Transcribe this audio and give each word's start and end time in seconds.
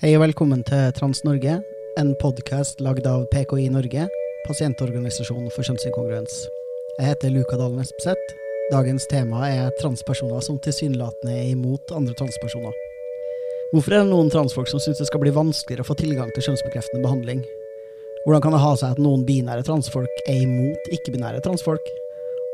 Hei 0.00 0.14
og 0.16 0.22
velkommen 0.22 0.62
til 0.64 0.94
Trans-Norge, 0.96 1.58
en 2.00 2.14
podkast 2.22 2.80
lagd 2.80 3.04
av 3.06 3.26
PKI 3.34 3.68
Norge, 3.70 4.06
pasientorganisasjonen 4.46 5.52
for 5.52 5.68
kjønnsinkongruens. 5.68 6.46
Jeg 6.98 7.06
heter 7.06 7.30
Luka 7.30 7.56
Dalen 7.56 7.80
Espeseth. 7.82 8.32
Dagens 8.72 9.06
tema 9.10 9.44
er 9.46 9.70
transpersoner 9.80 10.42
som 10.42 10.58
tilsynelatende 10.62 11.32
er 11.36 11.50
imot 11.52 11.92
andre 11.94 12.14
transpersoner. 12.18 12.74
Hvorfor 13.70 13.94
er 13.94 14.02
det 14.02 14.10
noen 14.10 14.30
transfolk 14.32 14.70
som 14.70 14.82
syns 14.82 14.98
det 14.98 15.06
skal 15.06 15.22
bli 15.22 15.32
vanskeligere 15.34 15.84
å 15.84 15.88
få 15.90 15.96
tilgang 16.00 16.32
til 16.34 16.48
kjønnsbekreftende 16.48 17.04
behandling? 17.04 17.44
Hvordan 18.24 18.42
kan 18.44 18.56
det 18.56 18.62
ha 18.64 18.72
seg 18.80 18.96
at 18.96 19.02
noen 19.02 19.22
binære 19.28 19.64
transfolk 19.68 20.24
er 20.26 20.42
imot 20.42 20.90
ikke-binære 20.96 21.44
transfolk? 21.46 21.86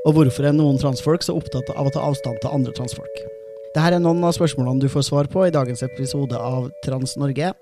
Og 0.06 0.18
hvorfor 0.18 0.50
er 0.50 0.56
noen 0.56 0.78
transfolk 0.82 1.24
så 1.24 1.38
opptatt 1.38 1.72
av 1.72 1.88
å 1.88 1.94
ta 1.94 2.04
avstand 2.04 2.38
til 2.42 2.52
andre 2.52 2.76
transfolk? 2.76 3.24
Dette 3.72 3.88
er 3.88 4.00
noen 4.00 4.22
av 4.24 4.36
spørsmålene 4.36 4.84
du 4.84 4.90
får 4.92 5.08
svar 5.08 5.32
på 5.32 5.48
i 5.48 5.54
dagens 5.54 5.82
episode 5.86 6.36
av 6.36 6.68
Trans 6.84 7.16
Norge. 7.20 7.54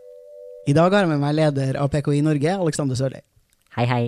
I 0.65 0.77
dag 0.77 0.91
har 0.91 1.07
jeg 1.07 1.15
med 1.15 1.23
meg 1.23 1.39
leder 1.39 1.79
av 1.81 1.91
PKI 1.95 2.23
Norge, 2.27 2.59
Alexander 2.67 2.99
Sørli. 2.99 3.23
Hei, 3.75 3.87
hei. 3.91 4.05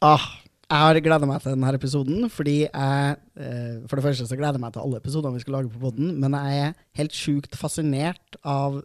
Ah, 0.00 0.39
jeg 0.70 0.86
har 0.86 1.00
gleda 1.02 1.26
meg 1.28 1.42
til 1.42 1.54
denne 1.54 1.72
episoden, 1.74 2.28
fordi 2.30 2.56
jeg 2.62 3.16
eh, 3.36 3.80
For 3.90 3.98
det 3.98 4.04
første 4.06 4.28
så 4.28 4.38
gleder 4.38 4.58
jeg 4.58 4.64
meg 4.64 4.74
til 4.76 4.84
alle 4.84 5.00
episodene 5.02 5.34
vi 5.34 5.42
skal 5.42 5.56
lage 5.58 5.72
på 5.72 5.82
poden, 5.82 6.14
men 6.22 6.36
jeg 6.38 6.62
er 6.68 6.76
helt 7.00 7.16
sjukt 7.16 7.58
fascinert 7.58 8.38
av 8.46 8.80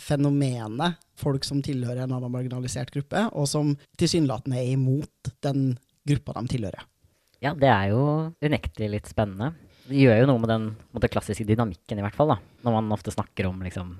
fenomenet 0.00 1.00
folk 1.20 1.44
som 1.44 1.60
tilhører 1.64 2.06
en 2.06 2.14
annen 2.16 2.32
marginalisert 2.32 2.92
gruppe, 2.92 3.26
og 3.36 3.48
som 3.48 3.74
tilsynelatende 4.00 4.60
er 4.60 4.76
imot 4.76 5.32
den 5.44 5.74
gruppa 6.08 6.38
de 6.38 6.54
tilhører. 6.54 6.86
Ja, 7.40 7.52
det 7.56 7.68
er 7.72 7.90
jo 7.92 8.04
unektelig 8.44 8.88
litt 8.94 9.08
spennende 9.08 9.54
det 9.90 9.98
gjør 10.04 10.20
jo 10.20 10.28
noe 10.30 10.40
med 10.42 10.50
den 10.52 10.66
måte, 10.94 11.10
klassiske 11.10 11.46
dynamikken, 11.48 11.98
i 11.98 12.04
hvert 12.04 12.14
fall, 12.14 12.30
da, 12.30 12.38
når 12.62 12.76
man 12.76 12.94
ofte 12.94 13.10
snakker 13.10 13.48
om 13.48 13.58
liksom, 13.66 13.96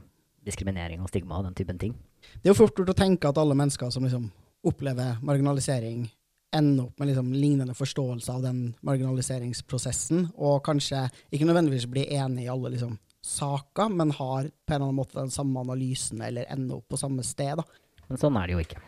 diskriminering 0.47 1.03
og 1.03 1.11
stigma 1.11 1.41
og 1.41 1.49
den 1.49 1.57
typen 1.59 1.81
ting. 1.81 1.97
Det 2.39 2.47
er 2.47 2.53
jo 2.53 2.61
fort 2.61 2.79
gjort 2.79 2.93
å 2.93 2.99
tenke 3.01 3.31
at 3.31 3.41
alle 3.41 3.57
mennesker 3.59 3.91
som 3.91 4.07
liksom, 4.07 4.29
opplever 4.67 5.19
marginalisering, 5.27 6.05
ender 6.57 6.89
opp 6.89 6.99
med 6.99 7.11
liksom, 7.11 7.33
lignende 7.33 7.75
forståelse 7.79 8.33
av 8.33 8.43
den 8.43 8.63
marginaliseringsprosessen, 8.87 10.29
og 10.37 10.63
kanskje 10.67 11.07
ikke 11.31 11.49
nødvendigvis 11.49 11.89
blir 11.91 12.11
enig 12.21 12.47
i 12.47 12.53
alle 12.53 12.75
liksom, 12.75 12.97
saker, 13.27 13.93
men 13.95 14.15
har 14.17 14.49
på 14.49 14.75
en 14.75 14.77
eller 14.77 14.87
annen 14.89 14.99
måte 14.99 15.21
den 15.21 15.35
samme 15.35 15.63
analysen, 15.63 16.23
eller 16.27 16.49
ender 16.51 16.81
opp 16.81 16.89
på 16.91 17.01
samme 17.01 17.27
sted. 17.27 17.61
Da. 17.61 18.07
Men 18.09 18.23
sånn 18.23 18.39
er 18.41 18.49
det 18.49 18.57
jo 18.57 18.65
ikke. 18.65 18.83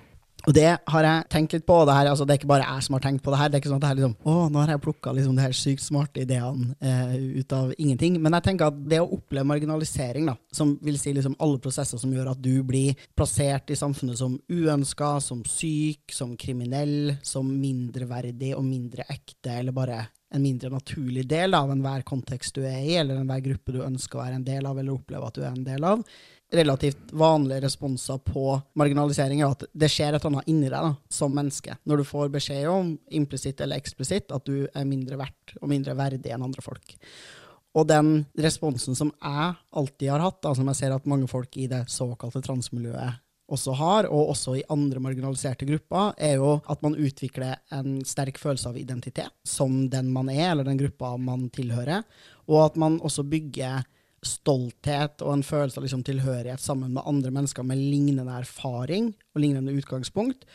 Og 0.48 0.54
det 0.56 0.70
har 0.90 1.06
jeg 1.06 1.26
tenkt 1.30 1.54
litt 1.54 1.66
på. 1.68 1.76
Det, 1.86 1.94
her, 1.94 2.08
altså, 2.10 2.26
det 2.26 2.34
er 2.34 2.40
ikke 2.40 2.50
bare 2.50 2.66
jeg 2.66 2.86
som 2.86 2.96
har 2.96 3.04
tenkt 3.04 3.22
på 3.22 3.32
det 3.32 3.38
her. 3.38 3.50
Det 3.50 3.58
er 3.58 3.62
ikke 3.62 3.70
sånn 3.70 3.78
at 3.78 3.84
det 3.84 3.90
her 3.92 3.98
liksom, 4.00 4.14
å, 4.26 4.36
nå 4.50 4.62
har 4.62 4.72
jeg 4.74 4.82
plukka 4.86 5.14
liksom, 5.14 5.36
de 5.38 5.44
her 5.44 5.54
sykt 5.56 5.84
smarte 5.84 6.24
ideene 6.24 6.72
eh, 6.82 7.14
ut 7.38 7.54
av 7.56 7.74
ingenting. 7.76 8.18
Men 8.22 8.36
jeg 8.38 8.46
tenker 8.48 8.72
at 8.72 8.80
det 8.90 9.02
å 9.02 9.10
oppleve 9.18 9.46
marginalisering, 9.52 10.26
da, 10.32 10.36
som 10.54 10.74
vil 10.82 10.98
si 11.00 11.14
liksom 11.14 11.36
alle 11.42 11.62
prosesser 11.62 12.00
som 12.02 12.14
gjør 12.14 12.32
at 12.32 12.42
du 12.42 12.54
blir 12.66 12.98
plassert 13.18 13.70
i 13.70 13.78
samfunnet 13.78 14.18
som 14.18 14.34
uønska, 14.50 15.14
som 15.22 15.44
syk, 15.46 16.10
som 16.14 16.34
kriminell, 16.40 17.14
som 17.22 17.46
mindreverdig 17.46 18.56
og 18.58 18.66
mindre 18.66 19.06
ekte, 19.12 19.60
eller 19.60 19.76
bare 19.76 20.02
en 20.32 20.42
mindre 20.42 20.70
naturlig 20.72 21.26
del 21.28 21.54
av 21.54 21.70
enhver 21.70 22.02
kontekst 22.08 22.56
du 22.56 22.64
er 22.64 22.80
i, 22.80 22.94
eller 23.00 23.20
enhver 23.20 23.42
gruppe 23.44 23.74
du 23.74 23.82
ønsker 23.84 24.18
å 24.18 24.24
være 24.24 24.38
en 24.40 24.46
del 24.46 24.66
av, 24.66 24.78
eller 24.80 24.96
oppleve 24.96 25.28
at 25.28 25.36
du 25.36 25.42
er 25.44 25.52
en 25.52 25.66
del 25.66 25.84
av, 25.86 26.02
relativt 26.52 27.12
vanlige 27.16 27.62
responser 27.64 28.18
på 28.26 28.56
marginalisering 28.78 29.40
er 29.42 29.54
at 29.54 29.64
det 29.72 29.88
skjer 29.92 30.12
et 30.12 30.20
eller 30.20 30.34
annet 30.36 30.50
inni 30.52 30.68
deg 30.68 30.76
da, 30.76 30.92
som 31.12 31.32
menneske. 31.34 31.76
Når 31.88 32.02
du 32.02 32.08
får 32.08 32.32
beskjed 32.34 32.68
om, 32.70 32.92
implisitt 33.10 33.62
eller 33.64 33.80
eksplisitt, 33.80 34.32
at 34.34 34.44
du 34.48 34.66
er 34.66 34.88
mindre 34.88 35.18
verdt 35.20 35.56
og 35.60 35.70
mindre 35.72 35.96
verdig 35.98 36.34
enn 36.34 36.44
andre 36.44 36.64
folk. 36.64 36.96
Og 37.72 37.88
den 37.88 38.14
responsen 38.36 38.96
som 38.98 39.10
jeg 39.16 39.52
alltid 39.72 40.10
har 40.12 40.24
hatt, 40.26 40.42
da, 40.44 40.52
som 40.56 40.68
jeg 40.68 40.80
ser 40.82 40.94
at 40.94 41.08
mange 41.08 41.28
folk 41.30 41.56
i 41.56 41.70
det 41.70 41.86
såkalte 41.92 42.44
transmiljøet 42.44 43.20
også 43.52 43.74
har, 43.76 44.08
og 44.08 44.32
også 44.32 44.54
i 44.56 44.66
andre 44.72 45.00
marginaliserte 45.02 45.66
grupper, 45.68 46.12
er 46.16 46.36
jo 46.40 46.54
at 46.72 46.84
man 46.84 46.96
utvikler 46.96 47.58
en 47.74 48.00
sterk 48.08 48.38
følelse 48.40 48.70
av 48.70 48.78
identitet 48.80 49.32
som 49.44 49.88
den 49.92 50.12
man 50.12 50.30
er, 50.32 50.52
eller 50.52 50.68
den 50.68 50.80
gruppa 50.80 51.14
man 51.20 51.48
tilhører, 51.52 52.04
og 52.48 52.64
at 52.66 52.78
man 52.80 53.00
også 53.04 53.24
bygger 53.28 53.84
stolthet 54.22 55.22
og 55.24 55.34
en 55.34 55.44
følelse 55.46 55.80
av 55.80 55.86
liksom 55.86 56.04
tilhørighet 56.06 56.62
sammen 56.62 56.94
med 56.94 57.06
andre 57.08 57.32
mennesker 57.34 57.66
med 57.66 57.80
lignende 57.80 58.38
erfaring 58.38 59.10
og 59.34 59.42
lignende 59.42 59.74
utgangspunkt. 59.74 60.46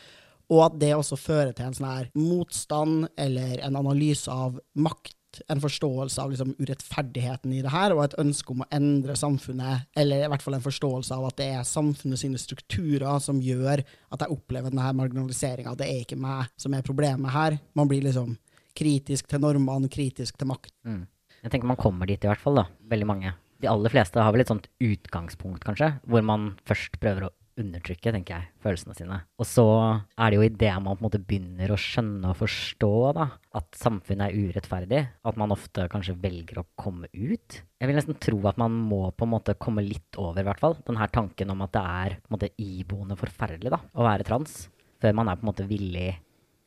Og 0.48 0.64
at 0.64 0.78
det 0.80 0.94
også 0.96 1.18
fører 1.20 1.52
til 1.52 1.68
en 1.68 1.76
sånn 1.76 1.90
her 1.90 2.10
motstand 2.16 3.10
eller 3.20 3.60
en 3.66 3.76
analyse 3.76 4.32
av 4.32 4.56
makt, 4.80 5.42
en 5.52 5.60
forståelse 5.60 6.22
av 6.22 6.32
liksom 6.32 6.54
urettferdigheten 6.56 7.52
i 7.52 7.60
det 7.62 7.72
her, 7.74 7.92
og 7.92 8.00
et 8.06 8.16
ønske 8.22 8.54
om 8.54 8.62
å 8.64 8.68
endre 8.72 9.12
samfunnet, 9.20 9.90
eller 9.92 10.24
i 10.24 10.30
hvert 10.32 10.42
fall 10.42 10.56
en 10.56 10.64
forståelse 10.64 11.18
av 11.18 11.26
at 11.28 11.36
det 11.36 11.50
er 11.58 11.68
samfunnet 11.68 12.22
sine 12.22 12.40
strukturer 12.40 13.20
som 13.20 13.42
gjør 13.44 13.84
at 13.84 14.24
jeg 14.24 14.32
opplever 14.32 14.72
denne 14.72 14.94
marginaliseringa. 14.96 15.76
Det 15.76 15.90
er 15.90 16.06
ikke 16.06 16.20
meg 16.20 16.48
som 16.56 16.72
er 16.72 16.86
problemet 16.86 17.34
her. 17.34 17.58
Man 17.76 17.92
blir 17.92 18.08
liksom 18.08 18.32
kritisk 18.78 19.28
til 19.28 19.44
normene, 19.44 19.92
kritisk 19.92 20.40
til 20.40 20.48
makt. 20.48 20.72
Mm. 20.88 21.04
Jeg 21.44 21.52
tenker 21.52 21.70
man 21.70 21.78
kommer 21.78 22.08
dit 22.08 22.24
i 22.24 22.30
hvert 22.30 22.40
fall, 22.40 22.62
da. 22.62 22.66
Veldig 22.88 23.10
mange 23.10 23.36
de 23.62 23.70
aller 23.70 23.92
fleste 23.92 24.22
har 24.22 24.34
vel 24.34 24.44
et 24.44 24.50
sånt 24.50 24.70
utgangspunkt, 24.82 25.64
kanskje, 25.66 25.96
hvor 26.06 26.24
man 26.26 26.52
først 26.68 26.98
prøver 27.02 27.28
å 27.28 27.34
undertrykke, 27.58 28.12
tenker 28.14 28.36
jeg, 28.36 28.48
følelsene 28.62 28.94
sine. 28.94 29.16
Og 29.40 29.46
så 29.48 29.64
er 30.14 30.30
det 30.30 30.38
jo 30.38 30.44
idet 30.46 30.74
man 30.78 30.94
på 30.94 31.02
en 31.02 31.06
måte 31.08 31.20
begynner 31.22 31.72
å 31.74 31.78
skjønne 31.80 32.30
og 32.30 32.38
forstå 32.38 32.92
da, 33.16 33.26
at 33.58 33.80
samfunnet 33.80 34.28
er 34.28 34.46
urettferdig, 34.48 35.02
at 35.26 35.40
man 35.40 35.54
ofte 35.54 35.88
kanskje 35.90 36.16
velger 36.22 36.62
å 36.62 36.66
komme 36.78 37.10
ut. 37.10 37.58
Jeg 37.58 37.90
vil 37.90 37.98
nesten 37.98 38.18
tro 38.22 38.38
at 38.50 38.60
man 38.62 38.78
må 38.78 39.08
på 39.10 39.26
en 39.26 39.34
måte 39.34 39.58
komme 39.58 39.84
litt 39.84 40.18
over, 40.20 40.42
i 40.42 40.48
hvert 40.48 40.62
fall, 40.62 40.78
den 40.86 41.00
her 41.00 41.10
tanken 41.10 41.54
om 41.54 41.66
at 41.66 41.74
det 41.74 41.84
er 41.84 42.18
på 42.20 42.30
en 42.30 42.38
måte 42.38 42.52
iboende 42.62 43.18
forferdelig 43.18 43.74
da, 43.74 43.82
å 43.98 44.06
være 44.06 44.28
trans, 44.28 44.60
før 45.02 45.18
man 45.18 45.30
er 45.30 45.38
på 45.38 45.46
en 45.46 45.52
måte 45.52 45.68
villig 45.68 46.12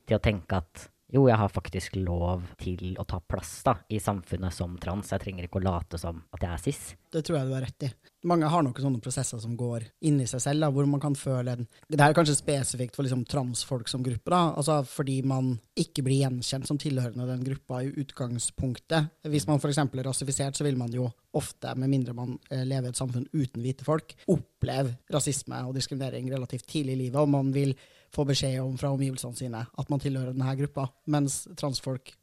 til 0.07 0.19
å 0.19 0.23
tenke 0.23 0.59
at 0.59 0.89
jo, 1.11 1.25
jeg 1.27 1.37
har 1.37 1.51
faktisk 1.51 1.97
lov 1.99 2.45
til 2.61 2.95
å 2.99 3.03
ta 3.07 3.19
plass 3.19 3.57
da, 3.67 3.75
i 3.91 3.99
samfunnet 3.99 4.55
som 4.55 4.77
trans. 4.79 5.11
Jeg 5.11 5.23
trenger 5.23 5.47
ikke 5.47 5.59
å 5.59 5.65
late 5.65 5.99
som 5.99 6.21
at 6.31 6.45
jeg 6.45 6.51
er 6.51 6.63
cis. 6.63 6.81
Det 7.11 7.23
tror 7.27 7.41
jeg 7.41 7.49
du 7.49 7.55
har 7.57 7.65
rett 7.65 7.85
i. 7.87 7.89
Mange 8.31 8.47
har 8.47 8.63
noen 8.63 8.85
sånne 8.85 9.01
prosesser 9.03 9.41
som 9.41 9.57
går 9.59 9.89
inni 10.07 10.27
seg 10.29 10.43
selv, 10.43 10.63
da, 10.63 10.69
hvor 10.71 10.87
man 10.87 11.01
kan 11.03 11.17
føle 11.17 11.57
en 11.57 11.67
Det 11.89 11.99
er 11.99 12.15
kanskje 12.15 12.37
spesifikt 12.37 12.95
for 12.95 13.03
liksom, 13.03 13.25
transfolk 13.27 13.89
som 13.91 14.03
gruppe, 14.05 14.31
da, 14.31 14.53
altså 14.55 14.79
fordi 14.87 15.19
man 15.27 15.55
ikke 15.75 16.05
blir 16.05 16.21
gjenkjent 16.21 16.69
som 16.69 16.79
tilhørende 16.79 17.27
den 17.27 17.43
gruppa 17.43 17.81
i 17.83 17.91
utgangspunktet. 17.91 19.11
Hvis 19.27 19.49
man 19.49 19.59
f.eks. 19.59 19.81
er 19.83 20.07
rasifisert, 20.07 20.55
så 20.55 20.67
vil 20.67 20.79
man 20.79 20.93
jo 20.95 21.09
ofte, 21.35 21.73
med 21.75 21.91
mindre 21.91 22.15
man 22.15 22.37
eh, 22.51 22.63
lever 22.67 22.89
i 22.89 22.93
et 22.93 22.99
samfunn 22.99 23.27
uten 23.33 23.63
hvite 23.63 23.87
folk, 23.87 24.15
oppleve 24.31 24.95
rasisme 25.11 25.59
og 25.67 25.75
diskriminering 25.75 26.31
relativt 26.31 26.69
tidlig 26.71 26.95
i 26.95 27.01
livet, 27.05 27.19
og 27.19 27.33
man 27.35 27.51
vil 27.55 27.75
få 28.15 28.25
beskjed 28.27 28.59
om 28.63 28.75
fra 28.79 28.91
omgivelsene 28.93 29.37
sine 29.37 29.63
at 29.65 29.93
man 29.93 30.01
tilhører 30.03 30.35
denne 30.35 30.57
gruppa, 30.59 30.89
mens 31.11 31.45
transfolk 31.59 32.13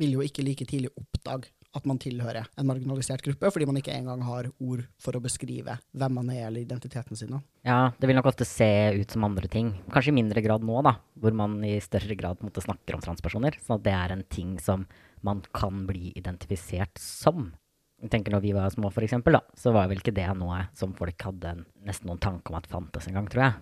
vil 0.00 0.16
jo 0.16 0.24
ikke 0.24 0.44
like 0.44 0.68
tidlig 0.68 0.92
oppdage 0.96 1.52
at 1.76 1.86
man 1.86 2.00
tilhører 2.02 2.48
en 2.58 2.66
marginalisert 2.66 3.22
gruppe, 3.22 3.50
fordi 3.52 3.66
man 3.68 3.78
ikke 3.78 3.94
engang 3.94 4.24
har 4.26 4.48
ord 4.50 4.82
for 5.00 5.14
å 5.14 5.22
beskrive 5.22 5.76
hvem 5.94 6.16
man 6.18 6.32
er 6.34 6.48
eller 6.48 6.64
identiteten 6.64 7.18
sin. 7.18 7.36
Ja, 7.66 7.92
det 7.94 8.10
vil 8.10 8.18
nok 8.18 8.30
ofte 8.32 8.46
se 8.48 8.66
ut 8.96 9.14
som 9.14 9.26
andre 9.28 9.50
ting. 9.50 9.70
Kanskje 9.94 10.10
i 10.10 10.16
mindre 10.18 10.42
grad 10.42 10.66
nå, 10.66 10.80
da, 10.86 10.96
hvor 11.20 11.36
man 11.36 11.60
i 11.66 11.76
større 11.84 12.16
grad 12.18 12.42
måtte 12.42 12.64
snakker 12.64 12.98
om 12.98 13.04
transpersoner. 13.04 13.60
Sånn 13.62 13.78
at 13.78 13.86
det 13.86 13.94
er 13.94 14.16
en 14.16 14.26
ting 14.34 14.56
som 14.62 14.88
man 15.26 15.44
kan 15.54 15.84
bli 15.86 16.10
identifisert 16.18 16.98
som. 16.98 17.52
Jeg 18.00 18.10
tenker 18.10 18.32
Når 18.32 18.42
vi 18.42 18.54
var 18.56 18.70
små, 18.72 18.90
for 18.90 19.04
eksempel, 19.04 19.36
da, 19.36 19.44
så 19.54 19.70
var 19.76 19.90
vel 19.90 20.00
ikke 20.00 20.16
det 20.16 20.26
noe 20.40 20.64
som 20.74 20.96
folk 20.96 21.22
hadde 21.22 21.60
nesten 21.86 22.10
noen 22.10 22.22
tanke 22.22 22.50
om 22.50 22.58
at 22.58 22.70
fantes 22.70 23.06
engang, 23.06 23.28
tror 23.30 23.46
jeg 23.46 23.58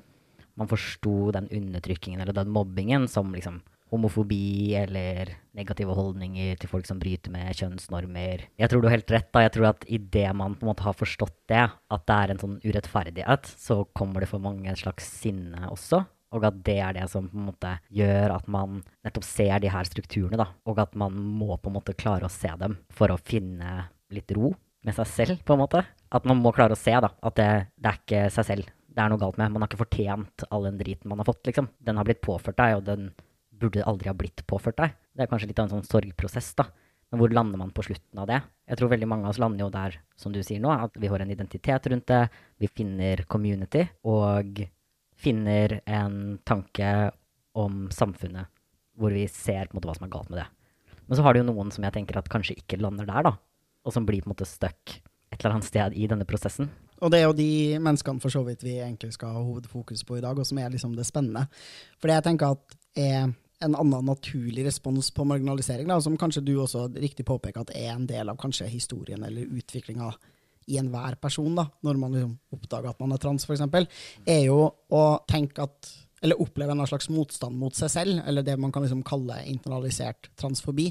man 0.58 0.70
forsto 0.70 1.30
den 1.34 1.48
undertrykkingen 1.54 2.20
eller 2.22 2.36
den 2.36 2.50
mobbingen 2.52 3.06
som 3.10 3.30
liksom 3.34 3.60
homofobi 3.88 4.74
eller 4.76 5.30
negative 5.56 5.94
holdninger 5.96 6.58
til 6.60 6.70
folk 6.70 6.88
som 6.88 7.00
bryter 7.00 7.32
med 7.32 7.56
kjønnsnormer. 7.56 8.44
Jeg 8.60 8.70
tror 8.70 8.82
du 8.82 8.88
har 8.88 8.98
helt 8.98 9.14
rett. 9.14 9.30
da. 9.32 9.44
Jeg 9.46 9.54
tror 9.54 9.70
at 9.70 9.86
idet 9.88 10.28
man 10.36 10.58
på 10.58 10.66
en 10.66 10.72
måte 10.72 10.84
har 10.84 10.96
forstått 10.96 11.36
det, 11.48 11.64
at 11.64 12.06
det 12.10 12.18
er 12.18 12.34
en 12.34 12.42
sånn 12.42 12.60
urettferdighet, 12.64 13.48
så 13.56 13.82
kommer 13.96 14.24
det 14.24 14.30
for 14.30 14.44
mange 14.44 14.68
et 14.70 14.82
slags 14.82 15.08
sinne 15.22 15.70
også. 15.72 16.04
Og 16.36 16.44
at 16.44 16.60
det 16.60 16.76
er 16.84 16.98
det 16.98 17.06
som 17.08 17.30
på 17.30 17.40
en 17.40 17.48
måte 17.48 17.74
gjør 17.96 18.34
at 18.36 18.48
man 18.52 18.82
nettopp 19.06 19.24
ser 19.24 19.62
de 19.64 19.72
her 19.72 19.88
strukturene, 19.88 20.36
da. 20.36 20.50
Og 20.68 20.80
at 20.84 20.92
man 20.98 21.16
må 21.16 21.54
på 21.56 21.72
en 21.72 21.78
måte 21.78 21.96
klare 21.96 22.28
å 22.28 22.32
se 22.32 22.52
dem 22.60 22.76
for 22.92 23.08
å 23.08 23.20
finne 23.20 23.86
litt 24.12 24.36
ro 24.36 24.52
med 24.84 24.94
seg 24.94 25.08
selv, 25.08 25.40
på 25.48 25.56
en 25.56 25.64
måte. 25.64 25.80
At 26.12 26.28
man 26.28 26.42
må 26.44 26.52
klare 26.56 26.76
å 26.76 26.80
se 26.80 26.92
da, 26.92 27.08
at 27.08 27.40
det, 27.40 27.48
det 27.80 27.88
er 27.88 28.02
ikke 28.04 28.26
seg 28.32 28.52
selv 28.52 28.74
det 28.98 29.04
er 29.04 29.12
noe 29.12 29.22
galt 29.22 29.38
med. 29.38 29.52
Man 29.54 29.62
har 29.62 29.70
ikke 29.70 29.84
fortjent 29.84 30.42
all 30.50 30.66
den 30.66 30.78
driten 30.80 31.10
man 31.10 31.22
har 31.22 31.28
fått, 31.28 31.44
liksom. 31.46 31.70
Den 31.86 32.00
har 32.00 32.06
blitt 32.08 32.24
påført 32.24 32.58
deg, 32.58 32.80
og 32.80 32.86
den 32.88 33.12
burde 33.58 33.86
aldri 33.86 34.10
ha 34.10 34.14
blitt 34.18 34.42
påført 34.50 34.78
deg. 34.80 34.96
Det 35.14 35.22
er 35.22 35.30
kanskje 35.30 35.50
litt 35.50 35.60
av 35.62 35.68
en 35.68 35.76
sånn 35.76 35.86
sorgprosess, 35.86 36.50
da. 36.58 36.66
Men 37.08 37.22
hvor 37.22 37.32
lander 37.32 37.60
man 37.60 37.70
på 37.74 37.84
slutten 37.86 38.20
av 38.20 38.26
det? 38.28 38.40
Jeg 38.68 38.80
tror 38.80 38.90
veldig 38.92 39.08
mange 39.08 39.28
av 39.28 39.32
oss 39.32 39.40
lander 39.40 39.64
jo 39.64 39.70
der, 39.72 40.00
som 40.18 40.34
du 40.34 40.42
sier 40.42 40.60
nå, 40.60 40.72
at 40.74 40.98
vi 40.98 41.08
har 41.08 41.22
en 41.22 41.30
identitet 41.32 41.86
rundt 41.92 42.10
det, 42.10 42.20
vi 42.60 42.68
finner 42.68 43.22
community, 43.30 43.86
og 44.04 44.60
finner 45.18 45.78
en 45.86 46.36
tanke 46.46 46.90
om 47.58 47.86
samfunnet 47.94 48.50
hvor 48.98 49.14
vi 49.14 49.24
ser 49.30 49.70
på 49.70 49.76
en 49.76 49.78
måte 49.78 49.88
hva 49.88 49.96
som 49.96 50.08
er 50.08 50.12
galt 50.12 50.30
med 50.32 50.42
det. 50.42 50.48
Men 51.06 51.16
så 51.16 51.24
har 51.24 51.34
du 51.34 51.40
jo 51.40 51.48
noen 51.48 51.70
som 51.74 51.86
jeg 51.86 51.94
tenker 51.94 52.18
at 52.18 52.28
kanskje 52.30 52.58
ikke 52.58 52.80
lander 52.82 53.06
der, 53.08 53.30
da, 53.30 53.32
og 53.86 53.94
som 53.94 54.06
blir 54.06 54.20
på 54.24 54.28
en 54.28 54.34
måte 54.34 54.48
stuck 54.50 54.98
et 55.30 55.38
eller 55.38 55.56
annet 55.56 55.70
sted 55.70 55.94
i 55.96 56.10
denne 56.10 56.26
prosessen. 56.28 56.68
Og 57.02 57.12
det 57.12 57.20
er 57.20 57.28
jo 57.28 57.36
de 57.36 57.50
menneskene 57.82 58.22
for 58.22 58.34
så 58.34 58.42
vidt 58.46 58.64
vi 58.66 58.78
egentlig 58.80 59.12
skal 59.14 59.36
ha 59.36 59.42
hovedfokus 59.42 60.02
på 60.06 60.18
i 60.18 60.24
dag, 60.24 60.38
og 60.38 60.46
som 60.46 60.58
er 60.58 60.72
liksom 60.72 60.96
det 60.98 61.06
spennende. 61.06 61.46
For 61.98 62.10
det 62.10 62.18
jeg 62.18 62.26
tenker 62.30 62.56
at 62.56 62.78
er 62.98 63.28
en 63.64 63.74
annen 63.74 64.06
naturlig 64.06 64.64
respons 64.66 65.10
på 65.14 65.26
marginalisering, 65.26 65.88
da, 65.90 65.98
som 66.02 66.18
kanskje 66.18 66.44
du 66.46 66.56
også 66.62 66.86
riktig 66.98 67.26
påpeker 67.26 67.64
at 67.64 67.72
er 67.74 67.92
en 67.94 68.06
del 68.06 68.30
av 68.30 68.38
kanskje 68.38 68.68
historien 68.70 69.22
eller 69.26 69.50
utviklinga 69.50 70.12
i 70.68 70.76
enhver 70.78 71.16
person, 71.22 71.54
da, 71.56 71.64
når 71.86 71.98
man 72.00 72.14
liksom 72.14 72.34
oppdager 72.54 72.90
at 72.92 73.00
man 73.02 73.14
er 73.14 73.22
trans, 73.22 73.46
f.eks., 73.48 73.64
er 74.28 74.44
jo 74.46 74.60
å 74.68 75.02
tenke 75.30 75.64
at 75.64 75.94
eller 76.18 76.40
oppleve 76.42 76.74
en 76.74 76.86
slags 76.86 77.06
motstand 77.14 77.54
mot 77.58 77.74
seg 77.78 77.92
selv, 77.92 78.22
eller 78.26 78.42
det 78.42 78.56
man 78.58 78.72
kan 78.74 78.82
liksom 78.82 79.04
kalle 79.06 79.36
internalisert 79.46 80.30
transfobi. 80.38 80.88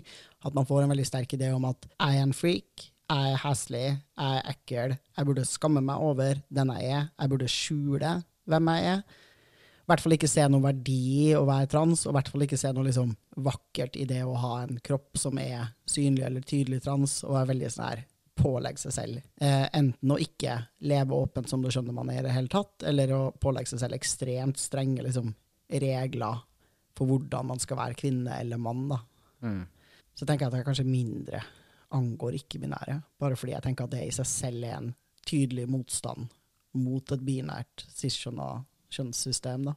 At 0.48 0.56
man 0.56 0.68
får 0.68 0.86
en 0.86 0.94
veldig 0.94 1.08
sterk 1.08 1.36
idé 1.36 1.50
om 1.52 1.66
at 1.68 1.88
er 2.00 2.22
en 2.22 2.32
freak, 2.36 2.88
jeg 3.08 3.32
er 3.32 3.40
heslig, 3.40 3.86
jeg 3.88 4.40
er 4.40 4.50
ekkel, 4.52 4.98
jeg 5.16 5.28
burde 5.30 5.46
skamme 5.48 5.84
meg 5.84 6.04
over 6.04 6.42
den 6.52 6.74
jeg 6.76 6.92
er, 6.92 7.08
jeg 7.14 7.32
burde 7.32 7.48
skjule 7.52 8.12
hvem 8.48 8.70
jeg 8.74 8.92
er. 8.92 9.02
I 9.88 9.88
hvert 9.88 10.04
fall 10.04 10.16
ikke 10.18 10.28
se 10.28 10.44
noe 10.52 10.64
verdi 10.66 11.00
i 11.30 11.36
å 11.38 11.46
være 11.48 11.70
trans, 11.72 12.04
og 12.04 12.12
i 12.12 12.18
hvert 12.18 12.30
fall 12.34 12.44
ikke 12.44 12.60
se 12.60 12.74
noe 12.76 12.90
liksom 12.90 13.14
vakkert 13.46 13.96
i 13.96 14.04
det 14.10 14.20
å 14.28 14.34
ha 14.36 14.54
en 14.66 14.82
kropp 14.84 15.20
som 15.20 15.40
er 15.40 15.70
synlig 15.88 16.26
eller 16.28 16.44
tydelig 16.44 16.82
trans, 16.84 17.22
og 17.24 17.38
er 17.40 17.48
veldig 17.54 17.70
sånn 17.72 17.86
her 17.88 18.02
pålegge 18.38 18.84
seg 18.84 18.96
selv. 18.98 19.22
Eh, 19.40 19.64
enten 19.80 20.12
å 20.14 20.20
ikke 20.22 20.58
leve 20.92 21.16
åpent 21.16 21.48
som 21.50 21.64
du 21.64 21.72
skjønner 21.72 21.96
man 21.96 22.12
er 22.12 22.20
i 22.20 22.26
det 22.28 22.36
hele 22.36 22.52
tatt, 22.52 22.84
eller 22.92 23.14
å 23.16 23.22
pålegge 23.40 23.72
seg 23.72 23.86
selv 23.86 23.98
ekstremt 23.98 24.60
strenge 24.60 25.08
liksom, 25.08 25.32
regler 25.72 26.44
for 26.98 27.08
hvordan 27.08 27.54
man 27.54 27.64
skal 27.64 27.80
være 27.80 27.98
kvinne 27.98 28.36
eller 28.42 28.60
mann. 28.60 28.92
Mm. 29.40 29.64
Så 30.18 30.28
tenker 30.28 30.46
jeg 30.46 30.52
at 30.52 30.60
det 30.60 30.68
kanskje 30.68 30.90
mindre 30.90 31.46
angår 31.96 32.38
ikke-binære, 32.42 33.02
bare 33.20 33.38
fordi 33.40 33.54
jeg 33.56 33.64
tenker 33.66 33.88
at 33.88 33.94
det 33.96 34.06
i 34.08 34.16
seg 34.16 34.28
selv 34.30 34.68
er 34.68 34.78
en 34.80 34.94
tydelig 35.28 35.68
motstand 35.72 36.28
mot 36.78 37.12
et 37.14 37.24
binært 37.26 37.86
cis-kjønna 37.96 38.48
kjønnssystem. 38.94 39.70
da. 39.70 39.76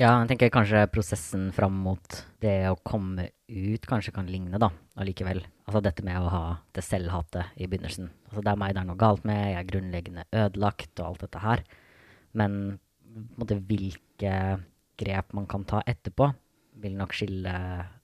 Ja, 0.00 0.14
jeg 0.22 0.30
tenker 0.30 0.52
kanskje 0.54 0.86
prosessen 0.88 1.50
fram 1.52 1.74
mot 1.84 2.20
det 2.40 2.70
å 2.70 2.78
komme 2.86 3.26
ut 3.50 3.84
kanskje 3.84 4.14
kan 4.16 4.30
ligne, 4.30 4.56
da, 4.62 4.70
allikevel. 4.96 5.42
Altså 5.66 5.82
dette 5.84 6.04
med 6.06 6.16
å 6.16 6.30
ha 6.32 6.44
det 6.72 6.84
selvhatet 6.86 7.58
i 7.60 7.68
begynnelsen. 7.68 8.08
Altså 8.30 8.44
det 8.46 8.54
er 8.54 8.60
meg 8.62 8.72
det 8.74 8.80
er 8.80 8.88
noe 8.88 9.00
galt 9.00 9.26
med, 9.28 9.42
jeg 9.50 9.58
er 9.58 9.68
grunnleggende 9.68 10.24
ødelagt 10.32 11.02
og 11.02 11.10
alt 11.10 11.26
dette 11.26 11.42
her. 11.44 11.64
Men 12.32 12.56
måte, 13.36 13.58
hvilke 13.58 14.34
grep 15.00 15.36
man 15.36 15.48
kan 15.50 15.66
ta 15.68 15.82
etterpå, 15.84 16.30
vil 16.80 16.96
nok 16.96 17.12
skille 17.16 17.54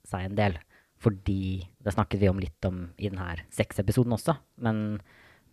seg 0.05 0.27
en 0.27 0.37
del. 0.37 0.59
Fordi 1.03 1.67
Det 1.83 1.93
snakket 1.93 2.19
vi 2.19 2.29
om 2.29 2.39
litt 2.41 2.65
om 2.67 2.89
i 2.97 3.07
denne 3.07 3.37
sexepisoden 3.53 4.11
også. 4.11 4.33
Men 4.59 4.99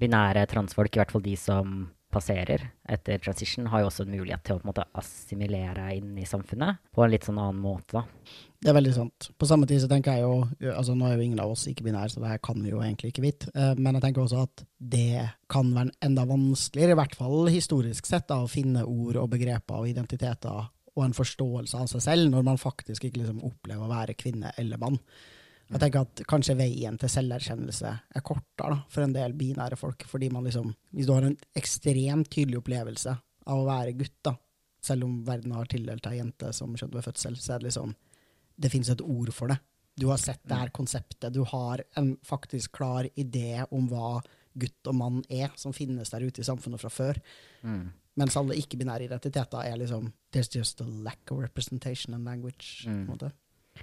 binære 0.00 0.48
transfolk, 0.50 0.96
i 0.96 0.98
hvert 0.98 1.12
fall 1.14 1.22
de 1.22 1.36
som 1.38 1.76
passerer 2.14 2.62
etter 2.90 3.18
transition, 3.22 3.66
har 3.70 3.82
jo 3.82 3.90
også 3.90 4.04
en 4.04 4.14
mulighet 4.14 4.42
til 4.46 4.56
å 4.56 4.60
på 4.60 4.66
en 4.66 4.70
måte 4.70 4.86
assimilere 4.98 5.88
inn 5.96 6.12
i 6.20 6.26
samfunnet 6.28 6.82
på 6.94 7.04
en 7.04 7.12
litt 7.12 7.26
sånn 7.26 7.40
annen 7.42 7.62
måte. 7.62 8.00
da. 8.00 8.04
Det 8.64 8.70
er 8.70 8.76
veldig 8.78 8.94
sant. 8.96 9.28
På 9.38 9.48
samme 9.50 9.66
tid 9.68 9.82
så 9.82 9.88
tenker 9.90 10.16
jeg 10.16 10.24
jo 10.24 10.70
altså 10.72 10.94
Nå 10.96 11.08
er 11.08 11.18
jo 11.18 11.24
ingen 11.26 11.42
av 11.42 11.52
oss 11.52 11.66
ikke-binære, 11.68 12.14
så 12.14 12.22
det 12.22 12.30
her 12.30 12.42
kan 12.44 12.62
vi 12.62 12.70
jo 12.70 12.80
egentlig 12.80 13.12
ikke 13.12 13.26
vite. 13.26 13.50
Eh, 13.54 13.74
Men 13.76 13.98
jeg 13.98 14.06
tenker 14.06 14.24
også 14.24 14.44
at 14.46 14.64
det 14.78 15.30
kan 15.50 15.74
være 15.74 15.92
enda 16.02 16.24
vanskeligere, 16.24 16.94
i 16.94 17.00
hvert 17.02 17.18
fall 17.18 17.50
historisk 17.52 18.06
sett, 18.06 18.28
da, 18.28 18.40
å 18.42 18.50
finne 18.50 18.86
ord 18.86 19.18
og 19.20 19.30
begreper 19.34 19.82
og 19.82 19.90
identiteter 19.90 20.70
og 20.94 21.04
en 21.04 21.16
forståelse 21.16 21.76
av 21.76 21.90
seg 21.90 22.02
selv, 22.04 22.30
når 22.30 22.44
man 22.46 22.60
faktisk 22.60 23.04
ikke 23.04 23.24
liksom 23.24 23.42
opplever 23.44 23.84
å 23.84 23.90
være 23.90 24.14
kvinne 24.14 24.52
eller 24.56 24.78
mann. 24.78 25.00
Jeg 25.72 25.80
tenker 25.80 26.04
at 26.04 26.22
kanskje 26.28 26.56
veien 26.58 26.96
til 27.00 27.10
selverkjennelse 27.10 27.90
er 27.90 28.24
kortere 28.24 28.76
da, 28.76 28.80
for 28.92 29.04
en 29.04 29.14
del 29.14 29.34
binære 29.38 29.78
folk. 29.80 30.04
fordi 30.06 30.28
man 30.30 30.44
liksom, 30.44 30.74
Hvis 30.92 31.06
du 31.06 31.12
har 31.12 31.22
en 31.22 31.38
ekstremt 31.56 32.30
tydelig 32.30 32.58
opplevelse 32.58 33.16
av 33.46 33.58
å 33.58 33.66
være 33.66 33.96
gutt, 33.96 34.18
da, 34.22 34.34
selv 34.82 35.04
om 35.04 35.22
verden 35.24 35.52
har 35.52 35.66
tildelt 35.66 36.04
deg 36.04 36.18
jente 36.18 36.52
som 36.52 36.76
kjønn 36.76 36.92
ved 36.92 37.04
fødsel, 37.04 37.36
så 37.36 37.54
er 37.54 37.58
det 37.58 37.70
liksom 37.70 37.94
Det 38.56 38.70
finnes 38.70 38.88
et 38.88 39.00
ord 39.00 39.32
for 39.34 39.48
det. 39.48 39.58
Du 39.98 40.06
har 40.06 40.16
sett 40.16 40.40
det 40.46 40.54
her 40.54 40.70
konseptet. 40.70 41.32
Du 41.32 41.42
har 41.42 41.82
en 41.96 42.16
faktisk 42.22 42.72
klar 42.72 43.08
idé 43.16 43.64
om 43.70 43.88
hva 43.88 44.22
gutt 44.54 44.86
og 44.86 44.94
mann 44.94 45.24
er, 45.28 45.50
som 45.56 45.72
finnes 45.72 46.10
der 46.10 46.22
ute 46.22 46.40
i 46.40 46.44
samfunnet 46.46 46.78
fra 46.78 46.88
før. 46.88 47.18
Mm. 47.62 47.88
Mens 48.14 48.36
alle 48.36 48.54
ikke-binære 48.54 49.08
identiteter 49.08 49.64
er 49.64 49.76
liksom 49.80 50.12
There's 50.30 50.54
just 50.54 50.80
a 50.80 50.84
lack 50.84 51.32
of 51.32 51.38
representation 51.42 52.14
and 52.14 52.24
language. 52.24 52.86
Mm. 52.86 53.08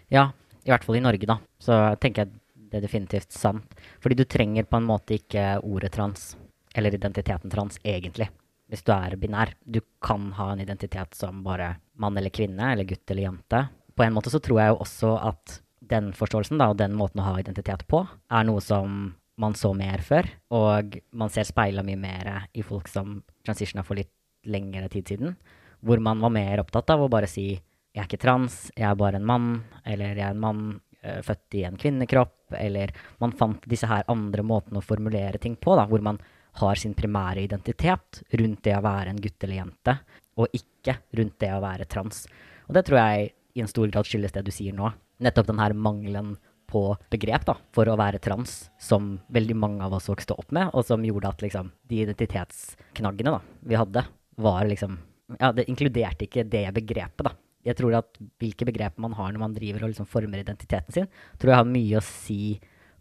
Ja, 0.10 0.31
i 0.66 0.72
hvert 0.72 0.86
fall 0.86 1.00
i 1.00 1.04
Norge, 1.04 1.28
da. 1.30 1.38
Så 1.62 1.78
tenker 2.02 2.25
jeg 2.25 2.38
det 2.72 2.80
er 2.80 2.86
definitivt 2.86 3.34
sant. 3.36 3.74
Fordi 4.00 4.16
du 4.16 4.24
trenger 4.30 4.68
på 4.69 4.80
en 4.80 4.88
måte 4.88 5.18
ikke 5.18 5.58
ordet 5.68 5.92
trans, 5.98 6.36
eller 6.75 6.96
identiteten 6.96 7.52
trans, 7.52 7.80
egentlig. 7.84 8.30
Hvis 8.72 8.86
du 8.88 8.94
er 8.96 9.18
binær. 9.19 9.52
Du 9.68 9.81
kan 10.04 10.30
ha 10.38 10.54
en 10.54 10.62
identitet 10.63 11.18
som 11.18 11.42
bare 11.44 11.74
mann 12.00 12.16
eller 12.18 12.31
kvinne, 12.31 12.72
eller 12.72 12.88
gutt 12.88 13.12
eller 13.12 13.28
jente. 13.28 13.66
På 13.92 14.06
en 14.06 14.16
måte 14.16 14.31
så 14.31 14.40
tror 14.40 14.62
jeg 14.62 14.72
jo 14.72 14.80
også 14.86 15.16
at 15.19 15.58
den 15.92 16.13
forståelsen, 16.16 16.62
da, 16.62 16.69
og 16.72 16.80
den 16.80 16.96
måten 16.96 17.19
å 17.19 17.25
ha 17.28 17.40
identitet 17.42 17.84
på, 17.92 18.06
er 18.31 18.48
noe 18.48 18.64
som 18.64 19.12
man 19.42 19.57
så 19.57 19.74
mer 19.75 20.04
før. 20.06 20.30
Og 20.56 20.96
man 21.12 21.34
ser 21.34 21.50
speila 21.50 21.84
mye 21.84 22.00
mer 22.00 22.31
i 22.56 22.64
folk 22.64 22.88
som 22.92 23.19
transitiona 23.44 23.84
for 23.84 24.00
litt 24.00 24.14
lengre 24.48 24.88
tid 24.94 25.12
siden. 25.12 25.36
Hvor 25.84 26.00
man 26.00 26.22
var 26.24 26.31
mer 26.31 26.64
opptatt 26.64 26.94
av 26.94 27.04
å 27.04 27.12
bare 27.12 27.28
si 27.28 27.50
jeg 27.92 28.04
er 28.04 28.08
ikke 28.08 28.22
trans, 28.24 28.62
jeg 28.78 28.88
er 28.88 29.00
bare 29.00 29.20
en 29.20 29.28
mann, 29.28 29.50
eller 29.84 30.16
jeg 30.16 30.26
er 30.26 30.36
en 30.36 30.44
mann 30.44 30.62
uh, 31.04 31.20
født 31.26 31.60
i 31.60 31.66
en 31.68 31.80
kvinnekropp, 31.80 32.56
eller 32.58 32.94
man 33.24 33.36
fant 33.38 33.66
disse 33.70 33.90
her 33.90 34.08
andre 34.12 34.46
måtene 34.48 34.80
å 34.80 34.86
formulere 34.86 35.42
ting 35.42 35.58
på, 35.60 35.76
da, 35.80 35.88
hvor 35.90 36.04
man 36.04 36.20
har 36.60 36.80
sin 36.80 36.96
primære 36.96 37.46
identitet 37.46 38.24
rundt 38.40 38.64
det 38.64 38.76
å 38.76 38.84
være 38.84 39.14
en 39.14 39.22
gutt 39.24 39.44
eller 39.44 39.62
jente, 39.62 39.98
og 40.40 40.56
ikke 40.56 40.98
rundt 41.20 41.38
det 41.44 41.52
å 41.56 41.62
være 41.64 41.88
trans. 41.92 42.26
Og 42.68 42.76
det 42.76 42.86
tror 42.88 43.02
jeg 43.02 43.32
i 43.56 43.64
en 43.64 43.72
stor 43.72 43.92
grad 43.92 44.08
skyldes 44.08 44.34
det 44.36 44.46
du 44.48 44.52
sier 44.56 44.76
nå. 44.76 44.92
Nettopp 45.22 45.52
den 45.52 45.62
her 45.62 45.76
mangelen 45.76 46.36
på 46.71 46.86
begrep 47.12 47.44
da, 47.48 47.57
for 47.76 47.90
å 47.92 47.98
være 48.00 48.21
trans, 48.24 48.71
som 48.80 49.18
veldig 49.36 49.57
mange 49.60 49.83
av 49.83 49.98
oss 49.98 50.07
vokste 50.12 50.38
opp 50.40 50.54
med, 50.56 50.71
og 50.71 50.88
som 50.88 51.04
gjorde 51.04 51.33
at 51.33 51.44
liksom, 51.44 51.71
de 51.92 52.04
identitetsknaggene 52.06 53.36
da, 53.36 53.42
vi 53.68 53.80
hadde, 53.80 54.06
var 54.42 54.68
liksom 54.69 55.00
Ja, 55.40 55.54
det 55.56 55.69
inkluderte 55.71 56.26
ikke 56.26 56.44
det 56.44 56.66
begrepet, 56.76 57.24
da. 57.24 57.31
Jeg 57.65 57.77
tror 57.77 57.97
at 57.99 58.19
hvilke 58.41 58.68
begreper 58.68 59.03
man 59.03 59.15
har 59.18 59.31
når 59.33 59.44
man 59.44 59.56
driver 59.56 59.85
og 59.85 59.94
liksom 59.94 60.09
former 60.09 60.41
identiteten 60.41 60.95
sin, 60.95 61.09
tror 61.37 61.53
jeg 61.53 61.61
har 61.61 61.69
mye 61.69 61.99
å 61.99 62.06
si 62.06 62.41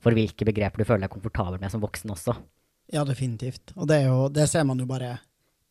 for 0.01 0.17
hvilke 0.17 0.47
begreper 0.49 0.81
du 0.81 0.89
føler 0.89 1.07
deg 1.07 1.15
komfortabel 1.15 1.61
med 1.61 1.73
som 1.73 1.83
voksen 1.83 2.13
også. 2.15 2.37
Ja, 2.91 3.05
definitivt. 3.07 3.75
Og 3.77 3.87
det, 3.89 4.03
jo, 4.07 4.29
det 4.33 4.49
ser 4.51 4.65
man 4.67 4.81
jo 4.81 4.89
bare 4.91 5.15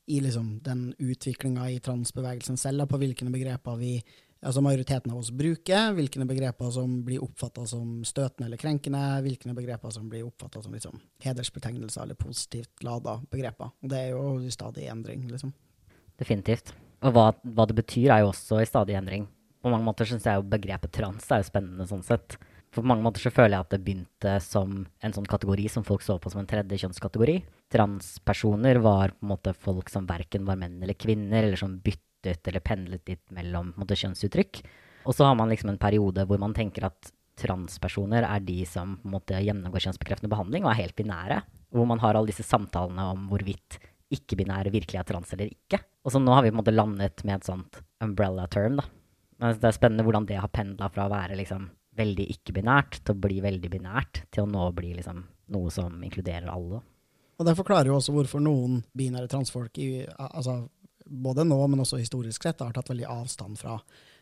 i 0.10 0.22
liksom 0.24 0.58
den 0.66 0.90
utviklinga 0.98 1.68
i 1.70 1.80
transbevegelsen 1.84 2.58
selv, 2.58 2.88
på 2.90 2.98
hvilke 3.02 3.28
begreper 3.30 3.78
vi 3.78 4.00
altså 4.40 4.62
majoriteten 4.64 5.12
av 5.12 5.20
oss 5.20 5.32
bruker, 5.36 5.92
hvilke 5.98 6.24
begreper 6.26 6.72
som 6.72 7.02
blir 7.06 7.22
oppfatta 7.24 7.66
som 7.68 8.00
støtende 8.08 8.48
eller 8.48 8.62
krenkende, 8.62 9.02
hvilke 9.26 9.54
begreper 9.54 9.94
som 9.94 10.08
blir 10.10 10.26
oppfatta 10.28 10.64
som 10.64 10.74
liksom 10.74 11.02
hedersbetegnelser 11.26 12.06
eller 12.06 12.20
positivt 12.20 12.86
lada 12.88 13.20
begreper. 13.32 13.74
Og 13.84 13.92
det 13.92 14.04
er 14.06 14.14
jo 14.16 14.40
i 14.40 14.54
stadig 14.54 14.88
endring, 14.90 15.28
liksom. 15.30 15.54
Definitivt. 16.20 16.74
Og 17.06 17.16
hva, 17.16 17.30
hva 17.44 17.66
det 17.70 17.78
betyr, 17.78 18.12
er 18.12 18.24
jo 18.24 18.32
også 18.34 18.60
i 18.62 18.68
stadig 18.68 18.98
endring. 19.00 19.28
På 19.64 19.72
mange 19.72 19.88
måter 19.88 20.08
syns 20.08 20.28
jeg 20.28 20.40
jo 20.40 20.48
begrepet 20.48 20.92
trans 20.96 21.28
er 21.32 21.42
jo 21.42 21.50
spennende 21.50 21.88
sånn 21.88 22.04
sett. 22.06 22.38
For 22.70 22.84
på 22.84 22.90
mange 22.92 23.04
måter 23.04 23.24
så 23.24 23.32
føler 23.34 23.56
jeg 23.56 23.66
at 23.66 23.72
det 23.74 23.82
begynte 23.86 24.34
som 24.46 24.74
en 24.86 25.16
sånn 25.16 25.28
kategori 25.30 25.66
som 25.74 25.86
folk 25.88 26.04
så 26.06 26.20
på 26.22 26.32
som 26.32 26.44
en 26.44 26.50
tredje 26.50 26.78
kjønnskategori. 26.84 27.40
Transpersoner 27.74 28.80
var 28.84 29.16
på 29.16 29.26
en 29.26 29.32
måte 29.34 29.56
folk 29.58 29.90
som 29.92 30.08
verken 30.10 30.46
var 30.48 30.60
menn 30.62 30.78
eller 30.84 30.98
kvinner, 31.00 31.42
eller 31.42 31.60
som 31.60 31.80
byttet 31.82 32.52
eller 32.52 32.64
pendlet 32.64 33.10
litt 33.10 33.24
mellom 33.34 33.74
måte, 33.80 33.98
kjønnsuttrykk. 33.98 34.62
Og 35.10 35.16
så 35.18 35.26
har 35.26 35.40
man 35.40 35.50
liksom 35.50 35.74
en 35.74 35.82
periode 35.82 36.28
hvor 36.30 36.42
man 36.42 36.54
tenker 36.54 36.86
at 36.92 37.14
transpersoner 37.40 38.28
er 38.28 38.44
de 38.44 38.62
som 38.68 38.98
på 39.00 39.08
en 39.08 39.16
måte 39.16 39.40
gjennomgår 39.42 39.88
kjønnsbekreftende 39.88 40.32
behandling 40.32 40.68
og 40.68 40.74
er 40.74 40.84
helt 40.84 40.98
binære. 41.00 41.42
Hvor 41.74 41.88
man 41.90 42.02
har 42.04 42.18
alle 42.18 42.30
disse 42.30 42.46
samtalene 42.46 43.06
om 43.14 43.28
hvorvidt 43.32 43.80
ikke-binære 44.14 44.74
virkelig 44.74 45.00
er 45.00 45.08
trans 45.08 45.34
eller 45.36 45.52
ikke. 45.52 45.82
Og 46.06 46.14
så 46.14 46.22
nå 46.22 46.34
har 46.34 46.46
vi 46.46 46.52
på 46.52 46.58
en 46.58 46.62
måte 46.62 46.76
landet 46.76 47.24
med 47.28 47.40
et 47.40 47.50
sånt 47.50 47.82
umbrella 48.04 48.48
term, 48.52 48.80
da. 48.80 48.88
Men 49.40 49.60
det 49.60 49.70
er 49.70 49.76
spennende 49.76 50.04
hvordan 50.08 50.28
det 50.28 50.40
har 50.42 50.52
pendla 50.52 50.90
fra 50.92 51.06
å 51.08 51.14
være 51.14 51.38
liksom 51.40 51.70
veldig 52.00 52.26
ikke-binært 52.36 53.02
til 53.04 53.16
å 53.16 53.22
bli 53.24 53.40
veldig 53.44 53.72
binært, 53.72 54.24
til 54.32 54.46
å 54.46 54.50
nå 54.50 54.70
bli 54.76 54.94
liksom 54.98 55.22
noe 55.54 55.72
som 55.74 55.96
inkluderer 56.06 56.50
alle. 56.52 56.82
Og 57.40 57.48
det 57.48 57.56
forklarer 57.56 57.92
jo 57.92 57.98
også 57.98 58.14
hvorfor 58.16 58.44
noen 58.44 58.82
binære 58.98 59.30
transfolk, 59.32 59.80
i, 59.80 60.04
altså, 60.08 60.62
både 61.08 61.46
nå, 61.48 61.60
men 61.72 61.84
også 61.84 62.02
historisk 62.02 62.46
sett, 62.46 62.64
har 62.64 62.76
tatt 62.76 62.92
veldig 62.92 63.08
avstand 63.10 63.60
fra 63.60 63.78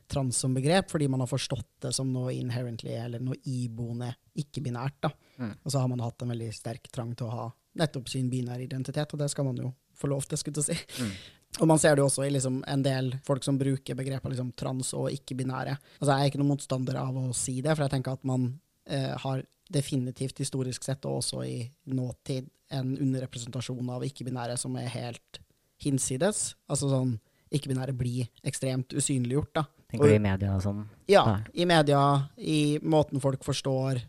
trans 0.08 0.38
som 0.38 0.54
begrep, 0.56 0.92
fordi 0.92 1.10
man 1.12 1.24
har 1.24 1.30
forstått 1.30 1.82
det 1.88 1.94
som 1.98 2.12
noe 2.14 2.32
inherently, 2.36 2.94
eller 2.96 3.24
noe 3.24 3.40
iboende 3.50 4.14
ikke-binært. 4.40 5.00
da. 5.04 5.12
Mm. 5.42 5.56
Og 5.64 5.72
så 5.74 5.82
har 5.82 5.90
man 5.92 6.06
hatt 6.06 6.24
en 6.24 6.32
veldig 6.32 6.52
sterk 6.56 6.88
trang 6.94 7.14
til 7.18 7.28
å 7.28 7.34
ha 7.34 7.48
nettopp 7.78 8.10
sin 8.12 8.30
binære 8.32 8.66
identitet, 8.66 9.14
og 9.14 9.22
det 9.22 9.30
skal 9.34 9.48
man 9.48 9.60
jo 9.62 9.74
få 9.98 10.10
lov 10.12 10.26
til, 10.28 10.40
skulle 10.40 10.64
jeg 10.64 10.78
si. 10.78 11.04
Mm. 11.04 11.18
Og 11.62 11.68
man 11.70 11.80
ser 11.80 11.96
det 11.96 12.04
jo 12.04 12.10
også 12.10 12.26
i 12.26 12.32
liksom 12.34 12.60
en 12.70 12.82
del 12.84 13.14
folk 13.26 13.46
som 13.46 13.58
bruker 13.58 13.96
begrepet 13.98 14.34
liksom 14.34 14.52
trans 14.60 14.92
og 14.94 15.08
ikke-binære. 15.16 15.78
Altså 15.98 16.12
Jeg 16.12 16.20
er 16.20 16.30
ikke 16.30 16.42
noen 16.42 16.52
motstander 16.52 17.00
av 17.00 17.16
å 17.18 17.32
si 17.34 17.62
det, 17.64 17.72
for 17.72 17.86
jeg 17.86 17.94
tenker 17.96 18.18
at 18.18 18.28
man 18.28 18.50
eh, 18.86 19.16
har 19.24 19.42
definitivt 19.74 20.38
historisk 20.44 20.86
sett, 20.86 21.08
og 21.08 21.22
også 21.22 21.42
i 21.48 21.56
nåtid, 21.90 22.52
en 22.76 22.92
underrepresentasjon 23.00 23.90
av 23.96 24.04
ikke-binære 24.04 24.58
som 24.60 24.76
er 24.78 24.92
helt 24.92 25.40
hinsides. 25.82 26.52
Altså 26.68 26.92
sånn 26.92 27.16
ikke-binære 27.54 27.96
blir 27.96 28.28
ekstremt 28.48 28.94
usynliggjort, 28.94 29.54
da. 29.56 29.66
Tenker 29.88 30.12
du 30.12 30.18
i 30.18 30.24
media 30.24 30.52
og 30.58 30.64
sånn? 30.66 30.82
Ja, 31.08 31.24
i 31.56 31.64
media, 31.70 32.02
i 32.36 32.78
måten 32.84 33.24
folk 33.24 33.46
forstår 33.48 34.02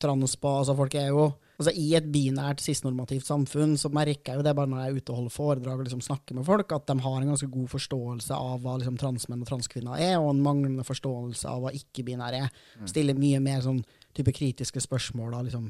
trans 0.00 0.38
på. 0.40 0.52
Altså 0.62 0.76
folk 0.78 0.94
er 0.96 1.10
jo 1.12 1.26
altså 1.58 1.72
I 1.74 1.88
et 1.98 2.06
binært 2.14 2.62
cis-normativt 2.62 3.26
samfunn 3.26 3.74
så 3.80 3.90
merker 3.90 4.32
jeg 4.32 4.38
jo 4.38 4.44
det 4.46 4.54
bare 4.54 4.70
når 4.70 4.80
jeg 4.84 4.92
er 4.92 5.00
ute 5.00 5.12
og 5.12 5.18
holder 5.18 5.34
foredrag 5.34 5.80
og 5.80 5.88
liksom 5.88 6.04
snakker 6.06 6.38
med 6.38 6.46
folk, 6.46 6.70
at 6.72 6.86
de 6.86 6.96
har 7.02 7.18
en 7.18 7.32
ganske 7.32 7.50
god 7.50 7.66
forståelse 7.72 8.38
av 8.38 8.62
hva 8.62 8.76
liksom 8.78 9.00
transmenn 9.00 9.42
og 9.42 9.50
transkvinner 9.50 9.98
er, 9.98 10.16
og 10.20 10.30
en 10.30 10.44
manglende 10.44 10.86
forståelse 10.86 11.50
av 11.50 11.64
hva 11.64 11.74
ikke-binære 11.74 12.44
er. 12.46 12.62
Stiller 12.86 13.18
mye 13.18 13.42
mer 13.42 13.60
sånn 13.66 13.82
type 14.14 14.34
kritiske 14.38 14.82
spørsmål. 14.86 15.34
da, 15.34 15.42
liksom 15.48 15.68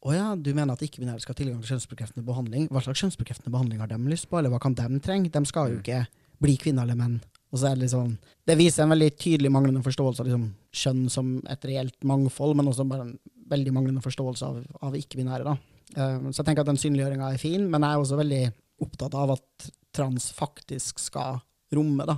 å 0.00 0.14
ja, 0.16 0.30
du 0.34 0.54
mener 0.56 0.72
at 0.72 0.82
ikke-binære 0.82 1.20
skal 1.20 1.34
ha 1.34 1.38
tilgang 1.42 1.60
til 1.60 1.74
kjønnsbekreftende 1.74 2.24
behandling. 2.24 2.68
Hva 2.72 2.80
slags 2.80 3.02
kjønnsbekreftende 3.02 3.52
behandling 3.52 3.82
har 3.82 3.90
de 3.90 3.98
lyst 4.08 4.30
på, 4.30 4.38
eller 4.38 4.52
hva 4.52 4.60
kan 4.62 4.74
de 4.74 5.00
trenge? 5.04 5.28
De 5.28 5.42
skal 5.44 5.74
jo 5.74 5.82
ikke 5.82 6.06
bli 6.40 6.54
kvinner 6.56 6.88
eller 6.88 6.96
menn. 6.96 7.18
Og 7.52 7.60
så 7.60 7.70
er 7.70 7.76
Det 7.76 7.90
sånn, 7.90 8.16
det 8.46 8.56
viser 8.56 8.84
en 8.84 8.94
veldig 8.94 9.10
tydelig 9.18 9.50
manglende 9.52 9.82
forståelse 9.84 10.22
av 10.22 10.26
liksom, 10.26 10.54
kjønn 10.72 11.10
som 11.10 11.42
et 11.50 11.64
reelt 11.68 11.98
mangfold, 12.02 12.56
men 12.56 12.70
også 12.70 12.88
bare 12.88 13.08
en 13.08 13.18
veldig 13.50 13.74
manglende 13.74 14.04
forståelse 14.04 14.48
av, 14.48 14.62
av 14.86 14.96
ikke-binære. 14.98 15.56
Eh, 15.96 16.16
så 16.30 16.40
jeg 16.40 16.48
tenker 16.48 16.64
at 16.64 16.70
den 16.70 16.80
synliggjøringa 16.80 17.32
er 17.32 17.42
fin, 17.42 17.66
men 17.70 17.84
jeg 17.84 17.96
er 17.96 18.04
også 18.04 18.18
veldig 18.20 18.42
opptatt 18.84 19.16
av 19.18 19.34
at 19.36 19.70
trans 19.96 20.30
faktisk 20.36 21.02
skal 21.02 21.40
romme 21.74 22.06
da, 22.08 22.16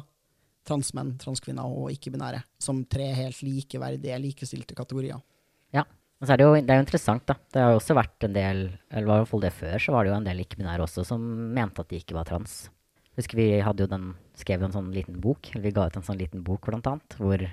transmenn, 0.68 1.16
transkvinner 1.20 1.66
og 1.66 1.90
ikke-binære 1.94 2.42
som 2.62 2.84
tre 2.90 3.08
helt 3.16 3.40
likeverdige, 3.44 4.20
likestilte 4.22 4.76
kategorier. 4.78 5.20
Ja. 5.74 5.84
Men 6.20 6.28
så 6.28 6.34
er 6.34 6.38
det, 6.38 6.46
jo, 6.46 6.60
det 6.60 6.70
er 6.70 6.78
jo 6.78 6.84
interessant, 6.84 7.24
da. 7.26 7.34
Det 7.50 7.64
har 7.64 7.72
jo 7.74 7.80
også 7.80 7.96
vært 7.98 8.28
en 8.28 8.36
del, 8.36 8.60
eller 8.92 9.08
var 9.08 9.18
i 9.18 9.24
hvert 9.24 9.32
fall 9.32 9.42
det 9.42 9.56
før, 9.56 9.74
så 9.82 9.96
var 9.96 10.04
det 10.04 10.12
jo 10.12 10.18
en 10.20 10.28
del 10.28 10.44
ikke-binære 10.44 10.86
også 10.86 11.06
som 11.08 11.24
mente 11.56 11.82
at 11.82 11.90
de 11.90 11.98
ikke 11.98 12.16
var 12.16 12.28
trans. 12.28 12.60
Husker 13.18 13.40
vi 13.40 13.48
hadde 13.60 13.84
jo 13.84 13.90
den, 13.90 14.12
skrev 14.38 14.62
en 14.64 14.72
sånn 14.72 14.92
liten 14.94 15.18
bok, 15.20 15.50
eller 15.50 15.66
vi 15.66 15.74
ga 15.76 15.88
ut 15.88 15.98
en 15.98 16.06
sånn 16.06 16.20
liten 16.20 16.44
bok 16.46 16.70
blant 16.70 16.86
annet, 16.88 17.16
hvor 17.18 17.42
eh, 17.42 17.50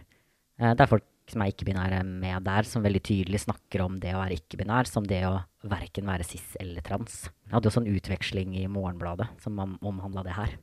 det 0.69 0.85
er 0.85 0.91
folk 0.91 1.07
som 1.31 1.43
er 1.43 1.51
ikke-binære 1.53 2.01
med 2.07 2.45
der, 2.47 2.67
som 2.67 2.83
veldig 2.85 3.01
tydelig 3.05 3.43
snakker 3.45 3.83
om 3.85 3.99
det 4.01 4.13
å 4.15 4.21
være 4.21 4.37
ikke-binær 4.39 4.89
som 4.89 5.05
det 5.07 5.21
å 5.27 5.35
verken 5.69 6.07
være 6.09 6.27
cis 6.27 6.55
eller 6.59 6.85
trans. 6.85 7.25
Jeg 7.45 7.55
hadde 7.55 7.69
jo 7.71 7.81
en 7.81 7.91
utveksling 7.95 8.55
i 8.59 8.65
Morgenbladet 8.71 9.27
som 9.43 9.59
omhandla 9.59 10.23
det 10.27 10.37
her. 10.37 10.57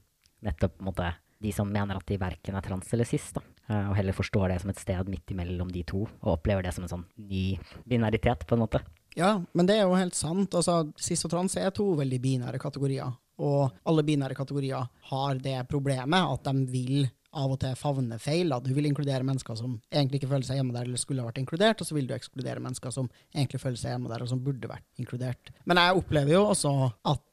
Nettopp 0.46 0.80
måte 0.84 1.12
de 1.42 1.52
som 1.52 1.68
mener 1.68 1.98
at 1.98 2.06
de 2.08 2.16
verken 2.20 2.56
er 2.56 2.64
trans 2.64 2.92
eller 2.94 3.08
cis, 3.08 3.28
da. 3.36 3.42
Eh, 3.68 3.88
Og 3.90 3.96
heller 3.98 4.16
forstår 4.16 4.48
det 4.52 4.60
som 4.62 4.70
et 4.72 4.80
sted 4.80 5.08
midt 5.10 5.32
imellom 5.34 5.70
de 5.72 5.82
to, 5.84 6.06
og 6.22 6.38
opplever 6.38 6.64
det 6.64 6.72
som 6.74 6.86
en 6.86 6.92
sånn 6.92 7.06
ny 7.18 7.58
binaritet, 7.88 8.46
på 8.46 8.56
en 8.56 8.64
måte. 8.64 8.80
Ja, 9.16 9.40
men 9.56 9.66
det 9.68 9.78
er 9.78 9.86
jo 9.86 9.96
helt 9.96 10.16
sant. 10.16 10.54
Altså, 10.54 10.92
cis 11.00 11.24
og 11.24 11.32
trans 11.32 11.56
er 11.56 11.70
to 11.74 11.94
veldig 11.96 12.20
binære 12.20 12.60
kategorier. 12.60 13.14
Og 13.40 13.72
alle 13.84 14.04
binære 14.04 14.36
kategorier 14.36 14.88
har 15.10 15.40
det 15.40 15.58
problemet 15.68 16.32
at 16.32 16.48
de 16.48 16.66
vil 16.72 17.08
av 17.36 17.52
og 17.54 17.60
til 17.62 17.76
favner 17.78 18.20
feil. 18.22 18.50
Du 18.64 18.72
vil 18.76 18.88
inkludere 18.88 19.26
mennesker 19.26 19.58
som 19.58 19.78
egentlig 19.92 20.22
ikke 20.22 20.32
føler 20.32 20.48
seg 20.48 20.60
hjemme 20.60 20.74
der, 20.76 20.88
eller 20.88 21.00
skulle 21.00 21.22
ha 21.22 21.28
vært 21.30 21.40
inkludert, 21.42 21.80
og 21.82 21.88
så 21.88 21.96
vil 21.96 22.08
du 22.08 22.14
ekskludere 22.16 22.62
mennesker 22.64 22.94
som 22.94 23.08
egentlig 23.34 23.62
føler 23.62 23.80
seg 23.80 23.94
hjemme 23.94 24.10
der, 24.12 24.24
og 24.24 24.32
som 24.32 24.42
burde 24.44 24.70
vært 24.70 24.86
inkludert. 25.02 25.52
Men 25.68 25.80
jeg 25.82 26.02
opplever 26.02 26.38
jo 26.38 26.44
også 26.50 26.74
at 27.12 27.24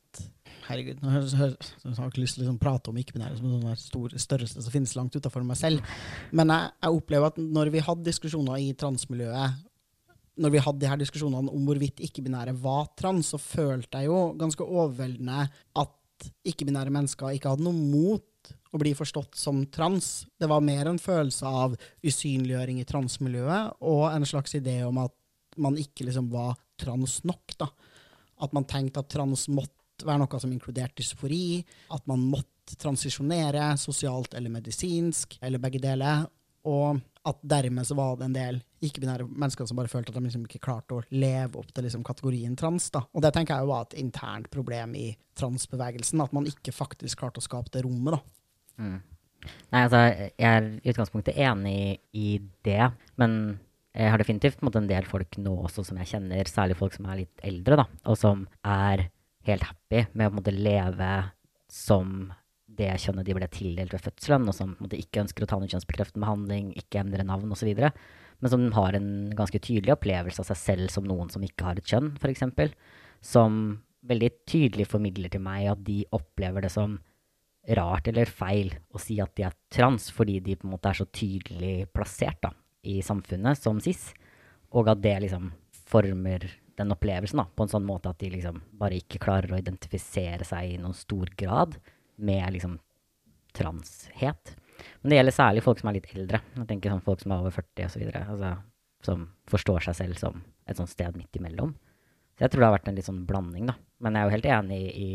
Herregud, 0.63 1.01
nå 1.03 1.09
høres- 1.11 1.33
jeg 1.35 1.95
har 1.97 2.07
ikke 2.07 2.21
lyst 2.21 2.37
til 2.37 2.43
å 2.43 2.45
liksom 2.45 2.59
prate 2.61 2.87
om 2.87 2.95
ikke-binære 3.01 3.35
som 3.35 3.47
en 3.49 3.63
sånn 3.65 3.79
stor 3.81 4.13
størrelse 4.15 4.61
som 4.63 4.71
finnes 4.71 4.93
langt 4.95 5.15
utenfor 5.17 5.43
meg 5.43 5.57
selv. 5.59 5.81
Men 6.31 6.53
jeg, 6.53 6.69
jeg 6.85 6.99
opplever 7.01 7.33
at 7.33 7.39
når 7.41 7.71
vi 7.73 7.81
hadde 7.83 8.05
diskusjoner 8.07 8.61
i 8.61 8.69
transmiljøet 8.79 9.57
når 10.39 10.53
vi 10.55 10.61
hadde 10.65 10.81
de 10.81 10.89
her 10.89 10.97
diskusjonene 11.01 11.51
om 11.53 11.65
hvorvidt 11.67 11.99
ikke-binære 12.07 12.55
var 12.63 12.87
trans, 12.97 13.33
så 13.33 13.37
følte 13.41 13.99
jeg 14.01 14.09
jo 14.09 14.21
ganske 14.39 14.65
overveldende 14.65 15.43
at 15.83 16.29
ikke-binære 16.47 16.93
mennesker 16.93 17.35
ikke 17.35 17.51
hadde 17.53 17.65
noe 17.67 17.77
mot 17.77 18.23
å 18.73 18.81
bli 18.81 18.93
forstått 18.97 19.37
som 19.37 19.61
trans. 19.71 20.25
Det 20.39 20.49
var 20.49 20.63
mer 20.65 20.89
en 20.89 20.99
følelse 21.01 21.45
av 21.45 21.75
usynliggjøring 22.03 22.81
i 22.81 22.87
transmiljøet, 22.89 23.77
og 23.85 24.07
en 24.09 24.25
slags 24.27 24.57
idé 24.57 24.79
om 24.87 24.97
at 25.03 25.13
man 25.61 25.77
ikke 25.77 26.07
liksom 26.07 26.31
var 26.33 26.57
trans 26.81 27.21
nok. 27.23 27.55
da. 27.59 27.69
At 28.41 28.53
man 28.53 28.65
tenkte 28.65 29.03
at 29.03 29.11
trans 29.13 29.47
måtte 29.53 30.07
være 30.07 30.23
noe 30.23 30.41
som 30.41 30.51
inkluderte 30.51 31.03
dysfori, 31.03 31.61
at 31.93 32.07
man 32.09 32.25
måtte 32.25 32.77
transisjonere 32.79 33.73
sosialt 33.77 34.33
eller 34.33 34.53
medisinsk, 34.53 35.37
eller 35.41 35.61
begge 35.61 35.81
deler. 35.83 36.25
Og 36.65 36.99
at 37.27 37.39
dermed 37.43 37.87
så 37.87 37.95
var 37.95 38.17
det 38.17 38.27
en 38.27 38.35
del 38.35 38.59
ikke-binære 38.83 39.27
mennesker 39.27 39.67
som 39.67 39.79
bare 39.79 39.91
følte 39.91 40.11
at 40.11 40.17
de 40.17 40.25
liksom 40.25 40.45
ikke 40.47 40.63
klarte 40.63 40.97
å 40.97 41.03
leve 41.15 41.59
opp 41.59 41.71
til 41.71 41.85
liksom 41.87 42.03
kategorien 42.07 42.55
trans. 42.59 42.89
da. 42.91 43.03
Og 43.13 43.23
det 43.23 43.33
tenker 43.35 43.59
jeg 43.59 43.69
var 43.69 43.85
et 43.85 43.97
internt 44.01 44.49
problem 44.51 44.95
i 44.99 45.09
transbevegelsen, 45.39 46.23
at 46.23 46.35
man 46.35 46.47
ikke 46.49 46.75
faktisk 46.75 47.21
klarte 47.21 47.43
å 47.43 47.45
skape 47.45 47.71
det 47.71 47.85
rommet. 47.85 48.17
da. 48.17 48.42
Mm. 48.81 49.01
Nei, 49.73 49.81
altså, 49.81 49.99
jeg 50.39 50.49
er 50.49 50.67
i 50.79 50.91
utgangspunktet 50.93 51.39
enig 51.43 51.99
i 52.15 52.37
det, 52.65 52.91
men 53.19 53.59
jeg 53.93 54.09
har 54.09 54.21
definitivt 54.21 54.61
en, 54.63 54.71
en 54.79 54.89
del 54.89 55.05
folk 55.05 55.37
nå 55.41 55.53
også 55.67 55.83
som 55.85 55.99
jeg 56.01 56.13
kjenner, 56.15 56.49
særlig 56.49 56.77
folk 56.79 56.95
som 56.95 57.09
er 57.11 57.23
litt 57.23 57.43
eldre, 57.45 57.83
da, 57.83 57.87
og 58.09 58.17
som 58.17 58.47
er 58.65 59.07
helt 59.47 59.67
happy 59.67 60.05
med 60.15 60.29
å 60.29 60.37
måte 60.37 60.55
leve 60.55 61.11
som 61.71 62.31
det 62.73 62.89
kjønnet 63.03 63.27
de 63.27 63.35
ble 63.37 63.47
tildelt 63.53 63.93
ved 63.93 64.01
fødselen, 64.01 64.47
og 64.49 64.57
som 64.57 64.73
måte 64.81 64.97
ikke 64.97 65.21
ønsker 65.25 65.45
å 65.45 65.49
ta 65.49 65.59
noen 65.59 65.69
kjønnsbekreftende 65.69 66.23
behandling, 66.23 66.71
ikke 66.79 67.03
endre 67.03 67.25
navn 67.27 67.53
osv., 67.53 67.69
men 68.43 68.51
som 68.51 68.65
har 68.75 68.97
en 68.97 69.09
ganske 69.37 69.59
tydelig 69.61 69.93
opplevelse 69.93 70.41
av 70.41 70.49
seg 70.49 70.59
selv 70.59 70.91
som 70.91 71.05
noen 71.07 71.29
som 71.31 71.43
ikke 71.45 71.67
har 71.67 71.79
et 71.79 71.87
kjønn, 71.87 72.15
f.eks., 72.17 72.73
som 73.23 73.59
veldig 74.09 74.31
tydelig 74.49 74.89
formidler 74.91 75.31
til 75.31 75.43
meg 75.45 75.69
at 75.71 75.83
de 75.85 76.01
opplever 76.15 76.65
det 76.65 76.73
som 76.73 76.97
rart 77.77 78.09
eller 78.11 78.27
feil 78.27 78.73
å 78.91 78.99
si 78.99 79.19
at 79.23 79.35
de 79.37 79.45
er 79.47 79.55
trans, 79.71 80.09
fordi 80.11 80.39
de 80.43 80.57
på 80.59 80.67
en 80.67 80.73
måte 80.75 80.91
er 80.91 80.99
så 80.99 81.07
tydelig 81.07 81.87
plassert 81.95 82.41
da, 82.43 82.51
i 82.83 82.99
samfunnet 83.05 83.59
som 83.59 83.79
cis, 83.83 84.09
og 84.75 84.89
at 84.91 85.03
det 85.03 85.15
liksom 85.23 85.51
former 85.87 86.49
den 86.75 86.91
opplevelsen 86.95 87.39
da, 87.39 87.45
på 87.45 87.65
en 87.65 87.71
sånn 87.71 87.85
måte 87.85 88.11
at 88.11 88.19
de 88.19 88.31
liksom 88.33 88.59
bare 88.79 88.97
ikke 88.99 89.21
klarer 89.21 89.53
å 89.53 89.61
identifisere 89.61 90.45
seg 90.47 90.73
i 90.73 90.81
noen 90.81 90.97
stor 90.97 91.29
grad 91.37 91.77
med 92.17 92.55
liksom 92.55 92.79
transhet. 93.53 94.55
Men 95.01 95.13
det 95.13 95.19
gjelder 95.19 95.35
særlig 95.37 95.63
folk 95.63 95.79
som 95.79 95.91
er 95.91 95.99
litt 95.99 96.09
eldre. 96.15 96.41
Jeg 96.57 96.67
tenker 96.69 96.93
sånn 96.93 97.05
folk 97.05 97.21
som 97.21 97.33
er 97.33 97.43
over 97.43 97.53
40 97.53 97.87
osv. 97.87 98.05
Altså, 98.23 98.51
som 99.05 99.27
forstår 99.51 99.85
seg 99.87 99.99
selv 99.99 100.19
som 100.19 100.41
et 100.65 100.79
sånt 100.79 100.91
sted 100.91 101.15
midt 101.19 101.37
imellom. 101.37 101.75
Så 102.33 102.45
jeg 102.45 102.53
tror 102.53 102.63
det 102.63 102.69
har 102.69 102.75
vært 102.79 102.89
en 102.89 102.97
litt 102.97 103.07
sånn 103.07 103.25
blanding, 103.29 103.67
da. 103.69 103.77
Men 104.01 104.15
jeg 104.15 104.23
er 104.23 104.25
jo 104.25 104.35
helt 104.37 104.49
enig 104.57 104.81
i 104.97 105.09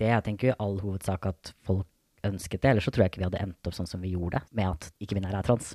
det. 0.00 0.10
Jeg 0.12 0.26
tenker 0.28 0.52
i 0.52 0.56
all 0.62 0.78
hovedsak 0.82 1.28
at 1.30 1.52
folk 1.66 1.86
ønsket 2.26 2.62
det, 2.62 2.70
ellers 2.72 2.88
så 2.88 2.92
tror 2.94 3.04
jeg 3.04 3.14
ikke 3.14 3.22
vi 3.22 3.28
hadde 3.28 3.42
endt 3.44 3.68
opp 3.68 3.76
sånn 3.76 3.88
som 3.90 4.02
vi 4.02 4.14
gjorde, 4.14 4.40
med 4.56 4.72
at 4.72 4.88
ikke-binære 5.04 5.40
er 5.40 5.46
trans. 5.46 5.74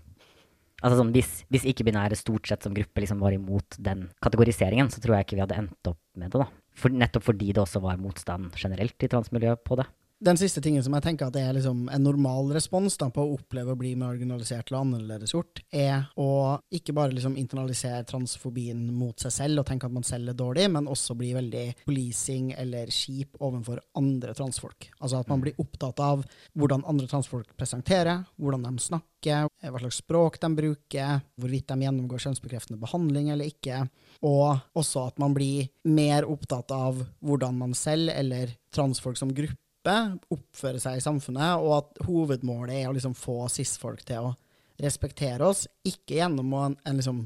Altså 0.82 0.98
sånn, 0.98 1.12
Hvis, 1.14 1.44
hvis 1.54 1.68
ikke-binære 1.70 2.18
stort 2.18 2.50
sett 2.50 2.66
som 2.66 2.74
gruppe 2.74 3.04
liksom 3.04 3.22
var 3.22 3.36
imot 3.36 3.78
den 3.78 4.08
kategoriseringen, 4.26 4.90
så 4.90 5.02
tror 5.04 5.20
jeg 5.20 5.28
ikke 5.28 5.38
vi 5.38 5.44
hadde 5.46 5.60
endt 5.62 5.92
opp 5.92 6.00
med 6.18 6.34
det. 6.34 6.42
da. 6.42 6.48
For, 6.74 6.94
nettopp 7.04 7.28
fordi 7.28 7.52
det 7.54 7.62
også 7.62 7.84
var 7.84 8.02
motstand 8.02 8.56
generelt 8.58 9.06
i 9.06 9.12
transmiljøet 9.12 9.62
på 9.68 9.78
det. 9.78 9.86
Den 10.22 10.38
siste 10.38 10.62
tingen 10.62 10.84
som 10.86 10.94
jeg 10.94 11.02
tenker 11.02 11.32
at 11.32 11.38
er 11.40 11.56
liksom 11.58 11.88
en 11.90 12.04
normal 12.06 12.52
respons 12.54 12.94
da, 13.02 13.08
på 13.10 13.24
å 13.26 13.38
oppleve 13.40 13.74
å 13.74 13.78
bli 13.80 13.96
marginalisert 13.98 14.70
eller 14.70 14.84
annerledesgjort, 14.84 15.64
er 15.74 16.04
å 16.22 16.60
ikke 16.78 16.94
bare 16.94 17.16
liksom 17.16 17.40
internalisere 17.42 18.04
transfobien 18.06 18.84
mot 18.94 19.18
seg 19.18 19.34
selv 19.34 19.64
og 19.64 19.66
tenke 19.66 19.90
at 19.90 19.96
man 19.96 20.06
selv 20.06 20.30
er 20.30 20.38
dårlig, 20.38 20.68
men 20.76 20.90
også 20.94 21.16
bli 21.18 21.32
veldig 21.34 21.64
policing 21.88 22.52
eller 22.54 22.94
kjip 22.94 23.42
overfor 23.42 23.82
andre 23.98 24.36
transfolk. 24.38 24.92
Altså 25.00 25.24
at 25.24 25.32
man 25.32 25.42
blir 25.42 25.58
opptatt 25.58 26.04
av 26.06 26.22
hvordan 26.54 26.86
andre 26.86 27.10
transfolk 27.10 27.58
presenterer, 27.58 28.22
hvordan 28.38 28.70
de 28.70 28.86
snakker, 28.86 29.50
hva 29.50 29.82
slags 29.82 30.04
språk 30.04 30.38
de 30.46 30.52
bruker, 30.62 31.26
hvorvidt 31.42 31.74
de 31.74 31.88
gjennomgår 31.88 32.28
kjønnsbekreftende 32.28 32.78
behandling 32.86 33.34
eller 33.34 33.50
ikke, 33.50 33.88
og 34.22 34.62
også 34.78 35.08
at 35.10 35.18
man 35.22 35.34
blir 35.34 35.74
mer 35.90 36.30
opptatt 36.30 36.70
av 36.78 37.02
hvordan 37.26 37.58
man 37.58 37.74
selv 37.74 38.14
eller 38.14 38.54
transfolk 38.70 39.18
som 39.18 39.34
gruppe 39.34 39.61
oppføre 39.86 40.80
seg 40.80 40.98
i 41.00 41.04
samfunnet, 41.04 41.58
og 41.58 41.74
at 41.80 42.02
hovedmålet 42.06 42.82
er 42.82 42.90
å 42.90 42.96
liksom 42.96 43.16
få 43.18 43.48
cis-folk 43.50 44.04
til 44.06 44.30
å 44.30 44.36
respektere 44.82 45.46
oss, 45.46 45.68
ikke 45.86 46.20
gjennom 46.20 46.54
en, 46.58 46.78
en 46.86 46.98
liksom 47.00 47.24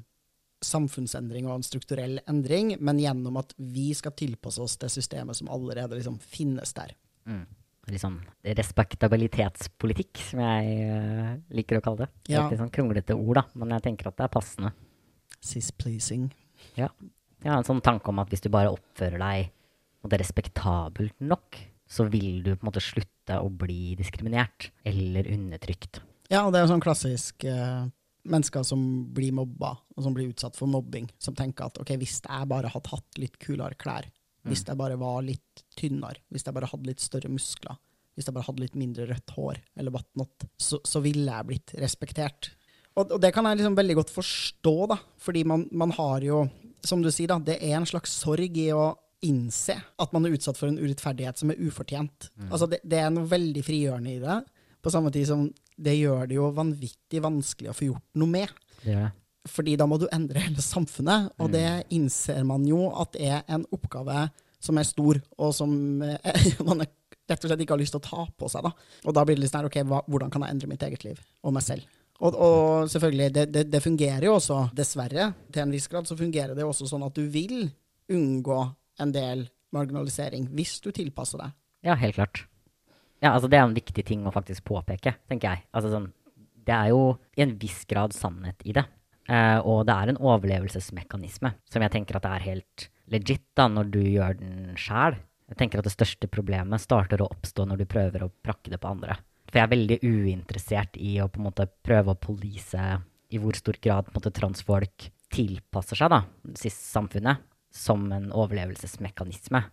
samfunnsendring 0.65 1.45
og 1.47 1.57
en 1.59 1.65
strukturell 1.67 2.19
endring, 2.29 2.75
men 2.79 2.99
gjennom 2.99 3.37
at 3.37 3.53
vi 3.57 3.91
skal 3.93 4.15
tilpasse 4.17 4.61
oss 4.63 4.77
det 4.81 4.89
systemet 4.93 5.37
som 5.37 5.51
allerede 5.51 5.99
liksom 5.99 6.17
finnes 6.19 6.73
der. 6.73 6.95
Mm. 7.25 7.45
litt 7.85 8.01
sånn 8.01 8.17
respektabilitetspolitikk, 8.41 10.17
som 10.31 10.39
jeg 10.41 10.87
uh, 10.89 11.35
liker 11.53 11.77
å 11.77 11.83
kalle 11.85 12.05
det. 12.05 12.07
Det 12.25 12.33
Ja. 12.33 12.47
litt 12.49 12.57
sånn 12.57 12.73
kronglete 12.73 13.13
ord, 13.13 13.35
da, 13.37 13.43
men 13.53 13.75
jeg 13.75 13.83
tenker 13.85 14.09
at 14.09 14.17
det 14.17 14.25
er 14.25 14.33
passende. 14.33 14.71
Cis-pleasing. 15.45 16.31
Ja. 16.79 16.89
Jeg 17.43 17.51
har 17.51 17.59
en 17.59 17.67
sånn 17.67 17.83
tanke 17.85 18.09
om 18.09 18.19
at 18.23 18.31
hvis 18.33 18.41
du 18.41 18.49
bare 18.49 18.73
oppfører 18.73 19.21
deg 19.21 19.51
og 20.01 20.09
det 20.09 20.17
er 20.17 20.23
respektabelt 20.23 21.21
nok, 21.21 21.57
så 21.89 22.07
vil 22.09 22.41
du 22.43 22.51
på 22.55 22.63
en 22.63 22.69
måte 22.69 22.83
slutte 22.83 23.37
å 23.41 23.49
bli 23.49 23.95
diskriminert 23.99 24.71
eller 24.87 25.27
undertrykt. 25.33 26.01
Ja, 26.31 26.45
og 26.45 26.53
det 26.53 26.59
er 26.59 26.65
jo 26.65 26.73
sånn 26.73 26.83
klassisk 26.83 27.45
eh, 27.45 27.85
mennesker 28.25 28.65
som 28.65 28.81
blir 29.13 29.35
mobba, 29.37 29.75
og 29.95 30.05
som 30.05 30.15
blir 30.15 30.31
utsatt 30.31 30.57
for 30.57 30.69
mobbing, 30.69 31.07
som 31.21 31.37
tenker 31.37 31.69
at 31.69 31.79
ok, 31.81 31.93
hvis 32.01 32.19
jeg 32.25 32.49
bare 32.49 32.71
hadde 32.73 32.93
hatt 32.93 33.21
litt 33.21 33.37
kulere 33.41 33.77
klær, 33.77 34.09
hvis 34.45 34.61
jeg 34.67 34.77
bare 34.77 34.97
var 35.01 35.23
litt 35.25 35.63
tynnere, 35.77 36.21
hvis 36.29 36.45
jeg 36.45 36.53
bare 36.53 36.69
hadde 36.69 36.89
litt 36.89 37.01
større 37.01 37.31
muskler, 37.33 37.77
hvis 38.15 38.29
jeg 38.29 38.35
bare 38.35 38.45
hadde 38.47 38.63
litt 38.63 38.77
mindre 38.79 39.07
rødt 39.09 39.33
hår, 39.35 39.61
eller 39.75 39.93
whatnot, 39.95 40.45
så, 40.57 40.79
så 40.85 41.01
ville 41.03 41.25
jeg 41.25 41.49
blitt 41.49 41.73
respektert. 41.81 42.51
Og, 42.95 43.09
og 43.09 43.17
det 43.21 43.33
kan 43.35 43.47
jeg 43.49 43.59
liksom 43.59 43.77
veldig 43.77 43.97
godt 43.99 44.13
forstå, 44.13 44.75
da, 44.93 44.99
fordi 45.21 45.43
man, 45.49 45.65
man 45.75 45.93
har 45.97 46.23
jo, 46.25 46.45
som 46.85 47.01
du 47.03 47.09
sier, 47.11 47.33
da, 47.33 47.39
det 47.41 47.57
er 47.59 47.79
en 47.79 47.89
slags 47.89 48.13
sorg 48.21 48.61
i 48.61 48.69
å 48.73 48.93
innse 49.23 49.75
at 50.01 50.11
man 50.13 50.25
er 50.27 50.35
utsatt 50.35 50.57
for 50.59 50.67
en 50.69 50.77
urettferdighet 50.81 51.37
som 51.39 51.51
er 51.53 51.61
ufortjent. 51.63 52.29
Altså 52.51 52.67
det, 52.69 52.81
det 52.83 52.99
er 52.99 53.13
noe 53.13 53.29
veldig 53.31 53.63
frigjørende 53.65 54.11
i 54.15 54.19
det, 54.21 54.39
på 54.83 54.91
samme 54.93 55.11
tid 55.13 55.27
som 55.29 55.45
det 55.77 55.95
gjør 55.97 56.27
det 56.29 56.35
jo 56.37 56.49
vanvittig 56.55 57.21
vanskelig 57.23 57.71
å 57.71 57.75
få 57.75 57.87
gjort 57.89 58.05
noe 58.21 58.29
med. 58.31 58.51
Det. 58.83 59.07
Fordi 59.49 59.75
da 59.77 59.85
må 59.89 59.97
du 60.01 60.07
endre 60.13 60.39
hele 60.41 60.61
samfunnet, 60.63 61.31
og 61.41 61.51
det 61.53 61.65
innser 61.93 62.43
man 62.47 62.63
jo 62.65 62.87
at 63.01 63.15
er 63.19 63.41
en 63.51 63.65
oppgave 63.75 64.27
som 64.65 64.77
er 64.81 64.87
stor, 64.87 65.19
og 65.37 65.51
som 65.53 66.01
eh, 66.01 66.47
man 66.67 66.81
er- 66.85 66.93
rett 67.25 67.41
og 67.41 67.49
slett 67.49 67.61
ikke 67.65 67.73
har 67.73 67.81
lyst 67.81 67.93
til 67.95 68.01
å 68.03 68.05
ta 68.05 68.23
på 68.37 68.47
seg. 68.49 68.61
da. 68.65 68.71
Og 69.09 69.13
da 69.17 69.23
blir 69.25 69.35
det 69.37 69.41
litt 69.43 69.51
sånn 69.51 69.63
her, 69.63 69.69
ok, 69.71 69.77
hva, 69.89 70.03
hvordan 70.05 70.29
kan 70.33 70.43
jeg 70.45 70.53
endre 70.55 70.69
mitt 70.69 70.83
eget 70.85 71.05
liv 71.07 71.21
og 71.41 71.53
meg 71.55 71.63
selv? 71.65 71.85
Og, 72.21 72.35
og 72.37 72.89
selvfølgelig, 72.93 73.29
det, 73.35 73.45
det, 73.51 73.63
det 73.73 73.81
fungerer 73.83 74.23
jo 74.29 74.35
også, 74.37 74.59
dessverre, 74.77 75.31
til 75.51 75.63
en 75.65 75.73
viss 75.73 75.89
grad, 75.91 76.05
så 76.07 76.15
fungerer 76.17 76.53
det 76.55 76.61
jo 76.63 76.69
også 76.71 76.87
sånn 76.87 77.03
at 77.07 77.17
du 77.17 77.25
vil 77.33 77.65
unngå 78.13 78.59
en 79.01 79.13
del 79.15 79.47
marginalisering 79.75 80.49
hvis 80.55 80.77
du 80.83 80.91
tilpasser 80.95 81.41
deg. 81.41 81.55
Ja, 81.85 81.97
helt 81.99 82.17
klart. 82.17 82.45
Ja, 83.23 83.33
altså 83.33 83.49
det 83.49 83.59
er 83.59 83.67
en 83.67 83.77
viktig 83.77 84.05
ting 84.05 84.25
å 84.27 84.33
faktisk 84.33 84.65
påpeke, 84.67 85.15
tenker 85.29 85.55
jeg. 85.55 85.65
Altså 85.75 85.91
sånn, 85.93 86.09
det 86.65 86.75
er 86.75 86.91
jo 86.91 87.15
i 87.37 87.45
en 87.45 87.55
viss 87.61 87.83
grad 87.89 88.15
sannhet 88.15 88.65
i 88.67 88.75
det. 88.75 88.85
Eh, 89.25 89.59
og 89.65 89.85
det 89.89 89.95
er 89.95 90.11
en 90.11 90.19
overlevelsesmekanisme 90.21 91.55
som 91.71 91.85
jeg 91.85 91.93
tenker 91.93 92.19
at 92.19 92.27
er 92.29 92.43
helt 92.45 92.89
legit 93.09 93.45
da, 93.57 93.67
når 93.71 93.89
du 93.93 94.01
gjør 94.03 94.37
den 94.41 94.75
sjæl. 94.79 95.17
Jeg 95.49 95.59
tenker 95.59 95.81
at 95.81 95.87
det 95.87 95.93
største 95.93 96.29
problemet 96.29 96.81
starter 96.81 97.21
å 97.21 97.29
oppstå 97.29 97.65
når 97.69 97.81
du 97.81 97.89
prøver 97.89 98.25
å 98.25 98.31
prakke 98.45 98.73
det 98.73 98.81
på 98.81 98.91
andre. 98.91 99.17
For 99.45 99.59
jeg 99.59 99.67
er 99.67 99.73
veldig 99.73 99.97
uinteressert 100.01 100.97
i 100.97 101.17
å 101.21 101.29
på 101.29 101.41
en 101.41 101.47
måte 101.47 101.67
prøve 101.85 102.13
å 102.13 102.19
police 102.19 102.85
i 103.33 103.41
hvor 103.41 103.57
stor 103.57 103.77
grad 103.81 104.07
på 104.07 104.13
en 104.13 104.19
måte, 104.19 104.33
transfolk 104.33 105.09
tilpasser 105.33 105.99
seg 105.99 106.11
da, 106.13 106.21
cis-samfunnet 106.57 107.45
som 107.75 108.07
en 108.15 108.29
overlevelsesmekanisme. 108.31 109.63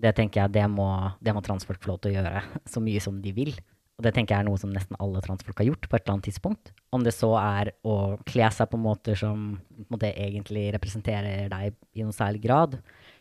Det 0.00 0.10
tenker 0.18 0.42
jeg 0.42 0.56
det 0.56 0.66
må, 0.72 0.88
det 1.22 1.34
må 1.36 1.42
transfolk 1.44 1.82
få 1.82 1.94
lov 1.94 2.02
til 2.02 2.14
å 2.14 2.18
gjøre 2.18 2.42
så 2.72 2.82
mye 2.82 3.02
som 3.02 3.20
de 3.22 3.34
vil. 3.36 3.54
Og 3.94 4.02
det 4.02 4.10
tenker 4.16 4.34
jeg 4.34 4.42
er 4.42 4.46
noe 4.48 4.58
som 4.58 4.72
nesten 4.74 4.96
alle 4.98 5.20
transfolk 5.22 5.60
har 5.60 5.68
gjort 5.68 5.86
på 5.86 5.94
et 5.94 6.02
eller 6.02 6.16
annet 6.16 6.26
tidspunkt. 6.26 6.72
Om 6.94 7.04
det 7.06 7.12
så 7.14 7.30
er 7.38 7.70
å 7.86 8.16
kle 8.26 8.48
seg 8.50 8.70
på 8.72 8.80
måter 8.82 9.18
som 9.18 9.52
på 9.54 9.94
måte, 9.94 10.10
egentlig 10.10 10.66
representerer 10.74 11.46
deg 11.52 11.76
i 11.94 12.02
noen 12.02 12.16
særlig 12.16 12.42
grad, 12.42 12.74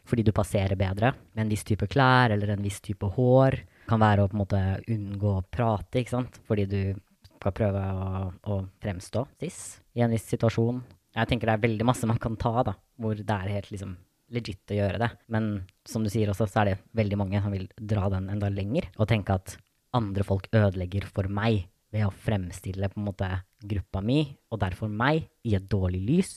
fordi 0.09 0.25
du 0.25 0.33
passerer 0.33 0.79
bedre 0.79 1.13
med 1.35 1.45
en 1.45 1.53
viss 1.53 1.65
type 1.67 1.85
klær 1.93 2.33
eller 2.33 2.55
en 2.55 2.65
viss 2.65 2.81
type 2.81 3.05
hår. 3.05 3.59
Kan 3.85 4.01
være 4.01 4.25
å 4.25 4.31
på 4.31 4.37
en 4.39 4.41
måte 4.41 4.63
unngå 4.89 5.35
å 5.35 5.45
prate, 5.45 6.01
ikke 6.01 6.15
sant, 6.15 6.41
fordi 6.49 6.65
du 6.71 6.79
skal 7.37 7.53
prøve 7.53 7.83
å, 7.93 8.25
å 8.49 8.59
fremstå 8.81 9.27
cis 9.43 9.61
i 9.93 10.01
en 10.01 10.13
viss 10.15 10.25
situasjon. 10.31 10.81
Jeg 11.13 11.29
tenker 11.29 11.51
det 11.51 11.57
er 11.59 11.65
veldig 11.67 11.85
masse 11.85 12.09
man 12.09 12.17
kan 12.21 12.39
ta, 12.39 12.63
da, 12.65 12.73
hvor 12.97 13.19
det 13.19 13.29
er 13.29 13.53
helt 13.59 13.69
liksom 13.69 13.93
legit 14.33 14.73
å 14.73 14.79
gjøre 14.79 15.01
det. 15.01 15.11
Men 15.33 15.51
som 15.87 16.05
du 16.05 16.11
sier 16.11 16.31
også, 16.31 16.47
så 16.49 16.63
er 16.63 16.71
det 16.71 16.79
veldig 16.97 17.19
mange 17.19 17.41
som 17.43 17.53
vil 17.53 17.67
dra 17.77 18.09
den 18.13 18.31
enda 18.33 18.49
lenger, 18.53 18.89
og 18.97 19.09
tenke 19.11 19.37
at 19.37 19.57
andre 19.93 20.25
folk 20.25 20.49
ødelegger 20.53 21.05
for 21.09 21.29
meg 21.29 21.67
ved 21.93 22.07
å 22.07 22.15
fremstille 22.25 22.89
på 22.89 22.99
en 22.99 23.07
måte 23.11 23.29
gruppa 23.61 24.01
mi, 24.01 24.25
og 24.49 24.61
derfor 24.63 24.89
meg, 24.89 25.27
i 25.45 25.53
et 25.57 25.69
dårlig 25.69 26.01
lys. 26.07 26.33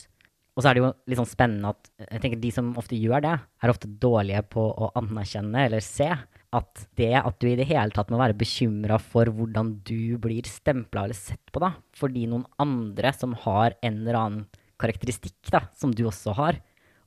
Og 0.57 0.64
så 0.64 0.70
er 0.70 0.77
det 0.77 0.83
jo 0.83 0.90
litt 1.09 1.18
sånn 1.20 1.29
spennende 1.29 1.73
at 1.75 1.88
jeg 2.01 2.23
tenker 2.23 2.40
de 2.40 2.51
som 2.55 2.70
ofte 2.81 2.97
gjør 2.97 3.25
det, 3.25 3.35
er 3.37 3.73
ofte 3.73 3.90
dårlige 4.01 4.40
på 4.55 4.62
å 4.64 4.88
anerkjenne 4.97 5.66
eller 5.68 5.85
se 5.85 6.09
at 6.57 6.87
det 6.97 7.12
at 7.18 7.37
du 7.42 7.51
i 7.51 7.59
det 7.59 7.66
hele 7.68 7.92
tatt 7.92 8.09
må 8.12 8.20
være 8.20 8.37
bekymra 8.40 8.97
for 9.03 9.29
hvordan 9.29 9.75
du 9.85 10.16
blir 10.23 10.49
stempla 10.49 11.05
eller 11.05 11.18
sett 11.18 11.53
på, 11.53 11.61
da, 11.61 11.75
fordi 11.97 12.25
noen 12.31 12.47
andre 12.62 13.12
som 13.16 13.37
har 13.44 13.77
en 13.85 14.01
eller 14.01 14.20
annen 14.20 14.47
karakteristikk 14.81 15.53
da, 15.53 15.66
som 15.77 15.92
du 15.92 16.07
også 16.09 16.33
har, 16.37 16.61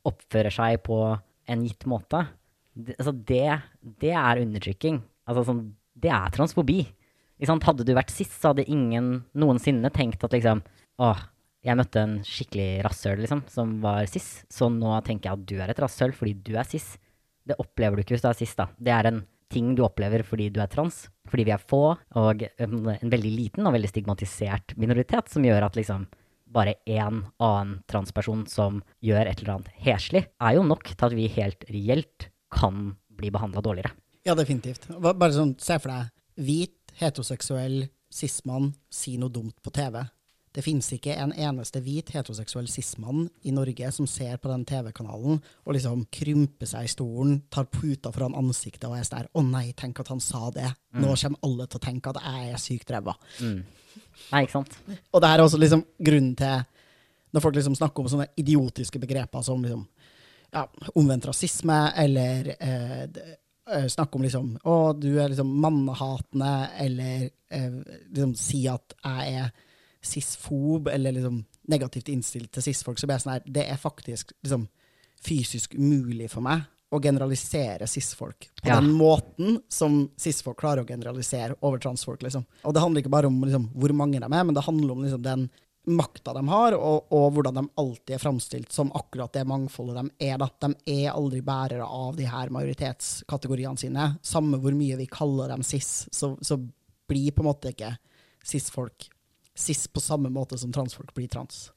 oppfører 0.08 0.54
seg 0.54 0.80
på 0.86 1.00
en 1.50 1.66
gitt 1.66 1.86
måte, 1.90 2.24
det, 2.74 2.96
altså 3.00 3.14
det, 3.14 3.48
det 4.02 4.14
er 4.14 4.42
undertrykking. 4.44 5.02
Altså 5.30 5.46
sånn, 5.50 5.64
det 6.00 6.12
er 6.14 6.32
transfobi. 6.36 6.84
Hadde 7.40 7.86
du 7.88 7.94
vært 7.96 8.12
cis, 8.12 8.32
så 8.36 8.52
hadde 8.52 8.68
ingen 8.68 9.22
noensinne 9.40 9.92
tenkt 9.96 10.24
at 10.28 10.34
liksom 10.36 10.64
Å, 11.00 11.14
jeg 11.64 11.80
møtte 11.80 12.02
en 12.04 12.16
skikkelig 12.28 12.82
rasshøl 12.84 13.22
liksom, 13.24 13.46
som 13.48 13.78
var 13.84 14.04
cis, 14.12 14.42
så 14.52 14.68
nå 14.72 14.98
tenker 15.08 15.30
jeg 15.30 15.38
at 15.38 15.46
du 15.48 15.54
er 15.64 15.72
et 15.72 15.80
rasshøl 15.80 16.12
fordi 16.16 16.34
du 16.44 16.58
er 16.60 16.68
cis. 16.68 16.98
Det 17.48 17.56
opplever 17.60 17.96
du 17.96 18.04
ikke 18.04 18.18
hvis 18.18 18.26
du 18.26 18.28
er 18.28 18.40
cis, 18.42 18.56
da. 18.60 18.68
Det 18.76 18.92
er 18.92 19.08
en 19.08 19.22
ting 19.50 19.72
du 19.78 19.86
opplever 19.86 20.26
fordi 20.28 20.50
du 20.54 20.60
er 20.60 20.68
trans, 20.72 21.06
fordi 21.32 21.48
vi 21.48 21.54
er 21.56 21.64
få, 21.72 21.96
og 22.20 22.44
en 22.60 23.14
veldig 23.16 23.32
liten 23.32 23.68
og 23.68 23.76
veldig 23.78 23.92
stigmatisert 23.92 24.76
minoritet, 24.80 25.32
som 25.32 25.48
gjør 25.48 25.70
at 25.70 25.80
liksom 25.80 26.04
bare 26.50 26.78
én 26.90 27.22
annen 27.40 27.76
transperson 27.90 28.46
som 28.50 28.82
gjør 29.06 29.28
et 29.28 29.42
eller 29.42 29.58
annet 29.58 29.74
heslig, 29.86 30.26
er 30.42 30.58
jo 30.58 30.66
nok 30.66 30.92
til 30.92 31.08
at 31.08 31.16
vi 31.18 31.30
helt 31.36 31.66
reelt 31.70 32.30
kan 32.54 32.94
bli 33.20 33.32
behandla 33.34 33.62
dårligere. 33.64 33.94
Ja, 34.28 34.36
definitivt. 34.38 34.88
Bare 35.00 35.34
sånn, 35.36 35.56
se 35.62 35.78
for 35.82 35.94
deg 35.94 36.10
hvit, 36.40 36.76
heteroseksuell 37.00 37.84
cis-mann 38.10 38.72
si 38.92 39.16
noe 39.22 39.32
dumt 39.32 39.58
på 39.64 39.74
TV. 39.74 40.02
Det 40.56 40.64
finnes 40.66 40.88
ikke 40.96 41.14
en 41.14 41.32
eneste 41.38 41.82
hvit 41.86 42.10
heteroseksuell 42.10 42.68
cis-mann 42.72 43.28
i 43.46 43.52
Norge 43.54 43.92
som 43.94 44.08
ser 44.10 44.40
på 44.42 44.50
den 44.50 44.64
TV-kanalen 44.66 45.38
og 45.38 45.76
liksom 45.76 46.08
krymper 46.14 46.70
seg 46.70 46.88
i 46.88 46.90
stolen, 46.92 47.44
tar 47.54 47.68
puta 47.70 48.10
foran 48.16 48.38
ansiktet 48.38 48.88
og 48.90 48.98
er 48.98 49.06
sånn 49.06 49.28
'Å 49.30 49.44
nei, 49.46 49.74
tenk 49.78 50.00
at 50.00 50.08
han 50.08 50.20
sa 50.20 50.50
det'. 50.50 50.74
Nå 50.94 51.14
kommer 51.16 51.40
alle 51.44 51.68
til 51.68 51.80
å 51.80 51.86
tenke 51.86 52.10
at 52.10 52.24
jeg 52.24 52.54
er 52.54 52.58
sykt 52.58 52.90
ræva. 52.90 53.16
Nei, 54.32 54.44
ikke 54.44 54.58
sant? 54.58 54.78
Og 55.14 55.22
det 55.22 55.30
her 55.30 55.40
er 55.40 55.44
også 55.44 55.60
liksom 55.60 55.86
grunnen 56.02 56.36
til 56.36 56.66
Når 57.32 57.42
folk 57.42 57.56
liksom 57.56 57.76
snakker 57.76 58.00
om 58.00 58.10
sånne 58.10 58.28
idiotiske 58.42 59.00
begreper 59.00 59.44
som 59.44 59.62
liksom, 59.62 59.88
ja, 60.52 60.66
omvendt 60.96 61.28
rasisme, 61.28 61.94
eller 61.96 62.56
eh, 62.60 63.04
eh, 63.70 63.86
snakke 63.86 64.16
om 64.16 64.24
liksom 64.24 64.58
Å, 64.64 64.94
du 64.98 65.20
er 65.20 65.30
liksom 65.30 65.52
mannehatende, 65.62 66.70
eller 66.80 67.30
eh, 67.52 67.76
liksom 68.10 68.34
si 68.34 68.68
at 68.68 68.96
jeg 69.04 69.44
er 69.44 69.52
cisfob, 70.02 70.88
eller 70.88 71.12
liksom 71.16 71.46
negativt 71.70 72.10
innstilt 72.10 72.52
til 72.56 72.64
cis-folk, 72.64 73.00
så 73.00 73.08
blir 73.08 73.18
jeg 73.18 73.26
sånn 73.26 73.34
her 73.36 73.44
Det 73.46 73.66
er 73.70 73.78
faktisk 73.78 74.32
liksom 74.44 74.68
fysisk 75.22 75.74
umulig 75.76 76.30
for 76.32 76.42
meg 76.46 76.62
å 76.90 77.02
generalisere 77.04 77.86
cis-folk 77.88 78.48
på 78.64 78.68
Ja. 78.70 78.80
den 78.80 78.92
måten 78.98 79.60
som 79.70 80.10
cis-folk 80.18 80.58
klarer 80.58 80.82
å 80.84 80.88
generalisere 80.88 81.56
over 81.62 81.78
transfolk. 81.78 82.22
liksom. 82.24 82.46
Og 82.64 82.74
det 82.74 82.82
handler 82.82 83.02
ikke 83.04 83.12
bare 83.12 83.28
om 83.28 83.42
liksom, 83.44 83.70
hvor 83.76 83.94
mange 83.94 84.20
de 84.20 84.26
er, 84.26 84.44
men 84.44 84.54
det 84.56 84.64
handler 84.64 84.92
om 84.92 85.04
liksom, 85.04 85.22
den 85.22 85.50
makta 85.90 86.34
de 86.34 86.48
har, 86.48 86.74
og, 86.74 87.06
og 87.12 87.34
hvordan 87.34 87.54
de 87.56 87.70
alltid 87.78 88.16
er 88.16 88.20
framstilt 88.22 88.72
som 88.72 88.92
akkurat 88.94 89.32
det 89.34 89.46
mangfoldet 89.48 90.10
de 90.18 90.26
er. 90.32 90.38
Da. 90.38 90.50
De 90.62 90.74
er 91.06 91.12
aldri 91.14 91.42
bærere 91.42 91.86
av 91.86 92.16
de 92.18 92.26
her 92.26 92.50
majoritetskategoriene 92.50 93.78
sine. 93.78 94.18
Samme 94.22 94.58
hvor 94.62 94.74
mye 94.74 94.98
vi 94.98 95.06
kaller 95.08 95.50
dem 95.50 95.64
cis, 95.64 96.08
så, 96.12 96.36
så 96.42 96.58
blir 97.10 97.32
på 97.32 97.42
en 97.44 97.50
måte 97.52 97.72
ikke 97.74 97.98
cis-folk 98.46 99.10
cis 99.60 99.88
på 99.92 100.04
samme 100.04 100.32
måte 100.34 100.58
som 100.58 100.74
transfolk 100.76 101.14
blir 101.18 101.30
trans. 101.32 101.70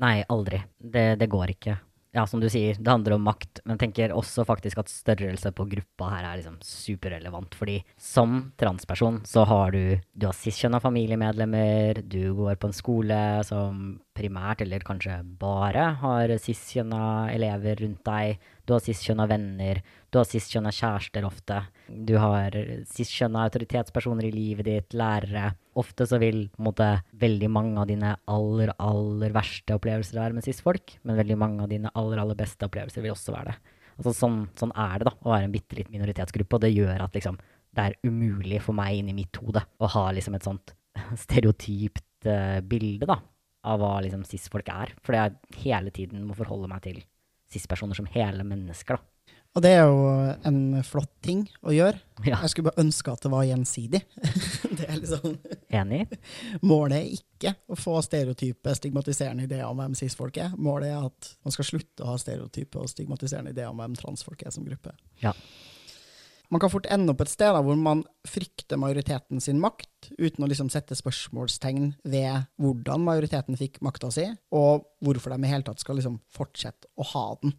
Nei, 0.00 0.20
aldri. 0.32 0.62
Det, 0.78 1.14
det 1.20 1.28
går 1.30 1.56
ikke. 1.56 1.78
Ja, 2.10 2.24
som 2.26 2.40
du 2.42 2.48
sier, 2.50 2.74
det 2.74 2.90
handler 2.90 3.14
om 3.14 3.22
makt, 3.22 3.60
men 3.62 3.76
jeg 3.76 3.84
tenker 3.84 4.12
også 4.16 4.42
faktisk 4.42 4.80
at 4.82 4.90
størrelse 4.90 5.52
på 5.54 5.66
gruppa 5.70 6.08
her 6.10 6.24
er 6.26 6.40
liksom 6.40 6.56
superrelevant. 6.66 7.54
Fordi 7.54 7.76
som 8.02 8.48
transperson 8.58 9.20
så 9.30 9.44
har 9.46 9.70
du 9.76 10.00
Du 10.10 10.26
har 10.26 10.34
cis-kjønna 10.34 10.80
familiemedlemmer, 10.82 12.02
du 12.02 12.34
går 12.34 12.58
på 12.58 12.70
en 12.70 12.74
skole 12.74 13.20
som 13.46 14.00
primært, 14.16 14.64
eller 14.64 14.82
kanskje 14.82 15.20
bare, 15.38 15.86
har 16.02 16.34
cis-kjønna 16.42 17.30
elever 17.30 17.78
rundt 17.84 18.02
deg. 18.04 18.42
Du 18.70 18.76
har 18.76 18.82
cis-kjønna 18.84 19.24
venner, 19.26 19.80
du 20.14 20.20
har 20.20 20.26
cis-kjønna 20.30 20.70
kjærester 20.70 21.24
ofte. 21.26 21.56
Du 21.90 22.12
har 22.22 22.54
cis-kjønna 22.86 23.42
autoritetspersoner 23.48 24.28
i 24.28 24.30
livet 24.30 24.68
ditt, 24.68 24.94
lærere. 24.94 25.48
Ofte 25.82 26.06
så 26.06 26.20
vil 26.22 26.44
måte, 26.62 26.86
veldig 27.18 27.50
mange 27.50 27.82
av 27.82 27.88
dine 27.90 28.12
aller, 28.30 28.70
aller 28.78 29.34
verste 29.34 29.74
opplevelser 29.74 30.20
være 30.20 30.38
med 30.38 30.46
cis-folk, 30.46 30.94
men 31.02 31.18
veldig 31.18 31.38
mange 31.42 31.66
av 31.66 31.74
dine 31.74 31.90
aller, 31.98 32.22
aller 32.22 32.38
beste 32.38 32.70
opplevelser 32.70 33.02
vil 33.02 33.16
også 33.16 33.34
være 33.34 33.50
det. 33.50 33.76
Altså 33.96 34.14
sånn, 34.20 34.38
sånn 34.62 34.76
er 34.78 35.02
det 35.02 35.10
da, 35.10 35.16
å 35.18 35.34
være 35.34 35.50
en 35.50 35.58
bitte 35.58 35.80
liten 35.80 35.98
minoritetsgruppe, 35.98 36.60
og 36.60 36.62
det 36.62 36.70
gjør 36.76 37.08
at 37.08 37.18
liksom 37.18 37.42
det 37.74 37.88
er 37.88 37.98
umulig 38.06 38.62
for 38.62 38.78
meg 38.78 39.00
inni 39.00 39.18
mitt 39.18 39.42
hode 39.42 39.66
å 39.82 39.90
ha 39.98 40.08
liksom 40.14 40.38
et 40.38 40.46
sånt 40.46 40.76
stereotypt 41.24 42.30
uh, 42.30 42.62
bilde 42.62 43.10
da, 43.10 43.18
av 43.66 43.82
hva 43.82 43.96
liksom 44.06 44.22
cis-folk 44.26 44.70
er. 44.70 44.94
Fordi 45.02 45.24
jeg 45.24 45.64
hele 45.66 45.94
tiden 45.94 46.22
må 46.26 46.38
forholde 46.38 46.70
meg 46.70 46.86
til 46.86 47.02
cis-personer 47.52 47.98
som 47.98 48.08
hele 48.14 48.46
mennesker. 48.46 48.98
da. 48.98 49.20
Og 49.50 49.64
det 49.64 49.70
er 49.74 49.88
jo 49.88 50.02
en 50.46 50.58
flott 50.86 51.10
ting 51.26 51.40
å 51.66 51.72
gjøre. 51.74 51.98
Ja, 52.22 52.38
Jeg 52.44 52.52
skulle 52.52 52.70
bare 52.70 52.84
ønske 52.84 53.10
at 53.10 53.24
det 53.24 53.30
var 53.32 53.48
gjensidig. 53.48 54.00
det 54.78 54.86
er 54.86 55.00
liksom 55.00 55.32
enig? 55.74 56.04
Målet 56.62 57.00
er 57.00 57.16
ikke 57.16 57.56
å 57.66 57.78
få 57.78 57.96
stereotype, 58.06 58.76
stigmatiserende 58.78 59.48
ideer 59.48 59.66
om 59.66 59.82
hvem 59.82 59.96
cis-folk 59.98 60.38
er. 60.38 60.54
Målet 60.54 60.92
er 60.92 61.08
at 61.08 61.32
man 61.42 61.56
skal 61.56 61.66
slutte 61.66 62.06
å 62.06 62.12
ha 62.12 62.20
stereotype 62.22 62.78
og 62.78 62.92
stigmatiserende 62.92 63.50
ideer 63.50 63.72
om 63.72 63.82
hvem 63.82 63.98
transfolk 63.98 64.46
er 64.46 64.54
som 64.54 64.68
gruppe. 64.68 64.94
Ja. 65.24 65.34
Man 66.50 66.58
kan 66.58 66.70
fort 66.72 66.88
ende 66.90 67.12
opp 67.12 67.20
et 67.22 67.30
sted 67.30 67.52
da, 67.54 67.60
hvor 67.62 67.76
man 67.78 68.02
frykter 68.26 68.78
majoriteten 68.80 69.38
sin 69.42 69.60
makt, 69.62 70.10
uten 70.18 70.42
å 70.42 70.48
liksom 70.50 70.70
sette 70.72 70.96
spørsmålstegn 70.98 71.92
ved 72.10 72.48
hvordan 72.58 73.04
majoriteten 73.06 73.58
fikk 73.58 73.78
makta 73.86 74.10
si, 74.14 74.26
og 74.50 74.88
hvorfor 75.06 75.30
de 75.30 75.46
i 75.46 75.52
hele 75.52 75.66
tatt 75.66 75.82
skal 75.82 76.00
liksom 76.00 76.18
fortsette 76.34 76.90
å 76.98 77.06
ha 77.12 77.26
den. 77.44 77.54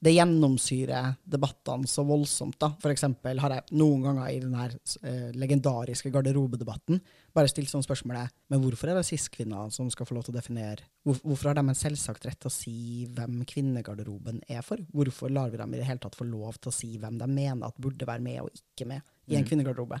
Det 0.00 0.14
gjennomsyrer 0.14 1.10
debattene 1.28 1.88
så 1.88 2.00
voldsomt. 2.08 2.56
da. 2.58 2.70
Eksempel 2.88 3.40
har 3.42 3.52
jeg 3.52 3.76
noen 3.76 4.06
ganger 4.06 4.30
i 4.32 4.38
den 4.40 4.54
her 4.56 4.72
eh, 5.04 5.26
legendariske 5.36 6.08
garderobedebatten 6.14 7.02
bare 7.36 7.50
stilt 7.52 7.68
sånn 7.68 7.84
spørsmålet 7.84 8.32
Men 8.48 8.62
hvorfor 8.62 8.88
er 8.88 8.96
det 8.96 9.04
cis-kvinner 9.10 9.68
som 9.70 9.90
skal 9.92 10.08
få 10.08 10.16
lov 10.16 10.24
til 10.24 10.32
å 10.32 10.38
definere 10.38 10.88
hvor, 11.04 11.20
Hvorfor 11.20 11.50
har 11.50 11.60
de 11.60 11.66
en 11.68 11.76
selvsagt 11.76 12.24
rett 12.24 12.40
til 12.40 12.48
å 12.48 12.54
si 12.54 12.74
hvem 13.12 13.44
kvinnegarderoben 13.44 14.40
er 14.48 14.64
for? 14.64 14.80
Hvorfor 14.88 15.30
lar 15.36 15.52
vi 15.52 15.60
dem 15.60 15.76
i 15.76 15.82
det 15.82 15.90
hele 15.90 16.00
tatt 16.00 16.16
få 16.16 16.24
lov 16.24 16.56
til 16.56 16.72
å 16.72 16.76
si 16.80 16.94
hvem 16.96 17.20
de 17.20 17.28
mener 17.28 17.68
at 17.68 17.76
burde 17.76 18.08
være 18.08 18.24
med 18.24 18.40
og 18.46 18.50
ikke 18.56 18.88
med 18.88 19.04
i 19.28 19.36
en 19.36 19.44
Mm. 19.44 19.48
kvinnegarderobe? 19.52 20.00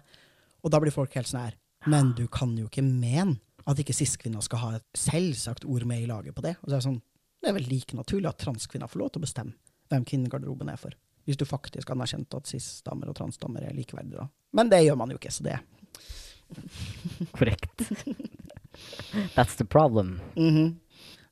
Og 0.64 0.70
da 0.72 0.80
blir 0.80 0.96
folk 0.96 1.12
helt 1.14 1.28
sånn 1.28 1.44
her 1.44 1.56
Men 1.86 2.14
du 2.16 2.26
kan 2.26 2.56
jo 2.56 2.68
ikke 2.68 2.82
mene 2.84 3.38
at 3.66 3.76
ikke 3.76 3.94
cis-kvinner 3.94 4.40
skal 4.40 4.58
ha 4.64 4.76
et 4.76 4.84
selvsagt 4.96 5.64
ord 5.68 5.84
med 5.84 6.02
i 6.02 6.06
laget 6.08 6.34
på 6.34 6.42
det. 6.42 6.56
Og 6.62 6.70
så 6.70 6.72
er 6.72 6.78
det 6.80 6.88
sånn 6.88 7.02
Det 7.42 7.48
er 7.48 7.52
vel 7.52 7.68
like 7.68 7.96
naturlig 7.96 8.28
at 8.28 8.38
transkvinner 8.38 8.88
får 8.88 8.98
lov 9.00 9.12
til 9.12 9.20
å 9.20 9.28
bestemme 9.28 9.52
hvem 9.90 10.06
kvinnegarderoben 10.06 10.70
er 10.72 10.80
for. 10.80 10.94
Hvis 11.28 11.38
du 11.38 11.46
faktisk 11.46 11.90
anerkjente 11.92 12.38
at 12.40 12.48
cis-damer 12.50 13.10
og 13.10 13.18
transdamer 13.18 13.66
er 13.68 13.76
likeverdige, 13.76 14.22
da. 14.22 14.28
Men 14.56 14.70
det 14.72 14.82
gjør 14.84 14.98
man 14.98 15.12
jo 15.12 15.18
ikke, 15.20 15.32
så 15.34 15.46
det 15.46 15.58
Korrekt. 17.36 17.84
That's 19.36 19.56
the 19.58 19.66
problem. 19.66 20.18
Mhm. 20.36 20.78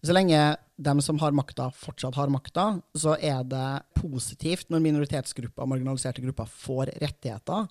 Så 0.02 0.14
lenge 0.14 0.56
dem 0.76 1.00
som 1.02 1.18
har 1.18 1.34
makta, 1.34 1.72
fortsatt 1.74 2.14
har 2.14 2.30
makta, 2.30 2.80
så 2.94 3.16
er 3.18 3.42
det 3.42 3.82
positivt 3.98 4.68
når 4.70 4.84
minoritetsgrupper 4.84 5.64
og 5.64 5.72
marginaliserte 5.72 6.22
grupper 6.22 6.46
får 6.46 6.92
rettigheter. 7.02 7.66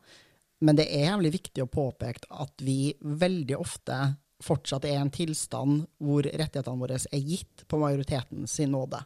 Men 0.60 0.76
det 0.76 0.90
er 0.92 1.06
jævlig 1.14 1.32
viktig 1.38 1.64
å 1.64 1.70
påpeke 1.72 2.28
at 2.44 2.66
vi 2.66 2.92
veldig 3.00 3.56
ofte 3.56 4.00
fortsatt 4.44 4.86
er 4.86 4.98
i 4.98 5.02
en 5.02 5.14
tilstand 5.14 5.86
hvor 6.04 6.28
rettighetene 6.28 6.82
våre 6.82 7.00
er 7.00 7.24
gitt 7.24 7.64
på 7.70 7.80
majoriteten 7.82 8.44
sin 8.50 8.76
nåde. 8.76 9.00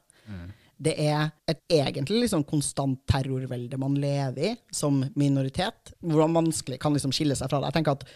Det 0.81 0.93
er 0.97 1.29
et 1.49 1.59
egentlig 1.69 2.23
liksom 2.23 2.45
konstant 2.49 3.03
terrorvelde 3.09 3.77
man 3.81 3.97
lever 4.01 4.51
i 4.51 4.53
som 4.73 5.01
minoritet, 5.19 5.93
hvor 6.01 6.23
man 6.25 6.47
vanskelig 6.47 6.79
kan 6.81 6.95
liksom 6.95 7.13
skille 7.15 7.37
seg 7.37 7.51
fra 7.51 7.61
det. 7.61 7.69
Jeg 7.69 7.79
tenker 7.79 7.99
at 7.99 8.07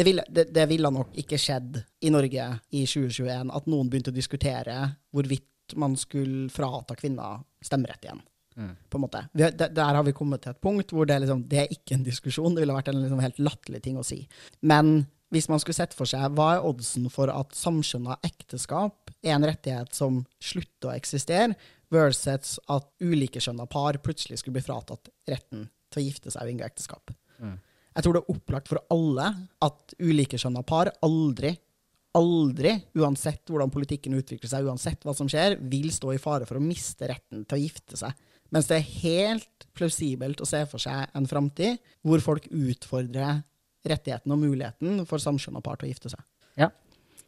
det 0.00 0.06
ville, 0.06 0.24
det, 0.28 0.48
det 0.54 0.66
ville 0.70 0.90
nok 0.90 1.14
ikke 1.22 1.38
skjedd 1.38 1.78
i 2.06 2.10
Norge 2.12 2.46
i 2.72 2.82
2021 2.88 3.52
at 3.54 3.70
noen 3.70 3.90
begynte 3.92 4.12
å 4.12 4.16
diskutere 4.16 4.76
hvorvidt 5.14 5.76
man 5.78 5.94
skulle 5.98 6.48
frata 6.50 6.96
kvinner 6.98 7.42
stemmerett 7.62 8.06
igjen. 8.06 8.22
Mm. 8.56 8.74
På 8.90 8.98
en 8.98 9.04
måte. 9.04 9.22
Vi, 9.32 9.44
der, 9.44 9.70
der 9.76 9.98
har 9.98 10.04
vi 10.06 10.14
kommet 10.16 10.42
til 10.42 10.54
et 10.54 10.62
punkt 10.62 10.94
hvor 10.94 11.06
det, 11.06 11.20
liksom, 11.22 11.44
det 11.50 11.62
er 11.62 11.74
ikke 11.74 11.96
en 11.98 12.06
diskusjon. 12.06 12.56
Det 12.56 12.64
ville 12.64 12.76
vært 12.76 12.90
en 12.90 13.00
liksom 13.02 13.22
helt 13.22 13.42
latterlig 13.42 13.82
ting 13.84 14.00
å 14.00 14.06
si. 14.06 14.22
Men 14.66 15.04
hvis 15.30 15.46
man 15.50 15.62
skulle 15.62 15.78
sett 15.78 15.94
for 15.94 16.10
seg 16.10 16.34
hva 16.34 16.48
er 16.56 16.66
oddsen 16.66 17.06
for 17.12 17.30
at 17.32 17.54
samskjønna 17.54 18.18
ekteskap 18.26 19.12
er 19.22 19.36
en 19.36 19.46
rettighet 19.46 19.94
som 19.94 20.24
slutter 20.42 20.90
å 20.90 20.96
eksistere, 20.96 21.54
versus 21.90 22.58
at 22.70 22.86
ulikekjønna 23.02 23.66
par 23.70 23.98
plutselig 24.02 24.40
skulle 24.40 24.58
bli 24.58 24.66
fratatt 24.66 25.10
retten 25.28 25.66
til 25.90 26.02
å 26.02 26.04
gifte 26.06 26.32
seg 26.32 26.46
og 26.46 26.52
inngå 26.52 26.66
ekteskap. 26.68 27.12
Mm. 27.40 27.56
Jeg 27.96 28.06
tror 28.06 28.16
det 28.16 28.22
er 28.22 28.34
opplagt 28.36 28.70
for 28.70 28.82
alle 28.94 29.26
at 29.66 29.94
ulikekjønna 29.98 30.62
par 30.66 30.92
aldri, 31.04 31.50
aldri, 32.16 32.74
uansett 32.98 33.50
hvordan 33.50 33.72
politikken 33.74 34.14
utvikler 34.18 34.50
seg, 34.50 34.66
uansett 34.66 35.02
hva 35.06 35.14
som 35.16 35.30
skjer, 35.30 35.58
vil 35.72 35.90
stå 35.94 36.14
i 36.14 36.22
fare 36.22 36.46
for 36.46 36.60
å 36.60 36.64
miste 36.64 37.10
retten 37.10 37.44
til 37.44 37.58
å 37.58 37.62
gifte 37.64 37.98
seg. 37.98 38.14
Mens 38.54 38.66
det 38.70 38.80
er 38.80 38.94
helt 39.04 39.66
plausibelt 39.78 40.42
å 40.42 40.48
se 40.48 40.62
for 40.70 40.82
seg 40.82 41.10
en 41.14 41.28
framtid 41.30 41.78
hvor 42.06 42.22
folk 42.22 42.48
utfordrer 42.50 43.42
rettigheten 43.86 44.34
og 44.34 44.42
muligheten 44.42 45.04
for 45.08 45.22
samskjønna 45.22 45.62
par 45.64 45.78
til 45.80 45.88
å 45.88 45.92
gifte 45.92 46.10
seg. 46.12 46.22
Ja. 46.58 46.70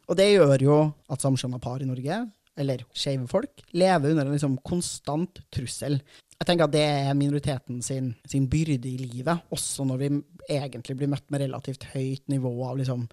Og 0.07 0.19
det 0.19 0.33
gjør 0.33 0.63
jo 0.63 0.77
at 1.11 1.23
samskjønna 1.23 1.59
par 1.63 1.83
i 1.83 1.87
Norge, 1.87 2.17
eller 2.59 2.83
skeive 2.93 3.27
folk, 3.31 3.63
lever 3.73 4.11
under 4.13 4.27
en 4.27 4.35
liksom 4.35 4.57
konstant 4.65 5.41
trussel. 5.53 5.99
Jeg 6.39 6.47
tenker 6.49 6.67
at 6.67 6.73
det 6.75 6.83
er 6.83 7.15
minoriteten 7.17 7.81
sin, 7.85 8.11
sin 8.29 8.47
byrde 8.51 8.89
i 8.89 8.97
livet, 8.99 9.41
også 9.53 9.85
når 9.87 10.01
vi 10.01 10.09
egentlig 10.51 10.97
blir 10.99 11.11
møtt 11.13 11.25
med 11.31 11.45
relativt 11.45 11.85
høyt 11.93 12.25
nivå 12.31 12.53
av 12.67 12.79
liksom 12.81 13.07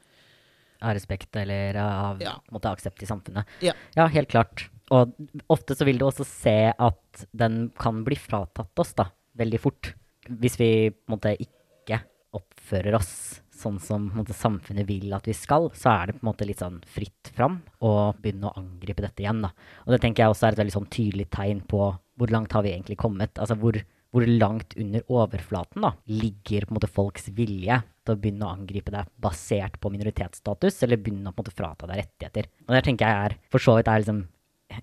Av 0.81 0.95
respekt 0.97 1.37
eller 1.37 1.77
av 1.77 2.23
Ja. 2.25 2.39
på 2.41 2.55
måte, 2.57 2.71
aksept 2.73 3.03
i 3.03 3.07
samfunnet. 3.07 3.45
Ja. 3.61 3.75
helt 4.09 4.31
klart. 4.33 4.71
Og 4.91 5.13
ofte 5.53 5.77
så 5.77 5.85
vil 5.85 5.99
du 6.01 6.07
også 6.07 6.25
se 6.25 6.73
at 6.73 7.27
den 7.37 7.69
kan 7.79 8.03
bli 8.03 8.17
fratatt 8.17 8.81
oss 8.81 8.95
da, 8.97 9.11
veldig 9.37 9.61
fort. 9.61 9.93
Hvis 10.27 10.57
vi 10.59 10.71
på 10.91 11.05
en 11.13 11.19
måte 11.19 11.37
ikke 11.37 12.01
oppfører 12.33 12.97
oss 12.97 13.43
sånn 13.61 13.79
som 13.83 14.09
måte, 14.17 14.35
samfunnet 14.37 14.89
vil 14.89 15.13
at 15.17 15.29
vi 15.29 15.35
skal, 15.37 15.69
så 15.77 15.93
er 15.93 16.11
det 16.11 16.17
på 16.19 16.25
en 16.25 16.31
måte 16.31 16.49
litt 16.49 16.63
sånn 16.63 16.81
fritt 16.89 17.31
fram 17.37 17.61
å 17.85 17.93
begynne 18.19 18.51
å 18.51 18.57
angripe 18.61 19.05
dette 19.05 19.25
igjen. 19.25 19.45
Da. 19.45 19.53
Og 19.87 19.95
det 19.95 20.01
tenker 20.05 20.25
jeg 20.25 20.35
også 20.35 20.49
er 20.49 20.57
et 20.57 20.63
veldig 20.63 20.77
sånn 20.79 20.91
tydelig 20.93 21.29
tegn 21.35 21.63
på 21.71 21.85
hvor 22.21 22.35
langt 22.35 22.53
har 22.57 22.65
vi 22.67 22.75
egentlig 22.75 22.99
kommet. 23.01 23.39
Altså 23.41 23.57
hvor, 23.61 23.79
hvor 24.13 24.27
langt 24.27 24.77
under 24.81 25.07
overflaten 25.13 25.87
da, 25.87 25.95
ligger 26.11 26.67
på 26.67 26.75
en 26.75 26.81
måte 26.81 26.91
folks 26.91 27.31
vilje 27.37 27.81
til 28.05 28.17
å 28.17 28.21
begynne 28.21 28.49
å 28.49 28.57
angripe 28.57 28.93
deg 28.95 29.09
basert 29.21 29.79
på 29.81 29.93
minoritetsstatus, 29.93 30.83
eller 30.85 31.01
begynne 31.01 31.31
å 31.31 31.35
på 31.35 31.41
en 31.41 31.47
måte 31.47 31.57
frata 31.57 31.89
deg 31.91 32.05
rettigheter. 32.05 32.51
Og 32.69 32.77
det 32.77 32.85
tenker 32.89 33.09
jeg 33.09 33.31
er 33.31 33.41
for 33.53 33.63
så 33.63 33.79
vidt 33.79 33.91
er 33.93 34.03
liksom 34.03 34.25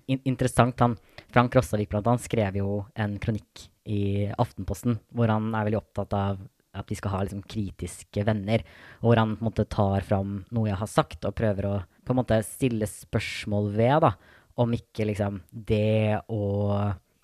in 0.06 0.20
interessant. 0.28 0.80
Han, 0.84 0.96
Frank 1.32 1.54
Rossavik 1.56 1.90
blant 1.92 2.08
annet 2.10 2.24
skrev 2.24 2.58
jo 2.60 2.82
en 2.98 3.16
kronikk 3.22 3.68
i 3.88 4.28
Aftenposten 4.36 4.98
hvor 5.16 5.30
han 5.32 5.48
er 5.56 5.68
veldig 5.68 5.80
opptatt 5.80 6.16
av 6.16 6.42
at 6.80 6.90
vi 6.90 6.98
skal 6.98 7.14
ha 7.14 7.22
liksom 7.26 7.44
kritiske 7.48 8.24
venner, 8.26 8.64
og 9.00 9.10
hvor 9.10 9.22
han 9.22 9.36
på 9.36 9.42
en 9.42 9.50
måte 9.50 9.68
tar 9.70 10.06
fram 10.06 10.40
noe 10.54 10.70
jeg 10.70 10.80
har 10.80 10.90
sagt, 10.90 11.26
og 11.28 11.36
prøver 11.38 11.68
å 11.68 11.76
på 12.08 12.14
en 12.14 12.20
måte 12.22 12.40
stille 12.46 12.88
spørsmål 12.88 13.72
ved 13.76 14.06
da, 14.06 14.14
om 14.58 14.72
ikke 14.74 15.06
liksom 15.10 15.42
det 15.52 16.18
å 16.32 16.42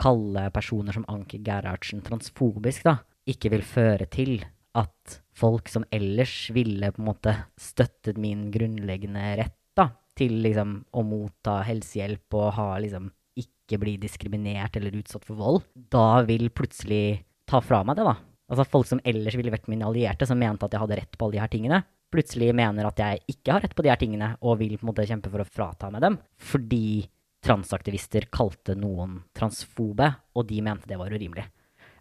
kalle 0.00 0.48
personer 0.54 0.94
som 0.94 1.06
Anki 1.10 1.40
Gerhardsen 1.44 2.02
transfobisk, 2.04 2.84
da, 2.86 2.98
ikke 3.30 3.54
vil 3.54 3.64
føre 3.66 4.06
til 4.10 4.42
at 4.76 5.18
folk 5.34 5.70
som 5.70 5.86
ellers 5.94 6.50
ville 6.54 6.90
på 6.92 7.02
en 7.02 7.08
måte 7.08 7.34
støttet 7.60 8.18
min 8.20 8.48
grunnleggende 8.54 9.26
rett 9.40 9.58
da, 9.78 9.88
til 10.18 10.40
liksom 10.44 10.80
å 10.94 11.04
motta 11.06 11.60
helsehjelp 11.66 12.36
og 12.38 12.52
ha 12.58 12.68
liksom 12.82 13.10
ikke 13.40 13.80
bli 13.80 13.96
diskriminert 14.02 14.76
eller 14.78 14.98
utsatt 15.00 15.24
for 15.26 15.38
vold, 15.38 15.64
da 15.74 16.22
vil 16.26 16.50
plutselig 16.54 17.24
ta 17.48 17.62
fra 17.64 17.82
meg 17.86 17.98
det, 17.98 18.06
da. 18.06 18.16
Altså 18.52 18.66
folk 18.68 18.88
som 18.88 19.00
ellers 19.08 19.36
ville 19.38 19.52
vært 19.52 19.70
mine 19.72 19.86
allierte, 19.88 20.26
som 20.28 20.38
mente 20.38 20.66
at 20.66 20.74
jeg 20.74 20.82
hadde 20.82 20.98
rett 21.00 21.16
på 21.16 21.26
alle 21.26 21.38
de 21.38 21.42
her 21.42 21.52
tingene, 21.52 21.80
plutselig 22.12 22.52
mener 22.54 22.86
at 22.86 23.00
jeg 23.00 23.22
ikke 23.34 23.56
har 23.56 23.64
rett 23.64 23.74
på 23.74 23.84
de 23.84 23.90
her 23.90 24.00
tingene, 24.00 24.30
og 24.44 24.60
vil 24.60 24.76
på 24.76 24.84
en 24.84 24.90
måte 24.92 25.06
kjempe 25.08 25.32
for 25.32 25.42
å 25.42 25.48
frata 25.48 25.90
meg 25.92 26.04
dem, 26.04 26.18
fordi 26.52 27.06
transaktivister 27.44 28.28
kalte 28.32 28.76
noen 28.78 29.18
transfobe, 29.36 30.10
og 30.36 30.48
de 30.48 30.60
mente 30.64 30.88
det 30.88 30.98
var 31.00 31.12
urimelig. 31.12 31.46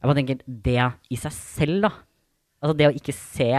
Jeg 0.03 0.09
bare 0.09 0.19
tenker, 0.19 0.43
det 0.43 0.79
i 1.15 1.19
seg 1.19 1.35
selv, 1.35 1.87
da. 1.87 1.93
Altså 2.63 2.77
det 2.79 2.87
å 2.87 2.95
ikke 2.95 3.15
se 3.15 3.49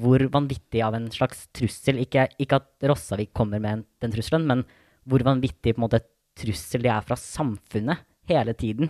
hvor 0.00 0.22
vanvittig 0.32 0.80
av 0.84 0.96
en 0.96 1.10
slags 1.12 1.46
trussel, 1.52 2.00
ikke, 2.04 2.30
ikke 2.40 2.60
at 2.60 2.88
Rossavik 2.88 3.32
kommer 3.36 3.60
med 3.60 3.84
den 4.00 4.12
trusselen, 4.12 4.46
men 4.48 4.64
hvor 5.08 5.24
vanvittig 5.24 5.74
på 5.74 5.80
en 5.80 5.84
måte 5.84 6.00
trussel 6.38 6.84
det 6.84 6.92
er 6.92 7.04
fra 7.04 7.16
samfunnet 7.20 8.04
hele 8.30 8.54
tiden 8.56 8.88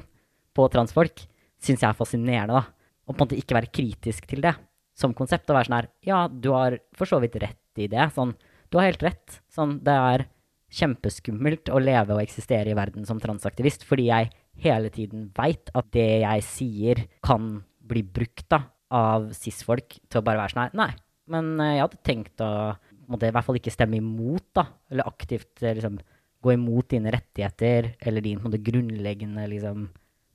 på 0.54 0.66
transfolk, 0.70 1.24
syns 1.58 1.82
jeg 1.82 1.90
er 1.90 1.98
fascinerende, 1.98 2.60
da. 2.62 2.83
Og 3.04 3.12
på 3.12 3.18
en 3.18 3.24
måte 3.26 3.38
ikke 3.38 3.56
være 3.58 3.72
kritisk 3.74 4.28
til 4.30 4.44
det 4.44 4.54
som 4.98 5.14
konsept, 5.16 5.48
og 5.50 5.58
være 5.58 5.68
sånn 5.68 5.78
her, 5.80 5.90
ja, 6.06 6.20
du 6.28 6.52
har 6.54 6.78
for 6.94 7.10
så 7.10 7.18
vidt 7.22 7.36
rett 7.42 7.82
i 7.82 7.88
det, 7.90 8.06
sånn, 8.14 8.32
du 8.70 8.78
har 8.78 8.88
helt 8.88 9.02
rett, 9.02 9.40
sånn, 9.52 9.80
det 9.84 9.94
er 9.94 10.26
kjempeskummelt 10.74 11.70
å 11.70 11.80
leve 11.82 12.16
og 12.16 12.22
eksistere 12.22 12.72
i 12.72 12.78
verden 12.78 13.06
som 13.06 13.20
transaktivist, 13.22 13.84
fordi 13.86 14.08
jeg 14.08 14.30
hele 14.64 14.90
tiden 14.94 15.28
veit 15.34 15.70
at 15.74 15.90
det 15.94 16.08
jeg 16.22 16.46
sier, 16.46 17.02
kan 17.26 17.58
bli 17.84 18.04
brukt 18.06 18.46
da, 18.52 18.62
av 18.94 19.32
cis-folk 19.34 19.98
til 20.06 20.20
å 20.20 20.24
bare 20.24 20.38
være 20.44 20.54
sånn 20.54 20.62
her 20.62 20.76
Nei, 20.78 20.90
men 21.34 21.54
eh, 21.58 21.76
jeg 21.76 21.84
hadde 21.84 22.02
tenkt 22.06 22.42
å 22.44 22.50
måtte 23.10 23.28
i 23.28 23.34
hvert 23.34 23.46
fall 23.46 23.58
ikke 23.58 23.72
stemme 23.74 23.98
imot, 23.98 24.46
da, 24.56 24.68
eller 24.92 25.10
aktivt 25.10 25.62
eh, 25.64 25.74
liksom, 25.76 25.98
gå 26.44 26.54
imot 26.54 26.90
dine 26.92 27.12
rettigheter 27.14 27.94
eller 28.04 28.24
din 28.24 28.38
på 28.38 28.46
en 28.46 28.52
måte, 28.52 28.64
grunnleggende 28.64 29.46
liksom, 29.50 29.88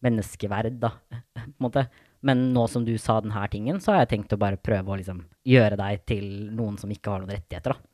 menneskeverd. 0.05 0.79
da, 0.81 0.93
på 1.33 1.45
en 1.45 1.65
måte. 1.65 1.85
Men 2.25 2.49
nå 2.53 2.65
som 2.67 2.83
du 2.85 2.93
sa 2.99 3.19
denne 3.23 3.45
tingen, 3.51 3.79
så 3.83 3.93
har 3.93 4.03
jeg 4.03 4.11
tenkt 4.15 4.35
å 4.35 4.41
bare 4.41 4.59
prøve 4.59 4.91
å 4.91 4.97
liksom 4.99 5.21
gjøre 5.47 5.77
deg 5.79 6.03
til 6.09 6.25
noen 6.55 6.75
som 6.81 6.91
ikke 6.91 7.13
har 7.13 7.23
noen 7.23 7.35
rettigheter, 7.37 7.75
da. 7.75 7.85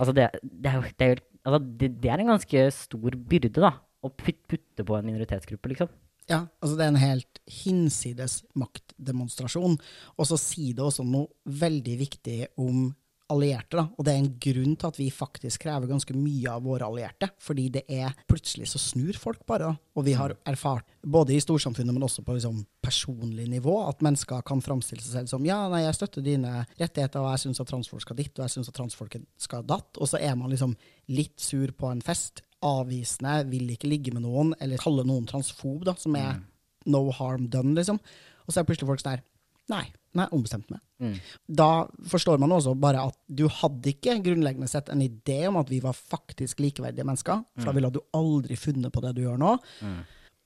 Altså, 0.00 0.14
det, 0.16 0.28
det, 0.42 0.70
er, 0.70 0.86
det, 0.96 1.08
er, 1.08 1.22
altså 1.44 1.58
det, 1.80 1.90
er 2.08 2.22
en 2.22 2.32
ganske 2.34 2.62
stor 2.76 3.16
byrde, 3.32 3.58
da. 3.58 3.74
Å 4.00 4.08
putte 4.08 4.86
på 4.86 4.96
en 4.96 5.10
minoritetsgruppe, 5.10 5.74
liksom. 5.74 5.90
Ja, 6.30 6.44
altså 6.62 6.76
det 6.78 6.84
er 6.84 6.92
en 6.92 7.02
helt 7.02 7.40
hinsides 7.50 8.38
maktdemonstrasjon. 8.58 9.76
Og 10.14 10.28
så 10.30 10.38
sier 10.40 10.78
det 10.78 10.86
også 10.86 11.04
noe 11.04 11.28
veldig 11.44 11.96
viktig 12.00 12.38
om 12.60 12.92
allierte. 13.30 13.78
Da. 13.78 13.86
Og 13.96 14.06
det 14.06 14.12
er 14.12 14.20
en 14.20 14.32
grunn 14.42 14.74
til 14.78 14.88
at 14.90 14.98
vi 15.00 15.08
faktisk 15.14 15.64
krever 15.64 15.90
ganske 15.90 16.14
mye 16.16 16.52
av 16.52 16.64
våre 16.66 16.88
allierte. 16.88 17.30
Fordi 17.42 17.68
det 17.76 17.84
er 17.90 18.14
plutselig 18.30 18.70
så 18.72 18.80
snur 18.82 19.18
folk 19.20 19.44
bare. 19.48 19.70
Da. 19.70 19.90
Og 19.98 20.06
vi 20.06 20.16
har 20.18 20.34
erfart, 20.48 20.86
både 21.02 21.34
i 21.34 21.40
storsamfunnet, 21.42 21.94
men 21.94 22.04
også 22.06 22.24
på 22.26 22.36
liksom, 22.36 22.62
personlig 22.84 23.46
nivå, 23.50 23.76
at 23.88 24.04
mennesker 24.04 24.44
kan 24.46 24.62
framstille 24.64 25.02
seg 25.04 25.16
selv 25.16 25.32
som 25.32 25.46
ja, 25.46 25.62
nei, 25.72 25.82
jeg 25.84 25.96
støtter 25.98 26.24
dine 26.24 26.64
rettigheter, 26.78 27.22
og 27.22 27.32
jeg 27.34 27.44
syns 27.44 27.62
at 27.62 27.70
transfolk 27.72 28.04
skal 28.04 28.18
ditt, 28.20 28.34
og 28.38 28.46
jeg 28.46 28.56
syns 28.56 28.70
at 28.72 28.78
transfolk 28.78 29.18
skal 29.40 29.66
datt. 29.68 30.00
Og 30.00 30.10
så 30.10 30.20
er 30.20 30.36
man 30.38 30.52
liksom 30.52 30.76
litt 31.12 31.38
sur 31.42 31.72
på 31.76 31.90
en 31.92 32.04
fest, 32.04 32.44
avvisende, 32.66 33.38
vil 33.48 33.70
ikke 33.72 33.88
ligge 33.88 34.12
med 34.12 34.26
noen, 34.26 34.52
eller 34.60 34.80
kalle 34.80 35.06
noen 35.08 35.28
transfob, 35.28 35.86
da, 35.88 35.96
som 36.00 36.16
er 36.18 36.34
mm. 36.36 36.44
no 36.92 37.06
harm 37.16 37.48
done, 37.52 37.72
liksom. 37.78 38.00
Og 38.44 38.52
så 38.52 38.60
er 38.60 38.68
plutselig 38.68 38.90
folk 38.90 39.02
sånn 39.02 39.16
der 39.18 39.26
Nei, 39.70 39.84
Nei, 40.18 40.26
ombestemt 40.34 40.70
meg. 40.72 40.80
Mm. 40.98 41.12
Da 41.60 41.68
forstår 42.10 42.40
man 42.42 42.50
også 42.56 42.72
bare 42.78 43.04
at 43.10 43.16
du 43.26 43.44
hadde 43.60 43.92
ikke 43.92 44.16
grunnleggende 44.24 44.68
sett 44.70 44.90
en 44.90 45.04
idé 45.04 45.44
om 45.48 45.60
at 45.60 45.70
vi 45.70 45.78
var 45.84 45.94
faktisk 45.94 46.62
likeverdige 46.64 47.06
mennesker, 47.06 47.44
for 47.54 47.68
da 47.68 47.74
mm. 47.74 47.78
ville 47.78 47.92
du 47.94 48.00
aldri 48.18 48.58
funnet 48.58 48.92
på 48.94 49.04
det 49.04 49.14
du 49.16 49.22
gjør 49.22 49.38
nå. 49.40 49.54
Mm. 49.86 50.00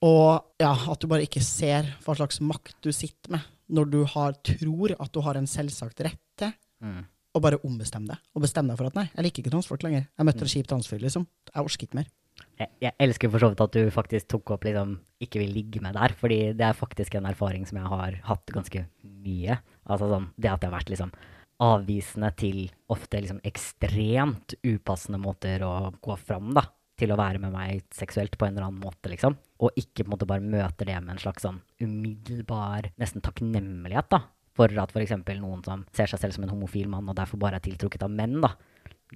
Og 0.04 0.60
ja, 0.60 0.74
at 0.74 1.00
du 1.00 1.08
bare 1.08 1.24
ikke 1.24 1.42
ser 1.44 1.88
hva 2.04 2.16
slags 2.18 2.42
makt 2.44 2.76
du 2.84 2.90
sitter 2.92 3.38
med 3.38 3.50
når 3.72 3.88
du 3.88 4.00
har, 4.12 4.36
tror 4.44 4.92
at 4.98 5.12
du 5.14 5.22
har 5.24 5.38
en 5.40 5.48
selvsagt 5.48 6.02
rett 6.04 6.20
til 6.36 6.52
mm. 6.84 7.00
å 7.32 7.40
bare 7.40 7.62
ombestemme 7.64 8.12
deg. 8.12 8.20
Og 8.36 8.44
bestemme 8.44 8.74
deg 8.74 8.82
for 8.82 8.90
at 8.90 8.98
nei, 8.98 9.06
jeg 9.14 9.28
liker 9.28 9.44
ikke 9.44 9.54
transfolk 9.54 9.86
lenger. 9.86 10.04
Jeg 10.12 10.28
møtte 10.28 10.44
en 10.44 10.50
mm. 10.50 10.54
kjip 10.58 10.68
transfyr, 10.68 11.00
liksom. 11.06 11.24
Jeg 11.48 11.64
orker 11.64 11.88
ikke 11.88 12.02
mer 12.02 12.12
jeg, 12.58 12.70
jeg, 12.82 12.94
elsker 13.02 13.30
for 13.32 13.42
så 13.42 13.50
vidt 13.50 13.62
at 13.64 13.76
du 13.76 13.94
faktisk 13.94 14.28
tok 14.30 14.54
opp 14.56 14.66
liksom 14.66 14.96
ikke 15.22 15.40
vil 15.42 15.54
ligge 15.56 15.82
med 15.82 15.96
der, 15.98 16.14
fordi 16.18 16.40
det 16.56 16.66
er 16.66 16.76
faktisk 16.76 17.16
en 17.18 17.28
erfaring 17.30 17.66
som 17.68 17.80
jeg 17.80 17.90
har 17.90 18.18
hatt 18.28 18.54
ganske 18.54 18.84
mye. 19.02 19.58
Altså 19.84 20.10
sånn, 20.10 20.28
det 20.36 20.50
at 20.50 20.62
jeg 20.62 20.70
har 20.70 20.76
vært 20.76 20.92
liksom 20.92 21.14
avvisende 21.64 22.30
til 22.38 22.64
ofte 22.90 23.20
liksom 23.22 23.42
ekstremt 23.46 24.56
upassende 24.66 25.20
måter 25.22 25.62
å 25.66 25.92
gå 26.02 26.16
fram, 26.20 26.52
da. 26.56 26.66
Til 26.94 27.10
å 27.10 27.18
være 27.18 27.40
med 27.42 27.50
meg 27.50 27.82
seksuelt 27.94 28.36
på 28.38 28.46
en 28.46 28.54
eller 28.54 28.68
annen 28.68 28.82
måte, 28.84 29.10
liksom. 29.10 29.34
Og 29.62 29.74
ikke 29.78 30.04
på 30.04 30.08
en 30.08 30.12
måte 30.14 30.28
bare 30.30 30.44
møter 30.44 30.86
det 30.86 31.00
med 31.00 31.16
en 31.16 31.22
slags 31.22 31.42
sånn 31.42 31.58
umiddelbar 31.82 32.92
nesten 33.02 33.24
takknemlighet, 33.24 34.10
da. 34.14 34.22
For 34.54 34.70
at 34.78 34.94
f.eks. 34.94 35.16
noen 35.40 35.64
som 35.66 35.82
ser 35.94 36.10
seg 36.10 36.22
selv 36.22 36.36
som 36.36 36.46
en 36.46 36.52
homofil 36.54 36.86
mann 36.90 37.08
og 37.10 37.16
derfor 37.18 37.40
bare 37.42 37.58
er 37.58 37.64
tiltrukket 37.64 38.06
av 38.06 38.14
menn, 38.14 38.38
da, 38.44 38.52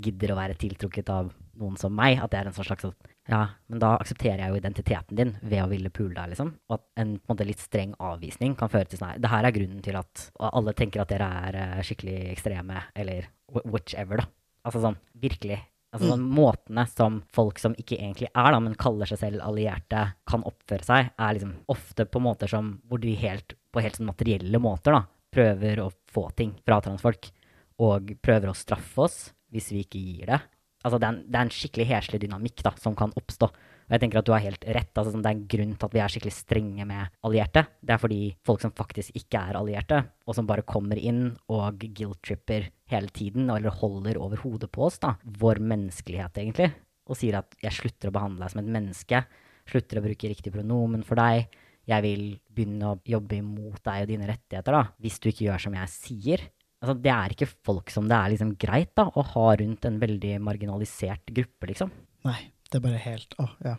gidder 0.02 0.32
å 0.32 0.38
være 0.38 0.56
tiltrukket 0.58 1.10
av 1.12 1.30
noen 1.58 1.78
som 1.80 1.94
meg. 1.94 2.18
At 2.22 2.32
det 2.32 2.40
er 2.40 2.50
en 2.50 2.56
sånn 2.56 2.68
slags 2.68 2.88
Ja, 3.28 3.42
men 3.68 3.82
da 3.82 3.94
aksepterer 3.98 4.42
jeg 4.42 4.52
jo 4.52 4.60
identiteten 4.60 5.18
din 5.18 5.34
ved 5.42 5.62
å 5.62 5.70
ville 5.70 5.92
pule 5.94 6.14
deg, 6.16 6.32
liksom. 6.32 6.54
Og 6.68 6.78
at 6.78 6.84
en 7.02 7.16
på 7.18 7.28
en 7.28 7.34
måte 7.34 7.48
litt 7.48 7.62
streng 7.62 7.94
avvisning 7.98 8.56
kan 8.58 8.72
føre 8.72 8.88
til 8.88 9.00
sånn 9.00 9.12
her 9.12 9.24
Det 9.24 9.32
her 9.32 9.48
er 9.48 9.56
grunnen 9.56 9.82
til 9.84 9.98
at 10.00 10.28
alle 10.48 10.76
tenker 10.78 11.02
at 11.02 11.12
dere 11.12 11.30
er 11.48 11.58
uh, 11.58 11.82
skikkelig 11.84 12.20
ekstreme, 12.34 12.84
eller 12.98 13.28
whichever, 13.64 14.22
da. 14.22 14.30
Altså 14.68 14.84
sånn 14.84 14.98
virkelig. 15.18 15.60
Altså 15.94 16.04
mm. 16.04 16.12
sånn 16.12 16.26
Måtene 16.36 16.84
som 16.90 17.22
folk 17.32 17.60
som 17.62 17.76
ikke 17.80 17.96
egentlig 17.98 18.28
er, 18.30 18.50
da, 18.52 18.60
men 18.60 18.76
kaller 18.78 19.08
seg 19.08 19.22
selv 19.22 19.44
allierte, 19.44 20.04
kan 20.28 20.44
oppføre 20.48 20.84
seg, 20.84 21.12
er 21.16 21.36
liksom 21.36 21.54
ofte 21.72 22.04
på 22.08 22.22
måter 22.22 22.50
som 22.50 22.74
hvor 22.88 23.00
de 23.02 23.14
helt, 23.20 23.56
på 23.72 23.84
helt 23.84 23.96
sånn 23.96 24.10
materielle 24.10 24.60
måter 24.62 24.96
da, 24.96 25.02
prøver 25.32 25.84
å 25.84 25.90
få 26.12 26.28
ting 26.36 26.54
fra 26.64 26.80
transfolk. 26.84 27.30
Og 27.78 28.16
prøver 28.24 28.50
å 28.50 28.56
straffe 28.58 29.04
oss 29.04 29.18
hvis 29.54 29.72
vi 29.74 29.82
ikke 29.84 30.02
gir 30.02 30.30
det. 30.32 30.40
Altså, 30.86 31.00
det 31.00 31.08
er 31.08 31.14
en, 31.14 31.24
det 31.26 31.38
er 31.38 31.46
en 31.46 31.56
skikkelig 31.56 31.88
heslig 31.88 32.20
dynamikk 32.22 32.62
da, 32.62 32.72
som 32.78 32.94
kan 32.98 33.12
oppstå. 33.18 33.48
Og 33.88 33.94
jeg 33.94 34.02
tenker 34.02 34.20
at 34.20 34.28
du 34.28 34.34
har 34.34 34.44
helt 34.44 34.66
rett. 34.76 34.92
Altså, 34.92 35.16
det 35.16 35.26
er 35.26 35.34
en 35.34 35.46
grunn 35.50 35.74
til 35.74 35.88
at 35.88 35.94
vi 35.96 36.02
er 36.04 36.12
skikkelig 36.12 36.34
strenge 36.36 36.86
med 36.88 37.14
allierte. 37.26 37.64
Det 37.80 37.94
er 37.94 38.02
fordi 38.02 38.20
folk 38.46 38.62
som 38.62 38.74
faktisk 38.76 39.16
ikke 39.18 39.40
er 39.40 39.58
allierte, 39.58 40.02
og 40.28 40.36
som 40.36 40.48
bare 40.48 40.66
kommer 40.68 41.00
inn 41.00 41.32
og 41.50 41.80
guilt-tripper 41.82 42.68
hele 42.92 43.14
tiden, 43.16 43.48
eller 43.50 43.74
holder 43.80 44.20
over 44.22 44.44
hodet 44.44 44.70
på 44.72 44.86
oss, 44.86 45.00
da, 45.02 45.16
vår 45.40 45.62
menneskelighet, 45.72 46.38
egentlig, 46.44 46.70
og 47.08 47.16
sier 47.16 47.40
at 47.40 47.56
'jeg 47.62 47.72
slutter 47.72 48.10
å 48.10 48.14
behandle 48.14 48.44
deg 48.44 48.52
som 48.52 48.60
et 48.60 48.74
menneske', 48.76 49.24
slutter 49.68 49.98
å 49.98 50.04
bruke 50.04 50.28
riktig 50.28 50.52
pronomen 50.52 51.02
for 51.04 51.16
deg, 51.16 51.48
jeg 51.88 52.04
vil 52.04 52.24
begynne 52.52 52.92
å 52.92 53.00
jobbe 53.08 53.38
imot 53.40 53.80
deg 53.82 54.04
og 54.04 54.10
dine 54.10 54.28
rettigheter 54.28 54.76
da, 54.76 54.82
hvis 55.00 55.18
du 55.18 55.30
ikke 55.30 55.46
gjør 55.48 55.62
som 55.64 55.76
jeg 55.78 55.88
sier, 55.88 56.44
Altså, 56.78 56.94
det 57.02 57.10
er 57.10 57.34
ikke 57.34 57.50
folk 57.66 57.90
som 57.90 58.06
det 58.10 58.14
er 58.14 58.32
liksom 58.34 58.54
greit 58.60 58.92
da, 58.98 59.08
å 59.10 59.24
ha 59.34 59.48
rundt 59.58 59.86
en 59.88 59.98
veldig 59.98 60.36
marginalisert 60.46 61.32
gruppe, 61.34 61.70
liksom. 61.72 61.90
Nei, 62.28 62.40
det 62.70 62.78
er 62.78 62.84
bare 62.84 63.00
helt 63.02 63.38
Å, 63.38 63.46
ja. 63.66 63.76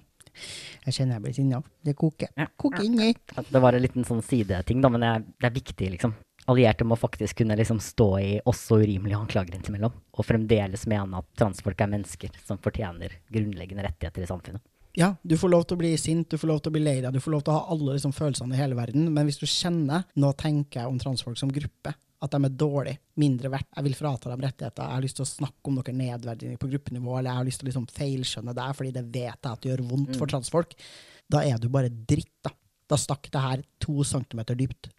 Jeg 0.85 0.95
kjenner 0.95 1.17
jeg 1.17 1.23
blir 1.23 1.35
sinna. 1.35 1.59
Det 1.83 1.95
koker. 1.99 2.29
Ja. 2.37 2.47
Koker 2.59 2.85
inni. 2.85 3.11
Det 3.49 3.61
var 3.61 3.75
en 3.75 3.83
liten 3.83 4.05
sånn 4.07 4.21
sideting, 4.23 4.81
da, 4.83 4.91
men 4.91 5.03
det 5.03 5.11
er, 5.11 5.23
det 5.35 5.49
er, 5.49 5.55
viktig, 5.55 5.91
liksom. 5.95 6.15
Allierte 6.49 6.87
må 6.87 6.95
faktisk 6.99 7.41
kunne 7.41 7.57
liksom 7.59 7.81
stå 7.83 8.07
i 8.19 8.29
også 8.47 8.79
urimelige 8.81 9.19
anklager 9.19 9.57
innimellom, 9.57 9.95
og 10.15 10.27
fremdeles 10.27 10.85
mene 10.89 11.21
at 11.21 11.27
transfolk 11.39 11.81
er 11.83 11.91
mennesker 11.91 12.35
som 12.45 12.59
fortjener 12.63 13.19
grunnleggende 13.31 13.85
rettigheter 13.85 14.25
i 14.25 14.29
samfunnet. 14.29 14.63
Ja, 14.97 15.13
du 15.21 15.35
får 15.37 15.51
lov 15.53 15.67
til 15.67 15.77
å 15.77 15.81
bli 15.83 15.93
sint, 16.01 16.31
du 16.31 16.39
får 16.41 16.49
lov 16.49 16.61
til 16.63 16.71
å 16.71 16.75
bli 16.75 16.83
lei 16.83 16.97
deg, 16.99 17.13
du 17.13 17.21
får 17.23 17.35
lov 17.35 17.43
til 17.45 17.53
å 17.53 17.59
ha 17.59 17.75
alle 17.75 17.95
liksom, 17.95 18.15
følelsene 18.15 18.55
i 18.55 18.59
hele 18.59 18.77
verden, 18.79 19.11
men 19.13 19.29
hvis 19.29 19.39
du 19.39 19.45
kjenner 19.47 20.07
Nå 20.19 20.31
tenker 20.39 20.81
jeg 20.81 20.89
om 20.89 20.97
transfolk 21.01 21.37
som 21.39 21.51
gruppe 21.53 21.93
at 22.19 22.33
de 22.33 22.39
er 22.43 22.55
dårlige, 22.59 22.99
mindre 23.21 23.51
verdt. 23.53 23.69
Jeg 23.75 23.85
vil 23.85 23.95
frata 23.95 24.31
dem 24.31 24.43
rettigheter. 24.43 24.83
Jeg 24.83 24.97
har 24.97 25.03
lyst 25.05 25.19
til 25.19 25.25
å 25.25 25.29
snakke 25.29 25.71
om 25.71 25.77
noe 25.79 25.93
nedverdigende 25.95 26.59
på 26.59 26.69
gruppenivå, 26.73 27.13
eller 27.15 27.31
jeg 27.31 27.39
har 27.39 27.47
lyst 27.47 27.61
til 27.61 27.67
å 27.67 27.69
liksom 27.69 27.87
feilskjønne 27.95 28.55
deg, 28.57 28.75
fordi 28.75 28.93
det 28.95 29.05
vet 29.07 29.37
jeg 29.37 29.51
at 29.51 29.61
det 29.63 29.71
gjør 29.71 29.85
vondt 29.93 30.15
for 30.17 30.27
mm. 30.27 30.33
transfolk. 30.33 30.75
Da 31.31 31.43
er 31.47 31.61
du 31.61 31.69
bare 31.71 31.91
dritt, 31.91 32.35
da. 32.43 32.51
Da 32.89 32.97
stakk 32.99 33.29
det 33.31 33.43
her 33.43 33.63
to 33.79 34.03
centimeter 34.07 34.57
dypt. 34.57 34.89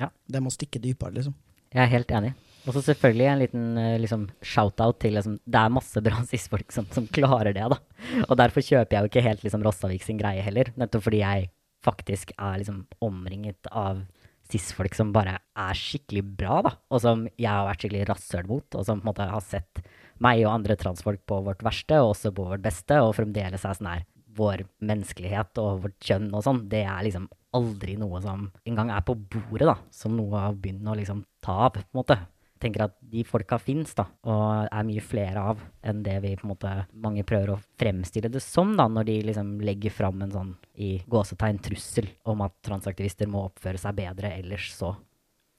Ja. 0.00 0.08
Det 0.08 0.40
må 0.40 0.52
stikke 0.54 0.80
dypere, 0.80 1.12
liksom. 1.18 1.36
Jeg 1.70 1.82
er 1.84 1.92
helt 1.92 2.14
enig. 2.16 2.32
Og 2.68 2.74
så 2.76 2.82
selvfølgelig 2.84 3.26
en 3.26 3.40
liten 3.40 3.66
eh, 3.80 3.96
liksom, 4.00 4.26
shout-out 4.44 4.98
til 5.00 5.14
liksom, 5.16 5.38
Det 5.44 5.60
er 5.60 5.72
masse 5.72 6.02
bra 6.04 6.20
cis-folk 6.30 6.72
som, 6.74 6.88
som, 6.92 7.08
klarer 7.12 7.52
det, 7.56 7.66
da. 7.72 7.80
Og 8.28 8.36
derfor 8.40 8.64
kjøper 8.64 8.96
jeg 8.96 9.04
jo 9.04 9.12
ikke 9.12 9.26
helt 9.26 9.44
liksom, 9.46 9.64
Rossavik 9.66 10.04
sin 10.06 10.20
greie 10.20 10.44
heller. 10.44 10.72
Nettopp 10.80 11.06
fordi 11.08 11.22
jeg 11.22 11.50
faktisk 11.84 12.34
er 12.36 12.60
liksom 12.60 12.84
omringet 13.04 13.68
av 13.72 14.02
cis-folk 14.50 14.96
som 14.96 15.12
bare 15.14 15.38
er 15.40 15.78
skikkelig 15.78 16.22
bra, 16.40 16.60
da, 16.66 16.74
og 16.90 17.02
som 17.02 17.26
jeg 17.34 17.50
har 17.50 17.68
vært 17.68 17.84
skikkelig 17.84 18.06
rasshøl 18.10 18.48
mot, 18.50 18.78
og 18.78 18.86
som 18.86 19.00
på 19.00 19.06
en 19.06 19.10
måte 19.10 19.28
har 19.30 19.44
sett 19.44 19.82
meg 20.20 20.42
og 20.44 20.52
andre 20.52 20.76
transfolk 20.80 21.22
på 21.28 21.40
vårt 21.46 21.64
verste, 21.64 22.00
og 22.02 22.14
også 22.14 22.32
på 22.36 22.48
vårt 22.52 22.64
beste, 22.64 22.98
og 23.00 23.16
fremdeles 23.18 23.66
er 23.66 23.78
sånn 23.78 23.94
her 23.94 24.08
Vår 24.40 24.60
menneskelighet 24.86 25.58
og 25.58 25.80
vårt 25.82 26.06
kjønn 26.06 26.28
og 26.38 26.44
sånn, 26.46 26.60
det 26.70 26.84
er 26.86 27.00
liksom 27.02 27.24
aldri 27.58 27.96
noe 27.98 28.20
som 28.22 28.44
engang 28.68 28.92
er 28.94 29.02
på 29.02 29.16
bordet, 29.18 29.66
da, 29.66 29.74
som 29.90 30.14
noe 30.14 30.44
å 30.46 30.54
begynne 30.54 30.92
å 30.92 30.94
liksom 30.96 31.24
ta 31.42 31.56
av, 31.66 31.74
på 31.74 31.82
en 31.82 31.98
måte 31.98 32.16
tenker 32.60 32.86
at 32.86 32.96
de 33.00 33.24
folka 33.26 33.58
fins, 33.60 33.94
da, 33.98 34.06
og 34.28 34.68
er 34.68 34.86
mye 34.86 35.04
flere 35.04 35.42
av 35.52 35.60
enn 35.82 36.02
det 36.06 36.16
vi 36.24 36.34
på 36.38 36.46
en 36.46 36.52
måte 36.52 36.72
mange 36.92 37.24
prøver 37.26 37.54
å 37.54 37.60
fremstille 37.80 38.30
det 38.32 38.42
som, 38.44 38.74
da, 38.78 38.88
når 38.88 39.08
de 39.08 39.18
liksom 39.30 39.54
legger 39.64 39.94
fram 39.94 40.24
en 40.24 40.34
sånn 40.34 40.56
i 40.80 40.96
gåsetegn 41.10 41.62
trussel 41.64 42.10
om 42.30 42.44
at 42.46 42.58
transaktivister 42.66 43.30
må 43.30 43.46
oppføre 43.48 43.80
seg 43.80 43.96
bedre 44.02 44.34
ellers 44.38 44.72
så. 44.76 44.94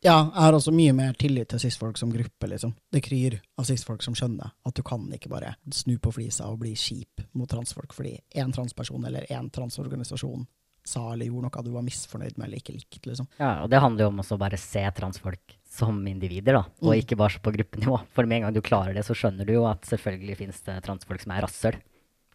Ja, 0.01 0.15
jeg 0.33 0.41
har 0.41 0.55
også 0.57 0.71
mye 0.73 0.93
mer 0.97 1.13
tillit 1.13 1.51
til 1.51 1.61
cis-folk 1.61 1.99
som 1.99 2.09
gruppe, 2.09 2.47
liksom. 2.49 2.71
Det 2.89 3.03
kryr 3.05 3.35
av 3.61 3.67
cis-folk 3.69 4.01
som 4.01 4.15
skjønner 4.17 4.49
at 4.65 4.73
du 4.73 4.81
kan 4.85 5.03
ikke 5.13 5.29
bare 5.29 5.53
snu 5.69 5.99
på 6.01 6.13
flisa 6.15 6.47
og 6.49 6.63
bli 6.63 6.71
kjip 6.73 7.21
mot 7.37 7.49
transfolk 7.49 7.93
fordi 7.93 8.15
én 8.41 8.53
transperson 8.55 9.05
eller 9.05 9.29
én 9.29 9.51
transorganisasjon 9.53 10.47
sa 10.83 11.11
eller 11.13 11.29
gjorde 11.29 11.51
noe 11.51 11.63
du 11.65 11.69
var 11.75 11.85
misfornøyd 11.85 12.39
med 12.39 12.47
eller 12.47 12.61
ikke 12.63 12.73
likte, 12.73 13.03
liksom. 13.11 13.29
Ja, 13.37 13.59
og 13.61 13.69
det 13.69 13.81
handler 13.83 14.07
jo 14.07 14.13
om 14.15 14.23
å 14.25 14.39
bare 14.41 14.57
se 14.57 14.81
transfolk 14.97 15.53
som 15.71 16.01
individer, 16.07 16.57
da, 16.57 16.65
og 16.83 16.91
mm. 16.91 16.97
ikke 16.99 17.17
bare 17.19 17.39
på 17.43 17.53
gruppenivå. 17.55 18.01
For 18.11 18.27
med 18.27 18.41
en 18.41 18.47
gang 18.47 18.57
du 18.57 18.63
klarer 18.65 18.97
det, 18.97 19.05
så 19.07 19.15
skjønner 19.15 19.47
du 19.47 19.55
jo 19.55 19.63
at 19.69 19.87
selvfølgelig 19.87 20.37
finnes 20.41 20.59
det 20.67 20.81
transfolk 20.83 21.23
som 21.23 21.33
er 21.35 21.45
rasshøl, 21.45 21.79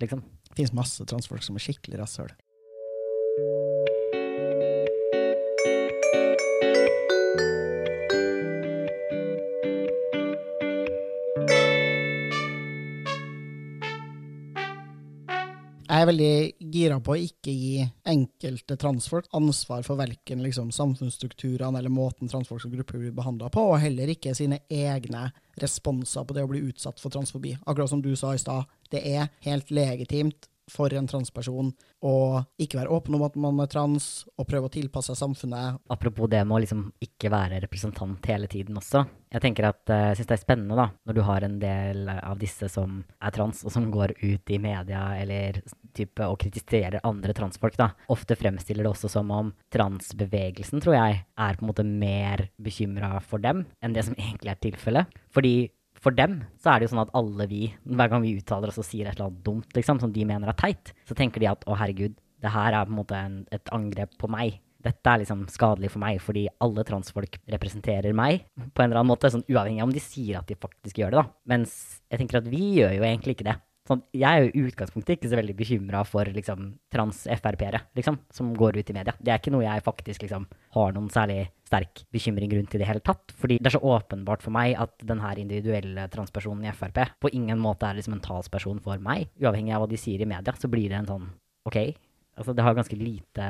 liksom. 0.03 0.25
Det 0.49 0.63
finnes 0.63 0.77
masse 0.77 1.05
transfolk 1.05 1.45
som 1.45 1.59
er 1.59 1.67
skikkelig 1.67 2.01
rasshøl. 2.01 2.33
Jeg 15.97 16.05
er 16.05 16.09
veldig 16.11 16.33
gira 16.75 16.97
på 17.01 17.15
å 17.15 17.23
ikke 17.25 17.53
gi 17.57 17.85
enkelte 18.13 18.77
transfolk 18.77 19.31
ansvar 19.39 19.81
for 19.87 19.97
verken 19.97 20.43
liksom, 20.45 20.69
samfunnsstrukturene 20.77 21.81
eller 21.81 21.89
måten 21.89 22.29
transfolk 22.29 22.61
som 22.61 22.75
gruppe 22.75 23.01
blir 23.01 23.15
behandla 23.17 23.49
på, 23.55 23.65
og 23.71 23.81
heller 23.81 24.13
ikke 24.13 24.35
sine 24.37 24.59
egne 24.69 25.31
responser 25.63 26.27
på 26.29 26.37
det 26.37 26.45
å 26.45 26.51
bli 26.51 26.61
utsatt 26.69 27.01
for 27.01 27.15
transfobi. 27.15 27.55
Akkurat 27.65 27.89
som 27.95 28.05
du 28.05 28.11
sa 28.13 28.35
i 28.37 28.43
stad, 28.43 28.69
det 28.93 29.01
er 29.09 29.31
helt 29.49 29.73
legitimt 29.73 30.51
for 30.71 30.93
en 30.95 31.07
transperson 31.07 31.71
å 32.07 32.15
ikke 32.61 32.81
være 32.81 32.93
åpen 32.93 33.17
om 33.17 33.25
at 33.27 33.37
man 33.41 33.61
er 33.63 33.71
trans, 33.71 34.27
og 34.37 34.49
prøve 34.51 34.69
å 34.69 34.73
tilpasse 34.73 35.13
seg 35.13 35.21
samfunnet. 35.21 35.81
Apropos 35.93 36.31
det 36.31 36.43
med 36.45 36.59
å 36.59 36.63
liksom 36.65 36.83
ikke 37.03 37.31
være 37.33 37.61
representant 37.65 38.27
hele 38.31 38.51
tiden 38.51 38.79
også. 38.79 39.05
Jeg 39.33 39.43
tenker 39.43 39.69
at 39.69 39.93
eh, 39.93 40.05
jeg 40.11 40.21
syns 40.21 40.31
det 40.31 40.37
er 40.37 40.43
spennende 40.43 40.79
da, 40.79 40.87
når 41.07 41.17
du 41.17 41.23
har 41.27 41.47
en 41.47 41.57
del 41.63 42.11
av 42.15 42.39
disse 42.41 42.69
som 42.73 43.01
er 43.19 43.35
trans, 43.35 43.65
og 43.67 43.75
som 43.75 43.89
går 43.93 44.17
ut 44.23 44.55
i 44.55 44.61
media 44.63 45.09
eller 45.19 45.61
type 45.97 46.27
og 46.27 46.39
kritiserer 46.43 47.05
andre 47.07 47.35
transfolk. 47.37 47.79
da. 47.79 47.91
Ofte 48.13 48.39
fremstiller 48.39 48.87
det 48.87 48.93
også 48.93 49.11
som 49.13 49.33
om 49.35 49.53
transbevegelsen, 49.75 50.83
tror 50.85 50.99
jeg, 50.99 51.23
er 51.25 51.59
på 51.59 51.65
en 51.65 51.73
måte 51.73 51.87
mer 51.87 52.47
bekymra 52.63 53.17
for 53.25 53.43
dem 53.43 53.65
enn 53.83 53.97
det 53.97 54.07
som 54.07 54.19
egentlig 54.23 54.53
er 54.53 54.63
tilfellet. 54.63 55.19
Fordi 55.35 55.57
for 56.07 56.15
dem 56.15 56.39
så 56.63 56.71
er 56.71 56.79
det 56.79 56.87
jo 56.87 56.93
sånn 56.93 57.03
at 57.03 57.15
alle 57.19 57.49
vi, 57.51 57.65
hver 57.83 58.13
gang 58.13 58.23
vi 58.23 58.37
uttaler 58.39 58.71
oss 58.71 58.79
og 58.79 58.87
sier 58.87 59.09
et 59.09 59.17
eller 59.17 59.33
annet 59.33 59.43
dumt 59.47 59.75
liksom, 59.75 59.99
som 60.03 60.13
de 60.15 60.27
mener 60.29 60.53
er 60.53 60.59
teit, 60.61 60.93
så 61.09 61.17
tenker 61.19 61.43
de 61.43 61.51
at 61.51 61.67
å 61.67 61.75
herregud, 61.79 62.15
det 62.45 62.53
her 62.55 62.77
er 62.77 62.87
på 62.87 62.95
en 62.95 63.01
måte 63.01 63.19
en, 63.19 63.41
et 63.51 63.73
angrep 63.75 64.15
på 64.21 64.31
meg. 64.31 64.61
Dette 64.87 65.11
er 65.11 65.25
liksom 65.25 65.47
skadelig 65.51 65.91
for 65.91 66.05
meg, 66.05 66.21
fordi 66.23 66.45
alle 66.63 66.85
transfolk 66.87 67.41
representerer 67.51 68.15
meg 68.15 68.45
på 68.55 68.85
en 68.85 68.87
eller 68.87 69.01
annen 69.01 69.11
måte, 69.11 69.33
sånn 69.35 69.47
uavhengig 69.49 69.83
av 69.83 69.89
om 69.89 69.97
de 69.97 70.03
sier 70.05 70.39
at 70.39 70.47
de 70.47 70.59
faktisk 70.63 71.01
gjør 71.03 71.17
det, 71.17 71.25
da. 71.25 71.41
Mens 71.51 71.73
jeg 72.07 72.23
tenker 72.23 72.39
at 72.39 72.51
vi 72.53 72.63
gjør 72.77 72.95
jo 73.01 73.09
egentlig 73.09 73.35
ikke 73.35 73.49
det. 73.49 73.57
Sånn, 73.87 74.03
jeg 74.17 74.27
er 74.27 74.45
jo 74.45 74.51
i 74.51 74.65
utgangspunktet 74.67 75.17
ikke 75.17 75.31
så 75.31 75.39
veldig 75.39 75.55
bekymra 75.59 76.01
for 76.07 76.27
liksom, 76.35 76.73
trans-Frp-ere 76.91 77.85
liksom, 77.99 78.19
som 78.35 78.51
går 78.59 78.81
ut 78.81 78.91
i 78.91 78.97
media. 78.97 79.15
Det 79.21 79.31
er 79.31 79.39
ikke 79.39 79.53
noe 79.55 79.63
jeg 79.67 79.85
faktisk 79.87 80.25
liksom, 80.27 80.49
har 80.75 80.97
noen 80.97 81.07
særlig 81.15 81.45
sterk 81.67 82.03
bekymring 82.15 82.51
rundt 82.57 82.75
i 82.75 82.81
det 82.83 82.89
hele 82.89 83.03
tatt. 83.07 83.35
Fordi 83.39 83.61
det 83.61 83.71
er 83.71 83.77
så 83.77 83.95
åpenbart 83.95 84.43
for 84.43 84.55
meg 84.55 84.75
at 84.83 84.95
denne 85.07 85.33
individuelle 85.39 86.09
transpersonen 86.13 86.67
i 86.67 86.75
Frp 86.75 87.03
på 87.23 87.33
ingen 87.37 87.63
måte 87.63 87.87
er 87.87 87.99
liksom 87.99 88.19
en 88.19 88.25
talsperson 88.25 88.83
for 88.83 89.03
meg. 89.03 89.31
Uavhengig 89.43 89.77
av 89.77 89.85
hva 89.85 89.91
de 89.91 90.01
sier 90.01 90.23
i 90.23 90.29
media, 90.29 90.57
så 90.59 90.71
blir 90.73 90.91
det 90.91 91.01
en 91.03 91.11
sånn 91.13 91.31
OK, 91.67 91.79
Altså, 92.37 92.53
det 92.53 92.65
har 92.67 92.77
ganske 92.77 92.97
lite 93.01 93.45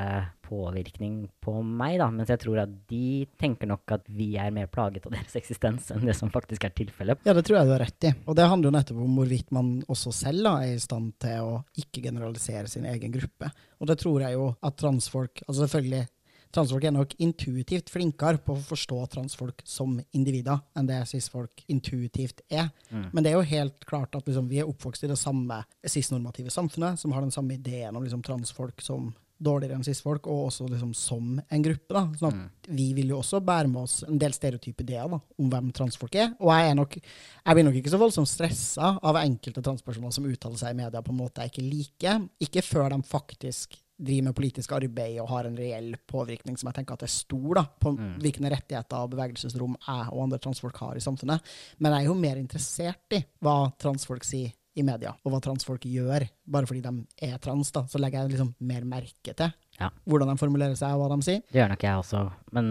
påvirkning 0.47 1.25
på 1.43 1.57
meg, 1.59 1.97
da, 1.99 2.07
mens 2.15 2.31
jeg 2.31 2.39
tror 2.45 2.61
at 2.63 2.75
de 2.87 3.27
tenker 3.41 3.67
nok 3.67 3.97
at 3.97 4.05
vi 4.07 4.29
er 4.39 4.53
mer 4.55 4.69
plaget 4.71 5.09
av 5.09 5.15
deres 5.17 5.35
eksistens 5.41 5.91
enn 5.91 6.07
det 6.07 6.15
som 6.15 6.31
faktisk 6.31 6.69
er 6.69 6.75
tilfellet. 6.77 7.25
Ja, 7.27 7.35
det 7.35 7.43
tror 7.49 7.59
jeg 7.59 7.69
du 7.69 7.75
har 7.75 7.83
rett 7.83 8.07
i. 8.07 8.13
Og 8.27 8.39
det 8.39 8.47
handler 8.47 8.71
jo 8.71 8.77
nettopp 8.79 9.01
om 9.03 9.19
hvorvidt 9.19 9.51
man 9.57 9.73
også 9.91 10.15
selv 10.15 10.47
da, 10.47 10.55
er 10.63 10.77
i 10.77 10.83
stand 10.83 11.17
til 11.23 11.49
å 11.49 11.57
ikke 11.83 12.05
generalisere 12.07 12.71
sin 12.71 12.87
egen 12.87 13.15
gruppe. 13.15 13.51
Og 13.83 13.91
det 13.91 13.99
tror 14.01 14.23
jeg 14.23 14.39
jo 14.39 14.53
at 14.65 14.79
transfolk 14.81 15.43
Altså 15.47 15.67
selvfølgelig 15.67 16.07
transfolk 16.55 16.87
er 16.87 16.95
nok 16.95 17.15
intuitivt 17.23 17.91
flinkere 17.93 18.41
på 18.43 18.55
å 18.55 18.65
forstå 18.69 19.03
transfolk 19.17 19.63
som 19.69 19.99
individer 20.17 20.63
enn 20.77 20.89
det 20.89 21.03
cis-folk 21.11 21.65
intuitivt 21.73 22.43
er. 22.49 22.71
Mm. 22.91 23.11
Men 23.13 23.25
det 23.25 23.33
er 23.33 23.39
jo 23.39 23.51
helt 23.53 23.87
klart 23.89 24.17
at 24.19 24.27
liksom, 24.29 24.49
vi 24.51 24.63
er 24.63 24.71
oppvokst 24.71 25.07
i 25.07 25.13
det 25.13 25.21
samme 25.21 25.63
cis-normative 25.87 26.53
samfunnet, 26.55 27.01
som 27.01 27.15
har 27.15 27.25
den 27.25 27.35
samme 27.35 27.57
ideen 27.59 27.97
om 27.97 28.05
liksom, 28.05 28.25
transfolk 28.27 28.85
som 28.85 29.13
dårligere 29.37 29.77
enn 29.77 29.85
cis-folk, 29.85 30.27
og 30.33 30.47
også 30.49 30.67
liksom 30.71 30.93
som 30.97 31.37
en 31.37 31.65
gruppe. 31.65 31.93
da. 31.93 32.05
Sånn 32.21 32.39
mm. 32.39 32.45
Vi 32.79 32.87
vil 32.97 33.13
jo 33.13 33.21
også 33.21 33.43
bære 33.45 33.69
med 33.71 33.83
oss 33.85 33.99
en 34.07 34.21
del 34.21 34.35
stereotype 34.35 34.85
ideer 34.87 35.11
da, 35.13 35.21
om 35.21 35.51
hvem 35.53 35.73
transfolk 35.77 36.17
er. 36.17 36.31
Og 36.41 36.53
jeg, 36.55 36.71
er 36.71 36.79
nok, 36.79 36.97
jeg 36.97 37.59
blir 37.59 37.69
nok 37.69 37.81
ikke 37.81 37.93
så 37.93 38.01
voldsomt 38.01 38.31
stressa 38.33 38.95
av 38.97 39.21
enkelte 39.21 39.65
transpersoner 39.65 40.15
som 40.17 40.29
uttaler 40.29 40.61
seg 40.61 40.73
i 40.73 40.81
media 40.81 41.05
på 41.05 41.13
en 41.13 41.21
måte 41.21 41.45
jeg 41.45 41.53
ikke 41.53 41.67
liker. 41.67 42.25
Ikke 42.49 42.65
før 42.65 42.95
de 42.95 43.03
faktisk 43.07 43.77
driver 43.97 44.29
med 44.29 44.37
politisk 44.37 44.75
arbeid 44.77 45.21
og 45.23 45.31
har 45.33 45.49
en 45.49 45.57
reell 45.59 45.95
påvirkning 46.09 46.59
som 46.59 46.71
jeg 46.71 46.81
tenker 46.81 46.97
at 46.97 47.07
er 47.07 47.13
stor 47.13 47.61
da, 47.61 47.65
på 47.81 47.95
mm. 47.97 48.13
hvilke 48.23 48.53
rettigheter 48.53 49.07
og 49.07 49.15
bevegelsesrom 49.15 49.79
jeg 49.79 50.13
og 50.13 50.23
andre 50.27 50.43
transfolk 50.43 50.79
har 50.85 50.99
i 50.99 51.05
samfunnet. 51.05 51.57
Men 51.79 51.93
jeg 51.95 52.05
er 52.05 52.11
jo 52.11 52.21
mer 52.21 52.41
interessert 52.41 53.17
i 53.17 53.25
hva 53.45 53.59
transfolk 53.81 54.27
sier 54.27 54.55
i 54.77 54.85
media, 54.85 55.15
og 55.25 55.33
hva 55.33 55.39
transfolk 55.41 55.87
gjør. 55.89 56.27
Bare 56.53 56.69
fordi 56.69 56.83
de 56.85 56.91
er 57.25 57.39
trans, 57.41 57.71
da, 57.73 57.87
så 57.89 58.01
legger 58.01 58.23
jeg 58.23 58.35
liksom 58.35 58.51
mer 58.69 58.85
merke 58.85 59.33
til 59.33 59.49
ja. 59.81 59.89
hvordan 60.05 60.29
de 60.29 60.37
formulerer 60.41 60.77
seg, 60.77 60.93
og 60.93 61.01
hva 61.01 61.17
de 61.17 61.25
sier. 61.25 61.41
Det 61.49 61.61
gjør 61.63 61.71
nok 61.73 61.87
jeg 61.87 62.03
også, 62.03 62.23
men 62.59 62.69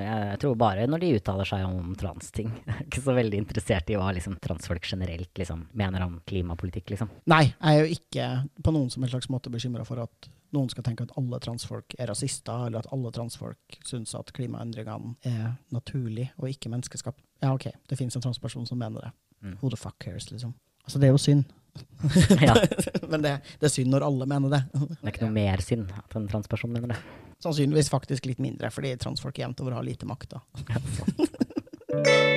jeg 0.00 0.40
tror 0.40 0.56
bare 0.64 0.88
når 0.88 1.04
de 1.04 1.12
uttaler 1.18 1.48
seg 1.52 1.66
om 1.68 1.92
transting. 2.00 2.54
Jeg 2.66 2.78
er 2.78 2.86
ikke 2.86 3.04
så 3.04 3.16
veldig 3.16 3.40
interessert 3.42 3.90
i 3.92 3.98
hva 4.00 4.08
liksom, 4.16 4.38
transfolk 4.42 4.88
generelt 4.88 5.38
liksom, 5.38 5.66
mener 5.76 6.06
om 6.06 6.16
klimapolitikk, 6.28 6.94
liksom. 6.94 7.10
Nei, 7.30 7.44
jeg 7.50 7.68
er 7.68 7.82
jo 7.82 7.98
ikke 7.98 8.28
på 8.64 8.72
noen 8.74 8.88
som 8.92 9.04
helst 9.04 9.16
slags 9.18 9.30
måte 9.32 9.52
bekymra 9.52 9.84
for 9.88 10.00
at 10.04 10.28
noen 10.52 10.68
skal 10.72 10.84
tenke 10.86 11.06
at 11.06 11.14
alle 11.18 11.38
transfolk 11.42 11.96
er 11.98 12.10
rasister, 12.10 12.66
eller 12.66 12.82
at 12.82 12.90
alle 12.94 13.12
transfolk 13.14 13.78
syns 13.88 14.14
at 14.18 14.32
klimaendringene 14.36 15.14
er 15.28 15.54
naturlig 15.74 16.30
og 16.38 16.50
ikke 16.50 16.72
menneskeskap. 16.72 17.18
Ja, 17.42 17.54
OK, 17.54 17.70
det 17.88 17.98
finnes 17.98 18.16
en 18.18 18.24
transperson 18.24 18.68
som 18.68 18.80
mener 18.80 19.08
det. 19.08 19.12
Mm. 19.42 19.56
Who 19.62 19.72
the 19.72 19.80
fuck 19.80 19.98
cares, 20.02 20.30
liksom. 20.30 20.54
Altså, 20.84 20.98
det 20.98 21.08
er 21.08 21.14
jo 21.14 21.22
synd. 21.22 21.44
ja. 22.48 22.54
Men 23.10 23.24
det, 23.24 23.38
det, 23.58 23.66
er 23.66 23.72
synd 23.72 23.92
når 23.92 24.06
alle 24.06 24.28
mener 24.28 24.52
det. 24.52 24.62
det 24.74 24.98
er 25.00 25.14
ikke 25.14 25.26
noe 25.26 25.36
mer 25.36 25.64
synd 25.64 25.92
at 25.96 26.18
en 26.18 26.28
transperson 26.30 26.72
mener 26.74 26.94
det. 26.94 27.00
Sannsynligvis 27.42 27.90
faktisk 27.90 28.28
litt 28.30 28.42
mindre, 28.42 28.70
fordi 28.70 28.94
transfolk 29.02 29.40
jevnt 29.42 29.64
over 29.64 29.78
har 29.78 29.86
lite 29.86 30.06
makt. 30.06 30.36
da. 30.36 32.28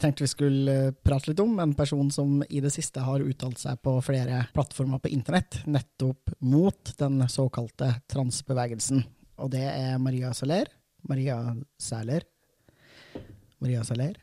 Jeg 0.00 0.06
tenkte 0.06 0.24
vi 0.24 0.32
skulle 0.32 0.74
eh, 0.88 0.92
prate 1.04 1.28
litt 1.28 1.40
om 1.42 1.58
en 1.60 1.74
person 1.76 2.06
som 2.08 2.38
i 2.48 2.62
det 2.64 2.70
siste 2.72 3.02
har 3.04 3.20
uttalt 3.20 3.60
seg 3.60 3.82
på 3.84 3.98
flere 4.00 4.46
plattformer 4.54 4.96
på 4.96 5.10
internett, 5.12 5.58
nettopp 5.68 6.32
mot 6.40 6.94
den 6.96 7.20
såkalte 7.28 7.90
transbevegelsen. 8.08 9.02
Og 9.44 9.52
det 9.52 9.66
er 9.68 10.00
Maria 10.00 10.32
Saler. 10.32 10.72
Maria 11.04 11.36
Sæler. 11.76 12.24
Maria 13.60 13.84
Saler. 13.84 14.16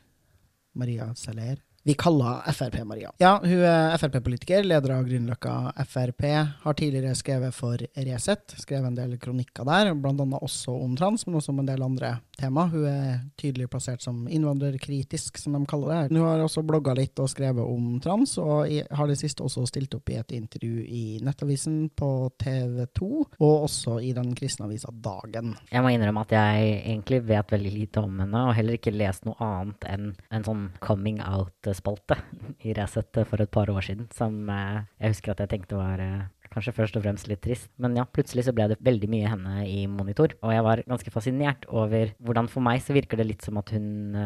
Maria 0.74 1.12
Saler. 1.14 1.62
Vi 1.82 1.94
kaller 1.94 2.52
Frp-Maria. 2.52 3.12
Ja, 3.18 3.38
hun 3.42 3.62
er 3.64 3.96
Frp-politiker, 3.98 4.64
leder 4.66 4.92
av 4.98 5.06
Grünerløkka 5.08 5.72
Frp. 5.88 6.24
Har 6.62 6.74
tidligere 6.76 7.14
skrevet 7.16 7.54
for 7.54 7.80
Resett, 7.94 8.56
skrevet 8.60 8.90
en 8.90 8.98
del 8.98 9.14
kronikker 9.22 9.64
der, 9.68 9.94
bl.a. 9.94 10.26
også 10.42 10.74
om 10.74 10.96
trans, 10.98 11.26
men 11.26 11.38
også 11.38 11.54
om 11.54 11.62
en 11.62 11.70
del 11.70 11.84
andre 11.86 12.16
tema. 12.38 12.66
Hun 12.68 12.84
er 12.90 13.20
tydelig 13.40 13.70
plassert 13.70 14.02
som 14.04 14.26
innvandrerkritisk, 14.26 15.38
som 15.40 15.54
de 15.56 15.62
kaller 15.70 15.94
det. 15.94 16.16
Hun 16.18 16.26
har 16.26 16.42
også 16.44 16.64
blogga 16.66 16.94
litt 16.98 17.18
og 17.22 17.30
skrevet 17.30 17.64
om 17.64 17.96
trans, 18.04 18.36
og 18.42 18.68
har 18.68 19.10
det 19.10 19.18
siste 19.20 19.46
også 19.46 19.64
stilt 19.70 19.94
opp 19.96 20.12
i 20.12 20.18
et 20.20 20.34
intervju 20.36 20.84
i 20.84 21.04
Nettavisen 21.24 21.88
på 21.96 22.10
TV 22.42 22.84
2, 22.98 23.10
og 23.38 23.64
også 23.68 23.98
i 24.04 24.12
den 24.16 24.34
kristne 24.38 24.68
avisa 24.68 24.92
Dagen. 24.92 25.54
Jeg 25.70 25.84
må 25.84 25.94
innrømme 25.94 26.26
at 26.26 26.34
jeg 26.34 26.68
egentlig 26.82 27.22
vet 27.28 27.52
veldig 27.54 27.74
lite 27.74 28.02
om 28.02 28.20
henne, 28.24 28.44
og 28.48 28.54
heller 28.58 28.78
ikke 28.78 28.94
lest 28.94 29.24
noe 29.28 29.38
annet 29.44 29.88
enn 29.88 30.12
en 30.34 30.46
sånn 30.46 30.68
coming 30.84 31.22
out 31.24 31.54
spalte 31.78 32.18
i 32.66 32.74
Resett 32.76 33.22
for 33.28 33.42
et 33.42 33.52
par 33.54 33.70
år 33.72 33.84
siden, 33.86 34.08
som 34.14 34.34
eh, 34.52 34.82
jeg 34.98 35.14
husker 35.14 35.34
at 35.34 35.44
jeg 35.44 35.52
tenkte 35.54 35.78
var 35.78 36.02
eh, 36.02 36.26
kanskje 36.52 36.74
først 36.76 36.98
og 36.98 37.04
fremst 37.04 37.30
litt 37.30 37.42
trist. 37.44 37.70
Men 37.80 37.96
ja, 37.98 38.06
plutselig 38.08 38.46
så 38.46 38.54
ble 38.56 38.70
det 38.72 38.80
veldig 38.84 39.10
mye 39.12 39.30
henne 39.30 39.64
i 39.68 39.86
monitor. 39.90 40.34
Og 40.42 40.54
jeg 40.54 40.66
var 40.66 40.84
ganske 40.88 41.12
fascinert 41.14 41.66
over 41.68 42.14
hvordan 42.24 42.48
for 42.50 42.64
meg 42.64 42.80
så 42.84 42.96
virker 42.96 43.20
det 43.20 43.28
litt 43.28 43.44
som 43.44 43.60
at 43.60 43.72
hun 43.74 44.16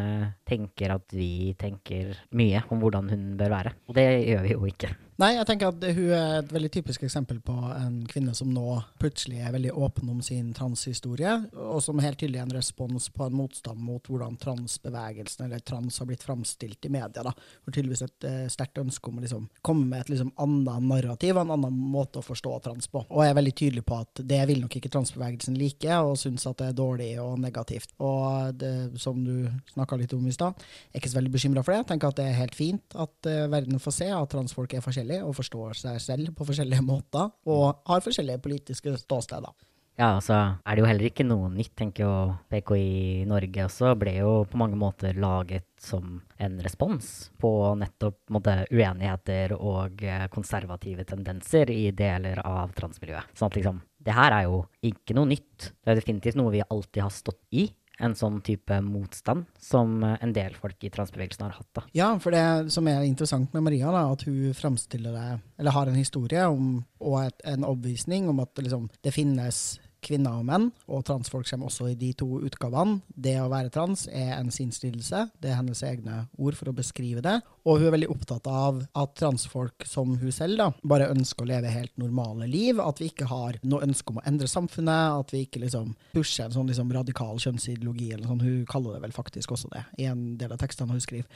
tenker 0.49 0.95
at 0.95 1.17
vi 1.17 1.53
tenker 1.59 2.15
mye 2.39 2.63
om 2.71 2.83
hvordan 2.85 3.11
hun 3.11 3.33
bør 3.41 3.57
være. 3.59 3.75
Og 3.91 3.99
det 3.99 4.07
gjør 4.29 4.47
vi 4.47 4.55
jo 4.55 4.71
ikke. 4.71 4.93
Nei, 5.21 5.35
jeg 5.37 5.45
tenker 5.45 5.69
at 5.69 5.83
hun 5.93 6.13
er 6.17 6.39
et 6.39 6.53
veldig 6.55 6.71
typisk 6.73 7.03
eksempel 7.05 7.37
på 7.45 7.53
en 7.77 7.99
kvinne 8.09 8.33
som 8.35 8.49
nå 8.49 8.79
plutselig 9.01 9.43
er 9.45 9.53
veldig 9.53 9.75
åpen 9.77 10.09
om 10.09 10.23
sin 10.25 10.55
transhistorie, 10.57 11.35
og 11.53 11.83
som 11.85 12.01
helt 12.01 12.17
tydelig 12.17 12.41
er 12.41 12.47
en 12.47 12.55
respons 12.57 13.11
på 13.13 13.27
en 13.27 13.37
motstand 13.37 13.83
mot 13.85 14.09
hvordan 14.09 14.39
transbevegelsen 14.41 15.45
eller 15.45 15.61
trans 15.69 16.01
har 16.01 16.09
blitt 16.09 16.25
framstilt 16.25 16.89
i 16.89 16.93
media. 16.95 17.27
da. 17.27 17.35
For 17.61 17.75
tydeligvis 17.75 18.07
et 18.07 18.27
uh, 18.27 18.47
sterkt 18.53 18.81
ønske 18.81 19.11
om 19.11 19.19
å 19.21 19.25
liksom, 19.27 19.45
komme 19.61 19.85
med 19.91 20.07
et 20.07 20.15
liksom, 20.15 20.33
annet 20.41 20.89
narrativ 20.89 21.37
og 21.37 21.45
en 21.45 21.55
annen 21.59 21.77
måte 21.93 22.23
å 22.23 22.25
forstå 22.25 22.55
trans 22.65 22.89
på. 22.89 23.05
Og 23.13 23.27
er 23.27 23.37
veldig 23.37 23.55
tydelig 23.59 23.85
på 23.85 24.01
at 24.01 24.25
det 24.33 24.41
vil 24.49 24.65
nok 24.65 24.79
ikke 24.81 24.95
transbevegelsen 24.97 25.61
like, 25.61 26.01
og 26.09 26.17
syns 26.23 26.49
at 26.49 26.57
det 26.63 26.71
er 26.73 26.81
dårlig 26.81 27.11
og 27.21 27.37
negativt. 27.45 27.93
Og 28.01 28.57
det, 28.57 28.73
som 29.03 29.21
du 29.21 29.45
snakka 29.75 30.01
litt 30.01 30.17
om 30.17 30.25
i 30.25 30.33
stad, 30.33 30.57
er 30.89 31.03
ikke 31.03 31.13
så 31.13 31.21
veldig 31.21 31.37
bekymra 31.37 31.67
for 31.67 31.77
det. 31.77 31.83
Jeg 31.85 31.91
tenker 31.93 32.09
at 32.09 32.21
det 32.23 32.31
er 32.31 32.41
helt 32.41 32.57
fint 32.57 32.97
at 32.97 33.29
uh, 33.29 33.45
verden 33.53 33.83
får 33.83 33.99
se 34.01 34.11
at 34.17 34.33
transfolk 34.33 34.73
er 34.73 34.81
forskjellige 34.81 35.02
forskjellig 35.03 35.27
og 35.27 35.37
forstår 35.37 35.75
seg 35.77 36.01
selv 36.01 36.33
på 36.37 36.47
forskjellige 36.47 36.83
måter, 36.85 37.31
og 37.47 37.83
har 37.87 38.03
forskjellige 38.03 38.43
politiske 38.43 38.97
ståsteder. 38.97 39.53
Ja, 39.99 40.17
altså 40.17 40.57
er 40.65 40.75
det 40.75 40.81
jo 40.81 40.87
heller 40.89 41.05
ikke 41.05 41.25
noe 41.27 41.51
nytt, 41.53 41.75
tenker 41.77 42.07
jo 42.07 42.13
PKI 42.49 43.27
Norge 43.29 43.67
også, 43.67 43.93
ble 44.01 44.15
jo 44.17 44.47
på 44.49 44.57
mange 44.57 44.79
måter 44.81 45.13
laget 45.21 45.67
som 45.79 46.23
en 46.41 46.57
respons 46.65 47.31
på 47.39 47.51
nettopp 47.77 48.33
måte, 48.33 48.55
uenigheter 48.73 49.53
og 49.59 50.01
eh, 50.01 50.25
konservative 50.33 51.05
tendenser 51.05 51.71
i 51.71 51.91
deler 51.93 52.41
av 52.41 52.73
transmiljøet. 52.73 53.37
Sånn 53.37 53.53
at 53.53 53.61
liksom, 53.61 53.83
det 54.01 54.17
her 54.17 54.33
er 54.33 54.49
jo 54.49 54.65
ikke 54.81 55.19
noe 55.19 55.29
nytt. 55.29 55.75
Det 55.77 55.93
er 55.93 56.01
definitivt 56.01 56.41
noe 56.41 56.57
vi 56.57 56.65
alltid 56.65 57.05
har 57.05 57.13
stått 57.13 57.45
i 57.53 57.69
en 58.03 58.17
sånn 58.19 58.41
type 58.45 58.79
motstand 58.85 59.47
som 59.63 60.03
en 60.03 60.35
del 60.35 60.57
folk 60.59 60.83
i 60.85 60.91
transbevegelsen 60.93 61.47
har 61.47 61.57
hatt. 61.57 61.71
Da. 61.79 61.85
Ja, 61.97 62.11
for 62.23 62.35
det 62.35 62.73
som 62.75 62.89
er 62.91 63.05
interessant 63.07 63.55
med 63.55 63.67
Maria, 63.69 63.93
da, 63.95 64.05
at 64.13 64.27
hun 64.27 64.53
framstiller 64.59 65.15
det, 65.17 65.29
eller 65.63 65.77
har 65.77 65.91
en 65.91 65.99
historie 65.99 66.47
om, 66.51 66.75
og 67.03 67.19
et, 67.23 67.41
en 67.55 67.67
oppvisning 67.69 68.29
om 68.33 68.43
at 68.43 68.63
liksom, 68.63 68.89
det 69.05 69.15
finnes 69.15 69.63
kvinner 70.03 70.41
og 70.41 70.47
menn, 70.49 70.69
og 70.91 71.05
transfolk 71.07 71.47
kommer 71.49 71.71
også 71.71 71.89
i 71.93 71.97
de 71.99 72.11
to 72.19 72.29
utgavene. 72.43 73.01
Det 73.07 73.37
å 73.41 73.49
være 73.53 73.73
trans 73.75 74.05
er 74.11 74.35
en 74.37 74.51
sinnslidelse. 74.53 75.25
Det 75.41 75.53
er 75.53 75.59
hennes 75.61 75.83
egne 75.87 76.25
ord 76.37 76.59
for 76.59 76.71
å 76.71 76.77
beskrive 76.77 77.23
det. 77.25 77.39
Og 77.63 77.79
hun 77.79 77.89
er 77.89 77.95
veldig 77.97 78.11
opptatt 78.11 78.49
av 78.51 78.83
at 78.99 79.15
transfolk 79.21 79.87
som 79.89 80.17
hun 80.19 80.35
selv 80.35 80.59
da, 80.59 80.69
bare 80.83 81.11
ønsker 81.13 81.47
å 81.47 81.51
leve 81.53 81.73
helt 81.73 81.95
normale 82.01 82.49
liv. 82.51 82.81
At 82.83 83.03
vi 83.03 83.13
ikke 83.13 83.31
har 83.31 83.59
noe 83.63 83.87
ønske 83.87 84.13
om 84.13 84.21
å 84.21 84.27
endre 84.29 84.51
samfunnet. 84.51 85.23
At 85.23 85.35
vi 85.35 85.45
ikke 85.47 85.63
liksom 85.63 85.95
pusher 86.13 86.49
en 86.49 86.57
sånn 86.57 86.71
liksom 86.71 86.93
radikal 86.95 87.39
kjønnsideologi. 87.43 88.13
eller 88.13 88.31
sånn. 88.31 88.43
Hun 88.43 88.65
kaller 88.71 88.99
det 88.99 89.05
vel 89.07 89.17
faktisk 89.17 89.55
også 89.55 89.71
det 89.73 89.87
i 90.03 90.09
en 90.11 90.33
del 90.41 90.55
av 90.55 90.63
tekstene 90.63 90.93
hun 90.93 91.05
skriver. 91.05 91.29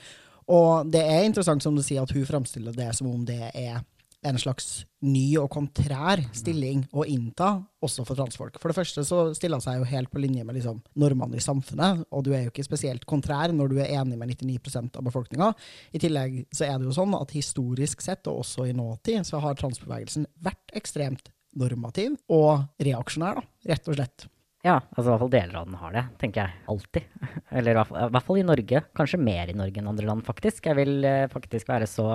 Og 0.53 0.91
det 0.91 1.03
er 1.03 1.27
interessant 1.27 1.63
som 1.63 1.75
du 1.75 1.83
sier 1.83 2.05
at 2.05 2.13
hun 2.15 2.27
fremstiller 2.27 2.75
det 2.75 2.93
som 2.95 3.09
om 3.11 3.25
det 3.27 3.51
er 3.51 3.81
en 4.27 4.39
slags 4.41 4.85
ny 5.07 5.25
og 5.41 5.49
kontrær 5.53 6.21
stilling 6.35 6.83
å 6.97 7.05
innta, 7.09 7.53
også 7.85 8.05
for 8.09 8.19
transfolk. 8.19 8.59
For 8.61 8.73
det 8.73 8.79
første 8.79 9.05
så 9.07 9.21
stiller 9.37 9.61
han 9.61 9.65
seg 9.65 9.81
jo 9.81 9.89
helt 9.91 10.11
på 10.13 10.23
linje 10.23 10.45
med 10.47 10.59
liksom, 10.59 10.81
normene 10.99 11.39
i 11.39 11.45
samfunnet, 11.45 12.05
og 12.11 12.27
du 12.27 12.33
er 12.35 12.47
jo 12.47 12.53
ikke 12.53 12.67
spesielt 12.67 13.07
kontrær 13.09 13.55
når 13.55 13.73
du 13.73 13.81
er 13.83 13.95
enig 14.01 14.19
med 14.19 14.33
99% 14.35 14.99
av 14.99 15.07
befolkninga. 15.07 15.53
I 15.95 16.03
tillegg 16.03 16.43
så 16.55 16.69
er 16.69 16.79
det 16.79 16.89
jo 16.89 16.97
sånn 16.97 17.17
at 17.19 17.35
historisk 17.37 18.05
sett, 18.05 18.27
og 18.31 18.43
også 18.45 18.69
i 18.69 18.77
nåtid, 18.77 19.27
så 19.29 19.43
har 19.45 19.59
transbevegelsen 19.59 20.29
vært 20.43 20.75
ekstremt 20.79 21.31
normativ 21.57 22.17
og 22.33 22.67
reaksjonær, 22.83 23.41
da, 23.41 23.71
rett 23.73 23.93
og 23.93 23.99
slett. 23.99 24.27
Ja, 24.67 24.81
altså 24.97 25.05
i 25.05 25.11
hvert 25.13 25.23
fall 25.23 25.35
deler 25.35 25.59
av 25.61 25.67
den 25.69 25.79
har 25.79 25.93
det, 25.95 26.03
tenker 26.19 26.43
jeg. 26.43 26.63
Alltid. 26.73 27.05
Eller 27.57 27.71
i 27.71 27.77
hvert, 27.79 27.91
fall, 27.91 28.01
i 28.01 28.15
hvert 28.17 28.27
fall 28.27 28.41
i 28.41 28.47
Norge. 28.47 28.81
Kanskje 28.99 29.21
mer 29.23 29.53
i 29.53 29.55
Norge 29.55 29.83
enn 29.83 29.91
andre 29.93 30.09
land, 30.09 30.25
faktisk. 30.27 30.67
Jeg 30.67 30.79
vil 30.81 31.07
eh, 31.07 31.29
faktisk 31.31 31.71
være 31.71 31.87
så 31.91 32.09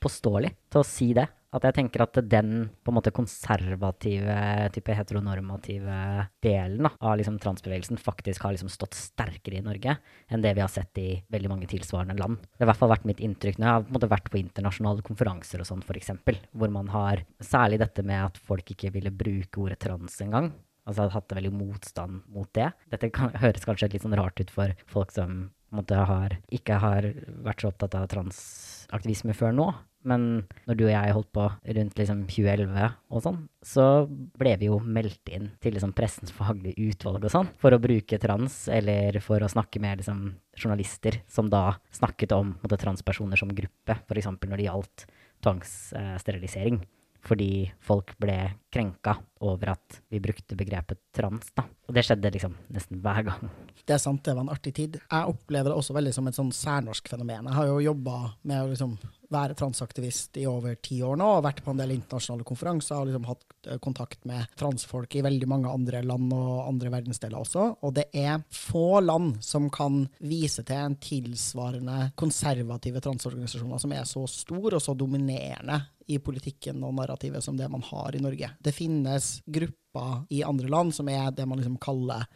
påståelig 0.00 0.54
til 0.72 0.80
å 0.80 0.86
si 0.86 1.10
det. 1.18 1.26
At 1.56 1.64
jeg 1.64 1.76
tenker 1.78 2.02
at 2.04 2.18
den 2.28 2.68
på 2.84 2.92
en 2.92 2.96
måte 2.98 3.12
konservative, 3.14 4.34
type 4.74 4.96
heteronormative 4.98 6.00
delen 6.44 6.84
da, 6.84 6.92
av 7.00 7.16
liksom 7.16 7.38
transbevegelsen 7.40 8.00
faktisk 8.02 8.44
har 8.44 8.52
liksom 8.52 8.68
stått 8.72 8.98
sterkere 8.98 9.60
i 9.60 9.64
Norge 9.64 9.96
enn 10.28 10.44
det 10.44 10.52
vi 10.58 10.64
har 10.64 10.72
sett 10.72 11.00
i 11.00 11.08
veldig 11.32 11.52
mange 11.54 11.70
tilsvarende 11.70 12.18
land. 12.20 12.42
Det 12.44 12.60
har 12.60 12.68
i 12.68 12.70
hvert 12.72 12.82
fall 12.82 12.92
vært 12.92 13.08
mitt 13.08 13.24
inntrykk 13.24 13.56
når 13.56 13.68
jeg 13.68 13.76
har 13.78 13.86
på 13.86 13.92
en 13.92 13.96
måte 13.96 14.12
vært 14.12 14.30
på 14.32 14.40
internasjonale 14.42 15.06
konferanser 15.08 15.64
og 15.64 15.70
sånn, 15.70 15.84
f.eks., 15.88 16.12
hvor 16.52 16.72
man 16.74 16.92
har 16.92 17.24
særlig 17.40 17.80
dette 17.80 18.04
med 18.04 18.26
at 18.28 18.40
folk 18.44 18.74
ikke 18.76 18.92
ville 18.92 19.14
bruke 19.14 19.64
ordet 19.64 19.80
trans 19.86 20.20
engang. 20.24 20.52
Altså 20.88 21.04
har 21.04 21.16
hatt 21.16 21.36
veldig 21.36 21.52
motstand 21.52 22.22
mot 22.32 22.48
det. 22.56 22.70
Dette 22.92 23.10
kan, 23.12 23.32
høres 23.40 23.64
kanskje 23.68 23.90
litt 23.94 24.04
sånn 24.04 24.16
rart 24.16 24.40
ut 24.40 24.52
for 24.52 24.72
folk 24.88 25.12
som 25.16 25.48
måte, 25.74 25.96
har, 25.96 26.38
ikke 26.54 26.78
har 26.80 27.10
vært 27.44 27.64
så 27.64 27.72
opptatt 27.72 27.96
av 27.98 28.08
transaktivisme 28.12 29.36
før 29.36 29.52
nå. 29.56 29.68
Men 30.06 30.44
når 30.68 30.78
du 30.78 30.84
og 30.86 30.92
jeg 30.92 31.14
holdt 31.16 31.30
på 31.34 31.44
rundt 31.78 31.98
liksom 31.98 32.20
2011 32.30 32.84
og 33.10 33.22
sånn, 33.24 33.38
så 33.66 33.86
ble 34.08 34.54
vi 34.60 34.68
jo 34.68 34.78
meldt 34.78 35.32
inn 35.34 35.48
til 35.62 35.74
liksom 35.74 35.94
pressens 35.96 36.32
faglige 36.34 36.78
utvalg 36.92 37.26
og 37.26 37.32
sånn, 37.34 37.50
for 37.58 37.74
å 37.74 37.80
bruke 37.82 38.20
trans, 38.22 38.60
eller 38.72 39.18
for 39.24 39.42
å 39.42 39.50
snakke 39.50 39.82
med 39.82 40.02
liksom 40.02 40.22
journalister 40.58 41.20
som 41.30 41.50
da 41.50 41.78
snakket 41.94 42.36
om 42.36 42.54
måtte, 42.62 42.78
transpersoner 42.80 43.40
som 43.40 43.50
gruppe, 43.54 43.98
f.eks. 44.06 44.30
når 44.30 44.56
det 44.56 44.68
gjaldt 44.68 45.08
tvangssterilisering. 45.44 46.80
Eh, 46.82 46.97
fordi 47.24 47.68
folk 47.84 48.14
ble 48.20 48.38
krenka 48.72 49.16
over 49.40 49.72
at 49.72 50.00
vi 50.08 50.20
brukte 50.20 50.56
begrepet 50.58 51.00
trans. 51.14 51.50
da. 51.56 51.64
Og 51.88 51.94
det 51.94 52.04
skjedde 52.04 52.32
liksom 52.34 52.56
nesten 52.74 53.00
hver 53.02 53.22
gang. 53.30 53.50
Det 53.86 53.94
er 53.94 54.02
sant, 54.02 54.20
det 54.24 54.34
var 54.36 54.44
en 54.44 54.52
artig 54.52 54.74
tid. 54.76 54.98
Jeg 55.00 55.30
opplever 55.30 55.70
det 55.70 55.78
også 55.78 55.94
veldig 55.96 56.12
som 56.14 56.26
et 56.28 56.36
sånn 56.36 56.50
særnorsk 56.52 57.08
fenomen. 57.08 57.48
Jeg 57.48 57.56
har 57.56 57.70
jo 57.70 57.78
jobba 57.80 58.18
med 58.42 58.60
å 58.60 58.68
liksom 58.72 58.96
være 59.32 59.56
transaktivist 59.56 60.36
i 60.40 60.46
over 60.48 60.76
ti 60.84 61.00
år 61.04 61.16
nå, 61.20 61.28
og 61.38 61.44
vært 61.44 61.62
på 61.64 61.72
en 61.72 61.80
del 61.80 61.94
internasjonale 61.96 62.46
konferanser 62.48 62.96
og 62.96 63.08
liksom 63.08 63.28
hatt 63.28 63.68
eh, 63.68 63.80
kontakt 63.84 64.24
med 64.28 64.52
transfolk 64.58 65.16
i 65.16 65.24
veldig 65.24 65.48
mange 65.48 65.72
andre 65.72 66.02
land 66.04 66.32
og 66.36 66.64
andre 66.66 66.92
verdensdeler 66.92 67.40
også. 67.40 67.68
Og 67.84 67.94
det 67.96 68.08
er 68.16 68.40
få 68.52 69.02
land 69.04 69.38
som 69.44 69.68
kan 69.72 70.02
vise 70.20 70.64
til 70.64 70.80
en 70.80 70.98
tilsvarende 71.00 72.10
konservative 72.18 73.04
transorganisasjoner 73.04 73.84
som 73.84 73.96
er 73.96 74.08
så 74.08 74.24
stor 74.28 74.76
og 74.76 74.84
så 74.84 74.96
dominerende 74.96 75.82
i 76.08 76.18
politikken 76.22 76.82
og 76.86 76.94
narrativet 76.98 77.44
som 77.44 77.56
det 77.58 77.68
man 77.70 77.84
har 77.90 78.16
i 78.16 78.22
Norge. 78.22 78.50
Det 78.64 78.74
finnes 78.74 79.38
grupper 79.46 80.24
i 80.34 80.42
andre 80.46 80.70
land 80.72 80.94
som 80.96 81.08
er 81.12 81.30
det 81.36 81.46
man 81.48 81.60
liksom 81.60 81.78
kaller 81.82 82.26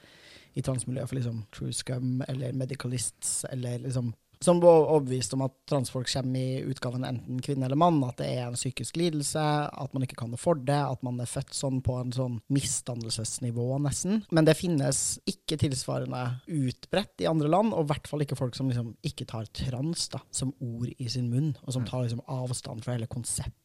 i 0.53 0.65
transmiljøet 0.65 1.09
for 1.09 1.17
liksom 1.19 1.45
true 1.55 1.73
scum 1.73 2.21
eller 2.29 2.53
medicalists, 2.53 3.47
eller 3.49 3.79
liksom 3.87 4.13
som 4.45 4.61
var 4.61 4.89
overbevist 4.91 5.35
om 5.37 5.45
at 5.47 5.55
transfolk 5.71 6.09
kommer 6.11 6.41
i 6.41 6.63
utgaven 6.67 7.05
enten 7.07 7.41
kvinne 7.45 7.67
eller 7.69 7.79
mann, 7.79 8.01
at 8.03 8.19
det 8.19 8.29
er 8.33 8.49
en 8.49 8.59
psykisk 8.59 8.97
lidelse, 8.99 9.39
at 9.39 9.95
man 9.95 10.03
ikke 10.03 10.19
kan 10.19 10.33
det 10.35 10.41
for 10.43 10.59
det, 10.59 10.79
at 10.83 11.03
man 11.07 11.21
er 11.23 11.31
født 11.31 11.55
sånn 11.55 11.79
på 11.85 11.99
en 12.01 12.11
sånn 12.15 12.41
misdannelsesnivå, 12.53 13.69
nesten. 13.85 14.25
Men 14.35 14.49
det 14.49 14.57
finnes 14.59 15.21
ikke 15.31 15.61
tilsvarende 15.63 16.25
utbredt 16.51 17.23
i 17.23 17.31
andre 17.31 17.53
land, 17.53 17.71
og 17.71 17.87
i 17.87 17.93
hvert 17.93 18.11
fall 18.11 18.27
ikke 18.27 18.39
folk 18.39 18.59
som 18.59 18.71
liksom 18.73 18.95
ikke 19.07 19.29
tar 19.31 19.47
trans 19.55 20.09
da, 20.13 20.23
som 20.35 20.55
ord 20.59 20.91
i 20.97 21.07
sin 21.13 21.31
munn, 21.31 21.53
og 21.63 21.77
som 21.77 21.87
mm. 21.87 21.91
tar 21.93 22.07
liksom 22.07 22.27
avstand 22.27 22.83
fra 22.83 22.99
hele 22.99 23.11
konseptet 23.11 23.62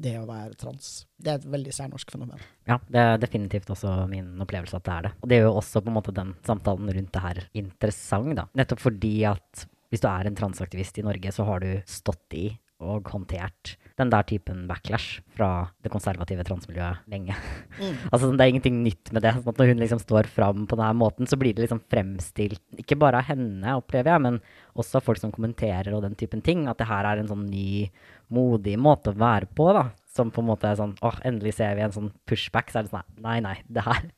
det 0.00 0.14
å 0.20 0.26
være 0.28 0.56
trans. 0.58 0.90
Det 1.18 1.32
er 1.32 1.40
et 1.40 1.48
veldig 1.52 1.74
særnorsk 1.74 2.12
fenomen. 2.14 2.44
Ja, 2.68 2.78
det 2.88 3.02
er 3.02 3.20
definitivt 3.22 3.70
også 3.74 3.94
min 4.10 4.30
opplevelse 4.44 4.78
at 4.78 4.86
det 4.86 4.94
er 4.94 5.08
det. 5.08 5.12
Og 5.20 5.30
det 5.30 5.40
gjør 5.40 5.48
jo 5.48 5.56
også 5.60 5.82
på 5.82 5.92
en 5.92 5.98
måte 5.98 6.14
den 6.16 6.32
samtalen 6.46 6.94
rundt 6.96 7.12
det 7.14 7.24
her 7.24 7.42
interessant, 7.62 8.36
da. 8.38 8.46
Nettopp 8.58 8.84
fordi 8.86 9.14
at 9.28 9.66
hvis 9.88 10.04
du 10.04 10.08
er 10.10 10.28
en 10.28 10.36
transaktivist 10.36 11.00
i 11.00 11.06
Norge, 11.06 11.32
så 11.32 11.46
har 11.48 11.64
du 11.64 11.70
stått 11.88 12.36
i 12.36 12.46
og 12.78 13.08
håndtert 13.10 13.74
den 13.98 14.10
der 14.12 14.22
typen 14.22 14.66
backlash 14.68 15.18
fra 15.34 15.68
det 15.82 15.90
konservative 15.90 16.44
transmiljøet 16.46 17.08
lenge. 17.10 17.34
Mm. 17.80 17.96
altså, 18.12 18.30
det 18.30 18.44
er 18.44 18.52
ingenting 18.52 18.78
nytt 18.84 19.10
med 19.14 19.24
det. 19.26 19.34
sånn 19.34 19.50
at 19.50 19.58
Når 19.58 19.72
hun 19.72 19.82
liksom 19.82 20.02
står 20.02 20.30
fram 20.30 20.66
på 20.70 20.78
denne 20.78 20.94
måten, 20.98 21.26
så 21.26 21.38
blir 21.40 21.56
det 21.56 21.64
liksom 21.64 21.82
fremstilt, 21.90 22.62
ikke 22.78 22.98
bare 23.00 23.18
av 23.22 23.30
henne, 23.32 23.74
opplever 23.80 24.14
jeg, 24.14 24.24
men 24.28 24.38
også 24.78 25.00
av 25.00 25.08
folk 25.08 25.22
som 25.22 25.34
kommenterer 25.34 25.90
og 25.96 26.04
den 26.06 26.14
typen 26.18 26.44
ting, 26.44 26.68
at 26.70 26.78
det 26.78 26.86
her 26.90 27.08
er 27.08 27.22
en 27.22 27.32
sånn 27.32 27.48
ny, 27.50 27.88
modig 28.34 28.76
måte 28.78 29.10
å 29.10 29.18
være 29.18 29.50
på, 29.58 29.72
da 29.74 29.88
som 30.18 30.32
på 30.34 30.42
en 30.42 30.50
måte 30.50 30.68
er 30.68 30.78
sånn 30.78 30.96
åh, 31.06 31.18
endelig 31.26 31.56
ser 31.58 31.76
vi 31.78 31.84
en 31.86 31.94
sånn 31.94 32.10
pushback. 32.28 32.72
Så 32.72 32.80
er 32.80 32.88
det 32.88 32.92
sånn 32.92 33.22
nei, 33.24 33.38
nei, 33.44 33.56
det 33.70 33.84
her, 33.86 34.08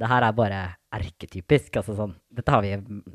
det 0.00 0.10
her 0.10 0.26
er 0.26 0.36
bare 0.36 0.62
erketypisk. 0.94 1.78
Altså 1.80 1.96
sånn, 1.98 2.14
dette 2.34 2.54
har 2.54 2.62
vi 2.64 2.74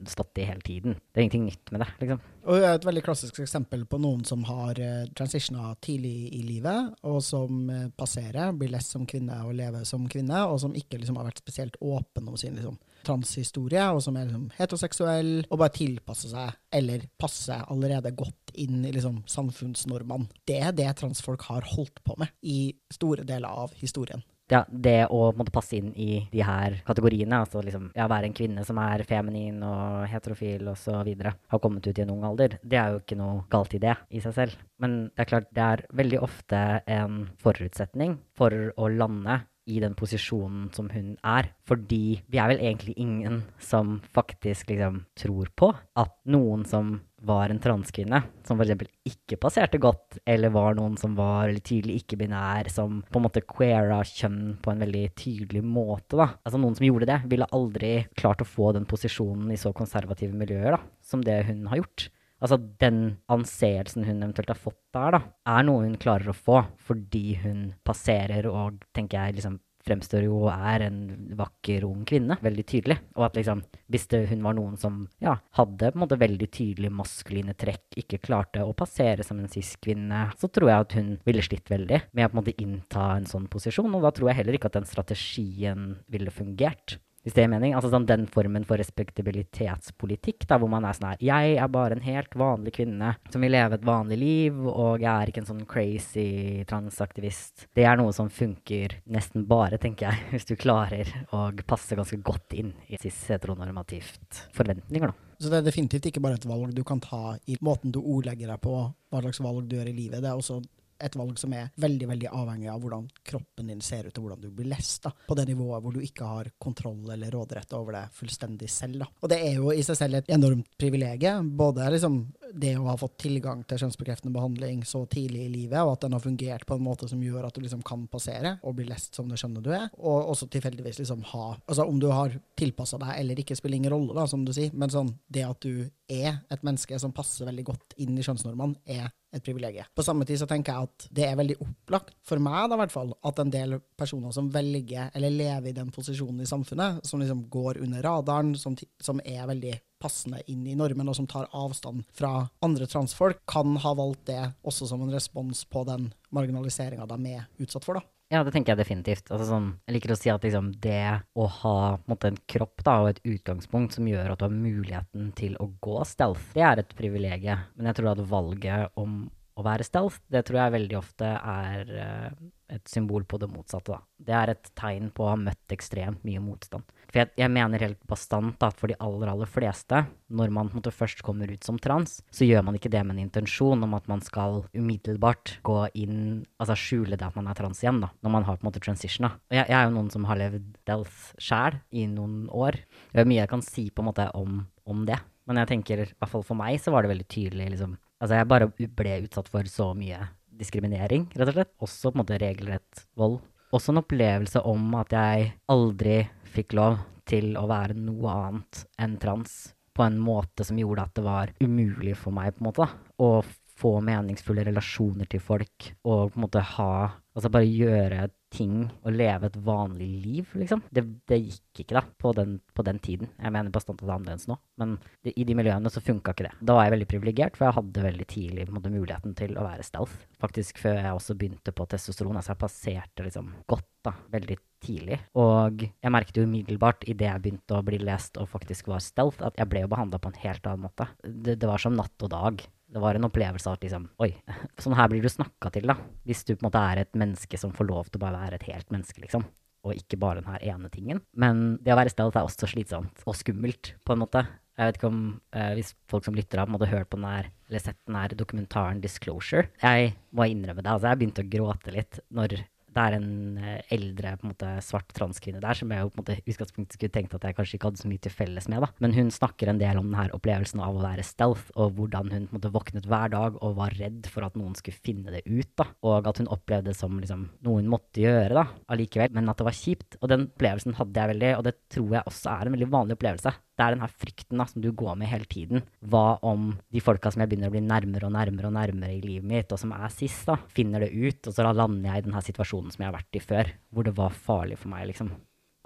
stått 0.09 0.41
i 0.41 0.47
hele 0.47 0.63
tiden. 0.65 0.97
Det 0.99 1.21
er 1.21 1.27
ingenting 1.27 1.47
nytt 1.47 1.73
med 1.73 1.83
det, 1.83 1.89
liksom. 2.01 2.21
Og 2.49 2.65
et 2.65 2.87
veldig 2.87 3.03
klassisk 3.05 3.39
eksempel 3.43 3.85
på 3.89 3.99
noen 4.01 4.23
som 4.27 4.43
har 4.47 4.79
uh, 4.81 5.07
transitiona 5.17 5.73
tidlig 5.83 6.31
i 6.35 6.41
livet, 6.45 6.95
og 7.07 7.19
som 7.23 7.69
uh, 7.69 7.87
passerer, 7.99 8.53
blir 8.57 8.73
lest 8.73 8.95
som 8.95 9.05
kvinne 9.09 9.37
og 9.45 9.55
lever 9.59 9.85
som 9.87 10.07
kvinne, 10.11 10.43
og 10.47 10.59
som 10.63 10.75
ikke 10.75 11.01
liksom, 11.01 11.19
har 11.19 11.29
vært 11.29 11.43
spesielt 11.43 11.77
åpen 11.79 12.31
om 12.31 12.39
sin 12.39 12.57
liksom, 12.57 12.79
transhistorie, 13.05 13.85
og 13.93 14.01
som 14.05 14.17
er 14.19 14.27
liksom, 14.29 14.49
heteroseksuell, 14.57 15.31
og 15.47 15.61
bare 15.61 15.75
tilpasse 15.75 16.31
seg, 16.31 16.57
eller 16.79 17.05
passe 17.19 17.59
allerede 17.69 18.15
godt 18.17 18.53
inn 18.59 18.83
i 18.85 18.93
liksom, 18.95 19.21
samfunnsnormene. 19.29 20.29
Det 20.47 20.59
er 20.63 20.75
det 20.75 20.91
transfolk 20.99 21.47
har 21.49 21.67
holdt 21.75 22.03
på 22.05 22.17
med 22.19 22.33
i 22.41 22.59
store 22.93 23.25
deler 23.27 23.63
av 23.65 23.73
historien. 23.79 24.23
Ja, 24.49 24.63
det 24.69 25.03
å 25.13 25.27
måtte 25.37 25.53
passe 25.53 25.77
inn 25.77 25.91
i 25.93 26.23
de 26.31 26.41
her 26.41 26.79
kategoriene, 26.87 27.43
altså 27.43 27.61
liksom 27.61 27.91
ja, 27.93 28.07
være 28.09 28.31
en 28.31 28.37
kvinne 28.37 28.63
som 28.65 28.79
er 28.81 29.03
feminin 29.05 29.61
og 29.65 30.07
heterofil 30.09 30.71
osv., 30.71 31.11
har 31.21 31.61
kommet 31.61 31.85
ut 31.85 31.93
i 31.99 32.01
en 32.01 32.15
ung 32.15 32.25
alder, 32.31 32.57
det 32.65 32.79
er 32.81 32.95
jo 32.95 33.03
ikke 33.03 33.19
noe 33.19 33.43
galt 33.53 33.75
i 33.77 33.83
det 33.83 33.93
i 34.09 34.23
seg 34.23 34.33
selv. 34.39 34.65
Men 34.81 34.97
det 35.13 35.25
er 35.25 35.29
klart, 35.29 35.51
det 35.53 35.67
er 35.67 35.85
veldig 36.01 36.21
ofte 36.25 36.63
en 36.89 37.21
forutsetning 37.43 38.17
for 38.37 38.73
å 38.73 38.89
lande 38.89 39.43
i 39.69 39.79
den 39.83 39.95
posisjonen 39.97 40.69
som 40.75 40.89
hun 40.93 41.13
er. 41.25 41.51
Fordi 41.67 42.19
vi 42.25 42.39
er 42.41 42.53
vel 42.53 42.63
egentlig 42.63 42.95
ingen 42.97 43.43
som 43.61 43.99
faktisk 44.15 44.71
liksom 44.71 45.03
tror 45.19 45.51
på 45.57 45.71
at 45.99 46.15
noen 46.29 46.65
som 46.67 46.97
var 47.21 47.51
en 47.51 47.59
transkvinne, 47.59 48.21
som 48.47 48.59
f.eks. 48.61 48.85
ikke 49.07 49.39
passerte 49.41 49.79
godt, 49.81 50.21
eller 50.23 50.53
var 50.55 50.77
noen 50.77 50.95
som 50.99 51.17
var 51.17 51.49
veldig 51.49 51.63
tydelig 51.67 51.97
ikke-binær, 52.01 52.69
som 52.71 53.01
på 53.03 53.19
en 53.19 53.25
måte 53.25 53.43
queera 53.43 53.99
kjønn 54.07 54.55
på 54.63 54.71
en 54.71 54.85
veldig 54.85 55.03
tydelig 55.19 55.63
måte, 55.65 56.15
da. 56.15 56.29
Altså 56.45 56.61
noen 56.61 56.77
som 56.79 56.87
gjorde 56.87 57.09
det, 57.09 57.19
ville 57.31 57.49
aldri 57.55 57.91
klart 58.19 58.43
å 58.43 58.47
få 58.47 58.71
den 58.77 58.87
posisjonen 58.89 59.51
i 59.51 59.59
så 59.59 59.73
konservative 59.75 60.31
miljøer, 60.31 60.77
da, 60.77 60.81
som 61.03 61.23
det 61.25 61.41
hun 61.49 61.67
har 61.71 61.83
gjort. 61.83 62.07
Altså 62.39 62.59
den 62.81 63.17
anseelsen 63.31 64.05
hun 64.07 64.21
eventuelt 64.23 64.53
har 64.53 64.59
fått 64.59 64.79
der, 64.95 65.17
da, 65.17 65.21
er 65.57 65.65
noe 65.67 65.83
hun 65.85 65.97
klarer 65.99 66.31
å 66.31 66.37
få 66.37 66.61
fordi 66.87 67.39
hun 67.43 67.73
passerer 67.87 68.47
og, 68.49 68.79
tenker 68.95 69.19
jeg, 69.19 69.39
liksom 69.39 69.59
fremstår 69.89 70.25
jo 70.27 70.43
og 70.43 70.51
er 70.53 70.85
en 70.87 70.99
vakker, 71.39 71.85
ung 71.87 72.03
kvinne. 72.07 72.37
Veldig 72.43 72.65
tydelig. 72.67 72.97
Og 73.17 73.25
at 73.29 73.39
liksom, 73.39 73.63
hvis 73.91 74.07
det, 74.11 74.21
hun 74.31 74.43
var 74.45 74.57
noen 74.57 74.77
som 74.79 75.01
ja, 75.23 75.37
hadde 75.57 75.91
på 75.91 75.97
en 75.97 76.03
måte 76.03 76.19
veldig 76.19 76.49
tydelige 76.51 76.95
maskuline 76.95 77.55
trekk, 77.59 77.85
ikke 78.03 78.21
klarte 78.23 78.65
å 78.65 78.75
passere 78.77 79.25
som 79.25 79.39
en 79.41 79.51
cis-kvinne, 79.51 80.25
så 80.39 80.51
tror 80.51 80.71
jeg 80.71 80.85
at 80.85 80.97
hun 80.99 81.11
ville 81.27 81.45
slitt 81.45 81.71
veldig 81.71 82.03
med 82.11 82.27
å 82.27 82.31
på 82.31 82.35
en 82.35 82.41
måte 82.41 82.57
innta 82.59 83.11
en 83.15 83.29
sånn 83.29 83.49
posisjon. 83.51 83.93
Og 83.95 84.05
da 84.05 84.13
tror 84.15 84.31
jeg 84.31 84.41
heller 84.41 84.59
ikke 84.59 84.71
at 84.71 84.79
den 84.81 84.89
strategien 84.89 85.93
ville 86.11 86.33
fungert. 86.33 86.99
Hvis 87.23 87.35
det 87.35 87.43
gir 87.43 87.51
mening? 87.51 87.75
Altså 87.75 87.91
sånn 87.91 88.07
den 88.07 88.25
formen 88.31 88.65
for 88.67 88.79
respektabilitetspolitikk, 88.79 90.45
da, 90.49 90.59
hvor 90.61 90.71
man 90.71 90.87
er 90.87 90.95
sånn 90.95 91.09
her 91.11 91.23
Jeg 91.23 91.57
er 91.59 91.71
bare 91.71 91.97
en 91.97 92.05
helt 92.05 92.35
vanlig 92.39 92.73
kvinne 92.79 93.13
som 93.31 93.43
vil 93.43 93.53
leve 93.53 93.75
et 93.75 93.87
vanlig 93.87 94.19
liv, 94.21 94.59
og 94.69 95.03
jeg 95.03 95.11
er 95.11 95.31
ikke 95.31 95.43
en 95.43 95.49
sånn 95.49 95.65
crazy 95.69 96.63
transaktivist. 96.69 97.67
Det 97.75 97.85
er 97.87 97.99
noe 97.99 98.13
som 98.15 98.31
funker 98.31 98.99
nesten 99.11 99.47
bare, 99.49 99.81
tenker 99.81 100.09
jeg, 100.09 100.25
hvis 100.33 100.47
du 100.49 100.55
klarer 100.59 101.11
å 101.35 101.49
passe 101.67 101.97
ganske 101.99 102.21
godt 102.23 102.55
inn 102.57 102.73
i 102.87 102.99
cis-heteronormativt 103.01 104.45
forventninger, 104.55 105.11
da. 105.11 105.25
Så 105.39 105.47
det 105.47 105.61
er 105.61 105.69
definitivt 105.69 106.09
ikke 106.09 106.23
bare 106.23 106.35
et 106.35 106.47
valg 106.49 106.73
du 106.75 106.81
kan 106.83 106.99
ta 106.99 107.37
i 107.47 107.55
måten 107.63 107.93
du 107.95 108.01
ordlegger 108.01 108.49
deg 108.51 108.59
på, 108.63 108.75
hva 108.83 109.21
slags 109.23 109.39
valg 109.43 109.69
du 109.69 109.77
gjør 109.77 109.87
i 109.87 109.95
livet. 109.95 110.19
Det 110.19 110.27
er 110.27 110.35
også 110.35 110.59
et 110.99 111.15
valg 111.19 111.39
som 111.39 111.53
er 111.55 111.71
veldig 111.79 112.09
veldig 112.09 112.31
avhengig 112.35 112.69
av 112.71 112.81
hvordan 112.83 113.07
kroppen 113.31 113.71
din 113.71 113.81
ser 113.81 114.07
ut, 114.07 114.17
og 114.17 114.25
hvordan 114.25 114.43
du 114.43 114.49
blir 114.55 114.69
lest. 114.71 115.03
da, 115.03 115.13
På 115.27 115.37
det 115.37 115.47
nivået 115.49 115.83
hvor 115.83 115.95
du 115.95 116.01
ikke 116.03 116.27
har 116.27 116.51
kontroll 116.57 117.09
eller 117.13 117.31
råderett 117.31 117.73
over 117.77 117.97
det 117.97 118.05
fullstendig 118.17 118.69
selv. 118.69 118.99
da. 118.99 119.09
Og 119.21 119.29
det 119.31 119.39
er 119.45 119.55
jo 119.59 119.71
i 119.71 119.83
seg 119.85 119.97
selv 119.97 120.19
et 120.19 120.29
enormt 120.29 120.67
privilegium. 120.77 121.51
Både 121.57 121.89
liksom 121.93 122.21
det 122.53 122.73
å 122.77 122.87
ha 122.87 122.95
fått 122.97 123.17
tilgang 123.21 123.61
til 123.67 123.81
kjønnsbekreftende 123.83 124.33
behandling 124.33 124.81
så 124.87 125.03
tidlig 125.09 125.45
i 125.45 125.51
livet, 125.53 125.79
og 125.83 125.93
at 125.93 126.05
den 126.05 126.15
har 126.15 126.23
fungert 126.23 126.65
på 126.67 126.77
en 126.77 126.85
måte 126.85 127.09
som 127.09 127.21
gjør 127.21 127.47
at 127.47 127.55
du 127.55 127.61
liksom 127.63 127.83
kan 127.85 128.07
passere 128.11 128.55
og 128.63 128.75
bli 128.79 128.87
lest 128.89 129.15
som 129.17 129.29
det 129.29 129.39
skjønner 129.39 129.65
du 129.65 129.71
er, 129.75 129.87
og 129.99 130.31
også 130.33 130.49
tilfeldigvis 130.51 131.01
liksom 131.01 131.23
ha 131.33 131.49
Altså 131.69 131.85
om 131.87 131.99
du 132.01 132.07
har 132.11 132.33
tilpassa 132.57 132.97
deg 133.01 133.13
eller 133.19 133.39
ikke, 133.41 133.55
spiller 133.57 133.79
ingen 133.79 133.93
rolle, 133.93 134.13
da, 134.15 134.25
som 134.29 134.43
du 134.45 134.51
sier, 134.55 134.73
men 134.73 134.91
sånn 134.91 135.11
det 135.31 135.45
at 135.45 135.61
du 135.63 135.89
er 136.09 136.41
et 136.49 136.65
menneske 136.65 136.97
som 137.01 137.13
passer 137.15 137.47
veldig 137.47 137.65
godt 137.69 137.95
inn 138.01 138.17
i 138.17 138.25
kjønnsnormene, 138.25 138.79
er 138.89 139.11
et 139.35 139.43
privilegium. 139.43 139.85
På 139.95 140.03
samme 140.05 140.25
tid 140.25 140.39
så 140.41 140.47
tenker 140.49 140.73
jeg 140.73 140.89
at 140.89 141.07
det 141.15 141.25
er 141.27 141.37
veldig 141.39 141.59
opplagt, 141.63 142.15
for 142.25 142.41
meg 142.43 142.69
da 142.69 142.77
i 142.77 142.81
hvert 142.83 142.93
fall, 142.93 143.13
at 143.29 143.41
en 143.41 143.53
del 143.53 143.77
personer 143.99 144.33
som 144.35 144.49
velger 144.53 145.11
eller 145.13 145.35
lever 145.35 145.71
i 145.71 145.75
den 145.77 145.91
posisjonen 145.93 146.41
i 146.43 146.49
samfunnet, 146.49 147.03
som 147.07 147.21
liksom 147.21 147.45
går 147.51 147.81
under 147.85 148.03
radaren, 148.05 148.55
som, 148.57 148.77
som 149.01 149.21
er 149.25 149.47
veldig 149.49 149.75
passende 149.99 150.41
inn 150.51 150.63
i 150.67 150.77
normen, 150.79 151.09
og 151.11 151.17
som 151.17 151.27
tar 151.29 151.49
avstand 151.55 152.05
fra 152.15 152.47
andre 152.65 152.87
transfolk, 152.89 153.41
kan 153.49 153.75
ha 153.83 153.95
valgt 153.97 154.29
det 154.31 154.41
også 154.63 154.87
som 154.89 155.03
en 155.03 155.13
respons 155.13 155.65
på 155.69 155.83
den 155.89 156.09
marginaliseringa 156.35 157.09
de 157.09 157.35
er 157.35 157.49
utsatt 157.59 157.85
for. 157.85 157.99
da. 157.99 158.18
Ja, 158.29 158.43
det 158.45 158.51
tenker 158.53 158.75
jeg 158.75 158.83
definitivt. 158.83 159.31
Altså, 159.33 159.47
sånn, 159.49 159.71
jeg 159.87 159.95
liker 159.95 160.13
å 160.13 160.17
si 160.19 160.29
at 160.29 160.43
liksom, 160.45 160.69
det 160.83 161.01
å 161.33 161.47
ha 161.49 161.75
måte, 162.11 162.29
en 162.29 162.37
kropp 162.51 162.83
da, 162.85 162.99
og 163.01 163.09
et 163.09 163.23
utgangspunkt 163.25 163.97
som 163.97 164.05
gjør 164.05 164.35
at 164.35 164.41
du 164.41 164.45
har 164.45 164.53
muligheten 164.53 165.31
til 165.37 165.55
å 165.57 165.65
gå 165.81 165.97
stealth, 166.05 166.51
det 166.53 166.65
er 166.67 166.83
et 166.83 166.93
privilegium. 166.97 167.65
Men 167.73 167.89
jeg 167.89 167.97
tror 167.97 168.11
at 168.11 168.21
valget 168.29 169.01
om 169.01 169.23
å 169.59 169.65
være 169.65 169.87
stealth, 169.87 170.21
det 170.31 170.43
tror 170.47 170.61
jeg 170.61 170.75
veldig 170.77 170.99
ofte 170.99 171.31
er 171.35 171.89
uh, 171.97 172.29
et 172.69 172.85
symbol 172.87 173.25
på 173.25 173.41
det 173.41 173.49
motsatte. 173.51 173.97
Da. 173.97 174.25
Det 174.29 174.37
er 174.37 174.53
et 174.53 174.71
tegn 174.77 175.09
på 175.15 175.25
å 175.25 175.33
ha 175.33 175.39
møtt 175.49 175.75
ekstremt 175.75 176.21
mye 176.27 176.43
motstand. 176.43 176.85
For 177.09 177.23
jeg, 177.23 177.31
jeg 177.41 177.51
mener 177.53 177.81
helt 177.81 178.01
bastant 178.09 178.61
at 178.65 178.77
for 178.77 178.91
de 178.91 178.97
aller, 179.01 179.31
aller 179.31 179.49
fleste, 179.49 180.03
når 180.29 180.53
man 180.53 180.69
måte, 180.73 180.93
først 180.93 181.23
kommer 181.25 181.49
ut 181.49 181.65
som 181.65 181.79
trans, 181.81 182.19
så 182.33 182.45
gjør 182.45 182.65
man 182.67 182.77
ikke 182.77 182.91
det 182.93 183.01
med 183.05 183.17
en 183.17 183.23
intensjon 183.25 183.81
om 183.85 183.95
at 183.97 184.05
man 184.11 184.21
skal 184.25 184.61
umiddelbart 184.77 185.55
gå 185.65 185.79
inn, 185.97 186.43
altså 186.61 186.77
skjule 186.77 187.17
det 187.17 187.25
at 187.25 187.37
man 187.39 187.49
er 187.49 187.57
trans 187.57 187.81
igjen, 187.81 188.03
da, 188.03 188.11
når 188.21 188.35
man 188.35 188.45
har 188.47 188.59
på 188.59 188.65
en 188.65 188.69
måte 188.69 188.83
transitiona. 188.83 189.33
Og 189.49 189.57
jeg, 189.57 189.65
jeg, 189.65 189.77
er 189.79 189.87
jo 189.87 189.95
noen 189.97 190.13
som 190.13 190.27
har 190.29 190.39
levd 190.39 190.69
dels 190.89 191.23
sjæl 191.41 191.79
i 191.89 192.05
noen 192.11 192.43
år. 192.53 192.77
Det 193.13 193.23
er 193.23 193.31
mye 193.31 193.41
jeg 193.41 193.53
kan 193.55 193.65
si 193.65 193.89
på 193.89 194.05
en 194.05 194.11
måte 194.11 194.29
om, 194.37 194.61
om 194.89 195.05
det. 195.09 195.17
Men 195.49 195.63
jeg 195.63 195.71
tenker, 195.71 196.05
i 196.05 196.13
hvert 196.13 196.29
fall 196.31 196.45
for 196.45 196.59
meg, 196.59 196.77
så 196.77 196.93
var 196.93 197.03
det 197.03 197.15
veldig 197.15 197.27
tydelig 197.31 197.73
liksom 197.73 197.97
Altså, 198.19 198.35
jeg 198.35 198.47
bare 198.51 198.65
ble 198.99 199.13
utsatt 199.23 199.47
for 199.47 199.67
så 199.71 199.93
mye 199.95 200.17
diskriminering, 200.59 201.29
rett 201.39 201.53
og 201.53 201.55
slett. 201.55 201.69
Også 201.79 202.09
på 202.09 202.17
en 202.17 202.19
måte 202.19 202.39
regelrett 202.41 203.05
vold. 203.15 203.37
Også 203.75 203.93
en 203.93 204.01
opplevelse 204.01 204.59
om 204.67 204.95
at 204.99 205.13
jeg 205.13 205.51
aldri 205.71 206.17
fikk 206.51 206.75
lov 206.77 206.99
til 207.29 207.53
å 207.59 207.67
være 207.69 207.97
noe 207.97 208.33
annet 208.33 208.83
enn 209.01 209.17
trans 209.21 209.59
på 209.95 210.05
en 210.05 210.19
måte 210.21 210.65
som 210.65 210.79
gjorde 210.79 211.05
at 211.05 211.17
det 211.17 211.25
var 211.25 211.55
umulig 211.59 212.15
for 212.17 212.35
meg 212.35 212.55
på 212.55 212.63
en 212.63 212.69
måte, 212.69 212.87
å 213.19 213.41
få 213.79 213.97
meningsfulle 214.03 214.65
relasjoner 214.67 215.27
til 215.31 215.41
folk 215.43 215.91
og 216.03 216.33
på 216.33 216.39
en 216.39 216.45
måte 216.47 216.63
ha 216.75 216.93
Altså 217.39 217.47
bare 217.53 217.67
gjøre 217.71 218.25
ting 218.51 218.89
og 219.07 219.13
leve 219.15 219.47
et 219.47 219.57
vanlig 219.63 220.07
liv, 220.25 220.49
liksom. 220.59 220.81
Det, 220.91 221.05
det 221.29 221.37
gikk 221.37 221.83
ikke, 221.85 221.95
da, 221.95 222.01
på 222.19 222.33
den, 222.35 222.57
på 222.75 222.83
den, 222.83 222.97
tiden. 222.99 223.29
Jeg 223.37 223.53
mener 223.55 223.71
bastant 223.71 224.01
at 224.01 224.03
det 224.03 224.09
er 224.09 224.15
annerledes 224.17 224.49
nå, 224.49 224.57
men 224.81 224.97
det, 225.23 225.31
i 225.39 225.45
de 225.47 225.55
miljøene 225.55 225.91
så 225.93 226.03
funka 226.03 226.33
ikke 226.35 226.49
det. 226.49 226.51
Da 226.59 226.75
var 226.75 226.89
jeg 226.89 226.97
veldig 226.97 227.07
privilegert, 227.13 227.55
for 227.55 227.69
jeg 227.69 227.77
hadde 227.77 228.03
veldig 228.09 228.27
tidlig 228.33 228.65
måte, 228.75 228.91
muligheten 228.91 229.37
til 229.39 229.55
å 229.55 229.63
være 229.69 229.85
stealth. 229.87 230.17
Faktisk 230.41 230.81
før 230.83 230.99
jeg 230.99 231.15
også 231.15 231.37
begynte 231.39 231.71
på 231.77 231.87
testosteron. 231.93 232.41
Altså 232.41 232.57
jeg 232.57 232.63
passerte 232.65 233.29
liksom 233.29 233.53
godt, 233.71 233.87
da, 234.09 234.17
veldig 234.35 234.59
tidlig. 234.83 235.19
Og 235.39 235.85
jeg 235.85 236.13
merket 236.13 236.39
jo 236.39 236.47
umiddelbart 236.47 237.05
idet 237.09 237.29
jeg 237.29 237.43
begynte 237.45 237.77
å 237.77 237.85
bli 237.85 238.01
lest 238.01 238.39
og 238.41 238.49
faktisk 238.51 238.91
var 238.91 239.03
stealth, 239.03 239.43
at 239.45 239.59
jeg 239.59 239.69
ble 239.71 239.85
jo 239.85 239.91
behandla 239.91 240.19
på 240.21 240.31
en 240.31 240.41
helt 240.43 240.67
annen 240.69 240.87
måte. 240.87 241.09
Det, 241.23 241.59
det 241.59 241.69
var 241.69 241.81
som 241.81 241.97
natt 241.97 242.27
og 242.27 242.33
dag 242.33 242.67
det 242.89 243.01
var 243.01 243.15
en 243.15 243.27
opplevelse 243.27 243.69
av 243.69 243.77
at 243.77 243.85
liksom 243.85 244.07
Oi, 244.23 244.31
sånn 244.83 244.97
her 244.97 245.09
blir 245.11 245.23
du 245.23 245.29
snakka 245.31 245.71
til, 245.75 245.89
da. 245.91 245.97
Hvis 246.27 246.45
du 246.47 246.55
på 246.55 246.63
en 246.63 246.69
måte 246.69 246.83
er 246.91 247.03
et 247.03 247.17
menneske 247.17 247.59
som 247.61 247.73
får 247.75 247.89
lov 247.89 248.09
til 248.09 248.21
å 248.21 248.23
bare 248.25 248.41
være 248.45 248.59
et 248.59 248.69
helt 248.71 248.89
menneske, 248.93 249.21
liksom. 249.23 249.45
Og 249.87 249.95
ikke 249.95 250.19
bare 250.19 250.41
den 250.41 250.49
her 250.51 250.65
ene 250.73 250.89
tingen. 250.91 251.21
Men 251.39 251.77
det 251.83 251.93
å 251.93 251.99
være 251.99 252.11
stealth 252.11 252.39
er 252.39 252.47
også 252.47 252.67
slitsomt 252.67 253.21
og 253.29 253.37
skummelt, 253.39 253.93
på 254.03 254.15
en 254.15 254.23
måte. 254.25 254.43
Jeg 254.79 254.89
vet 254.89 254.99
ikke 254.99 255.11
om 255.11 255.21
eh, 255.55 255.71
hvis 255.77 255.93
folk 256.11 256.25
som 256.25 256.35
lytter 256.35 256.61
av, 256.61 256.71
hadde 256.71 256.91
hørt 256.91 257.09
på 257.11 257.19
den 257.19 257.27
her, 257.27 257.47
eller 257.69 257.83
sett 257.83 257.99
den 258.07 258.17
her 258.19 258.35
dokumentaren 258.39 259.01
Disclosure. 259.03 259.69
Jeg 259.83 260.13
må 260.35 260.49
innrømme 260.49 260.83
det, 260.83 260.91
altså 260.91 261.11
jeg 261.11 261.21
begynte 261.21 261.45
å 261.45 261.49
gråte 261.55 261.95
litt 261.95 262.19
når 262.35 262.57
det 262.95 263.03
er 263.03 263.15
en 263.17 263.57
eh, 263.61 263.81
eldre 263.95 264.33
på 264.39 264.47
en 264.47 264.53
måte, 264.53 264.69
svart 264.85 265.11
transkvinne 265.15 265.61
der 265.63 265.77
som 265.77 265.91
jeg 265.93 266.09
på 266.09 266.17
en 266.17 266.23
måte 266.23 266.37
utgangspunktet 266.41 266.97
skulle 266.97 267.13
tenkt 267.13 267.35
at 267.37 267.45
jeg 267.45 267.57
kanskje 267.57 267.77
ikke 267.77 267.91
hadde 267.91 268.01
så 268.01 268.09
mye 268.11 268.23
til 268.25 268.33
felles 268.33 268.69
med. 268.71 268.83
da. 268.85 268.89
Men 269.03 269.15
hun 269.17 269.31
snakker 269.33 269.71
en 269.71 269.81
del 269.81 270.01
om 270.01 270.09
denne 270.09 270.27
opplevelsen 270.35 270.81
av 270.83 270.97
å 270.97 271.03
være 271.03 271.25
stealth, 271.27 271.69
og 271.75 271.95
hvordan 271.99 272.33
hun 272.33 272.47
på 272.47 272.53
en 272.53 272.59
måte 272.59 272.73
våknet 272.73 273.09
hver 273.09 273.33
dag 273.35 273.59
og 273.59 273.77
var 273.79 273.95
redd 273.99 274.29
for 274.31 274.47
at 274.47 274.57
noen 274.59 274.75
skulle 274.77 274.97
finne 274.97 275.33
det 275.35 275.45
ut. 275.47 275.71
da. 275.79 275.89
Og 276.05 276.29
at 276.29 276.41
hun 276.41 276.51
opplevde 276.51 276.89
det 276.89 276.97
som 276.97 277.17
liksom, 277.19 277.47
noe 277.65 277.81
hun 277.81 277.91
måtte 277.91 278.23
gjøre 278.23 278.55
da, 278.57 278.65
allikevel, 278.89 279.33
men 279.35 279.51
at 279.51 279.59
det 279.59 279.69
var 279.69 279.77
kjipt. 279.77 280.19
Og 280.21 280.31
den 280.31 280.47
opplevelsen 280.49 280.97
hadde 280.99 281.21
jeg 281.21 281.33
veldig, 281.35 281.55
og 281.59 281.65
det 281.67 281.75
tror 281.93 282.13
jeg 282.17 282.29
også 282.31 282.53
er 282.55 282.69
en 282.69 282.77
veldig 282.77 282.93
vanlig 282.93 283.19
opplevelse. 283.19 283.53
Det 283.79 283.85
er 283.85 283.95
den 283.95 284.03
her 284.03 284.11
frykten 284.11 284.59
da, 284.59 284.65
som 284.67 284.83
du 284.83 284.89
går 284.91 285.15
med 285.15 285.29
hele 285.31 285.47
tiden. 285.47 285.85
Hva 286.11 286.35
om 286.43 286.73
de 286.91 286.99
folka 286.99 287.31
som 287.31 287.39
jeg 287.39 287.51
begynner 287.53 287.71
å 287.71 287.75
bli 287.77 287.81
nærmere 287.85 288.27
og 288.27 288.33
nærmere 288.35 288.67
og 288.67 288.75
nærmere 288.75 289.15
i 289.15 289.21
livet 289.23 289.47
mitt, 289.47 289.71
og 289.71 289.79
som 289.79 289.93
er 289.95 290.11
sist, 290.11 290.49
da, 290.49 290.57
finner 290.75 291.05
det 291.05 291.13
ut, 291.15 291.39
og 291.47 291.55
så 291.55 291.63
da 291.63 291.71
lander 291.77 292.09
jeg 292.11 292.19
i 292.19 292.25
den 292.27 292.35
her 292.35 292.43
situasjonen 292.43 292.91
som 292.91 293.05
jeg 293.05 293.07
har 293.07 293.15
vært 293.15 293.39
i 293.39 293.43
før, 293.45 293.71
hvor 293.95 294.09
det 294.09 294.15
var 294.19 294.35
farlig 294.35 294.81
for 294.81 294.91
meg, 294.91 295.07
liksom. 295.13 295.31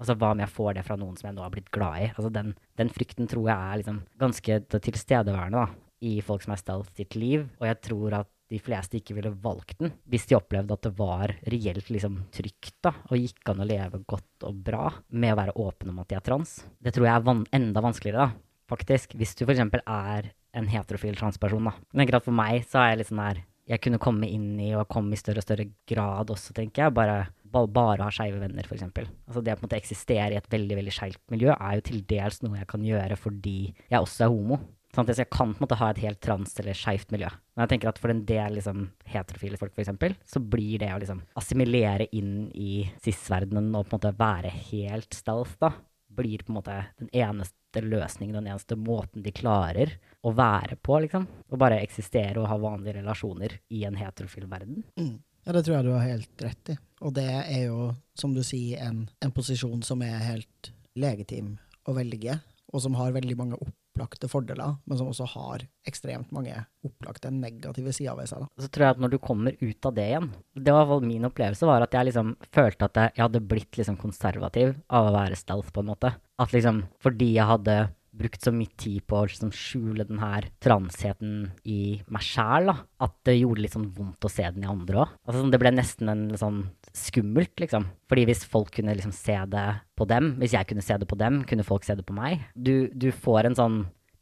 Altså, 0.02 0.18
Hva 0.18 0.32
om 0.34 0.42
jeg 0.42 0.50
får 0.50 0.74
det 0.74 0.86
fra 0.88 0.98
noen 0.98 1.14
som 1.14 1.28
jeg 1.28 1.36
nå 1.36 1.44
har 1.44 1.54
blitt 1.54 1.70
glad 1.74 2.02
i? 2.02 2.10
Altså, 2.10 2.34
Den, 2.34 2.50
den 2.82 2.90
frykten 2.90 3.30
tror 3.30 3.46
jeg 3.46 3.54
er 3.54 3.80
liksom 3.84 4.02
ganske 4.18 4.58
tilstedeværende 4.74 5.62
da, 5.62 5.82
i 6.04 6.18
folk 6.26 6.42
som 6.42 6.52
er 6.56 6.60
stealth 6.60 6.90
sitt 6.98 7.14
liv, 7.14 7.46
og 7.62 7.68
jeg 7.70 7.78
tror 7.86 8.18
at 8.24 8.33
de 8.54 8.62
fleste 8.62 9.00
ikke 9.00 9.16
ville 9.16 9.32
valgt 9.44 9.80
den 9.82 9.92
hvis 10.10 10.28
de 10.30 10.38
opplevde 10.38 10.76
at 10.76 10.86
det 10.86 10.94
var 10.98 11.34
reelt 11.50 11.90
liksom 11.90 12.20
trygt 12.34 12.76
da, 12.84 12.94
og 13.10 13.18
gikk 13.18 13.50
an 13.50 13.62
å 13.64 13.68
leve 13.68 14.02
godt 14.08 14.46
og 14.48 14.62
bra 14.66 14.88
med 15.10 15.34
å 15.34 15.38
være 15.40 15.56
åpen 15.64 15.92
om 15.92 16.00
at 16.02 16.10
de 16.10 16.18
er 16.18 16.24
trans. 16.24 16.56
Det 16.78 16.94
tror 16.94 17.08
jeg 17.08 17.16
er 17.16 17.26
van 17.26 17.44
enda 17.56 17.82
vanskeligere, 17.84 18.28
da, 18.28 18.64
faktisk, 18.70 19.16
hvis 19.18 19.34
du 19.38 19.44
f.eks. 19.46 19.64
er 19.84 20.30
en 20.54 20.70
heterofil 20.70 21.18
transperson. 21.18 21.64
da. 21.70 21.74
Men 21.92 22.04
akkurat 22.04 22.26
for 22.26 22.36
meg 22.36 22.66
så 22.68 22.82
er 22.82 22.92
jeg 22.92 23.02
litt 23.02 23.10
sånn 23.10 23.24
her 23.26 23.42
Jeg 23.64 23.80
kunne 23.80 23.96
komme 24.02 24.28
inn 24.28 24.58
i 24.60 24.74
og 24.76 24.90
komme 24.92 25.16
i 25.16 25.18
større 25.18 25.40
og 25.40 25.46
større 25.46 25.64
grad 25.88 26.28
også, 26.28 26.52
tenker 26.52 26.82
jeg. 26.82 26.92
Bare, 26.92 27.30
bare 27.48 28.04
ha 28.04 28.10
skeive 28.12 28.36
venner, 28.42 28.66
f.eks. 28.68 28.84
Altså 28.84 29.40
det 29.40 29.54
å 29.54 29.56
på 29.56 29.64
en 29.64 29.68
måte 29.70 29.78
eksistere 29.78 30.34
i 30.34 30.36
et 30.36 30.50
veldig 30.52 30.76
veldig 30.82 30.92
skeivt 30.92 31.22
miljø 31.32 31.54
er 31.54 31.78
jo 31.78 31.86
til 31.86 32.02
dels 32.10 32.42
noe 32.44 32.58
jeg 32.60 32.68
kan 32.68 32.84
gjøre 32.84 33.16
fordi 33.16 33.58
jeg 33.72 34.02
også 34.04 34.26
er 34.26 34.34
homo. 34.34 34.60
Sånn 34.94 35.08
at 35.08 35.18
jeg 35.18 35.30
kan 35.32 35.50
på 35.50 35.58
en 35.58 35.64
måte 35.66 35.78
ha 35.80 35.88
et 35.90 36.02
helt 36.04 36.20
trans- 36.22 36.54
eller 36.62 36.76
skeivt 36.78 37.10
miljø. 37.14 37.30
Men 37.54 37.64
jeg 37.64 37.72
tenker 37.74 37.90
at 37.90 37.98
for 37.98 38.12
en 38.12 38.22
del 38.28 38.58
liksom, 38.58 38.86
heterofile 39.10 39.58
folk, 39.58 39.74
f.eks., 39.74 40.14
så 40.30 40.42
blir 40.42 40.78
det 40.84 40.92
å 40.94 41.00
liksom 41.02 41.24
assimilere 41.40 42.06
inn 42.14 42.46
i 42.54 42.84
cis-verdenen 43.02 43.74
og 43.74 43.88
på 43.88 43.96
en 43.96 43.98
måte 43.98 44.14
være 44.20 44.54
helt 44.70 45.16
stealth, 45.16 45.58
da, 45.62 45.72
blir 46.14 46.46
på 46.46 46.52
en 46.52 46.58
måte 46.60 46.78
den 47.02 47.10
eneste 47.10 47.82
løsningen, 47.82 48.38
den 48.38 48.52
eneste 48.52 48.78
måten 48.78 49.24
de 49.24 49.34
klarer 49.34 49.96
å 50.22 50.30
være 50.36 50.78
på, 50.78 51.00
liksom. 51.02 51.26
Å 51.26 51.58
bare 51.58 51.82
eksistere 51.82 52.38
og 52.38 52.48
ha 52.52 52.58
vanlige 52.62 53.00
relasjoner 53.00 53.58
i 53.74 53.82
en 53.88 53.98
heterofil 53.98 54.46
verden. 54.50 54.84
Mm. 54.94 55.16
Ja, 55.44 55.52
det 55.52 55.66
tror 55.66 55.76
jeg 55.76 55.84
du 55.84 55.92
har 55.92 56.06
helt 56.06 56.42
rett 56.46 56.72
i. 56.72 56.78
Og 57.04 57.12
det 57.18 57.28
er 57.28 57.66
jo, 57.66 57.90
som 58.16 58.32
du 58.32 58.40
sier, 58.46 58.80
en, 58.86 59.04
en 59.20 59.34
posisjon 59.34 59.82
som 59.84 60.00
er 60.06 60.22
helt 60.24 60.70
legitim 60.96 61.56
å 61.84 61.92
velge, 61.98 62.38
og 62.72 62.80
som 62.80 62.94
har 62.96 63.12
veldig 63.12 63.36
mange 63.36 63.58
opp 63.58 63.74
opplagte 63.94 64.28
fordeler, 64.30 64.76
men 64.84 64.98
som 64.98 65.08
også 65.10 65.26
har 65.36 65.64
ekstremt 65.86 66.32
mange 66.34 66.56
opplagte 66.84 67.30
negative 67.30 67.94
sider 67.94 68.16
ved 68.18 68.28
seg. 68.28 68.42
Da. 68.42 68.64
Så 68.64 68.70
tror 68.74 68.86
jeg 68.86 68.96
at 68.96 69.02
når 69.04 69.14
du 69.14 69.18
kommer 69.22 69.54
ut 69.60 69.86
av 69.86 69.94
det 69.94 70.06
igjen 70.10 70.30
Det 70.54 70.74
var 70.74 70.94
min 71.04 71.28
opplevelse, 71.28 71.66
var 71.68 71.84
at 71.84 71.94
jeg 71.94 72.10
liksom 72.10 72.34
følte 72.54 72.88
at 72.88 73.02
jeg 73.14 73.22
hadde 73.22 73.44
blitt 73.46 73.78
liksom 73.78 73.98
konservativ 74.00 74.74
av 74.90 75.10
å 75.10 75.14
være 75.14 75.38
stealth, 75.38 75.70
på 75.74 75.84
en 75.84 75.92
måte. 75.92 76.10
At 76.42 76.54
liksom 76.54 76.82
fordi 77.02 77.36
jeg 77.36 77.46
hadde 77.46 77.76
brukt 78.14 78.42
så 78.46 78.52
mye 78.54 78.70
tid 78.78 79.02
på 79.10 79.18
å 79.18 79.26
liksom 79.26 79.50
skjule 79.54 80.06
den 80.06 80.20
her 80.22 80.46
transheten 80.62 81.52
i 81.66 82.00
meg 82.12 82.22
sjæl. 82.24 82.70
At 83.02 83.14
det 83.26 83.38
gjorde 83.38 83.64
litt 83.64 83.74
sånn 83.74 83.90
vondt 83.94 84.26
å 84.26 84.30
se 84.30 84.46
den 84.54 84.66
i 84.66 84.70
andre 84.70 85.04
òg. 85.04 85.14
Altså, 85.24 85.40
sånn, 85.40 85.54
det 85.54 85.60
ble 85.62 85.74
nesten 85.74 86.12
en 86.12 86.26
sånn 86.38 86.60
skummelt, 86.94 87.52
liksom. 87.60 87.88
Fordi 88.10 88.24
hvis 88.28 88.44
folk 88.48 88.70
kunne 88.76 88.94
liksom 88.94 89.12
se 89.14 89.36
det 89.50 89.66
på 89.98 90.06
dem, 90.10 90.34
hvis 90.40 90.54
jeg 90.54 90.68
kunne 90.70 90.84
se 90.84 90.96
det 91.00 91.08
på 91.10 91.18
dem, 91.18 91.42
kunne 91.48 91.66
folk 91.66 91.86
se 91.86 91.96
det 91.98 92.06
på 92.06 92.16
meg. 92.16 92.46
Du, 92.54 92.88
du 92.94 93.10
får 93.12 93.50
en 93.50 93.58
sånn 93.58 93.78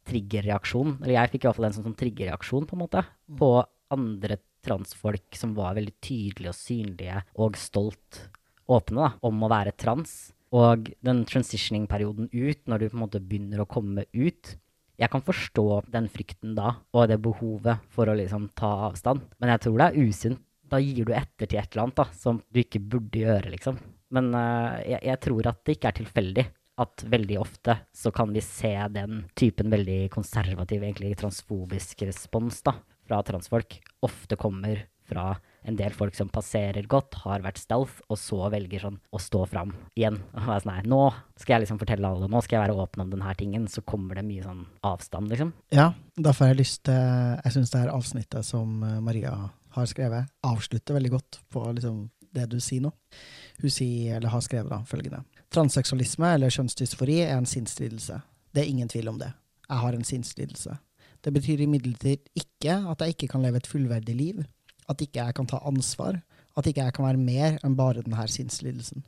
triggerreaksjon, 0.08 0.96
eller 1.02 1.14
jeg 1.14 1.34
fikk 1.34 1.44
i 1.44 1.48
hvert 1.48 1.58
fall 1.60 1.68
en 1.68 1.76
sånn, 1.76 1.86
sånn 1.90 2.00
triggerreaksjon, 2.00 2.66
på 2.66 2.76
en 2.76 2.82
måte, 2.82 3.04
på 3.38 3.52
andre 3.92 4.40
transfolk 4.64 5.36
som 5.38 5.54
var 5.56 5.76
veldig 5.76 5.94
tydelige 6.02 6.52
og 6.52 6.58
synlige 6.58 7.22
og 7.42 7.58
stolt 7.60 8.22
åpne 8.70 9.04
da, 9.04 9.10
om 9.26 9.42
å 9.42 9.50
være 9.52 9.74
trans. 9.78 10.32
Og 10.52 10.90
den 11.04 11.22
transitioning-perioden 11.28 12.28
ut, 12.32 12.60
når 12.68 12.82
du 12.82 12.88
på 12.90 12.98
en 12.98 13.04
måte 13.06 13.22
begynner 13.24 13.62
å 13.62 13.70
komme 13.70 14.04
ut 14.12 14.56
Jeg 15.00 15.08
kan 15.10 15.22
forstå 15.24 15.64
den 15.90 16.04
frykten 16.12 16.52
da, 16.54 16.76
og 16.92 17.08
det 17.10 17.16
behovet 17.24 17.80
for 17.90 18.06
å 18.06 18.14
liksom 18.14 18.50
ta 18.54 18.68
avstand. 18.86 19.24
Men 19.40 19.50
jeg 19.50 19.62
tror 19.64 19.80
det 19.80 19.86
er 19.88 20.10
usunt. 20.10 20.42
Da 20.72 20.80
gir 20.80 21.04
du 21.04 21.12
etter 21.12 21.48
til 21.48 21.60
et 21.60 21.68
eller 21.74 21.86
annet 21.86 22.00
da, 22.00 22.08
som 22.16 22.40
du 22.48 22.62
ikke 22.62 22.80
burde 22.80 23.22
gjøre, 23.22 23.52
liksom. 23.52 23.78
Men 24.12 24.32
uh, 24.32 24.80
jeg, 24.80 25.00
jeg 25.08 25.20
tror 25.28 25.52
at 25.52 25.62
det 25.64 25.76
ikke 25.76 25.92
er 25.92 25.98
tilfeldig 26.00 26.46
at 26.82 27.04
veldig 27.12 27.36
ofte 27.40 27.76
så 27.92 28.10
kan 28.14 28.32
vi 28.32 28.40
se 28.44 28.72
den 28.94 29.26
typen 29.38 29.72
veldig 29.72 30.06
konservativ, 30.12 30.82
egentlig 30.82 31.12
transfobisk 31.20 32.06
respons 32.08 32.62
da, 32.64 32.74
fra 33.06 33.20
transfolk 33.26 33.76
ofte 34.08 34.38
kommer 34.40 34.86
fra 35.12 35.34
en 35.62 35.76
del 35.78 35.94
folk 35.94 36.14
som 36.16 36.30
passerer 36.32 36.86
godt, 36.90 37.20
har 37.22 37.42
vært 37.44 37.60
stealth, 37.60 38.00
og 38.10 38.18
så 38.18 38.48
velger 38.50 38.82
sånn 38.82 38.98
å 39.14 39.20
stå 39.22 39.44
fram 39.50 39.74
igjen. 39.98 40.18
Og 40.32 40.48
være 40.48 40.64
sånn, 40.64 40.72
nei, 40.72 40.84
nå 40.90 41.02
skal 41.38 41.54
jeg 41.54 41.64
liksom 41.64 41.80
fortelle 41.82 42.08
alle, 42.08 42.30
nå 42.30 42.42
skal 42.42 42.58
jeg 42.58 42.64
være 42.64 42.78
åpen 42.82 43.04
om 43.04 43.12
denne 43.12 43.34
tingen. 43.38 43.68
Så 43.70 43.84
kommer 43.86 44.18
det 44.18 44.26
mye 44.26 44.42
sånn 44.46 44.64
avstand, 44.88 45.30
liksom. 45.30 45.52
Ja, 45.74 45.92
derfor 46.16 46.48
har 46.48 46.54
jeg 46.54 46.64
lyst 46.64 46.82
til 46.88 46.98
Jeg 46.98 47.54
syns 47.54 47.74
det 47.74 47.84
her 47.84 47.94
avsnittet 47.94 48.48
som 48.48 48.82
eh, 48.86 48.98
Maria 49.04 49.36
har 49.74 49.88
skrevet, 49.90 50.30
avslutter 50.46 50.96
veldig 50.96 51.12
godt 51.14 51.40
på 51.52 51.64
liksom 51.76 52.04
det 52.32 52.48
du 52.52 52.58
sier 52.64 52.84
nå. 52.84 52.92
Hun 53.60 53.72
sier, 53.72 54.16
eller 54.16 54.32
har 54.32 54.42
skrevet 54.44 54.72
da, 54.72 54.80
følgende. 54.88 55.22
Transseksualisme 55.52 56.32
eller 56.36 56.52
kjønnsdysfori 56.52 57.20
er 57.26 57.36
en 57.36 57.48
sinnslidelse. 57.48 58.18
Det 58.52 58.62
er 58.62 58.72
ingen 58.72 58.88
tvil 58.88 59.12
om 59.12 59.20
det. 59.20 59.30
Jeg 59.68 59.84
har 59.84 59.96
en 59.96 60.04
sinnslidelse. 60.04 60.76
Det 61.22 61.32
betyr 61.32 61.62
imidlertid 61.64 62.24
ikke 62.36 62.74
at 62.90 63.04
jeg 63.04 63.14
ikke 63.14 63.30
kan 63.34 63.44
leve 63.44 63.60
et 63.60 63.68
fullverdig 63.68 64.16
liv, 64.16 64.42
at 64.90 65.00
ikke 65.04 65.22
jeg 65.22 65.36
kan 65.36 65.48
ta 65.48 65.60
ansvar, 65.68 66.18
at 66.56 66.66
ikke 66.66 66.84
jeg 66.84 66.96
kan 66.96 67.06
være 67.06 67.20
mer 67.20 67.58
enn 67.62 67.76
bare 67.78 68.02
denne 68.02 68.26
sinnslidelsen. 68.28 69.04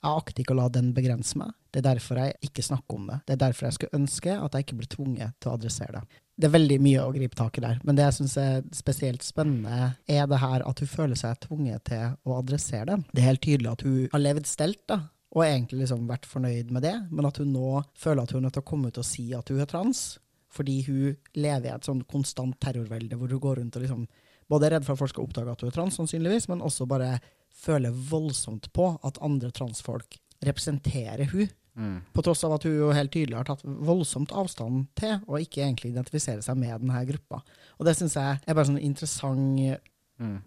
Jeg 0.00 0.16
akter 0.16 0.42
ikke 0.42 0.54
å 0.54 0.60
la 0.62 0.68
den 0.72 0.94
begrense 0.96 1.36
meg. 1.36 1.52
Det 1.70 1.82
er 1.82 1.90
derfor 1.90 2.18
jeg 2.22 2.36
ikke 2.48 2.64
snakker 2.64 2.96
om 2.96 3.10
det. 3.10 3.18
Det 3.28 3.34
er 3.34 3.42
derfor 3.42 3.66
jeg 3.66 3.76
skulle 3.76 4.00
ønske 4.00 4.36
at 4.36 4.56
jeg 4.56 4.66
ikke 4.66 4.78
blir 4.80 4.90
tvunget 4.94 5.36
til 5.38 5.50
å 5.50 5.56
adressere 5.58 6.00
det. 6.00 6.20
Det 6.40 6.48
er 6.48 6.54
veldig 6.54 6.78
mye 6.80 7.02
å 7.04 7.12
gripe 7.12 7.36
tak 7.36 7.58
i 7.60 7.62
der, 7.66 7.80
men 7.84 7.98
det 7.98 8.06
jeg 8.06 8.16
syns 8.16 8.36
er 8.40 8.62
spesielt 8.72 9.24
spennende, 9.26 9.90
er 10.08 10.24
det 10.30 10.38
her 10.40 10.64
at 10.64 10.80
hun 10.80 10.88
føler 10.88 11.18
seg 11.20 11.36
tvunget 11.42 11.84
til 11.90 12.14
å 12.24 12.38
adressere 12.38 12.86
det. 12.88 12.96
Det 13.12 13.20
er 13.20 13.28
helt 13.28 13.42
tydelig 13.44 13.68
at 13.74 13.84
hun 13.84 13.98
har 14.14 14.22
levd 14.24 14.48
stelt, 14.48 14.80
da, 14.88 15.02
og 15.36 15.44
egentlig 15.44 15.82
liksom 15.82 16.08
vært 16.08 16.24
fornøyd 16.30 16.72
med 16.72 16.86
det, 16.88 16.94
men 17.12 17.28
at 17.28 17.42
hun 17.42 17.52
nå 17.52 17.82
føler 17.92 18.24
at 18.24 18.32
hun 18.32 18.40
er 18.40 18.46
nødt 18.48 18.56
til 18.56 18.64
å 18.64 18.70
komme 18.72 18.88
ut 18.88 19.02
og 19.02 19.06
si 19.06 19.26
at 19.36 19.52
hun 19.52 19.60
er 19.60 19.68
trans, 19.68 20.02
fordi 20.50 20.78
hun 20.88 21.20
lever 21.36 21.68
i 21.68 21.74
et 21.74 21.86
sånn 21.86 22.00
konstant 22.08 22.56
terrorvelde 22.62 23.20
hvor 23.20 23.30
hun 23.30 23.42
går 23.44 23.60
rundt 23.60 23.76
og 23.76 23.84
liksom 23.84 24.08
både 24.50 24.66
er 24.66 24.74
redd 24.74 24.86
for 24.88 24.96
at 24.96 25.02
folk 25.04 25.12
skal 25.12 25.28
oppdage 25.28 25.52
at 25.52 25.60
hun 25.62 25.70
er 25.70 25.76
trans, 25.76 26.00
sannsynligvis, 26.00 26.48
men 26.50 26.64
også 26.66 26.88
bare 26.90 27.12
føler 27.60 27.94
voldsomt 28.10 28.70
på 28.76 28.92
at 29.06 29.20
andre 29.24 29.52
transfolk 29.54 30.18
representerer 30.44 31.28
hun. 31.32 31.48
Mm. 31.80 31.98
På 32.12 32.22
tross 32.26 32.42
av 32.44 32.56
at 32.56 32.64
hun 32.66 32.74
jo 32.74 32.90
helt 32.92 33.12
tydelig 33.14 33.38
har 33.38 33.46
tatt 33.48 33.62
voldsomt 33.64 34.32
avstand 34.36 34.88
til, 34.98 35.18
og 35.28 35.44
ikke 35.44 35.62
egentlig 35.64 35.92
identifiserer 35.92 36.42
seg 36.44 36.58
med 36.60 36.82
denne 36.82 37.02
gruppa. 37.08 37.42
Og 37.78 37.86
det 37.88 37.96
syns 37.98 38.18
jeg 38.18 38.40
er 38.40 38.56
bare 38.56 38.68
sånn 38.68 38.80
interessant 38.82 39.60
mm. 40.20 40.38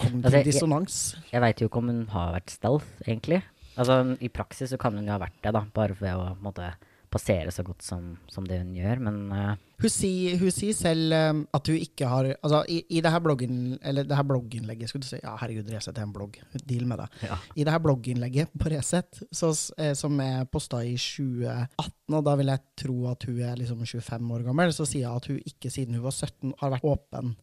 altså, 0.00 0.42
dissonans. 0.48 0.98
Jeg, 1.20 1.30
jeg 1.36 1.44
veit 1.46 1.62
jo 1.62 1.70
ikke 1.70 1.84
om 1.84 1.92
hun 1.92 2.02
har 2.12 2.34
vært 2.36 2.56
stealth, 2.56 2.90
egentlig. 3.06 3.40
Altså, 3.74 4.00
I 4.22 4.30
praksis 4.30 4.74
så 4.74 4.80
kan 4.80 4.98
hun 4.98 5.06
jo 5.06 5.14
ha 5.14 5.22
vært 5.22 5.38
det, 5.42 5.54
da, 5.54 5.64
bare 5.74 5.96
ved 6.00 6.18
å 6.18 6.34
måtte 6.42 6.72
passere 7.14 7.52
så 7.54 7.64
godt 7.66 7.84
som, 7.86 8.14
som 8.30 8.46
det 8.48 8.60
hun 8.60 8.74
gjør, 8.76 9.00
men 9.06 9.20
uh, 9.32 9.54
hun, 9.80 9.92
sier, 9.92 10.36
hun, 10.40 10.52
sier, 10.54 10.76
selv 10.76 11.14
um, 11.14 11.44
at 11.54 11.70
hun 11.70 11.78
ikke 11.80 12.08
har 12.10 12.30
Altså, 12.34 12.62
i, 12.70 12.80
i 12.96 13.02
det 13.04 13.12
her 13.14 13.22
bloggen, 13.24 13.78
eller 13.82 14.06
det 14.08 14.18
her 14.18 14.26
blogginnlegget 14.28 14.90
skulle 14.90 15.06
du 15.06 15.08
si, 15.08 15.20
Ja, 15.22 15.36
herregud, 15.40 15.70
Resett 15.72 15.98
er 15.98 16.06
en 16.06 16.14
blogg. 16.14 16.38
Deal 16.66 16.84
med 16.90 17.00
det. 17.02 17.08
Ja. 17.30 17.38
I 17.54 17.66
det 17.66 17.74
her 17.74 17.82
blogginnlegget 17.84 18.52
på 18.60 18.72
Resett, 18.72 19.22
eh, 19.24 19.94
som 19.98 20.20
er 20.24 20.44
posta 20.50 20.82
i 20.84 20.94
2018, 21.00 22.18
og 22.18 22.26
da 22.26 22.36
vil 22.40 22.52
jeg 22.52 22.64
tro 22.84 22.98
at 23.12 23.26
hun 23.30 23.40
er 23.46 23.58
liksom 23.60 23.86
25 23.86 24.36
år 24.36 24.46
gammel, 24.50 24.74
så 24.76 24.86
sier 24.88 25.10
hun 25.10 25.22
at 25.22 25.30
hun 25.32 25.42
ikke 25.54 25.72
siden 25.72 25.98
hun 25.98 26.06
var 26.06 26.16
17 26.16 26.54
har 26.60 26.76
vært 26.76 26.92
åpen 26.92 27.34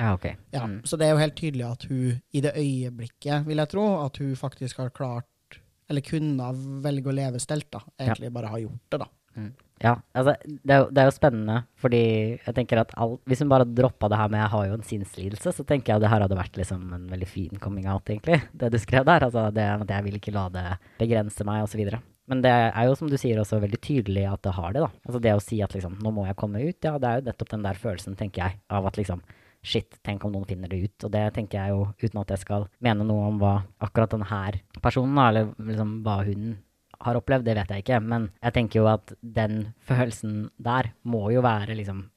ja, 0.00 0.14
ok. 0.14 0.36
Ja, 0.50 0.66
mm. 0.66 0.80
Så 0.84 0.96
det 0.96 1.06
er 1.06 1.12
jo 1.12 1.20
helt 1.20 1.36
tydelig 1.36 1.66
at 1.66 1.84
hun 1.90 2.20
i 2.32 2.40
det 2.40 2.54
øyeblikket, 2.56 3.44
vil 3.46 3.60
jeg 3.60 3.68
tro, 3.68 3.86
at 4.00 4.16
hun 4.16 4.36
faktisk 4.36 4.80
har 4.80 4.92
klart, 4.96 5.58
eller 5.90 6.04
kunne 6.06 6.46
velge 6.84 7.10
å 7.10 7.16
leve 7.16 7.42
stelt, 7.42 7.68
da. 7.74 7.82
Egentlig 8.00 8.30
ja. 8.30 8.34
bare 8.38 8.52
har 8.52 8.62
gjort 8.62 8.94
det, 8.94 9.00
da. 9.02 9.08
Mm. 9.36 9.50
Ja, 9.80 9.94
altså, 10.12 10.34
det 10.44 10.74
er, 10.74 10.82
jo, 10.82 10.88
det 10.92 11.00
er, 11.00 11.06
jo, 11.08 11.14
spennende, 11.16 11.54
fordi 11.80 12.00
jeg 12.36 12.54
tenker 12.56 12.82
at 12.82 12.90
alt, 13.00 13.22
hvis 13.30 13.40
hun 13.40 13.48
bare 13.48 13.64
droppa 13.64 14.10
det 14.12 14.18
her 14.20 14.28
med 14.28 14.40
'jeg 14.42 14.52
har 14.52 14.66
jo 14.66 14.74
en 14.74 14.84
sinnslidelse', 14.84 15.52
så 15.56 15.64
tenker 15.64 15.92
jeg 15.92 15.96
at 15.96 16.02
det 16.02 16.10
her 16.12 16.20
hadde 16.20 16.36
vært 16.36 16.58
liksom 16.60 16.92
en 16.92 17.08
veldig 17.08 17.28
fin 17.28 17.56
coming 17.58 17.88
out, 17.88 18.04
egentlig. 18.04 18.42
Det 18.52 18.70
du 18.72 18.78
skrev 18.78 19.06
der. 19.06 19.24
Altså 19.24 19.48
det 19.54 19.64
at 19.64 19.88
jeg 19.88 20.04
vil 20.04 20.18
ikke 20.20 20.34
la 20.36 20.48
det 20.48 20.78
begrense 20.98 21.44
meg, 21.44 21.62
osv. 21.64 21.80
Men 22.28 22.42
det 22.42 22.50
er 22.50 22.84
jo, 22.84 22.94
som 22.94 23.08
du 23.08 23.16
sier, 23.16 23.40
også 23.40 23.58
veldig 23.58 23.80
tydelig 23.80 24.30
at 24.30 24.42
det 24.42 24.52
har 24.52 24.72
det, 24.72 24.82
da. 24.82 24.90
Altså 25.08 25.20
det 25.20 25.32
å 25.32 25.40
si 25.40 25.62
at 25.62 25.72
liksom 25.72 25.96
'nå 25.98 26.12
må 26.12 26.26
jeg 26.26 26.36
komme 26.36 26.60
ut', 26.60 26.84
ja, 26.84 26.98
det 26.98 27.08
er 27.08 27.20
jo 27.20 27.26
nettopp 27.30 27.48
den 27.48 27.62
der 27.62 27.74
følelsen, 27.74 28.16
tenker 28.16 28.44
jeg, 28.44 28.60
av 28.68 28.86
at 28.86 28.96
liksom 28.96 29.22
Shit, 29.62 29.98
tenk 30.02 30.24
om 30.24 30.32
noen 30.32 30.46
finner 30.48 30.68
det 30.68 30.78
ut. 30.80 31.04
Og 31.04 31.10
det 31.12 31.34
tenker 31.34 31.58
jeg 31.60 31.68
jo, 31.68 31.92
uten 32.00 32.20
at 32.22 32.30
jeg 32.32 32.38
skal 32.38 32.66
mene 32.80 33.04
noe 33.04 33.26
om 33.28 33.38
hva 33.38 33.62
akkurat 33.84 34.08
denne 34.08 34.60
personen, 34.80 35.18
eller 35.18 35.52
liksom 35.58 36.02
hva 36.02 36.24
hun 36.24 36.56
har 37.00 37.18
opplevd, 37.18 37.46
det 37.48 37.56
vet 37.58 37.74
jeg 37.74 37.84
ikke. 37.84 38.00
Men 38.04 38.30
jeg 38.40 38.56
tenker 38.56 38.82
jo 38.82 38.88
at 38.92 39.12
den 39.20 39.70
følelsen 39.88 40.48
der 40.60 40.92
må 41.02 41.28
jo 41.34 41.44
være 41.44 41.76
liksom 41.78 42.08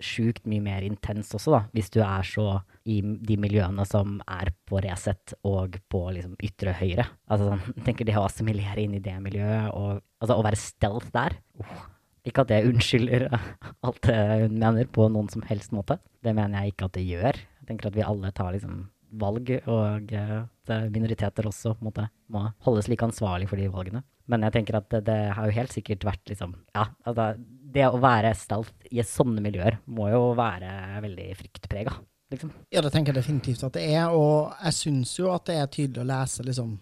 sjukt 0.00 0.46
mye 0.48 0.62
mer 0.64 0.84
intens 0.84 1.30
også, 1.36 1.52
da, 1.52 1.60
hvis 1.76 1.90
du 1.92 2.00
er 2.00 2.24
så 2.26 2.46
i 2.88 3.00
de 3.00 3.36
miljøene 3.40 3.84
som 3.88 4.18
er 4.24 4.50
på 4.68 4.80
Resett 4.82 5.34
og 5.46 5.76
på 5.92 6.02
liksom 6.16 6.36
ytre 6.40 6.74
høyre. 6.78 7.06
Altså 7.28 7.50
sånn, 7.50 7.64
tenker 7.86 8.08
det 8.08 8.16
å 8.18 8.26
assimilere 8.26 8.84
inn 8.84 8.96
i 8.96 9.04
det 9.04 9.16
miljøet, 9.22 9.70
og 9.76 10.00
altså 10.22 10.38
å 10.38 10.46
være 10.46 10.60
stealth 10.60 11.12
der 11.14 11.36
oh, 11.60 11.82
Ikke 12.26 12.44
at 12.44 12.52
det 12.52 12.64
unnskylder 12.68 13.28
alt 13.86 14.00
det 14.08 14.18
hun 14.46 14.56
mener 14.60 14.88
på 14.92 15.08
noen 15.12 15.28
som 15.32 15.44
helst 15.48 15.76
måte. 15.76 16.00
Det 16.24 16.34
mener 16.36 16.60
jeg 16.60 16.74
ikke 16.74 16.88
at 16.90 16.96
det 16.96 17.06
gjør. 17.06 17.44
Jeg 17.60 17.68
tenker 17.68 17.90
at 17.90 17.96
vi 17.96 18.06
alle 18.06 18.32
tar 18.36 18.56
liksom 18.56 18.82
valg, 19.20 19.48
og 19.66 20.12
at 20.14 20.72
minoriteter 20.94 21.48
også 21.48 21.74
måte, 21.82 22.04
må 22.30 22.44
holdes 22.62 22.86
like 22.90 23.02
ansvarlig 23.02 23.48
for 23.50 23.58
de 23.58 23.66
valgene. 23.72 24.04
Men 24.30 24.46
jeg 24.46 24.54
tenker 24.54 24.78
at 24.78 24.90
det, 24.92 25.02
det 25.08 25.18
har 25.36 25.48
jo 25.48 25.56
helt 25.56 25.74
sikkert 25.74 26.06
vært 26.06 26.30
liksom 26.30 26.54
Ja, 26.76 26.86
altså, 27.04 27.32
det 27.70 27.86
å 27.86 28.00
være 28.02 28.32
stalt 28.38 28.86
i 28.90 29.02
sånne 29.06 29.42
miljøer 29.44 29.78
må 29.90 30.08
jo 30.10 30.30
være 30.38 31.02
veldig 31.04 31.26
fryktprega. 31.38 31.96
Liksom. 32.30 32.52
Ja, 32.70 32.82
det 32.82 32.92
tenker 32.94 33.10
jeg 33.10 33.24
definitivt 33.24 33.64
at 33.66 33.74
det 33.74 33.88
er, 33.90 34.14
og 34.14 34.52
jeg 34.62 34.76
syns 34.76 35.16
jo 35.18 35.32
at 35.34 35.48
det 35.50 35.58
er 35.58 35.70
tydelig 35.70 36.04
å 36.04 36.10
lese 36.12 36.46
liksom 36.46 36.76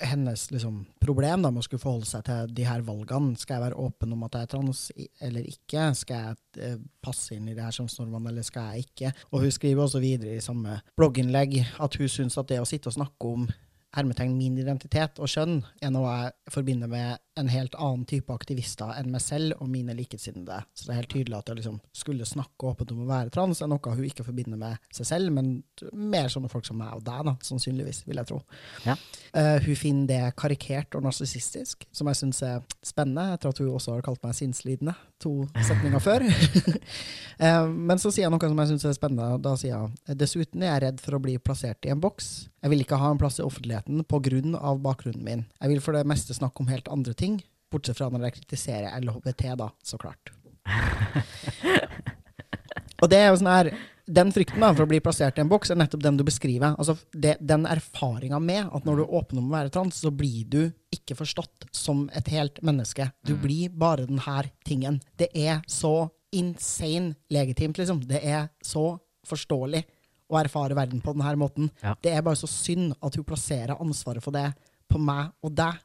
hennes 0.00 0.50
liksom, 0.50 0.82
problem 1.00 1.42
da, 1.42 1.50
med 1.50 1.62
å 1.62 1.64
skulle 1.64 1.80
forholde 1.80 2.08
seg 2.08 2.24
til 2.26 2.52
de 2.56 2.66
her 2.68 2.82
valgene. 2.84 3.32
Skal 3.40 3.56
jeg 3.56 3.64
være 3.64 3.80
åpen 3.80 4.12
om 4.12 4.26
at 4.26 4.36
jeg 4.36 4.46
er 4.46 4.50
trans 4.52 4.82
eller 5.24 5.48
ikke? 5.48 5.86
Skal 5.96 6.26
jeg 6.26 6.66
eh, 6.66 6.76
passe 7.00 7.36
inn 7.36 7.48
i 7.48 7.56
det 7.56 7.64
her 7.64 7.78
kjønnsnormene, 7.78 8.32
eller 8.32 8.46
skal 8.46 8.74
jeg 8.74 8.90
ikke? 8.90 9.14
Og 9.32 9.46
hun 9.46 9.56
skriver 9.56 9.86
også 9.86 10.02
videre 10.04 10.36
i 10.36 10.44
samme 10.44 10.76
blogginnlegg 11.00 11.62
at 11.80 11.96
hun 12.00 12.12
syns 12.12 12.36
at 12.40 12.52
det 12.52 12.60
å 12.60 12.68
sitte 12.68 12.92
og 12.92 12.98
snakke 12.98 13.32
om 13.32 13.48
hermetegn 13.96 14.36
min 14.38 14.58
identitet 14.60 15.18
og 15.18 15.30
kjønn 15.30 15.60
er 15.82 15.92
noe 15.94 16.10
jeg 16.12 16.54
forbinder 16.54 16.90
med 16.90 17.18
en 17.40 17.50
helt 17.50 17.74
annen 17.78 18.06
type 18.08 18.32
aktivister 18.34 18.92
enn 18.98 19.10
meg 19.12 19.22
selv 19.24 19.56
og 19.58 19.70
mine 19.72 19.94
likesinnede. 19.96 20.60
Så 20.74 20.86
det 20.86 20.94
er 20.94 21.00
helt 21.00 21.12
tydelig 21.12 21.38
at 21.38 21.50
jeg 21.50 21.60
liksom 21.60 21.80
skulle 21.96 22.28
snakke 22.28 22.70
åpent 22.70 22.92
om 22.94 23.04
å 23.04 23.10
være 23.10 23.32
trans, 23.34 23.62
er 23.62 23.70
noe 23.70 23.96
hun 23.96 24.06
ikke 24.06 24.26
forbinder 24.26 24.60
med 24.60 24.90
seg 24.94 25.08
selv, 25.08 25.32
men 25.34 25.52
mer 25.92 26.30
sånne 26.32 26.50
folk 26.52 26.68
som 26.68 26.78
meg 26.80 26.94
og 26.96 27.04
deg, 27.06 27.24
da, 27.26 27.36
sannsynligvis, 27.46 28.04
vil 28.08 28.20
jeg 28.20 28.30
tro. 28.30 28.40
Ja. 28.86 28.96
Uh, 29.34 29.56
hun 29.64 29.78
finner 29.78 30.10
det 30.10 30.34
karikert 30.40 30.96
og 30.98 31.04
narsissistisk, 31.06 31.86
som 31.94 32.10
jeg 32.10 32.20
syns 32.20 32.42
er 32.46 32.60
spennende, 32.86 33.30
etter 33.34 33.52
at 33.52 33.62
hun 33.62 33.72
også 33.74 33.96
har 33.96 34.04
kalt 34.06 34.22
meg 34.26 34.36
sinnslidende 34.38 34.96
to 35.20 35.34
setninger 35.66 36.00
før. 36.02 36.24
uh, 36.24 37.66
men 37.88 38.00
så 38.00 38.12
sier 38.12 38.26
jeg 38.26 38.32
noe 38.34 38.50
som 38.52 38.62
jeg 38.62 38.72
syns 38.72 38.86
er 38.88 38.96
spennende. 38.96 39.40
Da 39.44 39.56
sier 39.60 39.76
jeg 39.76 40.20
dessuten 40.20 40.64
er 40.64 40.74
jeg 40.74 40.84
redd 40.86 41.02
for 41.04 41.16
å 41.16 41.22
bli 41.22 41.36
plassert 41.42 41.86
i 41.86 41.92
en 41.92 42.00
boks. 42.02 42.30
Jeg 42.60 42.72
vil 42.74 42.82
ikke 42.84 42.98
ha 43.00 43.10
en 43.12 43.20
plass 43.20 43.38
i 43.40 43.44
offentligheten 43.44 44.02
av 44.60 44.80
bakgrunnen 44.84 45.24
min. 45.24 45.44
Jeg 45.60 45.72
vil 45.72 45.80
for 45.84 45.96
det 45.96 46.04
meste 46.08 46.36
snakke 46.36 46.60
om 46.60 46.68
helt 46.68 46.88
andre 46.92 47.14
ting, 47.16 47.29
bortsett 47.70 47.96
fra 47.98 48.08
når 48.10 48.28
jeg 48.28 48.38
kritiserer 48.40 48.98
LHBT, 49.00 49.46
da, 49.60 49.70
så 49.82 49.98
klart. 50.00 50.32
og 53.00 53.08
det 53.10 53.18
er 53.22 53.30
jo 53.30 53.38
sånn 53.40 53.50
her 53.52 53.70
den 54.10 54.32
frykten 54.34 54.58
da, 54.58 54.72
for 54.74 54.82
å 54.84 54.90
bli 54.90 54.98
plassert 55.02 55.36
i 55.38 55.42
en 55.44 55.50
boks 55.50 55.70
er 55.70 55.78
nettopp 55.78 56.02
den 56.02 56.16
du 56.18 56.24
beskriver. 56.26 56.74
Altså, 56.82 56.96
det, 57.14 57.36
den 57.46 57.62
erfaringa 57.70 58.40
med 58.42 58.72
at 58.74 58.86
når 58.88 58.98
du 58.98 59.04
åpner 59.06 59.38
om 59.38 59.52
å 59.52 59.54
være 59.54 59.70
trans, 59.70 60.00
så 60.02 60.10
blir 60.10 60.48
du 60.50 60.62
ikke 60.90 61.14
forstått 61.20 61.68
som 61.76 62.08
et 62.18 62.26
helt 62.34 62.58
menneske. 62.66 63.06
Du 63.22 63.36
Mm. 63.36 63.40
blir 63.44 63.68
bare 63.70 64.06
den 64.08 64.18
her 64.24 64.50
tingen. 64.66 64.98
Det 65.16 65.28
er 65.32 65.62
så 65.68 66.10
insane 66.34 67.14
legitimt, 67.30 67.78
liksom. 67.78 68.02
Det 68.06 68.18
er 68.24 68.48
så 68.62 68.98
forståelig 69.26 69.84
å 70.30 70.40
erfare 70.42 70.74
verden 70.74 71.00
på 71.00 71.14
denne 71.14 71.36
måten. 71.38 71.70
Ja. 71.82 71.94
Det 72.02 72.10
er 72.12 72.22
bare 72.22 72.36
så 72.38 72.48
synd 72.50 72.94
at 73.00 73.14
hun 73.14 73.24
plasserer 73.24 73.78
ansvaret 73.80 74.22
for 74.22 74.32
det 74.34 74.50
på 74.90 74.98
meg 74.98 75.30
og 75.42 75.54
deg. 75.54 75.78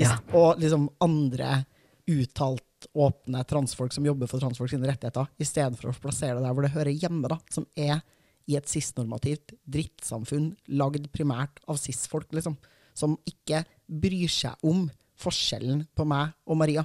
Ja. 0.00 0.18
Og 0.36 0.60
liksom 0.60 0.88
andre 1.02 1.64
uttalt 2.06 2.62
åpne 2.92 3.42
transfolk 3.48 3.94
som 3.94 4.06
jobber 4.06 4.28
for 4.30 4.42
transfolk 4.42 4.70
sine 4.70 4.88
rettigheter, 4.88 5.30
i 5.40 5.46
stedet 5.48 5.78
for 5.80 5.90
å 5.90 5.98
plassere 6.00 6.38
det 6.38 6.44
der 6.44 6.54
hvor 6.54 6.66
det 6.66 6.74
hører 6.74 6.92
hjemme, 6.94 7.30
da, 7.32 7.38
som 7.52 7.66
er 7.74 8.02
i 8.46 8.54
et 8.58 8.68
cis-normativt 8.70 9.56
drittsamfunn 9.66 10.52
lagd 10.78 11.08
primært 11.14 11.58
av 11.66 11.80
cis-folk, 11.82 12.28
liksom, 12.36 12.54
som 12.96 13.16
ikke 13.26 13.64
bryr 13.86 14.30
seg 14.30 14.68
om 14.68 14.86
forskjellen 15.18 15.86
på 15.96 16.06
meg 16.08 16.36
og 16.46 16.60
Maria. 16.60 16.84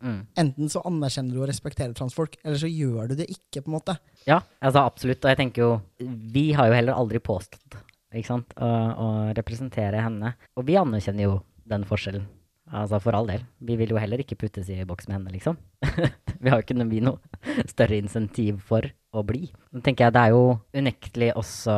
Mm. 0.00 0.20
Enten 0.40 0.70
så 0.72 0.82
anerkjenner 0.88 1.36
du 1.36 1.42
og 1.42 1.48
respekterer 1.50 1.94
transfolk, 1.96 2.36
eller 2.42 2.60
så 2.60 2.68
gjør 2.68 3.10
du 3.10 3.18
det 3.20 3.28
ikke, 3.32 3.62
på 3.62 3.68
en 3.68 3.76
måte. 3.76 3.96
Ja, 4.26 4.40
altså 4.60 4.84
absolutt. 4.84 5.22
Og 5.22 5.32
jeg 5.32 5.38
tenker 5.40 5.62
jo 5.62 5.70
Vi 6.32 6.50
har 6.56 6.70
jo 6.70 6.76
heller 6.76 6.96
aldri 6.96 7.20
påstått 7.22 7.78
ikke 8.10 8.26
sant, 8.26 8.54
å, 8.58 8.66
å 8.66 9.08
representere 9.36 10.00
henne. 10.02 10.32
Og 10.58 10.66
vi 10.66 10.74
anerkjenner 10.80 11.28
jo 11.28 11.36
den 11.70 11.84
forskjellen. 11.86 12.24
Altså 12.70 13.00
for 13.02 13.16
all 13.18 13.26
del. 13.26 13.42
Vi 13.66 13.76
vil 13.80 13.92
jo 13.94 13.98
heller 13.98 14.22
ikke 14.22 14.38
puttes 14.38 14.68
i 14.70 14.78
boks 14.86 15.08
med 15.08 15.18
henne, 15.18 15.32
liksom. 15.34 15.58
vi 16.42 16.50
har 16.50 16.60
jo 16.60 16.64
ikke 16.64 16.78
noe, 16.78 17.02
noe 17.02 17.66
større 17.70 17.98
insentiv 17.98 18.60
for 18.68 18.86
å 19.10 19.24
bli. 19.26 19.48
Nå 19.74 19.82
tenker 19.82 20.06
jeg 20.06 20.14
det 20.14 20.22
er 20.22 20.34
jo 20.36 20.44
unektelig 20.78 21.32
også 21.40 21.76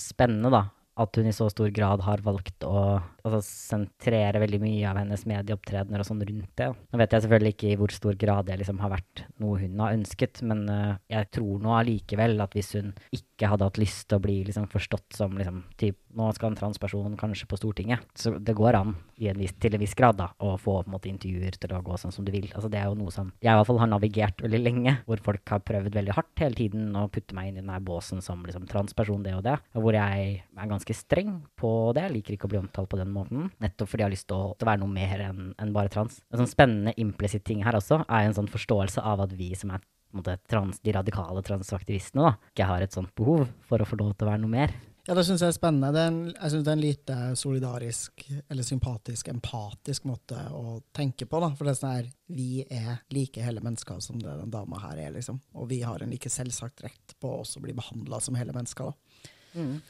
spennende, 0.00 0.52
da. 0.54 0.62
At 1.00 1.16
hun 1.16 1.28
i 1.28 1.36
så 1.36 1.48
stor 1.52 1.70
grad 1.72 2.02
har 2.04 2.24
valgt 2.24 2.64
å 2.66 3.00
altså, 3.22 3.40
sentrere 3.44 4.42
veldig 4.42 4.60
mye 4.62 4.90
av 4.90 5.00
hennes 5.00 5.24
medieopptredener 5.28 6.02
og 6.02 6.08
sånn 6.08 6.24
rundt 6.26 6.52
det. 6.60 6.70
Nå 6.70 7.00
vet 7.00 7.16
jeg 7.16 7.26
selvfølgelig 7.26 7.54
ikke 7.56 7.70
i 7.70 7.78
hvor 7.80 7.94
stor 7.94 8.18
grad 8.20 8.48
det 8.50 8.58
liksom 8.60 8.80
har 8.82 8.94
vært 8.94 9.24
noe 9.42 9.60
hun 9.60 9.84
har 9.84 9.96
ønsket, 9.96 10.42
men 10.46 10.64
uh, 10.70 10.98
jeg 11.10 11.30
tror 11.36 11.62
nå 11.62 11.74
allikevel 11.76 12.44
at 12.44 12.56
hvis 12.56 12.74
hun 12.78 12.92
ikke 13.16 13.50
hadde 13.52 13.68
hatt 13.68 13.80
lyst 13.80 14.06
til 14.08 14.20
å 14.20 14.24
bli 14.24 14.40
liksom 14.48 14.68
forstått 14.72 15.18
som 15.20 15.36
liksom 15.38 15.62
typ, 15.80 15.98
nå 16.16 16.30
skal 16.36 16.52
en 16.52 16.58
transperson 16.58 17.16
kanskje 17.20 17.48
på 17.50 17.58
Stortinget, 17.60 18.04
så 18.18 18.34
det 18.38 18.56
går 18.58 18.78
an 18.78 18.96
en 19.30 19.40
vis, 19.40 19.52
til 19.60 19.76
en 19.76 19.82
viss 19.82 19.94
grad 19.98 20.18
da, 20.18 20.30
å 20.40 20.54
få 20.60 20.80
på 20.80 20.88
en 20.88 20.94
måte 20.94 21.10
intervjuer 21.10 21.56
til 21.60 21.74
å 21.76 21.82
gå 21.84 21.96
sånn 22.00 22.14
som 22.14 22.24
du 22.26 22.32
vil. 22.34 22.48
Altså 22.54 22.70
det 22.72 22.80
er 22.80 22.88
jo 22.88 22.98
noe 22.98 23.12
som 23.14 23.30
jeg 23.40 23.52
i 23.52 23.56
hvert 23.58 23.68
fall 23.68 23.80
har 23.82 23.90
navigert 23.90 24.42
veldig 24.44 24.60
lenge, 24.62 24.96
hvor 25.06 25.22
folk 25.24 25.54
har 25.54 25.62
prøvd 25.66 25.96
veldig 25.96 26.16
hardt 26.16 26.42
hele 26.42 26.58
tiden 26.58 26.96
å 26.98 27.06
putte 27.12 27.36
meg 27.36 27.50
inn 27.50 27.58
i 27.58 27.62
den 27.62 27.72
her 27.72 27.82
båsen 27.84 28.22
som 28.24 28.42
liksom 28.46 28.66
transperson 28.70 29.24
det 29.26 29.36
og 29.36 29.44
det, 29.46 29.56
hvor 29.76 29.96
jeg 29.96 30.40
er 30.40 30.70
ganske 30.70 30.96
streng 30.96 31.40
på 31.60 31.72
det. 31.96 32.06
Jeg 32.06 32.16
liker 32.16 32.36
ikke 32.36 32.50
å 32.50 32.54
bli 32.54 32.62
omtalt 32.62 32.90
på 32.90 33.00
den 33.00 33.09
måten, 33.14 33.48
nettopp 33.62 33.90
fordi 33.90 34.04
jeg 34.04 34.10
har 34.10 34.16
lyst 34.16 34.28
til 34.30 34.36
å, 34.38 34.50
til 34.56 34.66
å 34.66 34.70
være 34.70 34.82
noe 34.82 34.94
mer 34.94 35.24
enn 35.28 35.54
en 35.60 35.72
bare 35.76 35.92
trans. 35.92 36.20
En 36.30 36.42
sånn 36.42 36.50
spennende 36.50 36.94
implisitt 37.00 37.46
ting 37.48 37.64
her 37.66 37.78
også 37.78 38.02
er 38.06 38.26
en 38.26 38.36
sånn 38.36 38.50
forståelse 38.50 39.04
av 39.06 39.24
at 39.26 39.34
vi 39.38 39.52
som 39.58 39.74
er 39.76 39.84
måte, 40.16 40.36
trans, 40.50 40.80
de 40.82 40.94
radikale 40.94 41.42
transaktivistene, 41.46 42.30
da, 42.30 42.52
ikke 42.52 42.70
har 42.70 42.84
et 42.84 42.94
sånt 42.94 43.12
behov 43.18 43.46
for 43.68 43.82
å 43.82 43.88
få 43.88 43.98
lov 44.00 44.14
til 44.16 44.26
å 44.26 44.32
være 44.32 44.42
noe 44.42 44.54
mer. 44.58 44.78
Ja, 45.08 45.14
det 45.16 45.24
syns 45.26 45.40
jeg 45.42 45.50
er 45.50 45.56
spennende. 45.56 45.88
Det 45.94 46.00
er 46.02 46.10
en, 46.10 46.18
jeg 46.28 46.52
syns 46.52 46.64
det 46.66 46.70
er 46.70 46.76
en 46.76 46.82
lite 46.84 47.14
solidarisk, 47.40 48.24
eller 48.52 48.66
sympatisk, 48.66 49.30
empatisk 49.32 50.04
måte 50.06 50.38
å 50.54 50.76
tenke 50.94 51.26
på. 51.26 51.40
da. 51.42 51.48
For 51.56 51.66
det 51.66 51.72
er 51.72 51.78
sånn 51.80 51.94
her, 51.96 52.10
vi 52.30 52.48
er 52.68 53.00
like 53.14 53.42
hele 53.42 53.64
mennesker 53.64 54.02
som 54.04 54.20
det 54.20 54.36
den 54.42 54.52
dama 54.52 54.82
her 54.84 55.00
er, 55.08 55.14
liksom. 55.16 55.40
Og 55.56 55.70
vi 55.72 55.80
har 55.82 56.04
en 56.04 56.12
like 56.12 56.30
selvsagt 56.30 56.84
rett 56.84 57.16
på 57.18 57.32
å 57.32 57.40
også 57.40 57.62
bli 57.64 57.74
behandla 57.74 58.20
som 58.22 58.36
hele 58.38 58.54
mennesker. 58.54 58.92
da. 58.92 59.09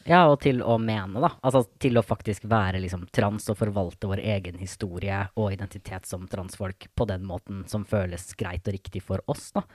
Ja, 0.09 0.23
og 0.31 0.39
til 0.45 0.63
å 0.63 0.79
mene, 0.81 1.21
da. 1.21 1.33
Altså 1.45 1.65
til 1.83 2.01
å 2.01 2.05
faktisk 2.07 2.47
være 2.51 2.81
liksom 2.83 3.07
trans 3.13 3.49
og 3.53 3.59
forvalte 3.61 4.09
vår 4.11 4.23
egen 4.37 4.61
historie 4.63 5.23
og 5.37 5.53
identitet 5.55 6.09
som 6.09 6.29
transfolk 6.31 6.89
på 6.97 7.09
den 7.11 7.27
måten 7.29 7.65
som 7.71 7.85
føles 7.89 8.31
greit 8.41 8.67
og 8.69 8.77
riktig 8.79 9.05
for 9.05 9.25
oss, 9.31 9.51
da. 9.57 9.67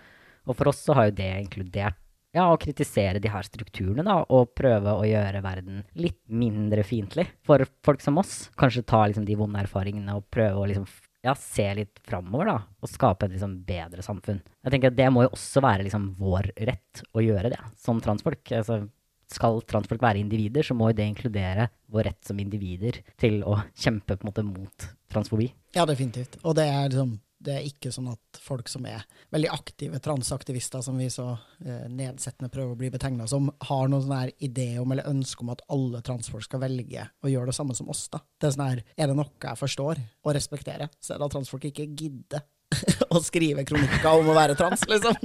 Og 0.46 0.58
for 0.58 0.70
oss 0.70 0.84
så 0.86 0.96
har 0.98 1.10
jo 1.10 1.18
det 1.18 1.32
inkludert 1.42 2.02
ja, 2.36 2.50
å 2.52 2.60
kritisere 2.60 3.22
de 3.24 3.32
her 3.32 3.46
strukturene, 3.48 4.04
da, 4.04 4.18
og 4.36 4.52
prøve 4.58 4.92
å 4.92 5.06
gjøre 5.08 5.42
verden 5.46 5.84
litt 5.96 6.20
mindre 6.28 6.84
fiendtlig 6.84 7.30
for 7.48 7.64
folk 7.86 8.04
som 8.04 8.20
oss. 8.20 8.50
Kanskje 8.60 8.84
ta 8.84 9.06
liksom 9.08 9.28
de 9.28 9.38
vonde 9.40 9.62
erfaringene 9.64 10.18
og 10.18 10.28
prøve 10.34 10.60
å 10.60 10.68
liksom 10.68 10.88
ja, 11.26 11.34
se 11.40 11.66
litt 11.80 12.02
framover, 12.06 12.52
da, 12.52 12.58
og 12.84 12.92
skape 12.92 13.26
et 13.26 13.38
liksom 13.38 13.56
bedre 13.66 14.04
samfunn. 14.06 14.44
Jeg 14.66 14.74
tenker 14.76 14.92
at 14.92 14.98
det 15.00 15.08
må 15.14 15.24
jo 15.26 15.32
også 15.34 15.64
være 15.64 15.88
liksom 15.88 16.12
vår 16.20 16.52
rett 16.68 17.02
å 17.16 17.24
gjøre 17.24 17.50
det, 17.56 17.62
som 17.82 18.04
transfolk. 18.04 18.44
Altså, 18.54 18.84
skal 19.32 19.62
transfolk 19.68 20.04
være 20.04 20.22
individer, 20.22 20.66
så 20.66 20.78
må 20.78 20.92
jo 20.92 20.98
det 21.00 21.10
inkludere 21.10 21.70
vår 21.92 22.10
rett 22.10 22.28
som 22.28 22.40
individer 22.42 23.02
til 23.22 23.42
å 23.48 23.60
kjempe 23.74 24.18
på 24.18 24.26
en 24.26 24.32
måte 24.32 24.46
mot 24.48 24.90
transfobi. 25.12 25.50
Ja, 25.76 25.86
definitivt. 25.90 26.40
Og 26.44 26.58
det 26.58 26.68
er 26.70 26.90
liksom 26.90 27.18
det 27.46 27.54
er 27.54 27.68
ikke 27.68 27.92
sånn 27.94 28.10
at 28.10 28.40
folk 28.42 28.70
som 28.72 28.86
er 28.90 29.04
veldig 29.34 29.52
aktive 29.54 30.00
transaktivister, 30.04 30.82
som 30.86 30.98
vi 31.00 31.12
så 31.14 31.28
eh, 31.66 31.86
nedsettende 31.92 32.50
prøver 32.50 32.74
å 32.74 32.80
bli 32.80 32.90
betegna 32.94 33.28
som, 33.30 33.52
har 33.70 33.90
noen 33.92 34.06
sånn 34.06 34.18
her 34.18 34.34
idé 34.44 34.68
om 34.82 34.92
eller 34.96 35.10
ønske 35.12 35.46
om 35.46 35.54
at 35.54 35.64
alle 35.74 36.02
transfolk 36.06 36.48
skal 36.48 36.64
velge 36.64 37.06
å 37.06 37.32
gjøre 37.32 37.52
det 37.52 37.58
samme 37.58 37.78
som 37.78 37.92
oss. 37.92 38.08
da. 38.14 38.24
Det 38.40 38.50
Er 38.50 38.58
sånn 38.58 38.68
her, 38.68 38.84
er 38.98 39.12
det 39.12 39.18
noe 39.20 39.30
jeg 39.30 39.62
forstår 39.62 40.02
og 40.02 40.36
respekterer, 40.38 40.92
så 41.00 41.16
er 41.16 41.22
det 41.22 41.30
at 41.30 41.38
transfolk 41.38 41.70
ikke 41.70 41.90
gidder 41.92 42.46
å 43.14 43.22
skrive 43.24 43.66
kronikker 43.68 44.10
om 44.12 44.32
å 44.32 44.38
være 44.38 44.58
trans, 44.58 44.88
liksom. 44.90 45.20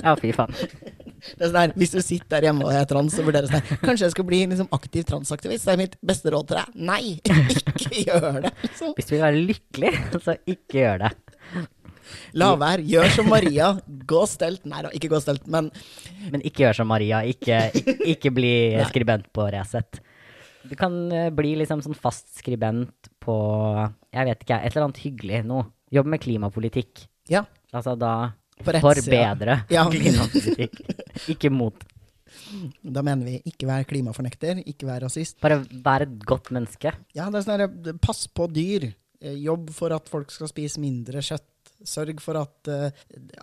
Ja, 0.00 0.16
fy 0.20 0.32
faen. 0.36 0.94
Det 1.34 1.42
er 1.42 1.50
sånn 1.50 1.58
her, 1.60 1.72
Hvis 1.76 1.92
du 1.94 2.00
sitter 2.04 2.28
der 2.36 2.46
hjemme 2.48 2.64
og 2.66 2.72
er 2.76 2.86
trans 2.90 3.14
så 3.16 3.24
vurderer 3.26 3.50
sånn 3.50 3.60
her, 3.64 3.80
kanskje 3.82 4.06
jeg 4.06 4.14
skal 4.14 4.26
bli 4.28 4.40
liksom 4.46 4.68
aktiv 4.76 5.06
transaktivist, 5.08 5.66
Det 5.66 5.72
er 5.74 5.80
mitt 5.82 5.96
beste 6.06 6.32
råd 6.34 6.48
til 6.52 6.60
deg 6.60 6.80
nei, 6.90 7.00
ikke 7.22 8.02
gjør 8.06 8.40
det. 8.46 8.52
liksom. 8.62 8.94
Hvis 8.98 9.08
du 9.08 9.14
vil 9.16 9.24
være 9.26 9.42
lykkelig, 9.50 9.92
så 10.26 10.36
ikke 10.46 10.80
gjør 10.82 11.04
det. 11.06 11.12
La 12.38 12.52
være, 12.54 12.84
gjør 12.86 13.08
som 13.16 13.26
Maria, 13.32 13.72
gå 14.06 14.20
stelt. 14.30 14.62
Nei 14.70 14.82
da, 14.86 14.90
ikke 14.94 15.10
gå 15.10 15.18
stelt, 15.24 15.46
men 15.50 15.72
Men 16.30 16.44
ikke 16.46 16.62
gjør 16.66 16.76
som 16.80 16.86
Maria. 16.90 17.22
Ikke, 17.26 17.58
ikke, 17.74 17.96
ikke 18.14 18.30
bli 18.36 18.52
skribent 18.92 19.26
på 19.34 19.48
Resett. 19.54 19.98
Du 20.66 20.74
kan 20.78 20.94
eh, 21.14 21.28
bli 21.34 21.52
liksom 21.60 21.82
sånn 21.84 21.94
fast 21.98 22.30
skribent 22.40 23.10
på 23.22 23.34
Jeg 24.14 24.26
vet 24.30 24.40
ikke, 24.46 24.58
et 24.62 24.72
eller 24.74 24.88
annet 24.88 25.02
hyggelig 25.02 25.42
noe. 25.46 25.66
Jobb 25.94 26.08
med 26.10 26.22
klimapolitikk. 26.22 27.06
ja. 27.30 27.44
Altså 27.74 27.92
da 27.98 28.32
På 28.64 28.72
bedre 28.72 29.58
Ja. 29.70 29.84
klimapolitikk. 29.92 30.80
Ikke 31.32 31.50
mot. 31.52 31.84
Da 32.82 33.02
mener 33.04 33.26
vi 33.26 33.40
ikke 33.50 33.66
vær 33.68 33.84
klimafornekter, 33.88 34.60
ikke 34.66 34.86
vær 34.88 35.02
rasist. 35.06 35.38
Bare 35.42 35.60
vær 35.84 36.04
et 36.06 36.14
godt 36.26 36.52
menneske. 36.54 36.92
Ja, 37.16 37.28
det 37.30 37.40
er 37.40 37.46
sånn 37.46 37.62
her, 37.64 37.98
pass 38.02 38.26
på 38.28 38.46
dyr. 38.52 38.88
Eh, 39.20 39.36
Jobb 39.44 39.70
for 39.74 39.94
at 39.96 40.08
folk 40.12 40.30
skal 40.34 40.50
spise 40.52 40.80
mindre 40.82 41.22
kjøtt. 41.24 41.46
Sørg 41.86 42.22
for 42.24 42.38
at 42.40 42.68
uh, 42.72 42.86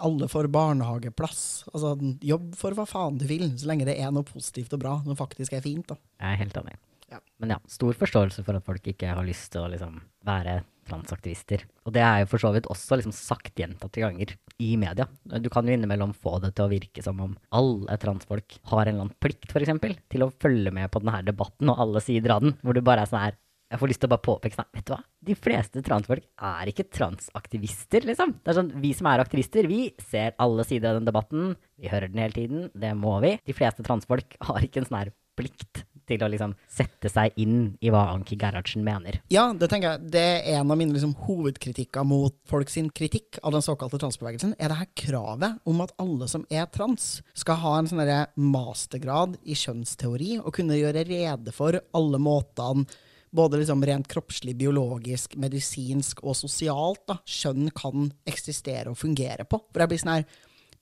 alle 0.01 0.25
får 0.31 0.47
barnehageplass. 0.49 1.41
Altså, 1.69 1.91
jobb 2.25 2.55
for 2.57 2.73
hva 2.73 2.87
faen 2.89 3.19
du 3.21 3.27
vil, 3.29 3.51
så 3.61 3.67
lenge 3.69 3.85
det 3.85 3.93
er 4.01 4.09
noe 4.09 4.25
positivt 4.25 4.73
og 4.73 4.81
bra, 4.81 4.95
som 5.05 5.19
faktisk 5.19 5.53
er 5.53 5.61
fint. 5.61 5.85
da. 5.91 5.99
Jeg 6.17 6.31
er 6.33 6.39
helt 6.41 6.57
enig. 6.63 6.73
Ja. 7.13 7.19
Men 7.41 7.55
ja, 7.55 7.59
stor 7.69 7.97
forståelse 7.97 8.43
for 8.45 8.57
at 8.57 8.65
folk 8.65 8.87
ikke 8.89 9.13
har 9.13 9.25
lyst 9.27 9.51
til 9.53 9.63
å 9.63 9.69
liksom 9.71 9.99
være 10.25 10.63
transaktivister. 10.89 11.63
Og 11.87 11.93
det 11.95 12.01
er 12.03 12.23
jo 12.23 12.29
for 12.33 12.43
så 12.43 12.51
vidt 12.55 12.67
også 12.71 12.97
liksom 12.99 13.13
sagt 13.15 13.59
gjentatte 13.59 14.01
ganger 14.03 14.33
i 14.63 14.73
media. 14.79 15.05
Du 15.39 15.49
kan 15.53 15.67
jo 15.67 15.75
innimellom 15.75 16.15
få 16.17 16.39
det 16.43 16.53
til 16.57 16.65
å 16.65 16.71
virke 16.73 17.03
som 17.05 17.21
om 17.23 17.37
alle 17.55 17.97
transfolk 18.01 18.57
har 18.71 18.83
en 18.83 18.95
eller 18.95 19.05
annen 19.05 19.21
plikt, 19.23 19.53
eksempel, 19.53 19.95
til 20.11 20.25
å 20.25 20.33
følge 20.43 20.73
med 20.75 20.91
på 20.91 21.03
denne 21.03 21.23
debatten 21.27 21.71
og 21.71 21.79
alle 21.85 22.03
sider 22.03 22.35
av 22.35 22.43
den, 22.43 22.57
hvor 22.61 22.75
du 22.75 22.83
bare 22.83 23.05
er 23.05 23.11
sånn 23.11 23.25
her 23.27 23.39
jeg 23.73 23.79
får 23.81 23.89
lyst 23.89 24.03
til 24.03 24.05
å 24.05 24.11
bare 24.11 24.21
påpeke 24.21 24.53
sånn, 24.53 24.67
vet 24.75 24.85
du 24.85 24.91
hva? 24.93 24.99
De 25.25 25.33
fleste 25.33 25.81
transfolk 25.81 26.25
er 26.45 26.69
ikke 26.69 26.83
transaktivister, 26.93 28.05
liksom. 28.05 28.35
Det 28.43 28.51
er 28.51 28.57
sånn, 28.59 28.69
Vi 28.83 28.91
som 28.93 29.09
er 29.09 29.23
aktivister, 29.23 29.65
vi 29.65 29.87
ser 30.11 30.35
alle 30.37 30.61
sider 30.67 30.91
av 30.91 30.99
den 30.99 31.07
debatten. 31.09 31.55
Vi 31.81 31.89
hører 31.89 32.11
den 32.11 32.21
hele 32.21 32.37
tiden. 32.37 32.67
Det 32.77 32.91
må 32.93 33.15
vi. 33.23 33.31
De 33.41 33.55
fleste 33.57 33.81
transfolk 33.87 34.37
har 34.45 34.61
ikke 34.61 34.83
en 34.83 34.85
sånn 34.91 34.99
her 34.99 35.13
plikt 35.39 35.87
til 36.09 36.23
å 36.23 36.29
liksom 36.31 36.55
sette 36.71 37.11
seg 37.11 37.37
inn 37.41 37.73
i 37.83 37.91
hva 37.93 38.05
Anki 38.13 38.37
Gerhardsen 38.39 38.83
mener. 38.85 39.19
Ja, 39.33 39.49
det 39.57 39.69
tenker 39.71 39.93
jeg, 39.95 40.11
det 40.13 40.25
er 40.41 40.59
en 40.59 40.73
av 40.73 40.79
mine 40.79 40.95
liksom, 40.95 41.15
hovedkritikker 41.25 42.07
mot 42.07 42.35
folk 42.49 42.71
sin 42.73 42.89
kritikk 42.93 43.39
av 43.43 43.55
den 43.55 43.65
såkalte 43.65 44.01
transbevegelsen, 44.01 44.57
er 44.57 44.71
det 44.71 44.81
her 44.81 44.91
kravet 45.05 45.63
om 45.69 45.81
at 45.85 45.95
alle 46.01 46.27
som 46.31 46.45
er 46.51 46.67
trans, 46.73 47.21
skal 47.37 47.59
ha 47.63 47.77
en 47.79 47.89
sånn 47.89 48.01
mastergrad 48.39 49.39
i 49.43 49.55
kjønnsteori 49.57 50.37
og 50.41 50.53
kunne 50.55 50.77
gjøre 50.79 51.05
rede 51.07 51.53
for 51.55 51.79
alle 51.95 52.21
måtene 52.21 52.87
både 53.33 53.57
liksom 53.57 53.81
rent 53.85 54.07
kroppslig, 54.11 54.53
biologisk, 54.59 55.35
medisinsk 55.41 56.21
og 56.23 56.37
sosialt 56.37 57.01
da, 57.09 57.17
kjønn 57.25 57.71
kan 57.75 58.11
eksistere 58.29 58.91
og 58.91 58.99
fungere 58.99 59.47
på. 59.49 59.57
For 59.71 59.83
jeg 59.83 59.91
blir 59.91 60.01
sånn 60.03 60.13
her, 60.13 60.27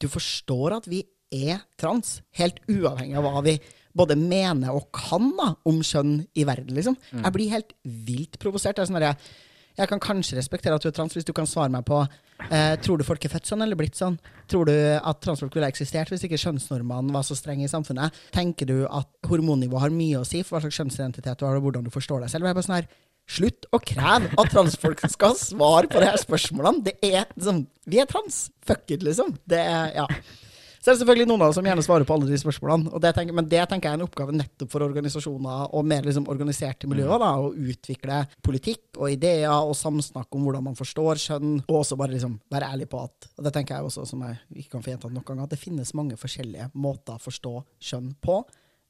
du 0.01 0.09
forstår 0.11 0.75
at 0.81 0.89
vi 0.91 1.05
er 1.31 1.61
trans, 1.79 2.19
helt 2.35 2.59
uavhengig 2.67 3.15
av 3.15 3.27
hva 3.27 3.43
vi 3.45 3.55
både 3.97 4.17
mener 4.19 4.73
og 4.75 4.89
kan 4.95 5.31
da, 5.37 5.51
om 5.67 5.79
kjønn 5.85 6.19
i 6.37 6.45
verden, 6.47 6.73
liksom. 6.77 6.97
Jeg 7.13 7.33
blir 7.35 7.51
helt 7.53 7.73
vilt 7.83 8.39
provosert. 8.41 8.79
Er 8.79 8.89
sånn 8.89 9.01
jeg, 9.01 9.17
Jeg 9.77 9.87
kan 9.87 10.01
kanskje 10.03 10.35
respektere 10.35 10.75
at 10.75 10.83
du 10.83 10.89
er 10.89 10.95
trans, 10.95 11.13
hvis 11.15 11.25
du 11.27 11.31
kan 11.33 11.47
svare 11.47 11.71
meg 11.71 11.85
på 11.87 12.01
eh, 12.51 12.75
Tror 12.83 12.99
du 12.99 13.05
folk 13.07 13.23
er 13.23 13.31
født 13.31 13.47
sånn 13.47 13.61
eller 13.63 13.79
blitt 13.79 13.95
sånn? 13.95 14.17
Tror 14.51 14.67
du 14.67 14.73
at 14.99 15.21
transfolk 15.23 15.55
ville 15.55 15.69
eksistert 15.71 16.11
hvis 16.11 16.25
ikke 16.27 16.39
kjønnsnormene 16.41 17.13
var 17.15 17.23
så 17.23 17.37
strenge 17.39 17.63
i 17.63 17.71
samfunnet? 17.71 18.11
Tenker 18.35 18.67
du 18.67 18.81
at 18.87 19.07
hormonnivå 19.29 19.79
har 19.79 19.89
mye 19.95 20.19
å 20.19 20.27
si 20.27 20.43
for 20.43 20.57
hva 20.57 20.65
slags 20.65 20.81
kjønnsidentitet 20.81 21.39
du 21.39 21.47
har, 21.47 21.55
og 21.55 21.63
hvordan 21.63 21.87
du 21.87 21.93
forstår 21.93 22.25
deg 22.25 22.33
selv? 22.33 22.45
Jeg 22.45 22.51
er 22.51 22.59
bare 22.59 22.67
sånn 22.67 22.79
her, 22.81 22.91
Slutt 23.31 23.67
å 23.71 23.79
kreve 23.79 24.31
at 24.33 24.49
transfolk 24.51 24.99
skal 25.07 25.35
svare 25.39 25.87
på 25.87 26.01
de 26.01 26.07
her 26.09 26.19
spørsmålene. 26.19 26.83
Det 26.83 26.97
er 27.05 27.29
liksom 27.31 27.61
Vi 27.87 27.99
er 28.01 28.09
trans. 28.09 28.49
Fuck 28.65 28.91
it, 28.91 29.05
liksom. 29.07 29.37
Det 29.47 29.59
er 29.61 29.93
Ja. 29.95 30.07
Så 30.81 30.89
er 30.89 30.95
det 30.95 31.03
selvfølgelig 31.03 31.27
noen 31.29 31.43
av 31.45 31.51
oss 31.51 31.57
som 31.59 31.67
gjerne 31.67 31.83
svarer 31.85 32.07
på 32.09 32.15
alle 32.15 32.25
de 32.25 32.37
spørsmålene. 32.41 32.89
Det 33.03 33.09
tenker, 33.13 33.35
men 33.37 33.49
det 33.49 33.61
tenker 33.69 33.85
jeg 33.85 33.93
er 33.93 33.99
en 33.99 34.05
oppgave 34.07 34.33
nettopp 34.33 34.71
for 34.71 34.81
organisasjoner 34.81 35.75
og 35.77 35.83
mer 35.85 36.07
liksom 36.07 36.25
organiserte 36.33 36.89
miljøer. 36.89 37.21
da, 37.21 37.35
Å 37.37 37.51
utvikle 37.53 38.23
politikk 38.41 38.97
og 38.97 39.13
ideer 39.13 39.53
og 39.53 39.75
samsnakk 39.77 40.33
om 40.33 40.47
hvordan 40.47 40.65
man 40.71 40.79
forstår 40.79 41.21
kjønn, 41.21 41.59
og 41.67 41.83
også 41.83 41.99
bare 42.01 42.15
liksom 42.15 42.39
være 42.49 42.71
ærlig 42.73 42.89
på 42.89 43.03
at 43.03 43.29
og 43.37 43.45
det 43.45 43.53
tenker 43.53 43.77
jeg 43.77 43.91
også, 43.91 44.07
som 44.09 44.25
jeg 44.25 44.39
ikke 44.63 44.73
kan 44.73 44.87
få 44.87 44.91
gjentatt 44.95 45.13
nok 45.13 45.29
ganger, 45.29 45.45
at 45.45 45.53
det 45.53 45.61
finnes 45.61 45.93
mange 45.97 46.17
forskjellige 46.17 46.71
måter 46.73 47.13
å 47.13 47.21
forstå 47.21 47.53
kjønn 47.91 48.09
på. 48.25 48.41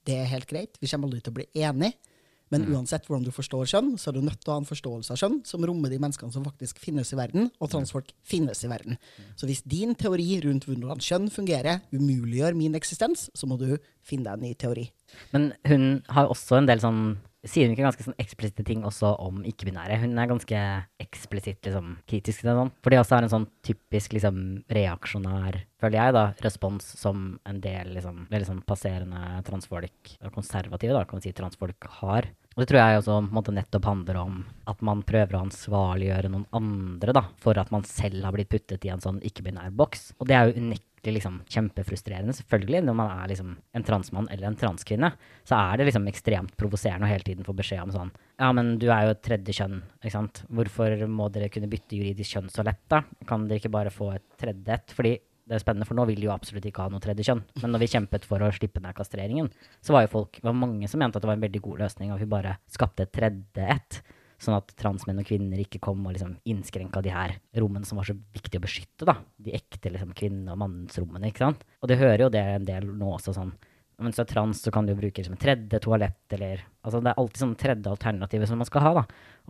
Det 0.07 0.15
er 0.15 0.31
helt 0.31 0.47
greit. 0.47 0.79
Vi 0.79 0.87
kommer 0.87 1.11
aldri 1.11 1.19
til 1.25 1.35
å 1.35 1.39
bli 1.41 1.49
enige. 1.59 2.11
Men 2.51 2.67
uansett 2.67 3.07
hvordan 3.07 3.25
du 3.25 3.31
forstår 3.33 3.69
kjønn, 3.71 3.93
så 3.99 4.11
er 4.11 4.17
du 4.17 4.25
nødt 4.25 4.41
til 4.41 4.51
å 4.51 4.57
ha 4.57 4.61
en 4.61 4.67
forståelse 4.67 5.15
av 5.15 5.21
kjønn 5.21 5.39
som 5.47 5.63
rommer 5.67 5.93
de 5.93 6.01
menneskene 6.03 6.35
som 6.35 6.45
faktisk 6.45 6.81
finnes 6.83 7.13
i 7.13 7.19
verden, 7.19 7.49
og 7.63 7.71
transfolk 7.71 8.11
finnes 8.27 8.63
i 8.65 8.71
verden. 8.71 8.99
Så 9.39 9.49
hvis 9.49 9.63
din 9.63 9.95
teori 9.95 10.41
rundt 10.43 10.67
hvordan 10.67 11.01
kjønn 11.01 11.31
fungerer, 11.31 11.81
umuliggjør 11.95 12.57
min 12.59 12.75
eksistens, 12.77 13.29
så 13.33 13.47
må 13.47 13.59
du 13.61 13.75
finne 14.03 14.27
deg 14.27 14.37
en 14.37 14.47
ny 14.49 14.53
teori. 14.59 14.89
Men 15.31 15.51
hun 15.67 15.91
har 16.11 16.31
også 16.31 16.59
en 16.59 16.71
del 16.71 16.83
sånn 16.83 17.03
Sier 17.41 17.65
hun 17.65 17.71
ikke 17.73 17.87
ganske 17.87 18.03
sånn 18.05 18.19
eksplisitte 18.21 18.61
ting 18.67 18.83
også 18.85 19.15
om 19.23 19.39
ikke-binære? 19.49 19.95
Hun 20.03 20.11
er 20.21 20.27
ganske 20.29 20.59
eksplisitt 21.01 21.65
liksom, 21.65 21.95
kritisk 22.05 22.43
til 22.43 22.51
det. 22.51 22.53
Sånn. 22.59 22.69
For 22.85 22.93
det 22.93 22.99
også 23.01 23.15
er 23.17 23.25
en 23.25 23.31
sånn 23.31 23.47
typisk 23.65 24.13
liksom, 24.13 24.43
reaksjonær, 24.77 25.57
føler 25.81 25.97
jeg, 25.97 26.15
da, 26.19 26.25
respons 26.45 26.91
som 26.99 27.23
en 27.49 27.63
del 27.63 27.95
liksom, 27.95 28.27
veldig 28.29 28.49
sånn 28.51 28.61
passerende 28.69 29.41
transfolk, 29.47 30.13
konservative, 30.35 30.93
da, 30.93 31.01
kan 31.09 31.17
vi 31.17 31.31
si, 31.31 31.33
transfolk 31.41 31.89
har. 31.97 32.29
Og 32.51 32.61
det 32.61 32.67
tror 32.67 32.81
jeg 32.81 32.99
også 32.99 33.17
måte, 33.31 33.53
nettopp 33.55 33.85
handler 33.87 34.17
om 34.19 34.39
at 34.67 34.81
man 34.83 35.05
prøver 35.07 35.37
å 35.37 35.45
ansvarliggjøre 35.45 36.31
noen 36.33 36.47
andre 36.57 37.15
da, 37.15 37.23
for 37.39 37.55
at 37.59 37.71
man 37.71 37.85
selv 37.87 38.25
har 38.27 38.35
blitt 38.35 38.51
puttet 38.51 38.83
i 38.87 38.91
en 38.91 39.03
sånn 39.03 39.21
ikke-binær 39.23 39.71
boks. 39.79 40.09
Og 40.19 40.27
det 40.27 40.35
er 40.35 40.49
jo 40.49 40.59
unektelig 40.59 41.15
liksom 41.15 41.39
kjempefrustrerende, 41.47 42.35
selvfølgelig. 42.35 42.83
Når 42.89 42.97
man 42.99 43.13
er 43.15 43.31
liksom 43.31 43.55
en 43.55 43.87
transmann 43.87 44.27
eller 44.27 44.49
en 44.51 44.59
transkvinne, 44.59 45.13
så 45.47 45.61
er 45.61 45.79
det 45.79 45.87
liksom 45.87 46.11
ekstremt 46.11 46.53
provoserende 46.59 47.07
å 47.07 47.13
hele 47.13 47.25
tiden 47.25 47.47
få 47.47 47.55
beskjed 47.55 47.85
om 47.87 47.95
sånn 47.95 48.13
Ja, 48.41 48.51
men 48.57 48.75
du 48.81 48.89
er 48.91 49.07
jo 49.07 49.15
et 49.15 49.23
tredje 49.23 49.55
kjønn, 49.55 49.79
ikke 50.01 50.15
sant. 50.17 50.43
Hvorfor 50.51 51.07
må 51.07 51.31
dere 51.31 51.49
kunne 51.53 51.71
bytte 51.71 51.95
juridisk 51.95 52.35
kjønn 52.35 52.51
så 52.51 52.67
lett, 52.67 52.83
da? 52.91 53.05
Kan 53.29 53.47
dere 53.47 53.63
ikke 53.63 53.75
bare 53.79 53.95
få 53.95 54.11
et 54.17 54.27
tredje 54.41 54.75
et? 54.75 54.95
Fordi 54.97 55.15
det 55.47 55.57
er 55.57 55.63
spennende, 55.63 55.87
for 55.89 55.97
nå 55.97 56.05
vil 56.09 56.21
de 56.21 56.27
jo 56.27 56.33
absolutt 56.33 56.65
ikke 56.69 56.85
ha 56.85 56.91
noe 56.93 57.03
tredje 57.03 57.25
kjønn. 57.27 57.43
Men 57.63 57.73
når 57.73 57.83
vi 57.83 57.91
kjempet 57.95 58.25
for 58.29 58.43
å 58.43 58.51
slippe 58.55 58.81
ned 58.83 58.95
kastreringen, 58.97 59.49
så 59.83 59.95
var 59.95 60.05
jo 60.05 60.13
folk, 60.13 60.39
var 60.45 60.57
mange 60.57 60.89
som 60.91 61.01
mente 61.01 61.17
at 61.17 61.25
det 61.25 61.31
var 61.31 61.39
en 61.39 61.45
veldig 61.45 61.61
god 61.65 61.85
løsning 61.85 62.13
at 62.13 62.21
vi 62.21 62.29
bare 62.31 62.57
skapte 62.71 63.07
et 63.07 63.13
tredje 63.15 63.67
ett. 63.75 64.01
Sånn 64.41 64.57
at 64.57 64.71
transmenn 64.73 65.21
og 65.21 65.27
kvinner 65.27 65.59
ikke 65.61 65.81
kom 65.85 65.99
og 66.07 66.15
liksom 66.15 66.33
innskrenka 66.49 67.03
de 67.05 67.11
her 67.13 67.35
rommene 67.61 67.85
som 67.85 67.99
var 68.01 68.07
så 68.09 68.15
viktig 68.17 68.57
å 68.57 68.63
beskytte. 68.63 69.05
da. 69.05 69.19
De 69.37 69.53
ekte 69.53 69.91
liksom 69.93 70.15
kvinne- 70.17 70.53
og 70.53 70.61
mannsrommene. 70.63 71.29
ikke 71.29 71.45
sant? 71.45 71.65
Og 71.81 71.91
det 71.91 71.99
hører 72.01 72.25
jo 72.25 72.31
det 72.33 72.41
en 72.41 72.65
del 72.65 72.89
nå 72.89 73.11
også 73.17 73.35
sånn 73.37 73.53
mens 74.01 74.17
du 74.17 74.23
er 74.23 74.29
trans, 74.29 74.61
så 74.63 74.71
kan 74.73 74.87
du 74.87 74.95
bruke 74.97 75.21
liksom 75.21 75.37
tredje 75.37 75.79
toalett 75.83 76.33
eller 76.33 76.63
Altså 76.81 76.97
det 77.03 77.11
er 77.11 77.19
alltid 77.21 77.41
sånn 77.43 77.57
tredje 77.59 77.91
alternativet 77.91 78.49
som 78.49 78.57
man 78.57 78.65
skal 78.65 78.81
ha, 78.81 78.91
da. 78.97 79.03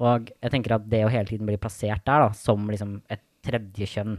Og 0.03 0.31
jeg 0.33 0.51
tenker 0.51 0.75
at 0.75 0.89
det 0.91 1.05
å 1.05 1.11
hele 1.11 1.29
tiden 1.29 1.47
bli 1.47 1.55
plassert 1.61 2.03
der 2.03 2.25
da, 2.25 2.33
som 2.35 2.65
liksom 2.67 2.97
et 3.07 3.23
tredje 3.45 3.87
kjønn 3.87 4.17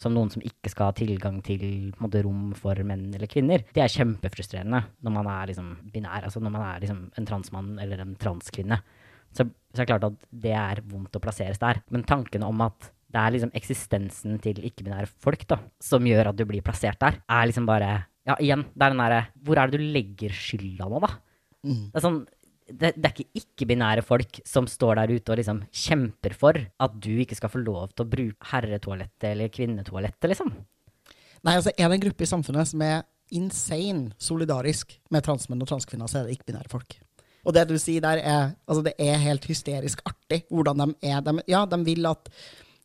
som 0.00 0.14
noen 0.14 0.30
som 0.32 0.42
ikke 0.42 0.70
skal 0.72 0.90
ha 0.90 0.94
tilgang 0.96 1.38
til 1.46 1.92
måte, 2.02 2.22
rom 2.24 2.50
for 2.58 2.78
menn 2.86 3.10
eller 3.14 3.30
kvinner. 3.30 3.62
Det 3.74 3.84
er 3.84 3.92
kjempefrustrerende 3.92 4.80
når 5.04 5.14
man 5.14 5.28
er 5.30 5.52
liksom 5.52 5.68
binær, 5.94 6.26
altså 6.26 6.42
når 6.42 6.54
man 6.56 6.66
er 6.66 6.82
liksom 6.82 7.04
en 7.18 7.28
transmann 7.28 7.76
eller 7.82 8.02
en 8.02 8.16
transkvinne. 8.18 8.80
Så, 9.32 9.46
så 9.46 9.78
er 9.78 9.84
det 9.84 9.90
klart 9.92 10.08
at 10.08 10.26
det 10.44 10.56
er 10.58 10.82
vondt 10.90 11.16
å 11.16 11.22
plasseres 11.22 11.60
der. 11.62 11.80
Men 11.94 12.04
tanken 12.08 12.44
om 12.44 12.64
at 12.66 12.90
det 13.12 13.20
er 13.20 13.34
liksom 13.34 13.52
eksistensen 13.56 14.38
til 14.42 14.58
ikke-binære 14.64 15.08
folk 15.22 15.44
da, 15.50 15.60
som 15.84 16.06
gjør 16.08 16.30
at 16.30 16.38
du 16.38 16.46
blir 16.48 16.64
plassert 16.64 17.00
der, 17.02 17.20
er 17.28 17.48
liksom 17.50 17.68
bare 17.68 17.92
Ja, 18.22 18.36
igjen, 18.38 18.62
det 18.70 18.84
er 18.86 18.92
den 18.92 19.00
derre 19.02 19.22
Hvor 19.42 19.58
er 19.58 19.66
det 19.66 19.80
du 19.80 19.82
legger 19.96 20.30
skylda 20.30 20.86
nå, 20.86 21.00
da? 21.02 21.08
Det 21.90 21.98
er 21.98 22.04
sånn 22.04 22.20
det, 22.78 22.92
det 22.96 23.08
er 23.08 23.14
ikke 23.14 23.42
ikke-binære 23.42 24.04
folk 24.06 24.40
som 24.48 24.66
står 24.70 25.00
der 25.00 25.14
ute 25.14 25.32
og 25.32 25.40
liksom 25.40 25.62
kjemper 25.68 26.34
for 26.38 26.58
at 26.58 26.98
du 27.04 27.12
ikke 27.22 27.38
skal 27.38 27.52
få 27.52 27.62
lov 27.62 27.92
til 27.92 28.04
å 28.04 28.10
bruke 28.12 28.50
herretoalettet 28.52 29.30
eller 29.32 29.52
kvinnetoalettet, 29.52 30.30
liksom. 30.32 30.52
Nei, 31.42 31.56
altså 31.58 31.72
Er 31.74 31.88
det 31.88 31.98
en 31.98 32.04
gruppe 32.06 32.24
i 32.24 32.30
samfunnet 32.30 32.70
som 32.70 32.82
er 32.86 33.02
insane 33.32 34.12
solidarisk 34.20 34.92
med 35.10 35.24
transmenn 35.26 35.62
og 35.64 35.70
transkvinner, 35.70 36.10
så 36.10 36.20
er 36.20 36.28
det 36.28 36.36
ikke-binære 36.36 36.70
folk. 36.72 36.98
Og 37.42 37.54
det 37.56 37.64
du 37.70 37.74
sier 37.80 38.02
der, 38.04 38.20
er 38.22 38.52
altså 38.68 38.82
det 38.86 38.92
er 39.02 39.22
helt 39.22 39.46
hysterisk 39.50 40.02
artig 40.06 40.44
hvordan 40.50 40.84
de 40.84 41.10
er. 41.10 41.22
De, 41.24 41.34
ja, 41.50 41.64
de 41.66 41.78
vil 41.86 42.06
at 42.06 42.30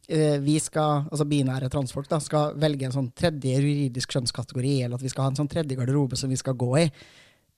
eh, 0.10 0.40
vi 0.42 0.58
skal, 0.64 1.06
altså 1.12 1.28
binære 1.30 1.70
transfolk 1.74 2.10
da, 2.10 2.20
skal 2.24 2.58
velge 2.60 2.88
en 2.88 2.96
sånn 2.96 3.12
tredje 3.18 3.54
juridisk 3.60 4.16
kjønnskategori, 4.16 4.76
eller 4.86 4.98
at 4.98 5.06
vi 5.06 5.14
skal 5.14 5.28
ha 5.28 5.34
en 5.34 5.40
sånn 5.44 5.52
tredje 5.52 5.78
garderobe 5.78 6.18
som 6.20 6.34
vi 6.34 6.40
skal 6.40 6.58
gå 6.58 6.72
i. 6.82 6.88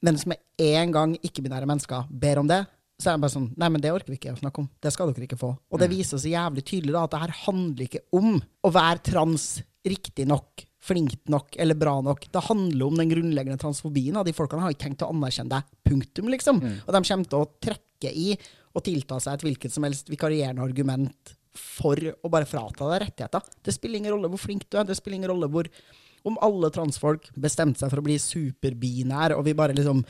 Men 0.06 0.16
hvis 0.16 0.28
med 0.30 0.40
en 0.64 0.94
gang 0.96 1.16
ikke-binære 1.20 1.68
mennesker 1.70 2.08
ber 2.10 2.42
om 2.42 2.50
det, 2.50 2.64
så 3.00 3.12
er 3.12 3.16
de 3.16 3.24
bare 3.24 3.32
sånn 3.32 3.50
Nei, 3.60 3.70
men 3.72 3.84
det 3.84 3.92
orker 3.96 4.12
vi 4.12 4.18
ikke 4.20 4.34
å 4.34 4.40
snakke 4.40 4.64
om. 4.64 4.70
Det 4.84 4.92
skal 4.92 5.12
dere 5.12 5.28
ikke 5.28 5.40
få. 5.40 5.54
Og 5.72 5.80
det 5.80 5.88
viser 5.92 6.20
så 6.20 6.32
jævlig 6.32 6.66
tydelig 6.68 6.96
da, 6.96 7.06
at 7.06 7.14
det 7.14 7.22
her 7.24 7.36
handler 7.46 7.86
ikke 7.86 8.04
om 8.16 8.34
å 8.40 8.72
være 8.76 9.04
trans 9.08 9.46
riktig 9.88 10.26
nok, 10.28 10.66
flink 10.84 11.16
nok 11.32 11.56
eller 11.60 11.78
bra 11.80 11.96
nok. 12.04 12.28
Det 12.32 12.44
handler 12.50 12.86
om 12.86 13.00
den 13.00 13.12
grunnleggende 13.12 13.60
transfobien. 13.62 14.18
Da. 14.20 14.26
de 14.28 14.36
folkene 14.36 14.66
har 14.66 14.76
ikke 14.76 14.88
tenkt 14.90 15.06
å 15.08 15.12
anerkjenne 15.14 15.56
deg. 15.56 15.76
Punktum, 15.88 16.32
liksom. 16.34 16.60
Og 16.60 16.92
de 16.96 17.04
kommer 17.08 17.32
til 17.32 17.40
å 17.40 17.50
trekke 17.64 18.12
i 18.12 18.30
og 18.76 18.86
tilta 18.86 19.18
seg 19.24 19.38
et 19.38 19.48
hvilket 19.48 19.74
som 19.74 19.88
helst 19.88 20.12
vikarierende 20.12 20.64
argument 20.64 21.34
for 21.60 21.98
å 22.00 22.32
bare 22.32 22.48
frata 22.48 22.88
deg 22.92 23.06
rettigheter. 23.08 23.48
Det 23.66 23.74
spiller 23.76 24.00
ingen 24.00 24.14
rolle 24.16 24.30
hvor 24.32 24.44
flink 24.44 24.68
du 24.70 24.78
er. 24.80 24.88
Det 24.88 24.98
spiller 25.00 25.20
ingen 25.20 25.32
rolle 25.32 25.50
hvor 25.52 25.72
om 26.28 26.40
alle 26.46 26.72
transfolk 26.74 27.30
bestemte 27.40 27.84
seg 27.84 27.92
for 27.92 28.02
å 28.02 28.06
bli 28.06 28.18
superbinær, 28.22 29.38
og 29.38 29.46
vi 29.48 29.58
bare 29.58 29.76
liksom 29.78 30.04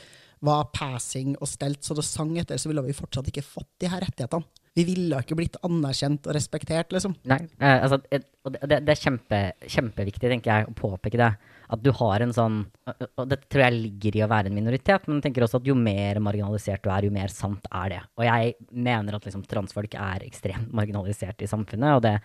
var 0.46 0.70
passing 0.72 1.34
og 1.36 1.48
stelt 1.50 1.84
så 1.84 1.94
det 1.96 2.06
sang 2.06 2.32
etter, 2.40 2.58
så 2.60 2.70
ville 2.70 2.84
vi 2.86 2.96
fortsatt 2.96 3.28
ikke 3.28 3.44
fått 3.44 3.68
de 3.82 3.90
her 3.92 4.00
rettighetene. 4.06 4.48
Vi 4.78 4.84
ville 4.86 5.18
ikke 5.18 5.34
blitt 5.34 5.56
anerkjent 5.66 6.28
og 6.28 6.36
respektert, 6.36 6.92
liksom. 6.94 7.16
Nei, 7.28 7.40
eh, 7.58 7.82
altså, 7.82 7.98
det, 8.06 8.78
det 8.86 8.92
er 8.94 9.00
kjempe, 9.00 9.40
kjempeviktig, 9.66 10.28
tenker 10.30 10.52
jeg, 10.52 10.68
å 10.70 10.76
påpeke 10.78 11.18
det. 11.18 11.30
At 11.70 11.82
du 11.82 11.90
har 11.98 12.22
en 12.22 12.32
sånn 12.34 12.60
og 12.90 13.24
det 13.30 13.40
tror 13.50 13.64
jeg 13.64 13.76
ligger 13.76 14.16
i 14.18 14.22
å 14.24 14.30
være 14.30 14.50
en 14.50 14.56
minoritet, 14.56 15.06
men 15.06 15.18
jeg 15.18 15.28
tenker 15.28 15.46
også 15.46 15.60
at 15.60 15.68
jo 15.68 15.76
mer 15.78 16.18
marginalisert 16.22 16.82
du 16.86 16.90
er, 16.90 17.06
jo 17.06 17.14
mer 17.14 17.34
sant 17.34 17.66
er 17.66 17.92
det. 17.92 18.00
Og 18.18 18.24
jeg 18.26 18.54
mener 18.70 19.18
at 19.18 19.26
liksom, 19.26 19.44
transfolk 19.50 19.98
er 19.98 20.24
ekstremt 20.26 20.72
marginalisert 20.74 21.42
i 21.42 21.50
samfunnet, 21.50 21.98
og 21.98 22.06
det 22.06 22.16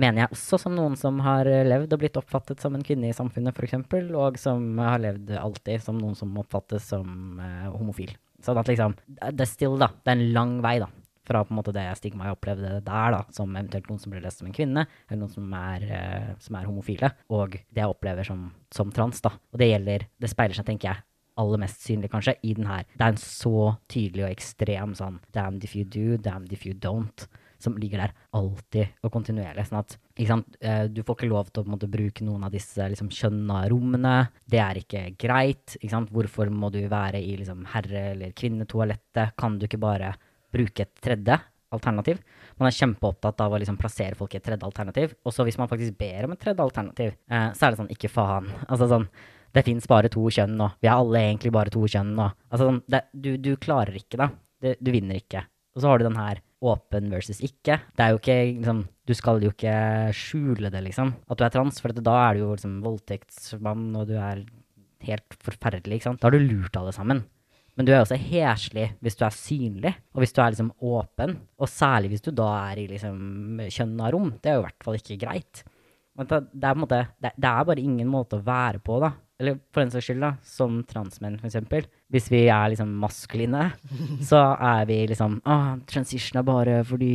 mener 0.00 0.24
jeg 0.24 0.34
også 0.34 0.58
som 0.60 0.74
noen 0.76 0.96
som 0.98 1.20
har 1.24 1.48
eh, 1.50 1.64
levd 1.66 1.94
og 1.94 2.02
blitt 2.02 2.18
oppfattet 2.20 2.62
som 2.62 2.74
en 2.76 2.84
kvinne 2.84 3.10
i 3.10 3.16
samfunnet, 3.16 3.56
f.eks., 3.56 3.76
og 4.14 4.38
som 4.40 4.66
har 4.82 5.00
levd 5.02 5.34
alltid 5.38 5.84
som 5.84 6.00
noen 6.00 6.16
som 6.18 6.34
oppfattes 6.40 6.90
som 6.92 7.40
uh, 7.40 7.70
homofil. 7.74 8.12
Sånn 8.44 8.60
at 8.60 8.68
liksom 8.68 8.96
Det 9.06 9.40
er 9.40 9.48
still, 9.48 9.78
da. 9.80 9.90
Det 10.02 10.12
er 10.12 10.18
en 10.18 10.34
lang 10.36 10.58
vei, 10.64 10.76
da. 10.82 10.90
Fra 11.24 11.40
på 11.46 11.54
en 11.54 11.60
måte 11.62 11.72
det 11.72 11.86
stigmaet 11.96 12.28
jeg 12.28 12.36
opplevde 12.36 12.74
der, 12.84 13.14
da, 13.14 13.22
som 13.32 13.54
eventuelt 13.54 13.88
noen 13.88 14.02
som 14.02 14.12
blir 14.12 14.24
lest 14.24 14.42
som 14.42 14.50
en 14.50 14.56
kvinne, 14.56 14.84
eller 15.08 15.22
noen 15.22 15.32
som 15.32 15.56
er, 15.56 15.88
uh, 15.88 16.30
som 16.44 16.60
er 16.60 16.68
homofile, 16.68 17.14
og 17.32 17.56
det 17.56 17.84
jeg 17.84 17.96
opplever 17.96 18.28
som, 18.28 18.50
som 18.74 18.92
trans. 18.92 19.24
da. 19.24 19.32
Og 19.54 19.60
det 19.62 19.72
gjelder 19.72 20.08
Det 20.20 20.32
speiler 20.32 20.58
seg, 20.58 20.68
tenker 20.68 20.92
jeg, 20.92 21.04
aller 21.40 21.58
mest 21.58 21.82
synlig, 21.82 22.10
kanskje, 22.12 22.36
i 22.46 22.52
den 22.54 22.68
her. 22.68 22.84
Det 22.94 23.02
er 23.02 23.14
en 23.14 23.22
så 23.22 23.72
tydelig 23.90 24.26
og 24.26 24.34
ekstrem 24.34 24.92
sånn 24.98 25.18
damned 25.34 25.64
if 25.66 25.74
you 25.74 25.86
do, 25.86 26.18
damned 26.20 26.52
if 26.54 26.66
you 26.66 26.74
don't, 26.74 27.26
som 27.64 27.78
ligger 27.80 28.02
der 28.04 28.12
alltid 28.36 28.92
og 29.04 29.12
kontinuerlig. 29.14 29.64
Sånn 29.68 29.80
at 29.80 29.96
sant, 30.28 30.58
eh, 30.60 30.84
du 30.92 31.02
får 31.02 31.18
ikke 31.18 31.30
lov 31.30 31.50
til 31.50 31.64
å 31.64 31.72
måte, 31.74 31.88
bruke 31.90 32.26
noen 32.26 32.44
av 32.46 32.52
disse 32.54 32.86
liksom, 32.92 33.10
kjønna 33.14 33.64
rommene. 33.72 34.14
Det 34.50 34.60
er 34.62 34.80
ikke 34.82 35.04
greit. 35.20 35.76
Ikke 35.80 35.94
sant? 35.96 36.12
Hvorfor 36.14 36.52
må 36.52 36.70
du 36.74 36.82
være 36.92 37.20
i 37.22 37.36
liksom, 37.40 37.64
herre- 37.74 38.10
eller 38.12 38.36
kvinnetoalettet? 38.36 39.34
Kan 39.40 39.58
du 39.58 39.66
ikke 39.68 39.80
bare 39.82 40.14
bruke 40.54 40.86
et 40.86 40.94
tredje 41.02 41.38
alternativ? 41.74 42.20
Man 42.60 42.68
er 42.68 42.76
kjempeopptatt 42.76 43.40
av 43.42 43.54
å 43.54 43.58
liksom, 43.62 43.78
plassere 43.80 44.18
folk 44.18 44.34
i 44.34 44.38
et 44.38 44.46
tredje 44.46 44.66
alternativ. 44.68 45.16
Og 45.24 45.34
så 45.34 45.46
hvis 45.46 45.58
man 45.58 45.70
faktisk 45.70 45.96
ber 45.98 46.28
om 46.28 46.36
et 46.36 46.42
tredje 46.44 46.62
alternativ, 46.62 47.16
eh, 47.30 47.48
så 47.56 47.66
er 47.66 47.74
det 47.74 47.82
sånn 47.82 47.94
ikke 47.96 48.12
faen. 48.12 48.52
Altså 48.68 48.90
sånn 48.92 49.08
det 49.54 49.62
fins 49.62 49.84
bare 49.86 50.08
to 50.10 50.22
kjønn 50.34 50.56
nå. 50.58 50.66
Vi 50.82 50.88
er 50.90 50.96
alle 50.98 51.20
egentlig 51.28 51.52
bare 51.54 51.70
to 51.70 51.84
kjønn 51.86 52.08
nå. 52.16 52.24
Altså, 52.50 52.66
sånn, 52.66 52.80
det, 52.90 53.04
du, 53.14 53.36
du 53.38 53.52
klarer 53.62 53.94
ikke, 54.00 54.18
da. 54.18 54.26
Du, 54.58 54.72
du 54.82 54.90
vinner 54.90 55.20
ikke. 55.20 55.44
Og 55.76 55.82
så 55.82 55.90
har 55.90 56.00
du 56.00 56.08
den 56.08 56.18
her 56.18 56.40
åpen 56.70 57.10
versus 57.12 57.42
ikke. 57.44 57.78
Det 57.94 58.04
er 58.04 58.14
jo 58.14 58.20
ikke 58.20 58.40
liksom 58.56 58.84
Du 59.04 59.12
skal 59.12 59.42
jo 59.44 59.50
ikke 59.52 59.76
skjule 60.16 60.70
det, 60.72 60.80
liksom. 60.86 61.10
At 61.28 61.36
du 61.36 61.44
er 61.44 61.52
trans, 61.52 61.80
for 61.82 61.92
da 61.92 62.14
er 62.22 62.34
du 62.34 62.44
jo 62.46 62.54
liksom 62.54 62.78
voldtektsmann, 62.84 63.90
og 64.00 64.08
du 64.08 64.14
er 64.16 64.40
helt 65.04 65.36
forferdelig, 65.44 65.98
ikke 65.98 66.08
sant. 66.08 66.22
Da 66.22 66.30
har 66.30 66.36
du 66.36 66.46
lurt 66.46 66.78
alle 66.80 66.94
sammen. 66.96 67.20
Men 67.74 67.86
du 67.86 67.92
er 67.92 68.00
også 68.00 68.16
heslig 68.16 68.86
hvis 69.02 69.18
du 69.18 69.24
er 69.26 69.34
synlig, 69.34 69.92
og 70.14 70.22
hvis 70.22 70.32
du 70.32 70.40
er 70.40 70.54
liksom 70.54 70.72
åpen. 70.78 71.36
Og 71.58 71.70
særlig 71.70 72.14
hvis 72.14 72.24
du 72.24 72.30
da 72.32 72.48
er 72.70 72.80
i 72.80 72.88
liksom 72.90 73.60
kjønna 73.66 74.10
rom. 74.14 74.32
Det 74.38 74.52
er 74.52 74.58
jo 74.58 74.64
i 74.64 74.66
hvert 74.68 74.86
fall 74.86 74.98
ikke 75.00 75.20
greit. 75.26 75.64
Men 76.14 76.30
det, 76.30 76.40
er 76.62 76.70
på 76.70 76.78
en 76.78 76.84
måte, 76.84 77.02
det 77.18 77.50
er 77.50 77.68
bare 77.68 77.82
ingen 77.82 78.10
måte 78.10 78.38
å 78.38 78.46
være 78.46 78.80
på, 78.84 79.00
da. 79.02 79.10
Eller 79.42 79.58
for 79.74 79.82
den 79.82 79.90
saks 79.90 80.06
skyld, 80.06 80.22
da, 80.22 80.30
som 80.46 80.78
transmenn, 80.86 81.40
for 81.40 81.50
eksempel. 81.50 81.88
Hvis 82.14 82.28
vi 82.30 82.44
er 82.46 82.68
liksom 82.70 82.92
maskuline, 83.02 83.72
så 84.22 84.42
er 84.54 84.84
vi 84.86 85.00
liksom 85.10 85.40
ah, 85.50 85.74
Transition 85.90 86.38
er 86.38 86.46
bare 86.46 86.76
fordi 86.86 87.14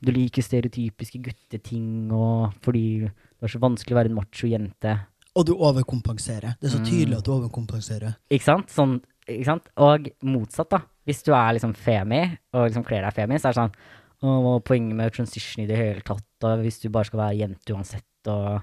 du 0.00 0.10
liker 0.12 0.44
stereotypiske 0.44 1.20
gutteting, 1.24 2.08
og 2.12 2.54
fordi 2.64 3.04
det 3.04 3.48
er 3.48 3.52
så 3.52 3.60
vanskelig 3.60 3.96
å 3.96 3.98
være 3.98 4.12
en 4.12 4.16
macho 4.16 4.48
jente. 4.48 4.94
Og 5.36 5.46
du 5.46 5.52
overkompenserer. 5.54 6.56
Det 6.60 6.68
er 6.70 6.72
så 6.74 6.82
tydelig 6.84 7.18
at 7.18 7.28
du 7.28 7.34
overkompenserer. 7.34 8.16
Ikke 8.32 8.48
sant? 8.48 8.72
Sånn, 8.72 8.96
ikke 9.28 9.46
sant? 9.46 9.68
Og 9.80 10.08
motsatt, 10.26 10.72
da. 10.72 10.82
Hvis 11.08 11.22
du 11.26 11.32
er 11.36 11.54
liksom 11.56 11.74
femi, 11.78 12.22
og 12.56 12.66
liksom 12.66 12.84
kler 12.88 13.06
deg 13.06 13.16
femi, 13.16 13.38
så 13.40 13.50
er 13.50 13.56
det 13.56 13.60
sånn 13.60 13.78
hva 14.20 14.56
er 14.58 14.64
poenget 14.68 14.96
med 14.98 15.14
transition 15.16 15.62
i 15.64 15.68
det 15.68 15.78
hele 15.78 16.02
tatt? 16.04 16.26
Og 16.44 16.64
hvis 16.64 16.80
du 16.82 16.90
bare 16.92 17.08
skal 17.08 17.22
være 17.22 17.38
jente 17.38 17.72
uansett, 17.72 18.28
og 18.28 18.60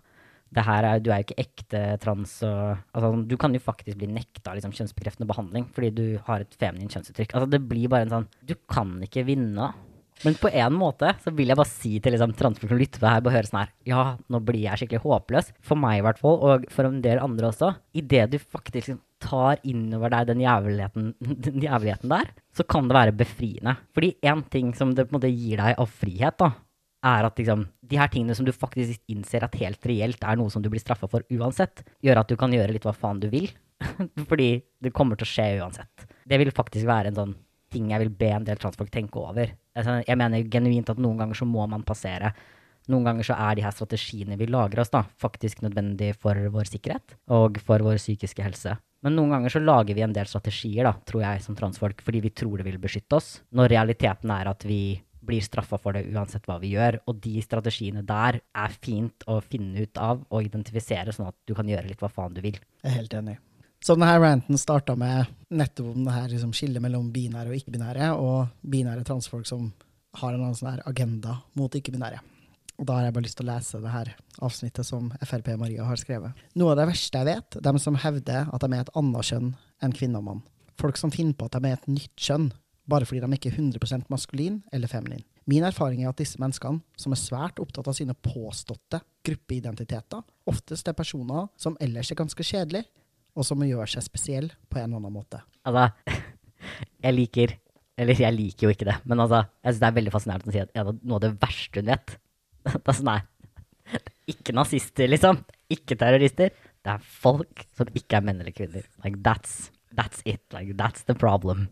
er, 0.56 1.00
du 1.04 1.12
er 1.12 1.22
jo 1.22 1.28
ikke 1.28 1.42
ekte 1.44 1.82
trans 2.02 2.38
og 2.48 2.78
altså, 2.96 3.12
Du 3.28 3.36
kan 3.38 3.54
jo 3.54 3.60
faktisk 3.64 3.98
bli 4.00 4.08
nekta 4.12 4.54
liksom, 4.56 4.74
kjønnsbekreftende 4.76 5.28
behandling 5.30 5.68
fordi 5.74 5.92
du 5.92 6.06
har 6.28 6.42
et 6.42 6.56
feminint 6.60 6.94
kjønnsuttrykk. 6.94 7.36
Altså, 7.36 7.50
det 7.52 7.62
blir 7.68 7.92
bare 7.92 8.08
en 8.08 8.16
sånn 8.16 8.32
Du 8.48 8.56
kan 8.70 8.96
ikke 9.04 9.26
vinne. 9.28 9.74
Men 10.26 10.38
på 10.42 10.50
en 10.50 10.74
måte 10.74 11.12
så 11.22 11.32
vil 11.36 11.52
jeg 11.52 11.60
bare 11.60 11.70
si 11.70 11.98
til 12.02 12.16
liksom, 12.16 12.34
transfolk 12.38 12.72
som 12.72 12.80
lytter 12.80 13.02
på 13.02 13.10
her, 13.10 13.24
bare 13.26 13.38
høre 13.38 13.50
sånn 13.50 13.60
her 13.62 13.74
Ja, 13.90 14.06
nå 14.34 14.42
blir 14.46 14.64
jeg 14.64 14.82
skikkelig 14.82 15.04
håpløs. 15.04 15.52
For 15.66 15.80
meg 15.80 16.00
i 16.00 16.06
hvert 16.06 16.22
fall, 16.22 16.40
og 16.42 16.66
for 16.74 16.90
en 16.90 17.04
del 17.06 17.22
andre 17.22 17.52
også. 17.52 17.74
Idet 17.98 18.32
du 18.34 18.40
faktisk 18.42 18.80
liksom, 18.80 19.02
tar 19.22 19.62
innover 19.66 20.14
deg 20.14 20.30
den 20.32 20.44
jævligheten, 20.46 21.12
den 21.48 21.66
jævligheten 21.66 22.14
der, 22.14 22.32
så 22.56 22.66
kan 22.70 22.90
det 22.90 22.98
være 22.98 23.18
befriende. 23.18 23.78
Fordi 23.94 24.16
én 24.26 24.46
ting 24.54 24.74
som 24.78 24.96
det 24.96 25.08
på 25.08 25.16
en 25.16 25.20
måte 25.20 25.34
gir 25.34 25.62
deg 25.62 25.78
av 25.82 25.94
frihet, 26.02 26.38
da, 26.42 26.52
er 27.06 27.28
at 27.28 27.40
liksom, 27.40 27.68
de 27.86 28.00
her 28.00 28.10
tingene 28.12 28.36
som 28.36 28.46
du 28.48 28.54
faktisk 28.56 29.02
innser 29.12 29.46
at 29.46 29.56
helt 29.62 29.86
reelt 29.86 30.24
er 30.26 30.40
noe 30.40 30.52
som 30.54 30.64
du 30.64 30.70
blir 30.74 30.82
straffa 30.82 31.10
for 31.12 31.26
uansett, 31.34 31.84
gjør 32.04 32.24
at 32.24 32.32
du 32.32 32.38
kan 32.40 32.54
gjøre 32.54 32.74
litt 32.74 32.88
hva 32.88 32.96
faen 32.96 33.22
du 33.22 33.30
vil. 33.34 33.50
Fordi 34.30 34.50
det 34.82 34.94
kommer 34.96 35.20
til 35.20 35.28
å 35.28 35.32
skje 35.32 35.48
uansett. 35.62 36.08
Det 36.28 36.40
vil 36.42 36.54
faktisk 36.56 36.90
være 36.90 37.12
en 37.12 37.20
sånn 37.22 37.36
ting 37.74 37.90
jeg 37.92 38.06
vil 38.06 38.14
be 38.16 38.30
en 38.32 38.46
del 38.48 38.60
transfolk 38.60 38.92
tenke 38.94 39.20
over. 39.20 39.52
Altså, 39.78 40.00
jeg 40.08 40.20
mener 40.20 40.48
genuint 40.52 40.90
at 40.90 41.02
noen 41.02 41.20
ganger 41.20 41.38
så 41.38 41.48
må 41.48 41.66
man 41.70 41.86
passere. 41.86 42.32
Noen 42.88 43.04
ganger 43.04 43.28
så 43.28 43.36
er 43.36 43.58
de 43.58 43.66
her 43.66 43.74
strategiene 43.76 44.38
vi 44.40 44.48
lager 44.48 44.80
oss, 44.80 44.92
da, 44.94 45.04
faktisk 45.20 45.60
nødvendig 45.66 46.14
for 46.16 46.40
vår 46.54 46.70
sikkerhet 46.70 47.18
og 47.36 47.60
for 47.60 47.84
vår 47.84 48.00
psykiske 48.00 48.46
helse. 48.46 48.78
Men 49.04 49.18
noen 49.18 49.36
ganger 49.36 49.54
så 49.54 49.62
lager 49.62 49.98
vi 49.98 50.06
en 50.06 50.16
del 50.16 50.30
strategier, 50.30 50.88
da, 50.88 50.96
tror 51.06 51.26
jeg, 51.26 51.44
som 51.44 51.58
transfolk, 51.58 52.00
fordi 52.06 52.24
vi 52.24 52.32
tror 52.34 52.58
det 52.58 52.66
vil 52.70 52.80
beskytte 52.82 53.20
oss, 53.20 53.30
når 53.54 53.74
realiteten 53.76 54.32
er 54.34 54.50
at 54.50 54.64
vi 54.66 54.82
blir 55.28 55.44
straffa 55.44 55.80
for 55.82 55.98
det 55.98 56.06
uansett 56.10 56.48
hva 56.48 56.58
vi 56.62 56.74
gjør. 56.76 57.02
Og 57.10 57.20
de 57.24 57.36
strategiene 57.44 58.06
der 58.08 58.40
er 58.42 58.78
fint 58.82 59.28
å 59.30 59.40
finne 59.44 59.84
ut 59.84 60.02
av 60.02 60.24
og 60.28 60.48
identifisere, 60.48 61.14
sånn 61.16 61.30
at 61.32 61.38
du 61.48 61.56
kan 61.58 61.68
gjøre 61.70 61.90
litt 61.90 62.02
hva 62.04 62.12
faen 62.12 62.36
du 62.36 62.42
vil. 62.46 62.60
Jeg 62.82 62.92
er 62.92 62.98
helt 63.02 63.18
enig. 63.20 63.38
Så 63.84 63.94
denne 63.94 64.16
ranten 64.18 64.58
starta 64.58 64.96
med 64.98 65.28
nettopp 65.54 65.92
om 65.94 66.08
det 66.08 66.16
her 66.16 66.32
liksom, 66.32 66.54
skillet 66.58 66.82
mellom 66.82 67.12
binære 67.14 67.52
og 67.52 67.60
ikke-binære, 67.60 68.10
og 68.18 68.56
binære 68.66 69.06
transfolk 69.08 69.46
som 69.50 69.70
har 70.18 70.34
en 70.34 70.42
annen 70.42 70.58
sånn 70.58 70.82
agenda 70.90 71.38
mot 71.60 71.74
ikke-binære. 71.78 72.24
Og 72.78 72.86
da 72.86 72.98
har 72.98 73.08
jeg 73.08 73.16
bare 73.16 73.26
lyst 73.26 73.40
til 73.40 73.48
å 73.48 73.54
lese 73.54 73.80
det 73.82 73.94
her 73.94 74.12
avsnittet 74.46 74.86
som 74.86 75.10
Frp 75.26 75.50
Maria 75.58 75.86
har 75.88 75.98
skrevet. 75.98 76.46
Noe 76.58 76.74
av 76.74 76.82
det 76.82 76.90
verste 76.92 77.22
jeg 77.22 77.30
vet, 77.30 77.58
dem 77.66 77.80
som 77.82 77.98
hevder 78.02 78.52
at 78.54 78.64
de 78.64 78.70
er 78.70 78.84
et 78.84 78.94
annet 79.00 79.30
kjønn 79.32 79.52
enn 79.82 79.96
kvinne 79.98 80.22
og 80.22 80.28
mann. 80.28 80.44
Folk 80.78 81.00
som 81.00 81.14
finner 81.14 81.34
på 81.38 81.48
at 81.48 81.58
de 81.58 81.72
er 81.72 81.80
et 81.80 81.90
nytt 81.90 82.14
kjønn, 82.22 82.52
bare 82.90 83.08
fordi 83.08 83.22
de 83.24 83.38
ikke 83.38 83.52
er 83.52 83.60
100% 83.60 84.08
maskulin 84.12 84.62
eller 84.74 84.92
feminin. 84.92 85.26
Min 85.48 85.64
erfaring 85.64 86.04
er 86.04 86.12
at 86.12 86.20
disse 86.20 86.40
menneskene, 86.42 86.82
som 87.00 87.14
er 87.16 87.20
svært 87.20 87.60
opptatt 87.64 87.88
av 87.88 87.96
sine 87.96 88.16
påståtte 88.16 89.00
gruppeidentiteter, 89.28 90.24
oftest 90.48 90.88
er 90.88 90.96
personer 90.98 91.48
som 91.60 91.78
ellers 91.84 92.12
er 92.12 92.20
ganske 92.20 92.44
kjedelige, 92.44 92.90
og 93.38 93.46
som 93.46 93.62
gjør 93.64 93.92
seg 93.92 94.04
spesielle 94.04 94.58
på 94.68 94.80
en 94.80 94.90
eller 94.90 95.00
annen 95.00 95.16
måte. 95.16 95.40
Altså, 95.68 96.18
jeg 97.06 97.16
liker 97.16 97.58
Eller 97.98 98.14
jeg 98.14 98.34
liker 98.36 98.68
jo 98.68 98.72
ikke 98.76 98.86
det, 98.86 98.94
men 99.10 99.24
altså, 99.24 99.40
jeg 99.64 99.74
syns 99.74 99.80
det 99.82 99.88
er 99.88 99.94
veldig 99.96 100.12
fascinerende 100.14 100.52
å 100.52 100.54
si 100.54 100.60
at 100.62 100.76
ja, 100.78 100.84
noe 100.86 101.18
av 101.18 101.24
det 101.24 101.32
verste 101.42 101.82
hun 101.82 101.88
vet 101.90 102.12
Det 102.68 102.84
er 102.84 102.98
sånn, 103.00 103.10
nei. 103.10 103.22
Ikke 104.34 104.54
nazister, 104.54 105.08
liksom. 105.10 105.40
Ikke 105.72 105.96
terrorister. 105.98 106.52
Det 106.84 106.94
er 106.94 107.08
folk 107.24 107.64
som 107.78 107.90
ikke 107.96 108.20
er 108.20 108.26
menn 108.28 108.42
eller 108.44 108.54
kvinner. 108.56 108.84
Like, 109.04 109.22
that's, 109.24 109.72
that's 109.96 110.20
it. 110.28 110.44
Like, 110.52 110.76
that's 110.80 111.08
the 111.08 111.16
problem. 111.16 111.70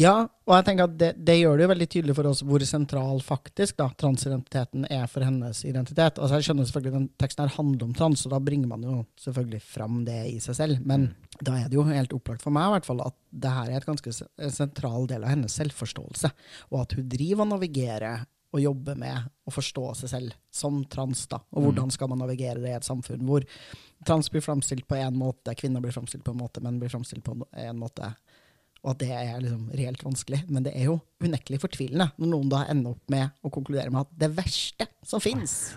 Ja, 0.00 0.14
og 0.48 0.54
jeg 0.54 0.64
tenker 0.66 0.86
at 0.88 0.94
det, 0.98 1.10
det, 1.28 1.36
gjør 1.42 1.58
det 1.58 1.64
jo 1.64 1.70
veldig 1.74 1.88
tydelig 1.92 2.14
for 2.16 2.28
oss 2.30 2.40
hvor 2.46 2.62
sentral 2.64 3.20
faktisk 3.24 3.76
da, 3.80 3.90
transidentiteten 4.00 4.86
er 4.88 5.04
for 5.10 5.26
hennes 5.26 5.60
identitet. 5.68 6.18
Altså 6.18 6.38
Jeg 6.38 6.48
skjønner 6.48 6.68
selvfølgelig 6.68 6.92
at 6.92 6.98
den 6.98 7.10
teksten 7.20 7.44
her 7.44 7.54
handler 7.58 7.86
om 7.86 7.94
trans, 7.98 8.24
og 8.24 8.34
da 8.34 8.40
bringer 8.44 8.70
man 8.70 8.86
jo 8.86 8.96
selvfølgelig 9.20 9.62
fram 9.66 10.00
det 10.08 10.18
i 10.30 10.40
seg 10.42 10.56
selv. 10.56 10.82
Men 10.88 11.10
mm. 11.10 11.38
da 11.44 11.58
er 11.58 11.68
det 11.68 11.78
jo 11.78 11.86
helt 11.90 12.16
opplagt 12.16 12.44
for 12.46 12.56
meg 12.56 12.70
i 12.70 12.74
hvert 12.78 12.88
fall 12.88 13.04
at 13.04 13.16
det 13.44 13.54
her 13.58 13.70
er 13.70 13.80
et 13.82 13.88
ganske 13.90 14.16
sentral 14.56 15.08
del 15.10 15.26
av 15.26 15.34
hennes 15.34 15.60
selvforståelse. 15.60 16.32
Og 16.72 16.82
at 16.84 16.96
hun 16.96 17.08
driver 17.12 17.44
og 17.44 17.52
navigerer 17.54 18.24
og 18.50 18.62
jobbe 18.64 18.96
med 18.98 19.28
å 19.46 19.52
forstå 19.54 19.84
seg 20.00 20.10
selv 20.10 20.34
som 20.54 20.80
trans. 20.90 21.26
da, 21.30 21.38
Og 21.54 21.68
hvordan 21.68 21.90
mm. 21.90 21.94
skal 21.94 22.10
man 22.10 22.24
navigere 22.24 22.62
det 22.62 22.72
i 22.72 22.78
et 22.78 22.88
samfunn 22.88 23.22
hvor 23.28 23.46
trans 24.06 24.30
blir 24.32 24.42
framstilt 24.42 24.88
på 24.88 24.98
én 24.98 25.14
måte, 25.14 25.54
kvinner 25.58 25.82
blir 25.84 25.94
framstilt 25.94 26.24
på 26.26 26.34
en 26.34 26.40
måte, 26.40 26.62
menn 26.64 26.80
blir 26.80 26.90
framstilt 26.90 27.22
på 27.26 27.36
en 27.36 27.78
måte. 27.78 28.14
Og 28.80 28.94
at 28.94 29.02
det 29.02 29.10
er 29.12 29.42
liksom 29.42 29.68
reelt 29.76 30.02
vanskelig. 30.06 30.42
Men 30.48 30.64
det 30.64 30.72
er 30.76 30.88
jo 30.88 30.98
unektelig 31.20 31.60
fortvilende 31.62 32.10
når 32.16 32.32
noen 32.32 32.50
da 32.52 32.64
ender 32.72 32.96
opp 32.96 33.12
med 33.12 33.30
å 33.44 33.52
konkludere 33.52 33.92
med 33.92 34.06
at 34.06 34.18
det 34.24 34.32
verste 34.38 34.88
som 35.06 35.22
fins 35.22 35.72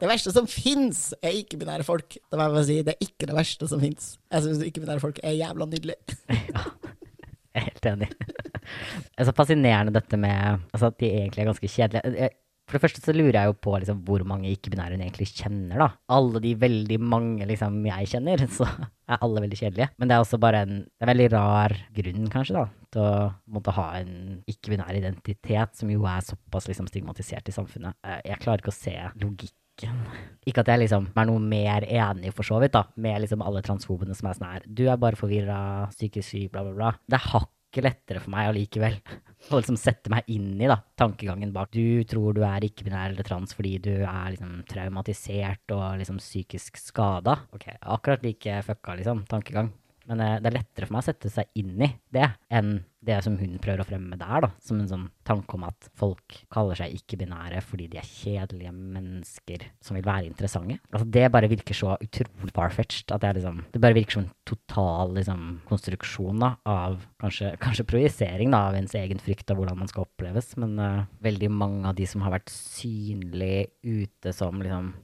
det 0.00 0.08
verste 0.10 0.32
som 0.34 0.44
fins, 0.50 1.14
er 1.24 1.38
ikke-binære 1.38 1.84
folk. 1.86 2.18
Det, 2.18 2.48
si, 2.68 2.80
det 2.84 2.94
er 2.94 3.06
ikke 3.06 3.28
det 3.30 3.36
verste 3.36 3.68
som 3.70 3.80
fins. 3.80 4.16
Jeg 4.32 4.44
syns 4.44 4.64
ikke-binære 4.66 5.00
folk 5.00 5.20
er 5.24 5.38
jævla 5.38 5.68
nydelig. 5.70 5.96
ja, 6.28 6.64
jeg 6.66 7.62
er 7.62 7.64
helt 7.70 7.88
enig. 7.92 8.10
Det 8.20 9.22
er 9.22 9.28
så 9.28 9.34
fascinerende 9.36 9.94
dette 9.96 10.18
med 10.20 10.60
altså, 10.74 10.90
at 10.90 10.98
de 11.00 11.08
egentlig 11.08 11.42
er 11.42 11.48
ganske 11.48 11.70
kjedelige. 11.72 12.30
For 12.66 12.76
det 12.76 12.82
første 12.82 13.02
så 13.04 13.14
lurer 13.14 13.36
jeg 13.38 13.50
jo 13.50 13.56
på 13.62 13.72
liksom, 13.78 14.00
hvor 14.08 14.24
mange 14.26 14.50
ikke-binære 14.50 14.96
hun 14.96 15.04
egentlig 15.04 15.28
kjenner, 15.30 15.78
da. 15.84 15.88
Alle 16.16 16.40
de 16.42 16.54
veldig 16.58 16.96
mange 16.98 17.46
liksom, 17.46 17.76
jeg 17.86 18.10
kjenner, 18.10 18.42
så 18.56 18.66
er 18.66 19.20
alle 19.20 19.44
veldig 19.44 19.60
kjedelige. 19.60 19.92
Men 20.00 20.10
det 20.10 20.16
er 20.16 20.24
også 20.24 20.40
bare 20.42 20.64
en, 20.66 20.80
en 20.82 21.10
veldig 21.12 21.28
rar 21.36 21.76
grunn, 21.94 22.26
kanskje, 22.32 22.56
da, 22.58 22.88
til 22.96 23.04
å 23.06 23.28
måtte 23.54 23.76
ha 23.76 23.86
en 24.00 24.16
ikke-binær 24.50 24.98
identitet, 24.98 25.78
som 25.78 25.94
jo 25.94 26.08
er 26.10 26.26
såpass 26.26 26.66
liksom, 26.72 26.90
stigmatisert 26.90 27.52
i 27.52 27.54
samfunnet. 27.54 27.94
Jeg 28.26 28.42
klarer 28.42 28.64
ikke 28.64 28.74
å 28.74 28.80
se 28.80 28.96
logikk 29.22 29.54
ikke 29.76 30.62
at 30.62 30.70
jeg 30.72 30.80
liksom 30.86 31.10
er 31.12 31.26
noe 31.28 31.40
mer 31.42 31.84
enig, 31.84 32.30
for 32.32 32.48
så 32.48 32.56
vidt, 32.62 32.72
da, 32.72 32.86
med 32.96 33.20
liksom 33.20 33.42
alle 33.44 33.60
transfobene 33.64 34.16
som 34.16 34.30
er 34.30 34.38
sånn 34.38 34.48
her 34.48 34.64
Du 34.64 34.86
er 34.88 34.96
bare 35.00 35.18
forvirra, 35.20 35.58
psykisk 35.92 36.30
syk, 36.30 36.46
bla, 36.54 36.62
bla, 36.64 36.72
bla. 36.78 36.92
Det 37.04 37.18
er 37.18 37.26
hakk 37.34 37.50
ikke 37.66 37.84
lettere 37.84 38.22
for 38.22 38.32
meg 38.32 38.50
allikevel 38.50 38.98
å 39.52 39.60
liksom 39.60 39.78
sette 39.80 40.10
meg 40.12 40.28
inn 40.32 40.54
i 40.58 40.68
da, 40.70 40.78
tankegangen 40.98 41.52
bak. 41.54 41.72
Du 41.74 42.02
tror 42.08 42.36
du 42.36 42.42
er 42.46 42.66
ikke-binær 42.66 43.12
eller 43.12 43.26
trans 43.26 43.54
fordi 43.56 43.76
du 43.84 43.92
er 44.02 44.34
liksom 44.34 44.62
traumatisert 44.70 45.76
og 45.76 46.00
liksom 46.00 46.20
psykisk 46.22 46.80
skada. 46.80 47.40
Ok, 47.56 47.68
akkurat 47.80 48.24
like 48.26 48.62
fucka, 48.66 48.96
liksom, 49.00 49.26
tankegang. 49.30 49.72
Men 50.10 50.22
eh, 50.22 50.36
det 50.42 50.50
er 50.50 50.58
lettere 50.60 50.88
for 50.88 50.96
meg 50.96 51.04
å 51.04 51.08
sette 51.08 51.30
seg 51.32 51.58
inn 51.58 51.74
i 51.82 51.90
det 52.14 52.28
enn 52.54 52.78
det 53.06 53.20
som 53.22 53.36
hun 53.38 53.54
prøver 53.62 53.84
å 53.84 53.86
fremme 53.86 54.16
der, 54.18 54.42
da. 54.42 54.48
Som 54.62 54.80
en 54.82 54.88
sånn 54.90 55.04
tanke 55.26 55.54
om 55.54 55.66
at 55.68 55.88
folk 55.98 56.40
kaller 56.52 56.78
seg 56.78 56.96
ikke-binære 56.96 57.60
fordi 57.64 57.86
de 57.92 58.00
er 58.00 58.08
kjedelige 58.08 58.72
mennesker 58.74 59.66
som 59.84 59.98
vil 59.98 60.06
være 60.06 60.26
interessante. 60.26 60.80
Altså, 60.90 61.06
det 61.14 61.26
bare 61.34 61.50
virker 61.50 61.78
så 61.78 61.94
utrolig 62.02 62.54
farfetched 62.56 63.14
at 63.14 63.26
jeg 63.26 63.38
liksom 63.38 63.62
Det 63.72 63.82
bare 63.82 63.98
virker 63.98 64.18
som 64.18 64.26
en 64.26 64.34
total 64.48 65.14
liksom, 65.18 65.46
konstruksjon 65.68 66.42
da, 66.42 66.52
av 66.66 66.98
kanskje, 67.22 67.54
kanskje 67.62 67.88
projisering 67.88 68.54
av 68.58 68.76
ens 68.78 68.94
egen 68.98 69.22
frykt 69.22 69.50
av 69.52 69.60
hvordan 69.60 69.78
man 69.82 69.90
skal 69.90 70.06
oppleves. 70.06 70.54
Men 70.60 70.78
uh, 70.82 71.06
veldig 71.22 71.50
mange 71.54 71.86
av 71.90 71.98
de 71.98 72.06
som 72.10 72.24
har 72.26 72.34
vært 72.34 72.50
synlig 72.52 73.68
ute 73.86 74.34
som 74.34 74.62
liksom 74.62 74.94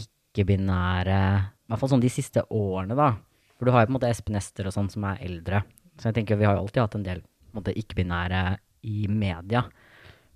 ikke-binære, 0.00 1.18
i 1.44 1.72
hvert 1.72 1.82
fall 1.82 1.92
sånn 1.92 2.04
de 2.04 2.12
siste 2.12 2.44
årene, 2.48 2.96
da 2.96 3.12
for 3.60 3.68
du 3.68 3.74
har 3.74 3.84
jo 3.84 3.90
på 3.90 3.92
en 3.92 3.98
måte 3.98 4.08
Espen 4.08 4.38
Ester 4.40 4.70
og 4.70 4.72
sånn 4.72 4.88
som 4.88 5.04
er 5.04 5.20
eldre. 5.26 5.60
Så 6.00 6.08
jeg 6.08 6.16
tenker 6.16 6.40
vi 6.40 6.48
har 6.48 6.56
jo 6.56 6.64
alltid 6.64 6.80
hatt 6.80 6.96
en 6.96 7.04
del 7.04 7.20
ikke-binære 7.76 8.40
i 8.88 9.04
media. 9.12 9.66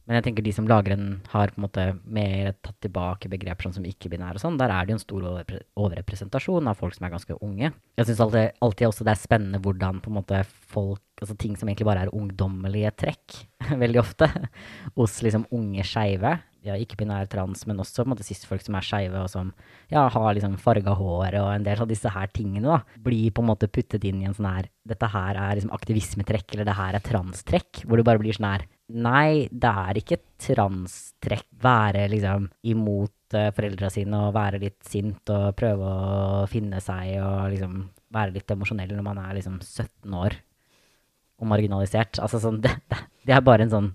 Men 0.05 0.19
jeg 0.19 0.27
tenker 0.27 0.45
de 0.45 0.53
som 0.53 0.67
lager 0.69 0.93
en, 0.93 1.07
har 1.33 1.55
på 1.55 1.57
en 1.57 1.65
måte 1.65 1.85
mer 2.05 2.51
tatt 2.61 2.77
tilbake 2.85 3.31
begreper 3.33 3.65
sånn 3.65 3.79
som 3.79 3.87
ikke-binære 3.89 4.37
og 4.37 4.43
sånn, 4.43 4.59
der 4.61 4.69
er 4.75 4.85
det 4.85 4.93
jo 4.93 4.99
en 4.99 5.05
stor 5.07 5.29
overrepresentasjon 5.81 6.69
av 6.69 6.77
folk 6.77 6.93
som 6.93 7.07
er 7.09 7.15
ganske 7.15 7.39
unge. 7.41 7.71
Jeg 7.97 8.11
syns 8.11 8.21
alltid, 8.21 8.59
alltid, 8.67 8.89
også 8.91 9.07
det 9.09 9.15
er 9.15 9.23
spennende 9.23 9.63
hvordan 9.65 10.03
på 10.05 10.13
en 10.13 10.19
måte 10.21 10.45
folk 10.75 11.01
Altså 11.23 11.37
ting 11.39 11.53
som 11.55 11.69
egentlig 11.71 11.87
bare 11.87 12.03
er 12.05 12.11
ungdommelige 12.13 12.91
trekk, 12.99 13.37
veldig 13.85 14.01
ofte, 14.03 14.27
hos 14.99 15.21
liksom 15.23 15.45
unge 15.55 15.85
skeive, 15.87 16.33
ja, 16.65 16.77
ikke-binær 16.81 17.29
trans, 17.31 17.67
men 17.69 17.81
også 17.83 18.03
på 18.03 18.09
en 18.09 18.15
måte 18.15 18.27
cis-folk 18.27 18.63
som 18.65 18.77
er 18.79 18.87
skeive, 18.87 19.21
og 19.21 19.31
som 19.33 19.51
ja, 19.93 20.07
har 20.09 20.31
liksom 20.37 20.57
farga 20.63 20.95
hår 20.97 21.39
og 21.43 21.49
en 21.53 21.67
del 21.67 21.83
av 21.85 21.91
disse 21.91 22.11
her 22.11 22.31
tingene, 22.33 22.65
da, 22.65 23.01
blir 23.05 23.33
på 23.35 23.45
en 23.45 23.51
måte 23.51 23.69
puttet 23.69 24.07
inn 24.09 24.23
i 24.23 24.29
en 24.29 24.37
sånn 24.37 24.51
her 24.51 24.71
Dette 24.85 25.09
her 25.09 25.39
er 25.41 25.57
liksom 25.57 25.73
aktivismetrekk, 25.73 26.51
eller 26.53 26.69
det 26.69 26.77
her 26.77 26.97
er 26.97 27.05
transtrekk, 27.05 27.85
hvor 27.85 28.01
du 28.01 28.05
bare 28.07 28.21
blir 28.21 28.37
sånn 28.37 28.51
her 28.51 28.67
Nei, 28.95 29.49
det 29.49 29.71
er 29.71 29.97
ikke 29.97 30.21
transtrekk 30.45 31.47
være 31.65 32.03
liksom 32.13 32.51
imot 32.69 33.37
uh, 33.37 33.49
foreldra 33.57 33.89
sine 33.93 34.27
og 34.27 34.35
være 34.37 34.61
litt 34.61 34.83
sint 34.85 35.33
og 35.33 35.55
prøve 35.57 35.89
å 35.89 36.43
finne 36.51 36.83
seg 36.85 37.15
og 37.17 37.55
liksom 37.55 37.79
være 38.15 38.35
litt 38.37 38.53
emosjonell 38.53 38.93
når 38.93 39.07
man 39.07 39.23
er 39.23 39.39
liksom 39.39 39.57
17 39.63 40.19
år 40.21 40.37
og 41.41 41.49
marginalisert. 41.51 42.21
Altså 42.23 42.43
sånn, 42.43 42.61
det, 42.65 42.75
det, 42.93 43.01
det 43.25 43.37
er 43.37 43.45
bare 43.45 43.67
en 43.67 43.73
sånn 43.73 43.91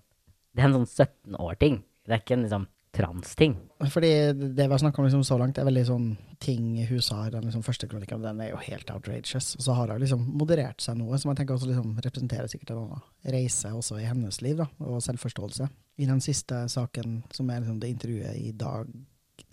Det 0.50 0.64
er 0.64 0.72
en 0.72 0.80
sånn 0.80 0.90
17 0.90 1.38
år-ting. 1.38 1.80
Det 2.10 2.16
er 2.18 2.24
ikke 2.24 2.38
en 2.40 2.46
liksom 2.48 2.68
trans-ting. 2.92 3.54
Fordi 3.94 4.10
det 4.34 4.66
vi 4.66 4.72
har 4.72 4.78
snakka 4.82 5.02
om 5.02 5.06
liksom 5.06 5.24
så 5.24 5.38
langt, 5.38 5.58
er 5.58 5.68
veldig 5.68 5.84
sånn 5.88 6.08
ting 6.42 6.72
hun 6.90 7.04
sa 7.06 7.20
i 7.28 7.34
den 7.34 7.46
liksom 7.46 7.62
første 7.66 7.88
kronikken, 7.90 8.24
den 8.24 8.42
er 8.42 8.50
jo 8.50 8.62
helt 8.64 8.90
outrageous. 8.90 9.54
Og 9.60 9.66
så 9.68 9.76
har 9.78 9.94
hun 9.94 10.02
liksom 10.02 10.24
moderert 10.40 10.82
seg 10.82 10.98
noe, 10.98 11.20
som 11.22 11.30
jeg 11.32 11.40
tenker 11.40 11.56
også 11.56 11.70
liksom 11.70 11.94
representerer 12.00 12.50
sikkert 12.50 12.74
en 12.74 12.82
annen 12.88 13.36
reise 13.36 13.72
også 13.76 14.00
i 14.02 14.08
hennes 14.10 14.42
liv, 14.42 14.58
da, 14.64 14.68
og 14.82 15.04
selvforståelse. 15.06 15.70
I 16.00 16.10
den 16.10 16.24
siste 16.24 16.64
saken, 16.72 17.22
som 17.36 17.50
er 17.52 17.62
liksom 17.62 17.80
det 17.84 17.94
intervjuet 17.94 18.42
i 18.42 18.52
dag, 18.58 18.90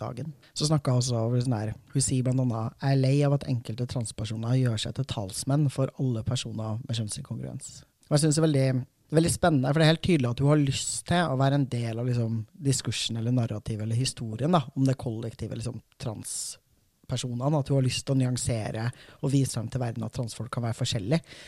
dagen, 0.00 0.32
så 0.56 0.66
snakka 0.68 0.92
hun 0.94 1.00
også 1.00 1.20
over 1.20 1.40
sånn 1.40 1.54
der 1.54 1.70
Hun 1.92 2.02
sier 2.04 2.24
blant 2.26 2.42
annet 2.42 2.74
jeg 2.82 2.96
er 2.96 2.98
lei 3.00 3.14
av 3.24 3.36
at 3.36 3.46
enkelte 3.48 3.86
transpersoner 3.88 4.58
gjør 4.58 4.80
seg 4.82 4.96
til 4.96 5.06
talsmenn 5.08 5.70
for 5.72 5.92
alle 6.02 6.24
personer 6.26 6.80
med 6.82 6.98
kjønnsinkongruens. 6.98 7.78
Og 8.08 8.16
jeg 8.16 8.24
synes 8.24 8.36
det 8.36 8.42
er 8.42 8.46
veldig 8.46 8.66
veldig 9.14 9.30
spennende, 9.30 9.70
for 9.70 9.80
det 9.80 9.86
er 9.86 9.92
helt 9.94 10.04
tydelig 10.04 10.30
at 10.30 10.42
hun 10.42 10.50
har 10.50 10.60
lyst 10.60 11.02
til 11.06 11.30
å 11.30 11.38
være 11.38 11.60
en 11.60 11.66
del 11.70 12.00
av 12.02 12.08
liksom, 12.08 12.38
diskursen 12.68 13.18
eller 13.20 13.34
narrativet 13.34 13.86
eller 13.86 13.98
historien 13.98 14.56
da, 14.56 14.62
om 14.74 14.86
det 14.86 14.96
kollektive 14.98 15.58
liksom, 15.58 15.78
transpersonene. 16.02 17.60
At 17.60 17.70
hun 17.70 17.78
har 17.78 17.86
lyst 17.86 18.06
til 18.06 18.16
å 18.16 18.20
nyansere 18.22 18.88
og 19.20 19.32
vise 19.34 19.54
frem 19.54 19.70
til 19.70 19.82
verden 19.82 20.06
at 20.06 20.16
transfolk 20.16 20.50
kan 20.56 20.66
være 20.66 20.80
forskjellige. 20.80 21.38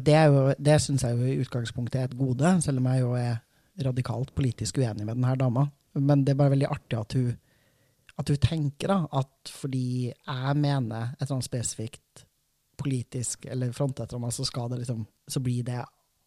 Det, 0.00 0.16
er 0.16 0.30
jo, 0.32 0.44
det 0.56 0.80
syns 0.80 1.04
jeg 1.04 1.18
jo 1.18 1.28
i 1.28 1.40
utgangspunktet 1.44 2.00
er 2.00 2.08
et 2.08 2.18
gode, 2.18 2.56
selv 2.64 2.80
om 2.80 2.92
jeg 2.92 3.04
jo 3.04 3.16
er 3.20 3.34
radikalt 3.84 4.32
politisk 4.36 4.78
uenig 4.80 5.04
med 5.04 5.18
denne 5.18 5.34
dama. 5.40 5.68
Men 6.00 6.24
det 6.24 6.32
er 6.32 6.40
bare 6.40 6.54
veldig 6.54 6.70
artig 6.72 6.98
at 6.98 7.16
hun, 7.18 7.34
at 8.18 8.30
hun 8.30 8.40
tenker 8.40 8.90
da, 8.90 9.00
at 9.20 9.52
fordi 9.52 9.88
jeg 10.08 10.56
mener 10.56 11.12
et 11.12 11.26
eller 11.26 11.36
annet 11.36 11.50
spesifikt 11.50 12.24
politisk 12.80 13.44
eller 13.46 13.70
fronter 13.74 14.06
et 14.06 14.14
eller 14.16 14.32
så, 14.34 14.46
det 14.68 14.80
liksom, 14.80 15.04
så 15.30 15.40
blir 15.40 15.62
det 15.66 15.82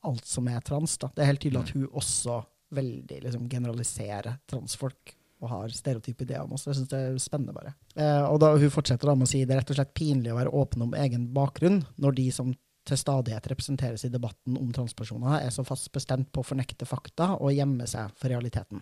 alt 0.09 0.25
som 0.27 0.47
er 0.51 0.63
trans. 0.65 0.97
Da. 1.01 1.11
Det 1.15 1.23
er 1.23 1.31
helt 1.31 1.43
tydelig 1.43 1.63
at 1.65 1.75
hun 1.75 1.87
også 1.87 2.41
veldig 2.77 3.21
liksom, 3.23 3.47
generaliserer 3.51 4.41
transfolk 4.49 5.13
og 5.37 5.51
har 5.51 5.73
stereotype 5.73 6.25
ideer 6.25 6.43
om 6.43 6.55
oss. 6.57 6.65
Jeg 6.65 6.79
syns 6.79 6.89
det 6.91 6.99
er 6.99 7.17
spennende, 7.21 7.53
bare. 7.53 7.75
Eh, 7.95 8.23
og 8.25 8.39
da 8.41 8.55
Hun 8.57 8.73
fortsetter 8.73 9.09
da 9.09 9.13
med 9.15 9.27
å 9.27 9.29
si 9.29 9.43
det 9.45 9.53
er 9.53 9.61
rett 9.61 9.73
og 9.73 9.77
slett 9.77 9.93
pinlig 9.97 10.33
å 10.33 10.39
være 10.39 10.53
åpen 10.53 10.87
om 10.87 10.95
egen 10.97 11.27
bakgrunn 11.35 11.83
når 12.01 12.17
de 12.17 12.31
som 12.33 12.55
til 12.87 12.99
stadighet 12.99 13.49
representeres 13.51 14.05
i 14.07 14.11
debatten 14.11 14.55
om 14.57 14.69
transpersoner, 14.73 15.41
er 15.41 15.51
så 15.51 15.65
fast 15.67 15.91
bestemt 15.91 16.29
på 16.31 16.41
å 16.41 16.47
fornekte 16.47 16.87
fakta 16.87 17.33
og 17.35 17.51
gjemme 17.51 17.87
seg 17.89 18.13
for 18.15 18.31
realiteten. 18.31 18.79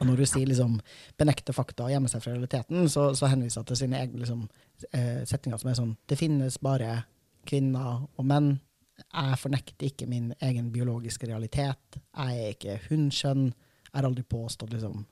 Og 0.00 0.04
når 0.08 0.20
du 0.20 0.26
sier 0.26 0.48
liksom, 0.48 0.76
benekte 1.20 1.54
fakta 1.56 1.86
og 1.86 1.94
gjemme 1.94 2.10
seg 2.10 2.22
for 2.22 2.34
realiteten, 2.34 2.88
så, 2.90 3.08
så 3.16 3.30
henviser 3.30 3.62
hun 3.62 3.70
til 3.70 3.80
sine 3.80 4.00
egne 4.02 4.20
liksom, 4.20 4.44
eh, 4.90 5.22
setninger 5.28 5.60
som 5.60 5.70
er 5.70 5.78
sånn 5.78 5.96
Det 6.10 6.18
finnes 6.20 6.58
bare 6.62 7.04
kvinner 7.48 8.04
og 8.04 8.28
menn 8.28 8.56
jeg 9.02 9.38
fornekter 9.40 9.88
ikke 9.88 10.06
min 10.10 10.32
egen 10.42 10.70
biologiske 10.74 11.26
realitet. 11.30 11.98
Jeg 11.98 12.44
er 12.44 12.54
ikke 12.54 12.78
hundskjønn. 12.88 13.46
Jeg 13.88 13.96
har 13.96 14.08
aldri 14.08 14.24
påstått 14.26 14.74
liksom, 14.74 15.04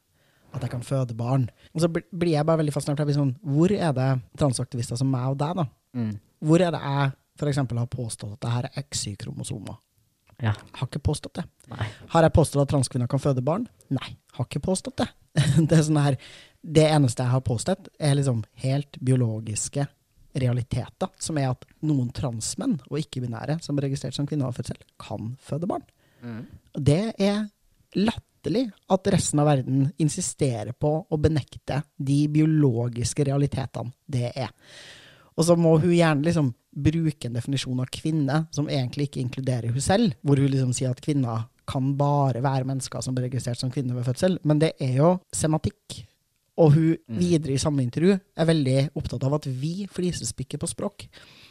at 0.52 0.64
jeg 0.64 0.72
kan 0.72 0.84
føde 0.86 1.16
barn. 1.18 1.48
Og 1.72 1.84
så 1.84 1.90
blir 1.90 2.34
jeg 2.34 2.46
bare 2.46 2.62
veldig 2.62 2.74
fascinert. 2.74 3.14
Sånn, 3.14 3.36
hvor 3.42 3.72
er 3.74 3.94
det 3.96 4.10
transaktivister 4.38 4.98
som 4.98 5.10
meg 5.12 5.34
og 5.34 5.40
deg, 5.42 5.62
da? 5.62 5.66
Mm. 5.98 6.12
Hvor 6.42 6.62
er 6.64 6.74
det 6.74 6.82
jeg 6.82 7.14
f.eks. 7.38 7.62
har 7.62 7.90
påstått 7.90 8.36
at 8.36 8.44
det 8.44 8.52
her 8.56 8.68
er 8.70 8.86
XY-kromosomer? 8.86 9.80
Ja. 10.42 10.54
Har 10.78 10.88
ikke 10.88 11.02
påstått 11.06 11.38
det. 11.38 11.46
Nei. 11.70 11.86
Har 12.10 12.26
jeg 12.26 12.34
påstått 12.34 12.64
at 12.64 12.72
transkvinner 12.72 13.10
kan 13.10 13.22
føde 13.22 13.44
barn? 13.46 13.68
Nei, 13.94 14.16
har 14.34 14.48
ikke 14.48 14.64
påstått 14.64 14.98
det. 15.04 15.08
det, 15.70 15.78
sånn 15.86 16.00
her, 16.02 16.18
det 16.62 16.88
eneste 16.90 17.22
jeg 17.22 17.34
har 17.34 17.44
påstått, 17.46 17.92
er 18.02 18.16
liksom 18.18 18.42
helt 18.64 18.98
biologiske 18.98 19.86
realiteter, 20.34 21.10
som 21.20 21.38
er 21.40 21.50
at 21.52 21.66
noen 21.84 22.10
transmenn 22.14 22.78
og 22.88 23.00
ikke-binære 23.00 23.58
som 23.64 23.78
er 23.78 23.88
registrert 23.88 24.16
som 24.16 24.28
kvinner 24.28 24.48
av 24.48 24.56
fødsel, 24.56 24.78
kan 25.00 25.34
føde 25.42 25.68
barn. 25.70 25.84
Mm. 26.22 26.42
Det 26.78 27.02
er 27.20 27.44
latterlig 27.98 28.68
at 28.92 29.12
resten 29.12 29.42
av 29.42 29.50
verden 29.50 29.84
insisterer 30.02 30.72
på 30.72 30.94
å 31.04 31.20
benekte 31.20 31.82
de 31.96 32.24
biologiske 32.32 33.26
realitetene 33.28 33.92
det 34.06 34.32
er. 34.32 34.52
Og 35.36 35.46
så 35.48 35.56
må 35.56 35.76
hun 35.80 35.94
gjerne 35.94 36.26
liksom 36.26 36.52
bruke 36.72 37.28
en 37.28 37.36
definisjon 37.36 37.80
av 37.80 37.90
kvinne 37.92 38.44
som 38.52 38.68
egentlig 38.68 39.08
ikke 39.08 39.22
inkluderer 39.22 39.72
hun 39.72 39.84
selv, 39.84 40.16
hvor 40.24 40.40
hun 40.40 40.52
liksom 40.52 40.72
sier 40.76 40.92
at 40.92 41.02
kvinner 41.04 41.48
kan 41.68 41.92
bare 41.96 42.42
være 42.44 42.66
mennesker 42.68 43.04
som 43.04 43.14
blir 43.16 43.28
registrert 43.28 43.60
som 43.60 43.70
kvinner 43.72 43.96
ved 43.96 44.08
fødsel. 44.08 44.38
Men 44.48 44.60
det 44.62 44.74
er 44.82 44.96
jo 44.98 45.14
sematikk 45.34 46.02
og 46.60 46.74
hun 46.74 46.96
mm. 46.96 47.16
videre 47.16 47.54
i 47.54 47.60
samme 47.60 47.80
intervju 47.84 48.12
er 48.18 48.48
veldig 48.48 48.76
opptatt 48.98 49.24
av 49.24 49.38
at 49.38 49.48
vi 49.48 49.86
flisespikker 49.90 50.60
på 50.60 50.68
språk. 50.68 51.06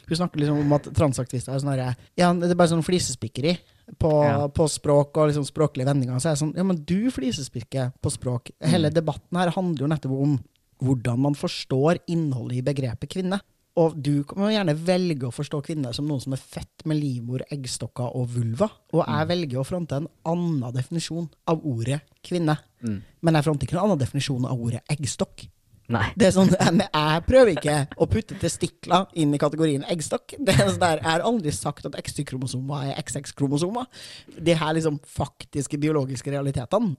Hun 0.05 0.19
snakker 0.19 0.41
liksom 0.41 0.59
om 0.61 0.75
at 0.75 0.89
transaktivister 0.97 1.55
er 1.55 1.63
sånn 1.63 1.79
Ja, 2.19 2.29
det 2.35 2.49
er 2.51 2.57
bare 2.59 2.71
sånn 2.73 2.85
flisespikkeri 2.85 3.55
på, 4.01 4.11
ja. 4.27 4.45
på, 4.53 4.67
språk 4.69 5.17
og 5.17 5.31
liksom 5.31 5.47
språklige 5.47 5.89
vendinger. 5.89 6.19
Så 6.21 6.31
er 6.31 6.37
det 6.37 6.43
sånn 6.43 6.55
Ja, 6.57 6.65
men 6.67 6.83
du 6.85 7.09
flisespikker 7.13 7.93
på 8.01 8.13
språk. 8.13 8.53
Hele 8.61 8.91
mm. 8.91 8.97
debatten 8.97 9.41
her 9.41 9.53
handler 9.55 9.85
jo 9.85 9.91
nettopp 9.91 10.17
om 10.17 10.37
hvordan 10.81 11.21
man 11.21 11.37
forstår 11.37 12.01
innholdet 12.09 12.59
i 12.59 12.65
begrepet 12.65 13.11
kvinne. 13.13 13.41
Og 13.79 13.95
du 13.95 14.25
kan 14.27 14.49
gjerne 14.51 14.75
velge 14.75 15.29
å 15.29 15.31
forstå 15.33 15.61
kvinner 15.63 15.95
som 15.95 16.07
noen 16.09 16.19
som 16.23 16.35
er 16.35 16.41
født 16.41 16.83
med 16.89 16.99
livmor, 16.99 17.45
eggstokker 17.53 18.17
og 18.19 18.27
vulva. 18.33 18.67
Og 18.91 18.99
jeg 19.05 19.23
mm. 19.23 19.29
velger 19.29 19.61
å 19.61 19.67
fronte 19.67 20.01
en 20.01 20.09
annen 20.27 20.75
definisjon 20.75 21.29
av 21.51 21.63
ordet 21.67 22.01
kvinne. 22.25 22.57
Mm. 22.83 22.99
Men 23.23 23.39
jeg 23.39 23.47
fronter 23.47 23.67
ikke 23.67 23.77
en 23.77 23.85
annen 23.85 24.01
definisjon 24.01 24.47
av 24.49 24.59
ordet 24.59 24.83
eggstokk. 24.91 25.45
Nei. 25.91 26.03
Det 26.15 26.29
er 26.29 26.35
sånn, 26.35 26.51
Jeg 26.51 27.23
prøver 27.27 27.53
ikke 27.53 27.77
å 27.99 28.07
putte 28.11 28.37
testikler 28.39 29.07
inn 29.19 29.33
i 29.35 29.39
kategorien 29.41 29.85
eggstokk. 29.91 30.35
Det 30.39 30.55
er 30.55 30.65
sånn 30.65 30.81
der, 30.81 30.99
Jeg 31.01 31.09
har 31.09 31.25
aldri 31.27 31.55
sagt 31.55 31.87
at 31.87 31.97
XY-kromosomer 31.99 32.91
er 32.91 32.99
XX-kromosomer. 33.01 33.87
De 34.35 34.55
her 34.55 34.75
liksom 34.77 34.99
faktiske 35.07 35.79
biologiske 35.81 36.31
realitetene 36.31 36.95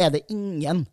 er 0.00 0.12
det 0.16 0.24
ingen 0.32 0.86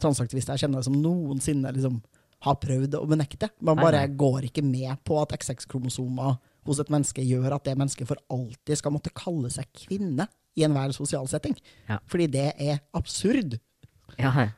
transaktivister 0.00 0.56
jeg 0.56 0.64
kjenner 0.64 0.84
som 0.84 0.96
noensinne 0.96 1.72
liksom 1.76 2.00
har 2.46 2.58
prøvd 2.60 2.96
å 2.98 3.06
benekte. 3.08 3.50
Man 3.64 3.80
bare 3.80 4.06
går 4.08 4.48
ikke 4.48 4.64
med 4.64 5.02
på 5.06 5.18
at 5.20 5.34
XX-kromosomer 5.36 6.38
hos 6.68 6.80
et 6.82 6.92
menneske 6.92 7.24
gjør 7.24 7.56
at 7.56 7.66
det 7.66 7.76
mennesket 7.78 8.08
for 8.08 8.20
alltid 8.32 8.80
skal 8.80 8.94
måtte 8.94 9.12
kalle 9.16 9.50
seg 9.52 9.68
kvinne 9.76 10.28
i 10.58 10.64
enhver 10.66 10.92
sosial 10.96 11.28
setting. 11.30 11.56
Ja. 11.88 12.00
Fordi 12.10 12.28
det 12.32 12.48
er 12.60 12.80
absurd. 12.96 13.58
Ja, 14.18 14.48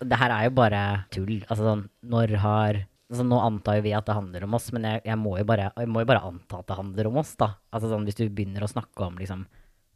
det 0.00 0.18
her 0.18 0.32
er 0.34 0.46
jo 0.48 0.54
bare 0.56 0.82
tull. 1.14 1.38
Altså 1.46 1.66
sånn, 1.66 1.86
når 2.06 2.36
har 2.42 2.78
altså, 3.10 3.26
Nå 3.26 3.38
antar 3.38 3.78
jo 3.78 3.84
vi 3.86 3.92
at 3.94 4.08
det 4.08 4.16
handler 4.16 4.46
om 4.46 4.56
oss, 4.58 4.70
men 4.74 4.88
jeg, 4.88 5.04
jeg, 5.06 5.18
må 5.20 5.36
bare, 5.46 5.70
jeg, 5.76 5.90
må 5.92 6.02
jo 6.02 6.10
bare, 6.10 6.24
anta 6.26 6.62
at 6.62 6.70
det 6.70 6.78
handler 6.80 7.10
om 7.10 7.20
oss, 7.22 7.36
da. 7.38 7.52
Altså 7.70 7.92
sånn, 7.92 8.06
Hvis 8.08 8.18
du 8.18 8.26
begynner 8.26 8.66
å 8.66 8.70
snakke 8.70 9.06
om 9.06 9.20
liksom, 9.20 9.44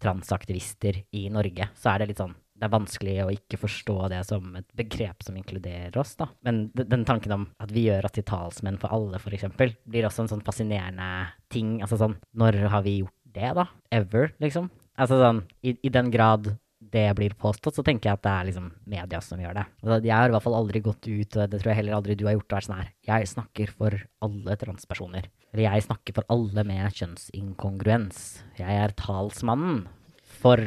transaktivister 0.01 1.03
i 1.17 1.27
Norge, 1.33 1.71
så 1.77 1.95
er 1.95 2.03
det 2.03 2.13
litt 2.13 2.23
sånn 2.23 2.37
det 2.61 2.67
er 2.69 2.75
vanskelig 2.75 3.15
å 3.25 3.31
ikke 3.33 3.59
forstå 3.63 3.97
det 4.13 4.21
som 4.29 4.53
et 4.59 4.67
begrep 4.77 5.25
som 5.25 5.37
inkluderer 5.41 5.97
oss, 6.01 6.13
da. 6.21 6.29
Men 6.45 6.67
den 6.77 7.07
tanken 7.09 7.33
om 7.33 7.47
at 7.63 7.73
vi 7.73 7.87
gjør 7.87 8.05
oss 8.05 8.17
til 8.19 8.27
talsmenn 8.29 8.77
for 8.83 8.93
alle, 8.93 9.17
f.eks., 9.17 9.49
blir 9.57 10.09
også 10.09 10.27
en 10.27 10.33
sånn 10.35 10.45
fascinerende 10.45 11.09
ting. 11.53 11.79
Altså 11.81 11.97
sånn, 12.03 12.19
når 12.37 12.61
har 12.75 12.85
vi 12.85 12.99
gjort 13.01 13.17
det, 13.33 13.53
da? 13.57 13.65
Ever, 13.95 14.35
liksom? 14.45 14.69
Altså 15.01 15.17
sånn, 15.23 15.41
i, 15.65 15.79
i 15.87 15.93
den 15.95 16.13
grad 16.13 16.53
det 16.91 17.07
blir 17.17 17.37
påstått, 17.39 17.77
så 17.77 17.85
tenker 17.87 18.09
jeg 18.09 18.19
at 18.19 18.25
det 18.25 18.33
er 18.33 18.47
liksom 18.49 18.69
media 18.89 19.21
som 19.23 19.41
gjør 19.41 19.59
det. 19.61 19.65
Altså, 19.83 19.99
jeg 20.09 20.17
har 20.17 20.31
i 20.31 20.35
hvert 20.35 20.47
fall 20.47 20.57
aldri 20.59 20.81
gått 20.85 21.07
ut, 21.07 21.37
og 21.37 21.53
det 21.53 21.61
tror 21.61 21.71
jeg 21.71 21.79
heller 21.81 21.97
aldri 21.97 22.17
du 22.19 22.25
har 22.27 22.37
gjort, 22.37 22.49
og 22.49 22.57
vært 22.57 22.69
sånn 22.69 22.81
her 22.81 22.91
Jeg 23.09 23.31
snakker 23.31 23.75
for 23.77 23.97
alle 24.27 24.57
transpersoner. 24.61 25.29
Eller 25.53 25.67
jeg 25.67 25.87
snakker 25.87 26.17
for 26.17 26.33
alle 26.33 26.65
med 26.67 26.97
kjønnsinkongruens. 27.01 28.25
Jeg 28.59 28.81
er 28.85 28.97
talsmannen 28.99 29.85
for 30.41 30.61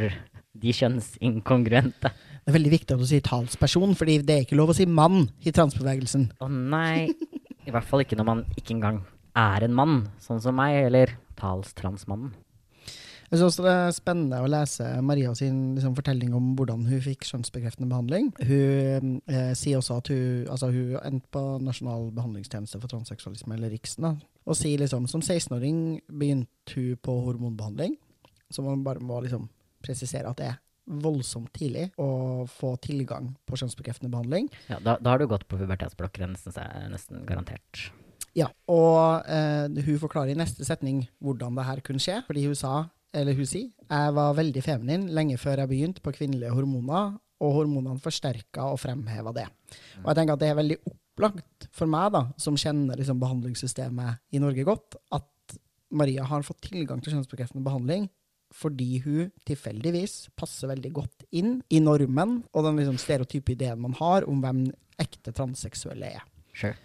de 0.53 0.73
kjønnsinkongruente. 0.77 2.11
Det 2.13 2.51
er 2.51 2.57
veldig 2.57 2.73
viktig 2.75 2.95
at 2.95 3.01
du 3.01 3.07
sier 3.09 3.25
talsperson, 3.25 3.95
fordi 3.97 4.19
det 4.25 4.35
er 4.35 4.45
ikke 4.45 4.59
lov 4.59 4.73
å 4.73 4.77
si 4.77 4.85
mann 4.89 5.25
i 5.41 5.53
transbevegelsen. 5.55 6.29
Å 6.43 6.49
nei. 6.51 7.09
I 7.63 7.73
hvert 7.73 7.87
fall 7.87 8.03
ikke 8.03 8.19
når 8.19 8.29
man 8.29 8.45
ikke 8.59 8.75
engang 8.75 9.03
er 9.39 9.65
en 9.65 9.75
mann, 9.75 10.01
sånn 10.21 10.41
som 10.43 10.57
meg, 10.59 10.83
eller 10.89 11.15
talstransmannen. 11.39 12.33
Jeg 13.33 13.39
syns 13.39 13.47
også 13.47 13.63
det 13.65 13.71
er 13.73 13.95
spennende 13.95 14.39
å 14.43 14.49
lese 14.51 14.87
Maria 15.01 15.31
sin 15.33 15.71
liksom, 15.73 15.95
fortelling 15.97 16.35
om 16.37 16.51
hvordan 16.53 16.83
hun 16.85 16.99
fikk 17.01 17.23
kjønnsbekreftende 17.25 17.89
behandling. 17.89 18.27
Hun 18.45 19.15
eh, 19.25 19.55
sier 19.57 19.79
også 19.79 19.97
at 20.03 20.11
hun, 20.13 20.43
altså, 20.53 20.69
hun 20.69 20.99
endte 20.99 21.31
på 21.33 21.41
Nasjonal 21.65 22.11
behandlingstjeneste 22.13 22.77
for 22.77 22.91
transseksualisme, 22.91 23.55
eller 23.57 23.73
Riksen, 23.73 24.05
da, 24.05 24.13
og 24.45 24.59
sier 24.59 24.83
liksom 24.83 25.09
som 25.09 25.23
16-åring 25.25 26.03
begynte 26.11 26.77
hun 26.77 27.01
på 27.01 27.17
hormonbehandling, 27.25 27.97
så 28.53 28.61
man 28.61 28.85
bare 28.85 29.01
må 29.01 29.23
liksom 29.25 29.47
presisere 29.83 30.29
at 30.31 30.39
det 30.39 30.51
er 30.51 30.61
voldsomt 31.03 31.51
tidlig 31.55 31.87
å 32.01 32.43
få 32.51 32.73
tilgang 32.83 33.31
på 33.47 33.59
kjønnsbekreftende 33.59 34.11
behandling. 34.11 34.49
Ja, 34.67 34.79
da, 34.83 34.97
da 34.99 35.13
har 35.13 35.21
du 35.21 35.29
gått 35.31 35.45
på 35.47 35.59
pubertetsblokkere, 35.59 36.27
nesten, 36.33 36.55
nesten 36.91 37.23
garantert. 37.27 37.85
Ja, 38.35 38.49
og 38.71 39.29
eh, 39.29 39.69
hun 39.85 40.01
forklarer 40.01 40.33
i 40.33 40.39
neste 40.39 40.65
setning 40.65 41.03
hvordan 41.23 41.55
det 41.59 41.67
her 41.67 41.83
kunne 41.85 42.01
skje, 42.03 42.19
fordi 42.27 42.47
hun 42.49 42.57
sa, 42.57 42.87
eller 43.13 43.37
hun 43.37 43.47
sier, 43.47 43.69
jeg 43.85 44.15
var 44.17 44.39
veldig 44.39 44.63
feminin 44.65 45.05
lenge 45.13 45.37
før 45.41 45.61
jeg 45.61 45.71
begynte 45.71 46.03
på 46.03 46.15
kvinnelige 46.17 46.53
hormoner, 46.55 47.13
og 47.43 47.57
hormonene 47.57 47.99
forsterka 48.01 48.69
og 48.71 48.79
fremheva 48.79 49.33
det. 49.35 49.45
Og 50.01 50.09
jeg 50.09 50.17
tenker 50.17 50.37
at 50.37 50.41
det 50.41 50.49
er 50.49 50.59
veldig 50.59 50.77
opplagt 50.87 51.67
for 51.75 51.91
meg, 51.91 52.09
da, 52.15 52.25
som 52.39 52.57
kjenner 52.59 52.99
liksom, 52.99 53.19
behandlingssystemet 53.21 54.23
i 54.33 54.41
Norge 54.41 54.65
godt, 54.67 54.97
at 55.13 55.57
Maria 55.93 56.25
har 56.25 56.45
fått 56.47 56.63
tilgang 56.71 57.03
til 57.03 57.13
kjønnsbekreftende 57.13 57.65
behandling 57.65 58.07
fordi 58.53 59.01
hun 59.03 59.31
tilfeldigvis 59.47 60.29
passer 60.39 60.69
veldig 60.71 60.91
godt 60.93 61.25
inn 61.33 61.57
i 61.73 61.81
normen 61.83 62.41
og 62.53 62.67
den 62.67 62.79
liksom, 62.81 62.99
stereotype 63.01 63.55
ideen 63.55 63.81
man 63.81 63.95
har 63.99 64.27
om 64.29 64.43
hvem 64.43 64.67
ekte 65.01 65.33
transseksuelle 65.35 66.13
er. 66.19 66.25
Sure. 66.53 66.75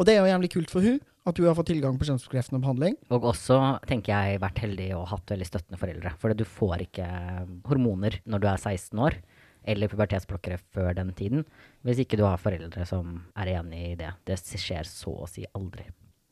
Og 0.00 0.06
det 0.08 0.14
er 0.14 0.22
jo 0.22 0.30
jævlig 0.30 0.52
kult 0.54 0.72
for 0.72 0.86
hun 0.86 1.00
at 1.28 1.36
hun 1.36 1.50
har 1.50 1.56
fått 1.58 1.68
tilgang 1.68 1.98
på 2.00 2.06
kjønnsbekreftende 2.08 2.62
behandling. 2.62 2.96
Og 3.12 3.26
også 3.34 3.58
tenker 3.88 4.14
jeg 4.14 4.40
vært 4.40 4.62
heldig 4.64 4.88
og 4.96 5.10
hatt 5.10 5.34
veldig 5.34 5.48
støttende 5.48 5.80
foreldre. 5.80 6.14
For 6.22 6.32
du 6.32 6.46
får 6.48 6.86
ikke 6.86 7.08
hormoner 7.68 8.16
når 8.24 8.42
du 8.42 8.48
er 8.48 8.56
16 8.56 9.02
år, 9.04 9.18
eller 9.68 9.92
pubertetsblokkere 9.92 10.56
før 10.72 10.94
den 10.96 11.12
tiden, 11.12 11.44
hvis 11.84 12.00
ikke 12.00 12.16
du 12.16 12.24
har 12.24 12.40
foreldre 12.40 12.86
som 12.88 13.20
er 13.36 13.52
enig 13.58 13.82
i 13.90 13.98
det. 14.00 14.14
Det 14.24 14.40
skjer 14.40 14.88
så 14.88 15.12
å 15.12 15.28
si 15.28 15.44
aldri. 15.52 15.84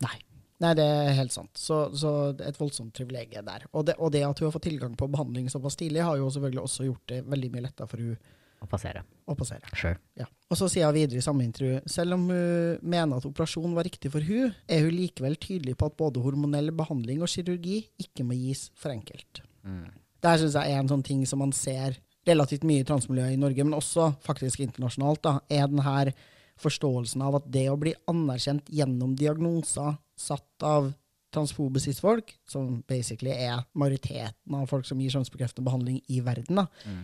Nei. 0.05 0.16
Nei, 0.59 0.72
det 0.74 0.85
er 0.85 1.12
helt 1.14 1.35
sant. 1.35 1.52
Så, 1.59 1.85
så 1.94 2.12
et 2.43 2.59
voldsomt 2.59 2.97
privilegium 2.97 3.47
der. 3.47 3.68
Og 3.70 3.86
det, 3.86 3.94
og 4.02 4.10
det, 4.14 4.24
at 4.26 4.40
hun 4.40 4.48
har 4.48 4.56
fått 4.56 4.66
tilgang 4.66 4.97
på 4.98 5.06
behandling 5.12 5.47
såpass 5.52 5.78
tidlig, 5.78 6.02
har 6.02 6.18
jo 6.18 6.30
selvfølgelig 6.35 6.64
også 6.64 6.89
gjort 6.89 7.12
det 7.12 7.20
veldig 7.30 7.51
mye 7.55 7.64
lettere 7.68 7.90
for 7.90 8.02
hun 8.02 8.18
å 8.59 8.66
passere. 8.66 9.05
Å 9.30 9.36
passere. 9.39 9.68
Sure. 9.78 9.98
Ja. 10.18 10.26
Og 10.51 10.59
så 10.59 10.66
sier 10.70 10.89
hun 10.89 10.97
videre 10.97 11.20
i 11.20 11.22
samme 11.22 11.44
intervju 11.47 11.78
selv 11.90 12.16
om 12.16 12.24
hun 12.26 12.80
mener 12.82 13.20
at 13.20 13.28
operasjonen 13.28 13.76
var 13.76 13.86
riktig 13.86 14.10
for 14.10 14.24
hun, 14.24 14.51
er 14.66 14.82
hun 14.82 14.97
likevel 14.97 15.39
tydelig 15.39 15.76
på 15.78 15.86
at 15.86 15.98
både 16.01 16.22
hormonell 16.24 16.72
behandling 16.74 17.22
og 17.22 17.30
kirurgi 17.30 17.85
ikke 18.02 18.26
må 18.26 18.39
gis 18.39 18.68
for 18.78 18.94
enkelt. 18.94 19.44
Mm. 19.62 19.86
Det 20.18 20.32
her 20.32 20.43
syns 20.43 20.59
jeg 20.59 20.74
er 20.74 20.82
en 20.82 20.90
sånn 20.90 21.06
ting 21.06 21.22
som 21.28 21.43
man 21.44 21.55
ser 21.55 22.01
relativt 22.26 22.66
mye 22.66 22.82
i 22.82 22.89
transmiljøet 22.89 23.36
i 23.36 23.40
Norge, 23.40 23.64
men 23.64 23.78
også 23.78 24.10
faktisk 24.26 24.64
internasjonalt, 24.64 25.22
da, 25.24 25.39
er 25.48 25.70
den 25.70 25.85
her 25.86 26.10
forståelsen 26.59 27.22
av 27.22 27.39
at 27.39 27.47
det 27.55 27.68
å 27.70 27.78
bli 27.78 27.94
anerkjent 28.10 28.66
gjennom 28.74 29.14
diagnoser 29.16 29.94
satt 30.19 30.66
av 30.66 30.90
transfobe 31.35 31.81
cis-folk, 31.82 32.32
som 32.49 32.81
basically 32.89 33.35
er 33.35 33.61
majoriteten 33.77 34.55
av 34.57 34.66
folk 34.70 34.86
som 34.89 35.01
gir 35.01 35.12
kjønnsbekreftende 35.12 35.66
behandling 35.66 36.01
i 36.09 36.20
verden, 36.24 36.62
Mm. 36.86 37.03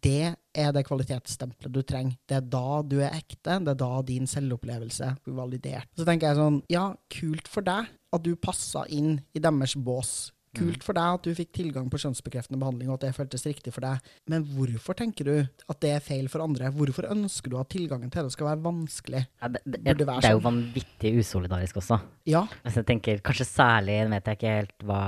det 0.00 0.36
er 0.54 0.72
det 0.72 0.84
kvalitetsstempelet 0.86 1.72
du 1.72 1.82
trenger. 1.82 2.16
Det 2.26 2.36
er 2.36 2.40
da 2.48 2.82
du 2.82 2.98
er 3.00 3.10
ekte, 3.12 3.58
det 3.64 3.68
er 3.68 3.74
da 3.74 4.02
din 4.02 4.26
selvopplevelse 4.26 5.16
blir 5.24 5.34
validert. 5.36 5.88
Så 5.96 6.04
tenker 6.04 6.28
jeg 6.28 6.36
sånn, 6.36 6.62
ja, 6.68 6.94
kult 7.10 7.48
for 7.48 7.62
deg 7.62 7.86
at 8.12 8.22
du 8.22 8.34
passa 8.36 8.84
inn 8.88 9.20
i 9.34 9.38
deres 9.38 9.74
bås. 9.76 10.32
Kult 10.58 10.86
for 10.86 10.98
deg 10.98 11.18
at 11.18 11.26
du 11.26 11.34
fikk 11.38 11.52
tilgang 11.56 11.88
på 11.92 12.00
kjønnsbekreftende 12.02 12.60
behandling, 12.60 12.90
og 12.90 12.98
at 12.98 13.06
det 13.06 13.14
føltes 13.16 13.46
riktig 13.48 13.72
for 13.74 13.86
deg. 13.86 14.10
Men 14.30 14.46
hvorfor 14.54 14.98
tenker 14.98 15.28
du 15.28 15.34
at 15.38 15.80
det 15.84 15.94
er 15.96 16.04
feil 16.04 16.28
for 16.32 16.44
andre? 16.44 16.70
Hvorfor 16.74 17.08
ønsker 17.12 17.52
du 17.52 17.58
at 17.60 17.70
tilgangen 17.72 18.12
til 18.12 18.28
det 18.28 18.34
skal 18.34 18.50
være 18.50 18.62
vanskelig? 18.66 19.24
Ja, 19.40 19.50
det, 19.54 19.62
det, 19.64 19.82
det, 19.86 20.08
være 20.08 20.24
er 20.28 20.36
jo 20.36 20.42
sånn. 20.42 20.48
vanvittig 20.48 21.14
usolidarisk 21.22 21.80
også. 21.82 22.00
Ja, 22.28 22.44
Altså, 22.62 22.82
jeg 22.82 22.88
tenker 22.90 23.20
Kanskje 23.24 23.46
særlig, 23.48 23.96
nå 24.04 24.12
vet 24.12 24.28
jeg 24.28 24.38
ikke 24.38 24.54
helt 24.58 24.86
hva 24.88 25.00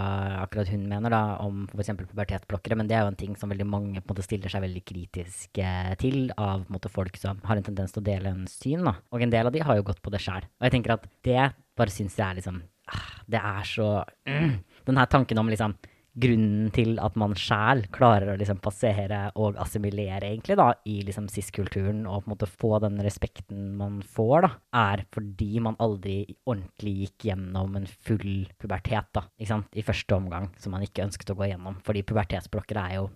akkurat 0.44 0.70
hun 0.72 0.86
mener 0.90 1.12
da, 1.12 1.22
om 1.44 1.64
f.eks. 1.68 1.92
pubertetsblokkere, 2.00 2.78
men 2.80 2.90
det 2.90 2.96
er 2.96 3.04
jo 3.04 3.12
en 3.12 3.20
ting 3.20 3.36
som 3.38 3.52
veldig 3.52 3.66
mange 3.68 4.00
på 4.00 4.08
en 4.08 4.14
måte 4.14 4.26
stiller 4.26 4.52
seg 4.52 4.64
veldig 4.64 4.82
kritisk 4.86 5.60
til 6.00 6.20
av 6.36 6.64
på 6.64 6.70
en 6.70 6.76
måte, 6.76 6.92
folk 6.92 7.18
som 7.20 7.40
har 7.46 7.60
en 7.60 7.66
tendens 7.66 7.94
til 7.94 8.02
å 8.02 8.06
dele 8.06 8.32
en 8.32 8.46
syn. 8.50 8.84
Da. 8.86 8.96
Og 9.12 9.24
en 9.24 9.32
del 9.32 9.50
av 9.50 9.54
de 9.54 9.64
har 9.64 9.78
jo 9.78 9.86
gått 9.90 10.02
på 10.04 10.12
det 10.14 10.22
sjæl. 10.22 10.46
Og 10.60 10.68
jeg 10.68 10.76
tenker 10.76 10.96
at 10.96 11.08
det 11.26 11.50
bare 11.78 11.94
syns 11.94 12.18
jeg 12.18 12.26
er 12.26 12.38
liksom 12.40 12.60
ah, 12.92 13.10
Det 13.30 13.40
er 13.40 13.68
så 13.68 13.88
mm, 14.28 14.54
Den 14.90 14.98
her 14.98 15.10
tanken 15.10 15.38
om 15.38 15.50
liksom 15.50 15.78
grunnen 16.20 16.70
til 16.74 16.96
at 17.02 17.14
man 17.20 17.36
sjæl 17.38 17.84
klarer 17.94 18.32
å 18.32 18.38
liksom 18.38 18.58
passere 18.62 19.20
og 19.38 19.58
assimilere 19.62 20.26
egentlig 20.26 20.56
da, 20.58 20.72
i 20.90 20.98
liksom 21.06 21.28
cis-kulturen 21.30 22.02
og 22.02 22.24
på 22.24 22.28
en 22.28 22.34
måte 22.34 22.50
få 22.50 22.72
den 22.82 22.98
respekten 23.04 23.76
man 23.78 24.00
får, 24.02 24.48
da, 24.48 24.50
er 24.82 25.04
fordi 25.14 25.62
man 25.62 25.78
aldri 25.82 26.24
ordentlig 26.50 26.96
gikk 27.04 27.30
gjennom 27.30 27.78
en 27.78 27.86
full 27.86 28.48
pubertet 28.58 29.12
da, 29.16 29.24
i 29.38 29.86
første 29.86 30.18
omgang, 30.18 30.50
som 30.58 30.74
man 30.74 30.86
ikke 30.86 31.06
ønsket 31.06 31.30
å 31.30 31.38
gå 31.38 31.52
gjennom. 31.52 31.78
Fordi 31.86 32.04
pubertetsblokker 32.10 32.82
er 32.82 32.98
jo 32.98 33.08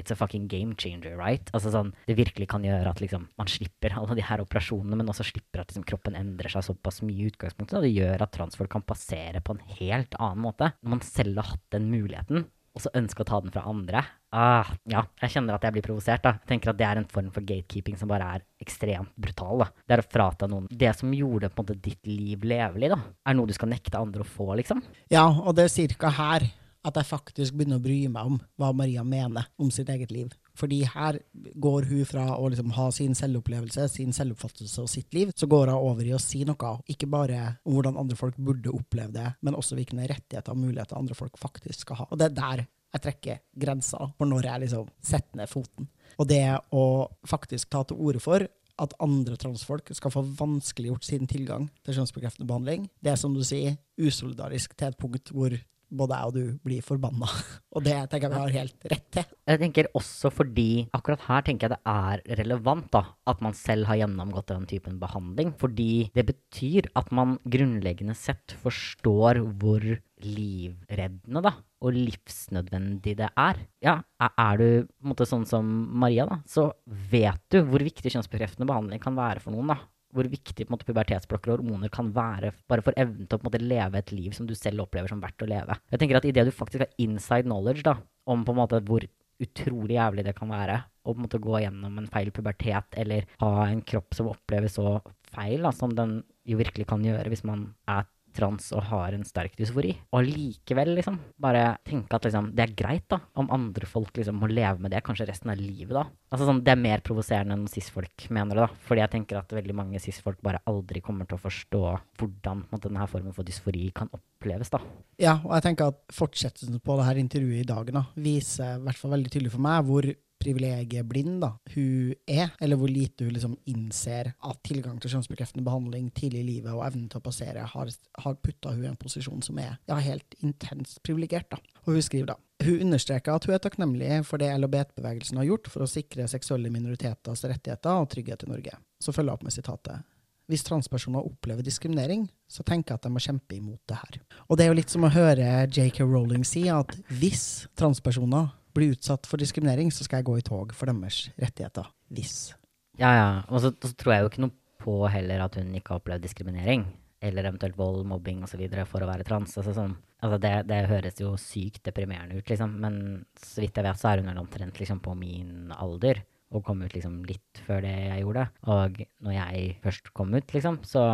It's 0.00 0.14
a 0.14 0.16
fucking 0.16 0.46
game 0.50 0.74
changer, 0.80 1.16
right? 1.20 1.50
Altså 1.52 1.72
sånn, 1.74 1.92
Det 2.08 2.16
virkelig 2.18 2.48
kan 2.50 2.64
gjøre 2.64 2.88
at 2.90 3.02
liksom, 3.04 3.26
man 3.38 3.50
slipper 3.50 3.94
alle 4.00 4.16
de 4.16 4.24
her 4.24 4.40
operasjonene, 4.42 4.96
men 4.96 5.10
også 5.12 5.26
slipper 5.28 5.62
at 5.62 5.70
liksom, 5.72 5.84
kroppen 5.88 6.16
endrer 6.18 6.52
seg 6.52 6.64
såpass 6.70 7.02
mye 7.04 7.26
i 7.26 7.28
utgangspunktet. 7.30 7.76
Og 7.78 7.84
det 7.84 7.92
gjør 7.94 8.24
at 8.24 8.32
transfolk 8.32 8.72
kan 8.72 8.86
passere 8.86 9.42
på 9.44 9.56
en 9.56 9.62
helt 9.80 10.16
annen 10.18 10.46
måte. 10.48 10.72
Når 10.80 10.96
man 10.96 11.04
selv 11.04 11.42
har 11.42 11.52
hatt 11.52 11.66
den 11.76 11.90
muligheten, 11.92 12.48
og 12.70 12.84
så 12.84 12.90
ønsker 12.94 13.24
å 13.24 13.26
ta 13.26 13.40
den 13.42 13.50
fra 13.50 13.64
andre. 13.66 14.02
Ah, 14.30 14.68
ja, 14.86 15.02
jeg 15.18 15.32
kjenner 15.34 15.56
at 15.56 15.64
jeg 15.66 15.74
blir 15.74 15.84
provosert. 15.88 16.22
da. 16.22 16.36
Jeg 16.38 16.52
tenker 16.52 16.70
at 16.70 16.78
Det 16.78 16.86
er 16.86 17.00
en 17.00 17.08
form 17.10 17.30
for 17.34 17.42
gatekeeping 17.42 17.98
som 17.98 18.08
bare 18.08 18.36
er 18.36 18.44
ekstremt 18.62 19.10
brutal. 19.18 19.58
da. 19.58 19.66
Det 19.88 19.96
er 19.96 20.02
å 20.04 20.10
frata 20.12 20.46
noen 20.46 20.68
det 20.70 20.92
som 20.96 21.10
gjorde 21.10 21.50
på 21.50 21.60
en 21.60 21.66
måte 21.66 21.82
ditt 21.82 22.06
liv 22.06 22.38
levelig, 22.46 22.90
da. 22.94 23.00
Er 23.26 23.34
noe 23.34 23.46
du 23.50 23.52
skal 23.52 23.68
nekte 23.68 23.98
andre 23.98 24.22
å 24.22 24.24
få, 24.26 24.54
liksom. 24.56 24.82
Ja, 25.10 25.26
og 25.26 25.56
det 25.56 25.64
er 25.64 25.74
cirka 25.74 26.10
her 26.14 26.46
at 26.86 26.96
jeg 26.96 27.08
faktisk 27.10 27.56
begynner 27.56 27.80
å 27.80 27.84
bry 27.84 27.98
meg 28.08 28.30
om 28.30 28.38
hva 28.60 28.70
Maria 28.76 29.02
mener 29.04 29.50
om 29.60 29.70
sitt 29.74 29.90
eget 29.92 30.12
liv. 30.14 30.32
Fordi 30.56 30.80
her 30.88 31.18
går 31.60 31.88
hun 31.90 32.08
fra 32.08 32.26
å 32.36 32.48
liksom 32.52 32.72
ha 32.76 32.88
sin 32.94 33.14
selvopplevelse, 33.16 33.86
sin 33.92 34.14
selvoppfattelse 34.16 34.84
og 34.84 34.90
sitt 34.92 35.14
liv, 35.16 35.32
så 35.36 35.48
går 35.50 35.72
hun 35.72 35.88
over 35.90 36.08
i 36.08 36.14
å 36.16 36.20
si 36.22 36.42
noe, 36.48 36.74
ikke 36.90 37.08
bare 37.10 37.40
om 37.64 37.76
hvordan 37.76 38.00
andre 38.00 38.18
folk 38.18 38.36
burde 38.40 38.72
oppleve 38.72 39.14
det, 39.16 39.28
men 39.44 39.56
også 39.56 39.78
hvilke 39.78 39.98
rettigheter 40.00 40.52
og 40.52 40.62
muligheter 40.64 40.98
andre 40.98 41.16
folk 41.18 41.40
faktisk 41.40 41.86
skal 41.86 42.02
ha. 42.02 42.08
Og 42.10 42.20
det 42.20 42.30
er 42.30 42.38
der 42.40 42.66
jeg 42.90 43.04
trekker 43.04 43.42
grensa 43.62 44.08
for 44.18 44.26
når 44.26 44.48
jeg 44.48 44.62
liksom 44.64 44.88
setter 45.04 45.38
ned 45.38 45.50
foten. 45.50 45.86
Og 46.18 46.26
det 46.28 46.42
å 46.74 46.84
faktisk 47.28 47.70
ta 47.70 47.84
til 47.86 48.00
orde 48.02 48.22
for 48.22 48.46
at 48.80 48.96
andre 49.04 49.36
transfolk 49.38 49.92
skal 49.94 50.12
få 50.14 50.24
vanskeliggjort 50.38 51.04
sin 51.04 51.28
tilgang 51.30 51.68
til 51.84 51.98
kjønnsbekreftende 51.98 52.48
behandling, 52.48 52.88
det 53.04 53.12
er 53.12 53.20
som 53.20 53.34
du 53.36 53.42
sier, 53.46 53.76
usolidarisk 54.00 54.74
til 54.74 54.90
et 54.90 54.98
punkt 55.00 55.32
hvor 55.36 55.54
både 55.90 56.16
jeg 56.18 56.30
og 56.30 56.34
du 56.36 56.58
blir 56.66 56.84
forbanna. 56.86 57.28
Og 57.76 57.84
det 57.86 57.94
tenker 58.10 58.26
jeg 58.26 58.32
vi 58.34 58.38
har 58.42 58.54
helt 58.56 58.86
rett 58.90 59.04
til. 59.14 59.26
Jeg 59.46 59.60
tenker 59.62 59.88
også 59.94 60.30
fordi 60.34 60.68
akkurat 60.96 61.22
her 61.28 61.44
tenker 61.46 61.68
jeg 61.68 61.76
det 61.76 61.92
er 61.92 62.22
relevant 62.40 62.88
da, 62.94 63.04
at 63.30 63.42
man 63.44 63.54
selv 63.54 63.86
har 63.86 64.00
gjennomgått 64.00 64.50
den 64.50 64.66
typen 64.70 64.96
behandling. 65.02 65.52
Fordi 65.60 66.10
det 66.16 66.24
betyr 66.32 66.88
at 66.98 67.12
man 67.14 67.36
grunnleggende 67.46 68.16
sett 68.18 68.56
forstår 68.64 69.38
hvor 69.62 69.86
livreddende 70.20 71.40
da, 71.46 71.52
og 71.80 71.94
livsnødvendig 71.96 73.14
det 73.22 73.30
er. 73.38 73.62
Ja, 73.84 74.00
er- 74.20 74.58
du 74.60 74.88
måte 75.06 75.24
sånn 75.26 75.46
som 75.46 75.64
Maria, 76.02 76.26
da, 76.26 76.40
så 76.46 76.72
vet 76.86 77.40
du 77.50 77.62
hvor 77.64 77.80
viktig 77.80 78.10
kjønnsbekreftende 78.12 78.66
behandling 78.68 79.00
kan 79.00 79.14
være 79.16 79.40
for 79.40 79.54
noen. 79.54 79.68
da. 79.68 79.78
Hvor 80.10 80.26
viktig 80.26 80.66
måte, 80.72 80.86
pubertetsblokker 80.88 81.52
og 81.52 81.60
hormoner 81.60 81.92
kan 81.92 82.10
være 82.14 82.52
bare 82.70 82.82
for 82.82 82.96
evnen 82.98 83.28
til 83.30 83.38
å 83.38 83.46
måte, 83.46 83.62
leve 83.62 84.00
et 84.00 84.12
liv 84.14 84.34
som 84.34 84.48
du 84.48 84.56
selv 84.58 84.84
opplever 84.86 85.12
som 85.12 85.22
verdt 85.22 85.44
å 85.44 85.50
leve. 85.50 85.76
Jeg 85.92 86.02
tenker 86.02 86.18
at 86.18 86.26
Idet 86.26 86.48
du 86.48 86.54
faktisk 86.54 86.82
har 86.82 86.94
inside 87.02 87.46
knowledge 87.46 87.86
da, 87.86 87.96
om 88.30 88.42
på 88.46 88.54
en 88.54 88.60
måte 88.62 88.82
hvor 88.88 89.06
utrolig 89.40 89.96
jævlig 89.96 90.26
det 90.26 90.34
kan 90.36 90.50
være 90.52 90.80
å 91.00 91.14
på 91.14 91.16
en 91.16 91.24
måte 91.24 91.40
gå 91.40 91.60
gjennom 91.62 91.96
en 91.96 92.08
feil 92.12 92.28
pubertet 92.34 92.98
eller 93.00 93.28
ha 93.40 93.52
en 93.66 93.80
kropp 93.86 94.16
som 94.16 94.28
oppleves 94.32 94.76
så 94.76 94.98
feil 95.32 95.64
da, 95.64 95.72
som 95.72 95.94
den 95.96 96.18
jo 96.48 96.58
virkelig 96.60 96.88
kan 96.90 97.04
gjøre 97.04 97.30
hvis 97.32 97.46
man 97.48 97.70
er 97.88 98.04
trans 98.36 98.70
og 98.76 98.84
har 98.90 99.14
en 99.16 99.24
sterk 99.26 99.56
dysfori. 99.58 99.92
Og 100.12 100.20
allikevel 100.22 100.94
liksom 100.96 101.18
bare 101.40 101.76
tenke 101.86 102.16
at 102.16 102.26
liksom, 102.28 102.50
det 102.56 102.64
er 102.66 102.76
greit 102.78 103.06
da, 103.10 103.20
om 103.40 103.50
andre 103.54 103.88
folk 103.88 104.16
liksom 104.16 104.40
må 104.40 104.50
leve 104.50 104.78
med 104.80 104.94
det 104.94 105.02
kanskje 105.06 105.28
resten 105.30 105.52
av 105.52 105.60
livet. 105.60 105.92
da. 105.96 106.06
Altså 106.30 106.46
sånn, 106.46 106.62
Det 106.64 106.72
er 106.72 106.80
mer 106.80 107.00
provoserende 107.04 107.56
enn 107.56 107.68
cis-folk 107.68 108.28
mener 108.30 108.54
det. 108.54 108.66
da. 108.68 108.80
Fordi 108.86 109.02
jeg 109.04 109.10
tenker 109.16 109.40
at 109.40 109.48
veldig 109.56 109.74
mange 109.74 110.00
cis-folk 110.00 110.40
bare 110.42 110.62
aldri 110.66 111.00
kommer 111.00 111.26
til 111.26 111.38
å 111.38 111.44
forstå 111.44 111.84
hvordan 112.20 112.66
måtte, 112.70 112.88
denne 112.88 113.06
formen 113.10 113.34
for 113.34 113.44
dysfori 113.44 113.92
kan 113.94 114.10
oppleves. 114.12 114.70
da. 114.70 114.80
Ja, 115.18 115.38
og 115.44 115.54
jeg 115.58 115.62
tenker 115.62 115.88
at 115.88 116.00
fortsettelsen 116.12 116.80
på 116.80 116.96
det 116.96 117.06
her 117.06 117.20
intervjuet 117.20 117.64
i 117.64 117.68
dag 117.68 117.92
da, 117.92 118.04
viser 118.16 118.76
i 118.78 118.84
hvert 118.84 118.96
fall 118.96 119.12
veldig 119.16 119.30
tydelig 119.30 119.52
for 119.52 119.60
meg 119.60 119.84
hvor 119.84 120.06
privilegieblind 120.40 121.40
da, 121.44 121.52
hun 121.74 122.14
er, 122.26 122.52
eller 122.60 122.80
hvor 122.80 122.90
lite 122.90 123.26
hun 123.26 123.34
liksom 123.36 123.56
innser 123.70 124.32
at 124.34 124.62
tilgang 124.66 124.98
til 125.00 125.14
kjønnsbekreftende 125.14 125.64
behandling 125.66 126.10
tidlig 126.16 126.42
i 126.42 126.48
livet 126.48 126.72
og 126.72 126.84
evnen 126.86 127.08
til 127.12 127.20
å 127.20 127.24
passere 127.24 127.66
har, 127.74 127.90
har 128.24 128.38
putta 128.40 128.74
hun 128.74 128.86
i 128.86 128.90
en 128.90 129.00
posisjon 129.00 129.44
som 129.44 129.60
er 129.60 129.74
ja, 129.90 129.98
helt 130.00 130.38
intenst 130.40 131.02
privilegert. 131.06 131.50
da. 131.52 131.60
Og 131.86 131.96
hun 131.96 132.06
skriver 132.06 132.32
da 132.32 132.38
hun 132.60 132.82
understreker 132.84 133.32
at 133.32 133.46
hun 133.48 133.56
er 133.56 133.62
takknemlig 133.64 134.20
for 134.28 134.40
det 134.40 134.50
LHBT-bevegelsen 134.52 135.40
har 135.40 135.48
gjort 135.48 135.70
for 135.72 135.84
å 135.84 135.90
sikre 135.90 136.28
seksuelle 136.28 136.72
minoriteters 136.72 137.44
rettigheter 137.48 138.02
og 138.02 138.10
trygghet 138.12 138.44
i 138.44 138.50
Norge. 138.50 138.74
Så 139.00 139.14
følger 139.16 139.32
jeg 139.32 139.38
opp 139.38 139.46
med 139.46 139.56
sitatet. 139.56 140.08
Hvis 140.50 140.66
transpersoner 140.66 141.22
opplever 141.22 141.62
diskriminering, 141.62 142.24
så 142.50 142.64
tenker 142.66 142.92
jeg 142.92 142.98
at 142.98 143.04
de 143.06 143.12
må 143.14 143.22
kjempe 143.22 143.54
imot 143.54 143.80
det 143.88 144.00
her. 144.00 144.16
Og 144.48 144.58
det 144.58 144.64
er 144.64 144.72
jo 144.72 144.78
litt 144.80 144.92
som 144.92 145.06
å 145.06 145.12
høre 145.14 145.46
JK 145.70 146.02
Rowling 146.02 146.42
si 146.46 146.64
at 146.72 146.96
hvis 147.20 147.68
transpersoner 147.78 148.50
blir 148.80 148.96
utsatt 148.96 149.28
for 149.28 149.40
diskriminering, 149.40 149.92
så 149.92 150.06
skal 150.06 150.20
jeg 150.20 150.30
gå 150.30 150.38
i 150.40 150.46
tog 150.46 150.72
for 150.76 150.90
deres 150.90 151.28
rettigheter. 151.40 151.92
Hvis. 152.10 152.54
Ja, 153.00 153.12
ja. 153.14 153.28
Og 153.52 153.62
så, 153.62 153.72
så 153.76 153.92
tror 153.94 154.14
jeg 154.14 154.24
jo 154.24 154.32
ikke 154.32 154.44
noe 154.46 154.56
på 154.80 154.96
heller 155.12 155.44
at 155.44 155.58
hun 155.60 155.70
ikke 155.76 155.94
har 155.94 156.02
opplevd 156.02 156.24
diskriminering. 156.24 156.86
Eller 157.20 157.50
eventuelt 157.50 157.76
vold, 157.76 158.06
mobbing 158.08 158.40
osv. 158.46 158.62
for 158.88 159.04
å 159.04 159.08
være 159.10 159.26
trans. 159.28 159.52
Altså, 159.60 159.74
sånn, 159.76 159.94
altså 160.24 160.38
det, 160.40 160.52
det, 160.70 160.80
høres 160.88 161.20
jo 161.20 161.34
sykt 161.40 161.82
deprimerende 161.88 162.40
ut, 162.40 162.48
liksom. 162.48 162.78
Men 162.80 162.94
så 163.36 163.64
vidt 163.64 163.76
jeg 163.76 163.86
vet, 163.86 164.00
så 164.00 164.10
er 164.10 164.22
hun 164.22 164.30
vel 164.32 164.40
omtrent 164.40 164.80
liksom, 164.80 165.02
på 165.04 165.14
min 165.18 165.74
alder. 165.76 166.22
Og 166.50 166.64
kom 166.66 166.80
ut 166.82 166.96
liksom 166.96 167.20
litt 167.28 167.60
før 167.66 167.84
det 167.84 167.92
jeg 167.94 168.24
gjorde. 168.24 168.46
Og 168.72 169.02
når 169.26 169.36
jeg 169.36 169.76
først 169.84 170.10
kom 170.16 170.32
ut, 170.34 170.56
liksom, 170.56 170.80
så 170.88 171.04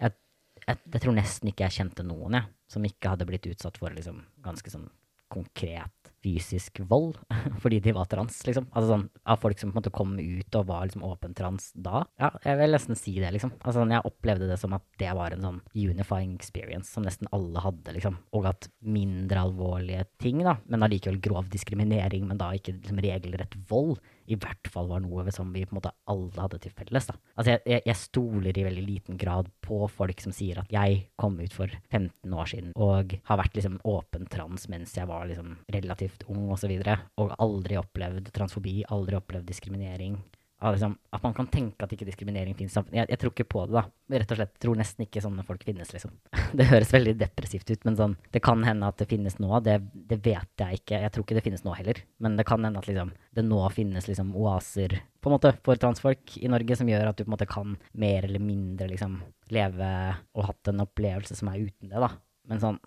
jeg, 0.00 0.16
jeg, 0.64 0.80
jeg 0.96 1.04
tror 1.04 1.14
nesten 1.20 1.52
ikke 1.52 1.68
jeg 1.68 1.78
kjente 1.82 2.06
noen, 2.06 2.40
jeg, 2.40 2.50
som 2.70 2.88
ikke 2.88 3.12
hadde 3.12 3.28
blitt 3.28 3.46
utsatt 3.52 3.78
for 3.78 3.94
liksom 3.94 4.24
ganske 4.42 4.72
sånn 4.72 4.88
konkret 5.30 5.99
fysisk 6.20 6.80
vold 6.90 7.18
fordi 7.62 7.80
de 7.84 7.94
var 7.96 8.08
trans, 8.10 8.40
liksom. 8.46 8.68
Altså 8.70 8.94
sånn 8.94 9.06
av 9.24 9.40
folk 9.42 9.60
som 9.60 9.70
på 9.70 9.76
en 9.76 9.80
måte 9.80 9.94
kom 9.94 10.16
ut 10.18 10.58
og 10.58 10.68
var 10.68 10.86
liksom 10.86 11.04
åpen 11.06 11.34
trans 11.36 11.70
da. 11.74 12.04
Ja, 12.20 12.32
jeg 12.44 12.60
vil 12.60 12.76
nesten 12.76 12.98
si 12.98 13.16
det, 13.18 13.32
liksom. 13.34 13.54
Altså 13.60 13.80
sånn, 13.80 13.94
jeg 13.96 14.06
opplevde 14.08 14.50
det 14.50 14.58
som 14.60 14.76
at 14.76 14.84
det 15.00 15.10
var 15.16 15.34
en 15.34 15.46
sånn 15.46 15.60
unifying 15.74 16.36
experience 16.36 16.92
som 16.92 17.06
nesten 17.06 17.30
alle 17.36 17.64
hadde, 17.64 17.96
liksom. 17.96 18.20
Og 18.36 18.48
at 18.50 18.70
mindre 18.84 19.46
alvorlige 19.46 20.06
ting, 20.22 20.42
da, 20.46 20.58
men 20.70 20.86
allikevel 20.86 21.20
grov 21.24 21.50
diskriminering, 21.52 22.26
men 22.28 22.40
da 22.40 22.52
ikke 22.56 22.76
liksom 22.78 23.00
regelrett 23.04 23.56
vold, 23.70 23.98
i 24.30 24.38
hvert 24.38 24.70
fall 24.70 24.88
var 24.90 25.02
noe 25.04 25.26
som 25.34 25.50
vi 25.54 25.64
på 25.66 25.74
en 25.74 25.80
måte 25.80 25.92
alle 26.10 26.38
hadde 26.38 26.60
til 26.62 26.74
felles. 26.76 27.08
da. 27.10 27.16
Altså 27.34 27.54
jeg, 27.54 27.62
jeg, 27.66 27.84
jeg, 27.90 27.98
stoler 28.00 28.58
i 28.58 28.66
veldig 28.66 28.84
liten 28.86 29.20
grad 29.20 29.50
på 29.64 29.82
folk 29.90 30.22
som 30.22 30.34
sier 30.34 30.62
at 30.62 30.72
jeg 30.72 31.04
kom 31.20 31.38
ut 31.40 31.54
for 31.54 31.72
15 31.90 32.36
år 32.42 32.50
siden 32.52 32.74
og 32.78 33.16
har 33.28 33.40
vært 33.40 33.58
liksom 33.58 33.80
åpen 33.88 34.28
trans 34.30 34.68
mens 34.72 34.94
jeg 34.96 35.08
var 35.10 35.26
liksom 35.30 35.56
relativt 35.74 36.26
ung 36.28 36.48
osv. 36.48 36.60
Og, 36.60 36.62
så 36.62 36.68
videre, 36.68 36.98
og 37.16 37.30
aldri 37.40 37.78
opplevd 37.80 38.26
transfobi, 38.36 38.82
aldri 38.92 39.16
opplevd 39.16 39.48
diskriminering 39.48 40.18
liksom, 40.60 40.96
at 41.10 41.22
man 41.24 41.34
kan 41.34 41.46
tenke 41.48 41.86
at 41.86 41.92
ikke 41.94 42.06
diskriminering 42.08 42.54
finnes. 42.56 42.74
Jeg, 42.92 43.06
jeg, 43.08 43.18
tror 43.20 43.32
ikke 43.32 43.48
på 43.48 43.62
det, 43.68 43.78
da. 43.78 43.84
Rett 44.20 44.32
og 44.34 44.40
slett 44.40 44.52
tror 44.60 44.76
nesten 44.76 45.06
ikke 45.06 45.22
sånne 45.24 45.44
folk 45.48 45.64
finnes, 45.64 45.92
liksom. 45.94 46.12
Det 46.58 46.66
høres 46.68 46.92
veldig 46.92 47.14
depressivt 47.20 47.70
ut, 47.70 47.86
men 47.88 47.96
sånn, 47.96 48.16
det 48.34 48.42
kan 48.44 48.64
hende 48.66 48.88
at 48.90 49.00
det 49.00 49.08
finnes 49.10 49.38
nå. 49.40 49.52
Det, 49.64 49.78
det, 49.94 50.20
vet 50.26 50.64
jeg 50.64 50.82
ikke. 50.82 51.00
Jeg 51.06 51.14
tror 51.14 51.26
ikke 51.26 51.38
det 51.38 51.44
finnes 51.46 51.64
nå 51.64 51.76
heller. 51.78 52.02
Men 52.20 52.36
det 52.36 52.46
kan 52.48 52.64
hende 52.66 52.82
at 52.82 52.90
liksom, 52.90 53.14
det 53.36 53.46
nå 53.46 53.60
finnes 53.74 54.10
liksom 54.10 54.34
oaser 54.36 54.98
på 55.20 55.28
en 55.28 55.36
måte 55.36 55.52
for 55.64 55.80
transfolk 55.80 56.36
i 56.40 56.48
Norge 56.48 56.76
som 56.80 56.88
gjør 56.88 57.10
at 57.10 57.18
du 57.18 57.24
på 57.24 57.28
en 57.28 57.34
måte 57.34 57.48
kan 57.48 57.74
mer 58.00 58.24
eller 58.24 58.40
mindre 58.40 58.88
liksom 58.88 59.18
leve 59.52 59.88
og 60.36 60.46
hatt 60.48 60.70
en 60.72 60.84
opplevelse 60.84 61.36
som 61.36 61.50
er 61.52 61.66
uten 61.66 61.92
det, 61.92 62.00
da. 62.00 62.12
Men 62.48 62.62
sånn 62.62 62.78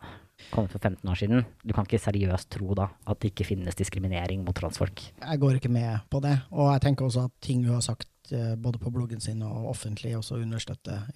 kommet 0.52 0.74
for 0.74 0.80
15 0.80 1.10
år 1.10 1.20
siden. 1.20 1.46
Du 1.64 1.74
kan 1.74 1.88
ikke 1.88 2.02
seriøst 2.02 2.50
tro 2.56 2.76
da 2.78 2.90
at 3.08 3.20
det 3.22 3.34
ikke 3.34 3.48
finnes 3.52 3.78
diskriminering 3.80 4.44
mot 4.46 4.56
transfolk. 4.58 5.06
Jeg 5.20 5.42
går 5.42 5.60
ikke 5.60 5.72
med 5.74 6.06
på 6.12 6.22
det, 6.24 6.36
og 6.52 6.74
jeg 6.74 6.86
tenker 6.88 7.08
også 7.08 7.28
at 7.30 7.36
ting 7.42 7.66
hun 7.66 7.78
har 7.78 7.86
sagt 7.86 8.34
eh, 8.34 8.56
både 8.56 8.82
på 8.82 8.92
bloggen 8.94 9.22
sin 9.24 9.42
og 9.46 9.70
offentlig, 9.72 10.16
også 10.18 10.42
understøtter 10.42 11.08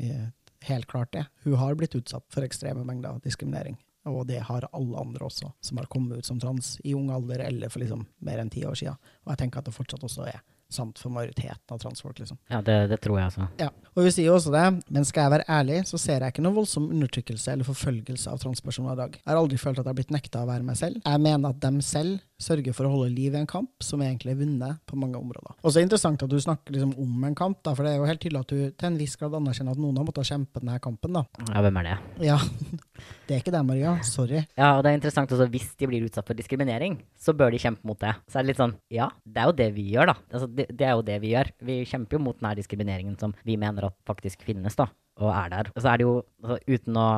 helt 0.68 0.88
klart 0.88 1.14
det. 1.14 1.26
Hun 1.46 1.58
har 1.60 1.76
blitt 1.78 1.96
utsatt 1.98 2.26
for 2.34 2.46
ekstreme 2.46 2.86
mengder 2.88 3.20
diskriminering. 3.24 3.78
Og 4.08 4.24
det 4.30 4.40
har 4.48 4.70
alle 4.72 5.00
andre 5.00 5.28
også, 5.28 5.50
som 5.62 5.80
har 5.82 5.90
kommet 5.92 6.22
ut 6.22 6.28
som 6.28 6.40
trans 6.40 6.78
i 6.88 6.94
ung 6.96 7.10
alder 7.12 7.44
eller 7.44 7.72
for 7.72 7.84
liksom 7.84 8.06
mer 8.24 8.40
enn 8.40 8.52
ti 8.52 8.64
år 8.66 8.78
siden. 8.80 8.96
Og 9.26 9.34
jeg 9.34 9.42
tenker 9.44 9.60
at 9.60 9.68
det 9.68 9.76
fortsatt 9.76 10.06
også 10.08 10.30
er 10.32 10.40
sant 10.70 11.00
for 11.00 11.14
majoriteten 11.14 11.74
av 11.74 11.80
transfolk. 11.80 12.20
liksom. 12.20 12.38
Ja, 12.52 12.62
det, 12.62 12.76
det, 12.92 13.00
tror 13.04 13.20
jeg 13.20 13.32
også. 13.32 13.48
Ja, 13.62 13.70
og 13.94 14.06
vi 14.06 14.14
sier 14.14 14.30
jo 14.30 14.36
også 14.38 14.52
det, 14.54 14.66
men 14.94 15.08
skal 15.08 15.28
jeg 15.28 15.36
være 15.38 15.48
ærlig, 15.58 15.82
så 15.88 16.00
ser 16.02 16.24
jeg 16.24 16.36
ikke 16.36 16.44
noe 16.46 16.58
voldsom 16.58 16.90
undertrykkelse 16.92 17.54
eller 17.54 17.68
forfølgelse 17.68 18.34
av 18.34 18.42
transpersoner 18.44 18.98
i 18.98 19.02
dag. 19.02 19.20
Jeg 19.22 19.32
har 19.32 19.40
aldri 19.40 19.60
følt 19.62 19.80
at 19.80 19.86
jeg 19.86 19.94
har 19.94 20.00
blitt 20.00 20.16
nekta 20.16 20.44
å 20.44 20.50
være 20.50 20.68
meg 20.68 20.80
selv. 20.80 21.00
Jeg 21.04 21.24
mener 21.24 21.56
at 21.56 21.62
dem 21.64 21.80
selv 21.86 22.20
sørger 22.38 22.76
for 22.78 22.86
å 22.86 22.92
holde 22.94 23.16
liv 23.16 23.34
i 23.34 23.40
en 23.40 23.50
kamp 23.50 23.84
som 23.84 24.02
egentlig 24.06 24.36
er 24.36 24.42
vunnet 24.42 24.82
på 24.86 25.00
mange 25.00 25.18
områder. 25.18 25.56
Og 25.64 25.72
så 25.72 25.78
er 25.78 25.82
det 25.82 25.88
interessant 25.88 26.26
at 26.26 26.32
du 26.32 26.38
snakker 26.42 26.76
liksom 26.76 26.94
om 27.02 27.24
en 27.26 27.38
kamp, 27.38 27.62
da, 27.66 27.74
for 27.74 27.88
det 27.88 27.96
er 27.96 28.02
jo 28.02 28.10
helt 28.10 28.22
tydelig 28.22 28.44
at 28.44 28.52
du 28.52 28.60
til 28.70 28.90
en 28.92 29.00
viss 29.00 29.16
grad 29.18 29.38
anerkjenner 29.40 29.74
at 29.74 29.82
noen 29.82 29.98
har 29.98 30.06
måttet 30.06 30.30
kjempe 30.30 30.62
denne 30.62 30.78
kampen. 30.84 31.18
da. 31.18 31.26
Ja, 31.48 31.64
hvem 31.66 31.82
er 31.82 31.90
det? 31.90 31.98
Ja, 32.28 32.38
Det 33.28 33.36
er 33.36 33.42
ikke 33.42 33.54
det, 33.54 33.62
Maria. 33.68 33.94
Sorry. 34.08 34.42
Ja, 34.58 34.74
og 34.78 34.84
det 34.86 34.92
er 34.92 35.00
interessant 35.00 35.32
også, 35.36 35.48
hvis 35.52 35.70
de 35.80 35.90
blir 35.90 36.06
utsatt 36.08 36.28
for 36.28 36.38
diskriminering, 36.38 37.00
så 37.20 37.36
bør 37.38 37.52
de 37.54 37.62
kjempe 37.62 37.88
mot 37.88 38.00
det. 38.02 38.14
Så 38.28 38.40
er 38.40 38.46
det 38.46 38.54
litt 38.54 38.62
sånn, 38.62 38.76
ja, 38.94 39.10
det 39.26 39.44
er 39.44 39.50
jo 39.50 39.58
det 39.62 39.68
vi 39.76 39.88
gjør, 39.94 40.12
da. 40.12 40.16
Altså, 40.32 40.48
det, 40.60 40.68
det, 40.72 40.88
er 40.88 40.96
jo 40.96 41.08
det 41.10 41.18
vi 41.24 41.34
gjør. 41.34 41.52
Vi 41.70 41.78
kjemper 41.92 42.18
jo 42.18 42.24
mot 42.30 42.40
denne 42.40 42.56
diskrimineringen 42.60 43.20
som 43.22 43.36
vi 43.48 43.58
mener 43.60 43.90
at 43.90 43.98
faktisk 44.08 44.48
finnes, 44.48 44.78
da, 44.80 44.88
og 45.22 45.34
er 45.34 45.54
der. 45.54 45.72
Og 45.76 45.84
så 45.84 45.92
er 45.92 46.00
det 46.00 46.08
jo, 46.08 46.16
altså, 46.46 46.60
uten 46.78 47.02
å 47.04 47.10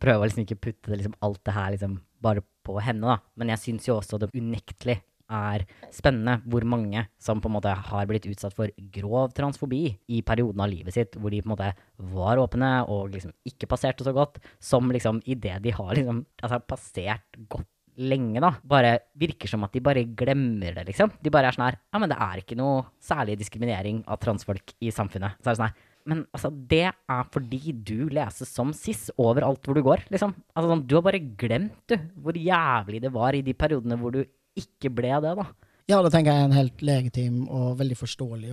prøve 0.00 0.22
å 0.22 0.28
liksom 0.28 0.46
ikke 0.46 0.60
putte 0.68 0.92
det, 0.92 1.02
liksom, 1.02 1.18
alt 1.26 1.42
det 1.46 1.56
her 1.56 1.74
liksom 1.76 2.00
bare 2.20 2.44
på 2.66 2.76
henne, 2.84 3.16
da, 3.16 3.32
men 3.40 3.52
jeg 3.54 3.62
syns 3.62 3.88
jo 3.88 3.96
også 3.96 4.20
det 4.20 4.32
unektelig 4.36 5.00
er 5.30 5.64
spennende 5.94 6.38
hvor 6.50 6.66
mange 6.68 7.06
som 7.22 7.40
på 7.40 7.50
en 7.50 7.56
måte 7.56 7.72
har 7.88 8.08
blitt 8.10 8.28
utsatt 8.30 8.56
for 8.56 8.72
grov 8.94 9.34
transfobi 9.36 9.82
i 10.10 10.22
perioden 10.26 10.62
av 10.64 10.70
livet 10.72 10.96
sitt, 10.96 11.18
hvor 11.18 11.32
de 11.32 11.42
på 11.42 11.50
en 11.50 11.54
måte 11.54 11.72
var 12.12 12.40
åpne 12.42 12.72
og 12.90 13.12
liksom 13.14 13.34
ikke 13.48 13.68
passerte 13.70 14.06
så 14.06 14.14
godt, 14.16 14.40
som 14.62 14.90
liksom 14.90 15.22
idet 15.24 15.60
de 15.64 15.74
har 15.76 15.92
liksom 15.96 16.24
altså, 16.42 16.62
passert 16.66 17.44
godt 17.50 17.68
lenge, 18.00 18.40
da, 18.40 18.54
bare 18.64 18.94
virker 19.18 19.50
som 19.50 19.64
at 19.66 19.74
de 19.74 19.82
bare 19.84 20.06
glemmer 20.16 20.72
det, 20.76 20.86
liksom. 20.88 21.10
De 21.20 21.32
bare 21.32 21.50
er 21.50 21.56
sånn 21.56 21.66
her 21.66 21.76
Ja, 21.76 22.00
men 22.00 22.08
det 22.08 22.16
er 22.22 22.40
ikke 22.40 22.56
noe 22.56 22.86
særlig 23.02 23.36
diskriminering 23.40 24.00
av 24.08 24.20
transfolk 24.22 24.72
i 24.80 24.92
samfunnet. 24.94 25.36
Så 25.40 25.50
er 25.50 25.52
det 25.52 25.60
sånn 25.60 25.68
her 25.68 25.88
men 26.08 26.22
altså, 26.34 26.48
det 26.50 26.86
er 26.88 27.24
fordi 27.30 27.74
du 27.86 28.08
leser 28.12 28.48
som 28.48 28.72
cis 28.76 29.08
overalt 29.20 29.66
hvor 29.66 29.76
du 29.76 29.84
går, 29.84 30.06
liksom. 30.12 30.32
Altså, 30.54 30.72
sånn, 30.72 30.84
du 30.88 30.96
har 30.96 31.04
bare 31.06 31.20
glemt, 31.20 31.76
du, 31.90 31.96
hvor 32.24 32.38
jævlig 32.38 33.02
det 33.04 33.12
var 33.14 33.36
i 33.36 33.42
de 33.46 33.54
periodene 33.56 33.98
hvor 34.00 34.14
du 34.14 34.22
ikke 34.58 34.92
ble 34.94 35.12
det, 35.22 35.34
da. 35.38 35.46
Ja, 35.90 35.98
det 36.04 36.12
tenker 36.14 36.30
jeg 36.30 36.44
er 36.44 36.46
en 36.46 36.54
helt 36.54 36.82
legitim 36.86 37.38
og 37.50 37.78
veldig 37.80 37.96
forståelig 37.98 38.52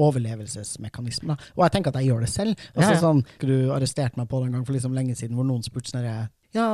overlevelsesmekanisme. 0.00 1.34
Da. 1.34 1.50
Og 1.56 1.66
jeg 1.66 1.74
tenker 1.74 1.92
at 1.92 2.00
jeg 2.00 2.08
gjør 2.08 2.24
det 2.24 2.30
selv. 2.32 2.62
Altså, 2.72 2.86
ja, 2.86 2.94
ja. 2.94 3.02
Sånn, 3.02 3.20
du 3.42 3.74
arresterte 3.76 4.20
meg 4.20 4.30
på 4.30 4.40
det 4.40 4.48
en 4.48 4.56
gang 4.56 4.64
for 4.64 4.76
liksom 4.76 4.96
lenge 4.96 5.16
siden, 5.18 5.36
hvor 5.36 5.48
noen 5.48 5.66
spurte 5.66 5.92
sånn 5.92 6.08
ja, 6.56 6.66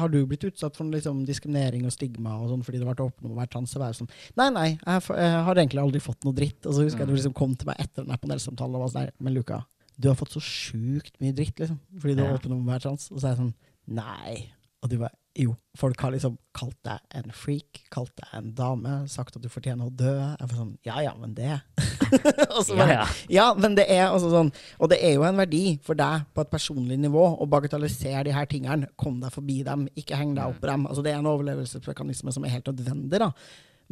har 0.00 0.08
du 0.08 0.22
blitt 0.24 0.46
utsatt 0.48 0.78
for 0.78 0.88
liksom, 0.88 1.24
diskriminering 1.28 1.84
og 1.84 1.92
stigma 1.92 2.38
og 2.40 2.48
sånn 2.48 2.62
fordi 2.64 2.80
det 2.80 2.88
vært 2.88 3.02
åpnet 3.04 3.26
om 3.28 3.34
å 3.34 3.40
være 3.42 3.52
trans? 3.52 3.74
Og 3.76 3.82
være 3.82 3.98
sånn, 3.98 4.10
nei, 4.38 4.46
nei, 4.54 4.68
jeg, 4.78 5.02
jeg, 5.10 5.40
har 5.48 5.60
egentlig 5.60 5.82
aldri 5.82 6.00
fått 6.00 6.24
noe 6.24 6.36
dritt. 6.36 6.60
Og 6.64 6.72
så 6.72 6.86
husker 6.86 7.04
jeg 7.04 7.10
du 7.10 7.16
liksom 7.18 7.36
kom 7.36 7.52
til 7.58 7.68
meg 7.68 7.82
etter 7.84 8.06
den 8.06 8.22
panelsamtalen 8.22 8.78
og 8.78 8.86
var 8.86 8.94
sånn 8.94 9.12
Men 9.20 9.36
Luka, 9.36 9.60
du 9.96 10.08
har 10.08 10.16
fått 10.16 10.36
så 10.38 10.42
sjukt 10.44 11.18
mye 11.20 11.36
dritt 11.36 11.60
liksom, 11.60 11.80
fordi 12.00 12.16
du 12.16 12.24
har 12.24 12.38
åpnet 12.38 12.54
om 12.56 12.64
å 12.64 12.72
være 12.72 12.86
trans. 12.86 13.10
Og 13.12 13.20
så 13.20 13.26
er 13.26 13.34
jeg 13.34 13.42
sånn 13.44 13.56
Nei. 13.96 14.38
Og 14.84 14.90
du 14.92 14.98
bare 15.00 15.14
jo, 15.36 15.52
folk 15.76 16.00
har 16.00 16.14
liksom 16.14 16.38
kalt 16.56 16.76
deg 16.86 17.18
en 17.18 17.32
freak, 17.36 17.82
kalt 17.92 18.12
deg 18.16 18.30
en 18.38 18.52
dame, 18.56 18.92
sagt 19.12 19.36
at 19.36 19.44
du 19.44 19.50
fortjener 19.52 19.84
å 19.88 19.92
dø. 19.92 20.14
Jeg 20.16 20.48
var 20.48 20.54
sånn 20.56 20.72
Ja 20.86 21.02
ja, 21.04 21.12
men 21.20 21.34
det 21.36 21.58
bare, 22.06 22.86
ja, 22.86 23.02
ja. 23.02 23.04
ja, 23.34 23.46
men 23.58 23.74
det 23.76 23.84
er 23.90 24.04
altså 24.06 24.30
sånn 24.30 24.52
Og 24.78 24.88
det 24.92 25.00
er 25.02 25.16
jo 25.16 25.24
en 25.26 25.40
verdi 25.40 25.74
for 25.84 25.98
deg 25.98 26.24
på 26.32 26.44
et 26.44 26.52
personlig 26.52 26.96
nivå 27.02 27.24
å 27.34 27.48
bagatellisere 27.50 28.24
de 28.28 28.34
her 28.36 28.48
tingene. 28.48 28.88
Kom 28.96 29.18
deg 29.20 29.34
forbi 29.34 29.58
dem, 29.66 29.88
ikke 29.98 30.18
heng 30.18 30.32
deg 30.38 30.54
opp 30.54 30.62
på 30.62 30.70
dem. 30.70 30.88
Altså, 30.88 31.04
det 31.04 31.12
er 31.12 31.20
en 31.20 31.30
overlevelsesmekanisme 31.34 32.32
som 32.32 32.46
er 32.46 32.56
helt 32.56 32.72
nødvendig, 32.72 33.20
da. 33.20 33.32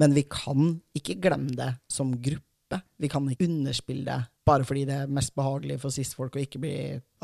Men 0.00 0.16
vi 0.16 0.24
kan 0.30 0.76
ikke 0.96 1.20
glemme 1.22 1.52
det 1.58 1.74
som 1.92 2.14
gruppe. 2.16 2.48
Vi 2.72 3.10
kan 3.12 3.26
ikke 3.30 3.46
underspille 3.48 4.04
det 4.08 4.30
bare 4.44 4.64
fordi 4.66 4.84
det 4.88 4.96
er 5.02 5.12
mest 5.12 5.32
behagelig 5.36 5.78
for 5.80 5.94
cis-folk 5.94 6.36
å 6.36 6.42
ikke 6.42 6.60
bli 6.60 6.74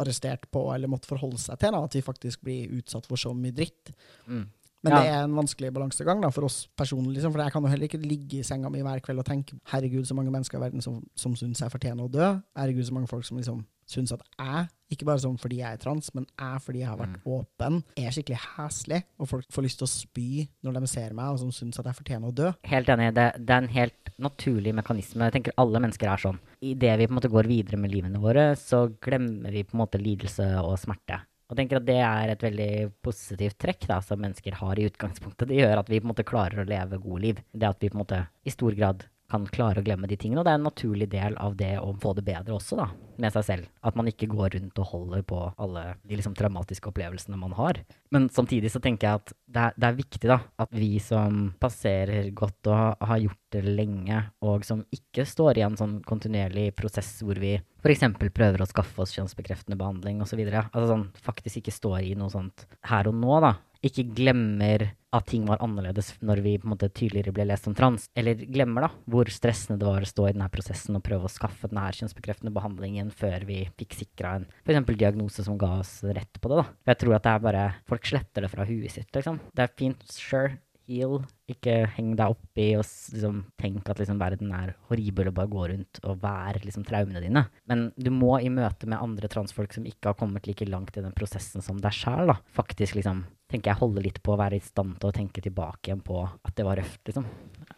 arrestert 0.01 0.47
på 0.53 0.63
eller 0.75 0.89
måtte 0.89 1.11
forholde 1.11 1.41
seg 1.41 1.59
til 1.61 1.75
da, 1.75 1.83
at 1.85 1.97
vi 1.97 2.05
faktisk 2.05 2.45
blir 2.47 2.73
utsatt 2.79 3.09
for 3.09 3.21
så 3.21 3.35
mye 3.37 3.53
dritt. 3.57 3.93
Mm. 4.27 4.47
Men 4.81 4.95
ja. 4.95 5.01
det 5.01 5.11
er 5.13 5.25
en 5.27 5.37
vanskelig 5.37 5.73
balansegang 5.77 6.23
da, 6.25 6.31
for 6.33 6.49
oss 6.49 6.63
personlig. 6.77 7.19
Liksom, 7.19 7.35
for 7.35 7.45
jeg 7.45 7.53
kan 7.53 7.67
jo 7.67 7.73
heller 7.73 7.91
ikke 7.91 8.01
ligge 8.01 8.39
i 8.41 8.47
senga 8.47 8.71
mi 8.73 8.81
hver 8.85 9.03
kveld 9.05 9.21
og 9.21 9.29
tenke 9.29 9.59
herregud, 9.75 10.07
så 10.09 10.17
mange 10.17 10.33
mennesker 10.33 10.57
i 10.57 10.63
verden 10.63 10.85
som, 10.85 11.03
som 11.19 11.35
syns 11.37 11.61
jeg 11.61 11.73
fortjener 11.73 12.07
å 12.07 12.13
dø. 12.13 12.31
Herregud, 12.57 12.87
så 12.89 12.97
mange 12.97 13.11
folk 13.11 13.29
som 13.29 13.37
liksom 13.41 13.61
syns 13.91 14.15
at 14.15 14.23
jeg, 14.39 14.69
ikke 14.91 15.07
bare 15.07 15.23
sånn 15.23 15.39
fordi 15.39 15.61
jeg 15.61 15.77
er 15.77 15.81
trans, 15.83 16.11
men 16.17 16.27
jeg 16.33 16.63
fordi 16.65 16.83
jeg 16.83 16.91
har 16.91 16.99
vært 16.99 17.19
mm. 17.21 17.29
åpen, 17.37 17.81
er 18.01 18.15
skikkelig 18.15 18.41
heslig, 18.57 19.01
og 19.21 19.31
folk 19.31 19.55
får 19.55 19.67
lyst 19.67 19.81
til 19.83 19.87
å 19.87 19.93
spy 19.93 20.29
når 20.67 20.79
de 20.79 20.91
ser 20.91 21.17
meg, 21.17 21.33
og 21.33 21.41
som 21.43 21.55
syns 21.55 21.81
at 21.81 21.91
jeg 21.91 21.99
fortjener 22.01 22.31
å 22.31 22.37
dø. 22.41 22.51
Helt 22.71 22.91
enig. 22.93 23.11
Det, 23.17 23.27
det, 23.39 23.55
er 23.55 23.65
en 23.65 23.75
helt 23.77 24.13
naturlig 24.21 24.75
mekanisme. 24.77 25.29
Jeg 25.29 25.39
tenker 25.39 25.59
alle 25.63 25.83
mennesker 25.83 26.11
er 26.11 26.25
sånn. 26.27 26.41
Idet 26.61 26.97
vi 27.01 27.09
på 27.09 27.15
en 27.15 27.21
måte 27.21 27.33
går 27.33 27.51
videre 27.51 27.81
med 27.81 27.95
livene 27.95 28.23
våre, 28.23 28.53
så 28.61 28.87
glemmer 29.03 29.55
vi 29.55 29.65
på 29.67 29.77
en 29.77 29.85
måte 29.85 30.03
lidelse 30.03 30.49
og 30.65 30.79
smerte. 30.83 31.23
Og 31.51 31.57
tenker 31.59 31.81
at 31.81 31.87
det 31.87 31.99
er 31.99 32.31
et 32.31 32.43
veldig 32.47 32.73
positivt 33.03 33.57
trekk 33.59 33.89
da, 33.91 33.99
som 34.07 34.21
mennesker 34.23 34.55
har 34.61 34.79
i 34.79 34.85
utgangspunktet. 34.87 35.49
Det 35.51 35.59
gjør 35.59 35.81
at 35.81 35.89
vi 35.91 35.99
på 35.99 36.07
en 36.07 36.13
måte 36.13 36.27
klarer 36.27 36.63
å 36.63 36.69
leve 36.69 37.01
gode 37.03 37.23
liv. 37.25 37.41
Det 37.51 37.67
at 37.67 37.83
vi 37.83 37.91
på 37.91 37.99
en 37.99 38.05
måte 38.05 38.21
i 38.47 38.55
stor 38.55 38.77
grad 38.79 39.03
kan 39.31 39.47
klare 39.51 39.81
å 39.81 39.87
glemme 39.87 40.09
de 40.11 40.19
tingene. 40.19 40.43
Og 40.43 40.47
det 40.47 40.55
er 40.55 40.61
en 40.61 40.67
naturlig 40.69 41.09
del 41.13 41.37
av 41.41 41.57
det 41.59 41.77
å 41.81 41.93
få 42.03 42.15
det 42.19 42.25
bedre 42.27 42.57
også, 42.57 42.79
da, 42.81 42.89
med 43.21 43.35
seg 43.35 43.47
selv. 43.47 43.71
At 43.87 43.97
man 43.99 44.11
ikke 44.11 44.29
går 44.31 44.57
rundt 44.57 44.81
og 44.83 44.91
holder 44.93 45.25
på 45.27 45.43
alle 45.61 45.85
de 46.03 46.19
liksom 46.19 46.35
traumatiske 46.39 46.91
opplevelsene 46.91 47.39
man 47.41 47.55
har. 47.59 47.81
Men 48.15 48.29
samtidig 48.33 48.73
så 48.75 48.83
tenker 48.83 49.09
jeg 49.09 49.23
at 49.23 49.35
det 49.51 49.65
er, 49.69 49.79
det 49.79 49.89
er 49.89 49.99
viktig, 49.99 50.27
da, 50.31 50.41
at 50.63 50.75
vi 50.75 50.93
som 51.03 51.41
passerer 51.63 52.31
godt 52.37 52.71
og 52.71 53.07
har 53.11 53.23
gjort 53.23 53.39
det 53.55 53.65
lenge, 53.67 54.21
og 54.47 54.67
som 54.67 54.85
ikke 54.95 55.27
står 55.27 55.59
i 55.59 55.65
en 55.67 55.79
sånn 55.79 55.97
kontinuerlig 56.07 56.71
prosess 56.79 57.17
hvor 57.25 57.39
vi 57.43 57.57
f.eks. 57.81 58.05
prøver 58.35 58.63
å 58.63 58.69
skaffe 58.69 59.03
oss 59.03 59.15
kjønnsbekreftende 59.17 59.79
behandling 59.81 60.21
osv., 60.23 60.43
altså 60.51 60.87
sånn 60.93 61.09
faktisk 61.25 61.63
ikke 61.63 61.75
står 61.75 61.99
i 62.05 62.15
noe 62.19 62.31
sånt 62.33 62.67
her 62.91 63.11
og 63.11 63.17
nå, 63.19 63.41
da, 63.43 63.57
ikke 63.87 64.07
glemmer 64.17 64.91
at 65.11 65.27
ting 65.27 65.47
var 65.49 65.63
annerledes 65.65 66.13
når 66.23 66.43
vi 66.45 66.53
på 66.61 66.69
en 66.69 66.75
måte 66.75 66.91
tydeligere 66.93 67.35
ble 67.35 67.49
lest 67.49 67.67
som 67.67 67.75
trans, 67.77 68.07
eller 68.15 68.39
glemmer 68.53 68.87
da 68.87 68.91
hvor 69.11 69.31
stressende 69.33 69.81
det 69.81 69.89
var 69.89 70.07
å 70.07 70.11
stå 70.11 70.29
i 70.29 70.35
denne 70.37 70.51
prosessen 70.53 70.99
og 70.99 71.05
prøve 71.07 71.27
å 71.27 71.33
skaffe 71.33 71.71
denne 71.71 71.89
kjønnsbekreftende 71.97 72.55
behandlingen 72.55 73.11
før 73.15 73.47
vi 73.49 73.65
fikk 73.81 73.99
sikra 74.05 74.37
en 74.39 74.49
f.eks. 74.63 74.95
diagnose 74.95 75.47
som 75.47 75.59
ga 75.61 75.79
oss 75.81 75.99
rett 76.07 76.41
på 76.41 76.53
det. 76.53 76.63
da. 76.63 76.67
Jeg 76.93 77.03
tror 77.03 77.19
at 77.19 77.27
det 77.27 77.37
er 77.37 77.47
bare 77.49 77.69
Folk 77.91 78.07
sletter 78.07 78.45
det 78.45 78.51
fra 78.53 78.67
huet 78.69 78.93
sitt, 78.93 79.09
liksom. 79.15 79.41
Det 79.57 79.65
er 79.65 79.73
fint, 79.79 80.03
sure, 80.15 80.59
heal. 80.91 81.21
Ikke 81.51 81.75
heng 81.97 82.13
deg 82.19 82.37
opp 82.37 82.61
i 82.61 82.69
og 82.79 82.85
liksom, 82.85 83.43
tenk 83.61 83.91
at 83.91 84.03
liksom, 84.03 84.21
verden 84.21 84.53
er 84.55 84.75
horribel 84.91 85.31
og 85.31 85.37
bare 85.39 85.53
gå 85.53 85.67
rundt 85.73 86.01
og 86.05 86.23
være 86.23 86.63
liksom, 86.67 86.87
traumene 86.87 87.23
dine. 87.25 87.45
Men 87.71 87.89
du 87.99 88.13
må 88.15 88.37
i 88.39 88.53
møte 88.53 88.91
med 88.91 89.01
andre 89.01 89.31
transfolk 89.33 89.75
som 89.75 89.89
ikke 89.89 90.13
har 90.13 90.19
kommet 90.21 90.47
like 90.51 90.69
langt 90.69 90.97
i 90.97 91.05
den 91.05 91.17
prosessen 91.17 91.65
som 91.65 91.81
deg 91.83 91.95
sjæl, 91.97 92.35
faktisk 92.57 92.99
liksom 92.99 93.25
tenker 93.51 93.71
jeg 93.73 93.81
holde 93.81 94.03
litt 94.05 94.23
på 94.23 94.33
å 94.35 94.39
være 94.39 94.57
i 94.57 94.61
stand 94.65 94.99
til 95.01 95.11
å 95.11 95.13
tenke 95.17 95.43
tilbake 95.43 95.91
igjen 95.91 96.03
på 96.07 96.23
at 96.25 96.55
det 96.57 96.65
var 96.67 96.77
røft, 96.81 97.01
liksom. 97.09 97.27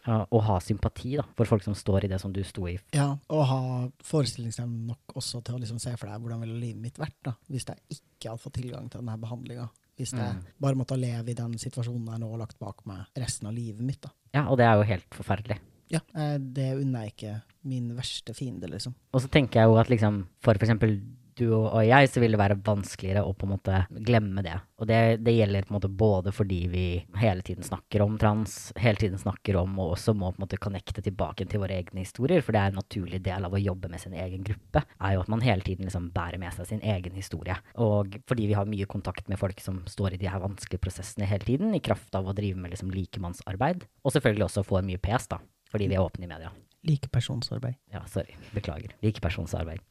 Og 0.07 0.41
ha 0.43 0.57
sympati 0.61 1.17
da, 1.17 1.23
for 1.37 1.47
folk 1.47 1.63
som 1.63 1.75
står 1.79 2.05
i 2.05 2.09
det 2.13 2.21
som 2.21 2.33
du 2.35 2.43
sto 2.45 2.67
i. 2.69 2.77
Ja, 2.97 3.11
og 3.31 3.43
ha 3.47 3.61
forestillingsevne 4.03 4.87
nok 4.93 5.15
også 5.19 5.43
til 5.45 5.57
å 5.57 5.61
liksom 5.63 5.79
se 5.83 5.93
for 5.97 6.11
deg 6.11 6.21
hvordan 6.25 6.43
ville 6.45 6.59
livet 6.61 6.83
mitt 6.83 6.99
vært 7.01 7.19
da, 7.25 7.35
hvis 7.53 7.67
jeg 7.69 7.99
ikke 7.99 8.33
hadde 8.33 8.43
fått 8.43 8.57
tilgang 8.59 8.89
til 8.91 9.01
denne 9.03 9.19
behandlinga. 9.23 9.69
Hvis 9.99 10.15
jeg 10.17 10.35
Mm. 10.35 10.43
bare 10.59 10.75
måtte 10.75 10.97
leve 10.99 11.31
i 11.31 11.35
den 11.35 11.53
situasjonen 11.61 12.07
jeg 12.09 12.21
nå 12.21 12.31
har 12.31 12.39
lagt 12.39 12.59
bak 12.59 12.85
meg 12.87 13.07
resten 13.17 13.47
av 13.47 13.53
livet 13.55 13.81
mitt. 13.81 14.01
da. 14.01 14.11
Ja, 14.35 14.49
og 14.49 14.57
det 14.59 14.65
er 14.67 14.75
jo 14.77 14.83
helt 14.89 15.11
forferdelig. 15.11 15.59
Ja, 15.91 16.01
eh, 16.15 16.39
Det 16.39 16.75
unner 16.81 17.03
jeg 17.05 17.13
ikke 17.17 17.43
min 17.65 17.95
verste 17.95 18.35
fiende, 18.35 18.69
liksom. 18.71 18.95
Og 19.13 19.21
så 19.21 19.29
tenker 19.29 19.61
jeg 19.61 19.69
jo 19.69 19.77
at 19.77 19.89
liksom, 19.89 20.27
for 20.41 20.55
eksempel 20.55 21.01
du 21.43 21.51
og 21.55 21.83
jeg, 21.85 22.09
så 22.11 22.23
vil 22.23 22.35
det 22.35 22.41
være 22.41 22.59
vanskeligere 22.65 23.25
å 23.27 23.35
på 23.37 23.47
en 23.47 23.53
måte 23.55 23.83
glemme 24.07 24.45
det. 24.45 24.55
Og 24.83 24.89
det, 24.91 24.99
det 25.23 25.35
gjelder 25.37 25.67
på 25.67 25.73
en 25.73 25.77
måte 25.77 25.91
både 26.03 26.33
fordi 26.35 26.61
vi 26.73 26.85
hele 27.21 27.45
tiden 27.47 27.67
snakker 27.67 28.05
om 28.05 28.17
trans, 28.21 28.73
hele 28.81 28.99
tiden 28.99 29.21
snakker 29.21 29.59
om, 29.61 29.77
og 29.83 29.97
også 29.97 30.15
må 30.17 30.33
på 30.33 30.41
en 30.41 30.45
måte 30.47 30.61
connecte 30.63 31.05
tilbake 31.05 31.47
til 31.51 31.63
våre 31.63 31.77
egne 31.79 32.03
historier, 32.03 32.43
for 32.43 32.55
det 32.55 32.63
er 32.63 32.73
en 32.73 32.81
naturlig 32.81 33.23
del 33.25 33.47
av 33.49 33.55
å 33.55 33.63
jobbe 33.63 33.91
med 33.93 34.03
sin 34.03 34.17
egen 34.19 34.47
gruppe, 34.47 34.85
er 34.99 35.17
jo 35.17 35.23
at 35.25 35.31
man 35.33 35.45
hele 35.45 35.67
tiden 35.67 35.89
liksom 35.89 36.11
bærer 36.15 36.41
med 36.43 36.57
seg 36.57 36.71
sin 36.73 36.83
egen 36.95 37.19
historie. 37.19 37.59
Og 37.83 38.19
fordi 38.31 38.49
vi 38.51 38.59
har 38.59 38.69
mye 38.69 38.89
kontakt 38.91 39.31
med 39.31 39.41
folk 39.41 39.63
som 39.63 39.83
står 39.91 40.17
i 40.17 40.23
de 40.23 40.31
her 40.31 40.43
vanskelige 40.43 40.83
prosessene 40.83 41.29
hele 41.31 41.47
tiden, 41.47 41.75
i 41.77 41.85
kraft 41.85 42.15
av 42.19 42.29
å 42.29 42.37
drive 42.37 42.59
med 42.59 42.75
liksom 42.75 42.93
likemannsarbeid, 42.95 43.87
og 44.03 44.17
selvfølgelig 44.17 44.49
også 44.49 44.67
får 44.67 44.87
mye 44.89 45.03
PS, 45.03 45.31
da, 45.35 45.43
fordi 45.73 45.93
vi 45.93 45.99
er 45.99 46.05
åpne 46.05 46.27
i 46.27 46.35
media. 46.35 46.53
Likepersonsarbeid. 46.83 47.79
Ja, 47.95 48.03
sorry. 48.11 48.35
Beklager. 48.51 48.97
Likepersonsarbeid. 49.05 49.85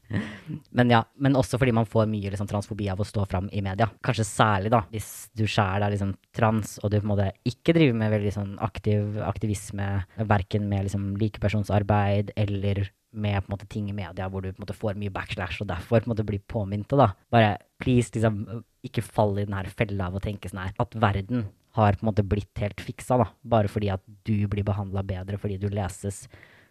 men 0.78 0.92
ja, 0.92 1.02
men 1.20 1.36
også 1.38 1.60
fordi 1.60 1.74
man 1.76 1.88
får 1.88 2.08
mye 2.10 2.32
liksom, 2.32 2.48
transfobi 2.50 2.88
av 2.92 3.00
å 3.02 3.06
stå 3.06 3.24
fram 3.30 3.48
i 3.52 3.62
media. 3.64 3.88
Kanskje 4.04 4.26
særlig 4.28 4.72
da, 4.74 4.82
hvis 4.92 5.10
du 5.36 5.44
sjæl 5.48 5.84
er 5.84 5.94
liksom 5.94 6.14
trans, 6.36 6.76
og 6.82 6.92
du 6.92 6.98
på 6.98 7.06
en 7.06 7.12
måte 7.12 7.30
ikke 7.48 7.74
driver 7.76 7.98
med 8.00 8.14
veldig 8.14 8.34
sånn 8.34 8.54
aktiv 8.64 9.18
aktivisme, 9.24 9.88
verken 10.28 10.68
med 10.70 10.88
liksom 10.88 11.10
likepersonsarbeid 11.20 12.34
eller 12.38 12.86
med 13.18 13.40
på 13.40 13.48
en 13.48 13.54
måte 13.54 13.68
ting 13.72 13.86
i 13.88 13.96
media 13.96 14.26
hvor 14.28 14.44
du 14.44 14.50
på 14.50 14.58
en 14.58 14.64
måte 14.66 14.76
får 14.76 14.98
mye 15.00 15.12
backslash 15.12 15.62
og 15.62 15.70
derfor 15.70 16.02
på 16.02 16.08
en 16.08 16.12
måte 16.12 16.26
blir 16.28 16.42
påminnet 16.44 16.92
da. 16.92 17.12
Bare 17.32 17.56
please, 17.80 18.12
liksom, 18.14 18.64
ikke 18.84 19.04
fall 19.04 19.38
i 19.38 19.46
den 19.46 19.56
her 19.56 19.70
fella 19.72 20.10
av 20.10 20.18
å 20.18 20.24
tenke 20.24 20.50
sånn 20.50 20.66
her 20.66 20.76
at 20.82 20.98
verden 20.98 21.48
har 21.78 21.96
på 21.96 22.04
en 22.04 22.10
måte 22.10 22.26
blitt 22.26 22.62
helt 22.62 22.80
fiksa, 22.82 23.18
da. 23.20 23.28
Bare 23.42 23.70
fordi 23.70 23.90
at 23.92 24.04
du 24.26 24.48
blir 24.50 24.66
behandla 24.66 25.04
bedre 25.06 25.38
fordi 25.40 25.58
du 25.60 25.68
leses 25.72 26.26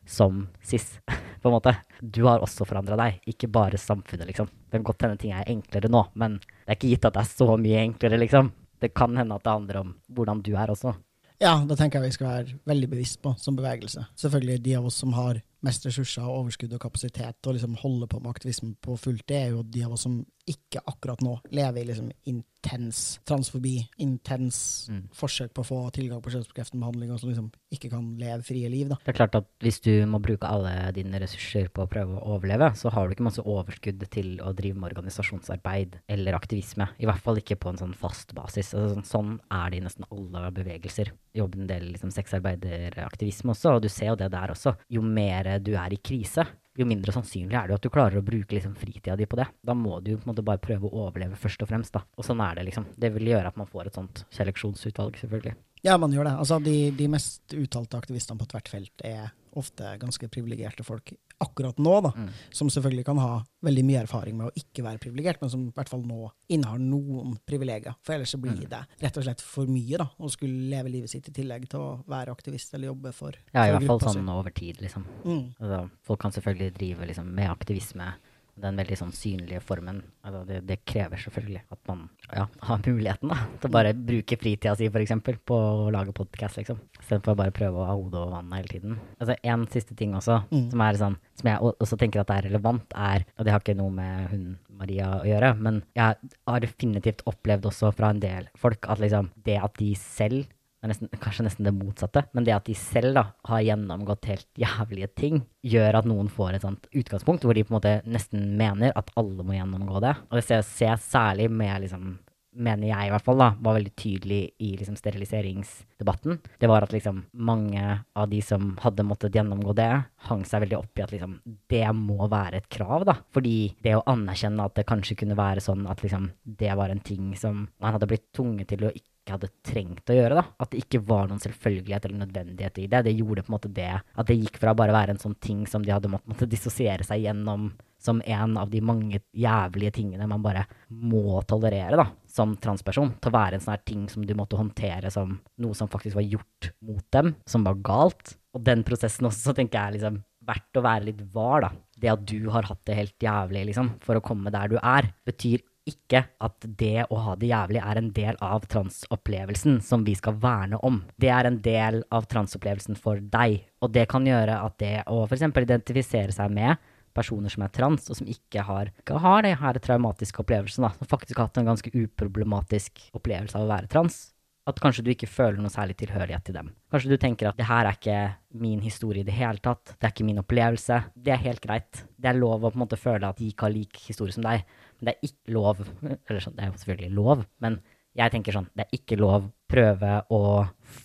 som 0.07 0.45
cis, 0.63 0.99
på 1.41 1.49
en 1.49 1.57
måte. 1.57 1.75
Du 2.01 2.23
har 2.27 2.43
også 2.43 2.67
forandra 2.67 2.97
deg, 2.99 3.19
ikke 3.29 3.49
bare 3.51 3.79
samfunnet, 3.81 4.27
liksom. 4.29 4.47
Det 4.47 4.79
kan 4.79 4.88
godt 4.88 5.05
hende 5.05 5.19
ting 5.21 5.34
er 5.35 5.49
enklere 5.51 5.91
nå, 5.91 6.05
men 6.15 6.39
det 6.41 6.71
er 6.71 6.79
ikke 6.79 6.93
gitt 6.93 7.09
at 7.09 7.17
det 7.17 7.25
er 7.25 7.35
så 7.35 7.57
mye 7.59 7.84
enklere, 7.84 8.21
liksom. 8.21 8.53
Det 8.81 8.93
kan 8.93 9.17
hende 9.17 9.35
at 9.35 9.45
det 9.45 9.53
handler 9.53 9.81
om 9.81 9.93
hvordan 10.13 10.41
du 10.45 10.53
er 10.55 10.71
også. 10.73 10.93
Ja, 11.41 11.53
det 11.69 11.77
tenker 11.77 12.01
jeg 12.01 12.09
vi 12.09 12.17
skal 12.17 12.29
være 12.31 12.55
veldig 12.65 12.89
bevisst 12.89 13.19
på 13.21 13.35
som 13.38 13.57
bevegelse. 13.57 14.07
Selvfølgelig 14.17 14.61
de 14.65 14.77
av 14.79 14.88
oss 14.89 14.97
som 15.03 15.13
har 15.13 15.41
mest 15.65 15.85
ressurser, 15.85 16.23
og 16.23 16.43
overskudd 16.45 16.73
og 16.73 16.79
kapasitet 16.81 17.47
å 17.47 17.53
liksom 17.55 17.75
holde 17.81 18.07
på 18.07 18.19
med 18.21 18.29
aktivisme 18.35 18.75
på 18.81 18.97
fullt, 18.99 19.25
det 19.27 19.35
er 19.35 19.49
jo 19.55 19.63
de 19.63 19.84
av 19.84 19.93
oss 19.93 20.05
som 20.07 20.25
ikke 20.47 20.79
akkurat 20.88 21.19
nå 21.25 21.34
lever 21.51 21.81
i 21.81 21.88
liksom 21.89 22.11
intens 22.29 23.19
transfobi, 23.27 23.81
intens 23.99 24.88
Mm. 24.89 25.09
forsøk 25.11 25.51
på 25.53 25.61
å 25.63 25.67
få 25.67 25.79
tilgang 25.91 26.21
på 26.23 26.31
kjønnsbekreftende 26.31 26.79
behandling, 26.79 27.11
og 27.11 27.19
som 27.19 27.29
liksom 27.29 27.51
ikke 27.73 27.89
kan 27.89 28.17
leve 28.17 28.43
frie 28.43 28.69
liv. 28.69 28.88
da. 28.88 28.95
Det 29.03 29.09
er 29.09 29.17
klart 29.25 29.35
at 29.35 29.45
hvis 29.59 29.81
du 29.81 30.05
må 30.05 30.21
bruke 30.21 30.47
alle 30.47 30.91
dine 30.93 31.19
ressurser 31.19 31.67
på 31.67 31.84
å 31.84 31.89
prøve 31.89 32.15
å 32.15 32.38
overleve, 32.38 32.71
så 32.75 32.89
har 32.91 33.07
du 33.07 33.15
ikke 33.15 33.27
masse 33.27 33.43
overskudd 33.43 34.09
til 34.09 34.38
å 34.39 34.53
drive 34.55 34.75
med 34.79 34.93
organisasjonsarbeid 34.93 35.99
eller 36.07 36.34
aktivisme. 36.34 36.88
I 36.97 37.05
hvert 37.05 37.21
fall 37.21 37.35
ikke 37.41 37.59
på 37.59 37.69
en 37.73 37.77
sånn 37.77 37.95
fast 37.95 38.34
basis. 38.34 38.73
Altså, 38.73 38.95
sånn, 38.95 39.03
sånn 39.03 39.39
er 39.51 39.69
det 39.69 39.81
i 39.81 39.84
nesten 39.84 40.05
alle 40.09 40.51
bevegelser. 40.51 41.11
Jobben 41.35 41.61
en 41.61 41.67
del 41.67 41.91
liksom, 41.91 42.09
sexarbeideraktivisme 42.11 43.51
også, 43.51 43.75
og 43.75 43.81
du 43.84 43.89
ser 43.89 44.13
jo 44.13 44.15
det 44.15 44.31
der 44.31 44.53
også. 44.53 44.75
Jo 44.89 45.01
mer 45.01 45.47
du 45.64 45.74
er 45.78 45.94
i 45.95 45.99
krise, 46.02 46.45
jo 46.78 46.86
mindre 46.86 47.14
sannsynlig 47.14 47.57
er 47.57 47.69
det 47.69 47.78
at 47.80 47.86
du 47.86 47.90
klarer 47.94 48.19
å 48.19 48.26
bruke 48.26 48.53
liksom, 48.53 48.76
fritida 48.78 49.15
di 49.18 49.26
på 49.30 49.40
det. 49.40 49.48
Da 49.65 49.74
må 49.74 49.98
du 50.06 50.11
på 50.14 50.28
en 50.28 50.30
måte 50.30 50.45
bare 50.45 50.61
prøve 50.61 50.86
å 50.86 51.07
overleve 51.07 51.40
først 51.40 51.64
og 51.65 51.72
fremst. 51.72 51.95
da. 51.95 52.03
Og 52.18 52.28
sånn 52.28 52.44
er 52.45 52.60
det, 52.60 52.68
liksom. 52.69 52.86
Det 52.94 53.10
vil 53.15 53.32
gjøre 53.32 53.49
at 53.49 53.57
man 53.57 53.69
får 53.69 53.90
et 53.90 53.98
sånt 53.98 54.22
seleksjonsutvalg, 54.38 55.18
selvfølgelig. 55.24 55.56
Ja, 55.86 55.98
man 56.02 56.14
gjør 56.14 56.30
det. 56.30 56.36
Altså, 56.44 56.60
de, 56.61 56.76
de 56.98 57.10
mest 57.10 57.57
uttalte 57.57 57.98
aktivistene 57.98 58.41
på 58.41 58.49
tvert 58.53 58.69
felt 58.69 59.06
er 59.06 59.32
ofte 59.57 59.95
ganske 60.01 60.29
privilegerte 60.31 60.84
folk 60.85 61.13
akkurat 61.43 61.77
nå, 61.77 61.95
da. 62.05 62.11
Mm. 62.17 62.29
Som 62.55 62.69
selvfølgelig 62.73 63.05
kan 63.05 63.17
ha 63.21 63.31
veldig 63.65 63.84
mye 63.85 64.01
erfaring 64.03 64.38
med 64.38 64.47
å 64.49 64.55
ikke 64.57 64.84
være 64.85 65.01
privilegert, 65.01 65.41
men 65.41 65.49
som 65.53 65.65
i 65.67 65.73
hvert 65.75 65.89
fall 65.91 66.03
nå 66.07 66.29
innehar 66.53 66.79
noen 66.81 67.35
privilegier. 67.45 67.95
For 68.05 68.15
ellers 68.15 68.34
så 68.34 68.39
blir 68.41 68.55
Mm. 68.57 68.69
det 68.69 68.81
rett 69.03 69.17
og 69.17 69.23
slett 69.27 69.41
for 69.41 69.65
mye 69.67 69.97
da, 69.97 70.09
å 70.19 70.29
skulle 70.31 70.69
leve 70.71 70.89
livet 70.89 71.09
sitt 71.09 71.27
i 71.29 71.31
tillegg 71.31 71.67
til 71.69 71.79
å 71.79 72.03
være 72.07 72.31
aktivist 72.34 72.73
eller 72.73 72.88
jobbe 72.93 73.13
for, 73.13 73.34
Ja, 73.53 73.65
i 73.67 73.71
hvert 73.75 73.85
fall 73.85 73.99
sånn 73.99 74.29
over 74.29 74.49
tid, 74.51 74.77
liksom. 74.81 75.05
Mm. 75.25 75.53
Altså, 75.59 75.89
folk 76.03 76.19
kan 76.21 76.31
selvfølgelig 76.31 76.73
drive 76.77 77.05
liksom, 77.07 77.25
med 77.34 77.49
aktivisme, 77.49 78.13
den 78.61 78.79
veldig 78.79 78.97
sånn 78.99 79.13
synlige 79.15 79.61
formen. 79.63 80.01
Altså, 80.25 80.41
det, 80.49 80.61
det 80.67 80.79
krever 80.89 81.21
selvfølgelig 81.21 81.61
at 81.73 81.81
man 81.89 82.03
ja, 82.31 82.45
har 82.69 82.81
muligheten 82.85 83.31
da, 83.31 83.38
til 83.61 83.69
å 83.69 83.73
bare 83.77 83.93
bruke 83.93 84.38
fritida 84.39 84.75
si 84.77 84.89
eksempel, 84.89 85.38
på 85.45 85.57
å 85.57 85.91
lage 85.93 86.15
podkast, 86.17 86.57
liksom. 86.61 86.79
Istedenfor 86.99 87.38
bare 87.38 87.53
prøve 87.55 87.84
å 87.84 87.88
ha 87.88 87.95
hodet 87.95 88.19
over 88.21 88.34
vannet 88.38 88.59
hele 88.61 88.73
tiden. 88.73 88.97
Altså, 89.19 89.38
en 89.43 89.67
siste 89.73 89.95
ting 89.97 90.15
også, 90.17 90.41
Mm. 90.47 90.69
som 90.71 90.81
er 90.81 90.97
sånn, 90.97 91.17
som 91.35 91.49
jeg 91.49 91.59
også 91.59 91.97
tenker 91.97 92.21
at 92.21 92.29
er 92.31 92.47
relevant, 92.49 92.93
er 92.95 93.25
Og 93.38 93.45
det 93.45 93.51
har 93.51 93.59
ikke 93.59 93.77
noe 93.77 93.91
med 93.91 94.29
hun 94.31 94.57
Maria 94.77 95.07
å 95.21 95.25
gjøre, 95.25 95.55
men 95.59 95.84
jeg 95.95 96.15
har 96.47 96.59
definitivt 96.59 97.23
opplevd 97.25 97.65
også 97.69 97.93
fra 97.95 98.09
en 98.13 98.19
del 98.21 98.47
folk 98.57 98.85
at 98.89 98.99
liksom 99.01 99.31
det 99.45 99.57
at 99.61 99.73
de 99.77 99.93
selv 99.95 100.47
nesten, 100.86 101.10
kanskje 101.22 101.48
nesten 101.48 101.66
det 101.66 101.74
motsatte, 101.76 102.26
men 102.38 102.45
det 102.45 102.54
at 102.56 102.68
de 102.70 102.76
selv 102.78 103.18
da 103.18 103.24
har 103.49 103.66
gjennomgått 103.66 104.30
helt 104.30 104.62
jævlige 104.62 105.10
ting, 105.18 105.41
gjør 105.66 106.02
at 106.02 106.10
noen 106.10 106.30
får 106.32 106.58
et 106.58 106.68
sånt 106.68 106.88
utgangspunkt 106.94 107.48
hvor 107.48 107.58
de 107.58 107.66
på 107.66 107.74
en 107.74 107.80
måte 107.80 107.98
nesten 108.06 108.54
mener 108.60 108.94
at 108.95 109.10
alle 109.18 109.45
må 109.45 109.58
gjennomgå 109.58 110.04
det. 110.06 110.14
Og 110.30 110.40
det 110.40 110.45
ser 110.45 110.91
jeg 110.91 111.06
særlig 111.08 111.49
med 111.52 111.88
liksom 111.88 112.18
mener 112.58 112.90
jeg 112.90 113.08
i 113.08 113.12
hvert 113.14 113.26
fall 113.26 113.41
da, 113.41 113.49
var 113.62 113.78
veldig 113.78 113.94
tydelig 113.99 114.40
i 114.64 114.72
liksom 114.80 114.98
steriliseringsdebatten. 114.98 116.40
Det 116.60 116.70
var 116.70 116.86
at 116.86 116.94
liksom 116.95 117.20
mange 117.48 117.84
av 118.18 118.30
de 118.32 118.40
som 118.45 118.72
hadde 118.82 119.06
måttet 119.08 119.38
gjennomgå 119.38 119.76
det, 119.78 119.90
hang 120.30 120.45
seg 120.48 120.66
veldig 120.66 120.80
opp 120.80 120.99
i 120.99 121.06
at 121.06 121.14
liksom 121.14 121.38
det 121.70 121.84
må 121.98 122.30
være 122.32 122.62
et 122.62 122.70
krav, 122.74 123.06
da. 123.08 123.20
Fordi 123.36 123.58
det 123.84 123.98
å 123.98 124.06
anerkjenne 124.10 124.66
at 124.66 124.78
det 124.80 124.88
kanskje 124.90 125.20
kunne 125.22 125.38
være 125.38 125.64
sånn 125.64 125.86
at 125.90 126.02
liksom 126.06 126.32
det 126.58 126.74
var 126.80 126.94
en 126.94 127.04
ting 127.06 127.30
som 127.38 127.68
man 127.78 127.95
hadde 127.95 128.10
blitt 128.10 128.30
tvunget 128.36 128.74
til 128.74 128.88
å 128.88 128.94
ikke 128.94 129.14
hadde 129.36 129.52
trengt 129.66 130.12
å 130.12 130.16
gjøre, 130.16 130.38
da. 130.40 130.45
At 130.64 130.72
det 130.72 130.84
ikke 130.84 131.04
var 131.08 131.28
noen 131.28 131.41
selvfølgelighet 131.44 132.08
eller 132.08 132.24
nødvendighet 132.24 132.80
i 132.84 132.88
det. 132.91 133.04
Det 133.08 133.18
gjorde 133.18 133.44
på 133.44 133.52
en 133.52 133.58
måte 133.58 133.74
det 133.74 133.91
at 133.98 134.30
det 134.30 134.40
gikk 134.40 134.62
fra 134.62 134.76
bare 134.78 134.94
å 134.94 134.98
være 134.98 135.16
en 135.16 135.22
sånn 135.22 135.38
ting 135.44 135.66
som 135.70 135.84
de 135.86 135.94
hadde 135.94 136.12
måttet 136.12 136.32
måtte 136.32 136.49
dissosiere 136.56 137.06
seg 137.08 137.26
gjennom 137.26 137.72
som 137.99 138.22
en 138.26 138.58
av 138.62 138.70
de 138.70 138.80
mange 138.86 139.20
jævlige 139.36 139.95
tingene 139.98 140.28
man 140.30 140.44
bare 140.44 140.68
må 140.88 141.41
tolerere, 141.49 141.98
da, 141.98 142.06
som 142.30 142.54
transperson, 142.62 143.16
til 143.18 143.32
å 143.32 143.36
være 143.36 143.58
en 143.58 143.64
sånn 143.64 143.74
her 143.74 143.86
ting 143.90 144.04
som 144.12 144.26
du 144.26 144.36
måtte 144.38 144.60
håndtere 144.60 145.10
som 145.14 145.34
noe 145.64 145.78
som 145.78 145.90
faktisk 145.90 146.20
var 146.20 146.28
gjort 146.28 146.70
mot 146.86 147.06
dem, 147.16 147.34
som 147.49 147.66
var 147.66 147.80
galt. 147.82 148.36
Og 148.54 148.62
den 148.66 148.86
prosessen 148.88 149.28
også, 149.28 149.49
så 149.49 149.58
tenker 149.58 149.82
jeg 149.82 149.98
liksom 149.98 150.22
verdt 150.48 150.80
å 150.80 150.86
være 150.86 151.10
litt 151.10 151.24
var, 151.34 151.66
da. 151.66 151.72
Det 151.98 152.14
at 152.14 152.28
du 152.30 152.52
har 152.54 152.70
hatt 152.70 152.84
det 152.88 152.99
helt 152.99 153.26
jævlig, 153.28 153.66
liksom, 153.72 153.95
for 154.06 154.20
å 154.20 154.24
komme 154.24 154.54
der 154.54 154.72
du 154.72 154.78
er, 154.78 155.10
betyr 155.28 155.66
ikke 155.88 156.23
at 156.43 156.68
det 156.80 157.07
å 157.09 157.22
ha 157.23 157.35
det 157.39 157.49
jævlig 157.51 157.81
er 157.81 158.01
en 158.01 158.11
del 158.15 158.38
av 158.43 158.68
transopplevelsen 158.69 159.80
som 159.85 160.03
vi 160.07 160.15
skal 160.18 160.38
verne 160.43 160.80
om. 160.85 161.01
Det 161.15 161.31
er 161.34 161.49
en 161.49 161.61
del 161.64 162.01
av 162.14 162.27
transopplevelsen 162.31 162.99
for 162.99 163.22
deg, 163.22 163.61
og 163.81 163.93
det 163.95 164.07
kan 164.11 164.27
gjøre 164.27 164.59
at 164.68 164.77
det 164.84 164.93
å 165.11 165.23
f.eks. 165.26 165.47
identifisere 165.47 166.35
seg 166.35 166.53
med 166.53 166.77
personer 167.18 167.49
som 167.49 167.65
er 167.65 167.73
trans, 167.73 168.07
og 168.11 168.19
som 168.19 168.30
ikke 168.30 168.64
har, 168.68 168.91
ikke 169.01 169.22
har 169.23 169.47
det 169.47 169.84
traumatiske 169.85 170.43
opplevelsen, 170.43 170.85
da, 170.85 170.93
som 170.97 171.09
faktisk 171.09 171.39
har 171.39 171.49
hatt 171.49 171.61
en 171.61 171.72
ganske 171.72 171.93
uproblematisk 171.93 173.07
opplevelse 173.18 173.57
av 173.57 173.65
å 173.65 173.72
være 173.72 173.89
trans, 173.91 174.19
at 174.68 174.81
kanskje 174.84 175.05
du 175.05 175.14
ikke 175.14 175.30
føler 175.31 175.61
noe 175.61 175.72
særlig 175.72 175.95
tilhørighet 176.01 176.43
til 176.47 176.57
dem. 176.57 176.73
Kanskje 176.91 177.14
du 177.14 177.22
tenker 177.22 177.47
at 177.49 177.59
det 177.59 177.69
her 177.69 177.88
er 177.88 177.95
ikke 177.95 178.18
min 178.59 178.81
historie 178.84 179.23
i 179.23 179.27
det 179.27 179.35
hele 179.38 179.64
tatt, 179.64 179.95
det 179.95 180.09
er 180.09 180.11
ikke 180.11 180.27
min 180.27 180.41
opplevelse. 180.41 180.99
Det 181.15 181.34
er 181.34 181.45
helt 181.45 181.64
greit. 181.64 182.03
Det 182.19 182.30
er 182.30 182.39
lov 182.39 182.65
å 182.65 182.72
på 182.73 182.76
en 182.76 182.84
måte 182.84 182.99
føle 182.99 183.30
at 183.30 183.39
de 183.39 183.47
ikke 183.47 183.68
har 183.68 183.76
lik 183.76 184.01
historie 184.09 184.35
som 184.35 184.43
deg, 184.43 184.65
men 184.98 185.10
det 185.10 185.14
er 185.15 185.30
ikke 185.30 185.53
lov 185.56 185.84
Eller 186.28 186.41
sånn, 186.44 186.57
det 186.57 186.65
er 186.65 186.72
jo 186.72 186.82
selvfølgelig 186.82 187.18
lov, 187.18 187.45
men 187.64 187.80
Jeg 188.18 188.34
tenker 188.34 188.56
sånn, 188.56 188.69
det 188.74 188.88
er 188.88 188.98
ikke 188.98 189.19
lov 189.19 189.52
prøve 189.69 190.14
å 190.34 190.41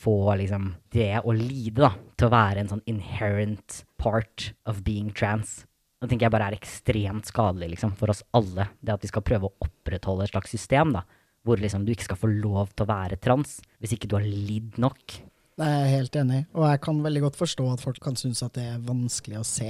få 0.00 0.32
liksom 0.40 0.70
det 0.94 1.18
å 1.20 1.34
lide, 1.36 1.82
da, 1.82 1.90
til 2.16 2.28
å 2.30 2.32
være 2.32 2.62
en 2.62 2.70
sånn 2.70 2.84
inherent 2.88 3.82
part 4.00 4.52
of 4.64 4.80
being 4.86 5.10
trans. 5.12 5.66
Det 6.00 6.08
tenker 6.10 6.26
jeg 6.26 6.34
bare 6.34 6.48
er 6.50 6.56
ekstremt 6.56 7.28
skadelig 7.28 7.74
liksom, 7.74 7.92
for 7.98 8.10
oss 8.14 8.24
alle. 8.34 8.70
Det 8.80 8.94
at 8.94 9.04
vi 9.04 9.10
skal 9.10 9.26
prøve 9.26 9.50
å 9.50 9.66
opprettholde 9.66 10.24
et 10.24 10.32
slags 10.32 10.54
system 10.54 10.94
da, 10.96 11.04
hvor 11.46 11.60
liksom, 11.62 11.84
du 11.84 11.92
ikke 11.92 12.08
skal 12.08 12.18
få 12.22 12.30
lov 12.32 12.72
til 12.72 12.86
å 12.86 12.90
være 12.90 13.20
trans 13.22 13.58
hvis 13.82 13.94
ikke 13.98 14.10
du 14.10 14.16
har 14.18 14.26
lidd 14.26 14.80
nok. 14.82 15.18
Det 15.60 15.68
er 15.68 15.82
jeg 15.84 15.96
helt 15.98 16.16
enig 16.16 16.38
i, 16.40 16.44
og 16.56 16.68
jeg 16.70 16.80
kan 16.88 17.02
veldig 17.04 17.22
godt 17.26 17.38
forstå 17.38 17.66
at 17.74 17.84
folk 17.84 18.00
kan 18.02 18.16
synes 18.18 18.40
at 18.46 18.54
det 18.56 18.64
er 18.72 18.84
vanskelig 18.86 19.42
å 19.42 19.46
se 19.46 19.68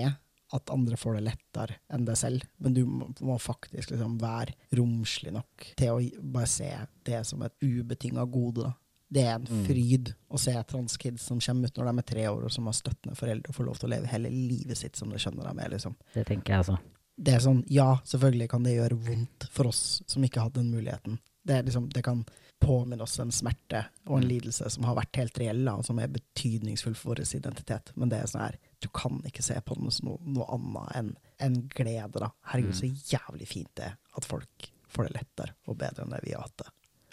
at 0.52 0.70
andre 0.70 0.96
får 1.00 1.14
det 1.18 1.24
lettere 1.30 1.76
enn 1.92 2.04
deg 2.04 2.16
selv, 2.16 2.42
men 2.60 2.74
du 2.74 2.84
må, 2.86 3.38
faktisk 3.40 3.90
liksom 3.94 4.18
være 4.20 4.54
romslig 4.76 5.32
nok 5.32 5.70
til 5.76 5.88
å 5.94 6.22
bare 6.34 6.50
se 6.50 6.70
det 7.08 7.22
som 7.26 7.42
et 7.42 7.54
ubetinga 7.62 8.24
gode. 8.30 8.62
da. 8.68 8.72
Det 9.12 9.22
er 9.26 9.34
en 9.34 9.44
Mm. 9.46 9.64
fryd 9.66 10.14
å 10.30 10.38
se 10.40 10.52
transkids 10.64 11.22
som 11.22 11.38
kommer 11.40 11.68
ut 11.68 11.74
når 11.76 11.84
de 11.92 11.98
er 11.98 12.02
tre 12.14 12.22
år, 12.28 12.44
og 12.44 12.50
som 12.52 12.64
har 12.64 12.72
støttende 12.72 13.16
foreldre 13.16 13.48
og 13.50 13.54
får 13.54 13.64
lov 13.66 13.78
til 13.78 13.88
å 13.88 13.92
leve 13.96 14.06
hele 14.08 14.30
livet 14.30 14.76
sitt 14.78 14.96
som 14.96 15.10
de 15.10 15.16
skjønner 15.18 15.44
de 15.52 15.60
er. 15.64 15.68
liksom. 15.70 15.96
Det 16.14 16.26
tenker 16.26 16.52
jeg 16.54 16.58
altså. 16.64 16.78
Det 17.20 17.34
er 17.34 17.40
sånn, 17.40 17.64
ja, 17.68 17.96
selvfølgelig 18.04 18.48
kan 18.48 18.62
det 18.62 18.76
gjøre 18.78 18.96
vondt 19.04 19.48
for 19.50 19.66
oss 19.68 20.02
som 20.06 20.22
ikke 20.22 20.40
hadde 20.40 20.54
den 20.62 20.70
muligheten. 20.72 21.18
Det, 21.44 21.58
er 21.58 21.62
liksom, 21.64 21.90
det 21.92 22.02
kan 22.02 22.24
påminne 22.62 23.02
oss 23.04 23.18
en 23.22 23.32
smerte 23.34 23.84
og 24.06 24.16
en 24.18 24.22
Mm. 24.24 24.28
lidelse 24.30 24.70
som 24.70 24.84
har 24.86 24.94
vært 24.96 25.16
helt 25.18 25.38
reell, 25.42 25.68
og 25.68 25.84
som 25.84 25.98
er 25.98 26.06
betydningsfull 26.14 26.94
for 26.96 27.14
vår 27.14 27.24
identitet. 27.36 27.90
Men 27.96 28.08
det 28.08 28.20
er 28.22 28.26
sånn 28.30 28.44
her, 28.46 28.56
du 28.80 28.88
kan 28.94 29.20
ikke 29.26 29.42
se 29.42 29.54
på 29.60 29.74
den 29.78 29.90
som 29.90 30.08
noe, 30.08 30.18
noe 30.26 30.46
annet 30.54 30.96
enn 30.96 31.16
en 31.40 31.68
glede. 31.74 32.12
da. 32.20 32.30
Herregud, 32.52 32.74
så 32.78 32.86
jævlig 33.10 33.48
fint 33.48 33.74
det 33.74 33.84
er 33.90 33.96
at 34.16 34.24
folk 34.24 34.70
får 34.88 35.08
det 35.08 35.14
lettere 35.18 35.54
og 35.66 35.78
bedre 35.78 36.04
enn 36.04 36.10
det 36.14 36.20
vi 36.24 36.32
har 36.32 36.42
hatt 36.42 36.56
det. 36.58 36.70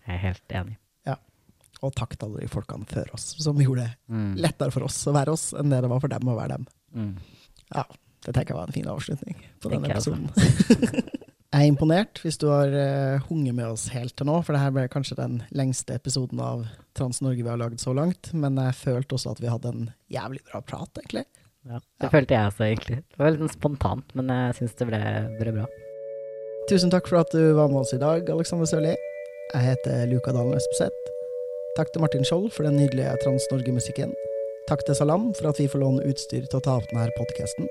Jeg 0.07 0.15
er 0.15 0.23
helt 0.27 0.47
enig. 0.49 0.77
Og 1.81 1.93
takk 1.95 2.17
til 2.19 2.27
alle 2.27 2.41
de 2.41 2.47
folkene 2.51 2.85
før 2.85 3.13
oss 3.13 3.35
som 3.39 3.55
gjorde 3.55 3.85
det 3.85 3.95
Mm. 4.09 4.35
lettere 4.35 4.71
for 4.73 4.83
oss 4.83 5.05
å 5.07 5.13
være 5.13 5.29
oss 5.31 5.53
enn 5.53 5.69
det 5.69 5.79
det 5.81 5.89
var 5.89 6.01
for 6.01 6.09
dem 6.09 6.27
å 6.27 6.35
være 6.35 6.49
dem. 6.57 6.67
Mm. 6.93 7.17
Ja, 7.73 7.83
det 8.25 8.33
tenker 8.35 8.49
jeg 8.49 8.57
var 8.57 8.67
en 8.67 8.73
fin 8.73 8.85
avslutning 8.85 9.35
på 9.61 9.69
denne 9.71 9.87
episoden. 9.89 10.27
jeg 11.49 11.65
er 11.65 11.71
imponert 11.71 12.19
hvis 12.21 12.37
du 12.37 12.47
har 12.51 12.69
uh, 12.69 13.25
hunget 13.25 13.55
med 13.57 13.71
oss 13.71 13.87
helt 13.93 14.13
til 14.17 14.29
nå, 14.29 14.37
for 14.45 14.53
det 14.53 14.61
her 14.61 14.73
ble 14.75 14.85
kanskje 14.91 15.17
den 15.17 15.39
lengste 15.55 15.95
episoden 15.97 16.41
av 16.43 16.67
Trans-Norge 16.97 17.41
vi 17.41 17.49
har 17.49 17.59
lagd 17.61 17.81
så 17.81 17.95
langt, 17.97 18.31
men 18.37 18.59
jeg 18.61 18.77
følte 18.77 19.17
også 19.17 19.33
at 19.33 19.41
vi 19.41 19.49
hadde 19.49 19.73
en 19.73 19.91
jævlig 20.13 20.43
bra 20.51 20.61
prat, 20.61 21.01
egentlig. 21.01 21.25
Ja. 21.33 21.39
Ja. 21.73 21.79
Det 22.01 22.09
følte 22.13 22.35
jeg 22.35 22.51
også, 22.51 22.63
egentlig. 22.69 22.99
Det 23.01 23.21
var 23.21 23.35
litt 23.35 23.55
spontant, 23.55 24.15
men 24.17 24.31
jeg 24.33 24.57
syns 24.59 24.77
det 24.79 24.87
ble, 24.89 25.01
ble 25.41 25.55
bra. 25.57 25.67
Tusen 26.69 26.93
takk 26.93 27.09
for 27.09 27.21
at 27.23 27.33
du 27.33 27.41
var 27.57 27.71
med 27.71 27.81
oss 27.81 27.93
i 27.97 28.01
dag, 28.01 28.29
Alexander 28.29 28.69
Sørli. 28.69 28.93
Jeg 29.53 29.65
heter 29.65 30.05
Luka 30.11 30.33
Dalen 30.35 30.53
Øspeseth. 30.57 31.13
Takk 31.77 31.91
til 31.93 32.03
Martin 32.03 32.25
Skjold 32.27 32.49
for 32.53 32.67
den 32.67 32.77
nydelige 32.77 33.15
Trans-Norge-musikken. 33.23 34.13
Takk 34.69 34.85
til 34.85 34.97
Salam 34.97 35.31
for 35.37 35.49
at 35.49 35.61
vi 35.61 35.69
får 35.69 35.81
låne 35.81 36.05
utstyr 36.05 36.45
til 36.45 36.59
å 36.59 36.63
ta 36.65 36.77
opp 36.77 36.89
denne 36.91 37.09
podkasten. 37.17 37.69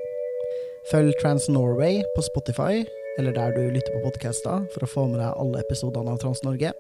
Følg 0.91 1.15
Trans 1.21 1.47
Norway 1.53 2.01
på 2.17 2.25
Spotify, 2.27 2.83
eller 3.19 3.33
der 3.35 3.51
du 3.57 3.63
lytter 3.75 3.93
på 3.97 4.05
podkaster, 4.07 4.57
for 4.73 4.81
å 4.85 4.91
få 4.91 5.03
med 5.11 5.19
deg 5.21 5.39
alle 5.43 5.63
episodene 5.65 6.11
av 6.15 6.19
Trans-Norge. 6.23 6.71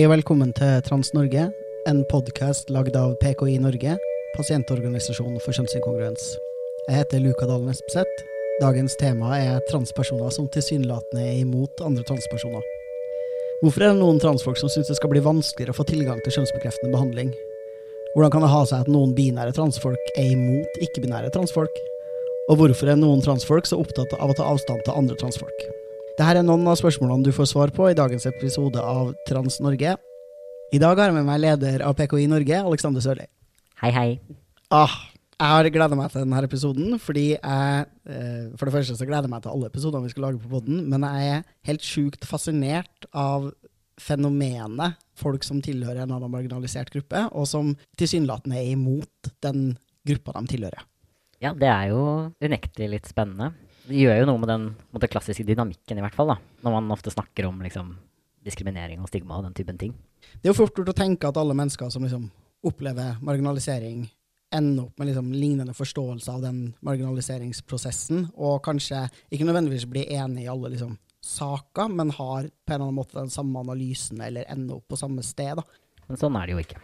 og 0.08 0.14
velkommen 0.14 0.54
til 0.56 0.78
Trans-Norge, 0.86 1.42
en 1.90 1.98
podkast 2.08 2.70
lagd 2.72 2.94
av 2.96 3.10
PKI 3.20 3.58
Norge, 3.60 3.98
pasientorganisasjonen 4.38 5.36
for 5.44 5.52
kjønnsinkongruens. 5.52 6.30
Jeg 6.86 6.96
heter 6.96 7.20
Luka 7.20 7.44
Dalen 7.44 7.68
Espeseth. 7.68 8.22
Dagens 8.62 8.96
tema 8.96 9.34
er 9.36 9.60
transpersoner 9.68 10.32
som 10.32 10.46
tilsynelatende 10.48 11.26
er 11.26 11.42
imot 11.42 11.82
andre 11.84 12.06
transpersoner. 12.08 12.64
Hvorfor 13.60 13.84
er 13.84 13.92
det 13.92 14.00
noen 14.00 14.22
transfolk 14.22 14.56
som 14.56 14.72
syns 14.72 14.88
det 14.88 14.96
skal 14.96 15.12
bli 15.12 15.20
vanskeligere 15.26 15.76
å 15.76 15.80
få 15.82 15.84
tilgang 15.90 16.22
til 16.24 16.38
kjønnsbekreftende 16.38 16.94
behandling? 16.94 17.34
Hvordan 18.14 18.32
kan 18.32 18.46
det 18.46 18.52
ha 18.54 18.62
seg 18.70 18.86
at 18.86 18.92
noen 18.94 19.12
binære 19.18 19.52
transfolk 19.58 20.14
er 20.14 20.30
imot 20.38 20.80
ikke-binære 20.88 21.34
transfolk? 21.36 21.76
Og 22.48 22.62
hvorfor 22.62 22.94
er 22.94 22.96
noen 22.96 23.20
transfolk 23.20 23.68
så 23.68 23.82
opptatt 23.84 24.16
av 24.16 24.32
å 24.32 24.38
ta 24.40 24.48
avstand 24.54 24.88
til 24.88 25.02
andre 25.02 25.20
transfolk? 25.20 25.68
Dette 26.18 26.40
er 26.40 26.42
noen 26.42 26.66
av 26.66 26.74
spørsmålene 26.74 27.28
du 27.28 27.30
får 27.30 27.46
svar 27.52 27.70
på 27.70 27.84
i 27.86 27.94
dagens 27.94 28.24
episode 28.26 28.82
av 28.82 29.12
Trans 29.28 29.60
Norge. 29.62 29.92
I 30.74 30.78
dag 30.82 30.98
har 30.98 31.12
jeg 31.12 31.14
med 31.14 31.28
meg 31.28 31.38
leder 31.44 31.84
av 31.86 31.92
PKI 31.94 32.24
Norge, 32.26 32.58
Alexander 32.58 33.04
Sørli. 33.04 33.26
Hei, 33.78 33.92
hei. 33.94 34.08
Ah, 34.74 34.96
jeg 35.38 35.52
har 35.52 35.68
gleda 35.76 35.94
meg 35.94 36.10
til 36.10 36.24
denne 36.24 36.40
episoden, 36.42 36.96
fordi 36.98 37.28
jeg 37.36 37.84
eh, 38.10 38.48
For 38.58 38.66
det 38.66 38.74
første 38.74 38.96
så 38.98 39.06
gleder 39.06 39.28
jeg 39.28 39.34
meg 39.36 39.44
til 39.44 39.52
alle 39.52 39.70
episodene 39.70 40.08
vi 40.08 40.10
skal 40.16 40.26
lage 40.26 40.42
på 40.42 40.50
podden, 40.56 40.80
men 40.90 41.06
jeg 41.06 41.36
er 41.36 41.46
helt 41.70 41.86
sjukt 41.86 42.26
fascinert 42.26 43.06
av 43.14 43.52
fenomenet 44.02 44.98
folk 45.22 45.46
som 45.46 45.62
tilhører 45.62 46.02
en 46.02 46.18
annen 46.18 46.34
marginalisert 46.34 46.90
gruppe, 46.96 47.28
og 47.30 47.46
som 47.46 47.76
tilsynelatende 47.94 48.58
er 48.58 48.74
imot 48.74 49.30
den 49.46 49.70
gruppa 50.02 50.34
de 50.40 50.56
tilhører. 50.56 50.82
Ja, 51.38 51.54
det 51.54 51.70
er 51.70 51.92
jo 51.94 52.02
unektelig 52.42 52.90
litt 52.96 53.14
spennende. 53.14 53.52
Det 53.88 53.96
gjør 53.96 54.20
jo 54.20 54.28
noe 54.28 54.42
med 54.42 54.50
den 54.52 54.66
måte, 54.92 55.08
klassiske 55.08 55.46
dynamikken, 55.48 55.98
i 55.98 56.04
hvert 56.04 56.16
fall, 56.16 56.34
da. 56.34 56.36
Når 56.64 56.76
man 56.76 56.92
ofte 56.92 57.12
snakker 57.14 57.48
om 57.48 57.62
liksom, 57.64 57.94
diskriminering 58.44 59.00
og 59.00 59.08
stigma 59.08 59.38
og 59.38 59.48
den 59.48 59.56
typen 59.56 59.80
ting. 59.80 59.94
Det 60.38 60.48
er 60.48 60.52
jo 60.52 60.60
fort 60.60 60.76
gjort 60.76 60.92
å 60.92 60.98
tenke 60.98 61.28
at 61.30 61.40
alle 61.40 61.56
mennesker 61.56 61.90
som 61.92 62.04
liksom 62.04 62.28
opplever 62.68 63.16
marginalisering, 63.24 64.06
ender 64.54 64.86
opp 64.86 65.00
med 65.00 65.10
liksom 65.10 65.32
lignende 65.32 65.74
forståelse 65.76 66.32
av 66.32 66.44
den 66.44 66.60
marginaliseringsprosessen, 66.84 68.30
og 68.36 68.62
kanskje 68.64 69.06
ikke 69.32 69.48
nødvendigvis 69.48 69.88
blir 69.90 70.08
enig 70.20 70.46
i 70.46 70.52
alle 70.52 70.72
liksom 70.72 70.96
saker, 71.24 71.90
men 71.92 72.12
har 72.16 72.48
på 72.48 72.72
en 72.72 72.74
eller 72.74 72.86
annen 72.86 72.96
måte 72.96 73.18
den 73.18 73.32
samme 73.32 73.60
analysen, 73.60 74.22
eller 74.24 74.48
ender 74.48 74.78
opp 74.78 74.88
på 74.88 75.00
samme 75.00 75.24
sted. 75.26 75.60
da. 75.60 76.06
Men 76.08 76.20
sånn 76.20 76.36
er 76.40 76.48
det 76.48 76.56
jo 76.56 76.62
ikke. 76.64 76.80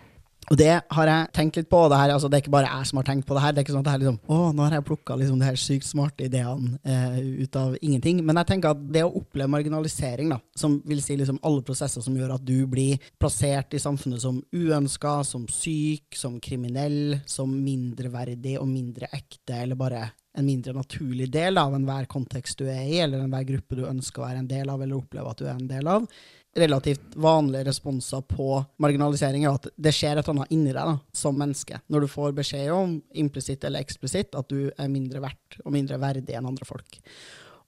Og 0.52 0.58
det 0.60 0.72
har 0.96 1.10
jeg 1.10 1.30
tenkt 1.36 1.58
litt 1.58 1.68
på. 1.70 1.80
Det 1.90 1.98
her, 1.98 2.12
altså 2.14 2.28
det 2.28 2.38
er 2.38 2.44
ikke 2.44 2.54
bare 2.54 2.70
jeg 2.70 2.88
som 2.90 3.00
har 3.00 3.06
tenkt 3.08 3.26
på 3.28 3.36
det 3.36 3.44
her. 3.44 3.54
Det 3.54 3.62
er 3.62 3.66
ikke 3.66 3.74
sånn 3.74 3.84
at 3.84 3.88
det 3.88 3.94
her 3.94 4.02
liksom, 4.02 4.18
å, 4.26 4.40
nå 4.54 4.64
har 4.66 4.76
jeg 4.76 4.86
plukka 4.88 5.18
liksom 5.20 5.38
de 5.40 5.48
her 5.48 5.60
sykt 5.60 5.88
smarte 5.88 6.26
ideene 6.26 6.78
eh, 6.82 7.20
ut 7.44 7.60
av 7.60 7.76
ingenting. 7.80 8.20
Men 8.26 8.40
jeg 8.42 8.50
tenker 8.52 8.74
at 8.74 8.82
det 8.96 9.04
å 9.06 9.14
oppleve 9.20 9.52
marginalisering, 9.54 10.34
da, 10.34 10.40
som 10.58 10.76
vil 10.88 11.02
si 11.04 11.16
liksom 11.20 11.40
alle 11.46 11.64
prosesser 11.66 12.04
som 12.04 12.16
gjør 12.18 12.36
at 12.36 12.44
du 12.44 12.56
blir 12.70 13.00
plassert 13.20 13.76
i 13.76 13.82
samfunnet 13.82 14.24
som 14.24 14.42
uønska, 14.54 15.16
som 15.28 15.46
syk, 15.52 16.12
som 16.18 16.36
kriminell, 16.42 17.20
som 17.26 17.52
mindreverdig 17.54 18.58
og 18.60 18.68
mindre 18.70 19.10
ekte, 19.12 19.62
eller 19.62 19.80
bare 19.80 20.04
en 20.34 20.46
mindre 20.46 20.74
naturlig 20.74 21.28
del 21.32 21.58
av 21.60 21.74
enhver 21.76 22.08
kontekst 22.10 22.58
du 22.58 22.66
er 22.66 22.82
i, 22.82 22.98
eller 23.04 23.22
enhver 23.22 23.46
gruppe 23.46 23.78
du 23.78 23.84
ønsker 23.86 24.22
å 24.22 24.26
være 24.26 24.42
en 24.42 24.50
del 24.50 24.70
av, 24.72 24.82
eller 24.82 24.98
oppleve 24.98 25.30
at 25.30 25.40
du 25.40 25.46
er 25.46 25.54
en 25.54 25.68
del 25.70 25.90
av, 25.90 26.08
relativt 26.54 27.16
vanlige 27.18 27.66
responser 27.68 28.22
på 28.28 28.58
marginalisering 28.82 29.44
er 29.44 29.56
at 29.56 29.68
det 29.74 29.92
skjer 29.94 30.18
et 30.18 30.22
eller 30.22 30.44
annet 30.44 30.54
inni 30.54 30.72
deg 30.72 30.80
da, 30.86 30.96
som 31.14 31.36
menneske. 31.38 31.80
Når 31.90 32.04
du 32.04 32.10
får 32.12 32.34
beskjed 32.36 32.70
om, 32.74 32.98
implisitt 33.10 33.64
eller 33.66 33.82
eksplisitt, 33.84 34.36
at 34.38 34.50
du 34.50 34.70
er 34.70 34.92
mindre 34.92 35.22
verdt 35.24 35.58
og 35.64 35.74
mindre 35.74 35.98
verdig 36.02 36.36
enn 36.36 36.50
andre 36.50 36.68
folk. 36.68 37.00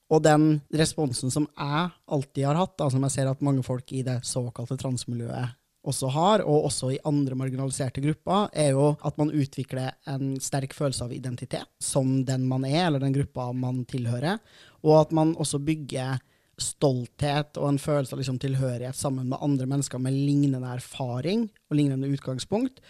Og 0.06 0.22
den 0.22 0.60
responsen 0.78 1.32
som 1.34 1.48
jeg 1.50 1.86
alltid 2.14 2.44
har 2.46 2.60
hatt, 2.60 2.76
da, 2.78 2.90
som 2.92 3.02
jeg 3.06 3.16
ser 3.16 3.30
at 3.30 3.42
mange 3.42 3.64
folk 3.66 3.90
i 3.90 4.04
det 4.06 4.20
såkalte 4.26 4.78
transmiljøet 4.78 5.56
også 5.86 6.10
har, 6.10 6.42
og 6.42 6.66
også 6.66 6.92
i 6.94 7.02
andre 7.06 7.36
marginaliserte 7.38 8.02
grupper, 8.02 8.48
er 8.54 8.72
jo 8.74 8.92
at 9.06 9.18
man 9.20 9.30
utvikler 9.30 9.94
en 10.10 10.34
sterk 10.42 10.74
følelse 10.74 11.06
av 11.06 11.14
identitet 11.14 11.68
som 11.82 12.24
den 12.26 12.46
man 12.50 12.66
er, 12.66 12.88
eller 12.88 13.02
den 13.02 13.14
gruppa 13.14 13.52
man 13.54 13.84
tilhører, 13.88 14.40
og 14.82 14.96
at 15.00 15.14
man 15.14 15.34
også 15.38 15.62
bygger 15.62 16.18
stolthet 16.60 17.58
og 17.60 17.68
en 17.68 17.80
følelse 17.80 18.14
av 18.14 18.22
liksom 18.22 18.40
tilhørighet 18.40 18.96
sammen 18.96 19.28
med 19.28 19.42
andre 19.44 19.68
mennesker 19.68 20.00
med 20.00 20.16
lignende 20.16 20.72
erfaring 20.72 21.46
og 21.68 21.78
lignende 21.78 22.08
utgangspunkt. 22.12 22.80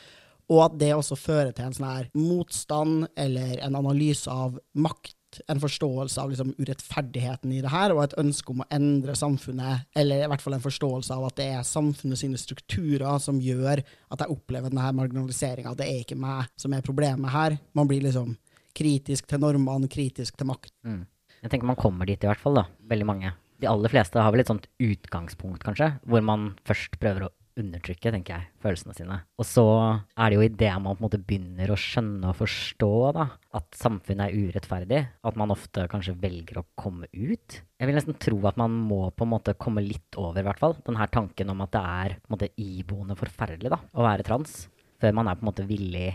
Og 0.53 0.63
at 0.63 0.79
det 0.79 0.93
også 0.95 1.19
fører 1.19 1.51
til 1.51 1.67
en 1.67 1.75
sånn 1.75 1.89
her 1.89 2.11
motstand 2.15 3.09
eller 3.19 3.59
en 3.67 3.79
analyse 3.79 4.31
av 4.31 4.61
makt, 4.79 5.41
en 5.51 5.61
forståelse 5.61 6.23
av 6.23 6.31
liksom 6.31 6.53
urettferdigheten 6.57 7.51
i 7.53 7.59
det 7.65 7.73
her, 7.73 7.93
og 7.93 8.05
et 8.05 8.15
ønske 8.23 8.55
om 8.55 8.63
å 8.63 8.69
endre 8.73 9.17
samfunnet, 9.19 9.89
eller 9.99 10.23
i 10.23 10.29
hvert 10.31 10.45
fall 10.45 10.55
en 10.57 10.65
forståelse 10.65 11.17
av 11.17 11.27
at 11.27 11.41
det 11.41 11.49
er 11.57 11.67
samfunnet 11.67 12.21
sine 12.21 12.39
strukturer 12.41 13.19
som 13.21 13.43
gjør 13.43 13.83
at 13.83 14.23
jeg 14.23 14.33
opplever 14.33 14.71
denne 14.71 14.93
marginaliseringa. 15.01 15.75
Det 15.77 15.89
er 15.91 16.05
ikke 16.05 16.21
meg 16.21 16.47
som 16.55 16.73
er 16.73 16.87
problemet 16.87 17.35
her. 17.35 17.59
Man 17.77 17.91
blir 17.91 18.07
liksom 18.07 18.37
kritisk 18.77 19.27
til 19.27 19.43
normene, 19.43 19.91
kritisk 19.91 20.39
til 20.39 20.49
makt. 20.53 20.71
Mm. 20.87 21.03
Jeg 21.43 21.53
tenker 21.53 21.69
man 21.69 21.81
kommer 21.81 22.09
dit 22.09 22.23
i 22.23 22.31
hvert 22.31 22.41
fall, 22.41 22.63
da. 22.63 22.65
Veldig 22.87 23.09
mange. 23.09 23.35
De 23.63 23.69
aller 23.71 23.93
fleste 23.93 24.21
har 24.21 24.35
vel 24.35 24.43
et 24.45 24.51
sånt 24.51 24.69
utgangspunkt, 24.83 25.65
kanskje, 25.65 25.95
hvor 26.05 26.25
man 26.25 26.51
først 26.69 26.99
prøver 27.01 27.29
å 27.29 27.33
undertrykke, 27.57 28.11
tenker 28.13 28.35
jeg, 28.35 28.49
følelsene 28.61 28.95
sine. 28.97 29.17
Og 29.41 29.47
så 29.49 29.65
er 30.13 30.29
det 30.29 30.37
jo 30.37 30.45
idet 30.45 30.73
man 30.77 30.97
på 30.97 31.01
en 31.01 31.07
måte 31.07 31.21
begynner 31.25 31.73
å 31.73 31.79
skjønne 31.81 32.29
og 32.29 32.39
forstå 32.43 32.91
da, 33.17 33.27
at 33.57 33.79
samfunnet 33.81 34.27
er 34.27 34.47
urettferdig, 34.51 35.01
at 35.29 35.41
man 35.41 35.55
ofte 35.55 35.87
kanskje 35.93 36.17
velger 36.21 36.61
å 36.61 36.67
komme 36.79 37.09
ut. 37.15 37.61
Jeg 37.81 37.89
vil 37.89 37.97
nesten 37.97 38.19
tro 38.21 38.41
at 38.49 38.61
man 38.61 38.77
må 38.77 39.07
på 39.09 39.25
en 39.25 39.33
måte 39.33 39.57
komme 39.61 39.85
litt 39.85 40.21
over, 40.21 40.43
i 40.43 40.47
hvert 40.47 40.61
fall, 40.63 40.77
den 40.87 41.01
her 41.01 41.13
tanken 41.13 41.53
om 41.53 41.65
at 41.65 41.73
det 41.77 41.85
er 41.97 42.17
på 42.21 42.29
en 42.29 42.37
måte 42.37 42.53
iboende 42.61 43.19
forferdelig 43.19 43.73
da, 43.73 43.81
å 43.97 44.05
være 44.05 44.27
trans, 44.27 44.67
før 45.01 45.17
man 45.17 45.31
er 45.31 45.39
på 45.39 45.47
en 45.47 45.53
måte 45.55 45.69
villig 45.69 46.11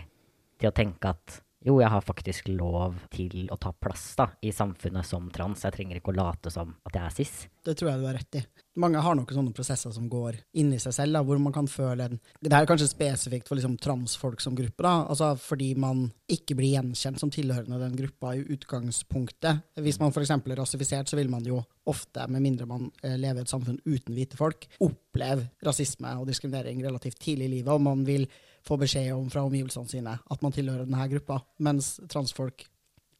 til 0.62 0.70
å 0.70 0.76
tenke 0.76 1.10
at 1.10 1.42
jo, 1.62 1.78
jeg 1.78 1.90
har 1.92 2.02
faktisk 2.02 2.48
lov 2.50 2.96
til 3.12 3.46
å 3.52 3.58
ta 3.60 3.70
plass 3.72 4.12
da, 4.18 4.28
i 4.42 4.50
samfunnet 4.54 5.06
som 5.06 5.28
trans. 5.34 5.62
Jeg 5.62 5.76
trenger 5.76 6.00
ikke 6.00 6.10
å 6.10 6.18
late 6.18 6.50
som 6.52 6.74
at 6.88 6.96
jeg 6.98 7.04
er 7.04 7.14
cis. 7.14 7.34
Det 7.62 7.76
tror 7.78 7.92
jeg 7.92 8.02
du 8.02 8.06
har 8.08 8.18
rett 8.18 8.38
i. 8.40 8.42
Mange 8.82 9.02
har 9.04 9.14
noen 9.14 9.36
sånne 9.36 9.52
prosesser 9.54 9.92
som 9.92 10.08
går 10.10 10.38
inni 10.58 10.78
seg 10.80 10.94
selv, 10.96 11.18
da, 11.18 11.22
hvor 11.26 11.38
man 11.42 11.52
kan 11.54 11.68
føle 11.68 12.06
en 12.08 12.20
Det 12.40 12.50
er 12.56 12.66
kanskje 12.66 12.88
spesifikt 12.88 13.50
for 13.50 13.58
liksom, 13.58 13.76
transfolk 13.82 14.40
som 14.40 14.56
gruppe, 14.56 14.82
da, 14.82 15.04
altså 15.12 15.34
fordi 15.38 15.74
man 15.78 16.06
ikke 16.32 16.56
blir 16.58 16.78
gjenkjent 16.78 17.20
som 17.20 17.30
tilhørende 17.30 17.80
den 17.82 17.98
gruppa 17.98 18.32
i 18.34 18.46
utgangspunktet. 18.56 19.60
Hvis 19.84 20.00
man 20.00 20.14
f.eks. 20.14 20.32
er 20.32 20.56
rasifisert, 20.58 21.12
så 21.12 21.20
vil 21.20 21.30
man 21.30 21.44
jo 21.46 21.60
ofte, 21.86 22.24
med 22.32 22.42
mindre 22.42 22.66
man 22.70 22.88
eh, 23.02 23.18
lever 23.20 23.42
i 23.42 23.46
et 23.46 23.52
samfunn 23.52 23.80
uten 23.84 24.16
hvite 24.16 24.40
folk, 24.40 24.66
oppleve 24.82 25.50
rasisme 25.66 26.16
og 26.18 26.26
diskriminering 26.30 26.82
relativt 26.82 27.20
tidlig 27.20 27.50
i 27.50 27.54
livet, 27.58 27.74
og 27.74 27.84
man 27.84 28.06
vil 28.08 28.26
få 28.66 28.78
beskjed 28.80 29.12
om 29.14 29.30
fra 29.32 29.44
omgivelsene 29.46 29.90
sine 29.90 30.18
at 30.18 30.44
man 30.44 30.54
tilhører 30.54 30.86
denne 30.86 31.08
gruppa, 31.14 31.40
mens 31.62 31.96
transfolk 32.10 32.66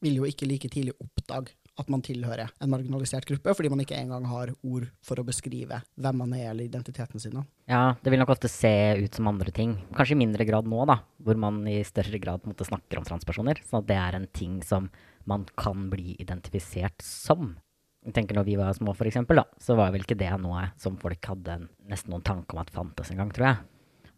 vil 0.02 0.18
jo 0.18 0.28
ikke 0.28 0.48
like 0.50 0.70
tidlig 0.70 0.94
oppdage 1.02 1.54
at 1.80 1.88
man 1.88 2.02
tilhører 2.04 2.50
en 2.60 2.70
marginalisert 2.72 3.24
gruppe, 3.28 3.54
fordi 3.56 3.70
man 3.72 3.80
ikke 3.80 3.96
engang 3.96 4.26
har 4.28 4.52
ord 4.52 4.88
for 5.04 5.20
å 5.20 5.24
beskrive 5.24 5.78
hvem 5.96 6.20
man 6.20 6.34
er 6.36 6.50
eller 6.50 6.66
identiteten 6.68 7.22
sin. 7.22 7.38
Ja, 7.70 7.94
det 8.02 8.12
vil 8.12 8.20
nok 8.20 8.34
ofte 8.34 8.50
se 8.52 8.72
ut 9.00 9.16
som 9.16 9.30
andre 9.30 9.54
ting. 9.54 9.78
Kanskje 9.96 10.16
i 10.18 10.20
mindre 10.20 10.44
grad 10.48 10.68
nå, 10.68 10.82
da, 10.88 10.98
hvor 11.24 11.40
man 11.40 11.62
i 11.70 11.78
større 11.88 12.20
grad 12.20 12.44
måte, 12.48 12.68
snakker 12.68 13.00
om 13.00 13.08
transpersoner. 13.08 13.62
Sånn 13.64 13.80
at 13.80 13.88
det 13.88 13.98
er 14.02 14.18
en 14.18 14.28
ting 14.36 14.60
som 14.66 14.90
man 15.28 15.46
kan 15.56 15.88
bli 15.92 16.18
identifisert 16.20 17.00
som. 17.06 17.54
Jeg 18.02 18.16
tenker 18.16 18.34
Når 18.36 18.48
vi 18.50 18.58
var 18.58 18.74
små, 18.74 18.92
for 18.98 19.08
eksempel, 19.08 19.40
da, 19.40 19.46
så 19.62 19.78
var 19.78 19.94
vel 19.94 20.04
ikke 20.04 20.18
det 20.18 20.32
noe 20.42 20.66
som 20.76 20.98
folk 21.00 21.24
hadde 21.24 21.62
nesten 21.88 22.12
noen 22.12 22.26
tanke 22.26 22.52
om 22.52 22.60
at 22.60 22.74
fantes 22.74 23.14
engang, 23.14 23.30
tror 23.32 23.48
jeg 23.48 23.71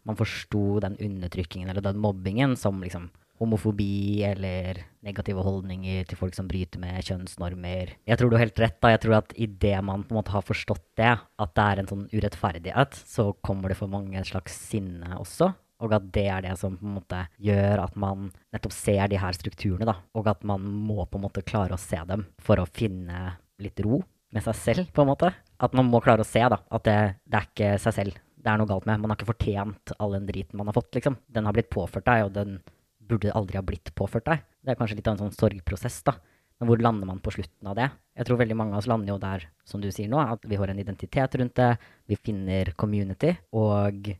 man 0.05 0.17
forsto 0.19 0.79
den 0.83 0.97
undertrykkingen 1.01 1.71
eller 1.71 1.83
den 1.85 2.01
mobbingen 2.01 2.55
som 2.59 2.83
liksom 2.83 3.09
homofobi 3.39 4.23
eller 4.23 4.79
negative 5.03 5.43
holdninger 5.43 6.07
til 6.07 6.19
folk 6.19 6.35
som 6.37 6.47
bryter 6.47 6.79
med 6.79 7.03
kjønnsnormer. 7.03 7.95
Jeg 8.07 8.19
tror 8.19 8.31
du 8.31 8.37
har 8.37 8.45
helt 8.45 8.61
rett. 8.63 8.77
da. 8.79 8.93
Jeg 8.93 9.03
tror 9.03 9.17
at 9.19 9.35
idet 9.35 9.83
man 9.83 10.05
på 10.05 10.15
en 10.15 10.21
måte 10.21 10.31
har 10.31 10.45
forstått 10.45 10.85
det, 10.99 11.11
at 11.19 11.53
det 11.57 11.65
er 11.65 11.81
en 11.81 11.91
sånn 11.91 12.07
urettferdighet, 12.13 12.95
så 12.95 13.33
kommer 13.43 13.71
det 13.71 13.79
for 13.81 13.91
mange 13.91 14.17
et 14.19 14.31
slags 14.31 14.55
sinne 14.71 15.17
også. 15.19 15.51
Og 15.83 15.91
at 15.91 16.07
det 16.15 16.27
er 16.31 16.45
det 16.45 16.55
som 16.59 16.77
på 16.79 16.87
en 16.87 16.95
måte 16.95 17.25
gjør 17.43 17.83
at 17.83 17.97
man 17.99 18.29
nettopp 18.55 18.73
ser 18.73 19.09
de 19.11 19.19
her 19.19 19.35
strukturene, 19.35 19.89
da. 19.89 19.99
Og 20.15 20.29
at 20.31 20.45
man 20.47 20.63
må 20.63 21.03
på 21.03 21.19
en 21.19 21.27
måte 21.27 21.43
klare 21.43 21.75
å 21.75 21.81
se 21.81 21.99
dem 22.07 22.23
for 22.39 22.61
å 22.61 22.69
finne 22.71 23.35
litt 23.59 23.79
ro 23.83 23.99
med 24.31 24.43
seg 24.43 24.55
selv, 24.59 24.87
på 24.95 25.03
en 25.03 25.11
måte. 25.11 25.33
At 25.59 25.75
man 25.75 25.91
må 25.91 25.99
klare 26.03 26.23
å 26.23 26.27
se 26.27 26.43
da, 26.51 26.59
at 26.59 26.87
det, 26.87 26.99
det 27.27 27.39
er 27.39 27.51
ikke 27.51 27.75
seg 27.83 27.99
selv 27.99 28.21
det 28.45 28.51
er 28.51 28.61
noe 28.61 28.69
galt 28.69 28.85
med. 28.85 29.01
Man 29.01 29.09
har 29.11 29.17
ikke 29.17 29.31
fortjent 29.31 29.95
all 29.97 30.13
den 30.13 30.27
driten 30.29 30.59
man 30.59 30.69
har 30.69 30.77
fått, 30.77 30.93
liksom. 30.93 31.17
Den 31.33 31.47
har 31.49 31.55
blitt 31.55 31.71
påført 31.73 32.05
deg, 32.05 32.27
og 32.27 32.35
den 32.35 32.59
burde 33.05 33.33
aldri 33.33 33.57
ha 33.57 33.65
blitt 33.65 33.89
påført 33.97 34.27
deg. 34.29 34.43
Det 34.61 34.73
er 34.73 34.77
kanskje 34.77 34.99
litt 34.99 35.09
av 35.09 35.17
en 35.17 35.25
sånn 35.25 35.37
sorgprosess, 35.37 36.03
da. 36.05 36.13
Men 36.61 36.69
hvor 36.69 36.79
lander 36.79 37.09
man 37.09 37.19
på 37.25 37.33
slutten 37.35 37.67
av 37.67 37.75
det? 37.79 37.89
Jeg 38.15 38.29
tror 38.29 38.39
veldig 38.39 38.57
mange 38.57 38.77
av 38.77 38.83
oss 38.83 38.87
lander 38.87 39.11
jo 39.11 39.17
der, 39.19 39.47
som 39.67 39.81
du 39.83 39.89
sier 39.91 40.07
nå, 40.11 40.21
at 40.21 40.45
vi 40.47 40.59
har 40.61 40.71
en 40.71 40.79
identitet 40.79 41.35
rundt 41.41 41.57
det, 41.59 41.71
vi 42.07 42.17
finner 42.21 42.71
community, 42.79 43.33
og 43.57 44.13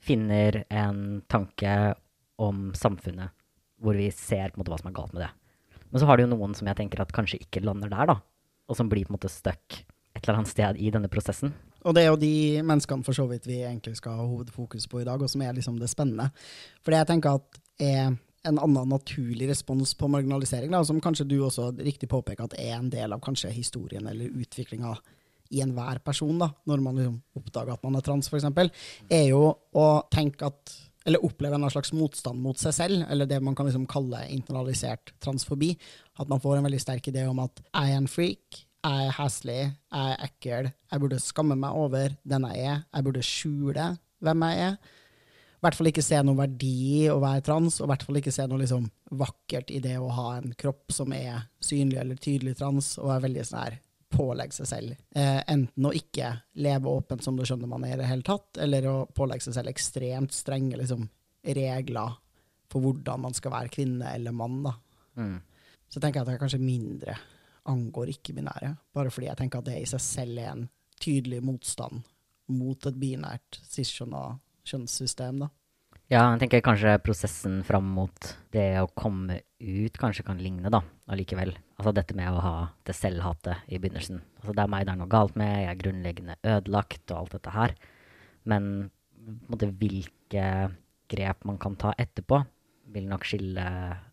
finner 0.00 0.62
en 0.68 1.20
tanke 1.28 1.74
om 2.40 2.70
samfunnet 2.76 3.34
hvor 3.80 3.96
vi 3.96 4.10
ser 4.12 4.52
på 4.52 4.58
en 4.58 4.62
måte 4.62 4.72
hva 4.74 4.78
som 4.80 4.90
er 4.90 4.96
galt 4.96 5.16
med 5.16 5.24
det. 5.24 5.30
Men 5.90 6.02
så 6.02 6.06
har 6.06 6.18
det 6.18 6.26
jo 6.26 6.34
noen 6.34 6.52
som 6.56 6.68
jeg 6.68 6.78
tenker 6.78 7.00
at 7.02 7.12
kanskje 7.16 7.40
ikke 7.40 7.64
lander 7.64 7.90
der, 7.90 8.12
da. 8.12 8.20
Og 8.70 8.76
som 8.78 8.92
blir 8.92 9.08
på 9.08 9.14
en 9.14 9.16
måte 9.16 9.32
stuck 9.32 9.80
et 10.14 10.22
eller 10.22 10.40
annet 10.40 10.52
sted 10.52 10.78
i 10.78 10.92
denne 10.92 11.10
prosessen. 11.10 11.54
Og 11.84 11.96
det 11.96 12.04
er 12.04 12.10
jo 12.10 12.18
de 12.20 12.34
menneskene 12.66 13.06
for 13.06 13.16
så 13.16 13.26
vidt 13.30 13.48
vi 13.48 13.62
egentlig 13.62 13.96
skal 13.98 14.18
ha 14.18 14.26
hovedfokus 14.26 14.88
på 14.90 15.00
i 15.00 15.06
dag, 15.08 15.22
og 15.22 15.30
som 15.32 15.44
er 15.44 15.54
liksom 15.56 15.78
det 15.80 15.90
spennende. 15.92 16.28
For 16.84 16.92
det 16.92 17.02
jeg 17.02 17.10
tenker 17.14 17.40
at 17.40 17.62
er 17.80 18.10
en 18.48 18.58
annen 18.60 18.88
naturlig 18.88 19.48
respons 19.50 19.94
på 19.96 20.08
marginalisering, 20.08 20.72
da, 20.72 20.82
som 20.84 21.00
kanskje 21.02 21.28
du 21.28 21.38
også 21.44 21.70
riktig 21.80 22.08
påpeker 22.10 22.46
at 22.46 22.56
er 22.60 22.76
en 22.78 22.92
del 22.92 23.12
av 23.12 23.22
kanskje 23.24 23.52
historien 23.52 24.06
eller 24.08 24.32
utviklinga 24.32 24.94
i 25.50 25.60
enhver 25.64 25.98
person, 26.04 26.38
da, 26.38 26.52
når 26.68 26.84
man 26.84 27.00
liksom 27.00 27.18
oppdager 27.36 27.74
at 27.74 27.82
man 27.84 27.98
er 27.98 28.06
trans, 28.06 28.30
f.eks., 28.30 28.46
er 29.10 29.26
jo 29.32 29.42
å 29.50 29.88
tenke 30.12 30.48
at 30.48 30.76
eller 31.08 31.24
oppleve 31.24 31.56
en 31.56 31.70
slags 31.72 31.94
motstand 31.96 32.42
mot 32.44 32.58
seg 32.60 32.74
selv, 32.76 33.04
eller 33.08 33.28
det 33.28 33.40
man 33.42 33.54
kan 33.56 33.66
liksom 33.66 33.86
kalle 33.88 34.20
internalisert 34.28 35.14
transfobi. 35.24 35.72
At 36.20 36.28
man 36.28 36.42
får 36.42 36.58
en 36.58 36.66
veldig 36.68 36.80
sterk 36.82 37.08
idé 37.08 37.24
om 37.28 37.40
at 37.40 37.62
jeg 37.64 37.94
er 37.94 37.96
en 37.96 38.10
freak, 38.10 38.60
jeg 38.80 39.10
er 39.10 39.12
heslig, 39.18 39.58
jeg 39.92 40.14
er 40.14 40.24
ekkel, 40.24 40.70
jeg 40.90 41.02
burde 41.02 41.20
skamme 41.20 41.56
meg 41.58 41.76
over 41.76 42.14
den 42.24 42.46
jeg 42.48 42.64
er, 42.70 42.80
jeg 42.88 43.06
burde 43.06 43.26
skjule 43.26 43.90
hvem 44.24 44.44
jeg 44.48 44.64
er. 44.70 44.96
I 45.60 45.64
hvert 45.66 45.76
fall 45.76 45.90
ikke 45.90 46.04
se 46.04 46.16
noe 46.24 46.38
verdi 46.38 46.74
i 47.02 47.08
å 47.12 47.18
være 47.20 47.44
trans, 47.44 47.76
og 47.80 47.84
i 47.84 47.90
hvert 47.90 48.04
fall 48.06 48.18
ikke 48.22 48.32
se 48.32 48.46
noe 48.48 48.62
liksom 48.62 48.86
vakkert 49.20 49.72
i 49.76 49.82
det 49.84 49.98
å 50.00 50.08
ha 50.16 50.30
en 50.38 50.54
kropp 50.56 50.94
som 50.96 51.12
er 51.12 51.42
synlig 51.60 51.98
eller 52.00 52.16
tydelig 52.16 52.54
trans, 52.56 52.94
og 53.02 53.12
er 53.12 53.24
veldig 53.26 53.44
sånn 53.44 53.60
her 53.60 53.76
pålegge 54.10 54.56
seg 54.56 54.70
selv. 54.70 54.94
Eh, 55.12 55.42
enten 55.52 55.86
å 55.86 55.92
ikke 55.94 56.32
leve 56.64 56.90
åpent 56.90 57.22
som 57.24 57.36
du 57.36 57.44
skjønner 57.44 57.68
man 57.70 57.84
er 57.84 57.98
i 57.98 58.00
det 58.00 58.08
hele 58.08 58.24
tatt, 58.26 58.56
eller 58.64 58.88
å 58.88 58.96
pålegge 59.14 59.46
seg 59.46 59.58
selv 59.58 59.72
ekstremt 59.74 60.32
strenge 60.34 60.80
liksom, 60.80 61.04
regler 61.44 62.16
for 62.70 62.80
hvordan 62.84 63.26
man 63.26 63.36
skal 63.36 63.52
være 63.52 63.74
kvinne 63.76 64.14
eller 64.16 64.34
mann. 64.34 64.62
da. 64.64 64.74
Mm. 65.20 65.36
Så 65.92 66.00
tenker 66.00 66.20
jeg 66.20 66.24
at 66.24 66.32
det 66.32 66.38
er 66.38 66.42
kanskje 66.46 66.62
mindre 66.64 67.18
angår 67.68 68.12
ikke-binære. 68.14 68.74
Bare 68.94 69.12
fordi 69.12 69.28
jeg 69.28 69.40
tenker 69.40 69.60
at 69.60 69.68
det 69.70 69.78
i 69.80 69.88
seg 69.88 70.02
selv 70.04 70.40
er 70.40 70.52
en 70.54 70.66
tydelig 71.00 71.40
motstand 71.44 72.02
mot 72.50 72.86
et 72.86 72.98
binært 73.00 73.60
cis-kjønna 73.70 74.24
kjønnssystem. 74.66 75.44
da. 75.44 75.50
Ja, 76.10 76.24
jeg 76.32 76.40
tenker 76.42 76.64
kanskje 76.66 76.96
prosessen 77.06 77.60
fram 77.62 77.86
mot 77.94 78.32
det 78.50 78.80
å 78.80 78.88
komme 78.98 79.36
ut 79.60 79.98
kanskje 80.00 80.24
kan 80.26 80.40
ligne, 80.42 80.66
da, 80.72 80.80
allikevel. 81.06 81.52
Altså 81.78 81.92
dette 81.94 82.16
med 82.18 82.32
å 82.34 82.42
ha 82.42 82.54
det 82.88 82.96
selvhatet 82.98 83.70
i 83.70 83.78
begynnelsen. 83.78 84.18
Altså 84.40 84.56
det 84.56 84.64
er 84.64 84.72
meg 84.72 84.88
det 84.88 84.94
er 84.96 85.00
noe 85.04 85.12
galt 85.12 85.38
med, 85.38 85.52
jeg 85.62 85.70
er 85.70 85.82
grunnleggende 85.84 86.36
ødelagt 86.42 87.14
og 87.14 87.20
alt 87.20 87.36
dette 87.38 87.54
her. 87.54 87.76
Men 88.50 88.90
måte, 89.52 89.70
hvilke 89.70 90.46
grep 91.10 91.46
man 91.46 91.60
kan 91.62 91.78
ta 91.78 91.94
etterpå, 91.94 92.42
vil 92.90 93.06
nok 93.06 93.26
skille 93.30 93.66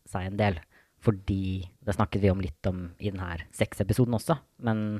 seg 0.06 0.30
en 0.30 0.38
del. 0.38 0.61
Fordi 1.07 1.63
Det 1.88 1.95
snakket 1.95 2.19
vi 2.21 2.31
om 2.34 2.41
litt 2.43 2.67
om 2.67 2.89
i 2.99 3.11
denne 3.13 3.38
sexepisoden 3.55 4.17
også. 4.17 4.35
Men 4.67 4.99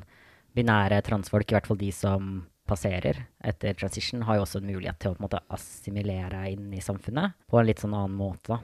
binære 0.56 1.02
transfolk, 1.04 1.50
i 1.50 1.58
hvert 1.58 1.68
fall 1.68 1.80
de 1.80 1.90
som 1.92 2.38
passerer 2.68 3.18
etter 3.44 3.76
transition, 3.76 4.22
har 4.26 4.38
jo 4.38 4.44
også 4.44 4.60
en 4.60 4.68
mulighet 4.68 4.98
til 5.00 5.14
å 5.14 5.18
måte, 5.22 5.40
assimilere 5.52 6.46
inn 6.52 6.72
i 6.76 6.82
samfunnet 6.84 7.36
på 7.48 7.60
en 7.60 7.68
litt 7.68 7.80
sånn 7.82 7.96
annen 7.96 8.16
måte. 8.16 8.58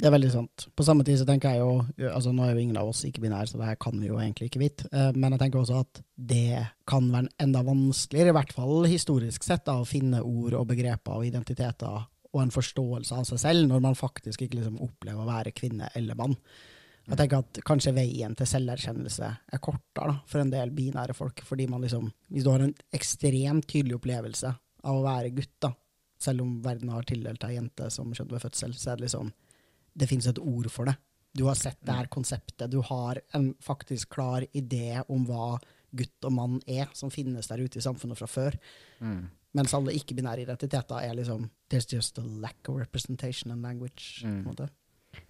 Det 0.00 0.08
er 0.08 0.14
veldig 0.14 0.30
sant. 0.32 0.66
På 0.76 0.86
samme 0.86 1.04
tid 1.04 1.18
så 1.20 1.26
tenker 1.28 1.52
jeg 1.52 1.60
jo 1.60 2.10
altså 2.10 2.32
Nå 2.32 2.46
er 2.46 2.54
jo 2.54 2.62
ingen 2.62 2.78
av 2.80 2.88
oss 2.92 3.02
ikke-binære, 3.08 3.50
så 3.50 3.60
det 3.60 3.68
her 3.68 3.80
kan 3.82 3.98
vi 4.00 4.08
jo 4.08 4.20
egentlig 4.20 4.48
ikke 4.50 4.62
vite. 4.62 4.86
Eh, 4.94 5.10
men 5.14 5.34
jeg 5.34 5.42
tenker 5.42 5.60
også 5.60 5.82
at 5.82 6.00
det 6.16 6.62
kan 6.88 7.10
være 7.12 7.32
enda 7.42 7.64
vanskeligere, 7.66 8.32
i 8.32 8.38
hvert 8.38 8.54
fall 8.56 8.88
historisk 8.88 9.44
sett, 9.44 9.66
da, 9.68 9.80
å 9.80 9.88
finne 9.88 10.22
ord 10.24 10.56
og 10.56 10.70
begreper 10.70 11.18
og 11.18 11.28
identiteter 11.28 12.06
og 12.30 12.44
en 12.44 12.54
forståelse 12.54 13.16
av 13.16 13.26
seg 13.26 13.42
selv, 13.42 13.66
når 13.68 13.82
man 13.82 13.98
faktisk 13.98 14.44
ikke 14.44 14.60
liksom 14.60 14.78
opplever 14.84 15.24
å 15.24 15.28
være 15.28 15.54
kvinne 15.56 15.90
eller 15.98 16.18
mann. 16.18 16.36
Jeg 17.10 17.18
tenker 17.18 17.42
at 17.42 17.58
kanskje 17.66 17.92
veien 17.96 18.34
til 18.38 18.46
selverkjennelse 18.46 19.28
er 19.50 19.62
kortere 19.62 20.12
da, 20.12 20.16
for 20.30 20.42
en 20.42 20.52
del 20.52 20.70
binære 20.74 21.14
folk. 21.16 21.42
fordi 21.44 21.66
man 21.66 21.82
liksom, 21.82 22.12
Hvis 22.30 22.44
du 22.44 22.50
har 22.50 22.62
en 22.62 22.74
ekstremt 22.94 23.66
tydelig 23.66 23.98
opplevelse 23.98 24.54
av 24.84 24.96
å 24.96 25.02
være 25.02 25.34
gutt, 25.34 25.56
da, 25.60 25.72
selv 26.20 26.42
om 26.42 26.60
verden 26.62 26.92
har 26.94 27.02
tildelt 27.02 27.40
deg 27.40 27.56
jente 27.56 27.90
som 27.90 28.12
kjønn 28.14 28.30
ved 28.30 28.42
fødsel, 28.44 28.74
så 28.74 28.92
er 28.92 28.96
det 28.96 29.08
liksom 29.08 29.32
Det 29.92 30.06
fins 30.06 30.26
et 30.26 30.38
ord 30.38 30.70
for 30.70 30.86
det. 30.86 30.94
Du 31.34 31.44
har 31.44 31.54
sett 31.54 31.78
det 31.82 31.92
her 31.92 32.06
konseptet. 32.06 32.70
Du 32.70 32.80
har 32.80 33.20
en 33.34 33.54
faktisk 33.60 34.08
klar 34.14 34.46
idé 34.54 35.02
om 35.08 35.26
hva 35.26 35.58
gutt 35.90 36.24
og 36.24 36.32
mann 36.32 36.60
er, 36.66 36.86
som 36.94 37.10
finnes 37.10 37.48
der 37.50 37.58
ute 37.58 37.78
i 37.78 37.82
samfunnet 37.82 38.18
fra 38.18 38.28
før. 38.30 38.56
Mm. 39.00 39.24
Mens 39.58 39.74
alle 39.74 39.94
ikke-binære 39.98 40.44
identiteter 40.46 41.02
er 41.02 41.14
liksom 41.18 41.50
There's 41.68 41.90
just 41.90 42.18
a 42.18 42.22
lack 42.22 42.68
of 42.68 42.78
representation 42.78 43.50
and 43.50 43.62
language. 43.62 44.22
Mm. 44.24 44.46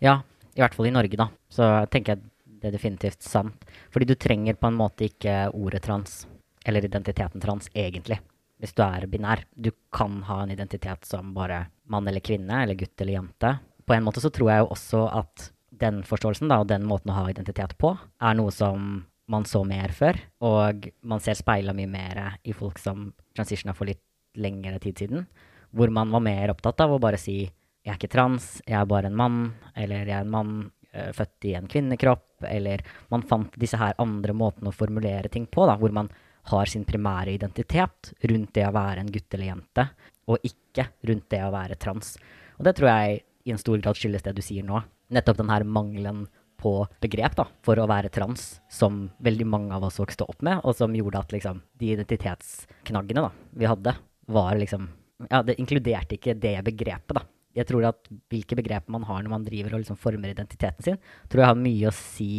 Ja, 0.01 0.21
i 0.57 0.63
hvert 0.63 0.75
fall 0.77 0.91
i 0.91 0.95
Norge, 0.95 1.19
da. 1.19 1.29
Så 1.53 1.67
tenker 1.93 2.15
jeg 2.17 2.31
det 2.61 2.69
er 2.69 2.77
definitivt 2.77 3.25
sant. 3.25 3.65
Fordi 3.93 4.11
du 4.11 4.17
trenger 4.21 4.59
på 4.61 4.69
en 4.69 4.77
måte 4.77 5.07
ikke 5.09 5.47
ordet 5.57 5.83
trans, 5.87 6.25
eller 6.69 6.85
identiteten 6.85 7.41
trans, 7.41 7.71
egentlig. 7.73 8.21
Hvis 8.61 8.75
du 8.77 8.83
er 8.85 9.07
binær. 9.09 9.47
Du 9.57 9.71
kan 9.95 10.19
ha 10.29 10.43
en 10.43 10.53
identitet 10.53 11.07
som 11.09 11.33
bare 11.37 11.65
mann 11.89 12.09
eller 12.09 12.21
kvinne, 12.21 12.63
eller 12.63 12.77
gutt 12.77 13.01
eller 13.01 13.17
jente. 13.17 13.55
På 13.89 13.97
en 13.97 14.05
måte 14.05 14.21
så 14.21 14.29
tror 14.33 14.51
jeg 14.53 14.65
jo 14.65 14.73
også 14.75 15.07
at 15.23 15.47
den 15.81 16.03
forståelsen, 16.05 16.51
da, 16.53 16.61
og 16.61 16.69
den 16.69 16.85
måten 16.85 17.13
å 17.13 17.17
ha 17.17 17.31
identitet 17.31 17.73
på, 17.81 17.95
er 17.97 18.37
noe 18.37 18.53
som 18.53 19.07
man 19.31 19.47
så 19.49 19.63
mer 19.65 19.95
før. 19.97 20.19
Og 20.45 20.91
man 21.01 21.23
ser 21.25 21.39
speila 21.39 21.73
mye 21.77 21.89
mer 21.89 22.21
i 22.45 22.53
folk 22.57 22.79
som 22.83 23.09
transitiona 23.37 23.73
for 23.77 23.89
litt 23.89 24.03
lengre 24.37 24.77
tid 24.83 25.01
siden. 25.01 25.25
Hvor 25.73 25.89
man 25.95 26.13
var 26.13 26.23
mer 26.27 26.53
opptatt 26.53 26.83
av 26.85 26.93
å 26.93 27.01
bare 27.03 27.19
si 27.21 27.45
jeg 27.85 27.93
er 27.93 27.99
ikke 27.99 28.13
trans, 28.13 28.49
jeg 28.67 28.77
er 28.77 28.89
bare 28.89 29.09
en 29.11 29.17
mann, 29.17 29.39
eller 29.75 30.05
jeg 30.05 30.17
er 30.17 30.27
en 30.27 30.35
mann 30.35 30.57
uh, 30.95 31.11
født 31.17 31.49
i 31.49 31.55
en 31.59 31.69
kvinnekropp, 31.71 32.45
eller 32.49 32.85
man 33.13 33.25
fant 33.29 33.57
disse 33.61 33.81
her 33.81 33.97
andre 34.03 34.35
måtene 34.37 34.73
å 34.73 34.77
formulere 34.77 35.33
ting 35.33 35.49
på, 35.49 35.65
da, 35.69 35.79
hvor 35.81 35.95
man 35.97 36.11
har 36.51 36.71
sin 36.71 36.85
primære 36.89 37.35
identitet 37.37 38.13
rundt 38.31 38.55
det 38.57 38.67
å 38.67 38.75
være 38.75 39.05
en 39.05 39.13
gutt 39.13 39.37
eller 39.37 39.53
jente, 39.53 39.87
og 40.31 40.47
ikke 40.47 40.87
rundt 41.09 41.29
det 41.33 41.41
å 41.45 41.53
være 41.55 41.79
trans. 41.81 42.15
Og 42.59 42.67
det 42.69 42.77
tror 42.79 42.91
jeg 42.93 43.23
i 43.49 43.55
en 43.55 43.61
stor 43.61 43.81
grad 43.81 43.99
skyldes 43.99 44.25
det 44.25 44.37
du 44.37 44.45
sier 44.45 44.67
nå. 44.67 44.83
Nettopp 45.11 45.41
den 45.41 45.53
her 45.53 45.65
mangelen 45.65 46.27
på 46.61 46.75
begrep 47.01 47.37
da, 47.39 47.47
for 47.65 47.81
å 47.81 47.89
være 47.89 48.13
trans, 48.13 48.61
som 48.69 49.07
veldig 49.25 49.47
mange 49.49 49.77
av 49.77 49.87
oss 49.89 49.99
vokste 50.01 50.27
opp 50.29 50.45
med, 50.45 50.61
og 50.61 50.77
som 50.77 50.95
gjorde 50.97 51.23
at 51.23 51.33
liksom, 51.33 51.63
de 51.81 51.95
identitetsknaggene 51.97 53.25
da, 53.25 53.31
vi 53.57 53.69
hadde, 53.71 53.97
var 54.31 54.57
liksom 54.61 54.89
Ja, 55.29 55.43
det 55.45 55.59
inkluderte 55.61 56.17
ikke 56.17 56.33
det 56.41 56.55
begrepet, 56.65 57.19
da. 57.19 57.27
Jeg 57.57 57.67
tror 57.67 57.89
at 57.89 58.11
hvilke 58.31 58.59
begreper 58.59 58.93
man 58.95 59.07
har 59.09 59.23
når 59.25 59.33
man 59.33 59.47
driver 59.47 59.75
og 59.75 59.83
liksom 59.83 59.99
former 59.99 60.33
identiteten 60.33 60.87
sin, 60.87 61.01
tror 61.29 61.45
jeg 61.45 61.51
har 61.51 61.59
mye 61.59 61.91
å 61.91 61.97
si 61.97 62.33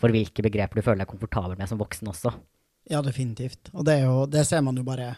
for 0.00 0.12
hvilke 0.12 0.44
begreper 0.44 0.78
du 0.78 0.84
føler 0.84 1.04
deg 1.04 1.10
komfortabel 1.10 1.58
med 1.58 1.68
som 1.70 1.80
voksen 1.80 2.08
også. 2.12 2.32
Ja, 2.90 3.02
definitivt. 3.02 3.72
Og 3.74 3.86
det, 3.88 4.00
jo, 4.04 4.24
det 4.30 4.44
ser 4.46 4.62
man 4.64 4.76
jo 4.78 4.84
bare 4.86 5.14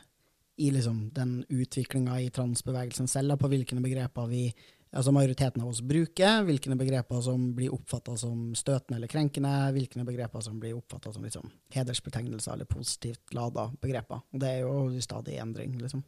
i 0.59 0.73
liksom 0.75 1.11
den 1.15 1.45
utviklinga 1.49 2.17
i 2.21 2.33
transbevegelsen 2.35 3.07
selv, 3.11 3.37
på 3.39 3.51
hvilke 3.53 3.79
begreper 3.79 4.27
vi 4.31 4.49
altså 4.89 5.13
majoriteten 5.13 5.63
av 5.63 5.71
oss 5.71 5.83
bruker, 5.85 6.43
hvilke 6.49 6.75
begreper 6.79 7.21
som 7.23 7.51
blir 7.55 7.75
oppfatta 7.77 8.17
som 8.19 8.55
støtende 8.57 8.97
eller 8.99 9.11
krenkende, 9.13 9.53
hvilke 9.77 10.05
begreper 10.09 10.43
som 10.45 10.59
blir 10.61 10.79
oppfatta 10.79 11.13
som 11.15 11.27
liksom 11.27 11.51
hedersbetegnelser 11.75 12.55
eller 12.55 12.71
positivt 12.71 13.35
lada 13.37 13.69
begreper. 13.83 14.25
Og 14.33 14.43
det 14.43 14.55
er 14.55 14.63
jo 14.65 14.89
i 14.91 15.03
stadig 15.05 15.39
endring, 15.43 15.77
liksom. 15.83 16.03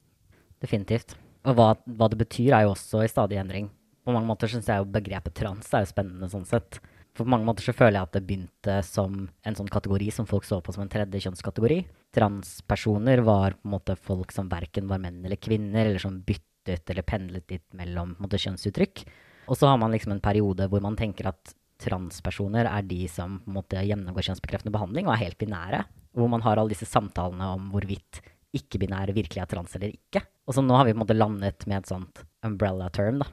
Definitivt. 0.60 1.14
Og 1.48 1.56
hva, 1.56 1.72
hva 1.88 2.08
det 2.12 2.18
betyr, 2.20 2.52
er 2.52 2.66
jo 2.66 2.74
også 2.74 3.04
i 3.04 3.10
stadig 3.10 3.38
endring. 3.40 3.70
På 4.04 4.12
mange 4.14 4.28
måter 4.28 4.50
syns 4.50 4.68
jeg 4.68 4.80
jo 4.80 4.88
begrepet 4.92 5.36
trans 5.36 5.68
er 5.72 5.84
jo 5.84 5.92
spennende 5.92 6.28
sånn 6.32 6.48
sett. 6.48 6.80
For 7.16 7.26
på 7.26 7.32
mange 7.32 7.48
måter 7.48 7.66
så 7.66 7.74
føler 7.76 7.98
jeg 7.98 8.08
at 8.08 8.16
det 8.16 8.22
begynte 8.26 8.76
som 8.86 9.16
en 9.26 9.56
sånn 9.56 9.70
kategori 9.72 10.10
som 10.14 10.28
folk 10.30 10.46
så 10.46 10.60
på 10.64 10.74
som 10.74 10.84
en 10.84 10.92
tredje 10.92 11.24
kjønnskategori. 11.24 11.80
Transpersoner 12.16 13.22
var 13.26 13.56
på 13.58 13.68
en 13.68 13.74
måte 13.74 13.96
folk 13.98 14.34
som 14.34 14.50
verken 14.52 14.88
var 14.90 15.02
menn 15.02 15.20
eller 15.24 15.40
kvinner, 15.40 15.84
eller 15.84 16.02
som 16.02 16.20
byttet 16.26 16.92
eller 16.92 17.06
pendlet 17.06 17.46
litt 17.50 17.66
mellom 17.76 18.14
måte, 18.22 18.40
kjønnsuttrykk. 18.40 19.04
Og 19.50 19.58
så 19.58 19.70
har 19.70 19.80
man 19.82 19.92
liksom 19.94 20.14
en 20.14 20.22
periode 20.22 20.68
hvor 20.70 20.84
man 20.84 20.98
tenker 20.98 21.32
at 21.32 21.54
transpersoner 21.80 22.68
er 22.68 22.84
de 22.86 23.06
som 23.08 23.38
på 23.40 23.50
en 23.50 23.56
måte 23.56 23.82
gjennomgår 23.88 24.28
kjønnsbekreftende 24.28 24.74
behandling 24.74 25.08
og 25.08 25.16
er 25.16 25.24
helt 25.24 25.40
binære. 25.40 25.84
Hvor 26.14 26.30
man 26.30 26.44
har 26.44 26.60
alle 26.60 26.74
disse 26.74 26.88
samtalene 26.88 27.48
om 27.56 27.70
hvorvidt 27.72 28.20
ikke-binære 28.56 29.14
virkelig 29.16 29.42
er 29.42 29.50
trans 29.50 29.76
eller 29.76 29.92
ikke. 29.94 30.22
Og 30.48 30.56
så 30.56 30.64
nå 30.64 30.74
har 30.74 30.86
vi 30.86 30.94
på 30.94 30.98
en 30.98 31.04
måte 31.04 31.18
landet 31.18 31.66
med 31.70 31.82
et 31.82 31.90
sånt 31.90 32.22
umbrella 32.46 32.88
term, 32.94 33.20
da. 33.22 33.28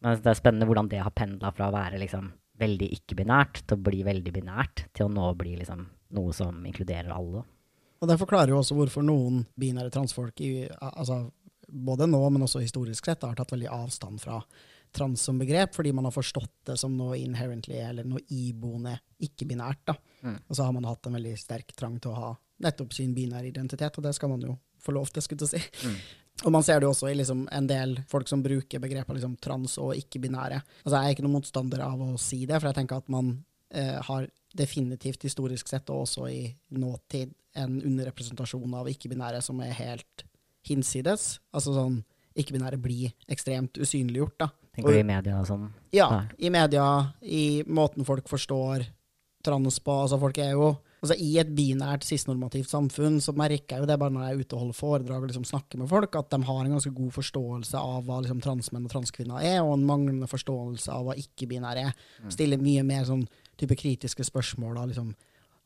Men 0.00 0.20
det 0.22 0.30
er 0.32 0.38
spennende 0.38 0.68
hvordan 0.68 0.88
det 0.88 1.02
har 1.02 1.12
pendla 1.12 1.50
fra 1.52 1.68
å 1.68 1.74
være 1.74 2.00
liksom 2.00 2.30
veldig 2.60 2.88
ikke-binært 2.96 3.62
til 3.64 3.76
å 3.76 3.84
bli 3.88 4.02
veldig 4.06 4.32
binært, 4.36 4.84
til 4.96 5.08
å 5.08 5.12
nå 5.12 5.32
bli 5.38 5.56
liksom 5.58 5.82
noe 6.16 6.36
som 6.36 6.60
inkluderer 6.66 7.12
alle. 7.14 7.44
Og 8.00 8.08
det 8.08 8.16
forklarer 8.20 8.52
jo 8.52 8.60
også 8.60 8.76
hvorfor 8.78 9.04
noen 9.04 9.42
binære 9.60 9.92
transfolk, 9.92 10.40
i, 10.40 10.64
altså 10.80 11.26
både 11.68 12.08
nå, 12.08 12.20
men 12.32 12.44
også 12.46 12.62
historisk 12.62 13.06
sett, 13.06 13.24
har 13.26 13.36
tatt 13.36 13.52
veldig 13.54 13.68
avstand 13.72 14.22
fra 14.22 14.40
trans 14.94 15.22
som 15.22 15.38
begrep, 15.38 15.74
fordi 15.76 15.92
man 15.94 16.08
har 16.08 16.14
forstått 16.14 16.72
det 16.72 16.76
som 16.80 16.96
noe 16.98 17.18
inherently, 17.20 17.78
eller 17.78 18.08
noe 18.08 18.24
iboende 18.34 18.96
ikke-binært. 19.22 19.92
Mm. 20.24 20.38
Og 20.48 20.56
så 20.56 20.66
har 20.66 20.74
man 20.74 20.88
hatt 20.88 21.06
en 21.06 21.16
veldig 21.18 21.36
sterk 21.38 21.76
trang 21.76 22.00
til 22.02 22.12
å 22.14 22.18
ha 22.18 22.30
nettopp 22.60 22.94
sin 22.96 23.14
binære 23.16 23.50
identitet, 23.50 23.96
og 23.96 24.04
det 24.04 24.14
skal 24.16 24.32
man 24.32 24.42
jo 24.44 24.56
få 24.80 24.94
lov 24.96 25.10
til, 25.12 25.24
skulle 25.24 25.46
jeg 25.46 25.60
si. 25.60 25.88
Mm. 25.88 26.00
Og 26.46 26.52
man 26.54 26.64
ser 26.64 26.78
det 26.80 26.86
jo 26.86 26.94
også 26.94 27.10
i 27.10 27.16
liksom 27.18 27.42
en 27.52 27.66
del 27.68 27.98
folk 28.08 28.28
som 28.30 28.40
bruker 28.40 28.80
begrepet 28.80 29.18
liksom 29.18 29.34
trans 29.44 29.74
og 29.82 29.90
ikke-binære. 29.98 30.60
Altså, 30.86 30.94
jeg 30.94 31.02
er 31.02 31.12
ikke 31.12 31.24
noen 31.26 31.34
motstander 31.36 31.82
av 31.84 32.00
å 32.00 32.14
si 32.22 32.38
det, 32.48 32.56
for 32.56 32.70
jeg 32.70 32.78
tenker 32.78 33.02
at 33.02 33.10
man 33.12 33.34
eh, 33.74 33.98
har 34.06 34.24
definitivt 34.56 35.26
historisk 35.28 35.68
sett, 35.68 35.90
og 35.92 36.06
også 36.06 36.30
i 36.32 36.46
nåtid, 36.80 37.34
en 37.60 37.80
underrepresentasjon 37.82 38.78
av 38.78 38.88
ikke-binære 38.88 39.42
som 39.44 39.60
er 39.60 39.74
helt 39.74 40.24
hinsides. 40.68 41.40
Altså 41.52 41.74
sånn 41.76 42.00
ikke-binære 42.38 42.78
blir 42.80 43.12
ekstremt 43.28 43.76
usynliggjort, 43.82 44.36
da. 44.40 44.50
Tenker 44.70 44.94
du 44.94 45.00
i 45.00 45.06
media 45.06 45.40
og 45.42 45.48
sånn? 45.48 45.66
Ja, 45.92 46.08
i 46.38 46.50
media, 46.54 46.86
i 47.20 47.62
måten 47.66 48.06
folk 48.06 48.30
forstår 48.30 48.86
trans 49.44 49.80
på. 49.82 49.96
Altså 50.06 50.18
folk 50.22 50.38
er 50.40 50.54
jo 50.54 50.70
altså 51.00 51.16
I 51.16 51.30
et 51.40 51.50
binært 51.56 52.04
cis-normativt 52.04 52.68
samfunn 52.70 53.18
så 53.24 53.32
merker 53.36 53.76
jeg 53.76 53.84
jo 53.84 53.88
det 53.88 53.96
bare 54.00 54.12
når 54.12 54.26
jeg 54.26 54.34
er 54.34 54.42
ute 54.44 54.56
og 54.56 54.64
holder 54.64 54.76
foredrag 54.76 55.24
og 55.24 55.30
liksom 55.30 55.46
snakker 55.48 55.80
med 55.80 55.88
folk, 55.88 56.16
at 56.20 56.28
de 56.32 56.40
har 56.44 56.60
en 56.64 56.76
ganske 56.76 56.92
god 56.96 57.14
forståelse 57.16 57.80
av 57.80 58.04
hva 58.04 58.20
liksom 58.20 58.42
transmenn 58.44 58.84
og 58.84 58.92
transkvinner 58.92 59.40
er, 59.40 59.62
og 59.64 59.78
en 59.78 59.88
manglende 59.88 60.28
forståelse 60.30 60.92
av 60.92 61.08
hva 61.08 61.16
ikke-binære 61.20 61.88
er. 61.88 62.06
Stiller 62.32 62.60
mye 62.60 62.84
mer 62.84 63.08
sånn 63.08 63.24
type 63.60 63.76
kritiske 63.80 64.24
spørsmål. 64.28 64.76
da, 64.76 64.86
liksom 64.92 65.14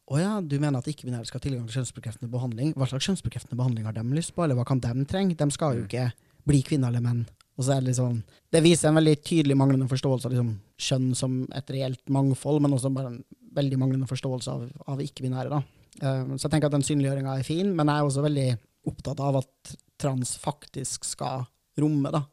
å 0.04 0.18
ja, 0.20 0.40
du 0.44 0.58
mener 0.60 0.78
at 0.78 0.88
ikke-binære 0.90 1.24
skal 1.24 1.40
ha 1.40 1.44
tilgang 1.46 1.64
til 1.66 1.80
kjønnsbekreftende 1.80 2.28
behandling. 2.30 2.74
Hva 2.76 2.88
slags 2.90 3.06
kjønnsbekreftende 3.08 3.56
behandling 3.56 3.86
har 3.88 3.96
de 3.96 4.04
lyst 4.12 4.34
på, 4.36 4.44
eller 4.44 4.58
hva 4.58 4.66
kan 4.68 4.82
de 4.84 5.06
trenge? 5.08 5.36
De 5.38 5.46
skal 5.54 5.78
jo 5.78 5.86
ikke 5.86 6.10
bli 6.44 6.60
kvinner 6.66 6.92
eller 6.92 7.00
menn. 7.00 7.22
Og 7.54 7.62
så 7.62 7.76
er 7.76 7.86
Det 7.86 7.94
sånn, 7.94 8.18
det 8.50 8.62
viser 8.64 8.90
en 8.90 8.98
veldig 8.98 9.14
tydelig 9.22 9.56
manglende 9.56 9.86
forståelse 9.90 10.26
av 10.26 10.34
liksom, 10.34 10.52
kjønn 10.88 11.14
som 11.14 11.36
et 11.54 11.70
reelt 11.70 12.02
mangfold, 12.10 12.60
men 12.62 12.74
også 12.74 12.90
bare 12.90 13.12
en 13.12 13.24
veldig 13.54 13.78
manglende 13.78 14.10
forståelse 14.10 14.50
av, 14.50 14.64
av 14.90 15.02
ikke-binære. 15.04 15.62
Eh, 16.02 16.34
så 16.34 16.46
jeg 16.46 16.52
tenker 16.54 16.70
at 16.70 16.74
den 16.74 16.86
synliggjøringa 16.86 17.38
er 17.38 17.46
fin, 17.46 17.70
men 17.76 17.90
jeg 17.90 18.02
er 18.02 18.08
også 18.08 18.24
veldig 18.24 18.48
opptatt 18.90 19.22
av 19.22 19.38
at 19.44 19.74
trans 20.00 20.34
faktisk 20.42 21.06
skal 21.06 21.46
romme 21.80 22.10
da, 22.14 22.24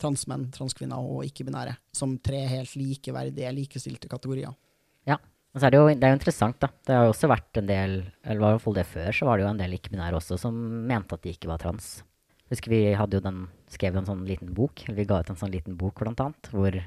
transmenn, 0.00 0.48
transkvinner 0.54 1.04
og 1.04 1.26
ikke-binære 1.28 1.76
som 1.94 2.16
tre 2.24 2.40
helt 2.48 2.72
likeverdige, 2.78 3.52
likestilte 3.54 4.10
kategorier. 4.10 4.56
Ja. 5.08 5.20
Og 5.54 5.60
så 5.60 5.68
er 5.68 5.74
det, 5.74 5.78
jo, 5.78 5.92
det 5.92 6.08
er 6.08 6.14
jo 6.14 6.18
interessant, 6.18 6.58
da. 6.64 6.72
Det 6.82 6.96
har 6.96 7.04
jo 7.06 7.12
også 7.12 7.30
vært 7.30 7.60
en 7.60 7.68
del, 7.68 8.00
eller 8.24 8.40
i 8.40 8.56
hvert 8.56 8.64
fall 8.64 8.80
det 8.80 8.88
før, 8.90 9.12
så 9.14 9.28
var 9.28 9.38
det 9.38 9.44
jo 9.44 9.52
en 9.52 9.60
del 9.60 9.76
ikke-binære 9.76 10.18
også 10.18 10.40
som 10.40 10.56
mente 10.88 11.14
at 11.14 11.22
de 11.22 11.36
ikke 11.36 11.52
var 11.52 11.62
trans. 11.62 11.98
Husker 12.54 12.70
vi 12.70 12.80
hadde 12.94 13.18
jo 13.18 13.24
den, 13.24 13.44
skrev 13.72 13.96
en 13.98 14.06
sånn 14.06 14.24
liten 14.28 14.52
bok, 14.54 14.84
vi 14.94 15.04
ga 15.08 15.20
ut 15.24 15.30
en 15.32 15.38
sånn 15.40 15.50
liten 15.54 15.74
bok 15.80 15.98
blant 16.04 16.20
annet, 16.22 16.50
hvor 16.54 16.70
eh, 16.78 16.84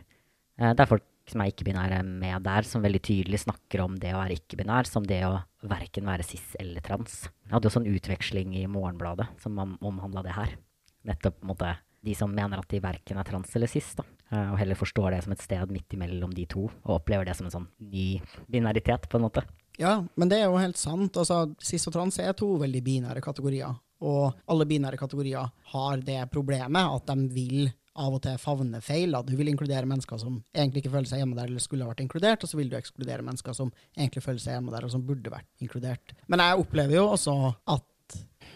det 0.73 0.80
er 0.80 0.88
folk 0.89 1.03
som 1.27 1.41
er 1.44 1.49
ikke-binære 1.52 1.98
med 2.07 2.45
der, 2.48 2.64
som 2.64 2.81
veldig 2.85 3.02
tydelig 3.03 3.41
snakker 3.44 3.81
om 3.84 3.98
det 3.99 4.14
å 4.15 4.22
være 4.22 4.38
ikke-binær 4.39 4.88
som 4.88 5.03
det 5.03 5.18
å 5.27 5.34
verken 5.68 6.07
være 6.07 6.23
cis 6.23 6.53
eller 6.61 6.80
trans. 6.85 7.26
Jeg 7.44 7.52
hadde 7.52 7.68
jo 7.68 7.73
sånn 7.76 7.89
utveksling 7.91 8.53
i 8.56 8.64
Morgenbladet 8.72 9.27
som 9.44 9.57
om- 9.60 9.77
omhandla 9.84 10.23
det 10.23 10.38
her. 10.38 10.56
Nettopp 11.03 11.41
på 11.44 11.76
de 12.07 12.14
som 12.15 12.31
mener 12.34 12.60
at 12.60 12.69
de 12.72 12.80
verken 12.80 13.18
er 13.19 13.27
trans 13.27 13.53
eller 13.57 13.68
cis, 13.68 13.94
da. 13.95 14.03
Eh, 14.31 14.52
Og 14.53 14.57
heller 14.60 14.76
forstår 14.76 15.11
det 15.11 15.23
som 15.23 15.34
et 15.34 15.41
sted 15.44 15.69
midt 15.69 15.89
imellom 15.89 16.34
de 16.34 16.45
to, 16.45 16.69
og 16.85 17.02
opplever 17.02 17.26
det 17.26 17.35
som 17.35 17.48
en 17.48 17.52
sånn 17.52 17.68
ny 17.81 18.22
binaritet, 18.49 19.10
på 19.10 19.15
en 19.19 19.23
måte. 19.27 19.44
Ja, 19.77 20.06
men 20.15 20.30
det 20.30 20.39
er 20.39 20.45
jo 20.45 20.57
helt 20.57 20.77
sant. 20.77 21.11
Altså, 21.14 21.53
cis 21.60 21.85
og 21.88 21.94
trans 21.94 22.18
er 22.19 22.31
to 22.34 22.57
veldig 22.57 22.81
binære 22.84 23.22
kategorier. 23.22 23.76
Og 24.06 24.36
alle 24.48 24.68
binære 24.69 24.99
kategorier 24.99 25.49
har 25.74 26.06
det 26.06 26.22
problemet 26.34 26.95
at 26.99 27.10
de 27.10 27.28
vil 27.34 27.72
av 27.98 28.14
og 28.14 28.22
til 28.22 28.38
favne 28.38 28.82
feil. 28.86 29.15
At 29.18 29.26
du 29.26 29.36
vil 29.40 29.49
inkludere 29.49 29.90
mennesker 29.90 30.19
som 30.22 30.40
egentlig 30.53 30.84
ikke 30.84 30.94
føler 30.94 31.10
seg 31.10 31.24
hjemme 31.24 31.38
der, 31.38 31.49
eller 31.49 31.64
skulle 31.64 31.86
ha 31.86 31.91
vært 31.91 32.03
inkludert, 32.06 32.45
og 32.45 32.52
så 32.52 32.60
vil 32.60 32.69
du 32.69 32.78
ekskludere 32.78 33.26
mennesker 33.26 33.57
som 33.57 33.72
egentlig 33.98 34.24
føler 34.26 34.44
seg 34.44 34.57
hjemme 34.57 34.74
der, 34.76 34.86
og 34.86 34.94
som 34.94 35.06
burde 35.07 35.34
vært 35.34 35.49
inkludert. 35.64 36.14
Men 36.30 36.44
jeg 36.45 36.65
opplever 36.65 36.99
jo 36.99 37.06
også 37.18 37.38
at 37.65 37.86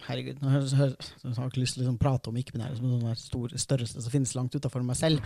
Herregud, 0.08 0.40
nå 0.42 0.50
høres- 0.50 0.72
jeg 0.74 1.34
har 1.36 1.50
ikke 1.50 1.60
lyst 1.60 1.76
til 1.76 1.82
å 1.82 1.84
liksom 1.84 1.98
prate 2.00 2.30
om 2.32 2.38
ikke-binære 2.40 2.78
som 2.78 2.94
en 2.96 3.16
stor 3.20 3.52
størrelse 3.60 4.02
som 4.02 4.12
finnes 4.14 4.32
langt 4.38 4.56
utenfor 4.56 4.82
meg 4.88 4.96
selv. 4.96 5.20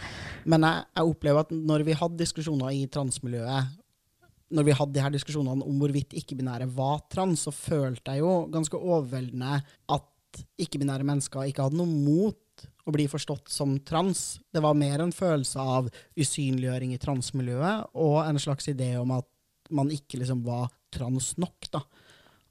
Men 0.44 0.66
jeg, 0.66 0.86
jeg 0.98 1.12
opplever 1.12 1.46
at 1.46 1.52
når 1.54 1.86
vi 1.86 1.94
hadde 1.94 2.18
diskusjoner 2.20 2.74
i 2.74 2.88
transmiljøet 2.92 3.70
når 4.54 4.68
vi 4.68 4.76
hadde 4.78 4.94
de 4.94 5.04
her 5.04 5.14
diskusjonene 5.14 5.66
om 5.66 5.80
hvorvidt 5.82 6.14
ikke-binære 6.18 6.68
var 6.76 7.02
trans, 7.12 7.46
så 7.48 7.54
følte 7.56 8.14
jeg 8.14 8.22
jo 8.22 8.46
ganske 8.54 8.78
overveldende 8.78 9.58
at 9.96 10.44
ikke-binære 10.62 11.08
mennesker 11.08 11.50
ikke 11.50 11.66
hadde 11.66 11.80
noe 11.80 11.90
mot 11.90 12.66
å 12.86 12.94
bli 12.94 13.08
forstått 13.10 13.50
som 13.50 13.78
trans. 13.88 14.38
Det 14.54 14.62
var 14.64 14.78
mer 14.78 15.02
en 15.02 15.16
følelse 15.16 15.62
av 15.62 15.90
usynliggjøring 16.20 16.94
i 16.94 17.02
transmiljøet, 17.02 17.96
og 17.98 18.20
en 18.22 18.42
slags 18.42 18.70
idé 18.72 18.94
om 19.00 19.16
at 19.18 19.28
man 19.74 19.90
ikke 19.94 20.20
liksom 20.22 20.44
var 20.46 20.70
trans 20.94 21.34
nok. 21.42 21.72
da. 21.74 21.82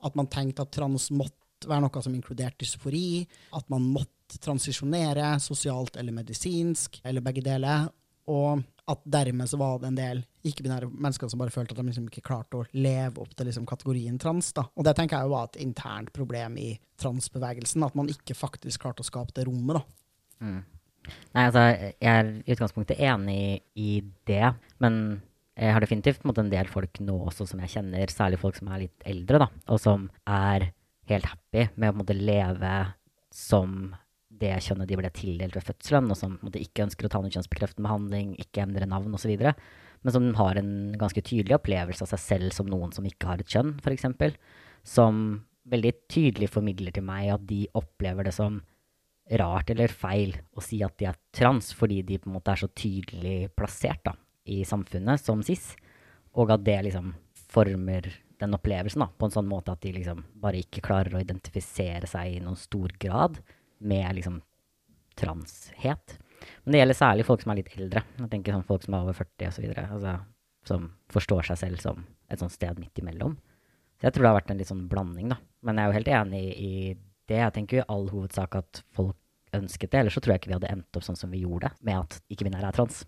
At 0.05 0.19
man 0.19 0.29
tenkte 0.33 0.67
at 0.67 0.75
trans 0.75 1.11
måtte 1.15 1.69
være 1.71 1.87
noe 1.87 2.03
som 2.05 2.17
inkluderte 2.17 2.65
dysfori, 2.65 3.23
at 3.55 3.71
man 3.73 3.87
måtte 3.87 4.41
transisjonere 4.43 5.37
sosialt 5.41 5.97
eller 6.01 6.17
medisinsk, 6.17 6.99
eller 7.05 7.25
begge 7.25 7.45
deler. 7.45 7.87
Og 8.27 8.65
at 8.91 9.01
dermed 9.09 9.49
så 9.49 9.57
var 9.61 9.79
det 9.81 9.89
en 9.89 9.99
del 9.99 10.23
ikke-binære 10.45 10.91
mennesker 10.93 11.31
som 11.33 11.41
bare 11.41 11.53
følte 11.55 11.73
at 11.73 11.81
de 11.81 11.87
liksom 11.89 12.09
ikke 12.11 12.25
klarte 12.27 12.61
å 12.61 12.67
leve 12.77 13.23
opp 13.23 13.33
til 13.33 13.49
liksom 13.49 13.67
kategorien 13.69 14.19
trans. 14.21 14.53
da. 14.57 14.67
Og 14.77 14.85
det 14.85 14.95
tenker 14.99 15.17
jeg 15.17 15.29
jo 15.29 15.35
var 15.35 15.49
et 15.49 15.61
internt 15.65 16.13
problem 16.17 16.59
i 16.61 16.75
transbevegelsen, 17.01 17.87
at 17.87 17.97
man 17.97 18.11
ikke 18.13 18.37
faktisk 18.37 18.85
klarte 18.85 19.05
å 19.05 19.09
skape 19.09 19.33
det 19.37 19.47
rommet. 19.49 19.81
da. 19.81 20.45
Mm. 20.45 20.61
Nei, 21.35 21.45
altså, 21.47 21.65
jeg 22.01 22.11
er 22.11 22.31
i 22.41 22.55
utgangspunktet 22.55 23.01
enig 23.05 23.63
i 23.77 23.99
det, 24.29 24.53
men 24.85 25.01
jeg 25.55 25.75
har 25.77 25.85
definitivt 25.85 26.25
en, 26.25 26.35
en 26.45 26.53
del 26.53 26.71
folk 26.71 27.01
nå 27.05 27.19
også 27.29 27.47
som 27.49 27.61
jeg 27.63 27.77
kjenner, 27.77 28.13
særlig 28.13 28.41
folk 28.43 28.57
som 28.59 28.71
er 28.73 28.87
litt 28.87 29.05
eldre, 29.09 29.45
da, 29.45 29.51
og 29.71 29.81
som 29.81 30.09
er 30.27 30.71
helt 31.11 31.29
happy 31.29 31.69
med 31.77 31.93
å 31.93 31.99
måte 32.01 32.17
leve 32.17 32.73
som 33.35 33.93
det 34.41 34.53
kjønnet 34.67 34.91
de 34.91 34.99
ble 34.99 35.11
tildelt 35.15 35.57
ved 35.57 35.67
fødselen, 35.67 36.11
og 36.13 36.19
som 36.19 36.37
måte, 36.43 36.63
ikke 36.63 36.85
ønsker 36.87 37.07
å 37.07 37.13
ta 37.13 37.23
noen 37.23 37.35
kjønnsbekreftende 37.35 37.87
behandling, 37.87 38.35
ikke 38.43 38.65
endre 38.65 38.89
navn 38.91 39.17
osv., 39.17 39.35
men 40.05 40.13
som 40.13 40.27
har 40.37 40.59
en 40.61 40.73
ganske 41.01 41.23
tydelig 41.25 41.57
opplevelse 41.57 42.05
av 42.05 42.11
seg 42.11 42.21
selv 42.21 42.53
som 42.53 42.69
noen 42.69 42.93
som 42.93 43.07
ikke 43.09 43.31
har 43.31 43.41
et 43.41 43.49
kjønn, 43.49 43.77
f.eks., 43.81 44.37
som 44.85 45.21
veldig 45.73 45.93
tydelig 46.13 46.51
formidler 46.53 46.93
til 46.93 47.07
meg 47.07 47.31
at 47.33 47.47
de 47.49 47.63
opplever 47.79 48.29
det 48.29 48.35
som 48.37 48.59
rart 49.41 49.71
eller 49.73 49.89
feil 49.89 50.35
å 50.53 50.61
si 50.61 50.83
at 50.85 50.99
de 51.01 51.09
er 51.09 51.17
trans, 51.33 51.71
fordi 51.73 52.03
de 52.05 52.19
på 52.21 52.29
en 52.29 52.37
måte 52.37 52.53
er 52.53 52.61
så 52.61 52.69
tydelig 52.69 53.49
plassert 53.57 54.03
da, 54.05 54.13
i 54.45 54.61
samfunnet 54.69 55.23
som 55.23 55.41
cis, 55.47 55.73
og 56.37 56.53
at 56.53 56.67
det 56.67 56.83
liksom 56.85 57.15
former 57.55 58.11
den 58.43 58.57
opplevelsen 58.57 59.05
da, 59.05 59.09
på 59.09 59.29
en 59.29 59.35
sånn 59.35 59.49
måte 59.49 59.73
at 59.73 59.83
de 59.85 59.95
liksom 59.95 60.25
bare 60.43 60.61
ikke 60.61 60.83
klarer 60.85 61.17
å 61.17 61.23
identifisere 61.23 62.09
seg 62.11 62.35
i 62.35 62.43
noen 62.45 62.59
stor 62.61 62.93
grad 63.01 63.39
med 63.85 64.19
liksom 64.19 64.41
transhet. 65.19 66.19
Men 66.65 66.75
det 66.75 66.81
gjelder 66.81 66.99
særlig 66.99 67.27
folk 67.29 67.43
som 67.45 67.53
er 67.53 67.61
litt 67.61 67.73
eldre. 67.77 68.05
Jeg 68.19 68.31
tenker 68.33 68.57
sånn 68.57 68.69
folk 68.69 68.85
som 68.85 68.97
er 68.97 69.07
over 69.07 69.17
40 69.17 69.51
osv. 69.51 69.67
Altså, 69.85 70.15
som 70.69 70.87
forstår 71.13 71.51
seg 71.51 71.61
selv 71.61 71.83
som 71.83 72.05
et 72.33 72.41
sånt 72.41 72.55
sted 72.55 72.79
midt 72.81 73.01
imellom. 73.01 73.37
Så 74.01 74.09
jeg 74.09 74.17
tror 74.17 74.25
det 74.25 74.31
har 74.31 74.39
vært 74.41 74.55
en 74.55 74.61
litt 74.61 74.71
sånn 74.71 74.87
blanding, 74.91 75.33
da. 75.33 75.39
Men 75.65 75.79
jeg 75.79 75.85
er 75.85 75.91
jo 75.91 75.99
helt 75.99 76.15
enig 76.19 76.45
i 76.53 76.73
det. 77.31 77.41
Jeg 77.41 77.55
tenker 77.57 77.79
jo 77.79 77.85
i 77.85 77.91
all 77.95 78.09
hovedsak 78.11 78.57
at 78.61 78.83
folk 78.97 79.19
ønsket 79.55 79.93
det. 79.93 80.01
Ellers 80.01 80.17
så 80.19 80.25
tror 80.25 80.35
jeg 80.35 80.43
ikke 80.43 80.53
vi 80.53 80.59
hadde 80.59 80.73
endt 80.73 80.99
opp 80.99 81.07
sånn 81.07 81.21
som 81.21 81.33
vi 81.33 81.45
gjorde, 81.45 81.71
med 81.87 82.01
at 82.01 82.19
ikke-binære 82.33 82.73
er 82.73 82.77
trans. 82.77 83.05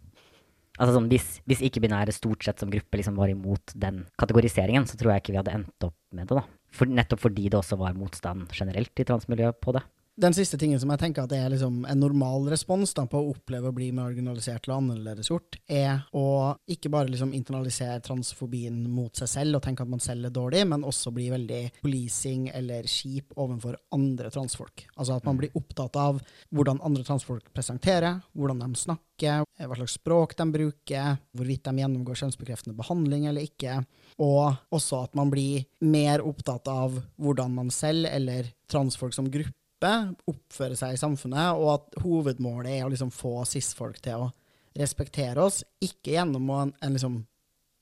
Altså 0.77 0.93
sånn, 0.93 1.09
Hvis, 1.09 1.41
hvis 1.49 1.65
ikke-binære 1.65 2.13
stort 2.13 2.45
sett 2.45 2.61
som 2.61 2.71
gruppe 2.71 3.01
liksom 3.01 3.17
var 3.17 3.33
imot 3.33 3.73
den 3.75 4.05
kategoriseringen, 4.21 4.85
så 4.87 4.99
tror 5.01 5.15
jeg 5.15 5.25
ikke 5.25 5.35
vi 5.35 5.41
hadde 5.41 5.57
endt 5.57 5.89
opp 5.89 5.97
med 6.13 6.29
det. 6.29 6.37
da. 6.37 6.45
For, 6.77 6.89
nettopp 6.89 7.23
fordi 7.25 7.49
det 7.49 7.59
også 7.59 7.79
var 7.81 7.97
motstand 7.97 8.53
generelt 8.55 9.01
i 9.01 9.07
transmiljøet 9.09 9.59
på 9.65 9.73
det 9.77 9.83
den 10.17 10.33
siste 10.33 10.57
tingen 10.57 10.81
som 10.81 10.89
jeg 10.95 11.01
tenker 11.03 11.27
at 11.27 11.33
er 11.37 11.51
liksom 11.53 11.83
en 11.85 12.01
normal 12.01 12.47
respons 12.49 12.95
da, 12.97 13.05
på 13.11 13.21
å 13.21 13.33
oppleve 13.35 13.69
å 13.69 13.77
bli 13.77 13.91
marginalisert 13.93 14.65
eller 14.65 14.79
annerledesgjort, 14.81 15.59
er 15.69 16.07
å 16.17 16.55
ikke 16.73 16.91
bare 16.93 17.11
liksom 17.13 17.35
internalisere 17.37 18.01
transfobien 18.05 18.79
mot 18.89 19.13
seg 19.21 19.29
selv 19.29 19.59
og 19.59 19.67
tenke 19.67 19.85
at 19.85 19.93
man 19.93 20.01
selv 20.01 20.31
er 20.31 20.33
dårlig, 20.33 20.63
men 20.71 20.87
også 20.89 21.13
bli 21.13 21.29
veldig 21.35 21.61
policing 21.83 22.49
eller 22.57 22.89
kjip 22.89 23.37
overfor 23.37 23.77
andre 23.97 24.33
transfolk. 24.33 24.87
Altså 24.97 25.19
at 25.19 25.29
man 25.29 25.43
blir 25.43 25.53
opptatt 25.59 26.01
av 26.01 26.23
hvordan 26.49 26.81
andre 26.87 27.05
transfolk 27.05 27.53
presenterer, 27.53 28.23
hvordan 28.33 28.65
de 28.65 28.83
snakker, 28.87 29.45
hva 29.45 29.79
slags 29.83 29.99
språk 30.01 30.33
de 30.41 30.49
bruker, 30.57 31.21
hvorvidt 31.37 31.69
de 31.69 31.85
gjennomgår 31.85 32.23
kjønnsbekreftende 32.23 32.79
behandling 32.81 33.29
eller 33.29 33.45
ikke, 33.45 33.83
og 34.25 34.57
også 34.73 35.05
at 35.05 35.17
man 35.19 35.29
blir 35.33 35.69
mer 35.85 36.25
opptatt 36.25 36.73
av 36.73 36.97
hvordan 37.21 37.53
man 37.61 37.69
selv 37.75 38.09
eller 38.09 38.49
transfolk 38.73 39.13
som 39.13 39.29
gruppe 39.29 39.53
oppføre 39.83 40.77
seg 40.79 40.95
i 40.95 41.01
samfunnet, 41.01 41.57
og 41.59 41.73
at 41.75 41.97
hovedmålet 42.03 42.79
er 42.79 42.87
å 42.87 42.91
liksom 42.93 43.13
få 43.13 43.45
cis-folk 43.49 44.01
til 44.05 44.27
å 44.27 44.31
respektere 44.77 45.41
oss, 45.45 45.63
ikke 45.85 46.17
gjennom 46.17 46.49
en, 46.53 46.73
en 46.85 46.97
liksom 46.97 47.21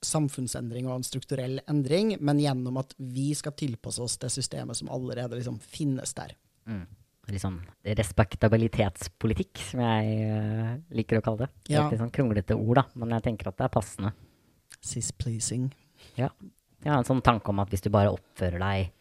samfunnsendring 0.04 0.88
og 0.88 0.98
en 0.98 1.06
strukturell 1.06 1.60
endring, 1.70 2.14
men 2.20 2.42
gjennom 2.42 2.76
at 2.82 2.92
vi 2.98 3.30
skal 3.36 3.54
tilpasse 3.56 4.02
oss 4.04 4.18
det 4.20 4.30
systemet 4.34 4.76
som 4.78 4.90
allerede 4.92 5.38
liksom 5.38 5.56
finnes 5.62 6.12
der. 6.16 6.34
Mm. 6.68 6.84
Litt 7.32 7.40
sånn 7.40 7.62
respektabilitetspolitikk, 8.00 9.62
som 9.70 9.80
jeg 9.80 10.26
uh, 10.28 10.74
liker 10.92 11.18
å 11.18 11.24
kalle 11.24 11.46
det. 11.46 11.72
Ja. 11.72 11.86
Litt 11.88 12.02
sånn 12.02 12.12
kronglete 12.12 12.58
ord, 12.58 12.82
da, 12.82 12.84
men 13.00 13.16
jeg 13.16 13.26
tenker 13.30 13.48
at 13.48 13.56
det 13.62 13.64
er 13.64 13.72
passende. 13.72 14.12
Cis-pleasing. 14.84 15.70
Ja. 16.20 16.28
Jeg 16.84 16.92
har 16.92 17.00
en 17.00 17.08
sånn 17.08 17.24
tanke 17.24 17.48
om 17.48 17.62
at 17.64 17.72
hvis 17.72 17.86
du 17.86 17.88
bare 17.94 18.12
oppfører 18.12 18.60
deg 18.60 18.92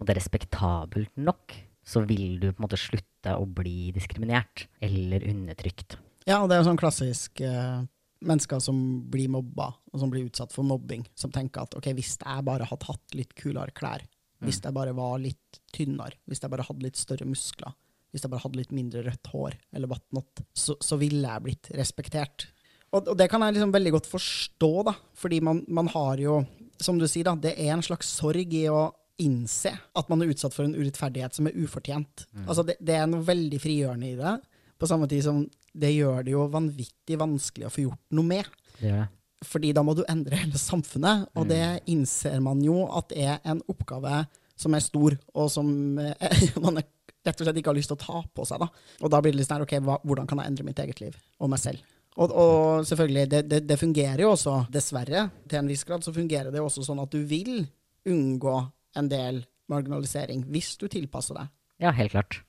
og 0.00 0.06
det 0.06 0.14
er 0.14 0.20
respektabelt 0.20 1.12
nok, 1.20 1.54
så 1.86 2.02
vil 2.06 2.38
du 2.40 2.50
på 2.50 2.60
en 2.60 2.66
måte 2.66 2.80
slutte 2.80 3.34
å 3.36 3.46
bli 3.46 3.90
diskriminert 3.94 4.66
eller 4.84 5.24
undertrykt. 5.28 5.98
Ja, 6.28 6.42
det 6.46 6.54
er 6.54 6.62
jo 6.62 6.68
sånn 6.68 6.80
klassisk 6.80 7.40
eh, 7.44 7.80
mennesker 8.26 8.60
som 8.62 8.78
blir 9.10 9.30
mobba, 9.32 9.70
og 9.92 10.02
som 10.02 10.12
blir 10.12 10.28
utsatt 10.28 10.52
for 10.54 10.66
mobbing, 10.66 11.06
som 11.18 11.32
tenker 11.32 11.64
at 11.64 11.76
ok, 11.78 11.90
hvis 11.96 12.16
jeg 12.20 12.46
bare 12.46 12.68
hadde 12.68 12.88
hatt 12.90 13.16
litt 13.16 13.34
kulere 13.38 13.74
klær, 13.76 14.04
mm. 14.04 14.46
hvis 14.46 14.60
jeg 14.62 14.76
bare 14.76 14.94
var 14.96 15.18
litt 15.22 15.60
tynnere, 15.74 16.20
hvis 16.28 16.44
jeg 16.44 16.52
bare 16.52 16.66
hadde 16.68 16.86
litt 16.86 17.00
større 17.00 17.28
muskler, 17.28 17.74
hvis 18.10 18.26
jeg 18.26 18.32
bare 18.32 18.42
hadde 18.44 18.60
litt 18.60 18.72
mindre 18.74 19.04
rødt 19.06 19.32
hår, 19.32 19.56
eller 19.76 19.90
whatnot, 19.90 20.44
så, 20.52 20.76
så 20.82 20.98
ville 21.00 21.24
jeg 21.24 21.46
blitt 21.46 21.70
respektert. 21.78 22.48
Og, 22.90 23.04
og, 23.04 23.14
det 23.18 23.28
kan 23.30 23.42
jeg 23.46 23.56
liksom 23.56 23.74
veldig 23.74 23.94
godt 23.96 24.08
forstå, 24.10 24.72
da, 24.90 24.96
fordi 25.18 25.40
man, 25.46 25.62
man 25.70 25.90
har 25.92 26.20
jo, 26.20 26.40
som 26.82 26.98
du 26.98 27.06
sier, 27.06 27.28
da, 27.28 27.36
det 27.38 27.54
er 27.56 27.72
en 27.76 27.86
slags 27.86 28.10
sorg 28.18 28.56
i 28.56 28.66
å 28.70 28.88
innse 29.22 29.72
at 29.72 30.10
man 30.10 30.22
er 30.22 30.32
utsatt 30.32 30.54
for 30.56 30.66
en 30.66 30.76
urettferdighet 30.76 31.36
som 31.36 31.48
er 31.48 31.56
ufortjent. 31.60 32.26
Mm. 32.32 32.44
Altså 32.46 32.64
det, 32.66 32.76
det, 32.80 32.96
er 32.98 33.08
noe 33.10 33.26
veldig 33.26 33.60
frigjørende 33.62 34.10
i 34.10 34.18
det, 34.18 34.34
på 34.80 34.88
samme 34.88 35.08
tid 35.10 35.24
som 35.26 35.42
det 35.76 35.92
gjør 35.94 36.24
det 36.26 36.34
jo 36.34 36.48
vanvittig 36.50 37.18
vanskelig 37.20 37.68
å 37.68 37.72
få 37.72 37.86
gjort 37.86 38.16
noe 38.16 38.26
med. 38.26 38.48
Det. 38.80 39.00
Fordi 39.46 39.72
da 39.76 39.84
må 39.86 39.94
du 39.96 40.02
endre 40.10 40.40
hele 40.42 40.60
samfunnet, 40.60 41.28
og 41.34 41.46
mm. 41.46 41.50
det 41.52 41.64
innser 41.92 42.40
man 42.44 42.62
jo 42.64 42.82
at 42.98 43.14
er 43.16 43.38
en 43.48 43.62
oppgave 43.70 44.24
som 44.60 44.74
er 44.76 44.84
stor, 44.84 45.16
og 45.32 45.46
som 45.52 45.70
eh, 46.00 46.42
man 46.64 46.80
rett 46.80 47.36
og 47.36 47.46
slett 47.46 47.60
ikke 47.60 47.72
har 47.72 47.78
lyst 47.78 47.92
til 47.92 47.98
å 47.98 48.02
ta 48.02 48.20
på 48.34 48.44
seg. 48.48 48.60
Da. 48.60 48.68
Og 49.04 49.12
da 49.12 49.20
blir 49.22 49.34
det 49.34 49.40
litt 49.40 49.48
sånn 49.48 49.64
OK, 49.64 49.78
hva, 49.84 50.00
hvordan 50.04 50.28
kan 50.28 50.42
jeg 50.42 50.52
endre 50.52 50.68
mitt 50.68 50.82
eget 50.82 51.02
liv 51.04 51.16
og 51.40 51.52
meg 51.52 51.62
selv? 51.62 51.84
Og, 52.18 52.32
og 52.34 52.88
selvfølgelig, 52.88 53.28
det, 53.30 53.40
det, 53.48 53.60
det, 53.68 53.78
fungerer 53.80 54.24
jo 54.24 54.32
også, 54.34 54.56
dessverre, 54.72 55.28
til 55.48 55.60
en 55.60 55.70
viss 55.70 55.86
grad, 55.88 56.04
så 56.04 56.12
fungerer 56.12 56.50
det 56.52 56.60
også 56.60 56.82
sånn 56.84 57.00
at 57.00 57.12
du 57.12 57.22
vil 57.28 57.62
unngå 58.10 58.56
en 58.98 59.08
del 59.10 59.42
marginalisering, 59.70 60.44
hvis 60.50 60.74
du 60.80 60.88
tilpasser 60.90 61.38
deg. 61.38 61.50
Ja, 61.80 61.92
helt 61.96 62.14
klart. 62.14 62.40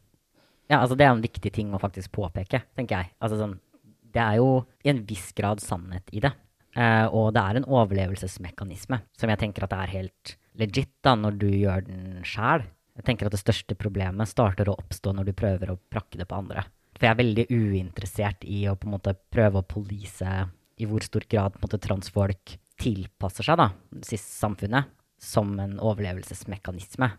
Ja, 0.71 0.79
altså 0.79 0.95
Det 0.95 1.05
er 1.05 1.13
en 1.13 1.23
viktig 1.23 1.51
ting 1.53 1.73
å 1.75 1.81
faktisk 1.81 2.13
påpeke, 2.15 2.63
tenker 2.75 3.01
jeg. 3.03 3.11
Altså 3.21 3.41
sånn, 3.41 3.59
Det 4.11 4.19
er 4.19 4.39
jo 4.41 4.65
i 4.83 4.89
en 4.91 5.05
viss 5.07 5.31
grad 5.31 5.61
sannhet 5.63 6.09
i 6.11 6.19
det. 6.19 6.33
Eh, 6.75 7.07
og 7.07 7.33
det 7.35 7.41
er 7.41 7.59
en 7.59 7.67
overlevelsesmekanisme 7.67 9.01
som 9.19 9.31
jeg 9.31 9.39
tenker 9.39 9.63
at 9.63 9.73
er 9.75 9.91
helt 9.91 10.35
legit 10.59 10.91
da, 11.03 11.15
når 11.15 11.39
du 11.39 11.47
gjør 11.47 11.85
den 11.87 12.21
sjæl. 12.23 12.63
Jeg 12.95 13.07
tenker 13.07 13.27
at 13.27 13.35
det 13.35 13.41
største 13.41 13.75
problemet 13.79 14.27
starter 14.27 14.67
å 14.67 14.77
oppstå 14.79 15.13
når 15.15 15.29
du 15.29 15.33
prøver 15.35 15.71
å 15.71 15.79
prakke 15.91 16.19
det 16.19 16.27
på 16.27 16.39
andre. 16.39 16.63
For 16.95 17.07
jeg 17.07 17.11
er 17.15 17.21
veldig 17.23 17.45
uinteressert 17.49 18.43
i 18.47 18.65
å 18.67 18.75
på 18.75 18.87
en 18.87 18.95
måte 18.95 19.15
prøve 19.31 19.61
å 19.61 19.67
police 19.67 20.31
i 20.77 20.87
hvor 20.87 21.03
stor 21.03 21.23
grad 21.27 21.55
på 21.55 21.61
en 21.61 21.67
måte, 21.67 21.79
transfolk 21.81 22.55
tilpasser 22.81 23.47
seg 23.47 23.59
da, 23.59 23.69
samfunnet 24.17 24.91
som 25.21 25.53
en 25.61 25.77
overlevelsesmekanisme. 25.79 27.11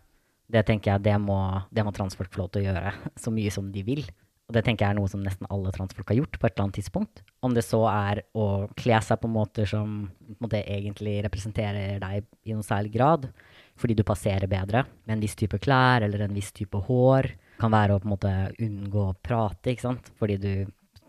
Det 0.53 0.65
tenker 0.67 0.93
jeg 0.93 1.05
det 1.05 1.15
må, 1.23 1.39
det 1.71 1.85
må 1.87 1.93
transfolk 1.95 2.33
få 2.33 2.43
lov 2.43 2.53
til 2.53 2.63
å 2.63 2.73
gjøre 2.73 2.93
så 3.23 3.33
mye 3.33 3.53
som 3.53 3.71
de 3.73 3.85
vil. 3.87 4.03
Og 4.43 4.57
det 4.57 4.65
tenker 4.67 4.83
jeg 4.83 4.93
er 4.93 4.97
noe 4.97 5.09
som 5.09 5.21
nesten 5.23 5.47
alle 5.53 5.71
transfolk 5.71 6.09
har 6.11 6.17
gjort 6.19 6.35
på 6.35 6.45
et 6.45 6.51
eller 6.53 6.65
annet 6.65 6.77
tidspunkt. 6.81 7.21
Om 7.47 7.53
det 7.55 7.63
så 7.63 7.79
er 7.87 8.25
å 8.35 8.67
kle 8.77 8.99
seg 9.01 9.21
på 9.21 9.31
måter 9.31 9.69
som 9.69 9.93
på 10.19 10.43
måte, 10.43 10.59
egentlig 10.67 11.15
representerer 11.23 12.01
deg 12.03 12.27
i 12.43 12.51
noen 12.51 12.65
særlig 12.67 12.91
grad, 12.97 13.29
fordi 13.79 13.95
du 13.97 14.03
passerer 14.05 14.51
bedre 14.51 14.83
med 15.05 15.15
en 15.15 15.23
viss 15.23 15.37
type 15.39 15.57
klær 15.63 16.03
eller 16.03 16.25
en 16.25 16.35
viss 16.35 16.51
type 16.55 16.83
hår. 16.89 17.31
Kan 17.61 17.71
være 17.73 17.95
å 17.95 18.03
på 18.03 18.09
en 18.09 18.13
måte 18.17 18.33
unngå 18.67 19.07
å 19.07 19.15
prate, 19.23 19.71
ikke 19.71 19.87
sant, 19.87 20.11
fordi 20.19 20.37
du 20.43 20.51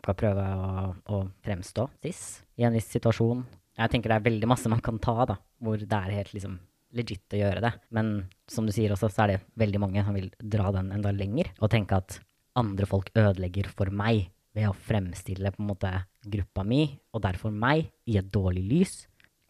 skal 0.05 0.17
prøve 0.21 0.47
å, 0.55 0.87
å 1.11 1.21
fremstå 1.45 1.89
cis 2.05 2.23
i 2.61 2.69
en 2.69 2.77
viss 2.77 2.93
situasjon. 2.95 3.43
Jeg 3.75 3.91
tenker 3.91 4.13
det 4.13 4.21
er 4.21 4.29
veldig 4.29 4.49
masse 4.53 4.71
man 4.71 4.83
kan 4.85 5.01
ta, 5.03 5.25
da, 5.27 5.41
hvor 5.59 5.81
det 5.81 5.91
er 5.91 6.17
helt 6.21 6.33
liksom 6.37 6.61
legit 6.95 7.35
å 7.35 7.41
gjøre 7.41 7.63
det. 7.65 7.73
Men 7.95 8.15
som 8.51 8.67
du 8.67 8.73
sier 8.75 8.95
også, 8.95 9.11
så 9.13 9.25
er 9.25 9.35
det 9.35 9.43
veldig 9.61 9.83
mange 9.83 10.05
som 10.07 10.17
vil 10.17 10.31
dra 10.39 10.71
den 10.75 10.93
enda 10.95 11.13
lenger 11.15 11.53
og 11.61 11.73
tenke 11.73 11.99
at 11.99 12.21
andre 12.59 12.87
folk 12.89 13.11
ødelegger 13.19 13.69
for 13.75 13.91
meg 13.91 14.29
ved 14.55 14.69
å 14.71 14.77
fremstille 14.87 15.51
på 15.51 15.63
en 15.63 15.73
måte 15.73 15.91
gruppa 16.31 16.63
mi, 16.67 16.87
og 17.11 17.25
derfor 17.25 17.51
meg, 17.51 17.89
i 18.07 18.21
et 18.21 18.31
dårlig 18.31 18.63
lys. 18.69 18.95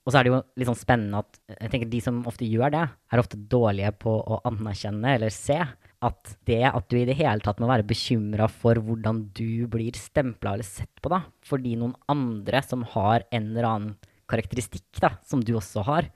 Og 0.05 0.13
så 0.13 0.21
er 0.21 0.25
det 0.25 0.33
jo 0.33 0.41
litt 0.61 0.69
sånn 0.69 0.81
spennende 0.81 1.21
at 1.23 1.39
jeg 1.55 1.73
tenker 1.73 1.91
de 1.93 2.01
som 2.05 2.23
ofte 2.29 2.49
gjør 2.49 2.73
det, 2.75 2.85
er 3.13 3.21
ofte 3.21 3.41
dårlige 3.41 3.93
på 4.05 4.13
å 4.13 4.41
anerkjenne 4.49 5.15
eller 5.17 5.33
se 5.33 5.59
at 6.05 6.35
det 6.49 6.61
at 6.69 6.89
du 6.93 6.99
i 6.99 7.07
det 7.09 7.17
hele 7.17 7.41
tatt 7.45 7.61
må 7.63 7.71
være 7.71 7.87
bekymra 7.89 8.49
for 8.53 8.81
hvordan 8.85 9.23
du 9.37 9.65
blir 9.73 9.97
stempla 9.97 10.57
eller 10.57 10.69
sett 10.69 10.93
på, 11.01 11.13
da, 11.13 11.23
fordi 11.49 11.77
noen 11.81 11.95
andre 12.13 12.61
som 12.65 12.85
har 12.93 13.25
en 13.31 13.49
eller 13.53 13.69
annen 13.71 13.95
karakteristikk 14.29 15.01
da, 15.01 15.15
som 15.25 15.41
du 15.45 15.55
også 15.57 15.85
har, 15.89 16.11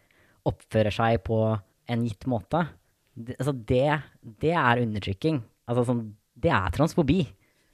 oppfører 0.49 0.95
seg 0.95 1.23
på 1.27 1.41
en 1.89 2.05
gitt 2.05 2.27
måte, 2.29 2.67
det, 3.19 3.37
altså 3.39 3.53
det, 3.53 3.87
det 4.43 4.55
er 4.55 4.83
undertrykking. 4.85 5.41
Altså 5.69 5.87
sånn, 5.89 6.05
det 6.39 6.53
er 6.55 6.75
transfobi. 6.75 7.23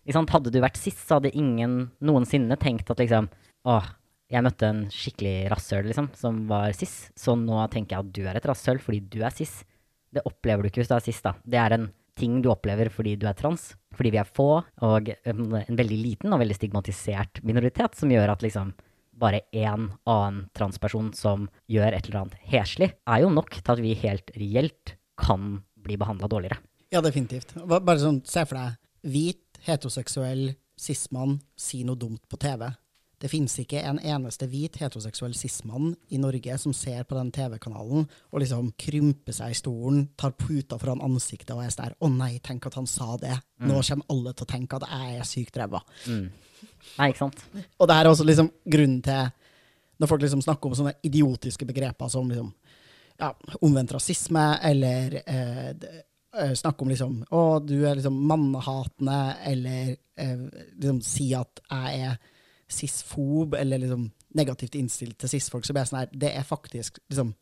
Hadde 0.05 0.53
du 0.53 0.61
vært 0.61 0.81
cis, 0.81 0.97
så 1.01 1.19
hadde 1.19 1.35
ingen 1.37 1.89
noensinne 2.05 2.59
tenkt 2.61 2.91
at 2.93 3.01
liksom 3.01 3.31
Åh, 3.65 3.87
jeg 4.29 4.45
møtte 4.45 4.69
en 4.69 4.81
skikkelig 4.93 5.49
rasshøl, 5.49 5.87
liksom, 5.89 6.11
som 6.21 6.43
var 6.51 6.75
cis, 6.77 7.09
så 7.17 7.33
nå 7.39 7.63
tenker 7.73 7.97
jeg 7.97 8.05
at 8.05 8.11
du 8.13 8.23
er 8.29 8.37
et 8.37 8.49
rasshøl 8.51 8.81
fordi 8.83 8.99
du 9.15 9.23
er 9.25 9.33
cis. 9.33 9.63
Det 10.13 10.21
opplever 10.29 10.65
du 10.65 10.69
ikke 10.69 10.83
hvis 10.83 10.91
du 10.91 10.97
er 10.99 11.05
cis, 11.07 11.21
da. 11.25 11.33
Det 11.49 11.61
er 11.61 11.77
en 11.77 11.87
ting 12.19 12.43
du 12.45 12.51
opplever 12.53 12.91
fordi 12.93 13.15
du 13.21 13.25
er 13.29 13.37
trans, 13.39 13.71
fordi 13.97 14.13
vi 14.15 14.21
er 14.21 14.29
få, 14.29 14.49
og 14.87 15.09
en 15.15 15.79
veldig 15.81 15.99
liten 15.99 16.35
og 16.35 16.43
veldig 16.43 16.59
stigmatisert 16.59 17.41
minoritet, 17.47 17.97
som 17.99 18.13
gjør 18.13 18.35
at 18.35 18.45
liksom 18.45 18.75
bare 19.19 19.45
én 19.55 19.89
annen 20.07 20.45
transperson 20.57 21.13
som 21.17 21.49
gjør 21.71 21.93
et 21.93 22.09
eller 22.09 22.25
annet 22.25 22.39
heslig, 22.51 22.93
er 23.07 23.25
jo 23.25 23.33
nok 23.33 23.59
til 23.61 23.75
at 23.75 23.83
vi 23.83 23.95
helt 24.05 24.31
reelt 24.39 24.97
kan 25.21 25.63
bli 25.85 25.99
behandla 26.01 26.29
dårligere. 26.31 26.61
Ja, 26.95 27.03
definitivt. 27.05 27.55
Bare 27.67 27.99
sånn, 28.01 28.23
se 28.27 28.45
for 28.47 28.59
deg 28.59 28.79
hvit, 29.05 29.43
heteroseksuell 29.65 30.55
cis-mann 30.81 31.39
si 31.57 31.85
noe 31.87 31.99
dumt 31.99 32.25
på 32.29 32.39
TV. 32.41 32.67
Det 33.25 33.31
finnes 33.33 33.55
ikke 33.63 33.81
en 33.87 34.01
eneste 34.05 34.45
hvit 34.51 34.75
heteroseksuell 34.83 35.33
cis-mann 35.39 35.95
i 36.13 36.19
Norge 36.21 36.59
som 36.61 36.75
ser 36.77 37.07
på 37.09 37.17
den 37.17 37.31
TV-kanalen 37.33 38.05
og 38.05 38.43
liksom 38.43 38.73
krymper 38.81 39.33
seg 39.33 39.55
i 39.55 39.57
stolen, 39.57 40.09
tar 40.21 40.35
puta 40.37 40.77
foran 40.81 41.01
ansiktet 41.05 41.55
og 41.55 41.63
er 41.65 41.73
sånn 41.73 41.95
'Å 41.95 42.11
nei, 42.13 42.39
tenk 42.39 42.67
at 42.67 42.75
han 42.75 42.87
sa 42.87 43.17
det'. 43.17 43.41
Nå 43.61 43.81
kommer 43.81 44.05
alle 44.11 44.35
til 44.35 44.45
å 44.45 44.53
tenke 44.53 44.77
at 44.77 44.89
jeg 44.91 45.21
er 45.21 45.25
sykt 45.25 45.57
ræva. 45.57 45.81
Nei, 46.99 47.11
ikke 47.11 47.25
sant? 47.25 47.45
Og 47.79 47.89
det 47.89 47.97
her 47.97 48.07
er 48.07 48.13
også 48.13 48.27
liksom 48.27 48.51
grunnen 48.71 49.01
til 49.05 49.31
Når 50.01 50.11
folk 50.11 50.25
liksom 50.25 50.43
snakker 50.43 50.69
om 50.69 50.75
sånne 50.79 50.97
idiotiske 51.07 51.67
begreper 51.69 52.11
som 52.11 52.27
liksom, 52.31 52.49
ja, 53.21 53.31
omvendt 53.63 53.93
rasisme, 53.95 54.43
eller 54.63 55.21
eh, 55.23 55.69
eh, 55.71 56.55
snakke 56.59 56.83
om 56.83 56.91
liksom 56.91 57.21
Å, 57.31 57.43
du 57.63 57.77
er 57.87 58.01
liksom 58.01 58.17
mannehatende, 58.27 59.21
eller 59.47 59.95
eh, 59.95 60.43
liksom 60.75 61.01
si 61.07 61.31
at 61.39 61.63
jeg 61.71 62.09
er 62.11 62.19
cisfob, 62.75 63.55
eller 63.55 63.85
liksom 63.85 64.09
negativt 64.35 64.75
innstilt 64.75 65.19
til 65.23 65.31
cis-folk, 65.31 65.67
så 65.67 65.75
blir 65.75 65.85
jeg 65.85 65.93
sånn 65.93 66.03
her 66.03 66.19
Det 66.27 66.35
er 66.35 66.49
faktisk 66.49 66.99
liksom 67.07 67.35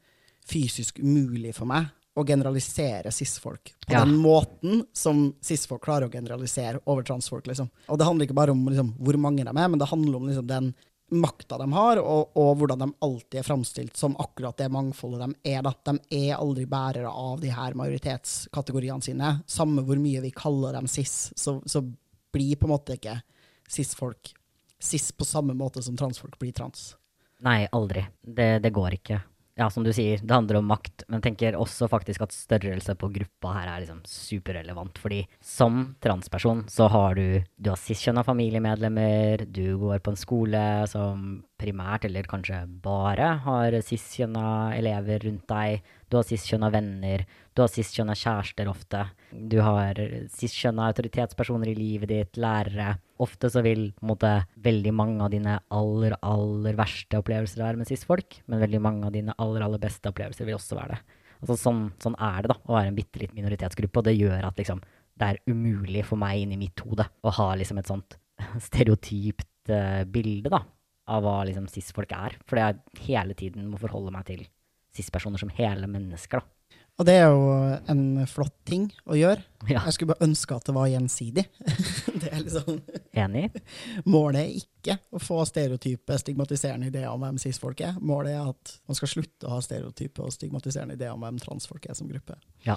fysisk 0.45 0.99
umulig 1.01 1.55
for 1.57 1.71
meg 1.71 1.89
å 2.17 2.25
generalisere 2.29 3.11
cis-folk 3.13 3.75
på 3.87 3.93
Ja. 3.95 4.05
den 4.05 4.17
måten 4.21 4.85
som 4.93 5.35
cis-folk 5.41 5.83
klarer 5.83 6.09
å 6.09 6.13
generalisere 6.13 6.81
over 6.87 7.03
transfolk. 7.03 7.47
liksom. 7.47 7.71
Og 7.89 7.99
det 7.99 8.05
handler 8.05 8.27
ikke 8.27 8.35
bare 8.37 8.51
om 8.53 8.65
liksom, 8.69 8.95
hvor 8.99 9.17
mange 9.17 9.45
de 9.45 9.49
er, 9.49 9.69
men 9.69 9.79
det 9.79 9.89
handler 9.89 10.17
om 10.17 10.27
liksom, 10.29 10.47
den 10.47 10.75
makta 11.13 11.59
de 11.59 11.67
har, 11.73 11.99
og, 12.01 12.31
og 12.37 12.57
hvordan 12.59 12.79
de 12.79 12.93
alltid 13.05 13.39
er 13.41 13.45
framstilt 13.45 13.97
som 13.97 14.15
akkurat 14.17 14.57
det 14.57 14.71
mangfoldet 14.73 15.27
de 15.43 15.51
er. 15.53 15.63
Da. 15.63 15.73
De 15.85 15.99
er 16.29 16.37
aldri 16.37 16.65
bærere 16.67 17.09
av 17.09 17.41
de 17.41 17.51
her 17.53 17.75
majoritetskategoriene 17.75 19.03
sine. 19.05 19.43
Samme 19.47 19.83
hvor 19.85 19.97
mye 20.01 20.23
vi 20.25 20.31
kaller 20.33 20.73
dem 20.73 20.89
cis, 20.89 21.33
så, 21.37 21.61
så 21.67 21.83
blir 22.33 22.57
på 22.57 22.65
en 22.69 22.73
måte 22.77 22.97
ikke 22.97 23.19
cis-folk 23.69 24.33
cis 24.83 25.13
på 25.13 25.25
samme 25.25 25.55
måte 25.55 25.83
som 25.85 25.97
transfolk 25.97 26.39
blir 26.41 26.53
trans. 26.53 26.95
Nei, 27.45 27.67
aldri. 27.73 28.05
Det, 28.23 28.63
det 28.63 28.73
går 28.73 28.97
ikke. 29.01 29.21
Ja, 29.63 29.69
som 29.71 29.85
du 29.87 29.93
sier, 29.95 30.19
det 30.19 30.35
handler 30.35 30.59
om 30.59 30.67
makt, 30.73 31.05
men 31.13 31.23
tenker 31.23 31.55
også 31.55 31.87
faktisk 31.87 32.25
at 32.25 32.35
størrelse 32.35 32.97
på 32.99 33.13
gruppa 33.15 33.53
her 33.55 33.69
er 33.71 33.85
liksom 33.85 34.01
superrelevant. 34.09 34.99
Fordi 34.99 35.21
som 35.39 35.93
transperson 36.03 36.65
så 36.73 36.89
har 36.91 37.15
du 37.15 37.45
Du 37.63 37.71
har 37.71 37.79
cis-kjønna 37.79 38.25
familiemedlemmer, 38.27 39.47
du 39.47 39.79
går 39.79 40.03
på 40.03 40.11
en 40.11 40.19
skole 40.19 40.63
som 40.91 41.45
primært, 41.63 42.09
eller 42.09 42.27
kanskje 42.27 42.65
bare, 42.83 43.37
har 43.45 43.79
cis-kjønna 43.87 44.75
elever 44.75 45.23
rundt 45.29 45.47
deg. 45.47 45.87
Du 46.11 46.19
har 46.19 46.27
cis-kjønna 46.27 46.73
venner, 46.75 47.23
du 47.55 47.63
har 47.63 47.71
cis-kjønna 47.71 48.19
kjærester 48.19 48.67
ofte. 48.73 49.05
Du 49.31 49.61
har 49.63 49.95
cis-kjønna 50.35 50.91
autoritetspersoner 50.91 51.71
i 51.71 51.79
livet 51.79 52.11
ditt, 52.11 52.41
lærere. 52.41 52.97
Ofte 53.23 53.51
så 53.53 53.63
vil 53.65 53.91
måte, 54.03 54.31
veldig 54.65 54.93
mange 54.99 55.23
av 55.23 55.31
dine 55.33 55.59
aller, 55.75 56.17
aller 56.27 56.79
verste 56.79 57.21
opplevelser 57.21 57.63
være 57.63 57.81
med 57.81 57.91
cis-folk, 57.91 58.41
men 58.51 58.63
veldig 58.63 58.81
mange 58.83 59.09
av 59.09 59.15
dine 59.15 59.37
aller, 59.39 59.65
aller 59.67 59.83
beste 59.83 60.11
opplevelser 60.11 60.49
vil 60.49 60.59
også 60.59 60.79
være 60.79 60.97
det. 60.97 61.19
Altså, 61.43 61.59
sånn, 61.59 61.85
sånn 62.03 62.17
er 62.23 62.45
det 62.45 62.53
da, 62.53 62.59
å 62.67 62.77
være 62.77 62.93
en 62.93 62.99
bitte 62.99 63.23
liten 63.23 63.39
minoritetsgruppe, 63.39 64.01
og 64.01 64.09
det 64.09 64.17
gjør 64.19 64.47
at 64.49 64.59
liksom, 64.59 64.83
det 65.19 65.29
er 65.29 65.41
umulig 65.51 66.05
for 66.09 66.21
meg 66.21 66.45
inni 66.45 66.59
mitt 66.61 66.83
hode 66.87 67.07
å 67.23 67.35
ha 67.39 67.49
liksom 67.59 67.81
et 67.83 67.91
sånt 67.91 68.17
stereotypt 68.69 69.73
uh, 69.75 70.03
bilde 70.09 70.53
da, 70.53 70.63
av 71.13 71.27
hva 71.27 71.37
liksom 71.47 71.69
cis-folk 71.71 72.15
er, 72.15 72.39
fordi 72.47 72.67
jeg 72.67 73.07
hele 73.09 73.39
tiden 73.39 73.71
må 73.71 73.81
forholde 73.83 74.15
meg 74.15 74.27
til 74.31 74.45
cis-personer 74.95 75.41
som 75.41 75.53
hele 75.57 75.89
mennesker. 75.91 76.43
da. 76.43 76.62
Og 77.01 77.07
det 77.09 77.15
er 77.19 77.31
jo 77.33 77.47
en 77.91 78.03
flott 78.29 78.55
ting 78.69 78.85
å 79.09 79.17
gjøre. 79.17 79.41
Ja, 79.65 79.81
Jeg 79.87 79.97
skulle 79.97 80.13
bare 80.13 80.27
ønske 80.27 80.55
at 80.55 80.67
det 80.69 80.75
var 80.77 80.91
gjensidig. 80.93 81.47
det 82.21 82.29
er 82.29 82.43
liksom 82.43 82.83
enig? 83.17 83.47
Målet 84.05 84.43
er 84.43 84.59
ikke 84.61 84.99
å 85.11 85.23
få 85.23 85.41
stereotype, 85.49 86.19
stigmatiserende 86.21 86.91
ideer 86.93 87.09
om 87.11 87.25
hvem 87.25 87.41
cis-folk 87.43 87.81
er. 87.87 87.97
Målet 88.03 88.37
er 88.37 88.53
at 88.53 88.77
man 88.91 88.99
skal 88.99 89.11
slutte 89.15 89.49
å 89.49 89.57
ha 89.57 89.65
stereotype 89.65 90.23
og 90.23 90.35
stigmatiserende 90.37 90.99
ideer 90.99 91.17
om 91.17 91.25
hvem 91.25 91.41
transfolk 91.43 91.89
er 91.89 91.99
som 91.99 92.11
gruppe. 92.13 92.37
Ja. 92.67 92.77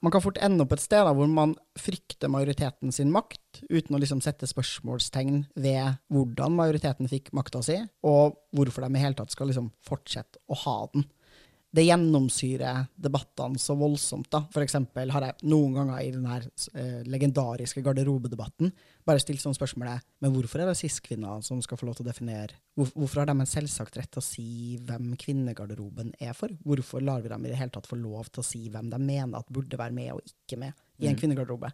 Man 0.00 0.12
kan 0.14 0.22
fort 0.24 0.38
ende 0.40 0.64
opp 0.64 0.72
et 0.72 0.80
sted 0.80 1.02
da, 1.04 1.12
hvor 1.16 1.28
man 1.28 1.52
frykter 1.76 2.30
majoriteten 2.32 2.92
sin 2.94 3.10
makt, 3.12 3.62
uten 3.68 3.96
å 3.96 4.00
liksom 4.00 4.22
sette 4.24 4.48
spørsmålstegn 4.48 5.42
ved 5.60 5.98
hvordan 6.12 6.56
majoriteten 6.56 7.10
fikk 7.10 7.28
makta 7.36 7.60
si, 7.64 7.76
og 8.08 8.38
hvorfor 8.56 8.86
de 8.86 8.96
i 8.96 9.02
hele 9.02 9.18
tatt 9.18 9.34
skal 9.34 9.50
liksom 9.52 9.68
fortsette 9.84 10.40
å 10.48 10.56
ha 10.62 10.76
den. 10.94 11.04
Det 11.70 11.84
gjennomsyrer 11.86 12.88
debattene 12.98 13.58
så 13.62 13.76
voldsomt. 13.78 14.26
da. 14.32 14.40
Eksempel 14.58 15.12
har 15.14 15.22
jeg 15.22 15.50
noen 15.52 15.76
ganger 15.76 16.00
i 16.02 16.08
den 16.10 16.24
her 16.26 16.46
eh, 16.74 17.04
legendariske 17.06 17.82
garderobedebatten 17.86 18.72
bare 19.06 19.22
stilt 19.22 19.42
sånn 19.42 19.54
spørsmålet 19.54 20.02
Men 20.18 20.34
hvorfor 20.34 20.64
er 20.64 20.70
det 20.70 20.80
cis-kvinner 20.80 21.44
som 21.46 21.62
skal 21.62 21.78
få 21.78 21.86
lov 21.86 22.00
til 22.00 22.08
å 22.08 22.10
definere 22.10 22.58
hvor, 22.74 22.90
Hvorfor 22.96 23.22
har 23.22 23.30
de 23.30 23.36
en 23.38 23.52
selvsagt 23.52 24.00
rett 24.00 24.10
til 24.10 24.22
å 24.22 24.26
si 24.26 24.48
hvem 24.82 25.14
kvinnegarderoben 25.22 26.10
er 26.18 26.34
for? 26.34 26.50
Hvorfor 26.66 27.06
lar 27.06 27.22
vi 27.22 27.30
dem 27.30 27.46
i 27.46 27.54
det 27.54 27.62
hele 27.62 27.74
tatt 27.76 27.86
få 27.86 28.00
lov 28.02 28.32
til 28.34 28.42
å 28.42 28.48
si 28.50 28.66
hvem 28.66 28.90
de 28.90 29.02
mener 29.06 29.38
at 29.38 29.54
burde 29.54 29.78
være 29.78 29.94
med 29.94 30.12
og 30.16 30.26
ikke 30.26 30.58
med 30.58 30.74
i 30.98 31.06
en 31.06 31.18
kvinnegarderobe? 31.22 31.70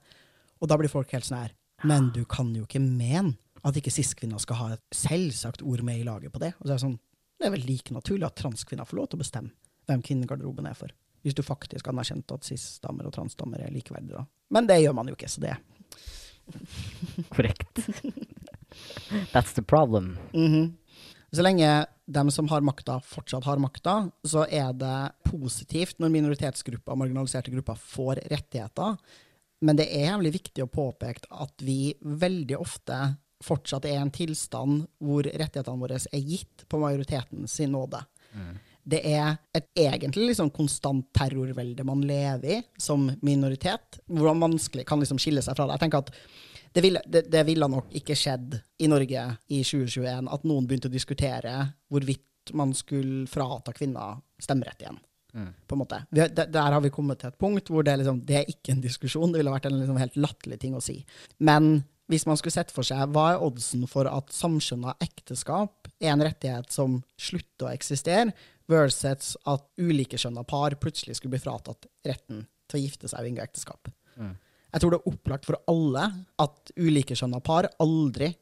Og 0.60 0.68
da 0.68 0.77
blir 0.77 0.93
folk 0.93 1.16
helt 1.16 1.24
sånn 1.24 1.47
her 1.47 1.56
Men 1.89 2.12
du 2.12 2.27
kan 2.28 2.52
jo 2.52 2.68
ikke 2.68 2.85
mene 2.85 3.39
at 3.64 3.77
ikke 3.81 3.97
cis-kvinner 3.97 4.44
skal 4.44 4.60
ha 4.60 4.73
et 4.77 4.85
selvsagt 4.94 5.64
ord 5.64 5.81
med 5.82 6.02
i 6.02 6.05
laget 6.05 6.31
på 6.36 6.43
det. 6.43 6.52
Og 6.60 6.66
så 6.66 6.74
er 6.74 6.77
det 6.77 6.85
sånn 6.85 6.98
Det 7.40 7.48
er 7.48 7.56
vel 7.56 7.64
like 7.64 7.97
naturlig 7.97 8.28
at 8.28 8.36
transkvinner 8.36 8.85
får 8.85 9.01
lov 9.01 9.09
til 9.09 9.18
å 9.18 9.24
bestemme 9.24 9.56
hvem 9.86 10.02
kvinnegarderoben 10.04 10.68
er 10.68 10.78
for. 10.78 10.92
Hvis 11.26 11.34
du 11.34 11.42
faktisk 11.42 11.88
anerkjente 11.90 12.36
at 12.36 12.46
cis-damer 12.46 13.08
og 13.08 13.14
transdamer 13.16 13.64
er 13.64 13.74
likeverdige, 13.74 14.20
da. 14.20 14.26
Men 14.54 14.68
det 14.68 14.78
gjør 14.82 14.94
man 14.94 15.10
jo 15.10 15.16
ikke, 15.16 15.30
så 15.30 15.42
det 15.42 15.56
Korrekt. 17.34 17.80
That's 19.32 19.54
the 19.54 19.62
problem. 19.62 20.16
Mhm. 20.32 20.76
Så 21.34 21.42
lenge 21.42 21.86
dem 22.06 22.30
som 22.30 22.48
har 22.48 22.62
makta, 22.62 23.00
fortsatt 23.02 23.44
har 23.44 23.58
makta, 23.58 23.96
så 24.22 24.46
er 24.46 24.70
det 24.78 25.10
positivt 25.26 25.98
når 25.98 26.12
minoritetsgrupper 26.14 26.94
og 26.94 27.00
marginaliserte 27.02 27.50
grupper 27.50 27.80
får 27.82 28.22
rettigheter. 28.30 28.94
Men 29.66 29.76
det 29.76 29.88
er 29.90 30.12
jævlig 30.12 30.32
viktig 30.36 30.64
å 30.64 30.70
påpeke 30.70 31.26
at 31.34 31.64
vi 31.66 31.96
veldig 32.00 32.58
ofte 32.60 33.00
fortsatt 33.44 33.84
er 33.88 33.98
i 33.98 34.04
en 34.04 34.14
tilstand 34.14 34.86
hvor 35.02 35.26
rettighetene 35.26 35.82
våre 35.82 35.98
er 35.98 36.22
gitt 36.22 36.64
på 36.70 36.80
majoriteten 36.80 37.48
sin 37.50 37.74
nåde. 37.74 38.00
Det 38.86 39.00
er 39.10 39.32
et 39.56 39.66
egentlig 39.76 40.28
liksom 40.30 40.50
konstant 40.54 41.08
terrorvelde 41.16 41.84
man 41.84 42.04
lever 42.06 42.58
i 42.58 42.62
som 42.78 43.08
minoritet, 43.26 43.98
hvor 44.06 44.30
man 44.34 44.52
vanskelig 44.52 44.84
kan 44.86 45.00
liksom 45.02 45.18
skille 45.18 45.42
seg 45.42 45.56
fra 45.58 45.66
det. 45.66 45.74
Jeg 45.78 45.84
tenker 45.86 46.04
at 46.04 46.12
det 46.76 46.82
ville, 46.84 47.00
det, 47.08 47.24
det 47.32 47.42
ville 47.48 47.66
nok 47.72 47.90
ikke 47.98 48.14
skjedd 48.18 48.54
i 48.84 48.88
Norge 48.92 49.24
i 49.48 49.62
2021 49.64 50.28
at 50.30 50.46
noen 50.46 50.66
begynte 50.68 50.90
å 50.90 50.92
diskutere 50.92 51.56
hvorvidt 51.90 52.52
man 52.54 52.74
skulle 52.78 53.24
frata 53.26 53.72
kvinner 53.74 54.20
stemmerett 54.38 54.84
igjen. 54.84 54.98
På 55.66 55.74
en 55.74 55.80
måte. 55.82 55.98
Har- 56.16 56.30
der, 56.36 56.72
har 56.72 56.80
vi 56.80 56.88
kommet 56.94 57.18
til 57.20 57.28
et 57.32 57.38
punkt 57.42 57.68
hvor 57.72 57.82
det 57.84 57.98
liksom, 58.00 58.22
det 58.28 58.36
er 58.38 58.46
ikke 58.52 58.72
en 58.76 58.80
diskusjon. 58.84 59.32
Det 59.34 59.42
ville 59.42 59.52
vært 59.52 59.66
en 59.68 59.80
liksom 59.80 59.98
helt 60.00 60.14
latterlig 60.16 60.60
ting 60.62 60.76
å 60.78 60.80
si. 60.84 61.00
Men 61.44 61.82
hvis 62.10 62.26
man 62.28 62.38
skulle 62.38 62.54
sett 62.54 62.72
for 62.74 62.86
seg 62.86 63.10
hva 63.14 63.32
er 63.32 63.42
oddsen 63.42 63.86
for 63.90 64.08
at 64.10 64.32
samskjønna 64.34 64.94
ekteskap 65.02 65.90
er 65.98 66.12
en 66.12 66.24
rettighet 66.24 66.70
som 66.74 67.00
slutter 67.18 67.68
å 67.68 67.72
eksistere, 67.72 68.34
versus 68.66 69.36
at 69.46 69.62
ulikekjønna 69.78 70.42
par 70.46 70.74
plutselig 70.82 71.18
skulle 71.18 71.36
bli 71.36 71.42
fratatt 71.44 71.86
retten 72.06 72.42
til 72.66 72.78
å 72.78 72.82
gifte 72.82 73.10
seg 73.10 73.22
og 73.22 73.30
inngå 73.30 73.44
ekteskap. 73.44 73.92
Jeg 74.74 74.82
tror 74.82 74.92
det 74.92 74.98
er 74.98 75.12
opplagt 75.12 75.46
for 75.46 75.60
alle 75.70 76.08
at 76.42 76.72
ulikekjønna 76.74 77.38
par 77.46 77.68
aldri 77.82 78.32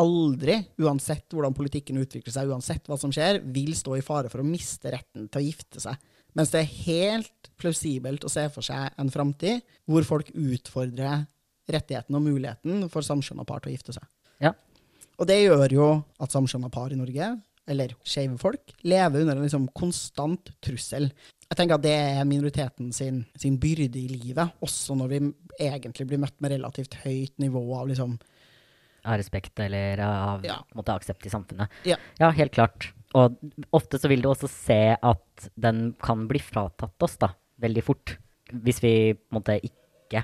aldri, 0.00 0.56
uansett 0.80 1.32
hvordan 1.32 1.54
politikken 1.56 2.00
utvikler 2.00 2.32
seg, 2.34 2.50
uansett 2.50 2.88
hva 2.88 2.98
som 3.00 3.12
skjer, 3.12 3.42
vil 3.54 3.74
stå 3.76 3.98
i 3.98 4.04
fare 4.04 4.30
for 4.32 4.42
å 4.42 4.46
miste 4.46 4.92
retten 4.92 5.28
til 5.28 5.42
å 5.42 5.44
gifte 5.44 5.82
seg. 5.82 5.98
Mens 6.38 6.52
det 6.52 6.62
er 6.62 6.76
helt 6.86 7.50
plausibelt 7.60 8.24
å 8.24 8.32
se 8.32 8.46
for 8.54 8.64
seg 8.64 8.94
en 9.00 9.12
framtid 9.12 9.60
hvor 9.90 10.06
folk 10.08 10.30
utfordrer 10.32 11.26
rettigheten 11.70 12.16
og 12.18 12.24
muligheten 12.24 12.88
for 12.92 13.02
samskjønna 13.06 13.44
par 13.46 13.60
til 13.62 13.72
å 13.72 13.76
gifte 13.76 13.94
seg. 13.94 14.06
Ja. 14.42 14.52
Og 15.20 15.28
det 15.28 15.42
gjør 15.44 15.70
jo 15.76 15.88
at 16.22 16.32
samskjønna 16.34 16.70
par 16.72 16.90
i 16.94 16.98
Norge, 16.98 17.28
eller 17.70 17.92
skeive 18.02 18.38
folk, 18.42 18.72
lever 18.82 19.22
under 19.22 19.36
en 19.38 19.44
liksom 19.46 19.68
konstant 19.76 20.50
trussel. 20.64 21.12
Jeg 21.46 21.58
tenker 21.60 21.76
at 21.76 21.84
det 21.84 21.92
er 21.94 22.24
minoriteten 22.26 22.90
sin, 22.96 23.20
sin 23.38 23.58
byrde 23.62 24.00
i 24.00 24.08
livet, 24.10 24.50
også 24.64 24.96
når 24.98 25.12
vi 25.12 25.20
egentlig 25.60 26.08
blir 26.10 26.18
møtt 26.24 26.34
med 26.42 26.56
relativt 26.56 26.96
høyt 27.04 27.36
nivå 27.42 27.62
av 27.78 27.90
liksom 27.92 28.18
Av 29.04 29.16
respekt 29.18 29.58
eller 29.58 29.98
av 29.98 30.44
Ja. 30.46 30.60
på 30.70 30.78
måte, 30.78 30.94
aksept 30.94 31.26
i 31.26 31.30
samfunnet. 31.30 31.68
Ja. 31.84 31.96
Ja, 32.20 32.30
helt 32.30 32.52
klart. 32.54 32.92
Og 33.18 33.34
ofte 33.74 33.98
så 33.98 34.08
vil 34.08 34.22
du 34.22 34.28
også 34.30 34.48
se 34.48 34.96
at 34.96 35.48
den 35.58 35.92
kan 36.00 36.28
bli 36.30 36.38
fratatt 36.38 37.02
oss 37.02 37.16
da, 37.18 37.32
veldig 37.60 37.82
fort. 37.82 38.16
Hvis 38.52 38.78
vi 38.80 38.92
på 39.14 39.34
en 39.34 39.40
måte 39.40 39.58
ikke 39.58 40.22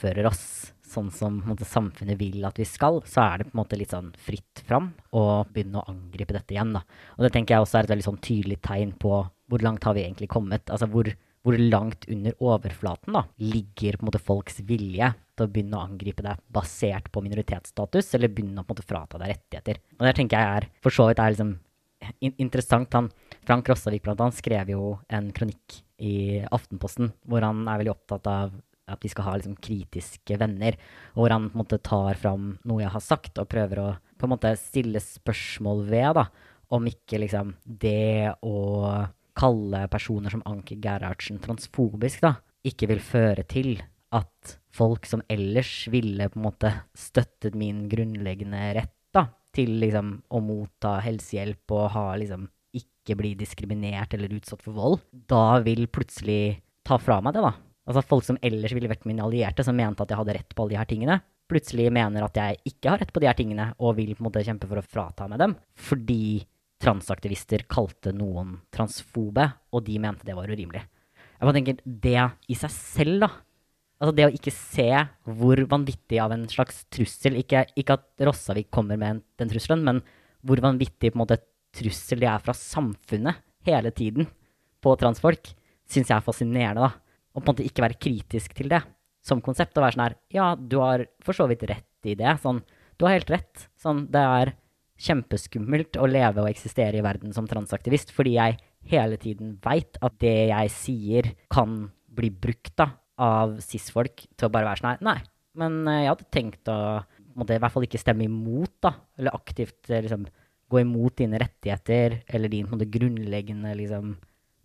oppfører 0.00 0.30
oss 0.30 0.72
sånn 0.90 1.10
som 1.14 1.36
måte, 1.46 1.66
samfunnet 1.68 2.18
vil 2.18 2.42
at 2.48 2.58
vi 2.58 2.66
skal, 2.66 2.98
så 3.06 3.22
er 3.22 3.38
det 3.38 3.50
på 3.50 3.54
en 3.54 3.60
måte 3.60 3.78
litt 3.78 3.92
sånn 3.92 4.10
fritt 4.18 4.62
fram 4.66 4.90
å 5.14 5.44
begynne 5.46 5.78
å 5.78 5.90
angripe 5.92 6.34
dette 6.34 6.56
igjen. 6.56 6.72
Da. 6.74 6.82
Og 7.18 7.26
det 7.26 7.32
tenker 7.36 7.54
jeg 7.54 7.64
også 7.66 7.78
er 7.78 7.86
et 7.86 7.92
veldig 7.92 8.06
sånn 8.08 8.22
tydelig 8.24 8.58
tegn 8.64 8.96
på 8.98 9.12
hvor 9.22 9.62
langt 9.62 9.84
har 9.86 9.94
vi 9.94 10.02
egentlig 10.02 10.30
kommet. 10.32 10.66
Altså 10.66 10.88
hvor, 10.90 11.06
hvor 11.46 11.58
langt 11.60 12.08
under 12.10 12.34
overflaten 12.42 13.14
da, 13.14 13.22
ligger 13.38 13.98
på 13.98 14.02
en 14.02 14.10
måte 14.10 14.22
folks 14.22 14.58
vilje 14.66 15.12
til 15.36 15.46
å 15.46 15.52
begynne 15.52 15.78
å 15.78 15.86
angripe 15.86 16.24
deg 16.26 16.42
basert 16.50 17.06
på 17.12 17.22
minoritetsstatus, 17.22 18.10
eller 18.18 18.32
begynne 18.34 18.64
å 18.64 18.66
på 18.66 18.72
en 18.72 18.80
måte 18.80 18.88
frata 18.88 19.20
deg 19.20 19.36
rettigheter. 19.36 19.78
Og 20.00 20.08
det 20.08 20.16
tenker 20.18 20.40
jeg 20.40 20.56
er 20.58 20.70
for 20.82 20.96
så 20.96 21.06
vidt 21.10 21.22
er 21.22 21.36
liksom 21.36 21.54
in 22.24 22.34
interessant. 22.40 22.90
Han, 22.96 23.12
Frank 23.46 23.68
Rossavik 23.70 24.02
blant 24.02 24.24
annet 24.24 24.40
skrev 24.40 24.72
jo 24.72 24.96
en 25.12 25.30
kronikk 25.36 25.84
i 26.00 26.40
Aftenposten 26.48 27.12
hvor 27.28 27.44
han 27.44 27.62
er 27.68 27.82
veldig 27.82 27.92
opptatt 27.92 28.26
av 28.30 28.58
at 28.92 29.04
vi 29.04 29.10
skal 29.12 29.26
ha 29.28 29.36
liksom 29.38 29.56
kritiske 29.62 30.38
venner, 30.40 30.78
og 31.14 31.24
hvor 31.24 31.34
han 31.34 31.48
på 31.50 31.56
en 31.58 31.62
måte 31.62 31.80
tar 31.84 32.20
fram 32.20 32.52
noe 32.68 32.82
jeg 32.82 32.94
har 32.94 33.04
sagt, 33.04 33.38
og 33.38 33.50
prøver 33.50 33.82
å 33.82 33.88
på 34.20 34.28
en 34.28 34.34
måte 34.34 34.52
stille 34.60 35.00
spørsmål 35.00 35.86
ved 35.88 36.18
da, 36.18 36.26
om 36.76 36.86
ikke 36.86 37.22
liksom 37.22 37.54
det 37.64 38.34
å 38.46 38.58
kalle 39.40 39.86
personer 39.90 40.32
som 40.32 40.44
Anki 40.48 40.76
Gerhardsen 40.82 41.40
transfobisk, 41.42 42.22
da, 42.24 42.36
ikke 42.66 42.90
vil 42.90 43.02
føre 43.02 43.46
til 43.48 43.78
at 44.14 44.56
folk 44.74 45.06
som 45.08 45.22
ellers 45.30 45.86
ville 45.90 46.28
på 46.30 46.38
en 46.38 46.46
måte 46.48 46.72
støttet 46.98 47.56
min 47.58 47.86
grunnleggende 47.90 48.62
rett 48.76 48.96
da, 49.14 49.28
til 49.54 49.78
liksom 49.82 50.16
å 50.30 50.42
motta 50.44 50.98
helsehjelp 51.04 51.74
og 51.76 51.92
ha 51.94 52.06
liksom 52.20 52.48
ikke 52.76 53.16
bli 53.18 53.32
diskriminert 53.38 54.14
eller 54.14 54.36
utsatt 54.36 54.62
for 54.62 54.76
vold, 54.76 55.00
da 55.10 55.58
vil 55.64 55.86
plutselig 55.90 56.60
ta 56.86 56.98
fra 57.00 57.18
meg 57.24 57.34
det, 57.36 57.42
da. 57.46 57.54
Altså 57.88 58.04
folk 58.06 58.26
som 58.26 58.38
ellers 58.44 58.74
ville 58.76 58.90
vært 58.90 59.06
mine 59.08 59.24
allierte, 59.24 59.64
som 59.66 59.76
mente 59.76 60.04
at 60.04 60.12
jeg 60.12 60.20
hadde 60.20 60.36
rett 60.36 60.54
på 60.54 60.64
alle 60.64 60.74
de 60.74 60.80
her 60.80 60.88
tingene, 60.90 61.18
plutselig 61.50 61.88
mener 61.92 62.24
at 62.24 62.38
jeg 62.38 62.60
ikke 62.70 62.92
har 62.92 63.00
rett 63.02 63.12
på 63.14 63.22
de 63.22 63.28
her 63.30 63.38
tingene, 63.38 63.70
og 63.82 63.96
vil 63.98 64.14
på 64.14 64.22
en 64.22 64.28
måte 64.28 64.44
kjempe 64.46 64.68
for 64.70 64.80
å 64.80 64.86
frata 64.86 65.26
meg 65.30 65.40
dem, 65.42 65.56
fordi 65.88 66.22
transaktivister 66.80 67.66
kalte 67.70 68.12
noen 68.16 68.56
transfobe, 68.72 69.46
og 69.74 69.84
de 69.88 69.98
mente 70.02 70.26
det 70.28 70.36
var 70.36 70.48
urimelig. 70.48 70.82
Jeg 71.40 71.48
bare 71.48 71.56
tenker, 71.56 71.80
det 71.84 72.20
i 72.52 72.56
seg 72.58 72.72
selv, 72.74 73.24
da. 73.24 73.30
Altså 74.00 74.14
det 74.16 74.26
å 74.26 74.32
ikke 74.32 74.52
se 74.54 74.88
hvor 75.28 75.60
vanvittig 75.68 76.20
av 76.22 76.32
en 76.32 76.46
slags 76.48 76.86
trussel 76.88 77.34
Ikke, 77.36 77.66
ikke 77.76 77.98
at 77.98 78.24
Rossavik 78.24 78.70
kommer 78.72 78.96
med 79.00 79.20
den 79.40 79.50
trusselen, 79.50 79.84
men 79.84 80.00
hvor 80.40 80.62
vanvittig 80.64 81.10
på 81.12 81.18
en 81.18 81.24
måte 81.26 81.40
trussel 81.76 82.22
det 82.22 82.30
er 82.30 82.40
fra 82.40 82.54
samfunnet 82.56 83.42
hele 83.68 83.92
tiden 83.92 84.28
på 84.80 84.94
transfolk, 84.96 85.52
syns 85.84 86.08
jeg 86.08 86.16
er 86.16 86.24
fascinerende, 86.24 86.88
da. 86.88 87.09
På 87.40 87.50
en 87.50 87.54
måte 87.54 87.66
ikke 87.66 87.84
være 87.84 88.00
kritisk 88.00 88.54
til 88.56 88.70
det 88.72 88.82
som 89.24 89.42
konsept. 89.44 89.76
Og 89.76 89.84
være 89.84 89.96
sånn 89.96 90.06
her 90.06 90.16
Ja, 90.34 90.48
du 90.56 90.80
har 90.82 91.06
for 91.24 91.36
så 91.36 91.48
vidt 91.50 91.66
rett 91.68 92.08
i 92.08 92.16
det. 92.18 92.36
Sånn, 92.42 92.62
du 92.96 93.06
har 93.06 93.16
helt 93.16 93.32
rett. 93.32 93.68
Sånn, 93.80 94.06
det 94.12 94.24
er 94.40 94.54
kjempeskummelt 95.00 95.96
å 95.96 96.08
leve 96.10 96.44
og 96.44 96.50
eksistere 96.50 97.00
i 97.00 97.04
verden 97.04 97.32
som 97.32 97.46
transaktivist, 97.48 98.12
fordi 98.12 98.36
jeg 98.36 98.58
hele 98.90 99.16
tiden 99.20 99.54
veit 99.64 99.96
at 100.04 100.18
det 100.20 100.50
jeg 100.50 100.72
sier, 100.74 101.30
kan 101.52 101.86
bli 102.10 102.30
brukt 102.32 102.74
da, 102.80 102.90
av 103.20 103.58
cis-folk 103.64 104.26
til 104.36 104.48
å 104.48 104.52
bare 104.52 104.68
være 104.70 104.80
sånn 104.80 104.90
her 104.90 105.02
Nei, 105.04 105.16
men 105.60 105.82
eh, 105.88 106.02
jeg 106.04 106.10
hadde 106.12 106.28
tenkt 106.32 106.70
å 106.72 106.78
måtte 107.38 107.56
i 107.56 107.60
hvert 107.62 107.74
fall 107.74 107.86
ikke 107.86 108.00
stemme 108.00 108.26
imot, 108.26 108.72
da. 108.84 108.94
Eller 109.20 109.36
aktivt 109.36 109.90
eh, 109.90 110.02
liksom 110.04 110.26
gå 110.70 110.82
imot 110.82 111.16
dine 111.18 111.40
rettigheter 111.42 112.20
eller 112.30 112.52
din 112.52 112.66
på 112.66 112.74
en 112.74 112.78
måte, 112.78 112.90
grunnleggende 112.94 113.72
liksom, 113.78 114.14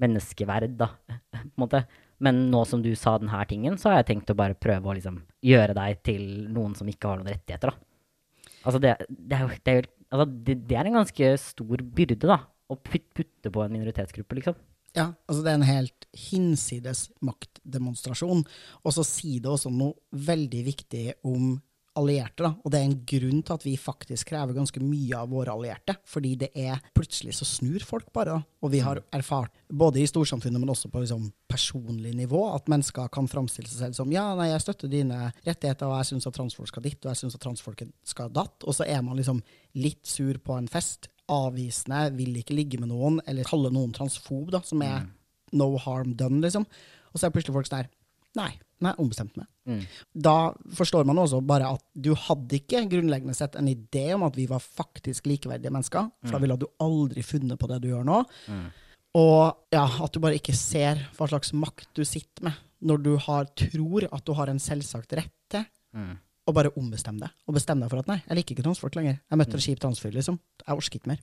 menneskeverd, 0.03 0.75
da. 0.79 0.91
på 1.31 1.41
en 1.41 1.63
måte. 1.63 1.85
Men 2.23 2.45
nå 2.51 2.61
som 2.67 2.83
du 2.83 2.91
sa 2.95 3.17
denne 3.19 3.41
tingen, 3.49 3.79
så 3.79 3.91
har 3.91 3.99
jeg 3.99 4.09
tenkt 4.11 4.31
å 4.31 4.37
bare 4.37 4.57
prøve 4.57 4.91
å 4.91 4.95
liksom, 4.95 5.19
gjøre 5.43 5.75
deg 5.77 6.03
til 6.05 6.23
noen 6.55 6.75
som 6.77 6.87
ikke 6.89 7.11
har 7.11 7.19
noen 7.19 7.33
rettigheter. 7.33 7.73
Da. 7.73 8.53
Altså, 8.65 8.81
det, 8.81 8.95
det, 9.09 9.39
er 9.39 9.51
det, 9.55 9.73
er 9.73 9.89
altså 10.09 10.29
det, 10.31 10.55
det 10.69 10.79
er 10.79 10.89
en 10.89 11.01
ganske 11.01 11.33
stor 11.41 11.83
byrde, 11.97 12.23
da. 12.23 12.39
Å 12.65 12.79
putte 12.81 13.51
på 13.53 13.61
en 13.61 13.75
minoritetsgruppe, 13.75 14.39
liksom. 14.39 14.55
Ja, 14.95 15.09
altså 15.27 15.43
det 15.43 15.51
er 15.51 15.57
en 15.59 15.67
helt 15.67 16.05
hinsides 16.15 17.09
maktdemonstrasjon. 17.25 18.45
Og 18.81 18.95
så 18.95 19.03
sier 19.05 19.43
det 19.43 19.51
også 19.51 19.69
noe 19.73 19.97
veldig 20.15 20.61
viktig 20.71 21.05
om 21.27 21.57
allierte, 21.99 22.43
da. 22.43 22.51
Og 22.63 22.71
det 22.71 22.79
er 22.79 22.87
en 22.89 22.97
grunn 23.07 23.41
til 23.45 23.55
at 23.55 23.65
vi 23.65 23.75
faktisk 23.79 24.29
krever 24.31 24.55
ganske 24.57 24.81
mye 24.83 25.19
av 25.19 25.31
våre 25.31 25.53
allierte. 25.53 25.95
Fordi 26.09 26.33
det 26.43 26.51
er 26.57 26.81
plutselig 26.95 27.37
så 27.37 27.47
snur 27.47 27.83
folk 27.87 28.11
bare, 28.15 28.37
da. 28.37 28.57
Og 28.65 28.73
vi 28.73 28.81
har 28.83 29.01
erfart, 29.15 29.53
både 29.69 30.01
i 30.01 30.07
storsamfunnet, 30.09 30.61
men 30.61 30.71
også 30.73 30.91
på 30.91 31.01
liksom 31.03 31.27
personlig 31.51 32.13
nivå, 32.17 32.41
at 32.55 32.69
mennesker 32.71 33.09
kan 33.13 33.29
framstille 33.31 33.69
seg 33.69 33.85
selv 33.85 33.97
som 33.97 34.13
ja, 34.13 34.27
nei, 34.37 34.49
jeg 34.51 34.63
støtter 34.63 34.91
dine 34.91 35.29
rettigheter, 35.45 35.87
og 35.87 35.99
jeg 35.99 36.11
syns 36.11 36.29
at 36.29 36.37
transfolk 36.37 36.71
skal 36.71 36.85
ditt, 36.85 37.01
og 37.03 37.11
jeg 37.13 37.21
syns 37.23 37.37
at 37.37 37.43
transfolk 37.45 37.85
skal 38.07 38.33
datt. 38.33 38.65
Og 38.65 38.77
så 38.77 38.87
er 38.89 39.03
man 39.05 39.19
liksom 39.19 39.43
litt 39.77 40.03
sur 40.09 40.39
på 40.41 40.57
en 40.59 40.71
fest, 40.71 41.09
avvisende, 41.31 42.11
vil 42.17 42.35
ikke 42.37 42.57
ligge 42.57 42.81
med 42.81 42.91
noen, 42.91 43.21
eller 43.25 43.47
kalle 43.47 43.71
noen 43.73 43.93
transfob, 43.95 44.51
da, 44.53 44.61
som 44.65 44.83
er 44.85 45.07
no 45.55 45.71
harm 45.81 46.13
done, 46.17 46.41
liksom. 46.43 46.67
Og 47.13 47.21
så 47.21 47.27
er 47.27 47.35
plutselig 47.35 47.55
folk 47.55 47.69
sånn 47.69 47.85
her 47.85 47.93
Nei, 48.35 48.49
nei, 48.83 48.91
ombestemt 48.99 49.37
meg. 49.39 49.47
Mm. 49.69 49.83
Da 50.27 50.33
forstår 50.77 51.05
man 51.07 51.17
også 51.23 51.39
bare 51.45 51.69
at 51.75 51.83
du 51.95 52.13
hadde 52.15 52.57
ikke 52.59 52.83
grunnleggende 52.91 53.35
sett 53.37 53.55
en 53.55 53.69
idé 53.71 54.07
om 54.15 54.25
at 54.27 54.35
vi 54.35 54.47
var 54.51 54.59
faktisk 54.63 55.25
likeverdige 55.29 55.71
mennesker, 55.71 56.09
for 56.25 56.35
da 56.35 56.41
ville 56.43 56.57
du 56.59 56.67
aldri 56.83 57.23
funnet 57.25 57.59
på 57.61 57.69
det 57.71 57.79
du 57.85 57.89
gjør 57.93 58.03
nå. 58.07 58.19
Mm. 58.51 58.65
Og 59.15 59.71
ja, 59.71 59.85
at 60.03 60.11
du 60.11 60.19
bare 60.19 60.35
ikke 60.35 60.53
ser 60.57 60.99
hva 61.15 61.29
slags 61.31 61.53
makt 61.55 61.87
du 61.95 62.03
sitter 62.03 62.49
med 62.49 62.61
når 62.85 63.01
du 63.05 63.13
har, 63.23 63.47
tror 63.55 64.09
at 64.11 64.25
du 64.27 64.33
har 64.35 64.51
en 64.51 64.59
selvsagt 64.61 65.15
rett 65.17 65.33
til 65.49 65.65
Mm. 65.95 66.17
å 66.45 66.51
bare 66.51 66.73
ombestemme 66.75 67.21
deg. 67.23 67.31
Og 67.47 67.55
bestemme 67.55 67.85
deg 67.85 67.89
for 67.89 68.01
at 68.03 68.07
nei, 68.11 68.17
jeg 68.27 68.35
liker 68.35 68.51
ikke 68.57 68.65
transfolk 68.65 68.95
lenger. 68.99 69.21
Jeg 69.31 69.39
møtte 69.39 69.55
en 69.55 69.63
kjip 69.63 69.79
transfyr, 69.79 70.11
liksom. 70.11 70.35
Jeg 70.67 70.75
orker 70.75 70.99
ikke 70.99 71.07
mer. 71.13 71.21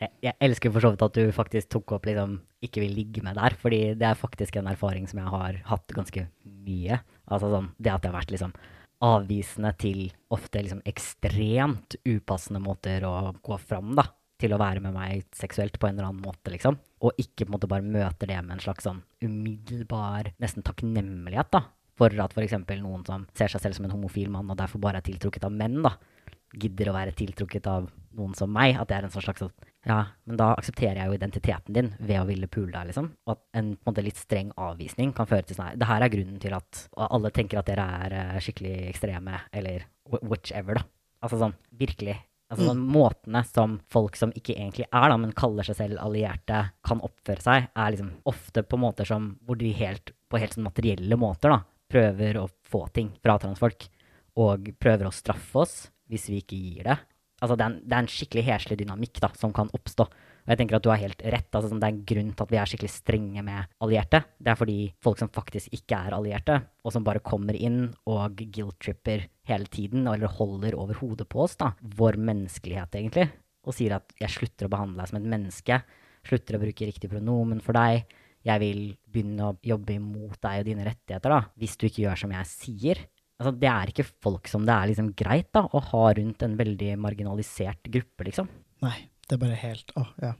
Jeg, 0.00 0.10
jeg 0.24 0.36
elsker 0.42 0.72
for 0.74 0.84
så 0.84 0.90
vidt 0.92 1.04
at 1.06 1.16
du 1.18 1.34
faktisk 1.34 1.70
tok 1.74 1.96
opp 1.96 2.06
liksom 2.08 2.38
ikke 2.64 2.82
vil 2.82 2.94
ligge 2.96 3.22
med 3.24 3.38
der, 3.38 3.56
fordi 3.60 3.80
det 3.98 4.06
er 4.08 4.18
faktisk 4.18 4.56
en 4.58 4.70
erfaring 4.70 5.06
som 5.10 5.20
jeg 5.20 5.32
har 5.32 5.60
hatt 5.68 5.94
ganske 5.96 6.26
mye. 6.64 6.98
Altså 7.28 7.50
sånn, 7.52 7.70
det 7.78 7.92
at 7.92 8.04
jeg 8.04 8.12
har 8.12 8.18
vært 8.18 8.34
liksom 8.34 8.54
avvisende 9.04 9.72
til 9.80 10.06
ofte 10.32 10.62
liksom 10.62 10.82
ekstremt 10.88 11.98
upassende 12.08 12.62
måter 12.64 13.04
å 13.08 13.34
gå 13.44 13.58
fram, 13.60 13.94
da. 13.98 14.08
Til 14.40 14.50
å 14.56 14.58
være 14.58 14.82
med 14.82 14.96
meg 14.96 15.28
seksuelt 15.36 15.76
på 15.78 15.86
en 15.88 15.94
eller 15.94 16.10
annen 16.10 16.24
måte, 16.24 16.50
liksom. 16.52 16.78
Og 17.04 17.20
ikke 17.20 17.44
på 17.44 17.50
en 17.52 17.54
måte 17.54 17.70
bare 17.70 17.86
møter 17.86 18.28
det 18.30 18.40
med 18.42 18.56
en 18.56 18.64
slags 18.64 18.86
sånn 18.86 19.04
umiddelbar 19.22 20.32
nesten 20.42 20.66
takknemlighet, 20.66 21.52
da. 21.54 21.64
For 21.94 22.10
at 22.18 22.34
f.eks. 22.34 22.56
noen 22.82 23.04
som 23.06 23.28
ser 23.38 23.52
seg 23.52 23.62
selv 23.62 23.78
som 23.78 23.86
en 23.86 23.94
homofil 23.94 24.32
mann, 24.32 24.50
og 24.50 24.58
derfor 24.58 24.82
bare 24.82 24.98
er 24.98 25.06
tiltrukket 25.06 25.46
av 25.46 25.54
menn, 25.54 25.78
da 25.84 25.94
gidder 26.60 26.90
å 26.90 26.96
være 26.96 27.14
tiltrukket 27.16 27.68
av 27.70 27.88
noen 28.18 28.34
som 28.38 28.50
meg. 28.52 28.78
At 28.78 28.90
det 28.90 28.98
er 28.98 29.06
en 29.08 29.14
sånn 29.14 29.26
slags 29.26 29.46
Ja, 29.84 29.98
men 30.24 30.38
da 30.40 30.52
aksepterer 30.54 31.02
jeg 31.02 31.10
jo 31.10 31.16
identiteten 31.18 31.76
din 31.76 31.90
ved 31.98 32.20
å 32.20 32.26
ville 32.28 32.48
pule 32.48 32.72
deg, 32.72 32.90
liksom. 32.90 33.10
Og 33.26 33.34
at 33.34 33.42
en 33.60 33.74
på 33.76 33.92
en 33.92 34.04
litt 34.06 34.20
streng 34.20 34.52
avvisning 34.56 35.12
kan 35.16 35.28
føre 35.28 35.44
til 35.44 35.58
sånn 35.58 35.72
her 35.72 35.80
Det 35.80 35.88
her 35.90 36.04
er 36.04 36.14
grunnen 36.14 36.38
til 36.40 36.56
at 36.56 36.84
alle 37.04 37.32
tenker 37.34 37.60
at 37.60 37.68
dere 37.68 37.88
er 38.06 38.18
eh, 38.20 38.38
skikkelig 38.44 38.76
ekstreme, 38.92 39.42
eller 39.52 39.88
whichever, 40.22 40.80
da. 40.80 40.86
Altså 41.24 41.40
sånn 41.40 41.56
virkelig. 41.80 42.16
Altså 42.52 42.68
sånn 42.68 42.82
Måtene 42.94 43.40
som 43.48 43.78
folk 43.90 44.18
som 44.20 44.32
ikke 44.36 44.54
egentlig 44.54 44.86
er, 44.86 45.08
da, 45.10 45.16
men 45.20 45.32
kaller 45.36 45.66
seg 45.66 45.78
selv 45.78 46.00
allierte, 46.02 46.60
kan 46.86 47.02
oppføre 47.04 47.44
seg, 47.44 47.70
er 47.72 47.94
liksom 47.94 48.12
ofte 48.30 48.64
på 48.68 48.80
måter 48.80 49.08
som 49.08 49.32
hvor 49.44 49.58
de 49.60 49.72
helt, 49.76 50.12
på 50.28 50.40
helt 50.40 50.56
sånn 50.56 50.68
materielle 50.68 51.18
måter 51.18 51.54
da, 51.54 51.62
prøver 51.90 52.40
å 52.40 52.48
få 52.68 52.86
ting 52.94 53.10
fra 53.24 53.38
transfolk, 53.40 53.88
og 54.40 54.70
prøver 54.82 55.08
å 55.08 55.14
straffe 55.14 55.60
oss 55.62 55.74
hvis 56.14 56.30
vi 56.30 56.40
ikke 56.42 56.60
gir 56.60 56.88
det. 56.88 56.98
Altså 57.42 57.56
det 57.58 57.64
er 57.64 57.72
en, 57.72 57.80
det 57.82 57.96
er 57.96 58.04
en 58.04 58.14
skikkelig 58.14 58.44
heslig 58.46 58.78
dynamikk 58.80 59.20
da, 59.20 59.28
som 59.36 59.52
kan 59.54 59.70
oppstå. 59.74 60.06
Og 60.44 60.52
jeg 60.52 60.60
tenker 60.60 60.76
at 60.76 60.84
du 60.84 60.90
har 60.92 61.00
helt 61.00 61.22
rett. 61.24 61.48
Altså, 61.50 61.70
sånn, 61.70 61.80
det 61.80 61.88
er 61.88 61.94
en 61.94 62.04
grunn 62.10 62.32
til 62.32 62.44
at 62.44 62.52
vi 62.52 62.58
er 62.60 62.70
skikkelig 62.70 62.92
strenge 62.92 63.44
med 63.44 63.70
allierte. 63.84 64.20
Det 64.36 64.52
er 64.52 64.58
fordi 64.60 64.78
folk 65.04 65.20
som 65.20 65.32
faktisk 65.32 65.72
ikke 65.76 66.00
er 66.06 66.16
allierte, 66.16 66.58
og 66.84 66.94
som 66.94 67.06
bare 67.06 67.24
kommer 67.24 67.56
inn 67.56 67.86
og 68.10 68.36
guilt-tripper 68.40 69.26
hele 69.48 69.70
tiden, 69.72 70.04
eller 70.10 70.32
holder 70.36 70.76
over 70.80 71.00
hodet 71.00 71.28
på 71.32 71.44
oss, 71.46 71.56
da, 71.60 71.72
vår 71.96 72.20
menneskelighet, 72.30 73.00
egentlig, 73.00 73.30
og 73.64 73.76
sier 73.76 73.96
at 73.96 74.12
'jeg 74.20 74.36
slutter 74.36 74.68
å 74.68 74.74
behandle 74.76 75.00
deg 75.00 75.08
som 75.08 75.18
et 75.20 75.32
menneske', 75.32 75.82
slutter 76.24 76.56
å 76.56 76.60
bruke 76.60 76.86
riktig 76.88 77.10
pronomen 77.10 77.60
for 77.60 77.72
deg, 77.72 78.04
jeg 78.44 78.60
vil 78.60 78.80
begynne 79.08 79.48
å 79.48 79.56
jobbe 79.64 79.96
imot 79.96 80.36
deg 80.44 80.60
og 80.60 80.66
dine 80.68 80.84
rettigheter, 80.84 81.32
da, 81.32 81.40
hvis 81.56 81.76
du 81.80 81.86
ikke 81.88 82.04
gjør 82.04 82.20
som 82.20 82.34
jeg 82.36 82.50
sier. 82.50 82.98
Altså, 83.40 83.52
det 83.58 83.70
er 83.70 83.90
ikke 83.90 84.06
folk 84.22 84.48
som 84.50 84.64
det 84.66 84.74
er 84.74 84.90
liksom 84.92 85.10
greit 85.18 85.50
da, 85.54 85.64
å 85.66 85.82
ha 85.90 86.04
rundt 86.18 86.44
en 86.46 86.56
veldig 86.58 86.94
marginalisert 87.02 87.90
gruppe, 87.90 88.28
liksom. 88.28 88.50
Nei, 88.84 88.96
det 89.26 89.36
er 89.36 89.42
bare 89.42 89.58
helt 89.58 89.94
Å, 89.98 90.04
ja. 90.22 90.34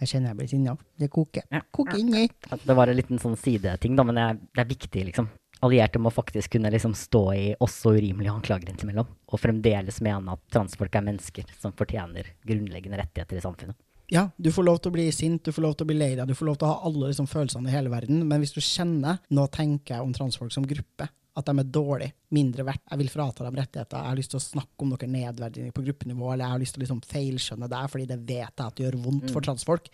Jeg 0.00 0.08
kjenner 0.08 0.32
jeg 0.32 0.38
blir 0.38 0.48
sinna. 0.48 0.74
Det 0.96 1.10
koker. 1.12 1.44
Ja. 1.52 1.60
Koker 1.74 1.98
inni. 2.00 2.24
Det 2.48 2.76
var 2.76 2.88
en 2.88 2.96
liten 2.96 3.20
sånn 3.20 3.36
sideting, 3.36 3.96
da, 3.98 4.04
men 4.08 4.16
det 4.16 4.24
er, 4.24 4.42
det 4.56 4.64
er 4.64 4.70
viktig, 4.70 5.06
liksom. 5.10 5.28
Allierte 5.62 6.00
må 6.02 6.10
faktisk 6.10 6.56
kunne 6.56 6.72
liksom 6.74 6.94
stå 6.98 7.22
i 7.36 7.44
også 7.62 7.92
urimelige 7.94 8.32
anklager 8.32 8.72
innimellom, 8.72 9.08
og 9.30 9.40
fremdeles 9.40 10.00
mene 10.02 10.34
at 10.34 10.42
transfolk 10.50 10.96
er 10.98 11.04
mennesker 11.06 11.52
som 11.60 11.74
fortjener 11.78 12.32
grunnleggende 12.48 12.98
rettigheter 12.98 13.38
i 13.38 13.44
samfunnet. 13.44 13.78
Ja, 14.12 14.26
du 14.36 14.50
får 14.52 14.66
lov 14.66 14.80
til 14.82 14.90
å 14.90 14.96
bli 14.96 15.06
sint, 15.14 15.44
du 15.46 15.54
får 15.54 15.64
lov 15.64 15.76
til 15.78 15.86
å 15.86 15.90
bli 15.92 16.00
lei 16.00 16.10
deg, 16.18 16.26
du 16.28 16.36
får 16.36 16.48
lov 16.50 16.58
til 16.58 16.68
å 16.68 16.72
ha 16.72 16.88
alle 16.88 17.12
liksom, 17.12 17.28
følelsene 17.30 17.70
i 17.70 17.76
hele 17.76 17.92
verden, 17.92 18.24
men 18.28 18.42
hvis 18.42 18.52
du 18.56 18.60
kjenner 18.60 19.22
Nå 19.32 19.46
tenker 19.54 19.94
jeg 19.94 20.04
om 20.04 20.12
transfolk 20.16 20.52
som 20.52 20.66
gruppe. 20.68 21.06
At 21.32 21.48
de 21.48 21.54
er 21.62 21.68
dårlige, 21.72 22.12
mindre 22.36 22.66
verdt. 22.68 22.82
Jeg 22.90 23.00
vil 23.00 23.08
frata 23.08 23.46
dem 23.46 23.56
rettigheter. 23.56 23.96
Jeg 24.02 24.12
har 24.12 24.18
lyst 24.18 24.34
til 24.34 24.40
å 24.40 24.44
snakke 24.44 24.84
om 24.84 24.90
noen 24.92 25.14
nedverdigende 25.16 25.72
på 25.72 25.84
gruppenivå, 25.86 26.26
eller 26.32 26.44
jeg 26.44 26.54
har 26.54 26.62
lyst 26.62 26.76
til 26.76 26.82
å 26.82 26.84
liksom 26.84 27.02
feilskjønne 27.08 27.70
deg 27.72 27.92
fordi 27.92 28.08
det 28.10 28.18
vet 28.20 28.50
jeg 28.52 28.66
at 28.66 28.76
det 28.76 28.84
gjør 28.84 28.98
vondt 29.06 29.32
for 29.32 29.44
transfolk. 29.46 29.88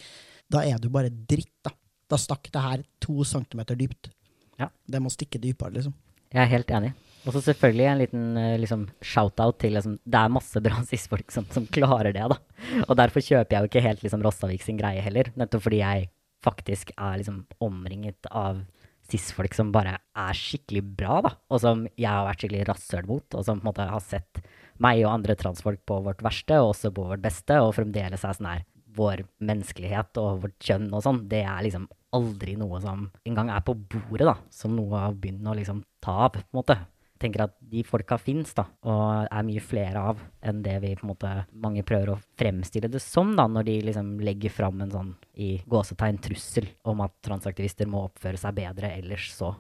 Da 0.50 0.64
er 0.66 0.82
du 0.82 0.88
bare 0.90 1.12
dritt, 1.12 1.54
da. 1.66 1.74
Da 2.08 2.18
stakk 2.18 2.48
det 2.50 2.64
her 2.64 2.82
to 3.04 3.22
centimeter 3.28 3.78
dypt. 3.78 4.10
Ja. 4.58 4.70
Det 4.88 5.02
må 5.04 5.12
stikke 5.12 5.40
dypere, 5.42 5.76
liksom. 5.76 5.94
Jeg 6.32 6.42
er 6.42 6.50
helt 6.50 6.72
enig. 6.74 6.92
Og 7.26 7.34
så 7.34 7.42
selvfølgelig 7.44 7.86
en 7.88 8.00
liten 8.00 8.26
eh, 8.40 8.58
liksom, 8.60 8.86
shout-out 9.04 9.58
til 9.60 9.74
liksom, 9.76 9.98
Det 10.04 10.20
er 10.20 10.32
masse 10.32 10.62
bra 10.64 10.80
cis-folk 10.90 11.34
som, 11.34 11.46
som 11.54 11.66
klarer 11.70 12.14
det, 12.16 12.24
da. 12.32 12.38
Og 12.86 12.94
derfor 12.98 13.24
kjøper 13.24 13.54
jeg 13.54 13.62
jo 13.62 13.70
ikke 13.70 13.84
helt 13.84 14.04
liksom, 14.04 14.24
Rossavik 14.24 14.64
sin 14.64 14.80
greie 14.80 15.02
heller. 15.04 15.30
Nettopp 15.38 15.66
fordi 15.68 15.82
jeg 15.82 16.08
faktisk 16.44 16.92
er 16.94 17.18
liksom 17.20 17.42
omringet 17.64 18.28
av 18.30 18.62
cis-folk 19.08 19.56
som 19.56 19.72
bare 19.74 19.96
er 19.98 20.36
skikkelig 20.36 20.82
bra, 20.98 21.20
da. 21.24 21.34
Og 21.52 21.62
som 21.62 21.84
jeg 21.94 22.08
har 22.08 22.26
vært 22.28 22.42
skikkelig 22.44 22.66
rasshøl 22.68 23.08
mot, 23.08 23.26
og 23.34 23.46
som 23.46 23.60
på 23.60 23.64
en 23.64 23.70
måte 23.70 23.86
har 23.90 24.04
sett 24.04 24.42
meg 24.84 25.02
og 25.02 25.12
andre 25.16 25.36
transfolk 25.38 25.82
på 25.88 26.00
vårt 26.06 26.22
verste, 26.24 26.58
og 26.60 26.74
også 26.74 26.92
på 26.94 27.06
vårt 27.10 27.24
beste, 27.24 27.56
og 27.62 27.74
fremdeles 27.78 28.24
er 28.24 28.36
sånn 28.40 28.52
her 28.54 28.66
Vår 28.98 29.20
menneskelighet 29.46 30.18
og 30.18 30.40
vårt 30.42 30.56
kjønn 30.64 30.88
og 30.90 31.04
sånn, 31.04 31.20
det 31.30 31.44
er 31.46 31.60
liksom 31.62 31.84
aldri 32.16 32.56
noe 32.58 32.80
som 32.82 33.04
engang 33.28 33.52
er 33.54 33.60
på 33.62 33.76
bordet, 33.76 34.24
da. 34.26 34.34
Som 34.50 34.74
noe 34.74 35.04
å 35.06 35.12
begynne 35.14 35.52
å 35.52 35.54
liksom 35.54 35.84
ta 36.02 36.16
av, 36.24 36.32
på 36.34 36.40
en 36.42 36.58
måte 36.58 36.78
tenker 37.20 37.44
at 37.44 37.54
de 37.60 37.82
folka 37.86 38.18
fins, 38.20 38.54
da, 38.56 38.64
og 38.88 39.28
er 39.28 39.46
mye 39.46 39.62
flere 39.62 40.02
av 40.12 40.20
enn 40.44 40.62
det 40.64 40.76
vi 40.84 40.94
på 40.96 41.06
en 41.06 41.12
måte 41.12 41.32
mange 41.52 41.84
prøver 41.86 42.14
å 42.14 42.18
fremstille 42.38 42.90
det 42.90 43.02
som, 43.04 43.34
da, 43.38 43.48
når 43.50 43.68
de 43.68 43.78
liksom 43.90 44.12
legger 44.24 44.54
fram 44.54 44.82
en 44.84 44.92
sånn 44.94 45.14
i 45.38 45.56
gåsetegn 45.68 46.20
trussel 46.24 46.68
om 46.88 47.02
at 47.04 47.16
transaktivister 47.26 47.90
må 47.90 48.06
oppføre 48.08 48.40
seg 48.40 48.56
bedre, 48.60 48.94
ellers 48.98 49.32
så 49.36 49.54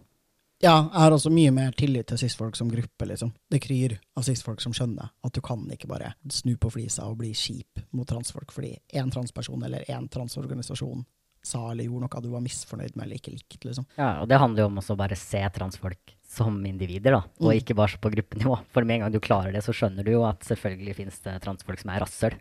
Ja, 0.58 0.88
jeg 0.88 0.98
har 0.98 1.14
også 1.14 1.30
mye 1.30 1.52
mer 1.54 1.74
tillit 1.78 2.08
til 2.10 2.18
cis-folk 2.18 2.56
som 2.58 2.70
gruppe, 2.70 3.06
liksom. 3.06 3.30
Det 3.46 3.60
kryr 3.62 3.92
av 4.18 4.24
cis-folk 4.26 4.58
som 4.64 4.72
skjønner 4.74 5.12
at 5.22 5.34
du 5.36 5.38
kan 5.44 5.62
ikke 5.70 5.86
bare 5.86 6.16
snu 6.34 6.56
på 6.58 6.72
flisa 6.74 7.06
og 7.06 7.20
bli 7.20 7.30
kjip 7.30 7.84
mot 7.94 8.08
transfolk 8.10 8.50
fordi 8.50 8.72
én 8.98 9.12
transperson 9.14 9.62
eller 9.62 9.86
én 9.86 10.08
transorganisasjon 10.10 11.06
sa 11.46 11.70
eller 11.70 11.86
gjorde 11.86 12.08
noe 12.08 12.22
du 12.24 12.30
var 12.32 12.42
misfornøyd 12.44 12.96
med 12.96 13.06
eller 13.06 13.20
ikke 13.20 13.36
likte, 13.36 13.68
liksom. 13.68 13.86
Ja, 13.98 14.16
og 14.22 14.28
det 14.30 14.40
handler 14.42 14.64
jo 14.64 14.70
om 14.72 14.80
også 14.82 14.98
bare 14.98 15.18
se 15.18 15.40
transfolk 15.54 16.17
som 16.28 16.58
individer, 16.68 17.14
da, 17.16 17.22
og 17.40 17.48
Mm. 17.50 17.56
ikke 17.62 17.74
bare 17.74 17.96
på 17.98 18.10
gruppenivå. 18.12 18.58
For 18.70 18.84
med 18.84 18.96
en 18.98 19.00
gang 19.06 19.12
du 19.12 19.20
klarer 19.20 19.52
det, 19.52 19.62
så 19.64 19.72
skjønner 19.72 20.04
du 20.04 20.12
jo 20.12 20.24
at 20.28 20.40
selvfølgelig 20.44 20.94
finnes 20.96 21.18
det 21.24 21.40
transfolk 21.42 21.80
som 21.80 21.90
er 21.94 22.00
rasshøl, 22.04 22.36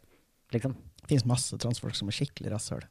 liksom. 0.52 0.74
Det 1.02 1.08
finnes 1.14 1.26
masse 1.26 1.58
transfolk 1.58 1.96
som 1.96 2.10
er 2.10 2.18
skikkelig 2.20 2.52
rasshøl. 2.52 2.84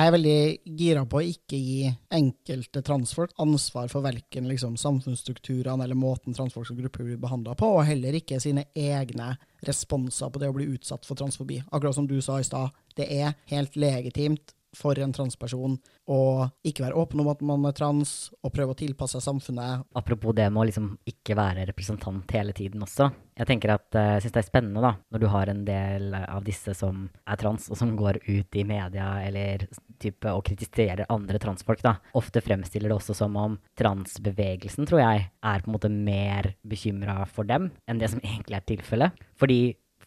Jeg 0.00 0.08
er 0.08 0.14
veldig 0.14 0.76
gira 0.80 1.00
på 1.04 1.18
å 1.18 1.26
ikke 1.28 1.58
gi 1.60 1.90
enkelte 2.16 2.80
transfolk 2.80 3.34
ansvar 3.42 3.90
for 3.92 4.00
verken 4.00 4.46
liksom, 4.48 4.78
samfunnsstrukturene 4.80 5.84
eller 5.84 5.98
måten 5.98 6.32
transfolk 6.32 6.70
som 6.70 6.78
gruppe 6.78 7.04
blir 7.04 7.18
behandla 7.20 7.52
på, 7.52 7.68
og 7.76 7.84
heller 7.84 8.16
ikke 8.16 8.38
sine 8.40 8.64
egne 8.72 9.34
responser 9.68 10.32
på 10.32 10.40
det 10.40 10.48
å 10.48 10.54
bli 10.56 10.70
utsatt 10.72 11.04
for 11.04 11.20
transfobi. 11.20 11.58
Akkurat 11.68 11.98
som 11.98 12.08
du 12.08 12.16
sa 12.24 12.38
i 12.40 12.48
stad, 12.48 12.72
det 12.96 13.10
er 13.12 13.36
helt 13.52 13.76
legitimt 13.76 14.54
for 14.76 14.98
en 15.02 15.12
transperson 15.14 15.76
å 16.10 16.20
ikke 16.66 16.84
være 16.84 16.98
åpen 16.98 17.22
om 17.22 17.30
at 17.30 17.42
man 17.46 17.66
er 17.68 17.74
trans, 17.76 18.30
og 18.42 18.52
prøve 18.54 18.74
å 18.74 18.78
tilpasse 18.78 19.18
seg 19.18 19.26
samfunnet. 19.26 19.86
Apropos 19.98 20.34
det 20.36 20.48
med 20.50 20.62
å 20.62 20.66
liksom 20.68 20.88
ikke 21.08 21.36
være 21.38 21.66
representant 21.68 22.34
hele 22.34 22.54
tiden 22.56 22.82
også. 22.86 23.10
Jeg 23.40 23.48
tenker 23.48 23.74
at 23.76 23.98
eh, 23.98 24.14
jeg 24.16 24.24
syns 24.24 24.34
det 24.36 24.42
er 24.42 24.48
spennende, 24.48 24.82
da, 24.84 24.92
når 25.12 25.22
du 25.22 25.28
har 25.32 25.52
en 25.52 25.62
del 25.66 26.16
av 26.20 26.42
disse 26.46 26.74
som 26.76 27.06
er 27.24 27.40
trans, 27.40 27.68
og 27.70 27.78
som 27.78 27.94
går 27.98 28.20
ut 28.26 28.58
i 28.58 28.66
media 28.66 29.12
eller 29.24 29.68
type 30.00 30.32
og 30.34 30.44
kritiserer 30.48 31.08
andre 31.12 31.40
transfolk, 31.42 31.82
da. 31.84 31.96
Ofte 32.18 32.42
fremstiller 32.44 32.90
det 32.90 32.98
også 32.98 33.16
som 33.16 33.36
om 33.38 33.58
transbevegelsen, 33.78 34.88
tror 34.88 35.04
jeg, 35.04 35.28
er 35.30 35.62
på 35.62 35.70
en 35.70 35.76
måte 35.76 35.92
mer 35.92 36.54
bekymra 36.66 37.22
for 37.30 37.48
dem 37.48 37.70
enn 37.86 38.02
det 38.02 38.10
som 38.12 38.22
egentlig 38.24 38.58
er 38.58 38.68
tilfellet. 38.74 39.24
Fordi 39.40 39.60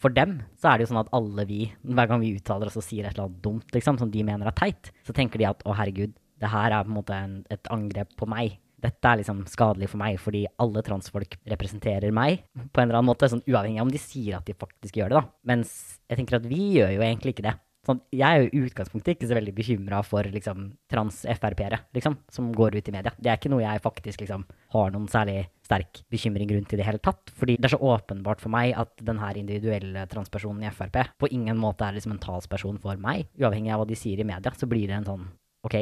for 0.04 0.14
dem 0.14 0.42
så 0.60 0.72
er 0.72 0.80
det 0.80 0.86
jo 0.86 0.92
sånn 0.92 1.04
at 1.06 1.14
alle 1.16 1.46
vi, 1.48 1.62
hver 1.88 2.10
gang 2.10 2.24
vi 2.24 2.34
uttaler 2.36 2.70
oss 2.70 2.80
og 2.80 2.86
sier 2.86 3.08
et 3.08 3.16
eller 3.16 3.30
annet 3.30 3.44
dumt, 3.46 3.70
liksom, 3.76 4.00
som 4.02 4.12
de 4.12 4.26
mener 4.28 4.50
er 4.50 4.58
teit, 4.58 4.92
så 5.08 5.16
tenker 5.16 5.40
de 5.40 5.48
at 5.50 5.64
å 5.64 5.76
herregud, 5.78 6.14
det 6.44 6.52
her 6.52 6.76
er 6.76 6.84
på 6.84 6.92
en 6.92 6.98
måte 6.98 7.16
en, 7.16 7.40
et 7.54 7.72
angrep 7.72 8.12
på 8.20 8.28
meg. 8.28 8.58
Dette 8.84 9.08
er 9.08 9.22
liksom 9.22 9.46
skadelig 9.48 9.88
for 9.94 10.02
meg, 10.02 10.18
fordi 10.20 10.44
alle 10.60 10.84
transfolk 10.84 11.38
representerer 11.48 12.12
meg 12.16 12.42
på 12.52 12.82
en 12.82 12.90
eller 12.90 13.00
annen 13.00 13.14
måte, 13.14 13.30
sånn 13.32 13.46
uavhengig 13.48 13.80
av 13.80 13.88
om 13.88 13.94
de 13.94 14.02
sier 14.02 14.36
at 14.36 14.50
de 14.50 14.58
faktisk 14.60 15.00
gjør 15.00 15.14
det, 15.14 15.22
da. 15.22 15.38
Mens 15.54 15.78
jeg 16.12 16.20
tenker 16.20 16.42
at 16.42 16.50
vi 16.52 16.66
gjør 16.82 16.98
jo 16.98 17.06
egentlig 17.06 17.38
ikke 17.38 17.48
det. 17.48 17.56
Sånn, 17.84 18.00
jeg 18.16 18.24
er 18.24 18.44
jo 18.44 18.48
i 18.48 18.68
utgangspunktet 18.68 19.18
ikke 19.18 19.28
så 19.28 19.36
veldig 19.36 19.54
bekymra 19.56 19.98
for 20.08 20.28
liksom, 20.32 20.70
trans-Frp-ere 20.92 21.82
liksom, 21.96 22.16
som 22.32 22.52
går 22.56 22.78
ut 22.80 22.92
i 22.92 22.96
media. 22.96 23.12
Det 23.20 23.32
er 23.32 23.40
ikke 23.40 23.52
noe 23.52 23.64
jeg 23.64 23.84
faktisk 23.84 24.24
liksom, 24.24 24.46
har 24.76 24.94
noen 24.94 25.10
særlig 25.12 25.42
sterk 25.64 26.04
bekymring 26.12 26.52
rundt 26.52 26.74
i 26.76 26.80
det 26.80 26.88
hele 26.88 27.02
tatt. 27.04 27.32
Fordi 27.40 27.58
det 27.58 27.70
er 27.70 27.76
så 27.76 27.82
åpenbart 27.94 28.44
for 28.44 28.54
meg 28.54 28.74
at 28.80 28.94
denne 29.04 29.32
individuelle 29.40 30.06
transpersonen 30.12 30.66
i 30.66 30.74
Frp 30.74 31.00
på 31.20 31.32
ingen 31.32 31.60
måte 31.60 31.88
er 31.88 31.98
liksom 31.98 32.16
en 32.18 32.24
talsperson 32.24 32.82
for 32.84 33.00
meg. 33.00 33.30
Uavhengig 33.40 33.74
av 33.74 33.84
hva 33.84 33.90
de 33.90 34.00
sier 34.00 34.20
i 34.20 34.28
media, 34.28 34.54
så 34.58 34.70
blir 34.70 34.90
det 34.90 35.00
en 35.00 35.12
sånn 35.14 35.30
OK. 35.64 35.78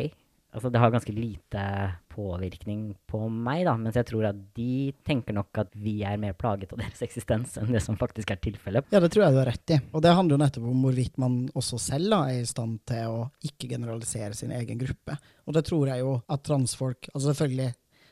Altså, 0.51 0.67
det 0.67 0.81
har 0.83 0.91
ganske 0.91 1.13
lite 1.15 1.61
påvirkning 2.11 2.89
på 3.07 3.21
meg, 3.31 3.61
da, 3.63 3.77
mens 3.79 3.95
jeg 3.95 4.09
tror 4.09 4.25
at 4.33 4.39
de 4.57 4.91
tenker 5.07 5.35
nok 5.37 5.61
at 5.63 5.69
vi 5.79 6.01
er 6.03 6.19
mer 6.19 6.35
plaget 6.35 6.73
av 6.75 6.81
deres 6.81 6.99
eksistens 7.05 7.55
enn 7.59 7.71
det 7.71 7.79
som 7.83 7.95
faktisk 7.99 8.33
er 8.33 8.41
tilfellet. 8.43 8.89
Ja, 8.91 8.99
det 8.99 9.13
tror 9.13 9.23
jeg 9.23 9.35
du 9.35 9.39
har 9.39 9.47
rett 9.47 9.71
i. 9.71 9.79
Og 9.95 10.03
det 10.03 10.11
handler 10.17 10.35
jo 10.35 10.41
nettopp 10.43 10.65
om 10.73 10.83
hvorvidt 10.83 11.21
man 11.23 11.37
også 11.55 11.79
selv 11.79 12.11
da, 12.11 12.19
er 12.27 12.43
i 12.43 12.49
stand 12.49 12.81
til 12.91 13.15
å 13.15 13.21
ikke 13.47 13.71
generalisere 13.71 14.35
sin 14.35 14.51
egen 14.57 14.81
gruppe. 14.81 15.15
Og 15.47 15.55
det 15.55 15.63
tror 15.71 15.93
jeg 15.93 16.03
jo 16.03 16.17
at 16.27 16.43
transfolk 16.47 17.07
Altså 17.13 17.31
selvfølgelig, 17.31 17.71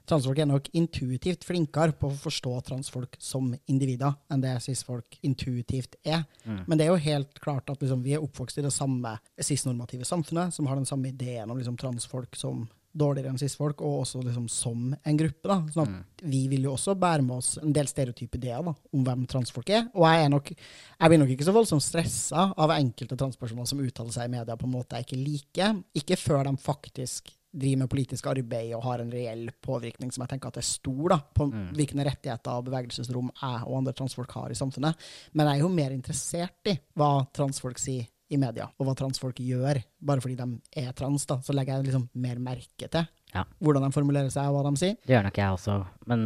transfolk 0.10 0.42
er 0.42 0.50
nok 0.50 0.70
intuitivt 0.78 1.46
flinkere 1.48 1.94
på 1.98 2.10
å 2.10 2.18
forstå 2.24 2.56
transfolk 2.68 3.16
som 3.22 3.52
individer 3.70 4.18
enn 4.32 4.44
det 4.44 4.56
cis-folk 4.66 5.20
intuitivt 5.26 6.00
er. 6.04 6.26
Men 6.68 6.78
det 6.78 6.88
er 6.88 6.94
jo 6.94 7.06
helt 7.06 7.40
klart 7.44 7.70
at 7.70 7.82
liksom, 7.84 8.04
vi 8.06 8.18
er 8.18 8.26
oppvokst 8.26 8.60
i 8.60 8.66
det 8.66 8.74
samme 8.76 9.16
cis-normative 9.40 10.08
samfunnet, 10.08 10.54
som 10.56 10.68
har 10.70 10.80
den 10.80 10.90
samme 10.90 11.12
ideen 11.12 11.50
om 11.50 11.58
liksom, 11.60 11.78
transfolk 11.80 12.36
som 12.40 12.68
dårligere 13.00 13.30
enn 13.30 13.40
cis-folk, 13.40 13.82
og 13.86 14.04
også 14.04 14.22
liksom 14.26 14.48
som 14.50 14.90
en 14.98 15.18
gruppe. 15.18 15.46
da. 15.48 15.60
Sånn 15.74 15.92
at 15.94 16.24
Vi 16.26 16.48
vil 16.52 16.66
jo 16.66 16.74
også 16.74 16.96
bære 17.00 17.24
med 17.24 17.38
oss 17.38 17.58
en 17.62 17.74
del 17.74 17.88
stereotype 17.88 18.40
ideer 18.40 18.64
da, 18.66 18.74
om 18.74 19.04
hvem 19.06 19.26
transfolk 19.30 19.70
er. 19.70 19.88
Og 19.94 20.08
jeg, 20.10 20.26
er 20.26 20.32
nok, 20.34 20.50
jeg 20.52 21.12
blir 21.12 21.22
nok 21.22 21.34
ikke 21.36 21.48
så 21.48 21.56
voldsomt 21.56 21.86
stressa 21.86 22.50
av 22.58 22.74
enkelte 22.76 23.18
transpersoner 23.20 23.70
som 23.70 23.84
uttaler 23.84 24.16
seg 24.16 24.28
i 24.28 24.34
media 24.34 24.58
på 24.58 24.68
en 24.68 24.74
måte 24.74 24.98
jeg 24.98 25.08
ikke 25.08 25.22
liker. 25.22 25.84
Ikke 26.02 26.18
før 26.20 26.50
de 26.50 26.56
faktisk 26.60 27.32
driver 27.52 27.82
med 27.84 27.90
politisk 27.90 28.28
arbeid 28.30 28.76
og 28.78 28.84
har 28.86 29.02
en 29.04 29.12
reell 29.14 29.50
påvirkning 29.66 30.12
som 30.14 30.24
jeg 30.26 30.36
tenker 30.36 30.52
at 30.52 30.60
er 30.62 30.68
stor 30.68 31.16
da, 31.16 31.20
på 31.34 31.50
hvilke 31.78 31.98
rettigheter 32.06 32.60
og 32.60 32.68
bevegelsesrom 32.70 33.32
jeg 33.34 33.66
og 33.66 33.78
andre 33.82 33.96
transfolk 33.98 34.32
har 34.38 34.54
i 34.54 34.60
samfunnet. 34.60 35.10
Men 35.34 35.48
jeg 35.50 35.60
er 35.60 35.66
jo 35.66 35.74
mer 35.74 35.96
interessert 35.96 36.70
i 36.72 36.78
hva 37.00 37.26
transfolk 37.36 37.82
sier 37.82 38.08
i 38.30 38.38
media, 38.38 38.68
og 38.78 38.86
hva 38.86 38.94
transfolk 38.94 39.40
gjør, 39.42 39.80
bare 40.06 40.22
fordi 40.22 40.36
de 40.38 40.46
er 40.78 40.92
trans. 40.94 41.26
da, 41.26 41.40
Så 41.42 41.54
legger 41.56 41.80
jeg 41.80 41.90
liksom 41.90 42.10
mer 42.14 42.38
merke 42.38 42.86
til 42.90 43.08
Ja. 43.34 43.44
Hvordan 43.62 43.84
de 43.86 43.94
formulerer 43.94 44.30
seg, 44.34 44.48
og 44.50 44.56
hva 44.58 44.70
de 44.70 44.78
sier. 44.82 44.96
Det 45.06 45.14
gjør 45.14 45.26
nok 45.28 45.38
jeg 45.38 45.54
også, 45.54 45.74
men 46.10 46.22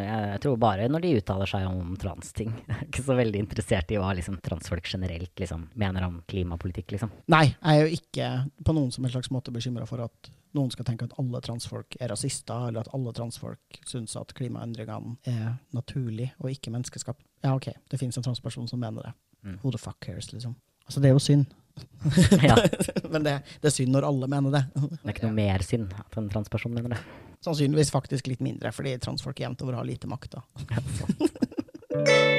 jeg 0.00 0.40
tror 0.44 0.58
bare 0.60 0.88
når 0.88 1.00
de 1.00 1.12
uttaler 1.16 1.48
seg 1.48 1.64
om 1.68 1.94
transting. 1.96 2.52
Jeg 2.68 2.76
er 2.76 2.86
ikke 2.88 3.04
så 3.06 3.16
veldig 3.16 3.40
interessert 3.40 3.92
i 3.92 3.96
hva 4.00 4.12
liksom, 4.16 4.36
transfolk 4.44 4.84
generelt 4.84 5.32
liksom, 5.40 5.70
mener 5.80 6.04
om 6.08 6.22
klimapolitikk, 6.28 6.92
liksom. 6.92 7.12
Nei, 7.32 7.54
jeg 7.54 7.72
er 7.72 7.80
jo 7.80 7.96
ikke 7.96 8.28
på 8.64 8.74
noen 8.76 8.92
som 8.92 9.04
en 9.04 9.12
slags 9.12 9.30
måte 9.32 9.52
bekymra 9.52 9.86
for 9.88 10.04
at 10.04 10.32
noen 10.56 10.70
skal 10.72 10.86
tenke 10.88 11.06
at 11.08 11.14
alle 11.20 11.40
transfolk 11.44 11.96
er 12.00 12.12
rasister, 12.12 12.68
eller 12.68 12.84
at 12.84 12.92
alle 12.96 13.12
transfolk 13.16 13.80
syns 13.88 14.16
at 14.20 14.34
klimaendringene 14.36 15.16
er 15.28 15.56
naturlig 15.76 16.32
og 16.40 16.50
ikke 16.52 16.72
menneskeskapt. 16.74 17.24
Ja, 17.44 17.54
OK, 17.56 17.70
det 17.90 18.00
finnes 18.00 18.18
en 18.18 18.26
transperson 18.26 18.68
som 18.70 18.82
mener 18.82 19.08
det. 19.08 19.14
Mm. 19.42 19.58
Who 19.62 19.72
the 19.74 19.80
fuck 19.80 19.98
cares, 20.04 20.32
liksom. 20.32 20.54
Altså, 20.86 21.00
det 21.00 21.10
er 21.10 21.16
jo 21.16 21.22
synd. 21.22 21.46
Ja, 22.44 22.56
Men 23.12 23.24
det, 23.24 23.38
det 23.62 23.70
er 23.70 23.72
synd 23.72 23.94
når 23.94 24.04
alle 24.10 24.28
mener 24.28 24.52
det. 24.52 24.64
det 24.76 25.06
er 25.06 25.14
ikke 25.14 25.24
noe 25.28 25.38
mer 25.38 25.64
synd 25.64 25.94
at 25.96 26.18
en 26.20 26.28
transperson 26.32 26.74
mener 26.74 26.96
det. 26.96 27.00
Sannsynligvis 27.42 27.90
faktisk 27.94 28.28
litt 28.30 28.44
mindre, 28.44 28.70
fordi 28.76 28.98
transfolk 29.02 29.40
jevnt 29.40 29.64
over 29.64 29.80
har 29.80 29.88
lite 29.88 30.10
makt. 30.10 30.36
da. 30.36 32.28